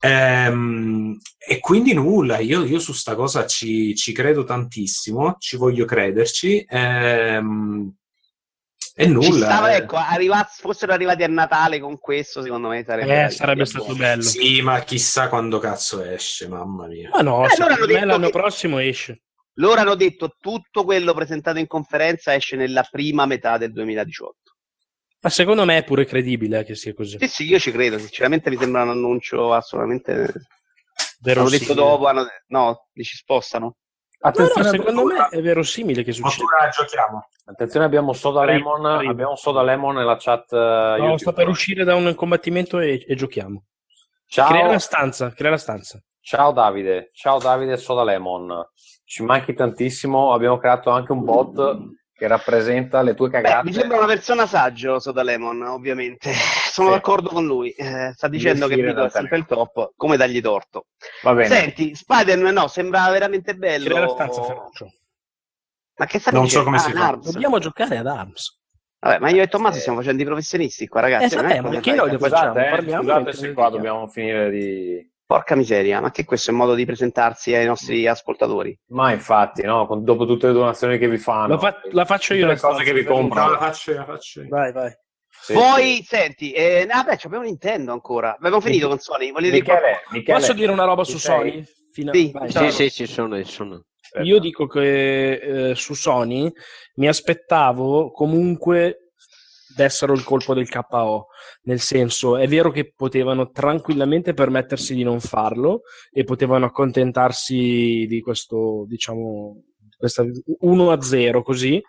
Ehm, 0.00 1.16
e 1.38 1.60
quindi 1.60 1.92
nulla, 1.92 2.38
io, 2.38 2.64
io 2.64 2.78
su 2.78 2.92
sta 2.92 3.14
cosa 3.14 3.46
ci, 3.46 3.94
ci 3.94 4.12
credo 4.12 4.44
tantissimo, 4.44 5.36
ci 5.38 5.56
voglio 5.56 5.84
crederci. 5.84 6.64
Ehm, 6.68 7.94
e 9.00 9.04
Ci 9.06 9.10
nulla. 9.12 9.46
stava, 9.46 9.72
eh. 9.72 9.76
ecco, 9.76 9.96
arriva- 9.96 10.44
fossero 10.50 10.92
arrivati 10.92 11.22
a 11.22 11.26
Natale 11.28 11.80
con 11.80 11.98
questo, 11.98 12.42
secondo 12.42 12.68
me 12.68 12.84
sarebbe, 12.84 13.24
Eh, 13.24 13.30
sarebbe 13.30 13.64
stato 13.64 13.94
bello. 13.94 14.20
Sì, 14.22 14.60
ma 14.60 14.78
chissà 14.80 15.28
quando 15.28 15.58
cazzo 15.58 16.02
esce, 16.02 16.48
mamma 16.48 16.86
mia. 16.86 17.08
Ma 17.10 17.20
no, 17.22 17.46
Eh, 17.46 17.48
secondo 17.48 17.72
hanno 17.74 17.86
me 17.86 17.92
detto 17.94 18.04
l'anno 18.06 18.26
che- 18.26 18.32
prossimo 18.32 18.78
esce. 18.78 19.22
Loro 19.54 19.80
hanno 19.80 19.94
detto 19.94 20.36
tutto 20.38 20.84
quello 20.84 21.14
presentato 21.14 21.58
in 21.58 21.66
conferenza 21.66 22.34
esce 22.34 22.56
nella 22.56 22.86
prima 22.90 23.24
metà 23.24 23.56
del 23.56 23.72
2018. 23.72 24.36
Ma 25.22 25.30
secondo 25.30 25.64
me 25.64 25.78
è 25.78 25.84
pure 25.84 26.04
credibile 26.04 26.60
eh, 26.60 26.64
che 26.64 26.74
sia 26.74 26.92
così. 26.94 27.16
Sì, 27.20 27.26
sì, 27.28 27.44
io 27.46 27.58
ci 27.58 27.70
credo, 27.72 27.98
sinceramente 27.98 28.50
mi 28.50 28.56
sembra 28.58 28.82
un 28.82 28.90
annuncio 28.90 29.52
assolutamente... 29.54 30.32
Hanno 31.22 31.48
detto 31.50 31.74
dopo, 31.74 32.06
hanno... 32.06 32.26
no, 32.48 32.88
li 32.92 33.04
ci 33.04 33.16
spostano. 33.16 33.76
No, 34.22 34.32
no, 34.36 34.62
secondo 34.64 35.04
me 35.04 35.28
è 35.30 35.40
verosimile 35.40 36.02
che 36.02 36.12
succeda. 36.12 36.42
Ancora 36.42 36.68
giochiamo. 36.68 37.28
Attenzione, 37.46 37.86
abbiamo 37.86 38.12
Soda 38.12 38.44
Lemon, 38.44 38.84
abbiamo 38.84 39.34
Soda 39.34 39.62
Lemon 39.62 39.94
nella 39.94 40.16
chat 40.18 40.52
eh, 40.52 40.56
No, 40.56 40.96
YouTube. 40.96 41.18
sto 41.18 41.32
per 41.32 41.48
uscire 41.48 41.84
da 41.84 41.94
un 41.94 42.14
combattimento 42.14 42.78
e, 42.80 43.02
e 43.06 43.14
giochiamo. 43.14 43.64
Ciao. 44.26 44.48
Crea 44.48 44.66
la 44.66 44.78
stanza, 44.78 45.32
crea 45.32 45.50
la 45.50 45.56
stanza. 45.56 45.98
Ciao 46.20 46.52
Davide, 46.52 47.10
ciao 47.14 47.38
Davide 47.38 47.78
Soda 47.78 48.04
Lemon. 48.04 48.68
Ci 49.04 49.24
manchi 49.24 49.54
tantissimo, 49.54 50.32
abbiamo 50.34 50.58
creato 50.58 50.90
anche 50.90 51.12
un 51.12 51.24
bot 51.24 51.78
che 52.20 52.26
rappresenta 52.26 53.00
le 53.00 53.14
tue 53.14 53.30
Beh, 53.30 53.40
cagate. 53.40 53.64
mi 53.64 53.72
sembra 53.72 53.96
una 53.96 54.04
persona 54.06 54.46
saggio, 54.46 54.98
Soda 55.00 55.22
Lemon, 55.22 55.62
ovviamente. 55.62 56.30
Sono 56.70 56.88
Sì. 56.88 56.94
d'accordo 56.94 57.30
con 57.30 57.46
lui. 57.46 57.70
Eh, 57.70 58.12
sta 58.14 58.28
dicendo 58.28 58.66
che 58.66 58.74
Vito 58.76 59.04
è 59.04 59.08
sempre 59.08 59.38
il 59.38 59.46
top, 59.46 59.92
come 59.96 60.18
dargli 60.18 60.42
torto. 60.42 60.88
Va 61.22 61.32
bene. 61.32 61.46
Senti, 61.48 61.94
Spider-Man 61.94 62.52
no, 62.52 62.68
sembra 62.68 63.08
veramente 63.08 63.54
bello. 63.54 63.98
La 63.98 64.08
stanza, 64.08 64.42
Ferruccio. 64.42 64.92
Ma 65.96 66.04
che 66.04 66.18
sta 66.18 66.30
Non 66.30 66.46
so 66.46 66.62
come 66.62 66.76
Ah, 66.76 66.80
si 66.80 66.92
fa. 66.92 67.18
Dobbiamo 67.22 67.58
giocare 67.58 67.96
ad 67.96 68.06
Arms. 68.06 68.58
Vabbè, 68.98 69.18
ma 69.18 69.30
io 69.30 69.40
e 69.42 69.48
Tommaso 69.48 69.78
stiamo 69.78 70.00
facendo 70.00 70.20
i 70.20 70.26
professionisti 70.26 70.86
qua, 70.88 71.00
ragazzi. 71.00 71.24
Eh, 71.24 71.28
sappiamo, 71.30 71.70
fai- 71.72 71.94
noi 71.94 72.10
lo 72.12 72.18
facciamo, 72.18 72.52
Scusate, 72.52 72.66
eh, 72.66 72.70
parliamo 72.70 73.02
scusate 73.02 73.32
se 73.32 73.52
qua 73.54 73.70
dobbiamo 73.70 74.06
finire 74.08 74.50
di... 74.50 75.09
Porca 75.30 75.54
miseria, 75.54 76.00
ma 76.00 76.10
che 76.10 76.24
questo 76.24 76.50
è 76.50 76.52
un 76.52 76.58
modo 76.58 76.74
di 76.74 76.84
presentarsi 76.84 77.54
ai 77.54 77.64
nostri 77.64 78.04
ascoltatori? 78.04 78.76
Ma 78.88 79.12
infatti, 79.12 79.62
no, 79.62 79.86
con- 79.86 80.02
dopo 80.02 80.26
tutte 80.26 80.48
le 80.48 80.52
donazioni 80.52 80.98
che 80.98 81.08
vi 81.08 81.18
fanno. 81.18 81.54
La, 81.54 81.58
fa- 81.60 81.80
la 81.92 82.04
faccio 82.04 82.34
io 82.34 82.48
le 82.48 82.58
cose 82.58 82.82
che 82.82 82.92
vi 82.92 83.04
comprano. 83.04 83.46
No, 83.46 83.52
la 83.52 83.58
faccio, 83.60 83.94
la 83.94 84.04
faccio. 84.04 84.44
Vai, 84.48 84.72
vai. 84.72 84.90
Sì, 85.28 85.52
Poi, 85.52 85.94
sì. 85.98 86.02
senti, 86.02 86.50
eh, 86.50 86.84
ah, 86.90 87.04
beh, 87.04 87.20
abbiamo 87.22 87.44
Nintendo 87.44 87.92
ancora. 87.92 88.34
Abbiamo 88.34 88.60
finito 88.60 88.88
con 88.88 88.98
Sony. 88.98 89.30
Volete 89.30 89.60
dire 89.60 89.72
Michele? 89.72 90.00
Michele, 90.10 90.38
Posso 90.38 90.52
dire 90.52 90.72
una 90.72 90.84
roba 90.84 91.04
su? 91.04 91.16
Sony? 91.16 91.64
Fino- 91.92 92.12
Sì. 92.12 92.32
Sì, 92.48 92.70
sì, 92.72 92.90
ci 92.90 93.06
sono, 93.06 93.36
ci 93.44 93.52
sono. 93.52 93.84
Io 94.22 94.40
dico 94.40 94.66
che 94.66 95.68
eh, 95.70 95.74
su 95.76 95.94
Sony 95.94 96.50
mi 96.96 97.06
aspettavo 97.06 98.10
comunque 98.10 98.99
dessero 99.74 100.12
il 100.12 100.24
colpo 100.24 100.54
del 100.54 100.68
KO, 100.68 101.26
nel 101.62 101.80
senso 101.80 102.36
è 102.36 102.46
vero 102.46 102.70
che 102.70 102.92
potevano 102.94 103.50
tranquillamente 103.50 104.34
permettersi 104.34 104.94
di 104.94 105.02
non 105.02 105.20
farlo 105.20 105.82
e 106.10 106.24
potevano 106.24 106.66
accontentarsi 106.66 108.06
di 108.06 108.20
questo, 108.20 108.84
diciamo, 108.86 109.62
questa 109.96 110.22
1-0 110.22 111.42
così. 111.42 111.80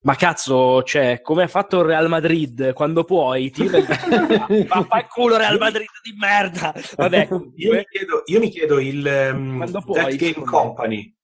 Ma 0.00 0.14
cazzo, 0.14 0.84
cioè, 0.84 1.20
come 1.20 1.42
ha 1.42 1.48
fatto 1.48 1.80
il 1.80 1.86
Real 1.86 2.08
Madrid 2.08 2.72
quando 2.72 3.02
puoi, 3.02 3.50
tira 3.50 3.78
il... 4.48 4.66
ma 4.68 4.84
fa 4.84 4.98
il 4.98 5.06
culo 5.08 5.36
Real 5.36 5.58
Madrid 5.58 5.88
di 6.02 6.14
merda. 6.16 6.72
Vabbè, 6.96 7.28
Io 7.56 7.72
mi 7.74 7.84
chiedo, 7.90 8.22
io 8.24 8.38
mi 8.38 8.48
chiedo 8.48 8.78
il 8.78 9.30
um, 9.34 9.82
puoi, 9.84 10.16
Game. 10.16 10.44
Company. 10.44 11.17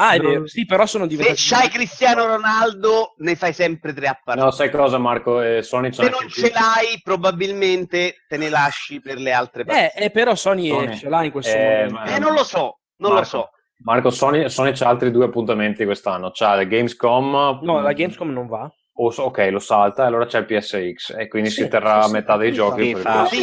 Ah, 0.00 0.12
è 0.12 0.20
vero, 0.20 0.46
sì, 0.46 0.64
però 0.64 0.86
sono 0.86 1.04
Se 1.04 1.08
diventati 1.10 1.42
c'hai 1.42 1.68
Cristiano 1.68 2.24
Ronaldo, 2.26 3.14
ne 3.18 3.34
fai 3.34 3.52
sempre 3.52 3.92
tre 3.92 4.06
a 4.06 4.12
partita. 4.22 4.46
No, 4.46 4.52
sai 4.52 4.70
cosa 4.70 4.96
Marco? 4.98 5.40
Eh, 5.42 5.60
Sony 5.62 5.92
Se 5.92 6.08
non 6.08 6.28
ce 6.28 6.50
l'hai, 6.52 7.00
probabilmente 7.02 8.24
te 8.28 8.36
ne 8.36 8.48
lasci 8.48 9.00
per 9.00 9.18
le 9.18 9.32
altre 9.32 9.62
Eh, 9.62 9.64
partite. 9.66 10.04
eh, 10.04 10.10
però 10.10 10.36
Sony, 10.36 10.68
Sony. 10.68 10.92
eh, 10.92 10.96
ce 10.96 11.08
l'ha 11.08 11.24
in 11.24 11.32
questo 11.32 11.56
Eh, 11.56 11.60
momento. 11.60 11.92
ma- 11.94 12.04
Eh, 12.14 12.18
non 12.20 12.32
lo 12.32 12.44
so, 12.44 12.78
non 12.98 13.12
Marco, 13.14 13.36
lo 13.36 13.42
so. 13.42 13.50
Marco, 13.84 14.10
Sony, 14.10 14.48
Sony 14.48 14.72
c'ha 14.72 14.88
altri 14.88 15.10
due 15.10 15.24
appuntamenti 15.24 15.84
quest'anno. 15.84 16.30
C'ha 16.32 16.54
la 16.54 16.64
Gamescom. 16.64 17.58
No, 17.62 17.80
la 17.80 17.92
Gamescom 17.92 18.30
non 18.32 18.46
va. 18.46 18.70
O 19.00 19.10
so- 19.10 19.24
ok, 19.24 19.48
lo 19.50 19.58
salta, 19.60 20.02
e 20.02 20.06
allora 20.06 20.26
c'è 20.26 20.40
il 20.40 20.44
PSX 20.46 21.14
e 21.16 21.28
quindi 21.28 21.50
Sì, 21.50 21.62
si 21.62 21.68
terrà 21.68 22.02
sì, 22.02 22.08
a 22.08 22.12
metà 22.12 22.36
dei 22.36 22.50
sì, 22.50 22.56
giochi. 22.56 22.84
Sì, 22.86 22.92
per 22.92 23.00
fa, 23.02 23.22
il 23.22 23.28
Sì, 23.28 23.38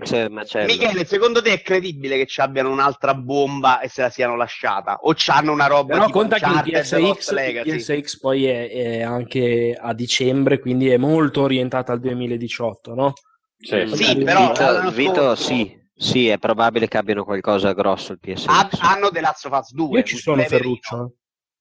PSX, 0.00 0.28
macello. 0.28 0.66
Michele, 0.72 1.04
secondo 1.06 1.40
te 1.40 1.52
è 1.54 1.62
credibile 1.62 2.16
che 2.18 2.26
ci 2.26 2.40
abbiano 2.42 2.70
un'altra 2.70 3.14
bomba 3.14 3.80
e 3.80 3.88
se 3.88 4.02
la 4.02 4.10
siano 4.10 4.36
lasciata? 4.36 4.98
O 5.02 5.12
c'hanno 5.16 5.52
una 5.52 5.66
roba 5.66 5.94
Però 5.94 6.06
tipo 6.06 6.18
conta 6.18 6.38
che 6.38 6.50
il 6.50 6.62
PSX, 6.82 7.30
il 7.30 7.62
PSX 7.78 8.18
poi 8.18 8.44
è, 8.46 8.70
è 8.70 9.02
anche 9.02 9.78
a 9.80 9.94
dicembre, 9.94 10.58
quindi 10.58 10.90
è 10.90 10.98
molto 10.98 11.42
orientata 11.42 11.92
al 11.92 12.00
2018, 12.00 12.94
no? 12.94 13.12
Sì, 13.58 13.86
Sì, 13.86 14.18
Magari- 14.18 14.24
però 14.24 14.48
Vito, 14.50 14.90
Vito, 14.90 15.34
sì, 15.36 15.74
sì, 15.96 16.28
è 16.28 16.36
probabile 16.36 16.86
che 16.86 16.98
abbiano 16.98 17.24
qualcosa 17.24 17.72
grosso 17.72 18.12
il 18.12 18.18
PSX. 18.20 18.46
Ha- 18.48 18.68
hanno 18.80 19.08
The 19.08 19.20
Last 19.22 19.46
of 19.46 19.58
Us 19.58 19.72
2. 19.72 19.98
Io 20.00 20.04
ci 20.04 20.16
sono. 20.18 20.42
Ferruccio. 20.42 21.14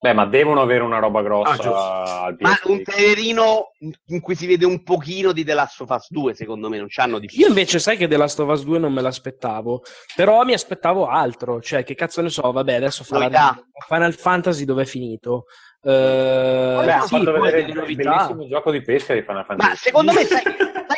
Beh, 0.05 0.13
ma 0.13 0.25
devono 0.27 0.61
avere 0.61 0.83
una 0.83 0.99
roba 0.99 1.23
grossa 1.23 1.73
Ah, 1.73 2.35
Ma 2.37 2.59
un 2.65 2.83
Teverino 2.83 3.71
in 4.09 4.21
cui 4.21 4.35
si 4.35 4.45
vede 4.45 4.63
un 4.63 4.83
pochino 4.83 5.31
di 5.31 5.43
The 5.43 5.55
Last 5.55 5.81
of 5.81 5.89
Us 5.89 6.11
2, 6.11 6.35
secondo 6.35 6.69
me, 6.69 6.77
non 6.77 6.85
c'hanno 6.89 7.17
di 7.17 7.25
più. 7.25 7.39
Io 7.39 7.47
invece 7.47 7.79
sai 7.79 7.97
che 7.97 8.07
The 8.07 8.15
Last 8.17 8.39
of 8.39 8.49
Us 8.49 8.63
2 8.65 8.77
non 8.77 8.93
me 8.93 9.01
l'aspettavo, 9.01 9.81
però 10.15 10.43
mi 10.43 10.53
aspettavo 10.53 11.07
altro, 11.07 11.59
cioè 11.59 11.83
che 11.83 11.95
cazzo 11.95 12.21
ne 12.21 12.29
so, 12.29 12.51
vabbè 12.51 12.75
adesso 12.75 13.03
farà 13.03 13.23
Novità. 13.23 13.59
Final 13.87 14.13
Fantasy 14.13 14.63
dove 14.63 14.83
è 14.83 14.85
finito? 14.85 15.45
Eh, 15.81 16.73
Vabbè, 16.75 16.91
hanno 16.91 17.07
sì, 17.07 17.17
fatto 17.17 17.31
vedere 17.31 17.61
il 17.61 17.95
bellissimo 17.95 18.47
gioco 18.47 18.69
di 18.69 18.81
pesca 18.83 19.13
di 19.15 19.23
Final 19.23 19.45
Fantasy. 19.45 19.69
Ma 19.69 19.75
secondo 19.75 20.13
me, 20.13 20.23
sai, 20.23 20.43
sai 20.45 20.97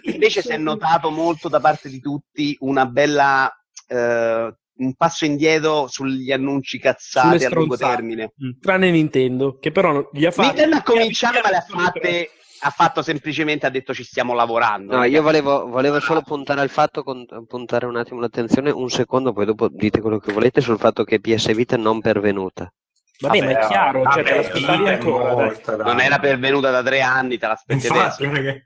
che 0.00 0.10
invece 0.10 0.42
si 0.42 0.48
è 0.50 0.56
notato 0.56 1.10
molto 1.10 1.48
da 1.48 1.60
parte 1.60 1.88
di 1.88 2.00
tutti 2.00 2.56
una 2.60 2.86
bella. 2.86 3.48
eh, 3.86 4.52
un 4.78 4.94
passo 4.94 5.24
indietro 5.24 5.86
sugli 5.88 6.30
annunci 6.32 6.78
cazzati 6.78 7.44
a 7.44 7.50
lungo 7.50 7.76
termine. 7.76 8.32
Mm, 8.44 8.50
Tranne 8.60 8.90
Nintendo, 8.90 9.58
che 9.58 9.70
però 9.72 10.08
gli 10.12 10.24
ha 10.24 10.30
fatto... 10.30 10.48
Nintendo 10.48 10.76
a 10.76 10.82
cominciare, 10.82 11.40
ma 11.42 11.50
le 11.50 11.56
ha 11.56 11.60
fatte. 11.66 12.30
Ha 12.60 12.70
fatto 12.70 13.02
semplicemente, 13.02 13.66
ha 13.66 13.70
detto 13.70 13.94
ci 13.94 14.02
stiamo 14.02 14.34
lavorando. 14.34 14.96
No, 14.96 15.04
io 15.04 15.22
volevo, 15.22 15.68
volevo 15.68 16.00
solo 16.00 16.22
puntare 16.22 16.60
al 16.60 16.70
fatto, 16.70 17.04
con- 17.04 17.24
puntare 17.46 17.86
un 17.86 17.96
attimo 17.96 18.18
l'attenzione, 18.18 18.70
un 18.70 18.88
secondo, 18.90 19.32
poi 19.32 19.44
dopo 19.46 19.68
dite 19.68 20.00
quello 20.00 20.18
che 20.18 20.32
volete, 20.32 20.60
sul 20.60 20.76
fatto 20.76 21.04
che 21.04 21.20
PS 21.20 21.54
Vita 21.54 21.76
è 21.76 21.78
non 21.78 22.00
pervenuta. 22.00 22.68
Vabbè, 23.20 23.42
ma 23.44 23.50
è 23.60 23.66
chiaro, 23.66 24.02
cioè, 24.10 24.24
te 24.24 24.30
vabbè, 24.30 24.36
l'aspettavi 24.42 24.78
Vita 24.78 24.90
è 24.90 24.94
ancora, 24.94 25.24
dai. 25.34 25.44
morta. 25.44 25.76
Non 25.76 26.00
era 26.00 26.18
pervenuta 26.18 26.70
da 26.72 26.82
tre 26.82 27.00
anni, 27.00 27.38
te 27.38 27.46
l'aspetti 27.46 27.86
Infatti, 27.86 28.24
adesso. 28.24 28.42
che- 28.42 28.62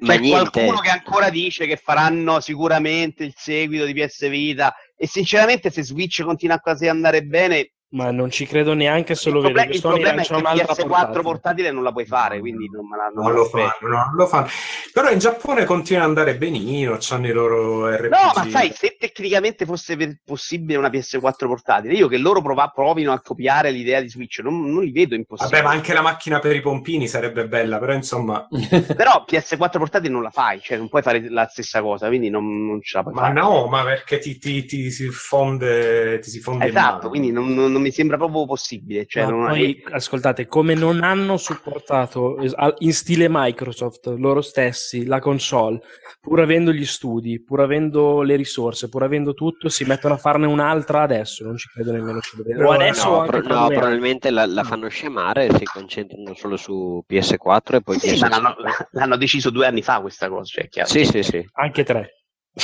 Ma 0.00 0.14
C'è 0.14 0.20
niente, 0.20 0.50
qualcuno 0.50 0.80
che 0.80 0.88
ancora 0.88 1.28
dice 1.28 1.66
che 1.66 1.76
faranno 1.76 2.40
sicuramente 2.40 3.24
il 3.24 3.34
seguito 3.36 3.84
di 3.84 3.92
PS 3.92 4.28
Vita 4.28 4.74
e 4.96 5.06
sinceramente 5.06 5.70
se 5.70 5.82
Switch 5.82 6.22
continua 6.22 6.58
così 6.58 6.88
a 6.88 6.90
andare 6.90 7.22
bene 7.22 7.72
Ma 7.92 8.12
non 8.12 8.30
ci 8.30 8.46
credo 8.46 8.72
neanche 8.72 9.16
se 9.16 9.30
il, 9.30 9.34
lo 9.34 9.40
vedo. 9.40 9.64
che 9.64 9.70
il 9.72 9.80
Sony 9.80 10.00
problema 10.00 10.22
è 10.22 10.26
lancia 10.28 10.34
che 10.34 10.40
un'altra 10.40 10.74
PS4 10.74 10.86
portata. 10.86 11.20
portatile 11.22 11.70
non 11.72 11.82
la 11.82 11.90
puoi 11.90 12.06
fare 12.06 12.38
quindi 12.38 12.68
non 12.70 12.86
me 12.88 12.96
la, 12.96 13.10
non 13.12 13.24
non 13.24 13.32
lo 13.34 13.44
fanno, 13.46 13.72
no, 13.80 13.88
non 13.88 14.14
lo 14.14 14.26
fanno. 14.28 14.46
Però 14.92 15.10
in 15.10 15.18
Giappone 15.18 15.64
continua 15.64 16.02
ad 16.02 16.08
andare 16.08 16.36
benino, 16.36 16.98
hanno 17.10 17.26
i 17.26 17.32
loro 17.32 17.88
RPG. 17.92 18.10
No, 18.10 18.32
ma 18.34 18.46
sai, 18.48 18.72
se 18.72 18.96
tecnicamente 18.98 19.64
fosse 19.66 20.20
possibile 20.24 20.78
una 20.78 20.88
PS4 20.88 21.46
portatile, 21.46 21.94
io 21.94 22.06
che 22.06 22.16
loro 22.18 22.40
prova- 22.42 22.68
provino 22.68 23.12
a 23.12 23.20
copiare 23.20 23.70
l'idea 23.72 24.00
di 24.00 24.08
Switch, 24.08 24.38
non, 24.38 24.70
non 24.72 24.84
li 24.84 24.92
vedo 24.92 25.16
impossibili. 25.16 25.56
Vabbè, 25.60 25.68
ma 25.68 25.74
anche 25.74 25.92
la 25.92 26.02
macchina 26.02 26.38
per 26.38 26.54
i 26.54 26.60
pompini 26.60 27.08
sarebbe 27.08 27.48
bella, 27.48 27.78
però 27.80 27.92
insomma... 27.92 28.46
Però 29.00 29.24
PS4 29.28 29.78
portatile 29.78 30.12
non 30.12 30.22
la 30.22 30.30
fai, 30.30 30.60
cioè 30.60 30.76
non 30.76 30.88
puoi 30.88 31.02
fare 31.02 31.28
la 31.28 31.46
stessa 31.46 31.80
cosa, 31.80 32.06
quindi 32.08 32.28
non, 32.30 32.66
non 32.66 32.80
ce 32.82 32.96
la 32.98 33.02
puoi 33.02 33.14
Ma 33.14 33.20
fare. 33.22 33.32
no, 33.34 33.66
ma 33.66 33.82
perché 33.82 34.18
ti, 34.18 34.38
ti- 34.38 34.64
ti 34.64 34.90
si 34.90 35.08
fonde, 35.08 36.18
ti 36.20 36.30
si 36.30 36.40
fonde 36.40 36.64
in 36.64 36.70
Esatto, 36.70 37.08
quindi 37.08 37.32
non, 37.32 37.52
non- 37.80 37.82
mi 37.82 37.90
sembra 37.90 38.16
proprio 38.16 38.46
possibile. 38.46 39.06
Cioè, 39.06 39.26
non- 39.26 39.46
poi, 39.46 39.82
ascoltate, 39.90 40.46
come 40.46 40.74
non 40.74 41.02
hanno 41.02 41.36
supportato 41.36 42.36
in 42.78 42.92
stile 42.92 43.26
Microsoft 43.28 44.06
loro 44.16 44.40
stessi 44.40 45.04
la 45.06 45.18
console, 45.18 45.80
pur 46.20 46.40
avendo 46.40 46.72
gli 46.72 46.84
studi, 46.84 47.42
pur 47.42 47.60
avendo 47.60 48.22
le 48.22 48.36
risorse, 48.36 48.88
pur 48.88 49.02
avendo 49.02 49.34
tutto, 49.34 49.68
si 49.68 49.84
mettono 49.84 50.14
a 50.14 50.18
farne 50.18 50.46
un'altra 50.46 51.02
adesso. 51.02 51.44
Non 51.44 51.56
ci 51.56 51.68
credo 51.68 51.92
nemmeno 51.92 52.20
ci 52.20 52.36
No, 52.56 52.70
adesso 52.72 53.08
no, 53.08 53.20
anche 53.20 53.40
pro- 53.40 53.54
no, 53.54 53.66
probabilmente 53.68 54.30
la, 54.30 54.46
la 54.46 54.62
fanno 54.62 54.88
scemare 54.88 55.46
e 55.46 55.56
si 55.56 55.64
concentrano 55.64 56.34
solo 56.34 56.56
su 56.56 57.02
PS4 57.08 57.76
e 57.76 57.80
poi 57.82 57.98
Sì, 57.98 58.10
PS5. 58.14 58.18
ma 58.20 58.28
l'hanno, 58.28 58.54
l'hanno 58.92 59.16
deciso 59.16 59.50
due 59.50 59.66
anni 59.66 59.82
fa 59.82 60.00
questa 60.00 60.28
cosa, 60.28 60.44
cioè, 60.44 60.64
è 60.64 60.68
chiaro. 60.68 60.88
Sì, 60.88 61.04
sì, 61.04 61.22
sì. 61.22 61.44
Anche 61.52 61.84
tre. 61.84 62.19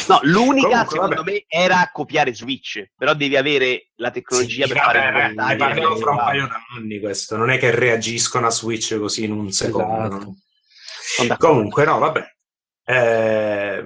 No, 0.09 0.19
l'unica 0.23 0.69
Comunque, 0.69 0.91
secondo 0.91 1.15
vabbè. 1.17 1.31
me 1.31 1.45
era 1.47 1.91
copiare 1.93 2.35
Switch, 2.35 2.91
però 2.97 3.15
devi 3.15 3.37
avere 3.37 3.91
la 3.97 4.11
tecnologia 4.11 4.67
Sì, 4.67 4.73
per 4.73 4.83
vabbè, 4.83 4.99
fare 4.99 5.13
dai, 5.13 5.35
portali, 5.35 5.59
parliamo 5.59 5.97
fra 5.97 6.11
un 6.11 6.17
paio 6.17 6.49
d'anni 6.49 7.01
questo, 7.01 7.37
non 7.37 7.51
è 7.51 7.59
che 7.59 7.71
reagiscono 7.71 8.47
a 8.47 8.51
Switch 8.51 8.99
così 8.99 9.25
in 9.25 9.33
un 9.33 9.51
secondo. 9.53 10.35
Esatto. 11.19 11.47
Comunque, 11.47 11.85
no, 11.85 11.99
vabbè. 11.99 12.25
Eh, 12.85 13.85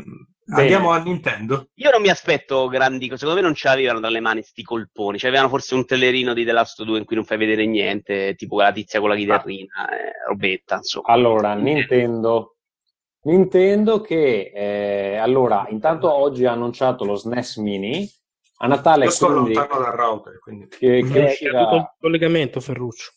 andiamo 0.55 0.91
a 0.91 0.99
Nintendo. 0.99 1.69
Io 1.75 1.91
non 1.91 2.01
mi 2.01 2.09
aspetto 2.09 2.67
grandi 2.69 3.07
cose, 3.07 3.21
secondo 3.21 3.41
me 3.41 3.47
non 3.47 3.55
ce 3.55 3.69
l'avevano 3.69 4.01
tra 4.01 4.09
le 4.09 4.21
mani 4.21 4.43
sti 4.43 4.63
colponi, 4.63 5.19
cioè 5.19 5.29
avevano 5.29 5.51
forse 5.51 5.75
un 5.75 5.85
telerino 5.85 6.33
di 6.33 6.45
The 6.45 6.53
Last 6.53 6.83
2 6.83 6.99
in 6.99 7.05
cui 7.05 7.17
non 7.17 7.27
fai 7.27 7.37
vedere 7.37 7.67
niente, 7.67 8.35
tipo 8.37 8.55
quella 8.55 8.73
tizia 8.73 9.01
con 9.01 9.11
la 9.11 9.17
chitarrina, 9.17 9.89
eh, 9.91 10.13
robetta, 10.29 10.77
insomma. 10.77 11.09
Allora, 11.09 11.55
Nintendo. 11.55 12.57
Nintendo 13.23 14.01
che, 14.01 14.51
eh, 14.55 15.17
allora, 15.17 15.67
intanto 15.69 16.13
oggi 16.13 16.47
ha 16.47 16.53
annunciato 16.53 17.05
lo 17.05 17.17
SNES 17.17 17.57
Mini, 17.57 18.09
a 18.63 18.67
Natale 18.67 19.05
Io 19.07 19.11
sto 19.11 19.27
quindi, 19.27 19.55
lontano 19.55 19.83
dal 19.83 19.93
router, 19.93 20.39
quindi... 20.39 20.69
che, 20.69 21.05
che 21.11 21.19
Eh, 21.21 21.25
uscirà... 21.27 21.75
il 21.75 21.91
collegamento, 21.99 22.61
Ferruccio. 22.61 23.11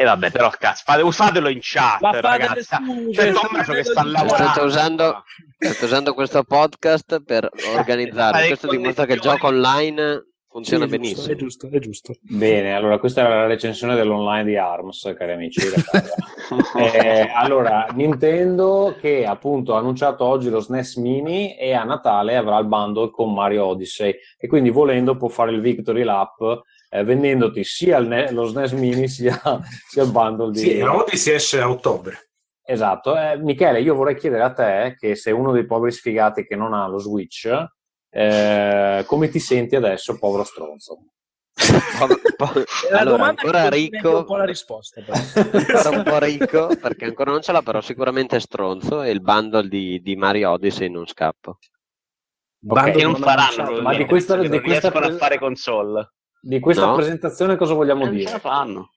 E 0.00 0.04
vabbè, 0.04 0.30
però 0.30 0.48
cazzo, 0.50 0.82
fate- 0.84 1.10
fatelo 1.10 1.48
in 1.48 1.58
chat, 1.60 2.00
Ma 2.00 2.20
ragazzi. 2.20 2.62
su, 2.62 3.10
Cioè, 3.10 3.32
Tommaso 3.32 3.72
che 3.72 3.82
sta 3.82 4.04
lavorando. 4.04 4.44
State 4.52 4.60
usando, 4.60 5.24
state 5.58 5.84
usando 5.84 6.14
questo 6.14 6.44
podcast 6.44 7.24
per 7.24 7.48
organizzarlo. 7.76 8.32
Fare 8.34 8.46
Questo 8.46 8.68
dimostra 8.68 9.06
che 9.06 9.14
il 9.14 9.20
gioco 9.20 9.48
online 9.48 10.27
funziona 10.48 10.86
Sì, 10.86 10.94
è 10.94 10.98
giusto, 10.98 10.98
benissimo. 10.98 11.32
È 11.32 11.36
giusto, 11.36 11.68
è 11.70 11.78
giusto. 11.78 12.14
Bene, 12.20 12.74
allora 12.74 12.98
questa 12.98 13.20
era 13.22 13.40
la 13.40 13.46
recensione 13.46 13.94
dell'online 13.94 14.44
di 14.44 14.56
ARMS, 14.56 15.14
cari 15.16 15.32
amici. 15.32 15.60
Eh, 16.74 17.30
allora, 17.34 17.86
Nintendo 17.92 18.96
che 18.98 19.26
appunto 19.26 19.74
ha 19.74 19.78
annunciato 19.80 20.24
oggi 20.24 20.48
lo 20.48 20.60
SNES 20.60 20.96
Mini 20.96 21.54
e 21.54 21.74
a 21.74 21.84
Natale 21.84 22.36
avrà 22.36 22.56
il 22.58 22.64
bundle 22.64 23.10
con 23.10 23.34
Mario 23.34 23.66
Odyssey 23.66 24.14
e 24.38 24.46
quindi 24.46 24.70
volendo 24.70 25.18
può 25.18 25.28
fare 25.28 25.50
il 25.50 25.60
Victory 25.60 26.04
Lap 26.04 26.62
eh, 26.88 27.04
vendendoti 27.04 27.64
sia 27.64 27.98
il 27.98 28.06
ne- 28.06 28.32
lo 28.32 28.46
SNES 28.46 28.72
Mini 28.72 29.08
sia, 29.08 29.38
sia 29.88 30.04
il 30.04 30.10
bundle 30.10 30.52
di... 30.52 30.58
Sì, 30.58 30.80
Odyssey 30.80 31.34
esce 31.34 31.60
a 31.60 31.68
ottobre. 31.68 32.30
Esatto. 32.64 33.18
Eh, 33.18 33.36
Michele, 33.38 33.80
io 33.80 33.94
vorrei 33.94 34.16
chiedere 34.16 34.42
a 34.42 34.52
te, 34.52 34.96
che 34.98 35.16
sei 35.16 35.32
uno 35.32 35.52
dei 35.52 35.66
poveri 35.66 35.92
sfigati 35.92 36.44
che 36.44 36.56
non 36.56 36.72
ha 36.72 36.86
lo 36.86 36.98
Switch, 36.98 37.50
eh, 38.10 39.04
come 39.06 39.28
ti 39.28 39.38
senti 39.38 39.76
adesso, 39.76 40.18
povero 40.18 40.44
stronzo? 40.44 40.98
La 42.90 43.00
allora, 43.00 43.24
ancora 43.24 43.68
ricco, 43.68 44.18
un 44.18 44.24
po' 44.24 44.36
la 44.36 44.44
risposta. 44.44 45.02
però. 45.02 45.18
ancora 45.58 45.88
un 45.90 46.02
po' 46.04 46.18
ricco 46.18 46.68
perché 46.80 47.06
ancora 47.06 47.32
non 47.32 47.42
ce 47.42 47.50
l'ha, 47.52 47.62
però 47.62 47.80
sicuramente 47.80 48.38
stronzo. 48.38 49.02
E 49.02 49.10
il 49.10 49.20
bundle 49.20 49.66
di, 49.68 50.00
di 50.00 50.14
Mario 50.14 50.52
Odyssey 50.52 50.88
non 50.88 51.06
scappa. 51.06 51.56
Bando 52.60 52.96
che 52.96 53.02
non 53.02 53.12
non 53.12 53.20
faranno, 53.20 53.54
probabilmente, 53.54 53.82
Ma 53.82 53.96
di 53.96 54.04
questa- 54.06 54.34
perché 54.34 54.48
di 54.48 54.56
non 54.56 54.64
questa 54.64 54.90
pre- 54.90 55.06
a 55.06 55.16
fare 55.16 55.38
console. 55.38 56.12
Di 56.40 56.60
questa 56.60 56.86
No. 56.86 56.94
presentazione 56.94 57.56
cosa 57.56 57.74
vogliamo 57.74 58.04
Non 58.04 58.12
ce 58.12 58.18
dire? 58.18 58.30
la 58.30 58.38
fanno. 58.38 58.90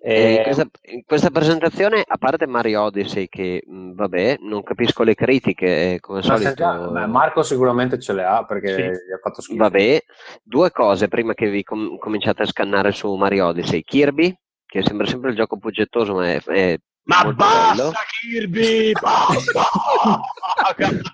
E 0.00 0.14
Eh, 0.14 0.34
in, 0.36 0.42
questa, 0.44 0.66
in 0.82 1.04
questa 1.04 1.30
presentazione, 1.30 2.02
a 2.06 2.16
parte 2.16 2.46
Mario 2.46 2.82
Odyssey, 2.84 3.28
che 3.28 3.62
mh, 3.66 3.92
vabbè, 3.92 4.38
non 4.40 4.62
capisco 4.62 5.02
le 5.02 5.14
critiche, 5.14 5.94
eh, 5.94 6.00
come 6.00 6.18
ma 6.18 6.24
solito. 6.24 6.44
sentiamo- 6.46 6.90
beh, 6.90 7.06
Marco 7.06 7.42
sicuramente 7.42 7.98
ce 7.98 8.12
le 8.14 8.24
ha 8.24 8.44
perché 8.46 8.68
Sì. 8.68 8.82
gli 8.82 9.12
ha 9.12 9.18
fatto 9.22 9.42
schifo. 9.42 9.62
Vabbè, 9.62 10.02
due 10.42 10.70
cose 10.70 11.08
prima 11.08 11.34
che 11.34 11.50
vi 11.50 11.62
com- 11.62 11.98
cominciate 11.98 12.42
a 12.42 12.46
scannare 12.46 12.92
su 12.92 13.14
Mario 13.14 13.46
Odyssey. 13.48 13.82
Kirby, 13.82 14.34
che 14.64 14.82
sembra 14.82 15.06
sempre 15.06 15.30
il 15.30 15.36
gioco 15.36 15.58
puggettoso, 15.58 16.14
ma 16.14 16.32
è, 16.32 16.42
è 16.42 16.78
Ma 17.06 17.16
molto 17.22 17.34
basta 17.36 17.74
bello. 17.74 17.92
Kirby, 18.20 18.92
basta! 18.92 19.62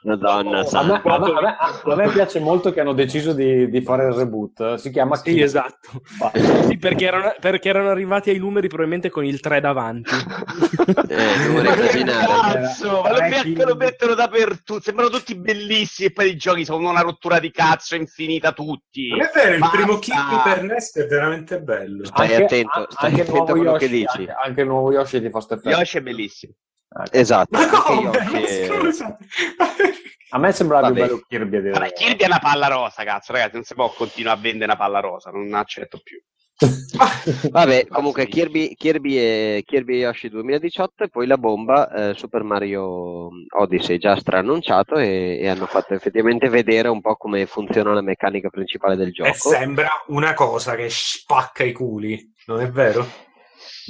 Madonna, 0.05 0.61
A 0.61 0.83
me, 0.85 1.01
a 1.03 1.19
me- 1.19 1.33
a 1.33 1.41
me- 1.41 1.57
a 1.93 1.97
me 1.97 2.09
piace 2.11 2.39
molto 2.39 2.73
che 2.73 2.81
hanno 2.81 2.93
deciso 2.93 3.33
di, 3.33 3.69
di 3.69 3.83
fare 3.83 4.07
il 4.07 4.13
reboot. 4.13 4.75
Si 4.77 4.91
chiama 4.91 5.17
Sì, 5.17 5.23
Kirby. 5.25 5.43
esatto. 5.43 6.01
Sì, 6.69 6.77
perché, 6.79 7.07
erano, 7.07 7.35
perché 7.41 7.69
erano 7.69 7.91
arrivati 7.91 8.31
ai 8.31 8.39
numeri 8.39 8.69
probabilmente 8.69 9.11
con 9.11 9.25
il 9.25 9.41
3 9.41 9.61
davanti. 9.61 10.11
Eh, 11.11 11.47
numeri 11.49 11.69
Ma 11.69 11.75
che 11.75 11.99
immaginare. 11.99 12.61
cazzo, 12.61 13.03
ma 13.03 13.11
lo, 13.13 13.21
met- 13.29 13.63
lo 13.65 13.75
mettono 13.75 14.15
dappertutto, 14.15 14.81
sembrano 14.81 15.11
tutti 15.11 15.35
bellissimi 15.37 16.09
e 16.09 16.13
poi 16.13 16.31
i 16.31 16.37
giochi 16.37 16.65
sono 16.65 16.89
una 16.89 17.01
rottura 17.01 17.39
di 17.41 17.51
cazzo 17.51 17.97
infinita 17.97 18.53
tutti. 18.53 19.09
Non 19.09 19.23
è 19.23 19.31
vero, 19.35 19.55
il 19.55 19.59
Basta. 19.59 19.77
primo 19.77 19.99
Kirby 19.99 20.43
per 20.45 20.63
NES 20.63 20.97
è 20.99 21.07
veramente 21.07 21.61
bello. 21.61 22.05
Stai 22.05 22.35
attento, 22.37 22.87
stai 22.91 23.11
anche 23.11 23.23
il 23.23 23.29
attento 23.29 23.53
a 23.53 23.55
nuovo 23.55 23.61
quello 23.63 23.73
che 23.77 23.85
Yoshi, 23.87 23.97
dici. 23.97 24.19
Anche, 24.31 24.35
anche 24.45 24.61
il 24.61 24.67
nuovo 24.69 24.93
Yoshi 24.93 25.21
ti 25.21 25.31
fa 25.31 25.41
sto 25.41 25.55
effetto. 25.55 25.77
Yoshi 25.81 25.99
è 25.99 26.03
bellissimo. 26.03 26.53
Ecco. 26.89 27.17
Esatto, 27.17 27.59
Ma 27.59 27.69
come? 27.69 28.11
Yoshi 28.11 28.65
Scusa. 28.67 29.17
A 30.33 30.39
me 30.39 30.53
sembrava 30.53 30.87
più 30.87 30.95
bello 31.03 31.21
Kirby 31.29 31.57
a 31.57 31.61
dire 31.61 31.73
Vabbè. 31.73 31.93
Kirby 31.93 32.23
è 32.23 32.27
una 32.27 32.39
palla 32.39 32.69
rosa, 32.69 33.03
cazzo, 33.05 33.33
ragazzi, 33.33 33.55
non 33.55 33.65
si 33.65 33.75
può 33.75 33.91
continuare 33.93 34.39
a 34.39 34.41
vendere 34.41 34.65
una 34.67 34.77
palla 34.77 35.01
rosa, 35.01 35.31
non 35.31 35.53
accetto 35.55 36.01
più. 36.03 36.21
Vabbè, 37.51 37.87
comunque 37.87 38.27
Kirby, 38.27 38.75
Kirby, 38.75 39.17
e, 39.17 39.63
Kirby 39.65 39.95
e 39.95 39.99
Yoshi 40.01 40.29
2018 40.29 41.05
e 41.05 41.09
poi 41.09 41.27
la 41.27 41.39
bomba 41.39 41.91
eh, 42.11 42.15
Super 42.15 42.43
Mario 42.43 43.29
Odyssey 43.57 43.97
già 43.99 44.15
straannunciato 44.17 44.97
e, 44.97 45.39
e 45.41 45.49
hanno 45.49 45.65
fatto 45.67 45.95
effettivamente 45.95 46.49
vedere 46.51 46.89
un 46.89 47.01
po' 47.01 47.17
come 47.17 47.47
funziona 47.47 47.95
la 47.95 48.03
meccanica 48.03 48.51
principale 48.51 48.95
del 48.97 49.09
E 49.09 49.13
gioco. 49.13 49.33
sembra 49.49 49.89
una 50.09 50.35
cosa 50.35 50.75
che 50.77 50.89
spacca 50.91 51.65
i 51.65 51.73
culi, 51.73 52.31
non 52.47 52.61
è 52.61 52.69
vero? 52.71 53.07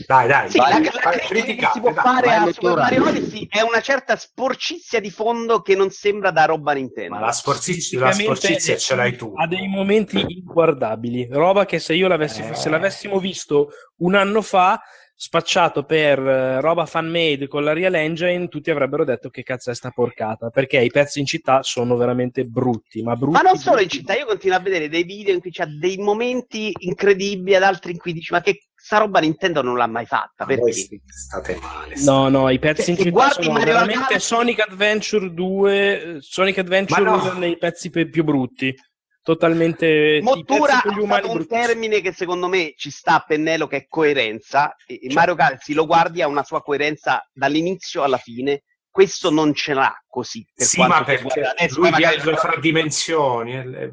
Dai, 0.07 0.29
dai, 0.29 0.51
Sì, 0.51 0.59
vai, 0.59 0.83
la, 0.83 0.91
la 0.93 1.11
critica 1.19 1.67
che 1.67 1.73
si 1.73 1.81
può 1.81 1.93
dai. 1.93 2.03
fare 2.03 2.27
vai, 2.27 2.49
a 2.49 2.53
Super. 2.53 2.77
Mario 2.77 3.07
Odyssey 3.09 3.47
è 3.49 3.61
una 3.61 3.81
certa 3.81 4.17
sporcizia 4.17 5.01
di 5.01 5.11
fondo 5.11 5.61
che 5.63 5.75
non 5.75 5.91
sembra 5.91 6.31
da 6.31 6.45
roba 6.45 6.73
Nintendo. 6.73 7.15
Ma 7.15 7.21
la 7.21 7.33
sporcizia, 7.33 8.01
la 8.01 8.13
sporcizia 8.13 8.77
ce 8.77 8.95
l'hai 8.95 9.17
tu. 9.17 9.33
Ha 9.37 9.47
dei 9.47 9.67
momenti 9.69 10.25
inguardabili, 10.27 11.29
roba 11.31 11.65
che 11.65 11.79
se 11.79 11.95
io 11.95 12.09
l'avessi, 12.09 12.43
Eh. 12.43 12.55
se 12.55 12.69
l'avessimo 12.69 13.19
visto 13.19 13.69
un 13.99 14.15
anno 14.15 14.43
fa, 14.43 14.81
spacciato 15.23 15.85
per 15.85 16.19
eh, 16.19 16.61
roba 16.63 16.87
fan 16.87 17.07
made 17.07 17.47
con 17.47 17.63
la 17.63 17.75
Real 17.75 17.95
Engine, 17.95 18.49
tutti 18.49 18.71
avrebbero 18.71 19.05
detto 19.05 19.29
che 19.29 19.43
cazzo 19.43 19.71
è 19.71 19.75
sta 19.75 19.91
porcata, 19.91 20.49
perché 20.49 20.81
i 20.81 20.89
pezzi 20.91 21.21
in 21.21 21.27
città 21.27 21.63
sono 21.63 21.95
veramente 21.97 22.45
brutti, 22.45 23.03
ma 23.03 23.15
brutti. 23.17 23.35
Ma 23.35 23.43
non 23.43 23.59
solo 23.59 23.81
in 23.83 23.89
città, 23.91 24.15
io 24.15 24.25
continuo 24.25 24.57
a 24.57 24.61
vedere 24.61 24.89
dei 24.89 25.03
video 25.03 25.35
in 25.35 25.41
cui 25.41 25.51
c'ha 25.51 25.67
dei 25.67 25.99
momenti 25.99 26.73
incredibili, 26.79 27.55
ad 27.55 27.65
altri 27.65 27.93
in 27.93 27.99
cui 27.99 28.15
dici 28.15 28.33
ma 28.33 28.41
che 28.41 28.63
sta 28.83 28.99
roba 28.99 29.21
Nintendo 29.21 29.63
non 29.63 29.77
l'ha 29.77 29.87
mai 29.87 30.07
fatta, 30.07 30.45
Ma 30.47 30.57
voi 30.57 30.73
perché? 30.73 31.01
state 31.07 31.59
male. 31.61 31.95
No, 32.03 32.29
no, 32.29 32.49
i 32.51 32.59
pezzi 32.59 32.83
Se- 32.83 32.91
in 32.91 32.97
se 32.97 33.03
città 33.05 33.15
guardi 33.17 33.43
sono 33.43 33.53
Mario 33.59 33.73
veramente 33.73 34.01
Galaxy- 34.01 34.27
Sonic 34.27 34.61
Adventure 34.61 35.33
2, 35.35 36.03
eh, 36.03 36.17
Sonic 36.21 36.59
Adventure 36.59 37.03
no. 37.03 37.33
nei 37.35 37.57
pezzi 37.59 37.91
pe- 37.91 38.09
più 38.09 38.25
brutti. 38.25 38.75
Totalmente 39.23 40.21
Mottura 40.23 40.81
ha 40.83 40.99
umani 40.99 41.29
un 41.29 41.47
termine 41.47 42.01
che 42.01 42.13
secondo 42.13 42.49
me 42.49 42.73
ci 42.77 42.91
sta 42.91 43.17
a 43.17 43.25
pennello 43.27 43.67
che 43.67 43.77
è 43.77 43.87
coerenza. 43.87 44.75
E 44.87 44.99
e 45.03 45.13
Mario 45.13 45.35
Galaxy 45.35 45.75
lo 45.75 45.85
guardi 45.87 46.23
ha 46.23 46.27
una 46.27 46.43
sua 46.43 46.63
coerenza 46.63 47.23
dall'inizio 47.33 48.03
alla 48.03 48.17
fine. 48.17 48.63
Questo 48.91 49.31
non 49.31 49.53
ce 49.55 49.75
l'ha 49.75 49.95
così. 50.09 50.45
Per 50.53 50.67
Sì, 50.67 50.81
ma 50.85 51.05
perché 51.05 51.43
adesso, 51.43 51.81
lui 51.81 51.95
viaggia 51.95 52.35
fra 52.37 52.57
dimensioni. 52.59 53.55
e 53.57 53.65
le- 53.67 53.91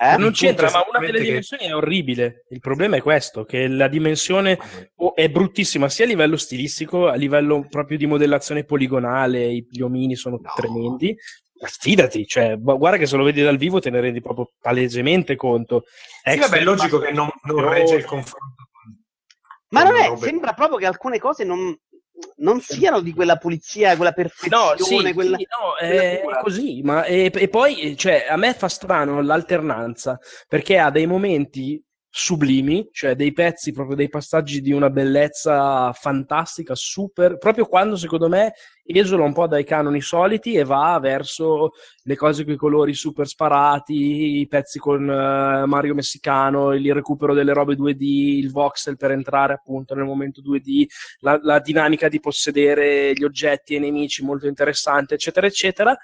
Eh? 0.00 0.16
Non 0.16 0.30
c'entra, 0.30 0.70
ma 0.70 0.84
una 0.88 1.00
delle 1.00 1.18
esattamente 1.18 1.18
che- 1.18 1.24
dimensioni 1.24 1.64
è 1.64 1.74
orribile. 1.74 2.44
Il 2.50 2.60
problema 2.60 2.96
è 2.96 3.02
questo, 3.02 3.44
che 3.44 3.66
la 3.66 3.88
dimensione 3.88 4.56
è 5.14 5.28
bruttissima 5.28 5.88
sia 5.88 6.04
a 6.04 6.08
livello 6.08 6.36
stilistico, 6.36 7.08
a 7.08 7.14
livello 7.14 7.66
proprio 7.68 7.98
di 7.98 8.06
modellazione 8.06 8.64
poligonale, 8.64 9.44
i- 9.46 9.66
gli 9.68 9.80
omini 9.80 10.14
sono 10.14 10.38
No. 10.40 10.52
tremendi. 10.54 11.16
Ma 11.60 11.66
Fidati, 11.66 12.24
cioè, 12.28 12.56
gu- 12.56 12.78
guarda 12.78 12.98
che 12.98 13.06
se 13.06 13.16
lo 13.16 13.24
vedi 13.24 13.42
dal 13.42 13.56
vivo 13.56 13.80
te 13.80 13.90
ne 13.90 14.00
rendi 14.00 14.20
proprio 14.20 14.52
palesemente 14.60 15.34
conto. 15.34 15.82
Sì, 15.86 16.30
Extra- 16.30 16.46
vabbè, 16.46 16.60
è 16.60 16.64
logico 16.64 16.98
che 17.00 17.10
non, 17.10 17.28
non 17.42 17.68
regge 17.68 17.96
il 17.96 18.04
confronto. 18.04 18.68
con- 18.70 18.96
Ma 19.70 19.82
non 19.82 19.96
è, 19.96 20.16
sembra 20.16 20.52
proprio 20.52 20.78
che 20.78 20.86
alcune 20.86 21.18
cose 21.18 21.42
non, 21.42 21.76
non 22.36 22.60
siano 22.60 23.00
di 23.00 23.12
quella 23.12 23.36
pulizia, 23.36 23.96
quella 23.96 24.10
No, 24.10 24.14
perfezione, 24.14 25.08
sì, 25.08 25.14
quella... 25.14 25.36
sì, 25.36 25.46
no, 25.60 25.76
quella 25.76 26.02
è 26.02 26.22
così, 26.42 26.82
ma 26.82 27.04
e, 27.04 27.30
e 27.34 27.48
poi 27.48 27.96
cioè, 27.96 28.26
a 28.28 28.36
me 28.36 28.54
fa 28.54 28.68
strano 28.68 29.20
l'alternanza 29.20 30.18
perché 30.46 30.78
ha 30.78 30.90
dei 30.90 31.06
momenti 31.06 31.82
sublimi, 32.10 32.88
cioè 32.90 33.14
dei 33.14 33.32
pezzi, 33.32 33.72
proprio 33.72 33.94
dei 33.94 34.08
passaggi 34.08 34.60
di 34.60 34.72
una 34.72 34.90
bellezza 34.90 35.92
fantastica, 35.92 36.74
super, 36.74 37.36
proprio 37.36 37.66
quando 37.66 37.96
secondo 37.96 38.28
me 38.28 38.54
esula 38.84 39.24
un 39.24 39.34
po' 39.34 39.46
dai 39.46 39.64
canoni 39.64 40.00
soliti 40.00 40.54
e 40.54 40.64
va 40.64 40.98
verso 41.00 41.72
le 42.02 42.16
cose 42.16 42.44
con 42.44 42.54
i 42.54 42.56
colori 42.56 42.94
super 42.94 43.26
sparati, 43.26 44.38
i 44.40 44.46
pezzi 44.48 44.78
con 44.78 45.08
eh, 45.08 45.66
Mario 45.66 45.94
messicano, 45.94 46.72
il 46.72 46.94
recupero 46.94 47.34
delle 47.34 47.52
robe 47.52 47.74
2D, 47.74 48.00
il 48.00 48.50
voxel 48.50 48.96
per 48.96 49.10
entrare 49.10 49.52
appunto 49.52 49.94
nel 49.94 50.04
momento 50.04 50.40
2D, 50.40 50.86
la, 51.20 51.38
la 51.42 51.60
dinamica 51.60 52.08
di 52.08 52.20
possedere 52.20 53.12
gli 53.12 53.24
oggetti 53.24 53.74
e 53.74 53.76
i 53.76 53.80
nemici 53.80 54.24
molto 54.24 54.46
interessante, 54.46 55.14
eccetera, 55.14 55.46
eccetera. 55.46 55.96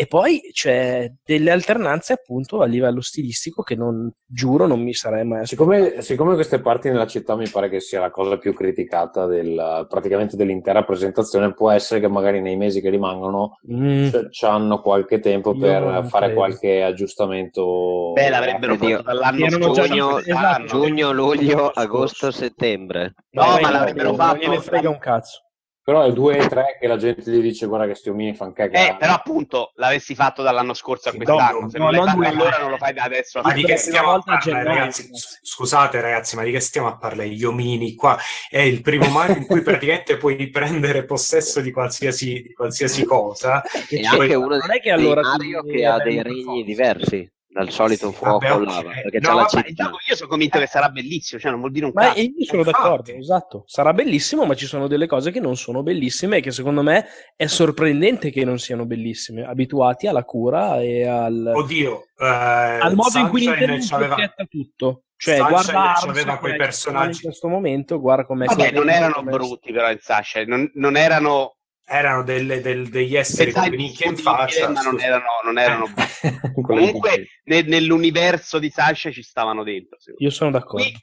E 0.00 0.06
poi 0.06 0.40
c'è 0.52 1.10
delle 1.24 1.50
alternanze 1.50 2.12
appunto 2.12 2.60
a 2.62 2.66
livello 2.66 3.00
stilistico 3.00 3.62
che 3.62 3.74
non 3.74 4.08
giuro 4.24 4.68
non 4.68 4.80
mi 4.80 4.94
sarei 4.94 5.24
mai 5.24 5.44
Siccome, 5.44 6.02
siccome 6.02 6.34
queste 6.34 6.60
parti 6.60 6.88
nella 6.88 7.08
città 7.08 7.34
mi 7.34 7.48
pare 7.48 7.68
che 7.68 7.80
sia 7.80 7.98
la 7.98 8.12
cosa 8.12 8.38
più 8.38 8.54
criticata 8.54 9.26
del, 9.26 9.86
praticamente 9.88 10.36
dell'intera 10.36 10.84
presentazione, 10.84 11.52
può 11.52 11.72
essere 11.72 11.98
che 11.98 12.06
magari 12.06 12.40
nei 12.40 12.54
mesi 12.56 12.80
che 12.80 12.90
rimangono 12.90 13.58
Mm. 13.72 14.10
ci 14.30 14.44
hanno 14.44 14.80
qualche 14.80 15.18
tempo 15.18 15.52
Io 15.52 15.58
per 15.60 15.82
non 15.82 16.04
fare 16.08 16.26
credo. 16.26 16.40
qualche 16.40 16.82
aggiustamento. 16.84 18.12
Beh, 18.14 18.28
l'avrebbero 18.30 18.76
fatto 18.76 19.02
dall'anno 19.02 19.46
già 19.48 19.58
scorso. 19.58 19.82
giugno, 19.82 20.08
quest'anno. 20.12 20.66
giugno, 20.66 21.10
luglio, 21.12 21.68
agosto, 21.70 22.30
settembre. 22.30 23.14
No, 23.30 23.42
Dai, 23.42 23.62
ma 23.62 23.70
l'avrebbero 23.72 24.08
non 24.10 24.16
fatto- 24.16 24.38
gliene 24.38 24.60
frega 24.60 24.88
un 24.88 24.98
cazzo. 24.98 25.42
Però 25.88 26.02
è 26.02 26.12
2 26.12 26.36
e 26.36 26.48
3 26.48 26.76
che 26.78 26.86
la 26.86 26.98
gente 26.98 27.30
gli 27.30 27.40
dice 27.40 27.64
guarda 27.64 27.86
che 27.86 27.94
sti 27.94 28.10
omini 28.10 28.34
fan 28.34 28.52
cagare. 28.52 28.90
Eh, 28.90 28.96
però 28.98 29.14
appunto 29.14 29.72
l'avessi 29.76 30.14
fatto 30.14 30.42
dall'anno 30.42 30.74
scorso 30.74 31.08
a 31.08 31.12
quest'anno. 31.12 31.60
no, 31.60 31.70
Se 31.70 31.78
no, 31.78 31.84
non 31.84 31.92
l'hai 31.92 32.00
non 32.00 32.08
fatto 32.08 32.18
due, 32.18 32.28
allora 32.28 32.58
non 32.58 32.70
lo 32.72 32.76
fai 32.76 32.92
da 32.92 33.04
adesso. 33.04 33.40
Ma 33.40 33.54
di 33.54 33.64
che 33.64 33.78
stiamo 33.78 34.12
a 34.12 34.18
parlare, 34.18 34.42
gennaio, 34.42 34.66
ragazzi? 34.66 35.08
Scusate, 35.40 35.98
ragazzi, 36.02 36.36
ma 36.36 36.42
di 36.42 36.50
che 36.50 36.60
stiamo 36.60 36.88
a 36.88 36.98
parlare? 36.98 37.30
Gli 37.30 37.42
omini 37.42 37.94
qua 37.94 38.18
è 38.50 38.58
il 38.58 38.82
primo 38.82 39.08
mago 39.08 39.32
in 39.32 39.46
cui 39.46 39.62
praticamente 39.62 40.18
puoi 40.18 40.50
prendere 40.50 41.06
possesso 41.06 41.62
di 41.62 41.70
qualsiasi, 41.70 42.42
di 42.48 42.52
qualsiasi 42.52 43.06
cosa. 43.06 43.62
E 43.62 44.02
Cioè, 44.02 44.20
anche 44.20 44.34
uno 44.34 44.58
non 44.58 44.70
è 44.70 44.80
che 44.80 44.90
allora 44.90 45.22
Mario 45.22 45.62
che 45.62 45.86
ha 45.86 45.96
dei 46.02 46.22
regni 46.22 46.64
diversi 46.64 47.26
dal 47.50 47.70
solito 47.70 48.10
Sì, 48.10 48.14
fuoco 48.16 48.46
vabbè, 48.46 48.64
lava, 48.64 48.90
perché 48.90 49.18
No, 49.20 49.28
c'è 49.28 49.28
la 49.28 49.34
vabbè, 49.34 49.48
città. 49.48 49.62
Diciamo, 49.68 49.96
io 50.08 50.16
sono 50.16 50.28
convinto 50.28 50.58
che 50.58 50.66
sarà 50.66 50.88
bellissimo, 50.90 51.40
cioè 51.40 51.50
non 51.50 51.60
vuol 51.60 51.72
dire 51.72 51.86
un 51.86 51.92
Ma 51.94 52.02
cazzo. 52.02 52.20
io 52.20 52.32
sono 52.44 52.58
Infatti. 52.60 52.82
d'accordo, 52.82 53.12
esatto. 53.12 53.62
Sarà 53.66 53.92
bellissimo, 53.94 54.44
ma 54.44 54.54
ci 54.54 54.66
sono 54.66 54.86
delle 54.86 55.06
cose 55.06 55.30
che 55.30 55.40
non 55.40 55.56
sono 55.56 55.82
bellissime 55.82 56.36
e 56.36 56.40
che 56.40 56.50
secondo 56.50 56.82
me 56.82 57.06
è 57.34 57.46
sorprendente 57.46 58.30
che 58.30 58.44
non 58.44 58.58
siano 58.58 58.84
bellissime, 58.86 59.42
abituati 59.44 60.06
alla 60.06 60.24
cura 60.24 60.80
e 60.80 61.06
al, 61.06 61.52
Oddio, 61.54 62.02
eh, 62.18 62.26
al 62.26 62.94
modo 62.94 63.18
in 63.18 63.28
cui 63.28 63.42
Sunshine 63.42 63.66
Nintendo 63.76 64.04
impacchetta 64.04 64.44
tutto. 64.44 65.02
Cioè, 65.16 65.36
Sunshine 65.38 65.52
guarda 65.62 65.82
Arms, 65.94 66.04
c'aveva 66.04 66.38
quei 66.38 66.56
personaggi. 66.56 67.16
in 67.16 67.22
questo 67.22 67.48
momento, 67.48 67.98
guarda 67.98 68.24
com'è 68.24 68.46
Vabbè, 68.46 68.70
non 68.70 68.88
erano 68.88 69.22
brutti 69.24 69.72
però 69.72 69.90
in 69.90 69.98
Sasha, 70.00 70.44
non, 70.44 70.70
non 70.74 70.96
erano 70.96 71.56
erano 71.88 72.22
delle- 72.22 72.60
del- 72.60 72.88
degli 72.88 73.16
esseri 73.16 73.50
con 73.52 73.62
pensai 73.62 73.70
le 73.78 73.82
nicchie 73.84 74.06
in 74.08 74.16
faccia. 74.16 74.68
ma 74.70 74.82
non 74.82 75.00
erano, 75.00 75.24
non 75.44 75.58
erano 75.58 75.86
Con 76.54 76.62
comunque 76.62 77.10
etichette. 77.12 77.40
ne- 77.44 77.62
nell'universo 77.62 78.58
di 78.58 78.70
Sasha 78.70 79.10
ci 79.10 79.22
stavano 79.22 79.62
dentro. 79.64 79.98
Io 80.18 80.30
sono 80.30 80.50
d'accordo. 80.50 80.82
Qui, 80.84 80.94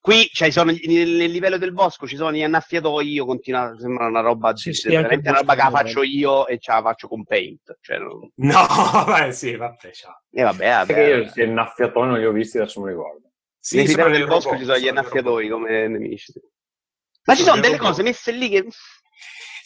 qui 0.00 0.28
cioè, 0.32 0.50
sono, 0.50 0.70
nel, 0.70 1.08
nel 1.10 1.30
livello 1.30 1.58
del 1.58 1.72
bosco 1.72 2.06
ci 2.06 2.16
sono 2.16 2.32
gli 2.32 2.42
annaffiatoi, 2.42 3.10
io 3.10 3.24
continuo, 3.26 3.76
sembra 3.78 4.06
una 4.06 4.20
roba, 4.20 4.54
Sì, 4.56 4.72
sì, 4.72 4.88
veramente 4.88 5.28
una 5.30 5.38
roba 5.38 5.54
che 5.54 5.62
la 5.62 5.70
faccio 5.70 6.02
io 6.02 6.46
e 6.46 6.58
ce 6.58 6.72
la 6.72 6.82
faccio 6.82 7.08
con 7.08 7.24
Paint. 7.24 7.78
Cioè, 7.80 7.98
non- 7.98 8.30
No, 8.36 9.04
beh, 9.06 9.32
sì, 9.32 9.56
vabbè, 9.56 9.90
ciao. 9.92 10.22
e 10.30 10.42
vabbè, 10.42 10.68
vabbè. 10.68 10.86
Perché 10.94 11.10
io 11.10 11.44
gli 11.44 11.48
innaffiatoi 11.48 12.06
non 12.06 12.18
li 12.18 12.26
ho 12.26 12.32
visti, 12.32 12.58
adesso 12.58 12.80
mi 12.82 12.90
ricordo. 12.90 13.30
Sì, 13.58 13.76
nel 13.76 13.86
livello 13.86 14.10
del 14.10 14.26
bosco 14.26 14.50
robot, 14.50 14.58
ci 14.60 14.66
sono 14.66 14.78
gli 14.78 14.88
annaffiatoi 14.88 15.48
come 15.48 15.88
nemici. 15.88 16.32
Ma 17.26 17.34
ci 17.34 17.42
Sono 17.42 17.58
delle 17.58 17.76
robot. 17.78 17.86
cose 17.88 18.02
messe 18.02 18.32
lì 18.32 18.50
che 18.50 18.66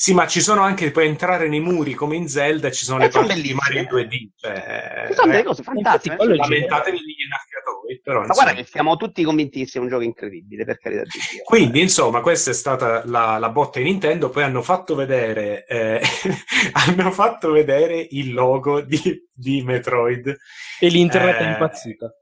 Sì, 0.00 0.14
ma 0.14 0.28
ci 0.28 0.40
sono 0.40 0.60
anche, 0.62 0.92
puoi 0.92 1.06
entrare 1.08 1.48
nei 1.48 1.58
muri 1.58 1.94
come 1.94 2.14
in 2.14 2.28
Zelda, 2.28 2.70
ci 2.70 2.84
sono 2.84 3.00
Eh, 3.00 3.06
le 3.06 3.10
sono 3.10 3.26
parti 3.26 3.42
di. 3.42 3.52
Mario 3.52 3.82
2D. 3.82 4.28
Cioè, 4.36 5.08
sono 5.12 5.26
delle 5.26 5.40
eh, 5.40 5.42
cose 5.42 5.62
fantastiche. 5.64 6.14
è 6.14 6.22
il 6.22 6.36
lamentatevi 6.36 6.96
degli 6.98 7.24
innaffiatori, 7.26 8.00
però 8.00 8.20
Ma 8.20 8.26
insomma. 8.26 8.44
guarda 8.44 8.62
che 8.62 8.68
siamo 8.70 8.96
tutti 8.96 9.24
convinti 9.24 9.58
che 9.58 9.66
sia 9.66 9.80
un 9.80 9.88
gioco 9.88 10.02
incredibile, 10.04 10.64
per 10.64 10.78
carità 10.78 11.02
di 11.02 11.18
Dio. 11.32 11.42
Quindi, 11.42 11.80
insomma, 11.80 12.20
questa 12.20 12.50
è 12.50 12.54
stata 12.54 13.02
la, 13.06 13.38
la 13.38 13.48
botta 13.50 13.80
di 13.80 13.86
Nintendo. 13.86 14.30
Poi 14.30 14.44
hanno 14.44 14.62
fatto 14.62 14.94
vedere, 14.94 15.66
eh, 15.66 16.00
hanno 16.86 17.10
fatto 17.10 17.50
vedere 17.50 18.06
il 18.10 18.32
logo 18.32 18.80
di, 18.82 19.00
di 19.32 19.62
Metroid. 19.62 20.36
E 20.78 20.86
l'internet 20.88 21.38
è 21.38 21.42
Eh, 21.42 21.48
impazzita. 21.50 22.12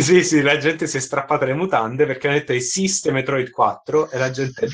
Sì, 0.00 0.22
sì, 0.22 0.42
la 0.42 0.56
gente 0.58 0.86
si 0.86 0.96
è 0.96 1.00
strappata 1.00 1.44
le 1.44 1.54
mutande 1.54 2.06
perché 2.06 2.28
hanno 2.28 2.36
detto 2.38 2.52
esiste 2.52 3.10
Metroid 3.10 3.50
4 3.50 4.10
e 4.10 4.18
la 4.18 4.30
gente... 4.30 4.66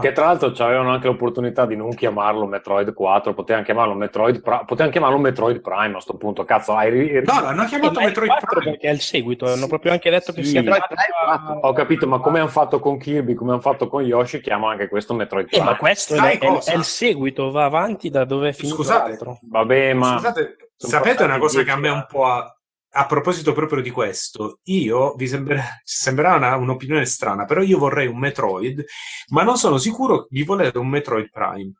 Che 0.00 0.12
tra 0.12 0.24
l'altro 0.26 0.52
avevano 0.64 0.90
anche 0.90 1.06
l'opportunità 1.06 1.66
di 1.66 1.76
non 1.76 1.94
chiamarlo 1.94 2.46
Metroid 2.46 2.92
4, 2.92 3.32
potevano 3.34 3.64
chiamarlo 3.64 3.94
Metroid, 3.94 4.40
Pri- 4.40 4.60
potevano 4.66 4.90
chiamarlo 4.90 5.18
Metroid 5.18 5.60
Prime 5.60 5.96
a 5.96 6.00
sto 6.00 6.16
punto. 6.16 6.44
Cazzo, 6.44 6.74
hai 6.74 7.22
No, 7.24 7.40
no, 7.40 7.46
hanno 7.46 7.64
chiamato 7.64 7.92
Ma 7.94 8.00
è 8.00 8.02
il 8.02 8.08
Metroid 8.08 8.30
4 8.30 8.46
Prime. 8.58 8.70
perché 8.72 8.88
è 8.88 8.92
il 8.92 9.00
seguito, 9.00 9.46
hanno 9.52 9.66
proprio 9.68 9.92
anche 9.92 10.10
detto 10.10 10.32
che 10.32 10.42
Sì. 10.42 10.50
sia 10.50 10.62
Metroid 10.62 10.86
Prime 10.86 11.36
4. 11.52 11.68
Ho 11.68 11.72
capito, 11.72 12.06
ma 12.08 12.18
come 12.18 12.40
hanno 12.40 12.48
fatto 12.48 12.78
con 12.80 12.98
Kirby, 12.98 13.34
come 13.34 13.52
hanno 13.52 13.60
fatto 13.60 13.88
con 13.88 14.02
Yoshi, 14.02 14.40
chiamo 14.40 14.66
anche 14.68 14.88
questo 14.88 15.14
Metroid 15.14 15.46
Eh, 15.46 15.48
Prime. 15.50 15.64
ma 15.64 15.76
questo 15.76 16.14
è, 16.14 16.30
è- 16.32 16.38
cosa? 16.38 16.72
è 16.72 16.76
il 16.76 16.84
seguito, 16.84 17.50
va 17.50 17.64
avanti 17.64 18.10
da 18.10 18.24
dove 18.24 18.48
è 18.48 18.52
finito 18.52 18.76
Scusate. 18.76 19.08
l'altro. 19.10 19.38
Vabbè, 19.42 19.92
ma 19.94 20.12
Scusate, 20.14 20.56
sapete 20.76 21.22
una 21.24 21.38
cosa 21.38 21.62
che 21.62 21.70
a 21.70 21.76
me 21.76 21.88
un 21.88 21.94
anni. 21.96 22.06
po' 22.08 22.24
ha... 22.26 22.56
A 22.94 23.06
proposito 23.06 23.52
proprio 23.52 23.80
di 23.80 23.90
questo, 23.90 24.58
io 24.64 25.14
vi 25.14 25.26
sembra- 25.26 25.80
sembrerà 25.82 26.36
una- 26.36 26.56
un'opinione 26.56 27.06
strana, 27.06 27.44
però 27.46 27.62
io 27.62 27.78
vorrei 27.78 28.06
un 28.06 28.18
Metroid, 28.18 28.84
ma 29.28 29.42
non 29.42 29.56
sono 29.56 29.78
sicuro 29.78 30.26
di 30.28 30.42
volere 30.42 30.78
un 30.78 30.88
Metroid 30.88 31.30
Prime. 31.30 31.72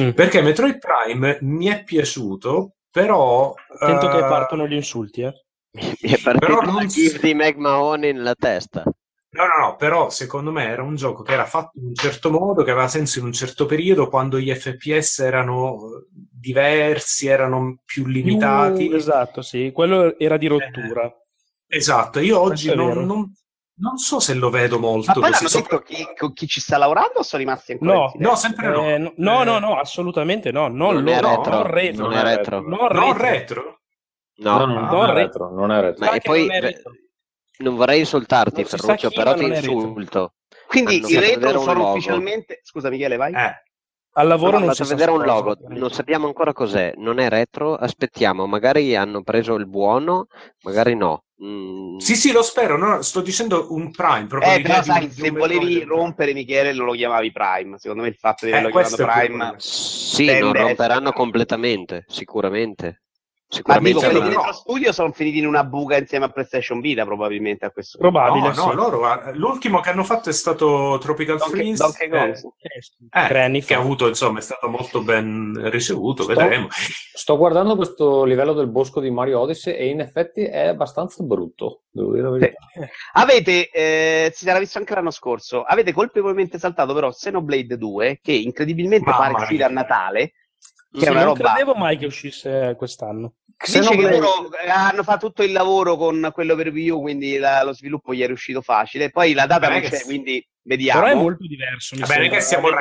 Mm. 0.00 0.10
Perché 0.10 0.42
Metroid 0.42 0.78
Prime 0.78 1.38
mi 1.42 1.66
è 1.66 1.84
piaciuto, 1.84 2.76
però... 2.90 3.54
Attento 3.78 4.08
che 4.08 4.18
eh, 4.18 4.20
partono 4.20 4.66
gli 4.66 4.74
insulti, 4.74 5.20
eh. 5.20 5.32
Mi 5.74 6.12
è 6.12 6.20
partita 6.20 6.46
Però 6.46 6.60
non 6.60 6.86
di 6.86 7.34
Meg 7.34 7.56
Mahoney 7.56 8.12
nella 8.12 8.34
testa. 8.34 8.84
No, 9.36 9.46
no, 9.46 9.66
no, 9.66 9.76
però 9.76 10.10
secondo 10.10 10.52
me 10.52 10.64
era 10.68 10.82
un 10.82 10.94
gioco 10.94 11.22
che 11.22 11.32
era 11.32 11.44
fatto 11.44 11.78
in 11.78 11.86
un 11.86 11.94
certo 11.94 12.30
modo, 12.30 12.62
che 12.62 12.70
aveva 12.70 12.86
senso 12.88 13.18
in 13.18 13.24
un 13.24 13.32
certo 13.32 13.66
periodo, 13.66 14.08
quando 14.08 14.38
gli 14.38 14.52
FPS 14.54 15.18
erano 15.20 15.78
diversi, 16.10 17.26
erano 17.26 17.78
più 17.84 18.06
limitati. 18.06 18.86
Più- 18.88 18.96
esatto, 18.96 19.42
sì, 19.42 19.72
quello 19.72 20.16
era 20.18 20.36
di 20.36 20.46
rottura. 20.46 21.12
Esatto, 21.66 22.20
io 22.20 22.40
oggi 22.40 22.72
non, 22.74 23.04
non- 23.04 23.32
non 23.76 23.96
so 23.96 24.20
se 24.20 24.34
lo 24.34 24.50
vedo 24.50 24.78
molto 24.78 25.06
Ma 25.08 25.12
poi 25.14 25.22
così. 25.22 25.32
l'hanno 25.34 25.48
sopra- 25.48 25.78
detto 25.78 25.92
chi, 25.92 26.14
con 26.16 26.32
chi 26.32 26.46
ci 26.46 26.60
sta 26.60 26.76
lavorando 26.78 27.18
o 27.18 27.22
sono 27.24 27.42
rimasti 27.42 27.72
ancora 27.72 27.92
No? 27.92 28.12
No, 28.14 28.36
sempre 28.36 28.68
no. 28.68 28.86
Eh, 28.88 28.98
no, 28.98 29.12
no, 29.16 29.42
no, 29.42 29.58
no, 29.58 29.78
assolutamente 29.80 30.52
no. 30.52 30.68
Non, 30.68 30.94
Non 30.94 31.08
è 31.08 31.20
retro, 31.20 31.50
non 31.50 31.66
retro. 31.66 32.02
non 32.04 32.12
è 32.12 32.22
retro. 32.22 32.60
Non 32.60 32.78
No, 32.78 32.88
retro. 32.88 33.16
retro? 33.18 33.80
No, 34.36 34.58
No, 34.58 34.66
no, 34.66 34.78
Ah, 34.86 34.90
non 34.92 35.04
è 35.08 35.12
re- 35.12 35.22
retro, 35.24 35.50
non 35.52 35.72
è 35.72 35.80
retro. 35.80 36.04
Ma 36.04 36.12
e 36.12 36.20
poi 36.20 36.46
non 36.46 36.60
retro. 36.60 36.92
Non 37.58 37.76
vorrei 37.76 38.00
insultarti, 38.00 38.64
Ferruccio, 38.64 39.10
però 39.10 39.34
ti 39.34 39.44
insulto. 39.44 40.34
Quindi 40.66 40.96
i 41.06 41.18
retro 41.18 41.58
sono 41.60 41.78
logo. 41.80 41.90
ufficialmente... 41.92 42.60
Scusa 42.62 42.90
Michele, 42.90 43.16
vai. 43.16 43.32
Eh, 43.32 43.62
Al 44.16 44.26
lavoro 44.28 44.58
No, 44.58 44.64
non 44.66 44.74
si 44.74 44.84
vedere 44.84 45.10
un 45.10 45.22
logo, 45.24 45.56
non 45.68 45.90
sappiamo 45.90 46.26
ancora 46.26 46.52
cos'è, 46.52 46.94
non 46.96 47.18
è 47.18 47.28
retro, 47.28 47.74
aspettiamo, 47.74 48.46
magari 48.46 48.94
hanno 48.96 49.22
preso 49.22 49.54
il 49.54 49.66
buono, 49.66 50.26
magari 50.62 50.94
no. 50.94 51.24
Mm, 51.44 51.98
Sì, 51.98 52.14
sì, 52.14 52.30
lo 52.30 52.42
spero, 52.42 52.76
no, 52.78 53.02
sto 53.02 53.20
dicendo 53.20 53.66
un 53.74 53.90
Prime, 53.90 54.26
proprio 54.26 54.52
Eh, 54.52 54.60
però 54.60 54.82
sai, 54.82 55.10
se 55.10 55.30
volevi 55.30 55.82
rompere 55.82 56.32
Michele 56.32 56.72
non 56.72 56.86
lo 56.86 56.92
chiamavi 56.92 57.32
Prime. 57.32 57.76
Secondo 57.78 58.02
me 58.02 58.08
il 58.08 58.14
fatto 58.14 58.44
di 58.46 58.52
Eh, 58.52 58.54
averlo 58.54 58.70
questo 58.72 58.96
chiamato 58.96 59.26
Prime... 59.26 59.54
Sì, 59.58 60.26
non 60.26 60.34
a 60.34 60.38
essere- 60.40 60.62
romperanno 60.62 61.12
completamente, 61.12 62.04
sicuramente. 62.06 63.02
Ma 63.46 63.56
Sicuramente 63.56 63.98
dico, 63.98 64.10
quelli 64.10 64.18
no. 64.18 64.24
avranno- 64.24 64.40
Retro 64.46 64.52
Studio 64.58 64.92
sono 64.92 65.12
finiti 65.12 65.38
in 65.38 65.46
una 65.46 65.64
buca 65.64 65.96
insieme 65.96 66.24
a 66.24 66.28
PlayStation 66.28 66.80
Vita 66.80 67.04
probabilmente 67.04 67.64
a 67.66 67.70
questo 67.70 67.98
Probabile, 67.98 68.48
No, 68.48 68.54
no, 68.54 68.70
sì. 68.70 68.74
loro, 68.74 69.22
eh, 69.26 69.34
l'ultimo 69.36 69.80
che 69.80 69.90
hanno 69.90 70.02
fatto 70.02 70.28
è 70.28 70.32
stato 70.32 70.98
Tropical 71.00 71.36
Donkey, 71.38 71.56
Freeze, 71.60 71.82
Donkey 71.82 72.08
Kong, 72.08 72.30
eh, 72.30 72.36
sì. 72.36 72.46
Eh, 72.46 72.80
sì, 72.82 72.92
eh, 73.10 73.28
tre 73.28 73.42
anni 73.42 73.62
che 73.62 73.74
ha 73.74 73.78
avuto, 73.78 74.08
insomma, 74.08 74.38
è 74.38 74.42
stato 74.42 74.68
molto 74.68 75.02
ben 75.02 75.68
ricevuto, 75.70 76.24
Sto- 76.24 76.34
vedremo. 76.34 76.66
Sto 76.70 77.36
guardando 77.36 77.76
questo 77.76 78.24
livello 78.24 78.54
del 78.54 78.66
bosco 78.68 78.98
di 79.00 79.10
Mario 79.10 79.40
Odyssey 79.40 79.74
e 79.74 79.86
in 79.88 80.00
effetti 80.00 80.42
è 80.44 80.66
abbastanza 80.68 81.22
brutto, 81.22 81.82
devo 81.90 82.10
dire 82.12 82.22
la 82.24 82.30
verità. 82.30 82.58
Avete, 83.12 83.68
eh, 83.70 84.32
si 84.34 84.44
sarà 84.46 84.58
visto 84.58 84.78
anche 84.78 84.94
l'anno 84.94 85.10
scorso, 85.12 85.62
avete 85.62 85.92
colpevolmente 85.92 86.58
saltato 86.58 86.92
però 86.94 87.10
Xenoblade 87.10 87.76
2 87.76 88.18
che 88.20 88.32
incredibilmente 88.32 89.08
Mamma 89.08 89.30
pare 89.30 89.42
uscire 89.44 89.62
a 89.64 89.68
Natale, 89.68 90.32
che 90.98 91.10
non 91.10 91.24
roba... 91.24 91.50
credevo 91.50 91.74
mai 91.74 91.96
che 91.96 92.06
uscisse 92.06 92.74
quest'anno. 92.76 93.34
Dice 93.64 93.78
che 93.80 93.86
Xenoblade- 93.86 94.18
loro 94.18 94.50
eh, 94.62 94.68
hanno 94.68 95.02
fatto 95.02 95.28
tutto 95.28 95.42
il 95.42 95.52
lavoro 95.52 95.96
con 95.96 96.30
quello 96.34 96.54
per 96.54 96.68
Wii 96.68 96.90
U, 96.90 97.00
quindi 97.00 97.38
la- 97.38 97.62
lo 97.62 97.72
sviluppo 97.72 98.12
gli 98.12 98.20
è 98.22 98.26
riuscito 98.26 98.60
facile. 98.60 99.10
Poi 99.10 99.32
la 99.32 99.46
data 99.46 99.68
Beh, 99.68 99.72
non 99.72 99.80
che 99.82 99.90
c'è, 99.90 100.02
quindi 100.04 100.46
vediamo. 100.62 101.00
Però 101.00 101.12
è 101.12 101.16
molto 101.16 101.46
diverso. 101.46 101.94
mi 101.94 102.00
Vabbè, 102.02 102.12
non 102.14 102.20
sembra, 102.22 102.38
che 102.38 102.44
siamo 102.44 102.70
da 102.70 102.76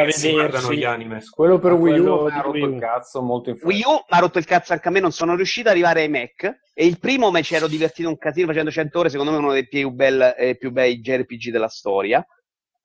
da 0.00 0.04
che 0.06 0.12
si 0.12 0.30
guardano 0.30 0.72
gli 0.72 0.84
anime. 0.84 1.22
Quello 1.28 1.58
per 1.58 1.72
Wii 1.72 1.98
U 1.98 2.22
mi 2.24 2.30
ha 2.30 2.34
rotto 2.40 2.50
Wii 2.50 2.62
U. 2.62 2.72
il 2.74 2.80
cazzo 2.80 3.20
molto 3.20 3.50
in. 3.50 3.58
Wii 3.62 3.82
U 3.84 3.90
mi 3.92 4.00
ha 4.08 4.18
rotto 4.18 4.38
il 4.38 4.44
cazzo 4.46 4.72
anche 4.72 4.88
a 4.88 4.90
me, 4.90 5.00
non 5.00 5.12
sono 5.12 5.34
riuscito 5.34 5.68
ad 5.68 5.74
arrivare 5.74 6.02
ai 6.02 6.08
Mac. 6.08 6.60
E 6.72 6.86
il 6.86 6.98
primo 6.98 7.30
me 7.30 7.42
ci 7.42 7.54
ero 7.54 7.66
divertito 7.66 8.08
un 8.08 8.16
casino 8.16 8.46
facendo 8.46 8.70
100 8.70 8.98
ore, 8.98 9.10
secondo 9.10 9.32
me 9.32 9.36
è 9.38 9.40
uno 9.40 9.52
dei 9.52 9.68
più, 9.68 9.90
bel, 9.90 10.34
eh, 10.38 10.56
più 10.56 10.70
bei 10.70 11.00
JRPG 11.00 11.50
della 11.50 11.68
storia. 11.68 12.24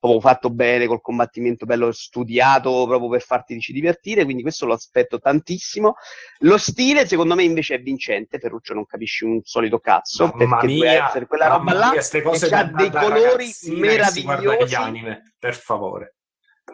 Proprio 0.00 0.20
fatto 0.20 0.50
bene, 0.50 0.86
col 0.86 1.00
combattimento 1.00 1.66
bello 1.66 1.90
studiato, 1.90 2.86
proprio 2.86 3.08
per 3.08 3.20
farti 3.20 3.58
divertire, 3.72 4.22
quindi 4.22 4.42
questo 4.42 4.64
lo 4.64 4.74
aspetto 4.74 5.18
tantissimo. 5.18 5.94
Lo 6.40 6.56
stile, 6.56 7.04
secondo 7.06 7.34
me, 7.34 7.42
invece 7.42 7.74
è 7.74 7.80
vincente. 7.80 8.38
Ferruccio 8.38 8.74
non 8.74 8.86
capisci 8.86 9.24
un 9.24 9.40
solito 9.42 9.80
cazzo, 9.80 10.32
Mamma 10.36 10.58
perché 10.58 10.66
mia, 10.72 11.08
essere 11.08 11.26
quella 11.26 11.48
roba 11.48 11.72
là 11.72 11.90
mia, 11.90 12.22
cose 12.22 12.48
da- 12.48 12.62
dei 12.64 12.90
colori 12.90 13.50
meravigliosi. 13.72 14.66
gli 14.66 14.74
anime, 14.74 15.34
per 15.36 15.54
favore. 15.56 16.14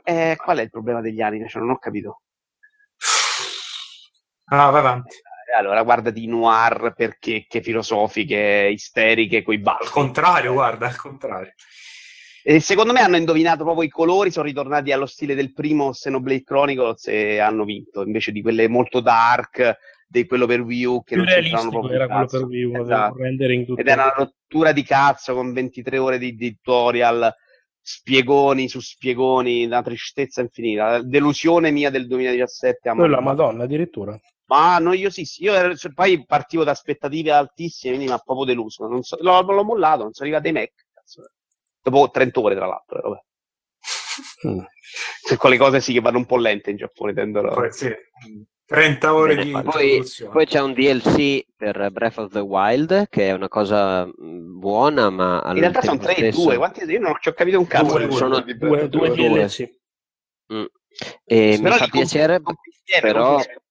Eh, 0.02 0.34
qual 0.36 0.58
è 0.58 0.62
il 0.62 0.70
problema 0.70 1.00
degli 1.00 1.22
anime? 1.22 1.48
Cioè, 1.48 1.62
non 1.62 1.70
ho 1.70 1.78
capito. 1.78 2.20
Ah, 4.46 4.68
va 4.70 4.78
avanti. 4.78 5.16
Eh, 5.16 5.56
Allora, 5.56 5.82
guarda 5.82 6.10
di 6.10 6.26
noir 6.26 6.92
perché 6.96 7.46
che 7.48 7.62
filosofiche, 7.62 8.68
isteriche, 8.72 9.42
coi 9.42 9.56
Al 9.56 9.62
baffi. 9.62 9.90
contrario, 9.90 10.52
guarda, 10.52 10.86
al 10.88 10.96
contrario. 10.96 11.52
E 12.46 12.60
secondo 12.60 12.92
me 12.92 13.00
hanno 13.00 13.16
indovinato 13.16 13.64
proprio 13.64 13.84
i 13.84 13.88
colori, 13.88 14.30
sono 14.30 14.44
ritornati 14.44 14.92
allo 14.92 15.06
stile 15.06 15.34
del 15.34 15.54
primo 15.54 15.92
Xenoblade 15.92 16.42
Chronicles 16.42 17.06
e 17.08 17.38
hanno 17.38 17.64
vinto, 17.64 18.02
invece 18.02 18.32
di 18.32 18.42
quelle 18.42 18.68
molto 18.68 19.00
dark, 19.00 19.78
di 20.06 20.26
quello 20.26 20.44
per 20.44 20.60
Wii 20.60 20.84
U 20.84 21.02
che 21.02 21.14
Più 21.14 21.24
non 21.24 21.32
realistico 21.32 21.70
proprio 21.70 21.94
era 21.94 22.06
quello 22.06 22.26
per 22.26 22.42
Wii 22.44 22.64
U, 22.64 22.76
Esatto. 22.82 23.24
Ed 23.76 23.88
era 23.88 24.02
una 24.02 24.14
rottura 24.14 24.72
di 24.72 24.82
cazzo 24.82 25.32
con 25.32 25.54
23 25.54 25.96
ore 25.96 26.18
di, 26.18 26.36
tutorial, 26.36 27.34
spiegoni 27.80 28.68
su 28.68 28.80
spiegoni, 28.80 29.64
una 29.64 29.80
tristezza 29.80 30.42
infinita. 30.42 31.00
Delusione 31.02 31.70
mia 31.70 31.88
del 31.88 32.06
2017. 32.06 32.90
a 32.90 32.94
Quella, 32.94 33.20
madonna, 33.20 33.64
addirittura. 33.64 34.18
Ma 34.48 34.76
noiosissimo. 34.78 35.50
Io 35.50 35.56
ero- 35.56 35.74
cioè, 35.76 35.94
poi 35.94 36.22
partivo 36.26 36.62
da 36.62 36.72
aspettative 36.72 37.30
altissime, 37.30 37.94
quindi 37.94 38.10
mi 38.12 38.16
ha 38.18 38.22
proprio 38.22 38.44
deluso. 38.44 38.86
Non 38.86 39.02
so- 39.02 39.16
l'ho, 39.18 39.40
l'ho 39.40 39.64
mollato, 39.64 40.02
non 40.02 40.12
sono 40.12 40.28
arrivati 40.28 40.48
ai 40.48 40.52
Mac. 40.52 40.72
Cazzo. 40.92 41.22
Dopo 41.84 42.10
30 42.10 42.40
ore, 42.40 42.54
tra 42.54 42.66
l'altro. 42.66 42.98
eh, 42.98 43.02
vabbè. 43.02 43.22
Mm. 44.46 44.64
Se 45.22 45.36
quelle 45.36 45.58
cose 45.58 45.80
sì 45.80 45.92
che 45.92 46.00
vanno 46.00 46.16
un 46.18 46.24
po' 46.24 46.38
lente 46.38 46.70
in 46.70 46.76
Giappone, 46.78 47.12
tendono. 47.12 47.50
Poi 47.52 47.70
sì, 47.72 47.92
30 48.64 49.14
ore 49.14 49.36
di 49.36 49.50
Poi, 49.50 50.02
poi 50.32 50.46
c'è 50.46 50.60
un 50.62 50.72
DLC 50.72 51.44
per 51.54 51.90
Breath 51.90 52.18
of 52.18 52.32
the 52.32 52.38
Wild 52.38 53.08
che 53.10 53.28
è 53.28 53.32
una 53.32 53.48
cosa 53.48 54.06
mh, 54.06 54.12
buona, 54.58 55.10
ma 55.10 55.42
In 55.48 55.60
realtà 55.60 55.82
sono 55.82 55.98
tempo 55.98 56.12
3 56.14 56.14
e 56.14 56.30
stesso 56.32 56.44
2. 56.46 56.56
Quanti... 56.56 56.84
Io 56.84 57.00
non 57.00 57.16
ci 57.20 57.28
ho 57.28 57.32
capito 57.34 57.58
un 57.58 57.66
cazzo. 57.66 57.98
Due, 57.98 58.10
sono 58.12 58.40
Due, 58.40 58.56
due 58.56 58.88
Due. 58.88 59.10
DLC. 59.10 59.70
Mm. 60.54 60.64
E 61.24 61.56
mi 61.56 61.62
Però 61.62 61.74
fa 61.76 61.84
li 61.84 61.90
compri- 61.90 62.08
piacere, 62.08 62.34
insieme, 62.36 63.00
però 63.00 63.34
insieme. 63.34 63.62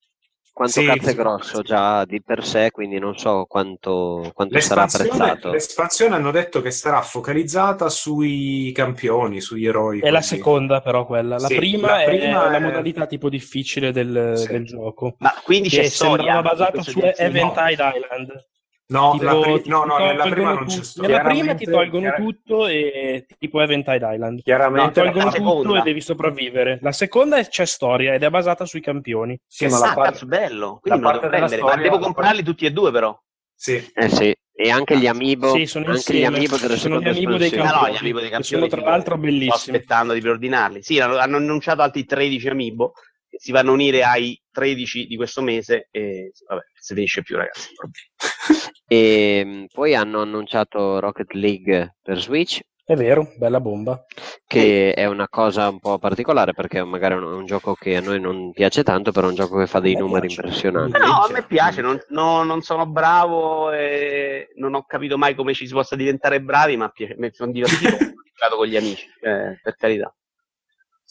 Quanto 0.54 0.80
Sì, 0.80 0.86
cazzo 0.86 1.08
è 1.08 1.10
sì. 1.10 1.16
grosso 1.16 1.62
già 1.64 2.06
di 2.06 2.22
per 2.22 2.46
sé, 2.46 2.70
quindi 2.72 3.00
non 3.00 3.18
so 3.18 3.46
quanto, 3.48 4.32
quanto 4.34 4.60
sarà 4.60 4.84
apprezzato. 4.84 5.50
l'espansione 5.52 6.14
hanno 6.16 6.30
detto 6.32 6.62
che 6.62 6.70
sarà 6.72 7.02
focalizzata 7.02 7.90
sui 7.90 8.72
campioni, 8.74 9.42
sugli 9.42 9.66
eroi. 9.66 10.00
È 10.00 10.10
la 10.12 10.20
così. 10.20 10.36
seconda, 10.36 10.82
però, 10.82 11.06
quella. 11.06 11.40
La 11.40 11.48
Sì, 11.48 11.56
prima, 11.56 11.88
la 11.88 12.04
è 12.04 12.06
prima 12.18 12.50
la 12.50 12.58
è- 12.58 12.60
modalità 12.60 13.06
tipo 13.08 13.30
difficile 13.30 13.92
del, 13.92 14.34
Sì. 14.38 14.48
del 14.48 14.66
gioco. 14.66 15.16
Ma 15.18 15.34
quindi 15.44 15.70
c'è 15.70 15.84
storia. 15.86 16.42
basata 16.42 16.82
su? 16.84 17.00
Eventide 17.02 17.92
Island. 17.96 18.52
No, 18.86 19.12
Tipo, 19.14 19.24
la 19.24 19.40
pri- 19.40 19.62
no, 19.70 19.86
no, 19.86 19.98
nella 19.98 20.24
tolgono 20.24 20.30
prima 20.34 20.54
non 20.54 20.66
c'è 20.66 20.84
storia. 20.84 21.10
Nella 21.18 21.30
prima 21.30 21.56
ti 21.56 21.66
tolgono 21.66 22.02
chiara- 22.02 22.18
tutto 22.18 22.68
e 22.68 23.26
tipo 23.40 23.62
Eventide 23.62 24.14
Island. 24.14 24.38
Ti 24.38 24.44
Chiaramente, 24.44 25.02
tolgono 25.02 25.26
la 25.26 25.32
tutto 25.32 25.50
seconda. 25.52 25.80
e 25.80 25.82
devi 25.84 26.02
sopravvivere. 26.02 26.80
La 26.82 26.92
seconda 26.92 27.38
è- 27.38 27.48
c'è 27.48 27.66
storia 27.66 28.14
ed 28.14 28.24
è 28.24 28.30
basata 28.30 28.66
sui 28.66 28.82
campioni. 28.82 29.40
sì, 29.48 29.68
ma 29.68 29.80
la 29.80 29.92
Ah, 29.92 29.94
parte- 29.94 30.26
bello. 30.26 30.80
la 30.84 31.00
parte 31.00 31.20
devo 31.22 31.32
della 31.36 31.48
storia- 31.48 31.76
Ma 31.76 31.82
devo 31.82 32.00
comprarli 32.00 32.44
tutti 32.44 32.66
e 32.66 32.72
due, 32.72 32.92
però. 32.92 33.18
Sì. 33.56 33.92
Eh 33.96 34.10
sì, 34.10 34.36
e 34.54 34.70
anche 34.70 34.98
gli 34.98 35.08
amiibo, 35.08 35.54
Sì, 35.56 35.66
sono 35.66 35.86
anche 35.88 36.14
gli 36.14 36.26
amiibo 36.26 36.58
della 36.58 36.76
Sono 36.76 37.00
seconda 37.00 37.10
gli 37.10 37.12
amiibo 37.24 37.38
dei. 37.38 37.54
Ah, 37.54 37.56
no, 37.56 37.64
campioni. 37.64 37.94
gli 37.94 37.98
amiibo 37.98 38.20
dei 38.20 38.28
che 38.30 38.34
campioni. 38.36 38.70
sono 38.70 38.82
tra 38.82 38.90
l'altro 38.92 39.14
Sto 39.14 39.24
bellissimi. 39.24 39.76
aspettando 39.78 40.14
di 40.14 40.20
preordinarli. 40.20 40.82
Sì, 40.84 41.00
hanno, 41.00 41.18
annunciato 41.18 41.82
altri 41.82 42.04
13 42.06 42.50
amiibo 42.50 42.92
che 42.92 43.02
si 43.38 43.52
vanno 43.52 43.72
a 43.72 43.74
unire 43.74 44.04
ai 44.04 44.40
13 44.52 45.06
di 45.08 45.16
questo 45.16 45.42
mese 45.42 45.88
e 45.92 46.32
vabbè, 46.48 46.62
se 46.74 46.94
finisce 46.96 47.22
più, 47.24 47.36
ragazzi. 47.38 47.70
E 48.88 49.44
mh, 49.44 49.66
poi 49.74 49.96
hanno 49.96 50.22
annunciato 50.22 51.00
Rocket 51.00 51.32
League 51.34 51.96
per 52.02 52.20
Switch, 52.20 52.60
È 52.86 52.96
vero, 52.96 53.32
bella 53.38 53.60
bomba. 53.60 54.06
che 54.46 54.94
è 54.94 55.06
una 55.06 55.28
cosa 55.30 55.70
un 55.70 55.80
po' 55.80 55.98
particolare 55.98 56.54
perché 56.54 56.84
magari 56.84 57.14
è 57.16 57.18
un, 57.18 57.24
un 57.24 57.46
gioco 57.46 57.74
che 57.74 57.96
a 57.96 58.02
noi 58.02 58.20
non 58.20 58.52
piace 58.52 58.84
tanto, 58.84 59.12
però 59.12 59.28
è 59.28 59.30
un 59.30 59.36
gioco 59.36 59.58
che 59.58 59.68
fa 59.68 59.80
dei 59.80 59.96
numeri 59.96 60.28
piace. 60.28 60.42
impressionanti. 60.42 61.00
No, 61.00 61.22
a 61.24 61.30
me 61.32 61.46
piace, 61.46 61.82
non, 61.82 62.00
no- 62.10 62.44
non 62.44 62.62
sono 62.62 62.86
bravo 62.86 63.72
e 63.72 64.50
non 64.58 64.76
ho 64.76 64.84
capito 64.86 65.18
mai 65.18 65.34
come 65.34 65.54
ci 65.54 65.66
si 65.66 65.74
possa 65.74 65.96
diventare 65.96 66.42
bravi, 66.42 66.76
ma 66.78 66.92
mi 67.18 67.30
sono 67.32 67.52
divertito, 67.52 67.96
ho 67.96 67.98
giocato 68.36 68.56
con 68.58 68.68
gli 68.68 68.76
amici, 68.76 69.08
eh, 69.22 69.60
per 69.64 69.76
carità. 69.78 70.14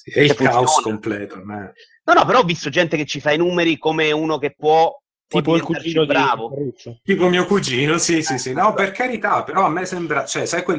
Sì, 0.03 0.11
è 0.11 0.21
il 0.23 0.35
Che 0.35 0.45
caos 0.45 0.73
funziona. 0.75 0.83
completo. 0.83 1.41
ma- 1.45 1.73
No, 2.05 2.13
no, 2.15 2.25
però 2.25 2.41
ho 2.41 2.45
visto 2.45 2.69
gente 2.71 2.97
che 2.97 3.05
ci 3.07 3.21
fa 3.21 3.31
i 3.33 3.37
numeri 3.39 3.79
come 3.79 4.11
uno 4.11 4.39
che 4.39 4.55
può, 4.57 4.93
Tipo 5.29 5.55
il 5.57 5.63
cugino 5.63 6.03
di 6.03 6.07
bravo. 6.09 6.51
Ferruccio. 6.51 6.99
Tipo 7.03 7.29
mio 7.29 7.47
cugino, 7.47 7.97
sì, 7.99 8.23
sì, 8.23 8.37
sì. 8.37 8.53
No, 8.53 8.75
per 8.75 8.91
carità, 8.91 9.45
però 9.45 9.65
a 9.65 9.71
me 9.71 9.87
sembra, 9.87 10.27
cioè, 10.27 10.45
sai 10.45 10.63
quel- 10.63 10.79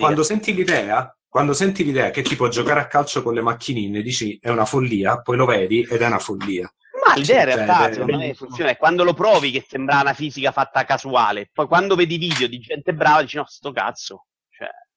quando 0.00 0.22
senti 0.24 0.52
l'idea, 0.54 1.16
quando 1.28 1.52
senti 1.52 1.84
l'idea 1.84 2.10
che 2.10 2.22
tipo 2.22 2.48
giocare 2.48 2.80
a 2.80 2.86
calcio 2.88 3.22
con 3.22 3.34
le 3.34 3.40
macchinine, 3.42 4.02
dici 4.02 4.36
è 4.40 4.48
una 4.48 4.64
follia, 4.64 5.20
poi 5.20 5.36
lo 5.36 5.44
vedi 5.44 5.86
ed 5.88 6.00
è 6.00 6.06
una 6.06 6.18
follia. 6.18 6.68
Ma 7.06 7.14
l'idea 7.14 7.42
in 7.42 7.48
Cioè, 7.50 7.54
realtà, 7.54 7.88
è 7.88 7.92
secondo 7.92 8.16
me, 8.16 8.34
funziona. 8.34 8.70
È 8.70 8.76
quando 8.76 9.04
lo 9.04 9.12
provi 9.14 9.50
che 9.52 9.64
sembra 9.68 10.00
una 10.00 10.14
fisica 10.14 10.50
fatta 10.50 10.84
casuale. 10.84 11.50
Poi 11.52 11.66
quando 11.66 11.94
vedi 11.94 12.16
video 12.18 12.48
di 12.48 12.58
gente 12.58 12.94
brava 12.94 13.20
dici 13.22 13.36
no, 13.36 13.44
sto 13.46 13.70
cazzo. 13.72 14.24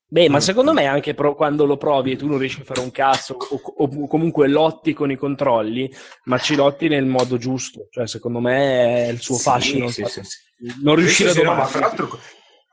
Beh, 0.09 0.29
ma 0.29 0.37
Mm. 0.37 0.41
secondo 0.41 0.73
me 0.73 0.85
anche 0.85 1.13
pro- 1.13 1.35
quando 1.35 1.65
lo 1.65 1.75
provi 1.75 2.11
e 2.13 2.15
tu 2.15 2.27
non 2.27 2.37
riesci 2.37 2.61
a 2.61 2.63
fare 2.63 2.79
un 2.79 2.91
cazzo 2.91 3.35
o, 3.37 3.61
o 3.75 4.07
comunque 4.07 4.47
lotti 4.47 4.93
con 4.93 5.11
i 5.11 5.17
controlli, 5.17 5.91
ma 6.25 6.37
ci 6.37 6.55
lotti 6.55 6.87
nel 6.87 7.05
modo 7.05 7.37
giusto. 7.37 7.87
Cioè, 7.91 8.07
secondo 8.07 8.39
me 8.39 9.07
è 9.07 9.09
il 9.09 9.19
suo 9.21 9.35
Sì, 9.35 9.41
fascino. 9.43 9.87
sì, 9.89 10.05
sì. 10.05 10.21
Non 10.81 10.95
riuscire 10.95 11.31
Sì, 11.31 11.39
a 11.39 11.43
domarlo. 11.43 11.65
fra 11.65 11.79
l'altro 11.81 12.19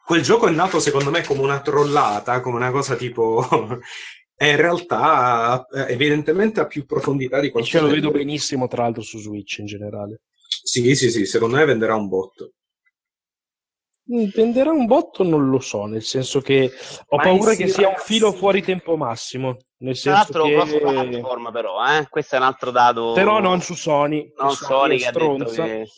quel 0.07 0.21
gioco 0.23 0.47
è 0.47 0.51
nato 0.51 0.81
secondo 0.81 1.11
me 1.11 1.23
come 1.25 1.41
una 1.41 1.61
trollata, 1.61 2.41
come 2.41 2.57
una 2.57 2.71
cosa 2.71 2.95
tipo... 2.95 3.45
e 4.37 4.51
in 4.51 4.57
realtà 4.57 5.65
eh, 5.73 5.93
evidentemente 5.93 6.61
ha 6.61 6.67
più 6.67 6.85
profondità 6.85 7.41
di 7.41 7.47
E 7.47 7.51
quanto... 7.51 7.69
ce 7.69 7.81
lo 7.81 7.89
vedo 7.89 8.11
benissimo, 8.11 8.69
tra 8.69 8.83
l'altro, 8.83 9.03
su 9.03 9.19
Switch 9.19 9.59
in 9.59 9.67
generale. 9.67 10.21
Sì, 10.47 10.95
sì, 10.95 11.11
sì, 11.11 11.25
secondo 11.25 11.57
me 11.57 11.65
venderà 11.65 11.95
un 11.97 12.09
botto. 12.09 12.53
Venderà 14.07 14.71
un 14.71 14.85
botto? 14.85 15.23
Non 15.23 15.49
lo 15.49 15.61
so, 15.61 15.87
nel 15.87 16.03
senso 16.03 16.41
che 16.41 16.71
ho 17.07 17.17
Ma 17.17 17.23
paura 17.23 17.53
eh 17.53 17.55
sì, 17.55 17.63
che 17.63 17.69
sia 17.69 17.89
un 17.89 17.95
filo 17.97 18.33
fuori 18.33 18.63
tempo 18.63 18.97
massimo. 18.97 19.57
Nel 19.79 19.99
tra 19.99 20.17
senso 20.17 20.39
l'altro 20.39 20.45
cross 20.45 20.71
che... 20.73 20.79
platform 20.81 21.53
però, 21.53 21.87
eh? 21.87 22.07
Questo 22.09 22.35
è 22.35 22.39
un 22.39 22.45
altro 22.45 22.71
dato. 22.71 23.13
Però 23.15 23.41
non 23.41 23.63
su 23.63 23.75
Sony. 23.75 24.33
non 24.37 24.49
che 24.51 24.55
Sony 24.57 24.99
che 24.99 25.07
ha 25.07 25.11
detto 25.11 25.25
stronza, 25.25 25.65
che, 25.65 25.89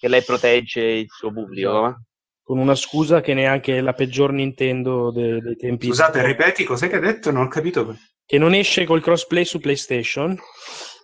che 0.00 0.08
lei 0.08 0.22
protegge 0.22 0.80
il 0.82 1.06
suo 1.08 1.32
pubblico. 1.32 1.88
eh. 1.88 1.94
Con 2.42 2.58
una 2.58 2.76
scusa 2.76 3.20
che 3.20 3.34
neanche 3.34 3.80
la 3.80 3.92
peggior 3.92 4.30
Nintendo 4.30 5.10
de- 5.10 5.40
dei 5.40 5.56
tempi... 5.56 5.88
Scusate, 5.88 6.24
ripeti, 6.24 6.62
cos'è 6.62 6.88
che 6.88 6.94
hai 6.94 7.00
detto? 7.00 7.32
Non 7.32 7.46
ho 7.46 7.48
capito. 7.48 7.96
che 8.24 8.38
non 8.38 8.54
esce 8.54 8.84
col 8.84 9.02
crossplay 9.02 9.44
su 9.44 9.58
PlayStation 9.58 10.36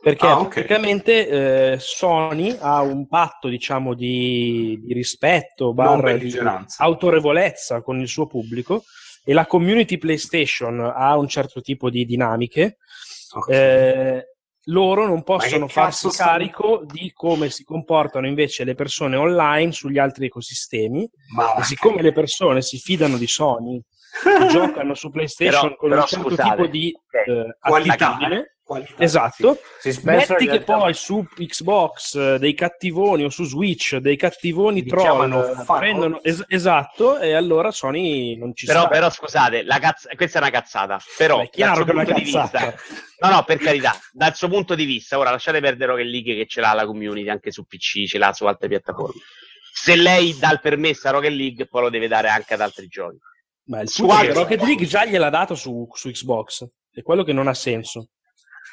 perché 0.02 0.26
Ah, 0.26 0.40
ok. 0.40 0.48
praticamente 0.52 1.28
eh, 1.74 1.76
Sony 1.78 2.56
ha 2.58 2.82
un 2.82 3.06
patto 3.06 3.48
diciamo 3.48 3.94
di, 3.94 4.80
di 4.82 4.92
rispetto 4.92 5.72
barra 5.72 6.16
di 6.16 6.36
autorevolezza 6.78 7.82
con 7.82 8.00
il 8.00 8.08
suo 8.08 8.26
pubblico 8.26 8.82
e 9.24 9.32
la 9.32 9.46
community 9.46 9.98
PlayStation 9.98 10.80
ha 10.80 11.16
un 11.16 11.28
certo 11.28 11.60
tipo 11.60 11.88
di 11.88 12.04
dinamiche 12.04 12.78
Ok. 13.34 13.48
eh, 13.50 14.26
loro 14.66 15.06
non 15.06 15.22
possono 15.22 15.66
farsi 15.68 16.08
carico 16.10 16.82
di 16.84 17.12
come 17.14 17.48
si 17.48 17.62
comportano 17.64 18.26
invece 18.26 18.64
le 18.64 18.74
persone 18.74 19.16
online 19.16 19.72
sugli 19.72 19.98
altri 19.98 20.26
ecosistemi 20.26 21.08
Ma 21.34 21.54
e 21.54 21.62
siccome 21.64 22.02
le 22.02 22.12
persone 22.12 22.60
si 22.60 22.76
fidano 22.78 23.16
di 23.16 23.26
Sony 23.26 23.80
giocano 24.50 24.94
su 24.94 25.10
PlayStation 25.10 25.60
Però- 25.62 25.76
con 25.76 25.88
però 25.90 26.00
un 26.02 26.06
certo 26.06 26.28
scusate, 26.28 26.50
tipo 26.50 26.66
di 26.66 26.92
ok, 26.94 27.28
eh, 27.28 27.56
qualità, 27.60 28.18
eh, 28.30 28.52
qualità. 28.62 28.94
Esatto. 29.02 29.58
Si 29.80 29.92
spessa 29.92 30.34
Metti 30.34 30.46
che 30.46 30.60
poi 30.60 30.92
su 30.94 31.24
Xbox 31.34 32.14
eh, 32.14 32.38
dei 32.38 32.54
cattivoni 32.54 33.24
o 33.24 33.30
su 33.30 33.44
Switch 33.44 33.96
dei 33.96 34.16
cattivoni 34.16 34.84
troll 34.84 35.00
chiamano 35.02 35.44
eh, 35.46 35.64
prendono 35.66 36.22
es- 36.22 36.44
esatto 36.48 37.18
e 37.18 37.32
allora 37.34 37.70
Sony 37.70 38.36
non 38.36 38.54
ci 38.54 38.66
Però, 38.66 38.80
sta. 38.80 38.88
però 38.88 39.10
scusate, 39.10 39.62
la 39.64 39.78
cazz- 39.78 40.06
questa 40.14 40.38
è 40.38 40.42
una 40.42 40.50
cazzata. 40.50 41.00
Però, 41.16 41.38
Beh, 41.38 41.44
è 41.44 41.48
chiaro 41.50 41.84
che 41.84 41.90
è 41.90 41.94
una 41.94 42.04
cazzata. 42.04 42.58
vista, 42.58 42.74
no, 43.20 43.34
no, 43.34 43.44
per 43.44 43.58
carità, 43.58 43.98
dal 44.12 44.34
suo 44.34 44.48
punto 44.48 44.74
di 44.74 44.84
vista, 44.84 45.18
ora 45.18 45.30
lasciate 45.30 45.60
perdere 45.60 45.92
Rocket 45.92 46.06
League 46.06 46.34
che 46.36 46.46
ce 46.46 46.60
l'ha 46.60 46.72
la 46.74 46.84
community 46.86 47.28
anche 47.28 47.50
su 47.50 47.64
PC, 47.64 48.06
ce 48.06 48.18
l'ha 48.18 48.32
su 48.32 48.44
altre 48.46 48.68
piattaforme. 48.68 49.20
Se 49.74 49.96
lei 49.96 50.36
dà 50.38 50.50
il 50.52 50.60
permesso 50.60 51.08
a 51.08 51.12
Rocket 51.12 51.32
League, 51.32 51.66
poi 51.66 51.82
lo 51.82 51.90
deve 51.90 52.06
dare 52.06 52.28
anche 52.28 52.54
ad 52.54 52.60
altri 52.60 52.86
giochi. 52.88 53.16
Ma 53.64 53.80
il 53.80 53.88
su 53.88 54.04
punto 54.06 54.22
è 54.22 54.26
che 54.26 54.32
Rocket 54.32 54.62
League 54.62 54.86
già 54.86 55.04
gliel'ha 55.04 55.30
dato 55.30 55.54
su, 55.54 55.88
su 55.92 56.10
Xbox, 56.10 56.66
è 56.92 57.02
quello 57.02 57.22
che 57.22 57.32
non 57.32 57.46
ha 57.48 57.54
senso. 57.54 58.08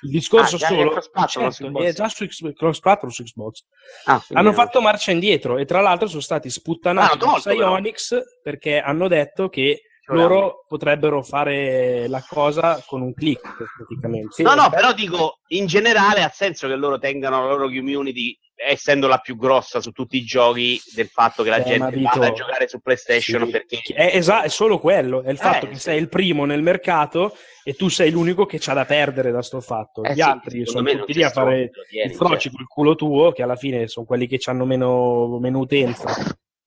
Il 0.01 0.11
discorso 0.11 0.55
Ah, 0.55 0.59
è 0.59 0.61
solo 0.61 1.01
su 1.01 1.09
certo, 1.11 1.65
Xbox? 1.67 1.83
è 1.83 1.93
già 1.93 2.07
su 2.09 2.25
X- 2.25 2.53
cross-platform 2.53 3.11
su 3.11 3.23
Xbox. 3.23 3.63
Ah, 4.05 4.23
Hanno 4.33 4.49
no. 4.49 4.55
fatto 4.55 4.81
marcia 4.81 5.11
indietro 5.11 5.57
e 5.57 5.65
tra 5.65 5.81
l'altro 5.81 6.07
sono 6.07 6.21
stati 6.21 6.47
Ah, 6.47 6.51
sputtanati 6.51 7.13
hanno 7.23 7.33
da 7.35 7.41
però. 7.43 7.55
Psyonix 7.75 8.17
perché 8.41 8.79
hanno 8.79 9.07
detto 9.09 9.49
che 9.49 9.81
Ci 10.01 10.05
volevamo. 10.07 10.33
loro 10.33 10.65
potrebbero 10.67 11.21
fare 11.21 12.07
la 12.07 12.23
cosa 12.27 12.81
con 12.85 13.01
un 13.01 13.13
click 13.13 13.41
praticamente. 13.77 14.41
No, 14.41 14.53
no, 14.55 14.69
però 14.69 14.93
dico, 14.93 15.39
in 15.47 15.65
generale 15.65 16.23
ha 16.23 16.29
senso 16.33 16.67
che 16.67 16.75
loro 16.75 16.97
tengano 16.97 17.41
la 17.41 17.49
loro 17.49 17.65
community 17.67 18.37
essendo 18.67 19.07
la 19.07 19.19
più 19.19 19.37
grossa 19.37 19.79
su 19.79 19.91
tutti 19.91 20.17
i 20.17 20.23
giochi 20.23 20.79
del 20.93 21.07
fatto 21.07 21.43
che 21.43 21.49
la 21.49 21.57
Eh, 21.57 21.63
gente 21.63 21.95
Vito- 21.95 22.09
vada 22.19 22.27
a 22.27 22.31
giocare 22.33 22.67
su 22.67 22.79
PlayStation 22.81 23.45
Sì. 23.45 23.51
perché 23.51 23.79
È, 23.93 24.11
esa- 24.15 24.41
è 24.43 24.49
solo 24.49 24.79
quello, 24.79 25.23
è 25.23 25.29
il 25.29 25.37
fatto 25.37 25.65
Eh, 25.65 25.69
che 25.69 25.75
sì. 25.75 25.81
sei 25.81 25.99
il 25.99 26.09
primo 26.09 26.45
nel 26.45 26.61
mercato 26.61 27.35
e 27.63 27.73
tu 27.75 27.87
sei 27.89 28.11
l'unico 28.11 28.45
che 28.45 28.57
c'ha 28.59 28.73
da 28.73 28.85
perdere 28.85 29.31
da 29.31 29.41
sto 29.41 29.61
fatto. 29.61 30.03
Eh 30.03 30.11
Gli 30.11 30.15
sì, 30.15 30.21
altri 30.21 30.65
sono 30.65 30.89
tutti 30.91 31.13
lì 31.13 31.23
a 31.23 31.29
fare 31.29 31.71
i 32.03 32.13
froci 32.13 32.49
col 32.51 32.67
culo 32.67 32.95
tuo, 32.95 33.31
che 33.31 33.43
alla 33.43 33.55
fine 33.55 33.87
sono 33.87 34.05
quelli 34.05 34.27
che 34.27 34.39
hanno 34.45 34.65
meno, 34.65 35.37
meno 35.39 35.59
utenza 35.59 36.13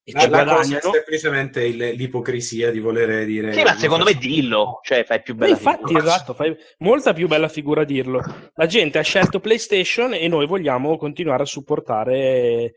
e 0.05 0.13
La, 0.13 0.21
la 0.23 0.29
cosa 0.29 0.41
è 0.41 0.45
guadagnano. 0.45 0.93
semplicemente 0.93 1.65
il- 1.65 1.95
l'ipocrisia 1.97 2.71
di 2.71 2.81
voler 2.81 3.25
dire... 3.25 3.53
Sì, 3.53 3.63
ma 3.63 3.77
secondo 3.77 4.05
me 4.05 4.15
dillo, 4.15 4.81
cioè 4.83 5.05
fai 5.05 5.23
più 5.23 5.35
Ma 5.35 5.41
bella 5.41 5.53
infatti, 5.53 5.87
figura. 5.87 5.99
esatto, 6.05 6.35
fai 6.35 6.57
molta 6.79 7.13
più 7.13 7.29
bella 7.29 7.49
figura 7.49 7.85
dirlo. 7.85 8.21
La 8.55 8.67
gente 8.67 8.99
ha 8.99 9.03
scelto 9.03 9.39
PlayStation 9.41 10.13
e 10.15 10.27
noi 10.29 10.47
vogliamo 10.47 10.97
continuare 10.97 11.45
a 11.45 11.47
supportare 11.47 12.75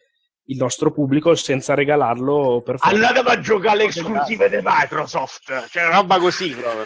il 0.47 0.57
nostro 0.57 0.91
pubblico 0.91 1.33
senza 1.33 1.73
regalarlo 1.73 2.61
per 2.63 2.77
forza. 2.77 2.95
Andatemi 2.95 3.29
a 3.29 3.39
giocare 3.39 3.69
alle 3.71 3.85
esclusive 3.85 4.47
di 4.49 4.59
Microsoft, 4.61 5.67
cioè 5.69 5.85
una 5.87 5.95
roba 5.95 6.19
così 6.19 6.49
proprio. 6.51 6.85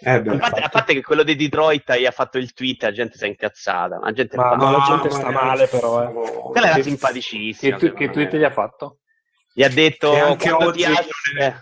Eh 0.00 0.22
beh, 0.22 0.30
A 0.34 0.38
parte, 0.38 0.60
a 0.60 0.68
parte 0.68 0.94
che 0.94 1.02
quello 1.02 1.22
di 1.22 1.34
Detroit 1.36 1.92
gli 1.96 2.06
ha 2.06 2.10
fatto 2.10 2.38
il 2.38 2.52
tweet, 2.52 2.82
la 2.84 2.92
gente 2.92 3.16
si 3.18 3.24
è 3.24 3.26
incazzata. 3.26 3.98
La 3.98 4.12
gente 4.12 4.36
Ma, 4.36 4.54
ma 4.56 4.70
la 4.70 4.84
gente 4.86 5.08
ma 5.08 5.14
sta 5.14 5.30
male, 5.30 5.66
però. 5.66 6.02
Eh. 6.02 6.12
Quella 6.50 6.66
era 6.68 6.76
Che- 6.76 6.82
simpaticissima. 6.84 7.76
Che, 7.76 7.88
tu- 7.88 7.94
che 7.96 8.10
tweet 8.10 8.36
gli 8.36 8.44
ha 8.44 8.50
fatto? 8.52 8.98
Gli 9.52 9.62
ha 9.64 9.68
detto 9.68 10.12
E 10.14 10.18
anche 10.20 10.50
oggi 10.52 10.82
è- 10.82 10.90
eh, 11.40 11.54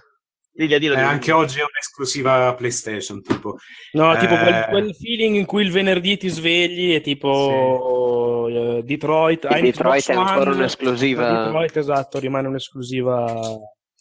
dillo, 0.52 0.78
dillo, 0.78 0.94
eh, 0.94 0.96
dillo. 0.96 1.08
anche 1.08 1.32
oggi 1.32 1.58
è 1.58 1.62
un'esclusiva 1.62 2.54
PlayStation, 2.54 3.22
tipo. 3.22 3.56
No, 3.92 4.16
tipo 4.18 4.34
Eh, 4.34 4.38
quel, 4.38 4.66
quel 4.68 4.94
feeling 4.94 5.34
in 5.36 5.46
cui 5.46 5.62
il 5.64 5.70
venerdì 5.72 6.16
ti 6.18 6.28
svegli 6.28 6.94
e 6.94 7.00
tipo 7.00 8.46
eh, 8.48 8.82
Detroit, 8.84 9.46
Detroit 9.60 10.10
è 10.10 10.14
ancora 10.14 10.50
un'esclusiva. 10.50 11.44
Detroit, 11.44 11.76
esatto, 11.78 12.18
rimane 12.18 12.48
un'esclusiva. 12.48 13.40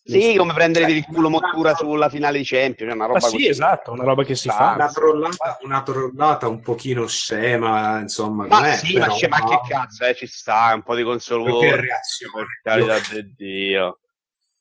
Sì, 0.07 0.35
come 0.35 0.53
prendere 0.53 0.91
il 0.91 1.03
culo 1.03 1.29
mottura 1.31 1.73
sulla 1.73 2.09
finale 2.09 2.37
di 2.37 2.43
Champions, 2.45 2.93
una 2.93 2.95
Ma 2.95 3.05
roba 3.07 3.19
sì, 3.21 3.31
così. 3.37 3.47
esatto, 3.47 3.91
una 3.91 4.03
roba 4.03 4.23
che 4.23 4.35
si 4.35 4.47
Una 4.49 4.57
fa. 4.77 4.91
trollata, 4.93 5.57
una 5.63 5.81
trollata 5.81 6.47
un 6.47 6.59
pochino 6.61 7.07
scema, 7.07 7.99
insomma. 8.01 8.45
Ma 8.45 8.59
non 8.59 8.65
è, 8.69 8.75
sì, 8.75 8.93
ma, 8.93 9.05
però, 9.05 9.15
c'è- 9.15 9.27
ma 9.27 9.43
che 9.43 9.59
cazzo, 9.67 10.05
eh, 10.05 10.13
ci 10.13 10.27
sta, 10.27 10.73
un 10.75 10.83
po' 10.83 10.93
di 10.93 11.01
consolone. 11.01 11.57
Che 11.59 11.75
reazione. 11.81 12.45
Per 12.61 12.73
carità 12.85 13.13
di 13.15 13.33
Dio. 13.35 13.99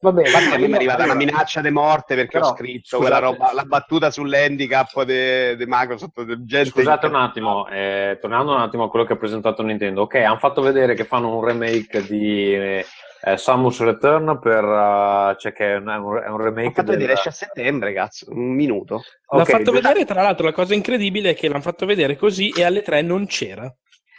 Vabbè, 0.00 0.26
Infatti 0.26 0.44
a 0.54 0.58
me 0.58 0.66
mi 0.66 0.72
è 0.72 0.76
arrivata 0.76 1.04
una 1.04 1.14
minaccia 1.14 1.60
di 1.60 1.70
morte 1.70 2.14
perché 2.14 2.38
Però, 2.38 2.50
ho 2.50 2.54
scritto 2.54 2.96
scusate. 2.96 3.02
quella 3.02 3.18
roba, 3.18 3.52
la 3.52 3.64
battuta 3.64 4.10
sull'handicap 4.10 5.02
di 5.02 5.64
Microsoft. 5.66 6.22
Del 6.24 6.44
gente 6.46 6.70
Scusate 6.70 7.06
un 7.06 7.14
attimo, 7.16 7.68
eh, 7.68 8.16
tornando 8.18 8.54
un 8.54 8.60
attimo 8.60 8.84
a 8.84 8.88
quello 8.90 9.04
che 9.04 9.12
ha 9.12 9.16
presentato 9.16 9.62
Nintendo, 9.62 10.02
ok, 10.02 10.14
hanno 10.16 10.38
fatto 10.38 10.62
vedere 10.62 10.94
che 10.94 11.04
fanno 11.04 11.34
un 11.36 11.44
remake 11.44 12.02
di 12.06 12.54
eh, 12.54 12.86
Samus 13.36 13.80
Return 13.80 14.38
per, 14.38 14.64
eh, 14.64 15.36
cioè 15.38 15.52
che 15.52 15.72
è 15.72 15.76
un, 15.76 15.88
è 15.88 16.28
un 16.28 16.36
remake 16.40 16.72
fatto 16.74 16.90
del... 16.90 16.96
vedere, 16.98 17.12
esce 17.14 17.28
a 17.28 17.32
settembre, 17.32 17.92
cazzo, 17.92 18.30
un 18.30 18.54
minuto. 18.54 19.02
L'ha 19.30 19.42
Ok, 19.42 19.50
fatto 19.50 19.72
vedere, 19.72 20.04
tra 20.04 20.22
l'altro, 20.22 20.44
la 20.46 20.52
cosa 20.52 20.74
incredibile 20.74 21.30
è 21.30 21.34
che 21.34 21.48
l'hanno 21.48 21.62
fatto 21.62 21.86
vedere 21.86 22.16
così 22.16 22.50
e 22.50 22.62
alle 22.64 22.82
tre 22.82 23.02
non 23.02 23.26
c'era. 23.26 23.72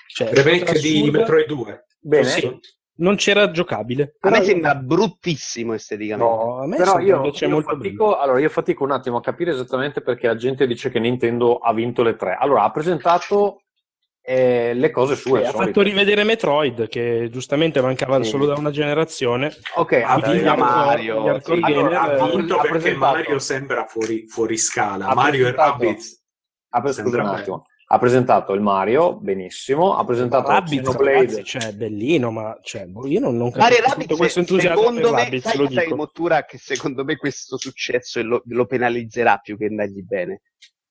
Cioè, 0.07 0.29
Remake 0.33 0.79
di 0.79 1.09
Metroid 1.11 1.45
2. 1.47 1.85
Bene, 1.99 2.25
Sì, 2.25 2.59
non 2.97 3.15
c'era 3.15 3.51
giocabile. 3.51 4.15
A 4.21 4.29
me 4.29 4.41
sembra 4.41 4.75
bruttissimo 4.75 5.73
esteticamente. 5.73 6.33
No, 6.33 6.59
a 6.61 6.67
me 6.67 6.77
Però 6.77 6.91
sembra 6.91 7.05
io, 7.07 7.31
io 7.33 7.49
molto 7.49 7.75
fatico, 7.75 8.17
allora 8.17 8.39
io 8.39 8.49
fatico 8.49 8.83
un 8.85 8.91
attimo 8.91 9.17
a 9.17 9.21
capire 9.21 9.51
esattamente 9.51 10.01
perché 10.01 10.27
la 10.27 10.35
gente 10.35 10.65
dice 10.65 10.89
che 10.89 10.99
Nintendo 10.99 11.57
ha 11.57 11.73
vinto 11.73 12.03
le 12.03 12.15
tre. 12.15 12.37
Allora, 12.39 12.63
ha 12.63 12.71
presentato 12.71 13.64
eh, 14.25 14.73
le 14.73 14.89
cose 14.89 15.15
sue. 15.15 15.39
bello. 15.39 15.47
ha 15.47 15.51
solite. 15.51 15.67
fatto 15.71 15.81
rivedere 15.83 16.23
Metroid, 16.23 16.87
che 16.87 17.29
giustamente 17.31 17.79
mancava 17.81 18.23
Sì. 18.23 18.29
solo 18.29 18.45
da 18.47 18.55
una 18.55 18.71
generazione. 18.71 19.55
Ok, 19.75 19.93
Ha 19.93 20.13
ha, 20.13 20.31
vinto 20.31 20.55
Mario, 20.55 21.25
hardcore 21.27 21.57
sì. 21.57 21.63
Allora, 21.63 21.91
eh, 22.15 22.19
ha 22.19 22.25
vinto 22.35 22.55
perché 22.55 22.69
presentato- 22.69 23.13
Mario 23.15 23.39
sembra 23.39 23.85
fuori, 23.85 24.27
fuori 24.27 24.57
scala. 24.57 25.05
Ha 25.07 25.13
Mario 25.13 25.47
e 25.47 25.53
presentato- 25.53 25.83
Rabbids. 25.83 26.23
ha 26.69 26.81
pre- 26.81 26.89
scusa 26.91 27.01
Sembra 27.03 27.21
un 27.21 27.27
bello. 27.29 27.39
attimo. 27.41 27.65
Ha 27.87 27.99
presentato 27.99 28.53
il 28.53 28.61
Mario, 28.61 29.15
benissimo. 29.17 29.95
Ha 29.95 30.03
presentato 30.03 30.49
Rabbids, 30.49 30.91
ragazzi, 30.97 31.43
cioè, 31.43 31.71
bellino, 31.73 32.31
ma 32.31 32.57
cioè, 32.63 32.87
boh, 32.87 33.05
io 33.05 33.19
non, 33.19 33.37
non 33.37 33.51
Mario 33.53 33.61
capisco 33.77 33.81
Rabbids, 33.89 34.07
tutto 34.07 34.17
questo 34.17 34.39
entusiasmo 34.39 34.79
secondo 34.79 35.01
per 35.01 35.11
me, 35.11 35.23
Rabbids, 35.23 35.43
sai, 35.47 35.57
lo 35.57 35.65
dico. 35.67 35.95
Mottura 35.95 36.45
che 36.45 36.57
secondo 36.57 37.03
me 37.03 37.15
questo 37.15 37.57
successo 37.59 38.23
lo, 38.23 38.41
lo 38.47 38.65
penalizzerà 38.65 39.37
più 39.37 39.55
che 39.55 39.65
andargli 39.65 40.01
bene. 40.01 40.41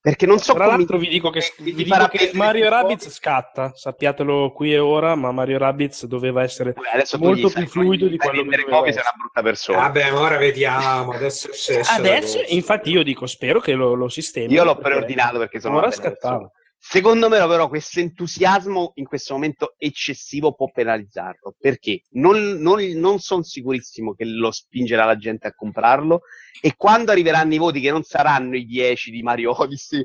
Perché 0.04 0.26
non 0.26 0.38
so 0.38 0.52
Tra 0.52 0.66
come 0.66 0.76
l'altro 0.76 0.98
vi 0.98 1.08
dico 1.08 1.30
che, 1.30 1.40
che 1.40 1.54
vi 1.60 1.72
gli 1.72 1.84
dico 1.84 2.08
che 2.08 2.30
Mario 2.34 2.68
Rabbids 2.68 3.08
scatta, 3.08 3.72
sappiatelo 3.74 4.52
qui 4.52 4.74
e 4.74 4.78
ora, 4.78 5.14
ma 5.14 5.32
Mario 5.32 5.56
Rabbids 5.56 6.04
doveva 6.04 6.42
essere 6.42 6.74
adesso 6.92 7.16
tu 7.16 7.24
molto 7.24 7.48
più 7.48 7.66
fluido 7.66 8.06
di 8.06 8.18
quello 8.18 8.42
che 8.42 8.62
doveva 8.64 8.86
essere. 8.86 9.00
una 9.00 9.14
brutta 9.16 9.42
persona. 9.42 9.78
Vabbè, 9.78 10.10
ma 10.10 10.20
ora 10.20 10.36
vediamo. 10.36 11.12
Adesso 11.12 11.48
la 11.68 11.94
Adesso, 11.94 12.38
infatti, 12.48 12.90
io 12.90 13.02
dico, 13.02 13.24
spero 13.24 13.60
che 13.60 13.72
lo, 13.72 13.94
lo 13.94 14.10
sistemi. 14.10 14.52
Io 14.52 14.62
l'ho 14.64 14.76
preordinato 14.76 15.38
perché 15.38 15.58
sono 15.58 15.78
ora 15.78 15.90
scattava. 15.90 16.36
persona. 16.36 16.50
Secondo 16.86 17.30
me, 17.30 17.38
però, 17.38 17.68
questo 17.68 17.98
entusiasmo 17.98 18.92
in 18.96 19.06
questo 19.06 19.32
momento 19.32 19.74
eccessivo 19.78 20.52
può 20.52 20.70
penalizzarlo. 20.70 21.54
Perché 21.58 22.02
non, 22.10 22.58
non, 22.58 22.78
non 22.96 23.18
sono 23.20 23.42
sicurissimo 23.42 24.12
che 24.12 24.26
lo 24.26 24.52
spingerà 24.52 25.06
la 25.06 25.16
gente 25.16 25.48
a 25.48 25.54
comprarlo. 25.54 26.20
E 26.60 26.74
quando 26.76 27.10
arriveranno 27.10 27.54
i 27.54 27.58
voti, 27.58 27.80
che 27.80 27.90
non 27.90 28.02
saranno 28.02 28.54
i 28.56 28.66
10 28.66 29.10
di 29.10 29.22
Mario 29.22 29.58
Odyssey, 29.60 30.04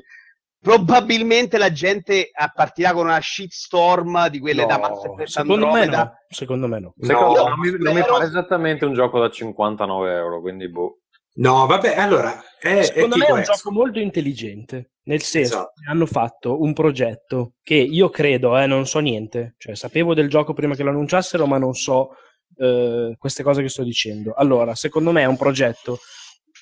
probabilmente 0.58 1.58
la 1.58 1.70
gente 1.70 2.30
partirà 2.54 2.92
con 2.92 3.06
una 3.06 3.20
shitstorm 3.20 4.28
di 4.28 4.40
quelle 4.40 4.64
da 4.64 4.78
Mass 4.78 5.04
No, 5.04 5.12
Effect 5.12 5.28
secondo 5.28 5.66
me 5.70 5.86
no. 5.86 6.12
Secondo 6.28 6.66
me 6.66 6.80
no. 6.80 6.94
Secondo 6.98 7.42
No, 7.42 7.48
non 7.48 7.58
mi, 7.58 7.70
non 7.78 7.94
mi 7.94 8.04
pare 8.04 8.24
esattamente 8.24 8.86
un 8.86 8.94
gioco 8.94 9.20
da 9.20 9.30
59 9.30 10.14
euro, 10.14 10.40
quindi 10.40 10.68
boh. 10.68 11.00
No, 11.40 11.66
vabbè, 11.66 11.96
allora. 11.96 12.42
È, 12.58 12.68
è 12.68 12.82
Secondo 12.82 13.16
me 13.16 13.26
è 13.26 13.32
un 13.32 13.38
Exo. 13.38 13.52
gioco 13.54 13.72
molto 13.72 13.98
intelligente, 13.98 14.90
nel 15.04 15.22
senso 15.22 15.54
Esatto. 15.54 15.72
che 15.82 15.90
hanno 15.90 16.06
fatto 16.06 16.60
un 16.60 16.74
progetto 16.74 17.54
che 17.62 17.74
io 17.74 18.10
credo, 18.10 18.58
eh, 18.58 18.66
non 18.66 18.86
so 18.86 18.98
niente, 18.98 19.54
cioè 19.56 19.74
sapevo 19.74 20.12
del 20.12 20.28
gioco 20.28 20.52
prima 20.52 20.74
che 20.74 20.82
lo 20.82 20.90
annunciassero, 20.90 21.46
ma 21.46 21.56
non 21.56 21.72
so 21.72 22.10
eh, 22.58 23.14
queste 23.18 23.42
cose 23.42 23.62
che 23.62 23.70
sto 23.70 23.82
dicendo. 23.82 24.34
Allora, 24.34 24.74
secondo 24.74 25.12
me 25.12 25.22
è 25.22 25.26
un 25.26 25.38
progetto 25.38 25.98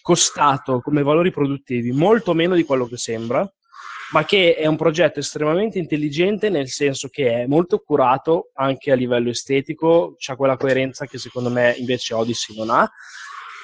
costato 0.01 0.81
come 0.81 1.03
valori 1.03 1.33
produttivi 1.33 1.91
molto 1.91 2.33
meno 2.33 2.55
di 2.55 2.63
quello 2.63 2.87
che 2.87 2.97
sembra, 2.97 3.51
ma 4.13 4.25
che 4.25 4.55
è 4.55 4.67
un 4.67 4.77
progetto 4.77 5.19
estremamente 5.19 5.79
intelligente 5.79 6.51
nel 6.51 6.69
senso 6.69 7.09
che 7.09 7.43
è 7.43 7.47
molto 7.47 7.81
curato 7.81 8.51
anche 8.55 8.93
a 8.93 8.95
livello 8.95 9.31
estetico, 9.31 10.15
c'ha 10.19 10.37
quella 10.37 10.57
coerenza 10.57 11.05
che 11.07 11.19
secondo 11.19 11.51
me 11.51 11.75
invece 11.77 12.15
Odyssey 12.15 12.57
non 12.57 12.71
ha. 12.71 12.89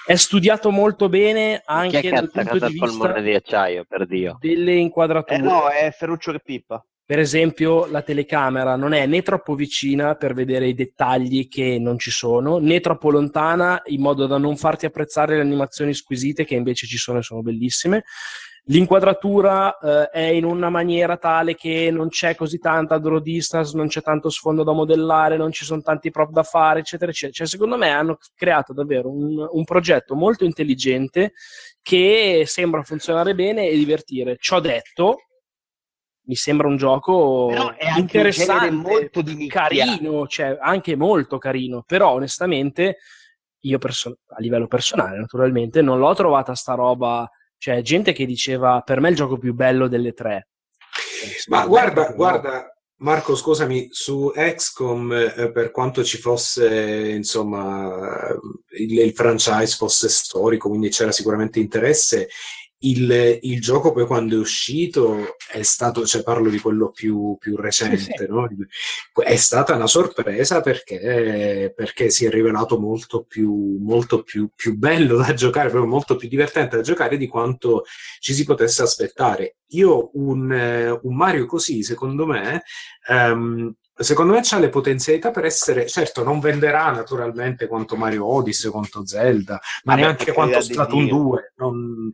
È 0.07 0.17
studiato 0.17 0.71
molto 0.71 1.09
bene 1.09 1.57
Chi 1.57 1.63
anche 1.65 2.01
è 2.01 2.09
ha 2.09 2.21
dal 2.21 2.31
punto 2.31 2.67
di 2.67 2.73
vista 2.79 3.21
di 3.21 3.35
acciaio, 3.35 3.85
per 3.89 4.07
Dio? 4.07 4.37
delle 4.39 4.75
inquadrature. 4.75 5.39
Eh 5.39 5.43
no, 5.43 5.69
è 5.69 5.91
Ferruccio 5.97 6.33
che 6.33 6.41
pippa. 6.45 6.85
Per 7.07 7.19
esempio, 7.19 7.87
la 7.87 8.03
telecamera 8.03 8.77
non 8.77 8.93
è 8.93 9.07
né 9.07 9.23
troppo 9.23 9.55
vicina 9.55 10.15
per 10.15 10.33
vedere 10.33 10.69
i 10.69 10.75
dettagli 10.75 11.49
che 11.49 11.79
non 11.79 11.99
ci 11.99 12.11
sono, 12.11 12.59
né 12.59 12.81
troppo 12.81 13.11
lontana 13.11 13.81
in 13.87 14.01
modo 14.01 14.27
da 14.27 14.39
non 14.39 14.57
farti 14.57 14.87
apprezzare 14.87 15.37
le 15.37 15.43
animazioni 15.43 15.93
squisite 15.93 16.45
che 16.45 16.55
invece 16.55 16.87
ci 16.87 16.97
sono 16.97 17.19
e 17.19 17.23
sono 17.23 17.43
bellissime. 17.43 18.05
L'inquadratura 18.69 19.77
eh, 19.77 20.09
è 20.09 20.23
in 20.23 20.45
una 20.45 20.71
maniera 20.71 21.19
tale 21.19 21.55
che 21.55 21.91
non 21.91 22.09
c'è 22.09 22.35
così 22.35 22.59
tanta 22.59 22.97
draw 22.97 23.19
distance, 23.19 23.77
non 23.77 23.89
c'è 23.89 24.01
tanto 24.01 24.31
sfondo 24.31 24.63
da 24.63 24.73
modellare, 24.73 25.37
non 25.37 25.53
ci 25.53 25.67
sono 25.67 25.83
tanti 25.83 26.11
prop 26.11 26.31
da 26.31 26.43
fare, 26.45 26.81
eccetera, 26.81 27.11
eccetera. 27.11 27.35
Cioè, 27.35 27.47
secondo 27.47 27.77
me 27.77 27.91
hanno 27.91 28.17
creato 28.35 28.73
davvero 28.73 29.11
un, 29.11 29.47
un 29.51 29.65
progetto 29.65 30.15
molto 30.15 30.45
intelligente 30.45 31.35
che 31.83 32.45
sembra 32.47 32.83
funzionare 32.83 33.35
bene 33.35 33.69
e 33.69 33.77
divertire. 33.77 34.37
Ciò 34.39 34.61
detto, 34.61 35.17
mi 36.27 36.35
sembra 36.35 36.67
un 36.67 36.79
gioco 36.79 37.49
anche 37.51 37.85
un 37.87 37.99
interessante, 37.99 38.71
molto 38.71 39.21
di 39.21 39.47
carino, 39.47 40.27
cioè 40.27 40.57
anche 40.59 40.97
molto 40.97 41.37
carino, 41.37 41.83
però 41.87 42.13
onestamente 42.13 42.97
io 43.61 43.77
perso- 43.77 44.21
a 44.29 44.41
livello 44.41 44.67
personale 44.67 45.19
naturalmente 45.19 45.83
non 45.83 45.99
l'ho 45.99 46.15
trovata 46.15 46.55
sta 46.55 46.73
roba, 46.73 47.29
cioè 47.65 47.81
gente 47.81 48.13
che 48.13 48.27
diceva 48.27 48.83
per 48.83 49.01
me 49.01 49.09
è 49.09 49.11
il 49.13 49.17
gioco 49.17 49.39
più 49.39 49.55
bello 49.55 49.89
delle 49.89 50.13
tre. 50.13 50.49
Ma 51.47 51.67
guarda, 51.67 52.13
guarda, 52.13 52.77
Marco, 52.97 53.35
scusami, 53.35 53.89
su 53.91 54.31
XCOM, 54.35 55.33
eh, 55.35 55.51
per 55.51 55.71
quanto 55.71 56.05
ci 56.05 56.19
fosse, 56.19 57.09
insomma, 57.09 58.29
il, 58.77 58.99
il 58.99 59.13
franchise 59.15 59.77
fosse 59.77 60.11
storico, 60.11 60.69
quindi 60.69 60.91
c'era 60.91 61.11
sicuramente 61.11 61.59
interesse, 61.59 62.29
il, 62.91 63.39
il 63.43 63.61
gioco 63.61 63.93
poi 63.93 64.07
quando 64.07 64.37
è 64.37 64.39
uscito 64.39 65.37
è 65.51 65.63
stato, 65.63 66.05
cioè 66.07 66.23
parlo 66.23 66.49
di 66.51 66.59
quello 66.59 66.91
più, 66.91 67.37
più 67.39 67.57
recente, 67.57 67.97
Sì, 67.99 68.13
sì. 68.17 68.27
no? 68.29 68.49
è 69.23 69.37
stata 69.37 69.75
una 69.75 69.87
sorpresa 69.87 70.61
perché, 70.61 71.73
perché 71.75 72.11
si 72.11 72.25
è 72.27 72.31
rivelato 72.31 72.79
molto, 72.79 73.25
più, 73.25 73.79
molto 73.81 74.23
più, 74.23 74.49
più 74.55 74.77
bello 74.77 75.17
da 75.17 75.33
giocare, 75.35 75.71
proprio 75.71 75.91
molto 75.91 76.17
più 76.17 76.29
divertente 76.29 76.77
da 76.77 76.83
giocare 76.83 77.17
di 77.17 77.27
quanto 77.27 77.85
ci 78.21 78.35
si 78.35 78.45
potesse 78.45 78.83
aspettare. 78.83 79.57
Io 79.69 80.11
un, 80.15 80.99
un 81.03 81.17
Mario 81.17 81.47
così, 81.47 81.83
secondo 81.83 82.27
me, 82.27 82.63
ehm, 83.09 83.73
secondo 83.97 84.33
me 84.33 84.41
c'ha 84.43 84.59
le 84.59 84.69
potenzialità 84.69 85.31
per 85.31 85.45
essere, 85.45 85.87
certo 85.87 86.23
non 86.25 86.41
venderà 86.41 86.91
naturalmente 86.91 87.67
quanto 87.67 87.97
Mario 87.97 88.27
Odyssey, 88.27 88.71
quanto 88.71 89.07
Zelda, 89.07 89.61
ma 89.85 89.95
neanche 89.95 90.33
quanto 90.33 90.61
Splatoon 90.61 91.05
Dio. 91.05 91.17
2. 91.17 91.53
non- 91.57 92.11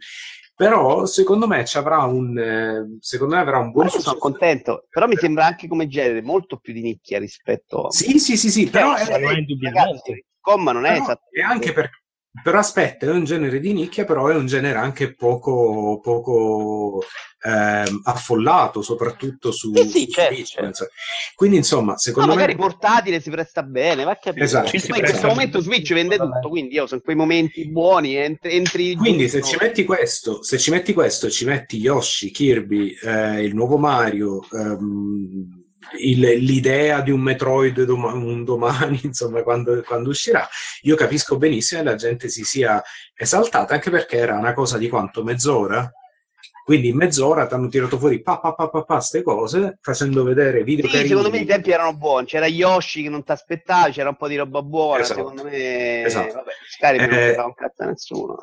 Però 0.61 1.07
secondo 1.07 1.47
me 1.47 1.65
ci 1.65 1.79
avrà 1.79 2.03
un, 2.03 2.37
eh, 2.39 2.99
secondo 3.01 3.35
me 3.35 3.41
avrà 3.41 3.57
un 3.57 3.71
buon 3.71 3.87
Ma 3.87 3.91
io 3.91 3.99
sono 3.99 4.15
successo. 4.15 4.19
contento, 4.19 4.87
però 4.91 5.07
mi 5.07 5.17
sembra 5.17 5.47
anche 5.47 5.67
come 5.67 5.89
genere 5.89 6.21
molto 6.21 6.59
più 6.59 6.75
di 6.75 6.83
nicchia 6.83 7.19
rispetto 7.19 7.87
a... 7.87 7.91
Sì, 7.91 8.19
sì, 8.19 8.37
sì, 8.37 8.51
sì, 8.51 8.69
però 8.69 8.95
Cioè, 8.95 9.07
è, 9.07 9.09
lo 9.09 9.15
è 9.15 9.21
ragazzi, 9.21 9.39
indubbiamente. 9.39 10.27
Comma 10.39 10.73
non 10.73 10.85
è 10.85 10.91
Però 10.91 11.03
esattamente... 11.05 11.41
è 11.41 11.41
anche 11.41 11.73
per- 11.73 12.00
però 12.43 12.59
aspetta, 12.59 13.07
è 13.07 13.11
un 13.11 13.25
genere 13.25 13.59
di 13.59 13.73
nicchia, 13.73 14.05
però 14.05 14.29
è 14.29 14.35
un 14.37 14.47
genere 14.47 14.79
anche 14.79 15.15
poco, 15.15 15.99
poco 16.01 17.03
ehm, 17.43 18.03
affollato, 18.05 18.83
soprattutto 18.83 19.51
su, 19.51 19.75
Sì, 19.75 19.89
sì, 19.89 20.05
su 20.05 20.11
certo, 20.13 20.35
Switch, 20.35 20.49
certo. 20.49 20.63
penso. 20.63 20.89
Quindi, 21.35 21.57
insomma, 21.57 21.93
No, 21.93 21.99
secondo 21.99 22.33
magari 22.33 22.55
me... 22.55 22.61
portatile 22.61 23.21
si 23.21 23.31
presta 23.31 23.63
bene, 23.65 24.05
va 24.05 24.13
a 24.13 24.17
capire. 24.17 24.45
Esatto. 24.45 24.79
Sì, 24.79 24.87
in 24.87 25.01
questo 25.01 25.27
momento. 25.27 25.61
Switch 25.61 25.93
vende 25.93 26.17
tutto, 26.17 26.49
quindi 26.49 26.75
io 26.75 26.87
sono 26.87 27.01
quei 27.01 27.17
momenti 27.17 27.69
buoni, 27.69 28.15
entri, 28.15 28.55
entri 28.55 28.95
Quindi 28.95 29.29
se 29.29 29.43
ci 29.43 29.57
metti 29.61 29.85
questo, 29.85 30.43
se 30.43 30.57
ci 30.59 30.71
metti 30.71 30.93
questo, 30.93 31.29
ci 31.29 31.45
metti 31.45 31.79
Yoshi, 31.79 32.31
Kirby, 32.31 32.97
eh, 33.03 33.43
il 33.43 33.55
nuovo 33.55 33.77
Mario, 33.77 34.41
ehm, 34.53 35.60
il- 35.99 36.21
l'idea 36.45 37.01
di 37.01 37.11
un 37.11 37.21
Metroid 37.21 37.83
doma- 37.85 38.13
un 38.13 38.45
domani, 38.45 39.01
insomma, 39.05 39.43
quando, 39.43 39.83
quando 39.83 40.11
uscirà, 40.11 40.47
io 40.83 40.97
capisco 40.97 41.37
benissimo 41.37 41.83
che 41.83 41.89
la 41.89 41.95
gente 41.97 42.29
si 42.29 42.45
sia 42.45 42.83
esaltata, 43.15 43.75
anche 43.75 43.91
perché 43.91 44.17
era 44.19 44.37
una 44.37 44.53
cosa 44.55 44.79
di 44.79 44.89
quanto? 44.89 45.23
Mezz'ora? 45.25 45.91
Quindi 46.65 46.89
in 46.89 46.97
mezz'ora 46.97 47.47
ti 47.47 47.55
hanno 47.55 47.67
tirato 47.69 47.99
fuori 47.99 48.23
pa 48.23 48.39
pa 48.39 48.53
pa 48.55 48.69
pa 48.69 48.85
pa 48.85 49.01
ste 49.01 49.23
cose, 49.23 49.79
facendo 49.81 50.23
vedere 50.23 50.63
video 50.63 50.85
Sì, 50.87 50.93
carini. 50.93 51.09
secondo 51.09 51.31
me 51.31 51.39
i 51.39 51.45
tempi 51.45 51.71
erano 51.73 51.97
buoni. 51.97 52.27
C'era 52.27 52.47
Yoshi 52.47 53.03
che 53.03 53.09
non 53.09 53.25
ti 53.25 53.33
aspettavi, 53.33 53.91
c'era 53.93 54.11
un 54.11 54.17
po' 54.17 54.29
di 54.29 54.37
roba 54.37 54.63
buona. 54.63 55.01
Esatto. 55.01 55.19
Secondo 55.19 55.45
me, 55.45 56.05
Esatto. 56.05 56.35
vabbè, 56.35 56.51
Skyrim 56.69 57.09
non 57.11 57.19
Eh, 57.19 57.29
ci 57.31 57.35
fa 57.35 57.45
un 57.47 57.55
cazzo 57.55 57.83
a 57.83 57.87
nessuno. 57.87 58.35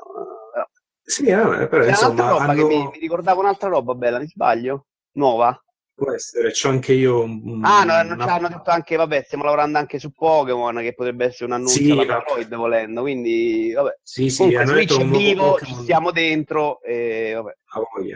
Però- 0.51 0.65
Sì, 1.03 1.25
eh, 1.27 1.35
però 1.67 1.67
C'era 1.83 1.87
insomma, 1.89 2.35
hanno- 2.37 2.53
che 2.53 2.63
mi, 2.75 2.83
mi 2.91 2.99
ricordava 2.99 3.39
un'altra 3.39 3.69
roba 3.69 3.93
bella, 3.93 4.19
mi 4.19 4.27
sbaglio? 4.27 4.87
Nuova? 5.13 5.63
Può 5.97 6.11
essere, 6.13 6.51
c'ho 6.51 6.69
anche 6.69 6.93
io 6.93 7.23
un- 7.23 7.61
Ah, 7.65 7.83
no, 7.83 7.93
hanno, 7.93 8.13
una- 8.13 8.31
hanno 8.35 8.47
detto 8.49 8.69
anche, 8.69 8.95
vabbè, 8.95 9.23
stiamo 9.25 9.43
lavorando 9.43 9.79
anche 9.79 9.97
su 9.97 10.11
Pokémon, 10.13 10.77
che 10.77 10.93
potrebbe 10.93 11.25
essere 11.25 11.45
un 11.45 11.53
annuncio 11.53 11.73
Sì, 11.73 11.91
alla. 11.91 12.05
Metroid 12.05 12.55
volendo, 12.55 13.01
quindi, 13.01 13.71
vabbè. 13.73 13.97
Sì, 14.03 14.29
sì, 14.29 14.37
Comunque 14.37 14.61
hanno 14.61 14.71
Switch 14.73 14.89
detto 14.91 15.01
è 15.01 15.03
un 15.03 15.11
vivo, 15.17 15.59
ci 15.59 15.73
stiamo 15.73 16.11
dentro, 16.11 16.81
e 16.83 17.31
vabbè. 17.33 17.51
a 17.69 17.81
voglia. 17.95 18.15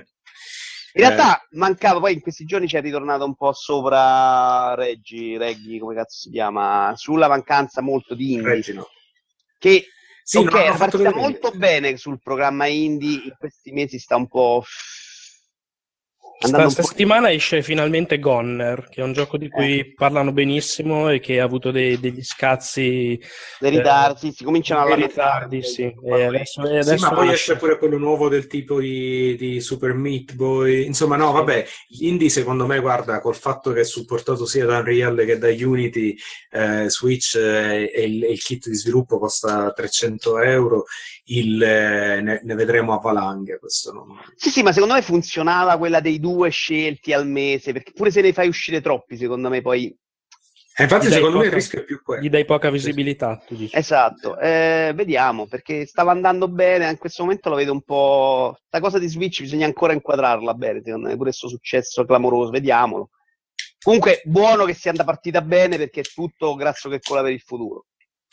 In 0.93 1.03
Eh, 1.03 1.07
realtà 1.07 1.47
mancava, 1.51 1.99
poi 1.99 2.13
in 2.13 2.19
questi 2.21 2.45
giorni 2.45 2.67
c'è 2.67 2.81
ritornato 2.81 3.25
un 3.25 3.33
po' 3.35 3.51
sopra 3.53 4.75
Reggi, 4.75 5.37
Reggi, 5.37 5.79
come 5.79 5.95
cazzo 5.95 6.19
si 6.19 6.29
chiama, 6.29 6.93
sulla 6.95 7.27
mancanza 7.29 7.81
molto 7.81 8.13
di 8.13 8.33
indie, 8.33 8.49
Reggi 8.55 8.73
no. 8.73 8.87
che 9.57 9.87
Sì, 10.23 10.37
ok, 10.37 10.43
non 10.45 10.53
hanno 10.55 10.65
era 10.65 10.75
fatto 10.75 10.97
partita 10.97 11.19
molto 11.19 11.51
bene 11.51 11.97
sul 11.97 12.19
programma 12.21 12.67
indie, 12.67 13.21
in 13.23 13.35
questi 13.39 13.71
mesi 13.71 13.97
sta 13.97 14.17
un 14.17 14.27
po'... 14.27 14.63
Sta, 16.41 16.47
andando 16.47 16.65
un 16.67 16.71
sta 16.71 16.81
po'... 16.81 16.87
settimana 16.87 17.31
esce 17.31 17.61
finalmente 17.61 18.17
Gonner, 18.17 18.87
che 18.89 19.01
è 19.01 19.03
un 19.03 19.13
gioco 19.13 19.37
di 19.37 19.47
cui 19.47 19.79
Eh. 19.79 19.93
parlano 19.93 20.31
benissimo 20.31 21.09
e 21.09 21.19
che 21.19 21.39
ha 21.39 21.43
avuto 21.43 21.69
dei- 21.69 21.99
degli 21.99 22.23
scazzi. 22.23 23.19
dei 23.59 23.69
ritardi, 23.69 24.31
si 24.35 24.43
cominciano 24.43 24.91
a 24.91 24.95
ritardi, 24.95 25.61
sì. 25.61 25.83
E 26.03 26.23
adesso, 26.25 26.63
e 26.63 26.81
Sì, 26.81 26.89
adesso 26.89 27.05
ma 27.09 27.13
poi 27.13 27.25
esce. 27.25 27.35
esce 27.35 27.55
pure 27.57 27.77
quello 27.77 27.97
nuovo 27.97 28.27
del 28.27 28.47
tipo 28.47 28.79
di, 28.79 29.35
di 29.37 29.61
Super 29.61 29.93
Meat 29.93 30.33
Boy. 30.33 30.85
Insomma, 30.85 31.15
no, 31.15 31.31
vabbè, 31.31 31.65
indie 31.99 32.29
secondo 32.29 32.65
me, 32.65 32.79
guarda, 32.79 33.19
col 33.21 33.35
fatto 33.35 33.71
che 33.71 33.81
è 33.81 33.85
supportato 33.85 34.45
sia 34.47 34.65
da 34.65 34.79
Unreal 34.79 35.23
che 35.25 35.37
da 35.37 35.47
Unity, 35.49 36.15
eh, 36.51 36.89
Switch 36.89 37.35
eh, 37.35 37.91
e 37.93 38.03
il, 38.03 38.23
e 38.23 38.31
il 38.31 38.41
kit 38.41 38.67
di 38.67 38.75
sviluppo 38.75 39.19
costa 39.19 39.71
300 39.71 40.39
euro, 40.39 40.85
il, 41.25 41.61
eh, 41.61 42.21
ne, 42.21 42.41
ne 42.43 42.55
vedremo 42.55 42.93
a 42.93 42.99
valanghe. 42.99 43.59
Questo 43.59 43.91
non... 43.93 44.19
Sì, 44.35 44.49
sì, 44.49 44.63
ma 44.63 44.71
secondo 44.71 44.95
me 44.95 45.01
funzionava 45.01 45.77
quella 45.77 45.99
dei 45.99 46.19
due 46.19 46.49
scelti 46.49 47.13
al 47.13 47.27
mese, 47.27 47.73
perché 47.73 47.91
pure 47.91 48.11
se 48.11 48.21
ne 48.21 48.33
fai 48.33 48.47
uscire 48.47 48.81
troppi, 48.81 49.17
secondo 49.17 49.49
me 49.49 49.61
poi... 49.61 49.95
E 50.73 50.83
infatti, 50.83 51.07
Gli 51.07 51.09
dai 51.09 51.17
secondo 51.17 51.37
me 51.37 51.43
il 51.43 51.49
poca- 51.49 51.61
rischio 51.61 51.81
è 51.81 51.83
più 51.83 52.01
quello. 52.01 52.21
Gli 52.23 52.29
dai 52.29 52.45
poca 52.45 52.69
visibilità, 52.69 53.43
tu 53.45 53.55
dici. 53.55 53.75
Esatto, 53.75 54.39
eh, 54.39 54.93
vediamo, 54.95 55.45
perché 55.45 55.85
stava 55.85 56.11
andando 56.11 56.47
bene, 56.47 56.89
in 56.89 56.97
questo 56.97 57.23
momento 57.23 57.49
lo 57.49 57.55
vedo 57.55 57.73
un 57.73 57.81
po'... 57.81 58.57
Sta 58.67 58.79
cosa 58.79 58.97
di 58.97 59.07
Switch 59.07 59.41
bisogna 59.41 59.65
ancora 59.65 59.93
inquadrarla 59.93 60.53
bene, 60.53 60.81
secondo 60.83 61.07
me, 61.07 61.13
pure 61.13 61.29
questo 61.29 61.49
successo 61.49 62.05
clamoroso, 62.05 62.51
vediamolo. 62.51 63.09
Comunque, 63.83 64.21
buono 64.23 64.63
che 64.65 64.73
sia 64.73 64.91
andata 64.91 65.09
partita 65.09 65.41
bene, 65.41 65.77
perché 65.77 66.01
è 66.01 66.03
tutto 66.03 66.55
grasso 66.55 66.87
che 66.87 66.99
cola 66.99 67.21
per 67.21 67.31
il 67.31 67.41
futuro. 67.41 67.87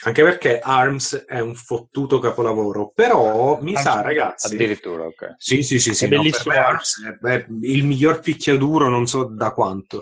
Anche 0.05 0.23
perché 0.23 0.61
ARMS 0.61 1.25
è 1.27 1.41
un 1.41 1.57
fottuto 1.57 2.21
capolavoro, 2.21 2.93
però 2.95 3.59
mi 3.61 3.75
ARMS 3.75 3.83
sa, 3.83 4.01
ragazzi, 4.01 4.55
Addirittura, 4.55 5.05
ok. 5.05 5.35
Sì, 5.39 5.63
sì, 5.63 5.81
sì, 5.81 5.93
sì, 5.93 6.05
È 6.05 6.09
no, 6.09 6.19
bellissimo. 6.19 6.45
per 6.45 6.53
me 6.53 6.67
Arms 6.67 7.05
è 7.05 7.19
beh, 7.21 7.47
il 7.63 7.85
miglior 7.85 8.21
picchiaduro, 8.21 8.89
non 8.89 9.09
so 9.09 9.25
da 9.25 9.51
quanto. 9.51 10.01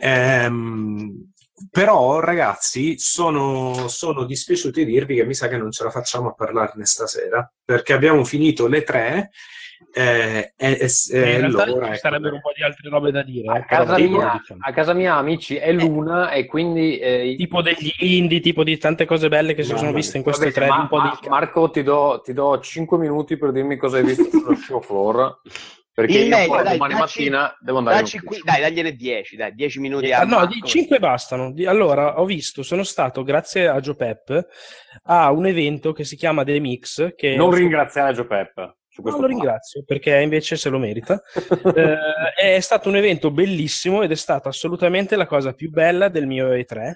Ehm, 0.00 1.32
però, 1.70 2.18
ragazzi, 2.18 2.98
sono, 2.98 3.86
sono 3.88 4.24
dispiaciuti 4.24 4.84
di 4.84 4.92
dirvi 4.92 5.14
che 5.14 5.24
mi 5.24 5.34
sa 5.34 5.48
che 5.48 5.56
non 5.56 5.70
ce 5.70 5.84
la 5.84 5.90
facciamo 5.90 6.30
a 6.30 6.34
parlarne 6.34 6.84
stasera, 6.84 7.50
perché 7.64 7.92
abbiamo 7.92 8.24
finito 8.24 8.66
le 8.66 8.82
tre 8.82 9.30
eh, 9.92 10.52
e, 10.56 10.70
e- 10.80 10.88
e 11.12 11.32
in 11.32 11.40
realtà 11.40 11.66
l'ora 11.66 11.86
ci 11.86 11.92
è- 11.92 11.96
sarebbero 11.96 12.34
un 12.34 12.40
po' 12.40 12.52
di 12.54 12.62
altre 12.62 12.88
robe 12.88 13.10
da 13.10 13.22
dire. 13.22 13.48
A 13.52 13.58
eh, 13.58 13.64
casa, 13.66 13.98
mia, 13.98 14.36
diciamo. 14.38 14.60
a 14.62 14.72
casa 14.72 14.92
mia, 14.92 15.14
amici, 15.16 15.56
è 15.56 15.72
l'una 15.72 16.30
e 16.30 16.46
quindi... 16.46 16.98
eh, 16.98 17.34
tipo 17.36 17.62
degli 17.62 17.92
indie, 17.98 18.40
tipo 18.40 18.64
di 18.64 18.76
tante 18.78 19.04
cose 19.04 19.28
belle 19.28 19.54
che 19.54 19.62
si 19.62 19.76
sono 19.76 19.92
viste 19.92 20.16
in 20.16 20.22
queste 20.22 20.50
tre. 20.52 20.66
ma- 20.68 20.80
un 20.80 20.88
po' 20.88 20.98
ma- 20.98 21.18
di... 21.20 21.28
Marco, 21.28 21.70
ti 21.70 21.82
do, 21.82 22.20
ti 22.24 22.32
do 22.32 22.58
5 22.60 22.98
minuti 22.98 23.36
per 23.36 23.52
dirmi 23.52 23.76
cosa 23.76 23.98
hai 23.98 24.04
visto 24.04 24.28
sullo 24.30 24.54
show 24.56 24.80
floor. 24.80 25.40
Perché 25.96 26.18
Il 26.18 26.26
io 26.26 26.36
meglio, 26.36 26.48
poi 26.52 26.62
dai, 26.62 26.72
domani 26.74 26.92
dacci- 26.92 27.18
mattina 27.30 27.56
devo 27.58 27.78
andare 27.78 27.96
Dacci 28.00 28.16
in 28.16 28.22
qui, 28.24 28.38
dai, 28.44 28.60
dagliene 28.60 28.92
10, 28.94 29.36
dai, 29.36 29.54
10 29.54 29.80
minuti 29.80 30.12
Ah, 30.12 30.24
no, 30.24 30.44
di 30.44 30.56
Marco. 30.58 30.66
5 30.66 30.98
bastano. 30.98 31.54
Allora, 31.64 32.20
ho 32.20 32.26
visto, 32.26 32.62
sono 32.62 32.82
stato, 32.82 33.22
grazie 33.22 33.66
a 33.66 33.80
Joe 33.80 33.94
Pep, 33.96 34.46
a 35.04 35.32
un 35.32 35.46
evento 35.46 35.92
che 35.92 36.04
si 36.04 36.16
chiama 36.16 36.44
The 36.44 36.60
Mix. 36.60 37.14
Che 37.16 37.34
Non 37.34 37.50
ringraziare 37.54 38.12
Gio 38.12 38.26
Pep. 38.26 38.52
Su 38.52 38.85
No, 39.02 39.18
lo 39.18 39.26
ringrazio 39.26 39.82
perché 39.84 40.20
invece 40.20 40.56
se 40.56 40.68
lo 40.68 40.78
merita. 40.78 41.20
Eh, 41.76 41.96
è 42.56 42.60
stato 42.60 42.88
un 42.88 42.96
evento 42.96 43.30
bellissimo 43.30 44.02
ed 44.02 44.10
è 44.10 44.14
stata 44.14 44.48
assolutamente 44.48 45.16
la 45.16 45.26
cosa 45.26 45.52
più 45.52 45.70
bella 45.70 46.08
del 46.08 46.26
mio 46.26 46.48
E3. 46.48 46.92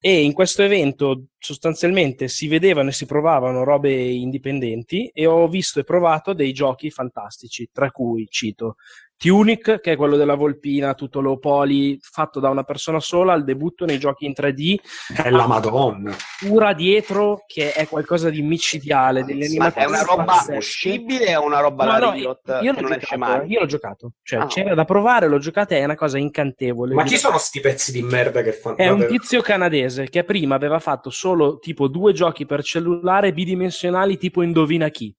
E 0.00 0.22
in 0.22 0.32
questo 0.32 0.62
evento 0.62 1.26
sostanzialmente 1.38 2.28
si 2.28 2.48
vedevano 2.48 2.88
e 2.88 2.92
si 2.92 3.06
provavano 3.06 3.64
robe 3.64 3.92
indipendenti 3.92 5.10
e 5.12 5.26
ho 5.26 5.46
visto 5.48 5.80
e 5.80 5.84
provato 5.84 6.32
dei 6.32 6.52
giochi 6.52 6.90
fantastici, 6.90 7.68
tra 7.72 7.90
cui 7.90 8.26
cito 8.28 8.76
Tunic, 9.16 9.80
che 9.80 9.92
è 9.92 9.96
quello 9.96 10.16
della 10.16 10.34
Volpina, 10.34 10.94
tutto 10.94 11.20
low 11.20 11.38
poly, 11.38 11.96
fatto 12.00 12.40
da 12.40 12.50
una 12.50 12.62
persona 12.64 13.00
sola 13.00 13.32
al 13.32 13.44
debutto 13.44 13.84
nei 13.86 13.98
giochi 13.98 14.26
in 14.26 14.32
3D, 14.36 14.76
È 15.22 15.30
la 15.30 15.46
Madonna. 15.46 16.14
pura 16.40 16.74
dietro 16.74 17.44
che 17.46 17.72
è 17.72 17.86
qualcosa 17.88 18.28
di 18.28 18.42
micidiale, 18.42 19.24
delle 19.24 19.46
Ma 19.56 19.72
è 19.72 19.84
una 19.86 20.02
roba 20.02 20.24
pazzesche. 20.24 20.56
uscibile 20.58 21.36
o 21.36 21.44
una 21.44 21.60
roba 21.60 21.84
No, 21.84 21.92
da 21.92 21.98
no, 22.10 22.14
io 22.14 22.38
l'ho 22.74 22.80
non 22.80 22.92
esce 22.92 23.16
mai? 23.16 23.48
io 23.50 23.60
l'ho 23.60 23.66
giocato, 23.66 24.12
cioè 24.22 24.40
Ah, 24.40 24.46
c'era 24.46 24.74
da 24.74 24.84
provare, 24.84 25.26
l'ho 25.28 25.38
giocata, 25.38 25.74
è 25.74 25.84
una 25.84 25.94
cosa 25.94 26.18
incantevole. 26.18 26.94
Ma 26.94 27.04
chi 27.04 27.16
sono 27.16 27.38
sti 27.38 27.60
pezzi 27.60 27.92
di 27.92 28.02
merda 28.02 28.42
che 28.42 28.52
fanno? 28.52 28.76
È 28.76 28.88
un 28.90 29.06
tizio 29.08 29.40
canadese 29.40 30.08
che 30.10 30.24
prima 30.24 30.54
aveva 30.56 30.78
fatto 30.80 31.08
solo 31.10 31.58
tipo 31.58 31.88
due 31.88 32.12
giochi 32.12 32.44
per 32.44 32.62
cellulare 32.62 33.32
bidimensionali 33.32 34.18
tipo 34.18 34.42
Indovina 34.42 34.88
chi. 34.88 35.14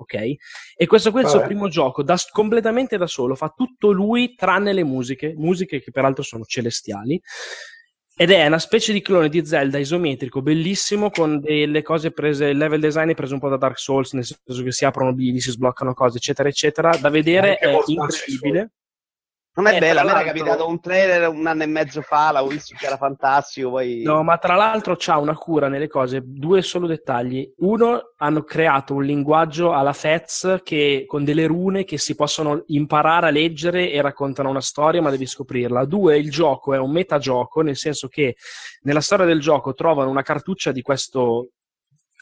Ok? 0.00 0.14
E 0.76 0.86
questo 0.86 1.10
qui 1.10 1.20
è 1.20 1.24
il 1.24 1.28
suo 1.28 1.42
primo 1.42 1.68
gioco, 1.68 2.02
da, 2.02 2.16
completamente 2.32 2.96
da 2.96 3.06
solo, 3.06 3.34
fa 3.34 3.52
tutto 3.54 3.90
lui 3.90 4.34
tranne 4.34 4.72
le 4.72 4.82
musiche, 4.82 5.34
musiche 5.36 5.80
che 5.80 5.90
peraltro 5.90 6.22
sono 6.22 6.44
celestiali. 6.44 7.20
Ed 8.16 8.30
è 8.30 8.46
una 8.46 8.58
specie 8.58 8.92
di 8.92 9.02
clone 9.02 9.28
di 9.28 9.44
Zelda 9.44 9.78
isometrico, 9.78 10.42
bellissimo, 10.42 11.10
con 11.10 11.40
delle 11.40 11.82
cose 11.82 12.12
prese, 12.12 12.46
il 12.46 12.56
level 12.56 12.80
design 12.80 13.10
è 13.10 13.14
preso 13.14 13.34
un 13.34 13.40
po' 13.40 13.48
da 13.48 13.56
Dark 13.56 13.78
Souls, 13.78 14.12
nel 14.12 14.24
senso 14.24 14.62
che 14.62 14.72
si 14.72 14.84
aprono 14.84 15.12
bivi, 15.14 15.40
si 15.40 15.50
sbloccano 15.50 15.94
cose, 15.94 16.16
eccetera, 16.16 16.48
eccetera. 16.48 16.96
Da 16.96 17.08
vedere 17.08 17.56
è 17.56 17.78
incredibile. 17.86 18.72
Non 19.60 19.72
è 19.72 19.76
Eh, 19.76 19.78
bella, 19.78 20.00
a 20.00 20.04
me 20.04 20.10
era 20.10 20.22
capitato 20.24 20.66
un 20.66 20.80
trailer 20.80 21.28
un 21.28 21.46
anno 21.46 21.62
e 21.62 21.66
mezzo 21.66 22.00
fa, 22.00 22.32
l'avevo 22.32 22.52
visto 22.52 22.74
che 22.78 22.86
era 22.86 22.96
fantastico, 22.96 23.70
poi... 23.70 24.02
No, 24.02 24.22
ma 24.22 24.38
tra 24.38 24.56
l'altro 24.56 24.96
c'ha 24.96 25.18
una 25.18 25.34
cura 25.34 25.68
nelle 25.68 25.88
cose, 25.88 26.22
due 26.24 26.62
solo 26.62 26.86
dettagli. 26.86 27.52
Uno, 27.58 28.12
hanno 28.16 28.42
creato 28.42 28.94
un 28.94 29.04
linguaggio 29.04 29.72
alla 29.72 29.92
Fez 29.92 30.60
che, 30.62 31.04
con 31.06 31.24
delle 31.24 31.46
rune 31.46 31.84
che 31.84 31.98
si 31.98 32.14
possono 32.14 32.62
imparare 32.66 33.26
a 33.26 33.30
leggere 33.30 33.90
e 33.90 34.00
raccontano 34.00 34.48
una 34.48 34.60
storia, 34.60 35.02
ma 35.02 35.10
devi 35.10 35.26
scoprirla. 35.26 35.84
Due, 35.84 36.16
il 36.16 36.30
gioco 36.30 36.74
è 36.74 36.78
un 36.78 36.90
metagioco, 36.90 37.60
nel 37.60 37.76
senso 37.76 38.08
che 38.08 38.36
nella 38.82 39.00
storia 39.00 39.26
del 39.26 39.40
gioco 39.40 39.74
trovano 39.74 40.10
una 40.10 40.22
cartuccia 40.22 40.72
di 40.72 40.80
questo 40.80 41.50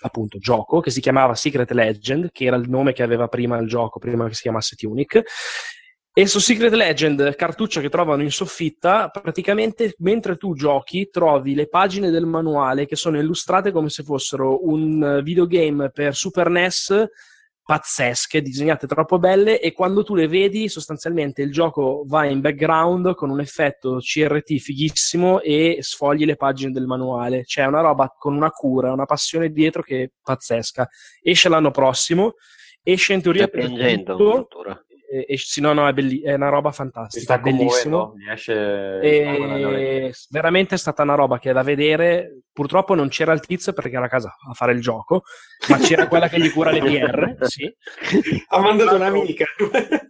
appunto 0.01 0.39
gioco 0.39 0.79
che 0.81 0.91
si 0.91 1.01
chiamava 1.01 1.35
Secret 1.35 1.71
Legend, 1.73 2.31
che 2.31 2.45
era 2.45 2.57
il 2.57 2.69
nome 2.69 2.93
che 2.93 3.03
aveva 3.03 3.27
prima 3.27 3.59
il 3.59 3.67
gioco, 3.67 3.99
prima 3.99 4.27
che 4.29 4.35
si 4.35 4.43
chiamasse 4.43 4.77
Tunic. 4.77 5.23
E 6.13 6.27
su 6.27 6.41
Secret 6.41 6.73
Legend, 6.73 7.35
cartuccia 7.37 7.81
che 7.81 7.89
trovano 7.89 8.23
in 8.23 8.33
soffitta, 8.33 9.09
praticamente 9.09 9.95
mentre 9.99 10.37
tu 10.37 10.55
giochi 10.55 11.11
trovi 11.11 11.55
le 11.55 11.69
pagine 11.69 12.11
del 12.11 12.27
manuale 12.27 12.87
che 12.87 12.97
sono 12.97 13.19
illustrate 13.21 13.71
come 13.71 13.89
se 13.89 14.03
fossero 14.03 14.67
un 14.69 15.03
eh, 15.03 15.23
videogame 15.23 15.91
per 15.91 16.17
Super 16.17 16.51
NES 16.51 17.07
pazzesche, 17.69 18.41
disegnate 18.41 18.87
troppo 18.87 19.19
belle 19.19 19.61
e 19.61 19.75
quando 19.75 20.03
tu 20.03 20.15
le 20.15 20.27
vedi 20.27 20.71
sostanzialmente 20.71 21.43
il 21.43 21.53
gioco 21.53 22.03
va 22.07 22.25
in 22.25 22.41
background 22.41 23.15
con 23.15 23.29
un 23.29 23.41
effetto 23.41 23.99
CRT 24.01 24.57
fighissimo 24.57 25.43
e 25.43 25.77
sfogli 25.81 26.25
le 26.25 26.37
pagine 26.37 26.73
del 26.73 26.87
manuale. 26.87 27.43
C'è 27.43 27.67
una 27.67 27.83
roba 27.83 28.09
con 28.09 28.35
una 28.35 28.51
cura, 28.51 28.91
una 28.91 29.05
passione 29.05 29.51
dietro 29.51 29.83
che 29.83 30.03
è 30.05 30.11
pazzesca. 30.23 30.89
Esce 31.21 31.51
l'anno 31.51 31.71
prossimo, 31.71 32.37
esce 32.83 33.13
in 33.13 33.21
teoria 33.21 33.49
Sta 33.49 33.59
per 33.59 33.69
tutto. 33.69 33.83
addirittura. 33.83 34.87
Sì, 35.37 35.61
no, 35.61 35.73
no, 35.73 35.89
è, 35.89 35.93
belli- 35.93 36.21
è 36.21 36.35
una 36.35 36.51
roba 36.51 36.71
fantastica, 36.71 37.23
sta 37.25 37.39
bellissimo. 37.39 38.15
esce. 38.31 39.01
E 39.01 40.15
veramente 40.31 40.75
è 40.75 40.79
stata 40.79 41.03
una 41.03 41.15
roba 41.15 41.39
che 41.39 41.51
è 41.51 41.53
da 41.53 41.63
vedere. 41.63 42.41
Purtroppo 42.59 42.97
non 42.97 43.07
c'era 43.09 43.33
il 43.33 43.39
tizio 43.39 43.73
perché 43.73 43.95
era 43.95 44.07
a 44.07 44.09
casa 44.09 44.35
a 44.51 44.53
fare 44.53 44.73
il 44.73 44.81
gioco, 44.81 45.23
ma 45.69 45.77
c'era 45.79 46.09
quella 46.09 46.27
che 46.29 46.41
gli 46.41 46.51
cura 46.51 46.73
le 46.73 46.81
PR. 46.81 47.37
Sì. 47.47 47.73
Ha 48.49 48.59
mandato 48.59 48.97
un'amica. 48.97 49.45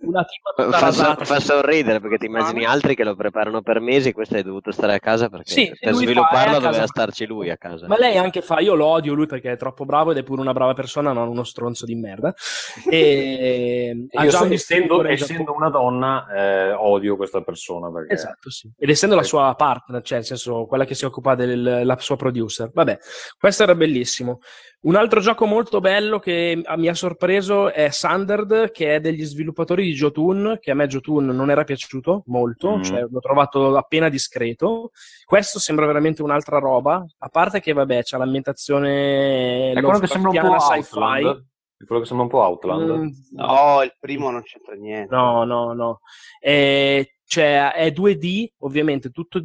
Una 0.01 0.25
tipa 0.25 0.71
Fa, 0.71 0.71
fa- 0.71 0.87
rasata. 0.87 1.25
fa 1.27 1.41
sorridere 1.41 2.01
perché 2.01 2.17
ti 2.17 2.25
immagini 2.25 2.65
altri 2.65 2.95
che 2.95 3.05
lo 3.05 3.15
preparano 3.15 3.61
per 3.61 3.81
mesi 3.81 4.09
e 4.09 4.13
questo 4.15 4.37
hai 4.37 4.43
dovuto 4.43 4.71
stare 4.73 4.95
a 4.95 4.99
casa 4.99 5.29
perché 5.29 5.51
Sì, 5.53 5.67
per 5.69 5.77
fa, 5.79 5.91
è 5.91 5.93
svilupparlo 5.93 6.51
a 6.53 6.55
casa. 6.55 6.67
doveva 6.69 6.87
starci 6.87 7.27
lui 7.27 7.51
a 7.51 7.59
casa. 7.59 7.87
Ma 7.87 7.99
lei 7.99 8.17
anche 8.17 8.41
fa, 8.41 8.61
io 8.61 8.75
lo 8.75 8.87
odio 8.87 9.13
lui 9.13 9.27
perché 9.27 9.53
è 9.53 9.57
troppo 9.59 9.85
bravo 9.85 10.13
ed 10.13 10.17
è 10.17 10.23
pure 10.23 10.41
una 10.41 10.55
brava 10.55 10.73
persona, 10.73 11.13
non 11.13 11.29
uno 11.29 11.45
stronzo 11.45 11.85
di 11.85 11.97
merda. 11.97 12.33
E 12.91 14.07
ha 14.13 14.25
Io 14.25 14.31
so- 14.31 14.47
essendo, 14.47 15.05
essendo 15.07 15.55
una 15.55 15.69
donna, 15.69 16.27
eh, 16.35 16.73
odio 16.73 17.17
questa 17.17 17.43
persona 17.43 17.91
perché 17.93 18.15
Esatto, 18.15 18.49
sì. 18.51 18.71
Ed 18.79 18.89
essendo 18.89 19.15
la 19.15 19.23
sua 19.23 19.55
partner, 19.55 20.01
cioè 20.03 20.19
nel 20.19 20.27
senso 20.27 20.65
quella 20.67 20.85
che 20.87 20.95
si 20.95 21.05
occupa 21.05 21.35
della 21.35 21.97
sua 21.99 22.17
producer. 22.39 22.71
Vabbè, 22.73 22.99
questo 23.39 23.63
era 23.65 23.75
bellissimo. 23.75 24.39
Un 24.81 24.95
altro 24.95 25.19
gioco 25.21 25.45
molto 25.45 25.81
bello 25.81 26.21
che 26.21 26.63
mi 26.77 26.87
ha 26.89 26.95
sorpreso 26.95 27.73
è 27.73 27.91
Sundered, 27.91 28.71
che 28.71 28.95
è 28.95 29.01
degli 29.01 29.25
sviluppatori 29.25 29.83
di 29.85 29.93
Jotun, 29.93 30.59
che 30.61 30.71
a 30.71 30.75
me 30.75 30.87
Jotun 30.87 31.27
non 31.27 31.51
era 31.51 31.65
piaciuto 31.65 32.23
molto, 32.27 32.77
Mm. 32.77 32.83
cioè 32.83 33.01
l'ho 33.11 33.19
trovato 33.19 33.77
appena 33.77 34.09
discreto. 34.09 34.91
Questo 35.25 35.59
sembra 35.59 35.85
veramente 35.87 36.23
un'altra 36.23 36.59
roba, 36.61 37.05
a 37.19 37.29
parte 37.29 37.61
che 37.61 37.73
vabbè, 37.73 38.03
c'è 38.05 38.17
l'ambientazione 38.19 39.73
è 39.73 39.81
quello 39.83 39.99
che 39.99 40.07
sembra 40.07 40.31
un 40.31 40.37
po' 40.37 40.43
Lovecraftiana, 40.43 40.83
sci-fi. 40.83 40.97
Outland. 40.99 41.47
È 41.79 41.85
quello 41.85 42.01
che 42.03 42.07
sembra 42.09 42.25
un 42.25 42.31
po' 42.31 42.41
Outland. 42.43 42.91
Mm, 42.91 43.09
No, 43.33 43.83
il 43.83 43.97
primo 43.99 44.31
non 44.31 44.43
c'entra 44.43 44.75
niente. 44.75 45.15
No, 45.15 45.45
no, 45.45 45.73
no. 45.75 46.01
Eh, 46.41 47.18
cioè, 47.29 47.73
è 47.75 47.91
2D, 47.91 48.53
ovviamente, 48.61 49.11
tutto 49.11 49.39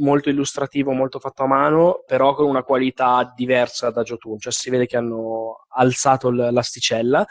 molto 0.00 0.28
illustrativo, 0.28 0.92
molto 0.92 1.18
fatto 1.18 1.44
a 1.44 1.46
mano, 1.46 2.04
però 2.06 2.34
con 2.34 2.46
una 2.46 2.62
qualità 2.62 3.32
diversa 3.34 3.90
da 3.90 4.02
Jotun. 4.02 4.38
Cioè, 4.38 4.52
si 4.52 4.68
vede 4.68 4.84
che 4.84 4.98
hanno 4.98 5.64
alzato 5.70 6.30
l'asticella. 6.30 7.26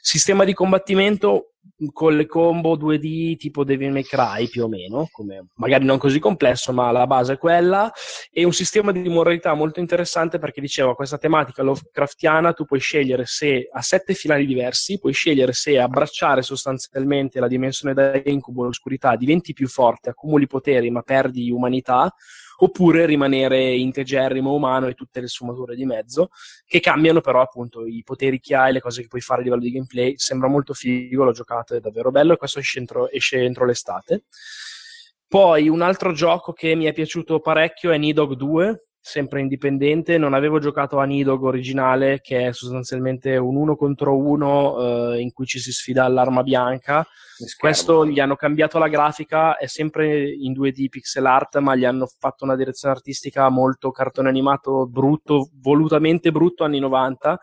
Sistema 0.00 0.44
di 0.44 0.54
combattimento 0.54 1.52
con 1.92 2.16
le 2.16 2.26
combo 2.26 2.76
2D 2.76 3.36
tipo 3.36 3.62
Devil 3.62 3.92
May 3.92 4.02
Cry 4.02 4.48
più 4.48 4.64
o 4.64 4.68
meno, 4.68 5.08
come- 5.12 5.48
magari 5.54 5.84
non 5.84 5.98
così 5.98 6.18
complesso, 6.18 6.72
ma 6.72 6.90
la 6.90 7.06
base 7.06 7.34
è 7.34 7.38
quella. 7.38 7.90
E 8.30 8.44
un 8.44 8.52
sistema 8.52 8.90
di 8.90 9.08
moralità 9.08 9.54
molto 9.54 9.80
interessante 9.80 10.38
perché 10.38 10.60
diceva 10.60 10.94
questa 10.94 11.18
tematica 11.18 11.62
Lovecraftiana, 11.62 12.52
tu 12.52 12.64
puoi 12.64 12.80
scegliere 12.80 13.24
se 13.26 13.68
a 13.70 13.80
sette 13.82 14.14
finali 14.14 14.46
diversi, 14.46 14.98
puoi 14.98 15.12
scegliere 15.12 15.52
se 15.52 15.78
abbracciare 15.78 16.42
sostanzialmente 16.42 17.38
la 17.40 17.48
dimensione 17.48 17.94
da 17.94 18.20
incubo, 18.24 18.64
l'oscurità, 18.64 19.14
diventi 19.16 19.52
più 19.52 19.68
forte, 19.68 20.10
accumuli 20.10 20.46
poteri 20.46 20.90
ma 20.90 21.02
perdi 21.02 21.50
umanità, 21.50 22.12
oppure 22.60 23.06
rimanere 23.06 23.74
integerrimo 23.74 24.52
umano 24.52 24.88
e 24.88 24.94
tutte 24.94 25.20
le 25.20 25.28
sfumature 25.28 25.76
di 25.76 25.84
mezzo, 25.84 26.30
che 26.64 26.80
cambiano 26.80 27.20
però 27.20 27.40
appunto 27.40 27.86
i 27.86 28.02
poteri 28.04 28.40
che 28.40 28.54
hai, 28.54 28.72
le 28.72 28.80
cose 28.80 29.02
che 29.02 29.08
puoi 29.08 29.20
fare 29.20 29.40
a 29.40 29.44
livello 29.44 29.62
di 29.62 29.70
gameplay. 29.70 30.14
Sembra 30.16 30.48
molto 30.48 30.74
figo, 30.74 31.24
l'ho 31.24 31.32
giocato, 31.32 31.74
è 31.74 31.80
davvero 31.80 32.10
bello 32.10 32.32
e 32.32 32.36
questo 32.36 32.58
esce 32.58 32.78
entro, 32.78 33.10
esce 33.10 33.42
entro 33.42 33.64
l'estate. 33.64 34.24
Poi 35.26 35.68
un 35.68 35.82
altro 35.82 36.12
gioco 36.12 36.52
che 36.52 36.74
mi 36.74 36.86
è 36.86 36.92
piaciuto 36.92 37.40
parecchio 37.40 37.90
è 37.90 37.98
Nidog 37.98 38.32
2, 38.32 38.88
sempre 39.00 39.40
indipendente. 39.40 40.18
Non 40.18 40.34
avevo 40.34 40.58
giocato 40.58 40.98
a 40.98 41.04
Nidog 41.04 41.42
originale, 41.44 42.20
che 42.20 42.48
è 42.48 42.52
sostanzialmente 42.52 43.36
un 43.36 43.56
uno 43.56 43.76
contro 43.76 44.16
uno 44.16 45.12
eh, 45.12 45.20
in 45.20 45.32
cui 45.32 45.46
ci 45.46 45.58
si 45.58 45.72
sfida 45.72 46.04
all'arma 46.04 46.42
bianca. 46.42 47.06
Questo 47.56 48.04
gli 48.06 48.18
hanno 48.18 48.36
cambiato 48.36 48.78
la 48.78 48.88
grafica, 48.88 49.56
è 49.56 49.66
sempre 49.66 50.28
in 50.28 50.52
2D 50.52 50.88
pixel 50.88 51.26
art, 51.26 51.58
ma 51.58 51.76
gli 51.76 51.84
hanno 51.84 52.08
fatto 52.18 52.44
una 52.44 52.56
direzione 52.56 52.94
artistica 52.94 53.48
molto 53.48 53.90
cartone 53.90 54.28
animato 54.28 54.86
brutto, 54.86 55.50
volutamente 55.60 56.32
brutto 56.32 56.64
anni 56.64 56.80
90 56.80 57.38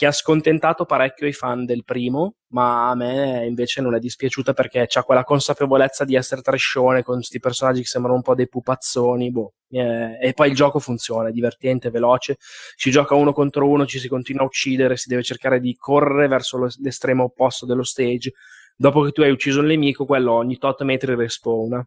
che 0.00 0.06
ha 0.06 0.12
scontentato 0.12 0.86
parecchio 0.86 1.26
i 1.26 1.32
fan 1.34 1.66
del 1.66 1.84
primo, 1.84 2.36
ma 2.52 2.88
a 2.88 2.94
me 2.94 3.44
invece 3.44 3.82
non 3.82 3.94
è 3.94 3.98
dispiaciuta 3.98 4.54
perché 4.54 4.86
c'ha 4.88 5.02
quella 5.02 5.24
consapevolezza 5.24 6.06
di 6.06 6.14
essere 6.14 6.40
trascione 6.40 7.02
con 7.02 7.16
questi 7.16 7.38
personaggi 7.38 7.82
che 7.82 7.86
sembrano 7.86 8.16
un 8.16 8.22
po' 8.22 8.34
dei 8.34 8.48
pupazzoni, 8.48 9.30
boh. 9.30 9.52
Eh, 9.68 10.16
e 10.18 10.32
poi 10.32 10.48
il 10.48 10.54
gioco 10.54 10.78
funziona, 10.78 11.28
è 11.28 11.32
divertente, 11.32 11.90
veloce, 11.90 12.38
si 12.76 12.90
gioca 12.90 13.14
uno 13.14 13.34
contro 13.34 13.68
uno, 13.68 13.84
ci 13.84 13.98
si 13.98 14.08
continua 14.08 14.40
a 14.40 14.46
uccidere, 14.46 14.96
si 14.96 15.10
deve 15.10 15.22
cercare 15.22 15.60
di 15.60 15.76
correre 15.76 16.28
verso 16.28 16.56
lo- 16.56 16.72
l'estremo 16.78 17.24
opposto 17.24 17.66
dello 17.66 17.82
stage. 17.84 18.32
Dopo 18.74 19.02
che 19.02 19.10
tu 19.12 19.20
hai 19.20 19.30
ucciso 19.30 19.60
il 19.60 19.66
nemico, 19.66 20.06
quello 20.06 20.32
ogni 20.32 20.56
tot 20.56 20.80
metri 20.82 21.14
respawna. 21.14 21.86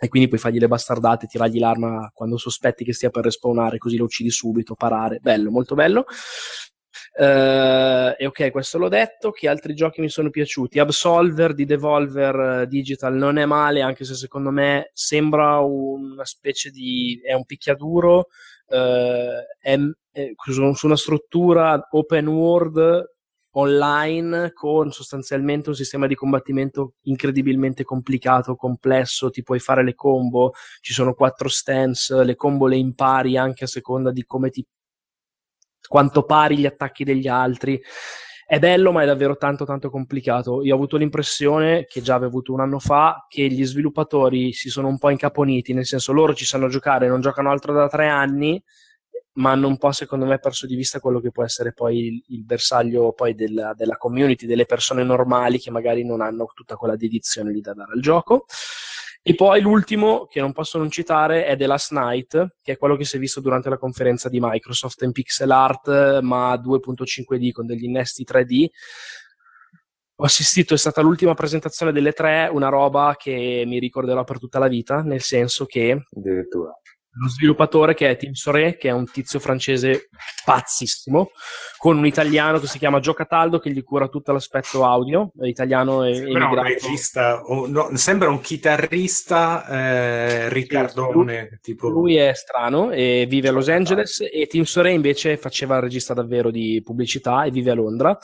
E 0.00 0.08
quindi 0.08 0.28
puoi 0.28 0.40
fargli 0.40 0.58
le 0.58 0.66
bastardate, 0.66 1.26
tirargli 1.26 1.58
l'arma 1.60 2.10
quando 2.12 2.36
sospetti 2.38 2.84
che 2.84 2.92
stia 2.92 3.10
per 3.10 3.24
respawnare, 3.24 3.78
così 3.78 3.96
lo 3.98 4.04
uccidi 4.04 4.30
subito, 4.30 4.74
parare. 4.74 5.18
Bello, 5.20 5.50
molto 5.50 5.74
bello. 5.76 6.06
Eh, 7.14 8.16
e 8.18 8.26
ok, 8.26 8.50
questo 8.50 8.78
l'ho 8.78 8.88
detto. 8.88 9.30
Che 9.30 9.48
altri 9.48 9.74
giochi 9.74 10.00
mi 10.00 10.08
sono 10.08 10.30
piaciuti? 10.30 10.78
Absolver 10.78 11.54
di 11.54 11.64
Devolver 11.64 12.62
eh, 12.62 12.66
Digital 12.66 13.14
non 13.14 13.38
è 13.38 13.44
male, 13.44 13.82
anche 13.82 14.04
se 14.04 14.14
secondo 14.14 14.50
me 14.50 14.90
sembra 14.94 15.58
una 15.60 16.24
specie 16.24 16.70
di. 16.70 17.20
è 17.22 17.34
un 17.34 17.44
picchiaduro. 17.44 18.28
eh, 18.68 19.46
è, 19.60 19.78
è 20.10 20.32
su 20.36 20.72
su 20.74 20.86
una 20.86 20.96
struttura 20.96 21.88
open 21.90 22.26
world 22.28 23.10
online 23.54 24.52
con 24.54 24.90
sostanzialmente 24.92 25.68
un 25.68 25.74
sistema 25.74 26.06
di 26.06 26.14
combattimento 26.14 26.94
incredibilmente 27.02 27.84
complicato, 27.84 28.56
complesso, 28.56 29.30
ti 29.30 29.42
puoi 29.42 29.58
fare 29.58 29.84
le 29.84 29.94
combo, 29.94 30.52
ci 30.80 30.92
sono 30.94 31.12
quattro 31.14 31.48
stance, 31.48 32.24
le 32.24 32.34
combo 32.34 32.66
le 32.66 32.76
impari 32.76 33.36
anche 33.36 33.64
a 33.64 33.66
seconda 33.66 34.10
di 34.10 34.24
come 34.24 34.48
ti 34.50 34.66
quanto 35.88 36.24
pari 36.24 36.58
gli 36.58 36.66
attacchi 36.66 37.04
degli 37.04 37.28
altri. 37.28 37.80
È 38.46 38.58
bello, 38.58 38.92
ma 38.92 39.02
è 39.02 39.06
davvero 39.06 39.36
tanto 39.36 39.64
tanto 39.64 39.88
complicato. 39.88 40.62
Io 40.62 40.74
ho 40.74 40.76
avuto 40.76 40.96
l'impressione, 40.96 41.86
che 41.86 42.02
già 42.02 42.14
avevo 42.14 42.30
avuto 42.30 42.52
un 42.52 42.60
anno 42.60 42.78
fa, 42.78 43.24
che 43.28 43.46
gli 43.48 43.64
sviluppatori 43.64 44.52
si 44.52 44.68
sono 44.68 44.88
un 44.88 44.98
po' 44.98 45.08
incaponiti, 45.10 45.72
nel 45.72 45.86
senso 45.86 46.12
loro 46.12 46.34
ci 46.34 46.44
sanno 46.44 46.68
giocare, 46.68 47.08
non 47.08 47.20
giocano 47.20 47.50
altro 47.50 47.72
da 47.72 47.88
tre 47.88 48.08
anni, 48.08 48.62
ma 49.34 49.52
hanno 49.52 49.68
un 49.68 49.78
po' 49.78 49.92
secondo 49.92 50.26
me 50.26 50.38
perso 50.38 50.66
di 50.66 50.74
vista 50.74 51.00
quello 51.00 51.20
che 51.20 51.30
può 51.30 51.44
essere 51.44 51.72
poi 51.72 51.98
il, 52.06 52.24
il 52.28 52.44
bersaglio 52.44 53.12
poi 53.12 53.34
della, 53.34 53.72
della 53.74 53.96
community, 53.96 54.44
delle 54.46 54.66
persone 54.66 55.02
normali 55.02 55.58
che 55.58 55.70
magari 55.70 56.04
non 56.04 56.20
hanno 56.20 56.44
tutta 56.54 56.76
quella 56.76 56.96
dedizione 56.96 57.52
lì 57.52 57.60
da 57.60 57.72
dare 57.72 57.92
al 57.94 58.00
gioco. 58.00 58.44
E 59.24 59.36
poi 59.36 59.60
l'ultimo, 59.60 60.26
che 60.26 60.40
non 60.40 60.52
posso 60.52 60.78
non 60.78 60.90
citare, 60.90 61.46
è 61.46 61.56
The 61.56 61.66
Last 61.66 61.92
Night, 61.92 62.56
che 62.60 62.72
è 62.72 62.76
quello 62.76 62.96
che 62.96 63.04
si 63.04 63.16
è 63.16 63.18
visto 63.20 63.40
durante 63.40 63.68
la 63.68 63.78
conferenza 63.78 64.28
di 64.28 64.40
Microsoft 64.40 65.00
in 65.02 65.12
pixel 65.12 65.52
art, 65.52 66.18
ma 66.20 66.52
2.5D 66.54 67.52
con 67.52 67.64
degli 67.64 67.84
innesti 67.84 68.26
3D. 68.28 68.66
Ho 70.16 70.24
assistito, 70.24 70.74
è 70.74 70.76
stata 70.76 71.02
l'ultima 71.02 71.34
presentazione 71.34 71.92
delle 71.92 72.12
tre, 72.12 72.48
una 72.50 72.68
roba 72.68 73.14
che 73.16 73.62
mi 73.64 73.78
ricorderò 73.78 74.24
per 74.24 74.40
tutta 74.40 74.58
la 74.58 74.68
vita, 74.68 75.02
nel 75.02 75.20
senso 75.20 75.66
che 75.66 76.04
Addirittura. 76.16 76.76
Lo 77.14 77.28
sviluppatore 77.28 77.94
che 77.94 78.08
è 78.08 78.16
Tim 78.16 78.32
Sore, 78.32 78.76
che 78.76 78.88
è 78.88 78.92
un 78.92 79.10
tizio 79.10 79.38
francese 79.38 80.08
pazzissimo, 80.44 81.30
con 81.76 81.98
un 81.98 82.06
italiano 82.06 82.58
che 82.58 82.66
si 82.66 82.78
chiama 82.78 83.00
Gio 83.00 83.12
Cataldo 83.12 83.58
che 83.58 83.70
gli 83.70 83.82
cura 83.82 84.08
tutto 84.08 84.32
l'aspetto 84.32 84.84
audio, 84.84 85.32
italiano 85.42 86.04
e 86.04 86.14
Sembra 86.14 86.48
un 86.48 86.62
regista, 86.62 87.42
o- 87.42 87.66
no, 87.66 87.90
sembra 87.94 88.30
un 88.30 88.40
chitarrista 88.40 89.66
eh, 89.66 90.48
Riccardone. 90.48 91.58
tipo... 91.60 91.88
Lui 91.88 92.16
è 92.16 92.32
strano 92.34 92.90
e 92.90 93.26
vive 93.28 93.48
a 93.48 93.52
Los 93.52 93.68
Angeles 93.68 94.20
e 94.20 94.46
Tim 94.46 94.62
Sore 94.62 94.92
invece 94.92 95.36
faceva 95.36 95.76
il 95.76 95.82
regista 95.82 96.14
davvero 96.14 96.50
di 96.50 96.80
pubblicità 96.82 97.44
e 97.44 97.50
vive 97.50 97.72
a 97.72 97.74
Londra. 97.74 98.18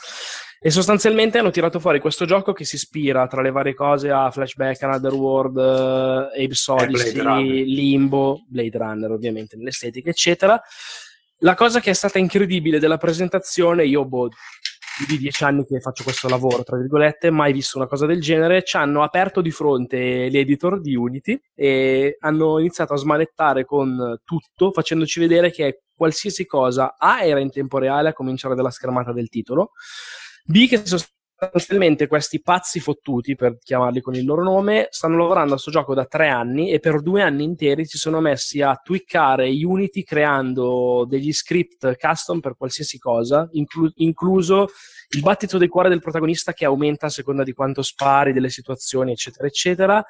E 0.61 0.71
sostanzialmente 0.71 1.39
hanno 1.39 1.51
tirato 1.51 1.79
fuori 1.79 2.01
questo 2.01 2.25
gioco 2.25 2.53
che 2.53 2.65
si 2.65 2.75
ispira 2.75 3.27
tra 3.29 3.43
le 3.43 3.53
varie 3.53 3.75
cose 3.75 4.11
a 4.11 4.31
Flashback, 4.31 4.83
Another 4.83 5.13
World, 5.13 5.57
eh, 5.57 6.45
Apes 6.45 6.67
Odyssey, 6.67 7.13
Blade 7.13 7.29
Runner. 7.29 7.67
Limbo, 7.67 8.45
Blade 8.49 8.79
Runner 8.79 9.11
ovviamente 9.13 9.57
nell'estetica, 9.57 10.11
eccetera. 10.11 10.61
La 11.39 11.55
cosa 11.55 11.79
che 11.79 11.91
è 11.91 11.95
stata 11.95 12.19
incredibile 12.19 12.81
della 12.81 12.97
presentazione, 12.97 13.85
io 13.85 14.05
boh, 14.05 14.29
più 14.99 15.07
di 15.07 15.19
dieci 15.19 15.45
anni 15.45 15.65
che 15.65 15.79
faccio 15.79 16.03
questo 16.03 16.29
lavoro, 16.29 16.65
tra 16.65 16.77
virgolette, 16.77 17.31
mai 17.31 17.53
visto 17.53 17.79
una 17.79 17.87
cosa 17.87 18.05
del 18.07 18.21
genere, 18.21 18.65
ci 18.65 18.77
hanno 18.77 19.05
aperto 19.05 19.41
di 19.41 19.53
fronte 19.53 20.29
l'editor 20.29 20.81
di 20.81 20.97
Unity 20.97 21.41
e 21.55 22.17
hanno 22.19 22.59
iniziato 22.59 22.95
a 22.95 22.97
smanettare 22.97 23.65
con 23.65 24.21
tutto, 24.25 24.73
facendoci 24.73 25.21
vedere 25.21 25.53
che 25.53 25.83
qualsiasi 25.95 26.47
cosa 26.47 26.97
A 26.99 27.25
era 27.25 27.39
in 27.39 27.51
tempo 27.51 27.79
reale 27.79 28.09
a 28.09 28.13
cominciare 28.13 28.57
dalla 28.57 28.71
schermata 28.71 29.13
del 29.13 29.29
titolo, 29.29 29.71
B 30.51 30.67
che 30.67 30.81
sostanzialmente 30.83 32.07
questi 32.07 32.41
pazzi 32.41 32.81
fottuti, 32.81 33.35
per 33.35 33.59
chiamarli 33.59 34.01
con 34.01 34.15
il 34.15 34.25
loro 34.25 34.43
nome, 34.43 34.89
stanno 34.89 35.19
lavorando 35.19 35.49
a 35.49 35.53
questo 35.53 35.71
gioco 35.71 35.93
da 35.93 36.07
tre 36.07 36.29
anni 36.29 36.71
e 36.71 36.81
per 36.81 37.03
due 37.03 37.21
anni 37.21 37.45
interi 37.45 37.85
si 37.85 37.99
sono 37.99 38.23
messi 38.23 38.63
a 38.63 38.81
tweakare 38.83 39.47
Unity 39.47 40.05
creando 40.05 41.05
degli 41.07 41.35
script 41.35 41.97
custom 41.99 42.41
per 42.41 42.57
qualsiasi 42.57 42.99
cosa, 42.99 43.47
inclu- 43.53 43.93
incluso 43.97 44.69
il 45.11 45.21
battito 45.21 45.59
del 45.59 45.69
cuore 45.69 45.91
del 45.91 46.01
protagonista 46.01 46.55
che 46.55 46.65
aumenta 46.65 47.07
a 47.07 47.11
seconda 47.11 47.43
di 47.43 47.53
quanto 47.53 47.83
spari, 47.83 48.33
delle 48.33 48.49
situazioni, 48.49 49.13
eccetera, 49.13 49.47
eccetera. 49.47 50.03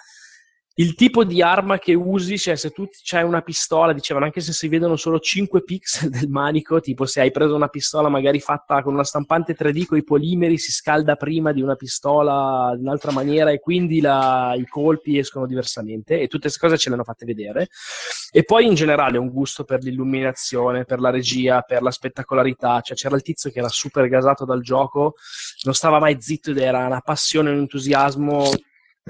Il 0.81 0.94
tipo 0.94 1.24
di 1.24 1.42
arma 1.42 1.78
che 1.78 1.92
usi, 1.94 2.39
cioè 2.39 2.55
se 2.55 2.70
tu 2.70 2.89
c'hai 3.02 3.24
una 3.24 3.42
pistola, 3.42 3.92
dicevano 3.92 4.26
anche 4.26 4.40
se 4.40 4.52
si 4.52 4.68
vedono 4.68 4.94
solo 4.94 5.18
5 5.18 5.65
pixel 5.65 6.08
del 6.08 6.28
manico, 6.28 6.78
tipo 6.78 7.05
se 7.05 7.20
hai 7.20 7.32
preso 7.32 7.57
una 7.57 7.66
pistola 7.66 8.08
magari 8.08 8.39
fatta 8.39 8.81
con 8.84 8.94
una 8.94 9.02
stampante 9.02 9.57
3D 9.57 9.86
con 9.86 9.98
i 9.98 10.05
polimeri, 10.05 10.57
si 10.57 10.70
scalda 10.70 11.16
prima 11.16 11.50
di 11.50 11.62
una 11.62 11.74
pistola 11.74 12.70
in 12.76 12.82
un'altra 12.82 13.10
maniera 13.10 13.50
e 13.50 13.58
quindi 13.58 14.00
la- 14.00 14.55
i 14.57 14.68
colpi 14.68 15.18
escono 15.18 15.47
diversamente 15.47 16.20
e 16.20 16.28
tutte 16.28 16.42
queste 16.42 16.60
cose 16.60 16.78
ce 16.78 16.90
le 16.90 16.94
hanno 16.94 17.02
fatte 17.05 17.24
vedere. 17.24 17.66
E 18.31 18.44
poi 18.44 18.66
in 18.66 18.74
generale 18.74 19.18
un 19.18 19.31
gusto 19.31 19.65
per 19.65 19.82
l'illuminazione, 19.82 20.84
per 20.84 21.00
la 21.00 21.10
regia, 21.10 21.60
per 21.62 21.82
la 21.82 21.90
spettacolarità, 21.90 22.82
cioè 22.82 22.97
c'era 22.97 23.16
il 23.16 23.23
tizio 23.23 23.50
che 23.50 23.58
era 23.58 23.68
super 23.68 24.07
gasato 24.07 24.44
dal 24.44 24.62
gioco, 24.62 25.15
non 25.65 25.74
stava 25.74 25.98
mai 25.98 26.18
zitto 26.20 26.52
ed 26.52 26.58
era 26.58 26.86
una 26.86 27.00
passione, 27.00 27.50
un 27.50 27.58
entusiasmo 27.58 28.48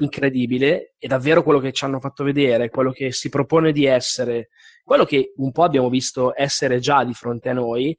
incredibile 0.04 0.94
e 0.98 1.06
davvero 1.08 1.42
quello 1.42 1.58
che 1.58 1.72
ci 1.72 1.84
hanno 1.84 2.00
fatto 2.00 2.24
vedere, 2.24 2.70
quello 2.70 2.90
che 2.92 3.12
si 3.12 3.28
propone 3.28 3.72
di 3.72 3.84
essere, 3.86 4.48
quello 4.84 5.04
che 5.04 5.32
un 5.36 5.52
po' 5.52 5.64
abbiamo 5.64 5.88
visto 5.88 6.32
essere 6.36 6.78
già 6.78 7.04
di 7.04 7.14
fronte 7.14 7.48
a 7.50 7.52
noi, 7.54 7.96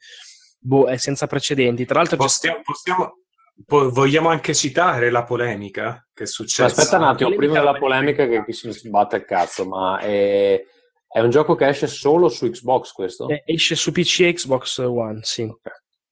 boh, 0.59 0.85
è 0.85 0.97
senza 0.97 1.27
precedenti. 1.27 1.85
Tra 1.85 1.99
l'altro, 1.99 2.17
Possiamo, 2.17 2.61
possiamo- 2.63 3.13
po- 3.65 3.89
vogliamo 3.91 4.29
anche 4.29 4.53
citare 4.53 5.09
la 5.09 5.23
polemica 5.23 6.07
che 6.13 6.23
è 6.23 6.27
successa? 6.27 6.65
Aspetta 6.65 6.97
un 6.97 7.03
attimo, 7.03 7.35
prima 7.35 7.53
della 7.59 7.77
polemica 7.77 8.27
che 8.27 8.43
chi 8.45 8.53
se 8.53 8.67
ne 8.67 8.73
sbatte 8.73 9.17
il 9.17 9.25
cazzo, 9.25 9.65
ma 9.65 9.99
è, 9.99 10.61
è 11.07 11.19
un 11.19 11.29
gioco 11.29 11.55
che 11.55 11.67
esce 11.67 11.87
solo 11.87 12.29
su 12.29 12.49
Xbox 12.49 12.91
questo? 12.91 13.27
eh, 13.29 13.43
esce 13.45 13.75
su 13.75 13.91
PC 13.91 14.19
e 14.21 14.33
Xbox 14.33 14.77
One, 14.79 15.19
sì. 15.23 15.47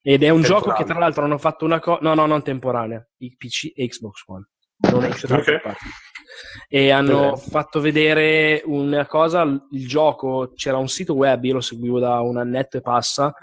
Ed 0.00 0.22
è 0.22 0.28
un 0.30 0.40
gioco 0.42 0.60
Temporanea. 0.72 0.82
che 0.84 0.90
tra 0.90 0.98
l'altro 1.00 1.24
hanno 1.24 1.38
fatto 1.38 1.64
una 1.64 1.80
cosa, 1.80 1.98
no, 2.02 2.14
no, 2.14 2.24
non 2.24 2.42
temporanea, 2.42 3.06
PC 3.36 3.72
e 3.74 3.86
Xbox 3.88 4.22
One. 4.26 4.48
Non 4.80 5.04
esce 5.04 5.26
da 5.26 5.36
altre 5.36 5.56
Ok. 5.56 5.62
parti. 5.62 5.84
E 6.68 6.90
hanno 6.90 7.30
Bene. 7.32 7.36
fatto 7.36 7.80
vedere 7.80 8.62
una 8.66 9.06
cosa, 9.06 9.42
il 9.72 9.88
gioco, 9.88 10.52
c'era 10.54 10.76
un 10.76 10.88
sito 10.88 11.14
web, 11.14 11.42
io 11.44 11.54
lo 11.54 11.60
seguivo 11.60 11.98
da 11.98 12.20
un 12.20 12.36
annetto 12.36 12.76
e 12.76 12.80
passa, 12.80 13.34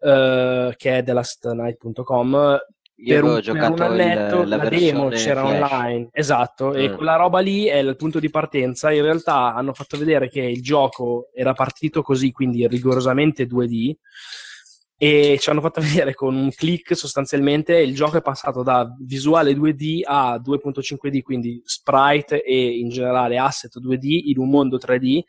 eh, 0.00 0.74
che 0.76 0.98
è 0.98 1.02
thelastnight.com. 1.04 2.58
Io 2.96 3.12
Per 3.14 3.22
un, 3.24 3.30
avevo 3.30 3.34
per 3.34 3.42
giocato 3.42 3.72
un 3.72 3.80
annetto 3.82 4.40
il- 4.42 4.48
la 4.48 4.56
la 4.56 4.68
demo 4.68 5.08
c'era 5.08 5.44
Flash. 5.46 5.62
online, 5.72 6.08
esatto, 6.12 6.74
e 6.74 6.88
Mm. 6.90 6.94
quella 6.94 7.16
roba 7.16 7.40
lì 7.40 7.64
è 7.66 7.76
il 7.76 7.96
punto 7.96 8.20
di 8.20 8.30
partenza. 8.30 8.92
In 8.92 9.02
realtà 9.02 9.52
hanno 9.54 9.72
fatto 9.72 9.96
vedere 9.98 10.28
che 10.28 10.40
il 10.40 10.62
gioco 10.62 11.28
era 11.34 11.52
partito 11.54 12.02
così, 12.02 12.30
quindi 12.30 12.66
rigorosamente 12.68 13.46
2D, 13.46 13.96
e 14.96 15.36
ci 15.40 15.50
hanno 15.50 15.60
fatto 15.60 15.80
vedere 15.82 16.14
con 16.14 16.34
un 16.34 16.50
click 16.50 16.96
sostanzialmente 16.96 17.76
il 17.78 17.94
gioco 17.94 18.16
è 18.18 18.22
passato 18.22 18.62
da 18.62 18.86
visuale 19.00 19.52
2D 19.52 20.00
a 20.04 20.36
2.5D, 20.36 21.22
quindi 21.22 21.60
sprite 21.64 22.42
e 22.42 22.78
in 22.78 22.88
generale 22.88 23.38
asset 23.38 23.78
2D 23.80 24.28
in 24.28 24.38
un 24.38 24.48
mondo 24.50 24.78
3D 24.78 25.20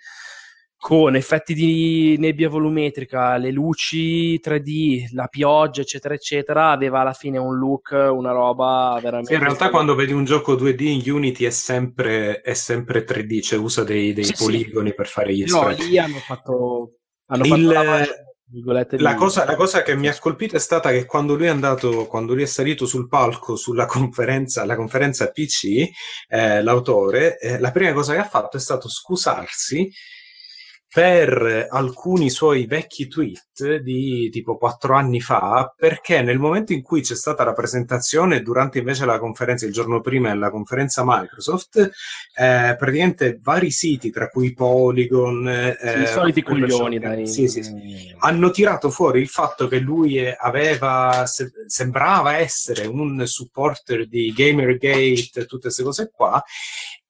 con 0.77 1.15
effetti 1.15 1.55
di 1.55 2.15
nebbia 2.19 2.47
volumetrica, 2.47 3.37
le 3.37 3.49
luci 3.49 4.39
3D, 4.39 5.07
la 5.13 5.25
pioggia, 5.25 5.81
eccetera, 5.81 6.13
eccetera, 6.13 6.69
aveva 6.69 6.99
alla 6.99 7.13
fine 7.13 7.39
un 7.39 7.57
look, 7.57 7.89
una 7.91 8.31
roba 8.31 8.99
veramente... 9.01 9.29
Sì, 9.31 9.33
in 9.33 9.43
realtà 9.43 9.71
quando 9.71 9.95
vedi 9.95 10.11
un 10.11 10.25
gioco 10.25 10.53
2D 10.53 10.81
in 10.83 11.11
Unity 11.11 11.45
è 11.45 11.49
sempre, 11.49 12.41
è 12.41 12.53
sempre 12.53 13.03
3D, 13.03 13.41
cioè 13.41 13.57
usa 13.57 13.83
dei, 13.83 14.13
dei 14.13 14.25
Sì, 14.25 14.35
sì. 14.35 14.43
poligoni 14.43 14.93
per 14.93 15.07
fare 15.07 15.33
gli 15.33 15.43
Però 15.45 15.71
sprite. 15.71 15.85
lì 15.85 15.97
hanno 15.97 16.17
fatto... 16.19 16.91
Hanno 17.27 17.45
Il- 17.45 17.65
fatto 17.71 18.03
la 18.99 19.15
cosa, 19.15 19.43
la 19.43 19.55
cosa 19.55 19.81
che 19.81 19.95
mi 19.95 20.07
ha 20.07 20.17
colpito 20.19 20.55
è 20.55 20.59
stata 20.59 20.91
che 20.91 21.05
quando 21.05 21.35
lui 21.35 21.47
è 21.47 21.49
andato, 21.49 22.05
quando 22.05 22.35
lui 22.35 22.43
è 22.43 22.45
salito 22.45 22.85
sul 22.85 23.07
palco 23.07 23.55
sulla 23.55 23.85
conferenza, 23.87 24.65
la 24.65 24.75
conferenza 24.75 25.31
PC, 25.31 25.89
eh, 26.27 26.61
l'autore, 26.61 27.39
eh, 27.39 27.59
la 27.59 27.71
prima 27.71 27.91
cosa 27.93 28.13
che 28.13 28.19
ha 28.19 28.27
fatto 28.27 28.57
è 28.57 28.59
stato 28.59 28.87
scusarsi 28.87 29.91
per 30.95 31.67
alcuni 31.71 32.29
suoi 32.29 32.67
vecchi 32.67 33.09
tweet 33.09 33.79
di 33.79 34.29
tipo 34.31 34.55
quattro 34.55 34.95
anni 34.95 35.19
fa, 35.19 35.73
perché 35.75 36.21
nel 36.21 36.39
momento 36.39 36.71
in 36.71 36.81
cui 36.81 37.01
c'è 37.01 37.15
stata 37.15 37.43
la 37.43 37.51
presentazione, 37.51 38.41
durante 38.41 38.77
invece 38.77 39.03
la 39.03 39.19
conferenza, 39.19 39.65
il 39.65 39.73
giorno 39.73 39.99
prima 39.99 40.33
la 40.33 40.49
conferenza 40.49 41.03
Microsoft, 41.05 41.79
eh, 41.79 42.75
praticamente 42.79 43.37
vari 43.43 43.71
siti, 43.71 44.09
tra 44.09 44.29
cui 44.29 44.53
Polygon, 44.53 45.45
eh, 45.49 45.77
Sì, 45.81 46.01
i 46.03 46.07
soliti 46.07 46.41
coglioni, 46.41 46.97
dai. 46.97 47.27
sì, 47.27 47.49
sì, 47.49 47.61
sì 47.61 48.05
hanno 48.19 48.49
tirato 48.49 48.89
fuori 48.89 49.21
il 49.21 49.27
fatto 49.27 49.67
che 49.67 49.79
lui 49.79 50.19
aveva, 50.27 51.25
se- 51.25 51.51
sembrava 51.67 52.37
essere 52.37 52.87
un 52.87 53.25
supporter 53.27 54.07
di 54.07 54.33
Gamergate, 54.35 55.45
tutte 55.45 55.63
queste 55.63 55.83
cose 55.83 56.11
qua, 56.13 56.43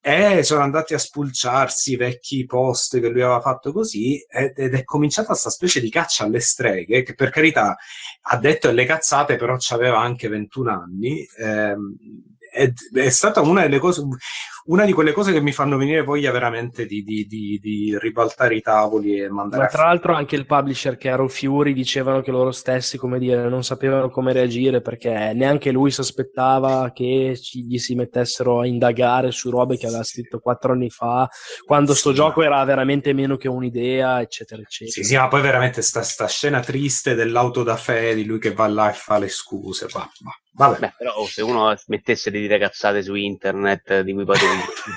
e 0.08 0.43
sono 0.43 0.61
andati 0.61 0.93
a 0.93 1.00
spulciarsi 1.00 1.93
i 1.93 1.95
vecchi 1.95 2.45
post 2.45 3.00
che 3.00 3.09
lui 3.09 3.24
aveva 3.24 3.42
fatto 3.42 3.72
così, 3.72 4.24
ed 4.30 4.53
ed 4.56 4.75
è 4.75 4.84
cominciata 4.84 5.30
questa 5.30 5.50
specie 5.50 5.82
di 5.82 5.90
caccia 5.90 6.25
alle 6.25 6.42
streghe, 6.42 7.01
che 7.01 7.16
per 7.16 7.32
carità 7.32 7.75
ha 8.22 8.38
detto 8.38 8.69
le 8.69 8.85
cazzate, 8.85 9.35
però 9.35 9.58
aveva 9.69 10.00
anche 10.00 10.27
21 10.27 10.67
anni. 10.67 11.27
ehm, 11.40 11.98
ed 12.53 12.77
è 12.93 13.09
stata 13.09 13.42
una 13.42 13.64
delle 13.64 13.80
cose, 13.80 14.01
una 14.68 14.85
di 14.85 14.94
quelle 14.94 15.11
cose 15.11 15.32
che 15.32 15.42
mi 15.42 15.52
fanno 15.52 15.77
venire 15.77 16.02
voglia 16.02 16.32
veramente 16.32 16.85
di, 16.85 17.03
di- 17.03 17.26
di- 17.27 17.60
di 17.61 17.95
ribaltare 18.00 18.56
i 18.56 18.61
tavoli 18.61 19.19
e 19.22 19.30
mandare 19.30 19.61
Ma 19.64 19.68
a 19.68 19.72
tra 19.72 19.85
l'altro 19.85 20.14
anche 20.16 20.35
il 20.35 20.45
publisher 20.48 20.98
che 20.98 21.10
Arrow 21.10 21.27
Fury 21.27 21.74
dicevano 21.74 22.22
che 22.22 22.32
loro 22.32 22.52
stessi, 22.52 22.98
come 22.98 23.19
dire, 23.19 23.48
non 23.48 23.64
sapevano 23.64 24.10
come 24.10 24.34
reagire 24.34 24.82
perché 24.82 25.34
neanche 25.35 25.72
lui 25.72 25.92
si 25.92 26.02
aspettava 26.02 26.92
che 26.94 27.38
ci- 27.40 27.66
gli 27.66 27.77
si 27.77 27.94
mettessero 27.94 28.61
a 28.61 28.66
indagare 28.66 29.32
su 29.32 29.52
robe 29.52 29.77
che 29.77 29.85
aveva 29.85 30.03
scritto 30.03 30.40
quattro 30.40 30.72
anni 30.72 30.90
fa, 30.90 31.30
quando 31.64 31.94
sto 31.94 32.10
Sì. 32.10 32.16
gioco 32.16 32.42
era 32.42 32.64
veramente 32.64 33.14
meno 33.14 33.38
che 33.38 33.48
un'idea, 33.48 34.19
eccetera, 34.22 34.61
eccetera. 34.64 34.92
Sì, 34.92 35.03
sì, 35.03 35.16
ma 35.16 35.27
poi 35.27 35.42
veramente 35.42 35.82
sta, 35.84 36.02
sta 36.02 36.27
scena 36.27 36.60
triste 36.61 37.14
dell'auto 37.14 37.61
da 37.61 37.76
fè 37.76 38.16
di 38.16 38.26
lui 38.26 38.40
che 38.40 38.53
va 38.53 38.68
là 38.68 38.90
e 38.90 38.94
fa 38.94 39.19
le 39.19 39.27
scuse. 39.30 39.85
Va, 39.92 40.10
va. 40.22 40.32
Vabbè. 40.58 40.80
Beh, 40.80 40.94
però 40.98 41.14
oh, 41.16 41.26
se 41.26 41.42
uno 41.42 41.76
smettesse 41.76 42.32
di 42.32 42.40
dire 42.40 42.58
cazzate 42.58 43.03
su 43.03 43.14
internet 43.14 44.00
di 44.02 44.14
cui 44.14 44.24
poi 44.24 44.38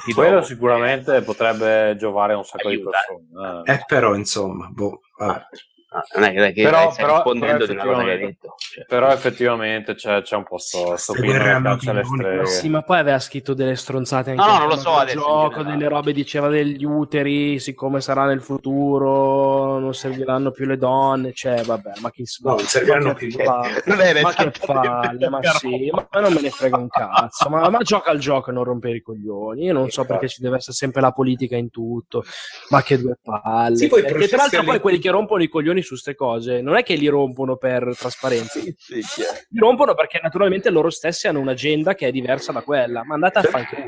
ti 0.05 0.13
Quello 0.13 0.43
sicuramente 0.43 1.23
potrebbe 1.23 1.97
giovare 1.99 2.33
a 2.35 2.37
un 2.37 2.45
sacco 2.45 2.69
Aiuta. 2.69 2.91
di 2.91 3.17
persone. 3.35 3.63
eh. 3.65 3.73
Eh, 3.73 3.85
però, 3.87 4.15
insomma, 4.15 4.69
boh, 4.71 5.01
vabbè. 5.17 5.47
Ah, 5.91 6.03
non 6.19 6.25
è 6.45 6.53
che, 6.53 6.63
Però, 6.65 6.91
stai 6.91 7.05
però, 7.07 7.15
rispondendo 7.15 7.65
però 7.65 7.67
di 7.67 7.73
una 7.73 7.83
cosa 7.83 8.05
che 8.05 8.11
hai 8.11 8.17
effettivamente, 8.17 8.39
detto. 8.43 8.55
Cioè, 8.59 8.85
però 8.85 9.09
effettivamente 9.11 9.95
c'è, 9.95 10.21
c'è 10.21 10.37
un 10.37 10.45
po' 10.45 10.59
sto, 10.59 10.97
sto 10.97 11.13
caccia 11.15 11.91
alle 11.91 12.05
streghe. 12.05 12.47
Sì, 12.47 12.69
ma 12.69 12.83
poi 12.83 12.99
aveva 12.99 13.19
scritto 13.19 13.55
delle 13.55 13.75
stronzate 13.75 14.33
anche 14.33 14.43
No, 14.43 14.59
non 14.59 14.69
lo 14.69 14.77
so 14.77 14.97
adesso 14.97 15.19
gioco, 15.19 15.63
delle 15.63 15.89
robe 15.89 16.13
diceva 16.13 16.49
degli 16.49 16.85
uteri, 16.85 17.59
siccome 17.59 18.03
sarà 18.03 18.27
nel 18.27 18.43
futuro, 18.43 19.79
non 19.79 19.95
serviranno 19.95 20.51
più 20.51 20.67
le 20.67 20.77
donne, 20.77 21.33
cioè 21.33 21.63
vabbè, 21.63 21.93
ma 22.01 22.11
chi 22.11 22.25
No, 22.43 22.51
non 22.51 22.59
serviranno 22.67 23.07
ma 23.07 23.15
più. 23.15 23.31
che 23.31 23.43
palle, 23.45 23.83
era 24.05 24.21
ma 24.21 24.35
che 24.35 24.53
palle, 24.67 25.29
ma 25.31 25.43
sì, 25.43 25.91
ma, 25.91 26.21
non 26.21 26.35
me 26.35 26.41
ne 26.43 26.51
frega 26.51 26.77
un 26.77 26.89
cazzo, 26.89 27.49
ma, 27.49 27.67
ma 27.71 27.79
gioca 27.79 28.11
al 28.11 28.19
gioco 28.19 28.51
e 28.51 28.53
non 28.53 28.65
rompere 28.65 28.97
i 28.97 29.01
coglioni, 29.01 29.65
io 29.65 29.73
non 29.73 29.89
so 29.89 30.05
perché 30.05 30.29
ci 30.29 30.43
deve 30.43 30.57
essere 30.57 30.75
sempre 30.75 31.01
la 31.01 31.13
politica 31.13 31.57
in 31.57 31.71
tutto, 31.71 32.25
ma 32.69 32.83
che 32.83 32.99
due 32.99 33.17
palle, 33.23 33.77
Sì, 33.77 33.87
poi 33.89 34.03
tra 34.05 34.37
l'altro 34.37 34.65
poi 34.65 34.81
quelli 34.81 34.99
che 34.99 35.11
rompono 35.11 35.43
i 35.43 35.49
coglioni 35.49 35.78
su 35.83 35.97
ste 35.97 36.15
cose, 36.15 36.61
non 36.61 36.77
è 36.77 36.83
che 36.83 36.95
li 36.95 37.07
rompono 37.09 37.57
per 37.57 37.95
trasparenza, 37.97 38.59
Sì, 38.61 38.75
chiaro. 39.01 39.39
li 39.49 39.59
rompono 39.59 39.95
perché 39.95 40.21
naturalmente 40.23 40.71
loro 40.71 40.91
stessi 40.91 41.27
hanno 41.29 41.41
un'agenda 41.41 41.95
che 41.95 42.09
è 42.09 42.11
diversa 42.11 42.53
da 42.53 42.63
quella, 42.63 43.05
ma 43.05 43.15
andate 43.15 43.39
a 43.39 43.43
Sì. 43.43 43.49
fanculo. 43.49 43.87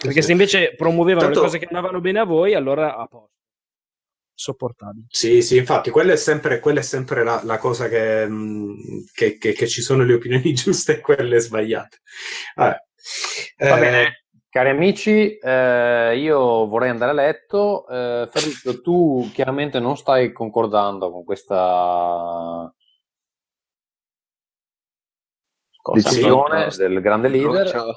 Perché 0.00 0.22
se 0.22 0.32
invece 0.32 0.74
promuovevano 0.76 1.26
Tanto- 1.26 1.40
le 1.40 1.46
cose 1.46 1.58
che 1.58 1.66
andavano 1.66 2.00
bene 2.00 2.20
a 2.20 2.24
voi, 2.24 2.54
allora 2.54 2.96
a 2.96 3.06
posto. 3.06 3.28
Sopportabile. 4.34 5.04
Sì, 5.10 5.42
sì, 5.42 5.58
infatti, 5.58 5.90
quella 5.90 6.12
è 6.12 6.16
sempre, 6.16 6.60
quella 6.60 6.80
è 6.80 6.82
sempre 6.82 7.22
la, 7.24 7.42
la 7.44 7.58
cosa 7.58 7.88
che, 7.88 8.26
mh, 8.26 9.04
che, 9.12 9.36
che- 9.36 9.52
che 9.52 9.66
ci 9.68 9.82
sono 9.82 10.02
le 10.02 10.14
opinioni 10.14 10.52
giuste 10.54 10.92
e 10.94 11.00
quelle 11.00 11.38
sbagliate. 11.40 11.98
Vabbè. 12.54 12.76
Va 13.58 13.76
Eh, 13.76 13.80
bene, 13.80 14.19
cari 14.50 14.68
amici, 14.68 15.38
eh, 15.38 16.18
io 16.18 16.66
vorrei 16.66 16.90
andare 16.90 17.12
a 17.12 17.14
letto. 17.14 17.86
Eh, 17.88 18.28
Ferruccio, 18.30 18.82
tu 18.82 19.30
chiaramente 19.32 19.78
non 19.78 19.96
stai 19.96 20.32
concordando 20.32 21.10
con 21.10 21.24
questa 21.24 22.72
decisione 25.94 26.68
del 26.76 27.00
grande 27.00 27.28
leader, 27.28 27.68
Ciao. 27.68 27.94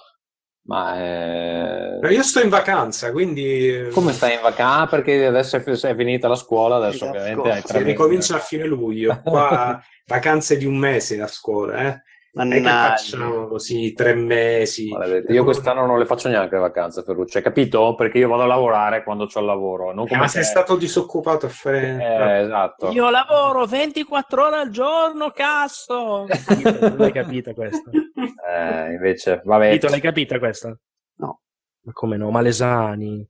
ma 0.68 0.96
eh, 0.98 2.00
no, 2.02 2.10
io 2.10 2.24
sto 2.24 2.40
in 2.40 2.50
vacanza, 2.50 3.12
quindi 3.12 3.90
come 3.92 4.14
stai 4.14 4.36
in 4.36 4.42
vacanza? 4.42 4.96
Perché 4.96 5.26
adesso 5.26 5.58
è, 5.58 5.64
è 5.64 5.96
finita 5.96 6.28
la 6.28 6.36
scuola, 6.36 6.76
adesso 6.76 7.06
La 7.06 7.12
ovviamente 7.12 7.64
hai 7.68 7.84
ricomincia 7.84 8.36
a 8.36 8.40
fine 8.40 8.66
luglio. 8.66 9.20
Qua 9.24 9.82
vacanze 10.06 10.56
di 10.56 10.66
un 10.66 10.78
mese 10.78 11.20
a 11.20 11.28
scuola, 11.28 11.78
eh? 11.88 12.02
Mannaggia. 12.36 12.88
facciamo 12.96 13.48
così 13.48 13.94
tre 13.94 14.16
mesi. 14.16 14.90
Maledetto. 14.90 15.32
Io 15.34 15.44
quest'anno 15.44 15.86
non 15.86 16.00
le 16.00 16.06
faccio 16.06 16.30
neanche 16.30 16.56
le 16.56 16.62
vacanze, 16.62 17.04
Ferruccio, 17.04 17.38
hai 17.38 17.44
capito? 17.44 17.94
Perché 17.94 18.18
io 18.18 18.28
vado 18.28 18.42
a 18.42 18.48
lavorare 18.48 19.04
quando 19.04 19.28
ho 19.32 19.40
il 19.40 19.46
lavoro, 19.46 19.94
non 19.94 20.06
Eh, 20.06 20.08
come 20.08 20.20
ma 20.22 20.26
te. 20.26 20.32
sei 20.32 20.44
stato 20.44 20.76
disoccupato 20.76 21.46
a 21.46 21.50
fare... 21.50 21.98
Eh, 22.02 22.42
esatto. 22.44 22.90
Io 22.90 23.10
lavoro 23.12 23.66
24 23.68 24.46
ore 24.48 24.56
al 24.58 24.70
giorno, 24.72 25.30
cazzo! 25.30 26.26
Non 26.26 26.96
l'hai 26.98 27.12
capita 27.12 27.54
questa? 27.54 27.92
Eh, 27.92 28.92
invece, 28.94 29.42
vabbè. 29.46 29.70
Vito, 29.72 29.88
l'hai 29.90 30.02
capita 30.02 30.40
questa? 30.40 30.76
No. 31.18 31.40
Ma 31.86 31.92
come 31.92 32.18
no? 32.18 32.32
Malesani. 32.32 33.30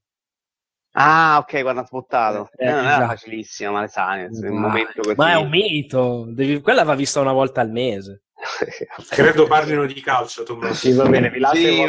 Ah, 0.95 1.39
ok, 1.41 1.61
quando 1.61 1.81
ha 1.81 1.85
sputtato. 1.85 2.47
Eh, 2.55 2.67
Eh, 2.67 2.71
non 2.71 2.79
era 2.85 2.89
esatto. 2.89 3.05
facilissimo, 3.07 3.71
ma 3.73 3.81
le 3.81 3.87
sane, 3.87 4.29
in 4.31 4.49
un 4.49 4.59
Ma-. 4.59 4.73
Ma 5.17 5.31
è 5.31 5.35
un 5.35 5.49
mito. 5.49 6.25
Devi- 6.29 6.61
Quella 6.61 6.83
va 6.83 6.93
vista 6.95 7.19
una 7.19 7.33
volta 7.33 7.59
al 7.61 7.71
mese. 7.71 8.22
Credo 9.09 9.47
parlino 9.47 9.85
di 9.85 10.01
calcio, 10.01 10.43
Tommaso. 10.43 10.73
Sì, 10.73 10.93
va 10.93 11.07
bene, 11.07 11.29
vi 11.29 11.39
lascio 11.39 11.55
Sì, 11.55 11.81
i 11.81 11.85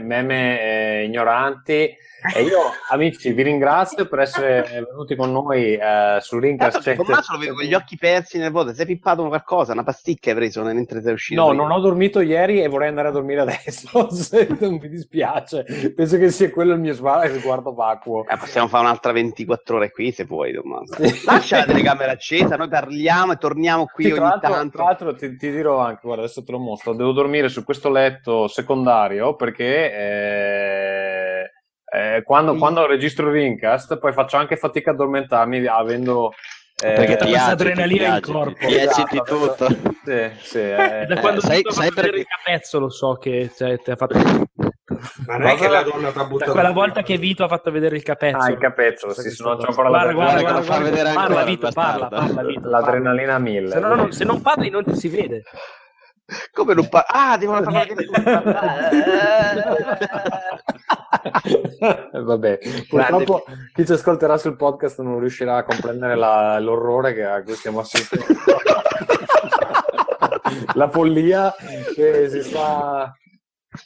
meme, 0.00 0.60
eh, 0.60 1.04
ignoranti. 1.04 1.96
E 2.32 2.42
io, 2.42 2.58
amici, 2.88 3.32
vi 3.32 3.42
ringrazio 3.42 4.06
per 4.06 4.20
essere 4.20 4.86
venuti 4.88 5.14
con 5.14 5.30
noi 5.30 5.74
eh, 5.74 6.18
su 6.20 6.38
Rincast. 6.38 6.82
Tanto, 6.82 7.02
Tommaso 7.02 7.32
lo 7.34 7.38
vedo 7.38 7.54
con 7.54 7.64
gli 7.64 7.74
occhi 7.74 7.98
persi 7.98 8.38
nel 8.38 8.50
vuoto. 8.50 8.72
Sei 8.72 8.86
pippato 8.86 9.26
qualcosa? 9.26 9.72
Una 9.72 9.82
pasticca 9.82 10.30
hai 10.30 10.36
preso 10.36 10.62
mentre 10.62 11.02
sei 11.02 11.12
uscito? 11.12 11.40
No, 11.40 11.48
prima? 11.48 11.62
non 11.62 11.72
ho 11.72 11.80
dormito 11.80 12.20
ieri 12.20 12.62
e 12.62 12.68
vorrei 12.68 12.88
andare 12.88 13.08
a 13.08 13.10
dormire 13.10 13.42
adesso. 13.42 14.08
non 14.58 14.78
mi 14.80 14.88
dispiace. 14.88 15.64
Penso 15.94 16.16
che 16.16 16.30
sia 16.30 16.50
quello 16.50 16.72
il 16.72 16.80
mio 16.80 16.94
sguardo, 16.94 17.38
sguardo 17.38 17.74
vacuo. 17.74 18.26
Eh, 18.26 18.38
possiamo 18.38 18.68
fare 18.68 18.84
un'altra 18.84 19.12
24 19.12 19.76
ore 19.76 19.90
qui 19.90 20.10
se 20.10 20.24
vuoi, 20.24 20.54
Tommaso. 20.54 20.94
Lascia 21.26 21.58
la 21.58 21.64
telecamera 21.64 22.12
accesa, 22.12 22.56
noi 22.56 22.68
parliamo 22.68 23.32
e 23.32 23.36
torniamo 23.36 23.84
qui 23.84 24.04
Sì, 24.04 24.10
tra 24.12 24.22
ogni 24.22 24.30
l'altro, 24.30 24.50
tanto. 24.50 24.76
tra 24.76 24.84
l'altro 24.84 25.14
ti, 25.14 25.36
ti 25.36 25.50
dirò 25.50 25.78
anche, 25.80 26.00
guarda, 26.02 26.22
adesso 26.22 26.42
te 26.42 26.52
lo 26.52 26.58
mostro, 26.58 26.94
devo 26.94 27.12
dormire 27.12 27.50
su 27.50 27.64
questo 27.64 27.90
letto 27.90 28.48
secondario 28.48 29.36
perché 29.36 29.92
eh, 29.92 31.03
eh, 31.94 32.22
quando, 32.24 32.56
quando 32.56 32.86
registro 32.86 33.30
Rincast 33.30 33.98
poi 33.98 34.12
faccio 34.12 34.36
anche 34.36 34.56
fatica 34.56 34.90
a 34.90 34.94
addormentarmi 34.94 35.66
avendo... 35.66 36.32
eh, 36.82 36.92
Perché 36.92 37.16
ti 37.16 37.28
questa 37.28 37.50
agiti, 37.52 37.62
adrenalina 37.70 38.16
in 38.16 38.20
corpo. 38.20 38.66
Ti 38.66 38.78
agiti 38.80 39.14
Esatto, 39.14 39.24
tutto. 39.24 39.66
Sì, 40.04 40.30
sì, 40.40 40.58
eh. 40.58 41.04
Da 41.08 41.20
quando 41.20 41.40
sai- 41.40 41.62
ho 41.64 41.70
sai 41.70 41.88
vedere 41.88 42.08
perché- 42.08 42.20
il 42.20 42.26
capezzo 42.26 42.78
lo 42.80 42.88
so 42.90 43.14
che 43.14 43.50
cioè, 43.56 43.78
ti 43.78 43.90
ha 43.90 43.96
fatto... 43.96 44.18
Ma 45.26 45.38
non 45.38 45.46
è 45.48 45.54
che 45.56 45.68
la 45.68 45.82
donna 45.82 46.10
ti 46.12 46.18
ha 46.18 46.22
Da 46.22 46.26
buttato 46.28 46.52
quella 46.52 46.70
volta 46.70 47.02
che 47.02 47.16
Vito 47.16 47.42
ha 47.44 47.48
fatto 47.48 47.70
vedere 47.70 47.96
il 47.96 48.02
capezzo. 48.02 48.36
Ah, 48.36 48.50
il 48.50 48.58
capezzolo, 48.58 49.12
sì, 49.14 49.30
se 49.30 49.42
no 49.42 49.54
sto- 49.54 49.56
c'ho 49.56 49.68
ancora 49.68 49.88
guarda, 49.88 50.12
guarda, 50.12 50.40
guarda 50.42 50.90
guarda, 50.90 51.12
parla, 51.14 51.44
Vito, 51.44 51.68
parla, 51.72 52.08
parla, 52.08 52.42
Vito, 52.42 52.60
parla. 52.60 52.78
l'adrenalina 52.80 53.38
mille. 53.38 53.78
Non- 53.80 54.12
se 54.12 54.24
non 54.24 54.42
parli 54.42 54.68
non 54.68 54.84
ti 54.84 54.94
si 54.94 55.08
vede. 55.08 55.42
Come 56.52 56.74
non 56.74 56.88
pa- 56.88 57.04
Ah, 57.06 57.36
devono 57.36 57.62
far 57.62 57.86
vedere 57.86 58.06
Eh, 62.12 62.20
Vabbè, 62.22 62.58
purtroppo 62.88 63.44
chi 63.74 63.84
ci 63.84 63.92
ascolterà 63.92 64.36
sul 64.38 64.56
podcast 64.56 65.00
non 65.00 65.18
riuscirà 65.20 65.56
a 65.58 65.64
comprendere 65.64 66.14
la- 66.16 66.58
l'orrore 66.60 67.12
che, 67.12 67.24
a 67.24 67.42
cui 67.42 67.54
stiamo 67.54 67.80
assistendo. 67.80 68.24
la 70.74 70.88
follia 70.88 71.54
che 71.94 72.28
si 72.30 72.42
sta 72.42 73.12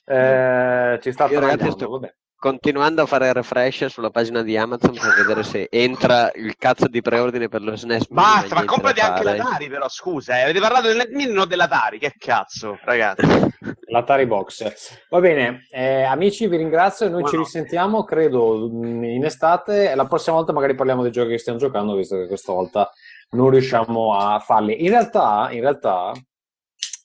eh, 0.04 0.98
ci 1.02 1.12
sta 1.12 1.26
Io, 1.26 1.40
ragazzi, 1.40 1.70
sto- 1.70 1.88
vabbè. 1.88 2.14
Continuando 2.40 3.02
a 3.02 3.06
fare 3.06 3.32
refresh 3.32 3.86
sulla 3.86 4.10
pagina 4.10 4.42
di 4.42 4.56
Amazon 4.56 4.92
per 4.92 5.12
vedere 5.16 5.42
se 5.42 5.66
entra 5.68 6.30
il 6.36 6.54
cazzo 6.56 6.86
di 6.86 7.02
preordine 7.02 7.48
per 7.48 7.62
lo 7.62 7.74
SNES. 7.74 8.06
Basta, 8.10 8.54
ma 8.54 8.64
comprati 8.64 9.00
anche 9.00 9.24
l'Atari, 9.24 9.68
però 9.68 9.88
scusa, 9.88 10.38
eh. 10.38 10.42
avete 10.42 10.60
parlato 10.60 10.86
del 10.86 10.98
Net 10.98 11.10
Mini, 11.10 11.32
non 11.32 11.48
dell'Atari, 11.48 11.98
che 11.98 12.14
cazzo, 12.16 12.78
ragazzi. 12.84 13.26
l'Atari 13.90 14.26
Box. 14.26 14.96
Va 15.08 15.18
bene, 15.18 15.66
eh, 15.72 16.04
amici, 16.04 16.46
vi 16.46 16.58
ringrazio 16.58 17.06
e 17.06 17.08
noi 17.08 17.24
ci 17.24 17.30
Buonanotte. 17.30 17.58
risentiamo, 17.58 18.04
credo, 18.04 18.68
in 18.70 19.24
estate. 19.24 19.92
La 19.96 20.06
prossima 20.06 20.36
volta 20.36 20.52
magari 20.52 20.76
parliamo 20.76 21.02
dei 21.02 21.10
giochi 21.10 21.30
che 21.30 21.38
stiamo 21.38 21.58
giocando, 21.58 21.96
visto 21.96 22.14
che 22.14 22.28
questa 22.28 22.52
volta 22.52 22.88
non 23.30 23.50
riusciamo 23.50 24.16
a 24.16 24.38
farli. 24.38 24.84
In 24.84 24.90
realtà, 24.90 25.48
in 25.50 25.62
realtà, 25.62 26.12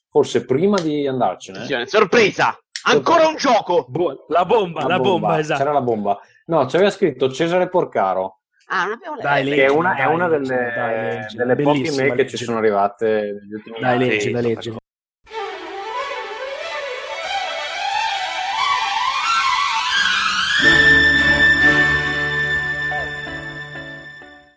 forse 0.08 0.44
prima 0.44 0.78
di 0.78 1.08
andarcene, 1.08 1.86
Sorpresa! 1.88 2.56
Ancora 2.86 3.26
un 3.28 3.36
gioco! 3.36 3.86
Bo- 3.88 4.26
la 4.28 4.44
bomba, 4.44 4.86
la, 4.86 4.98
bomba, 4.98 5.38
esatto. 5.38 5.58
c'era 5.60 5.72
la 5.72 5.80
bomba. 5.80 6.20
No, 6.46 6.66
c'aveva 6.66 6.90
scritto 6.90 7.30
Cesare 7.30 7.68
Porcaro. 7.68 8.40
Ah, 8.66 8.84
non 8.84 8.92
abbiamo 8.94 9.16
Dai, 9.20 9.44
letto. 9.44 9.56
che 9.56 9.64
è 9.64 9.68
una, 9.68 9.94
è 9.94 10.04
dai, 10.04 10.14
una 10.14 10.28
delle, 10.28 10.72
dai, 10.74 11.16
leggila, 11.18 11.44
delle 11.44 11.62
poche 11.62 11.92
mail 11.96 12.14
che 12.14 12.26
ci 12.26 12.36
sono 12.36 12.58
arrivate 12.58 13.38
negli 13.40 13.52
ultimi 13.54 13.78
Dai, 13.80 13.94
anni. 13.94 14.08
leggila. 14.42 14.76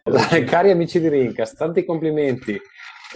Dai, 0.04 0.44
Cari 0.46 0.72
amici 0.72 1.00
di 1.00 1.10
Rincast, 1.10 1.58
tanti 1.58 1.84
complimenti 1.84 2.60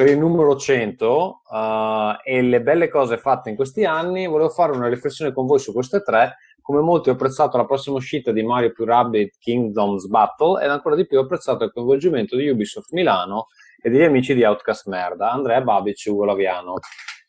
per 0.02 0.10
il 0.10 0.18
numero 0.18 0.56
100 0.56 1.42
eh, 1.54 2.18
e 2.24 2.42
le 2.42 2.64
belle 2.64 2.90
cose 2.90 3.18
fatte 3.18 3.52
in 3.52 3.56
questi 3.56 3.86
anni. 3.86 4.26
Volevo 4.26 4.50
fare 4.50 4.72
una 4.72 4.88
riflessione 4.88 5.32
con 5.32 5.46
voi 5.46 5.60
su 5.60 5.72
queste 5.72 6.02
tre. 6.02 6.38
Come 6.60 6.82
molti 6.82 7.10
ho 7.10 7.14
apprezzato 7.14 7.56
la 7.56 7.66
prossima 7.66 7.98
uscita 7.98 8.32
di 8.32 8.42
Mario 8.42 8.72
più 8.72 8.84
Rabbids 8.84 9.38
Kingdoms 9.38 10.08
Battle 10.08 10.64
ed 10.64 10.72
ancora 10.72 10.96
di 10.96 11.06
più 11.06 11.20
ho 11.20 11.22
apprezzato 11.22 11.66
il 11.66 11.72
coinvolgimento 11.72 12.36
di 12.36 12.50
Ubisoft 12.50 12.92
Milano 12.94 13.50
e 13.80 13.92
degli 13.92 14.02
amici 14.02 14.34
di 14.34 14.44
Outcast 14.44 14.88
Merda, 14.88 15.30
Andrea 15.30 15.62
Babic 15.62 16.08
e 16.08 16.10
Ugo 16.10 16.26
Laviano. 16.26 16.80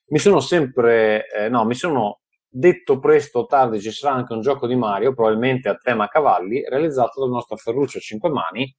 Mi 0.07 0.19
sono 0.19 0.41
sempre, 0.41 1.27
eh, 1.29 1.51
no, 1.51 1.67
mi 1.67 1.75
sono 1.75 2.21
detto 2.49 2.99
presto 3.01 3.41
o 3.41 3.47
tardi 3.47 3.83
ci 3.83 3.91
sarà 3.91 4.15
anche 4.15 4.33
un 4.33 4.41
gioco 4.41 4.67
di 4.67 4.77
Mario, 4.77 5.13
probabilmente 5.13 5.69
a 5.69 5.77
tema 5.77 6.09
cavalli, 6.09 6.65
realizzato 6.67 7.21
dal 7.21 7.29
nostro 7.29 7.57
Ferruccio 7.57 8.01
Cinquemani, 8.01 8.75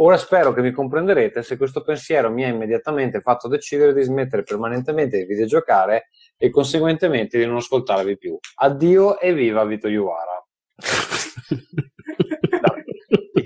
Ora 0.00 0.16
spero 0.16 0.52
che 0.52 0.62
mi 0.62 0.70
comprenderete 0.70 1.42
se 1.42 1.56
questo 1.56 1.82
pensiero 1.82 2.30
mi 2.30 2.44
ha 2.44 2.48
immediatamente 2.48 3.20
fatto 3.20 3.48
decidere 3.48 3.92
di 3.92 4.02
smettere 4.02 4.44
permanentemente 4.44 5.18
di 5.18 5.24
videgiocare 5.24 6.10
e 6.36 6.50
conseguentemente 6.50 7.36
di 7.36 7.46
non 7.46 7.56
ascoltarvi 7.56 8.16
più. 8.16 8.38
Addio 8.56 9.18
e 9.18 9.32
viva 9.32 9.64
Vito 9.64 9.88
Iuvara. 9.88 10.46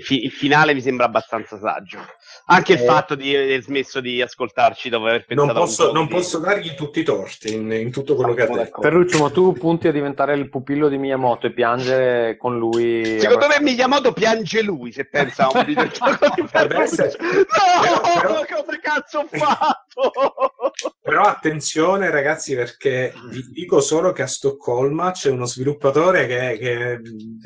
fi- 0.03 0.23
il 0.23 0.31
finale 0.31 0.73
mi 0.73 0.81
sembra 0.81 1.05
abbastanza 1.05 1.57
saggio. 1.57 1.99
Anche 2.45 2.73
il 2.73 2.81
Eh. 2.81 2.85
fatto 2.85 3.15
di 3.15 3.33
aver 3.35 3.61
smesso 3.61 4.01
di 4.01 4.21
ascoltarci 4.21 4.89
dopo 4.89 5.05
aver 5.07 5.25
pensato 5.25 5.51
Non 5.53 5.61
posso, 5.61 5.91
non 5.91 6.05
di- 6.07 6.13
posso 6.13 6.39
dargli 6.39 6.73
tutti 6.75 6.99
i 6.99 7.03
torti 7.03 7.53
in, 7.53 7.71
in 7.71 7.91
tutto 7.91 8.15
quello 8.15 8.33
che 8.33 8.41
ha 8.43 8.47
detto. 8.47 8.81
Ferruccio, 8.81 9.19
ma 9.19 9.29
tu 9.29 9.53
punti 9.53 9.87
a 9.87 9.91
diventare 9.91 10.33
il 10.35 10.49
pupillo 10.49 10.89
di 10.89 10.97
Miyamoto 10.97 11.47
e 11.47 11.53
piangere 11.53 12.35
con 12.37 12.57
lui. 12.57 13.19
Secondo 13.19 13.47
me 13.47 13.61
Miyamoto 13.61 14.11
piange 14.13 14.61
lui 14.61 14.91
se 14.91 15.05
pensa 15.05 15.47
a 15.47 15.57
un 15.57 15.63
videogioco 15.65 16.27
di 16.35 16.43
Ferruccio. 16.47 17.03
No, 17.03 18.45
cosa 18.49 18.79
cazzo 18.81 19.19
ho 19.19 19.27
fatto? 19.31 19.92
Però 21.01 21.21
attenzione 21.23 22.09
ragazzi 22.09 22.55
perché 22.55 23.13
vi 23.29 23.43
dico 23.51 23.79
solo 23.81 24.11
che 24.11 24.21
a 24.23 24.27
Stoccolma 24.27 25.11
c'è 25.11 25.29
uno 25.29 25.45
sviluppatore 25.45 26.25
che, 26.25 26.57
che 26.57 27.01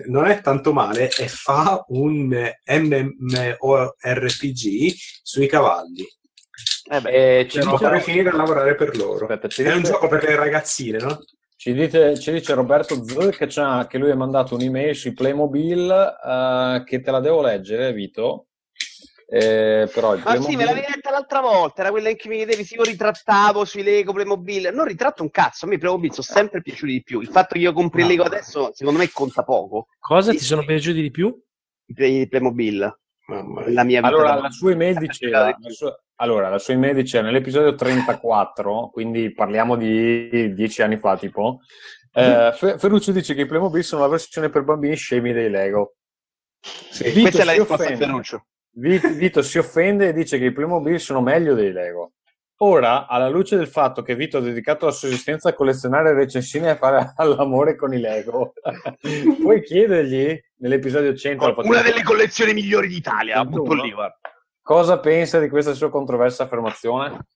non 0.08 0.26
è 0.28 0.42
tanto 0.42 0.72
male 0.74 1.10
e 1.10 1.28
fa 1.28 1.84
un 1.90 2.30
MMORPG 3.68 4.94
sui 5.24 5.48
cavalli. 5.48 6.06
Eh 6.90 7.40
E 7.42 7.48
ci 7.50 7.60
Devo 7.60 7.72
dice- 7.72 7.84
fare 7.84 8.00
finire 8.00 8.30
a 8.30 8.36
lavorare 8.36 8.76
per 8.76 8.96
loro. 8.96 9.26
Aspetta, 9.28 9.62
È 9.64 9.74
un 9.76 9.84
gioco 9.84 10.08
per 10.08 10.24
le 10.24 10.36
ragazzine, 10.36 10.98
no? 11.00 11.20
Ci 11.56 11.74
dice, 11.74 12.18
ci 12.20 12.32
dice 12.32 12.54
Roberto 12.54 13.04
Z 13.04 13.30
che, 13.36 13.48
c'ha- 13.48 13.88
che 13.90 13.98
lui 13.98 14.12
ha 14.12 14.16
mandato 14.16 14.54
un'email 14.56 14.96
sui 14.96 15.14
Playmobil 15.14 15.90
eh, 16.24 16.84
che 16.86 17.02
te 17.02 17.12
la 17.12 17.20
devo 17.20 17.42
leggere, 17.42 17.92
Vito. 17.94 18.48
Eh, 19.30 19.90
però 19.94 20.16
il 20.16 20.22
Ma 20.24 20.40
sì, 20.40 20.56
me 20.56 20.64
l'avevi 20.64 20.86
letta 20.88 21.12
l'altra 21.12 21.42
volta, 21.42 21.82
era 21.82 21.92
quella 21.92 22.08
in 22.08 22.16
cui 22.18 22.30
mi 22.30 22.36
chiedevi 22.38 22.64
se 22.64 22.76
io 22.76 22.84
ritrattavo 22.84 23.66
sui 23.66 23.84
Lego 23.84 24.14
Playmobil. 24.14 24.72
Non 24.74 24.86
ritratto 24.86 25.22
un 25.22 25.30
cazzo, 25.30 25.66
a 25.66 25.68
me 25.68 25.76
i 25.76 25.78
Playmobil 25.78 26.12
sono 26.14 26.24
sempre 26.26 26.62
piaciuti 26.62 26.94
di 26.94 27.04
più. 27.04 27.20
Il 27.20 27.28
fatto 27.28 27.56
che 27.56 27.60
io 27.60 27.74
compri 27.74 28.02
il 28.04 28.08
Lego 28.08 28.24
adesso, 28.24 28.72
secondo 28.74 29.00
me, 29.00 29.10
conta 29.12 29.44
poco. 29.44 29.88
Cosa 30.00 30.32
ti 30.32 30.40
sono 30.40 30.64
piaciuti 30.64 31.02
di 31.02 31.12
più? 31.12 31.28
I 31.88 31.94
Play- 31.94 32.28
Playmobil. 32.28 33.00
La 33.68 33.84
mia 33.84 34.00
vita 34.00 34.08
Allora, 34.08 34.36
la 34.40 34.50
sua 34.50 34.72
email 34.72 34.96
diceva, 35.00 35.48
la 35.48 35.70
sua- 35.70 36.02
allora, 36.20 36.48
la 36.48 36.60
sua 36.60 36.74
email 36.74 36.96
diceva 36.96 37.26
nell'episodio 37.26 37.76
34, 37.76 38.90
quindi 38.90 39.34
parliamo 39.34 39.76
di 39.76 40.54
dieci 40.54 40.82
anni 40.82 40.98
fa, 40.98 41.18
tipo, 41.18 41.60
eh, 42.14 42.52
Fe- 42.54 42.78
Ferruccio 42.78 43.12
dice 43.12 43.34
che 43.36 43.42
i 43.42 43.46
Playmobil 43.46 43.84
sono 43.84 44.04
la 44.04 44.08
versione 44.08 44.50
per 44.50 44.64
bambini 44.64 44.96
scemi 44.96 45.34
dei 45.34 45.50
Lego. 45.50 45.96
Vito 47.00 47.20
Questa 47.22 47.42
è 47.42 47.46
la 47.46 47.52
risposta 47.52 47.86
a. 47.86 47.96
Ferruccio. 47.98 48.46
Vito, 48.80 49.10
Vito 49.10 49.42
si 49.42 49.58
offende 49.58 50.10
e 50.10 50.14
dice 50.14 50.38
che 50.38 50.46
i 50.46 50.52
Playmobil 50.52 51.00
sono 51.00 51.22
meglio 51.22 51.54
dei 51.56 51.72
Lego. 51.72 52.14
Ora, 52.60 53.08
alla 53.08 53.30
luce 53.30 53.56
del 53.56 53.68
fatto 53.68 54.02
che 54.02 54.16
Vito 54.16 54.38
ha 54.38 54.42
dedicato 54.42 54.86
la 54.88 54.92
sua 54.92 55.08
esistenza 55.10 55.50
a 55.50 55.54
collezionare 55.54 56.14
recensine 56.14 56.68
e 56.68 56.70
a 56.72 56.76
fare 56.76 57.14
all'amore 57.18 57.76
con 57.76 57.94
i 57.94 58.00
Lego, 58.00 58.54
puoi 59.42 59.62
chiedergli 59.64 60.40
nell'episodio 60.58 61.16
100 61.16 61.48
lo 61.48 61.54
facciamo- 61.54 61.74
Una 61.74 61.84
delle 61.84 62.04
collezioni 62.04 62.54
migliori 62.54 62.88
d'Italia, 62.88 63.44
butto 63.46 63.74
lì, 63.74 63.92
guarda. 63.92 64.18
cosa 64.62 65.00
pensa 65.00 65.40
di 65.40 65.50
questa 65.50 65.74
sua 65.74 65.90
controversa 65.90 66.44
affermazione? 66.44 67.28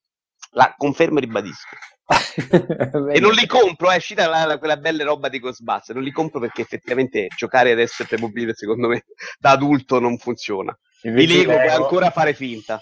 La 0.53 0.74
confermo 0.76 1.18
e 1.18 1.22
ribadisco. 1.22 1.76
E 3.14 3.20
non 3.20 3.32
li 3.32 3.45
compro, 3.48 3.90
è 3.90 3.95
uscita 3.98 4.28
la- 4.28 4.45
la- 4.45 4.58
quella 4.58 4.76
bella 4.78 5.03
roba 5.06 5.30
di 5.30 5.40
Ghostbusters, 5.40 5.95
non 5.95 6.03
li 6.03 6.11
compro 6.11 6.40
perché 6.40 6.61
effettivamente 6.61 7.28
giocare 7.36 7.72
adesso 7.72 8.03
a 8.03 8.06
Playmobil 8.06 8.53
secondo 8.56 8.88
me 8.90 9.03
da 9.40 9.52
adulto 9.52 10.00
non 10.00 10.18
funziona. 10.18 10.78
Invece 11.04 11.34
I 11.34 11.38
Lego 11.38 11.54
puoi 11.54 11.68
ancora 11.68 12.10
fare 12.12 12.34
finta. 12.34 12.82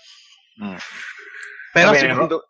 Mm. 0.64 0.76
Però 1.72 1.92
bene, 1.92 2.10
secondo... 2.10 2.44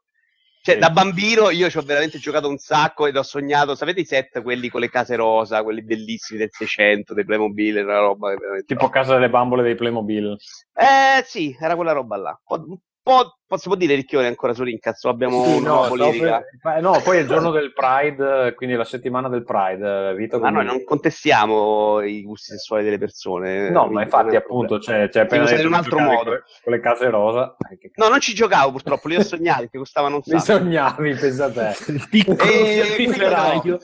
Cioè, 0.62 0.78
da 0.78 0.90
bambino 0.90 1.50
io 1.52 1.70
ci 1.70 1.78
ho 1.78 1.82
veramente 1.82 2.20
giocato 2.20 2.50
un 2.50 2.58
sacco 2.58 3.08
ed 3.08 3.16
ho 3.16 3.24
sognato, 3.24 3.76
sapete 3.76 4.02
i 4.02 4.06
set, 4.06 4.42
quelli 4.42 4.68
con 4.68 4.82
le 4.82 4.90
case 4.90 5.16
rosa, 5.16 5.64
quelli 5.64 5.82
bellissimi 5.82 6.38
del 6.38 6.50
600, 6.52 7.14
dei 7.14 7.24
Playmobil, 7.24 7.78
una 7.78 8.00
roba 8.00 8.32
che 8.32 8.38
veramente... 8.40 8.66
Tipo 8.66 8.90
Casa 8.90 9.14
delle 9.14 9.30
Bambole 9.30 9.64
dei 9.64 9.76
Playmobil. 9.76 10.36
Eh 10.74 11.24
sì, 11.24 11.56
era 11.58 11.76
quella 11.76 11.94
roba 11.94 12.18
là. 12.18 12.42
Un 12.48 12.78
po', 13.10 13.24
po'- 13.24 13.38
posso 13.48 13.74
dire 13.76 13.96
Ricchione 13.96 14.28
ancora 14.28 14.54
su 14.54 14.64
Rincazzo, 14.64 15.10
abbiamo 15.10 15.44
Sì, 15.44 15.56
una 15.58 15.70
no, 15.70 15.88
politica. 15.88 16.42
per- 16.62 16.78
eh, 16.78 16.82
no, 16.82 17.02
poi 17.04 17.18
è 17.18 17.22
il 17.22 17.28
giorno 17.28 17.50
del 17.52 17.74
Pride, 17.74 18.54
quindi 18.56 18.76
la 18.76 18.84
settimana 18.84 19.28
del 19.30 19.44
Pride, 19.44 20.10
eh, 20.10 20.16
Vito. 20.16 20.38
Ma 20.40 20.50
noi 20.50 20.60
quindi- 20.64 20.76
non 20.78 20.84
contestiamo 20.86 22.02
i 22.02 22.22
gusti 22.24 22.52
sessuali 22.52 22.84
delle 22.84 22.98
persone. 23.00 23.70
No, 23.70 23.80
quindi 23.80 23.96
ma 23.96 24.02
infatti, 24.04 24.36
appunto, 24.36 24.78
c'è, 24.78 25.10
usare 25.10 25.28
detto 25.28 25.62
in 25.62 25.66
un 25.68 25.74
altro 25.74 26.00
modo. 26.00 26.24
con 26.24 26.32
le- 26.34 26.44
Con 26.64 26.74
le 26.74 26.80
case 26.80 27.10
rosa. 27.10 27.56
Eh, 27.72 27.92
No, 27.96 28.08
non 28.10 28.20
ci 28.20 28.34
giocavo 28.34 28.72
purtroppo, 28.72 29.08
li 29.08 29.16
ho 29.16 29.24
sognati 29.24 29.68
che 29.70 29.78
costavano 29.80 30.16
un 30.18 30.22
sacco. 30.24 30.44
sognavi, 30.44 31.14
pensa 31.16 31.52
te. 31.52 31.76
Il 31.92 32.08
piccolo 32.10 32.38
E 32.52 32.84
fiammiferaio. 32.96 33.80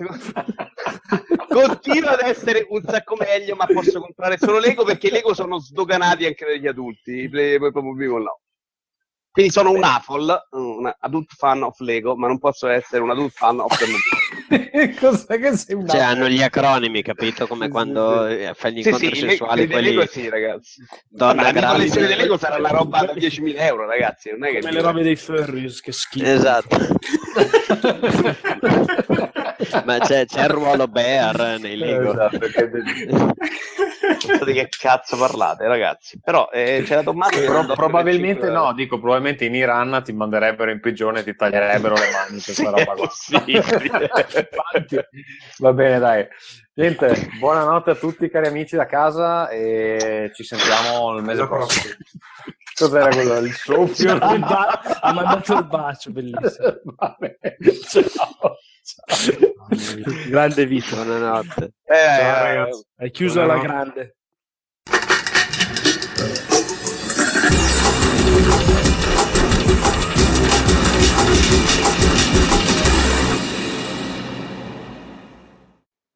Continua 1.48 2.12
ad 2.12 2.22
essere 2.24 2.66
un 2.70 2.82
sacco 2.84 3.16
meglio, 3.16 3.56
ma 3.56 3.66
posso 3.66 4.00
comprare 4.02 4.38
solo 4.38 4.60
Lego 4.60 4.84
perché 4.84 5.10
Lego 5.10 5.34
sono 5.34 5.58
sdoganati 5.60 6.26
anche 6.26 6.46
dagli 6.46 6.68
adulti. 6.68 7.30
Poi 7.30 7.58
proprio 7.72 8.18
no. 8.18 8.40
Quindi 9.36 9.52
sono 9.52 9.72
un 9.72 9.84
AFOL, 9.84 10.48
un 10.52 10.90
adult 10.98 11.34
fan 11.36 11.62
of 11.64 11.78
Lego, 11.82 12.16
ma 12.16 12.28
non 12.28 12.40
posso 12.40 12.70
essere 12.70 13.02
un 13.02 13.10
adult 13.10 13.34
fan 13.34 13.60
of 13.60 13.76
Playmobil. 13.76 14.96
Cos'è 14.98 15.38
che 15.38 15.58
sei 15.58 15.76
un 15.76 15.90
Cioè, 15.90 16.00
hanno 16.00 16.30
gli 16.30 16.42
acronimi, 16.42 17.02
capito? 17.02 17.46
Come 17.46 17.68
quando 17.68 18.28
eh, 18.28 18.54
fai 18.56 18.72
gli 18.72 18.82
Sì, 18.82 18.88
incontri 18.88 19.14
sì, 19.14 19.18
i 19.18 19.22
Le- 19.26 19.30
sessuali, 19.32 19.64
i 19.64 19.68
quelli 19.68 19.94
Lego 19.94 20.08
sì, 20.10 20.30
ragazzi. 20.30 20.86
donna 21.10 21.44
Vabbè, 21.44 21.60
la 21.60 21.68
collezione 21.72 22.08
di 22.08 22.16
Lego 22.16 22.38
sarà 22.38 22.56
una 22.56 22.70
roba 22.70 23.04
da 23.04 23.14
10.000 23.14 23.56
euro, 23.58 23.86
ragazzi. 23.86 24.30
Non 24.32 24.46
è 24.46 24.52
che 24.52 24.60
Come 24.62 24.72
le 24.72 24.82
robe 24.82 25.04
dei 25.04 25.18
furries, 25.18 25.82
che 25.82 25.92
schifo. 25.92 26.26
Esatto. 26.26 26.78
Ma 29.86 30.00
c'è, 30.00 30.26
c'è 30.26 30.44
il 30.44 30.50
ruolo 30.50 30.88
bear 30.88 31.58
nei 31.60 31.76
Lego. 31.78 32.12
Esatto, 32.12 32.40
che- 32.40 32.70
so 34.38 34.46
di 34.46 34.54
che 34.54 34.68
cazzo 34.70 35.18
parlate, 35.18 35.68
ragazzi. 35.68 36.20
Però 36.24 36.50
eh, 36.52 36.84
c'era 36.86 37.04
Tommaso 37.04 37.40
che 37.40 37.46
Pro- 37.46 37.66
probabilmente 37.74 38.40
35 38.42 38.50
no, 38.52 38.74
dico 38.74 39.00
probabilmente 39.00 39.46
in 39.46 39.56
Iran 39.56 40.02
ti 40.04 40.14
manderebbero 40.14 40.72
in 40.72 40.80
prigione 40.80 41.20
e 41.20 41.24
ti 41.24 41.36
taglierebbero 41.36 41.96
le 41.96 42.12
mani 42.12 42.42
per 42.44 42.54
Sì, 42.54 42.54
questa 42.54 42.70
roba 42.70 42.94
qua. 42.96 43.10
Va 45.60 45.74
bene, 45.74 46.00
dai. 46.00 46.28
Niente, 46.78 47.30
buonanotte 47.40 47.92
a 47.92 47.96
tutti 47.96 48.30
cari 48.30 48.48
amici 48.48 48.76
da 48.76 48.86
casa 48.86 49.48
e 49.50 50.32
ci 50.34 50.44
sentiamo 50.44 51.16
il 51.18 51.24
mese 51.24 51.48
prossimo. 51.48 51.94
Cos'era 52.78 53.08
quello? 53.08 53.38
Il 53.38 53.54
soffio? 53.54 54.18
Ha 54.20 55.14
mandato 55.14 55.54
il 55.54 55.66
bacio, 55.66 56.12
bellissimo. 56.12 56.76
Vabbè, 56.98 57.38
ciao. 57.88 58.58
Grande 60.30 60.66
Vito. 60.66 60.96
Buonanotte. 60.96 61.74
Eh, 61.84 61.96
Ciao, 61.96 62.46
eh, 62.46 62.56
ragazzi. 62.56 62.84
Hai 62.96 63.12
chiuso 63.12 63.42
alla 63.42 63.60
grande. 63.60 64.16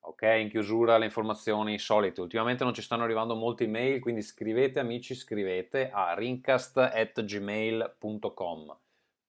Ok, 0.01 0.23
in 0.41 0.49
chiusura 0.49 0.97
le 0.97 1.05
informazioni 1.05 1.79
solite. 1.79 2.19
Ultimamente 2.19 2.65
non 2.65 2.73
ci 2.73 2.81
stanno 2.81 3.03
arrivando 3.03 3.35
molte 3.35 3.63
email, 3.63 4.01
quindi 4.01 4.21
scrivete 4.21 4.79
amici, 4.79 5.15
scrivete 5.15 5.89
a 5.91 6.13
rincast.gmail.com. 6.13 8.77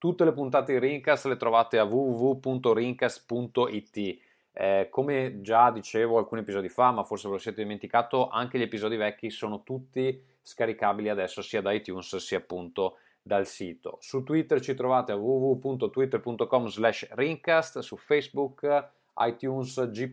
Tutte 0.00 0.24
le 0.24 0.32
puntate 0.32 0.72
di 0.72 0.78
Rincast 0.78 1.26
le 1.26 1.36
trovate 1.36 1.78
a 1.78 1.84
www.rincast.it. 1.84 4.18
Eh, 4.54 4.88
come 4.90 5.42
già 5.42 5.70
dicevo 5.70 6.16
alcuni 6.16 6.40
episodi 6.40 6.70
fa, 6.70 6.90
ma 6.90 7.04
forse 7.04 7.28
ve 7.28 7.34
lo 7.34 7.38
siete 7.38 7.60
dimenticato, 7.60 8.30
anche 8.30 8.56
gli 8.56 8.62
episodi 8.62 8.96
vecchi 8.96 9.28
sono 9.28 9.62
tutti 9.62 10.24
scaricabili 10.40 11.10
adesso 11.10 11.42
sia 11.42 11.60
da 11.60 11.72
iTunes 11.72 12.16
sia 12.16 12.38
appunto 12.38 12.96
dal 13.20 13.46
sito. 13.46 13.98
Su 14.00 14.22
Twitter 14.22 14.62
ci 14.62 14.74
trovate 14.74 15.12
a 15.12 15.16
www.twitter.com 15.16 16.68
slash 16.68 17.06
rincast, 17.10 17.80
su 17.80 17.98
Facebook, 17.98 18.88
iTunes, 19.18 19.90
G+, 19.90 20.10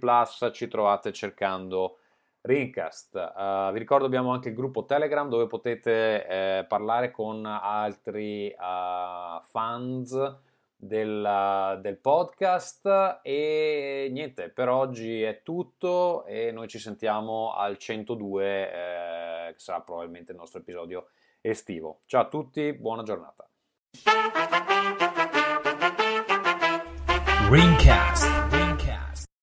ci 0.52 0.68
trovate 0.68 1.14
cercando 1.14 2.00
Rincast. 2.48 3.16
Eh, 3.16 3.70
vi 3.74 3.80
ricordo 3.80 4.06
abbiamo 4.06 4.32
anche 4.32 4.50
il 4.50 4.56
gruppo 4.56 4.86
Telegram 4.86 5.28
dove 5.30 5.48
potete 5.48 6.26
eh, 6.26 6.66
parlare 6.66 7.12
con 7.12 7.46
altri 7.46 8.50
eh, 8.50 9.42
fans 9.44 10.36
del, 10.76 11.80
del 11.82 11.98
podcast 11.98 13.20
e 13.22 14.08
niente, 14.12 14.50
per 14.50 14.70
oggi 14.70 15.22
è 15.22 15.42
tutto 15.44 16.24
e 16.26 16.52
noi 16.52 16.68
ci 16.68 16.80
sentiamo 16.80 17.54
al 17.54 17.78
102 17.78 18.46
eh, 18.46 19.54
che 19.54 19.60
sarà 19.60 19.82
probabilmente 19.82 20.32
il 20.32 20.38
nostro 20.38 20.62
episodio 20.62 21.10
estivo. 21.42 22.02
Ciao 22.06 22.22
a 22.22 22.28
tutti, 22.28 22.72
buona 22.74 23.04
giornata. 23.04 23.46
Ringcast. 27.50 28.47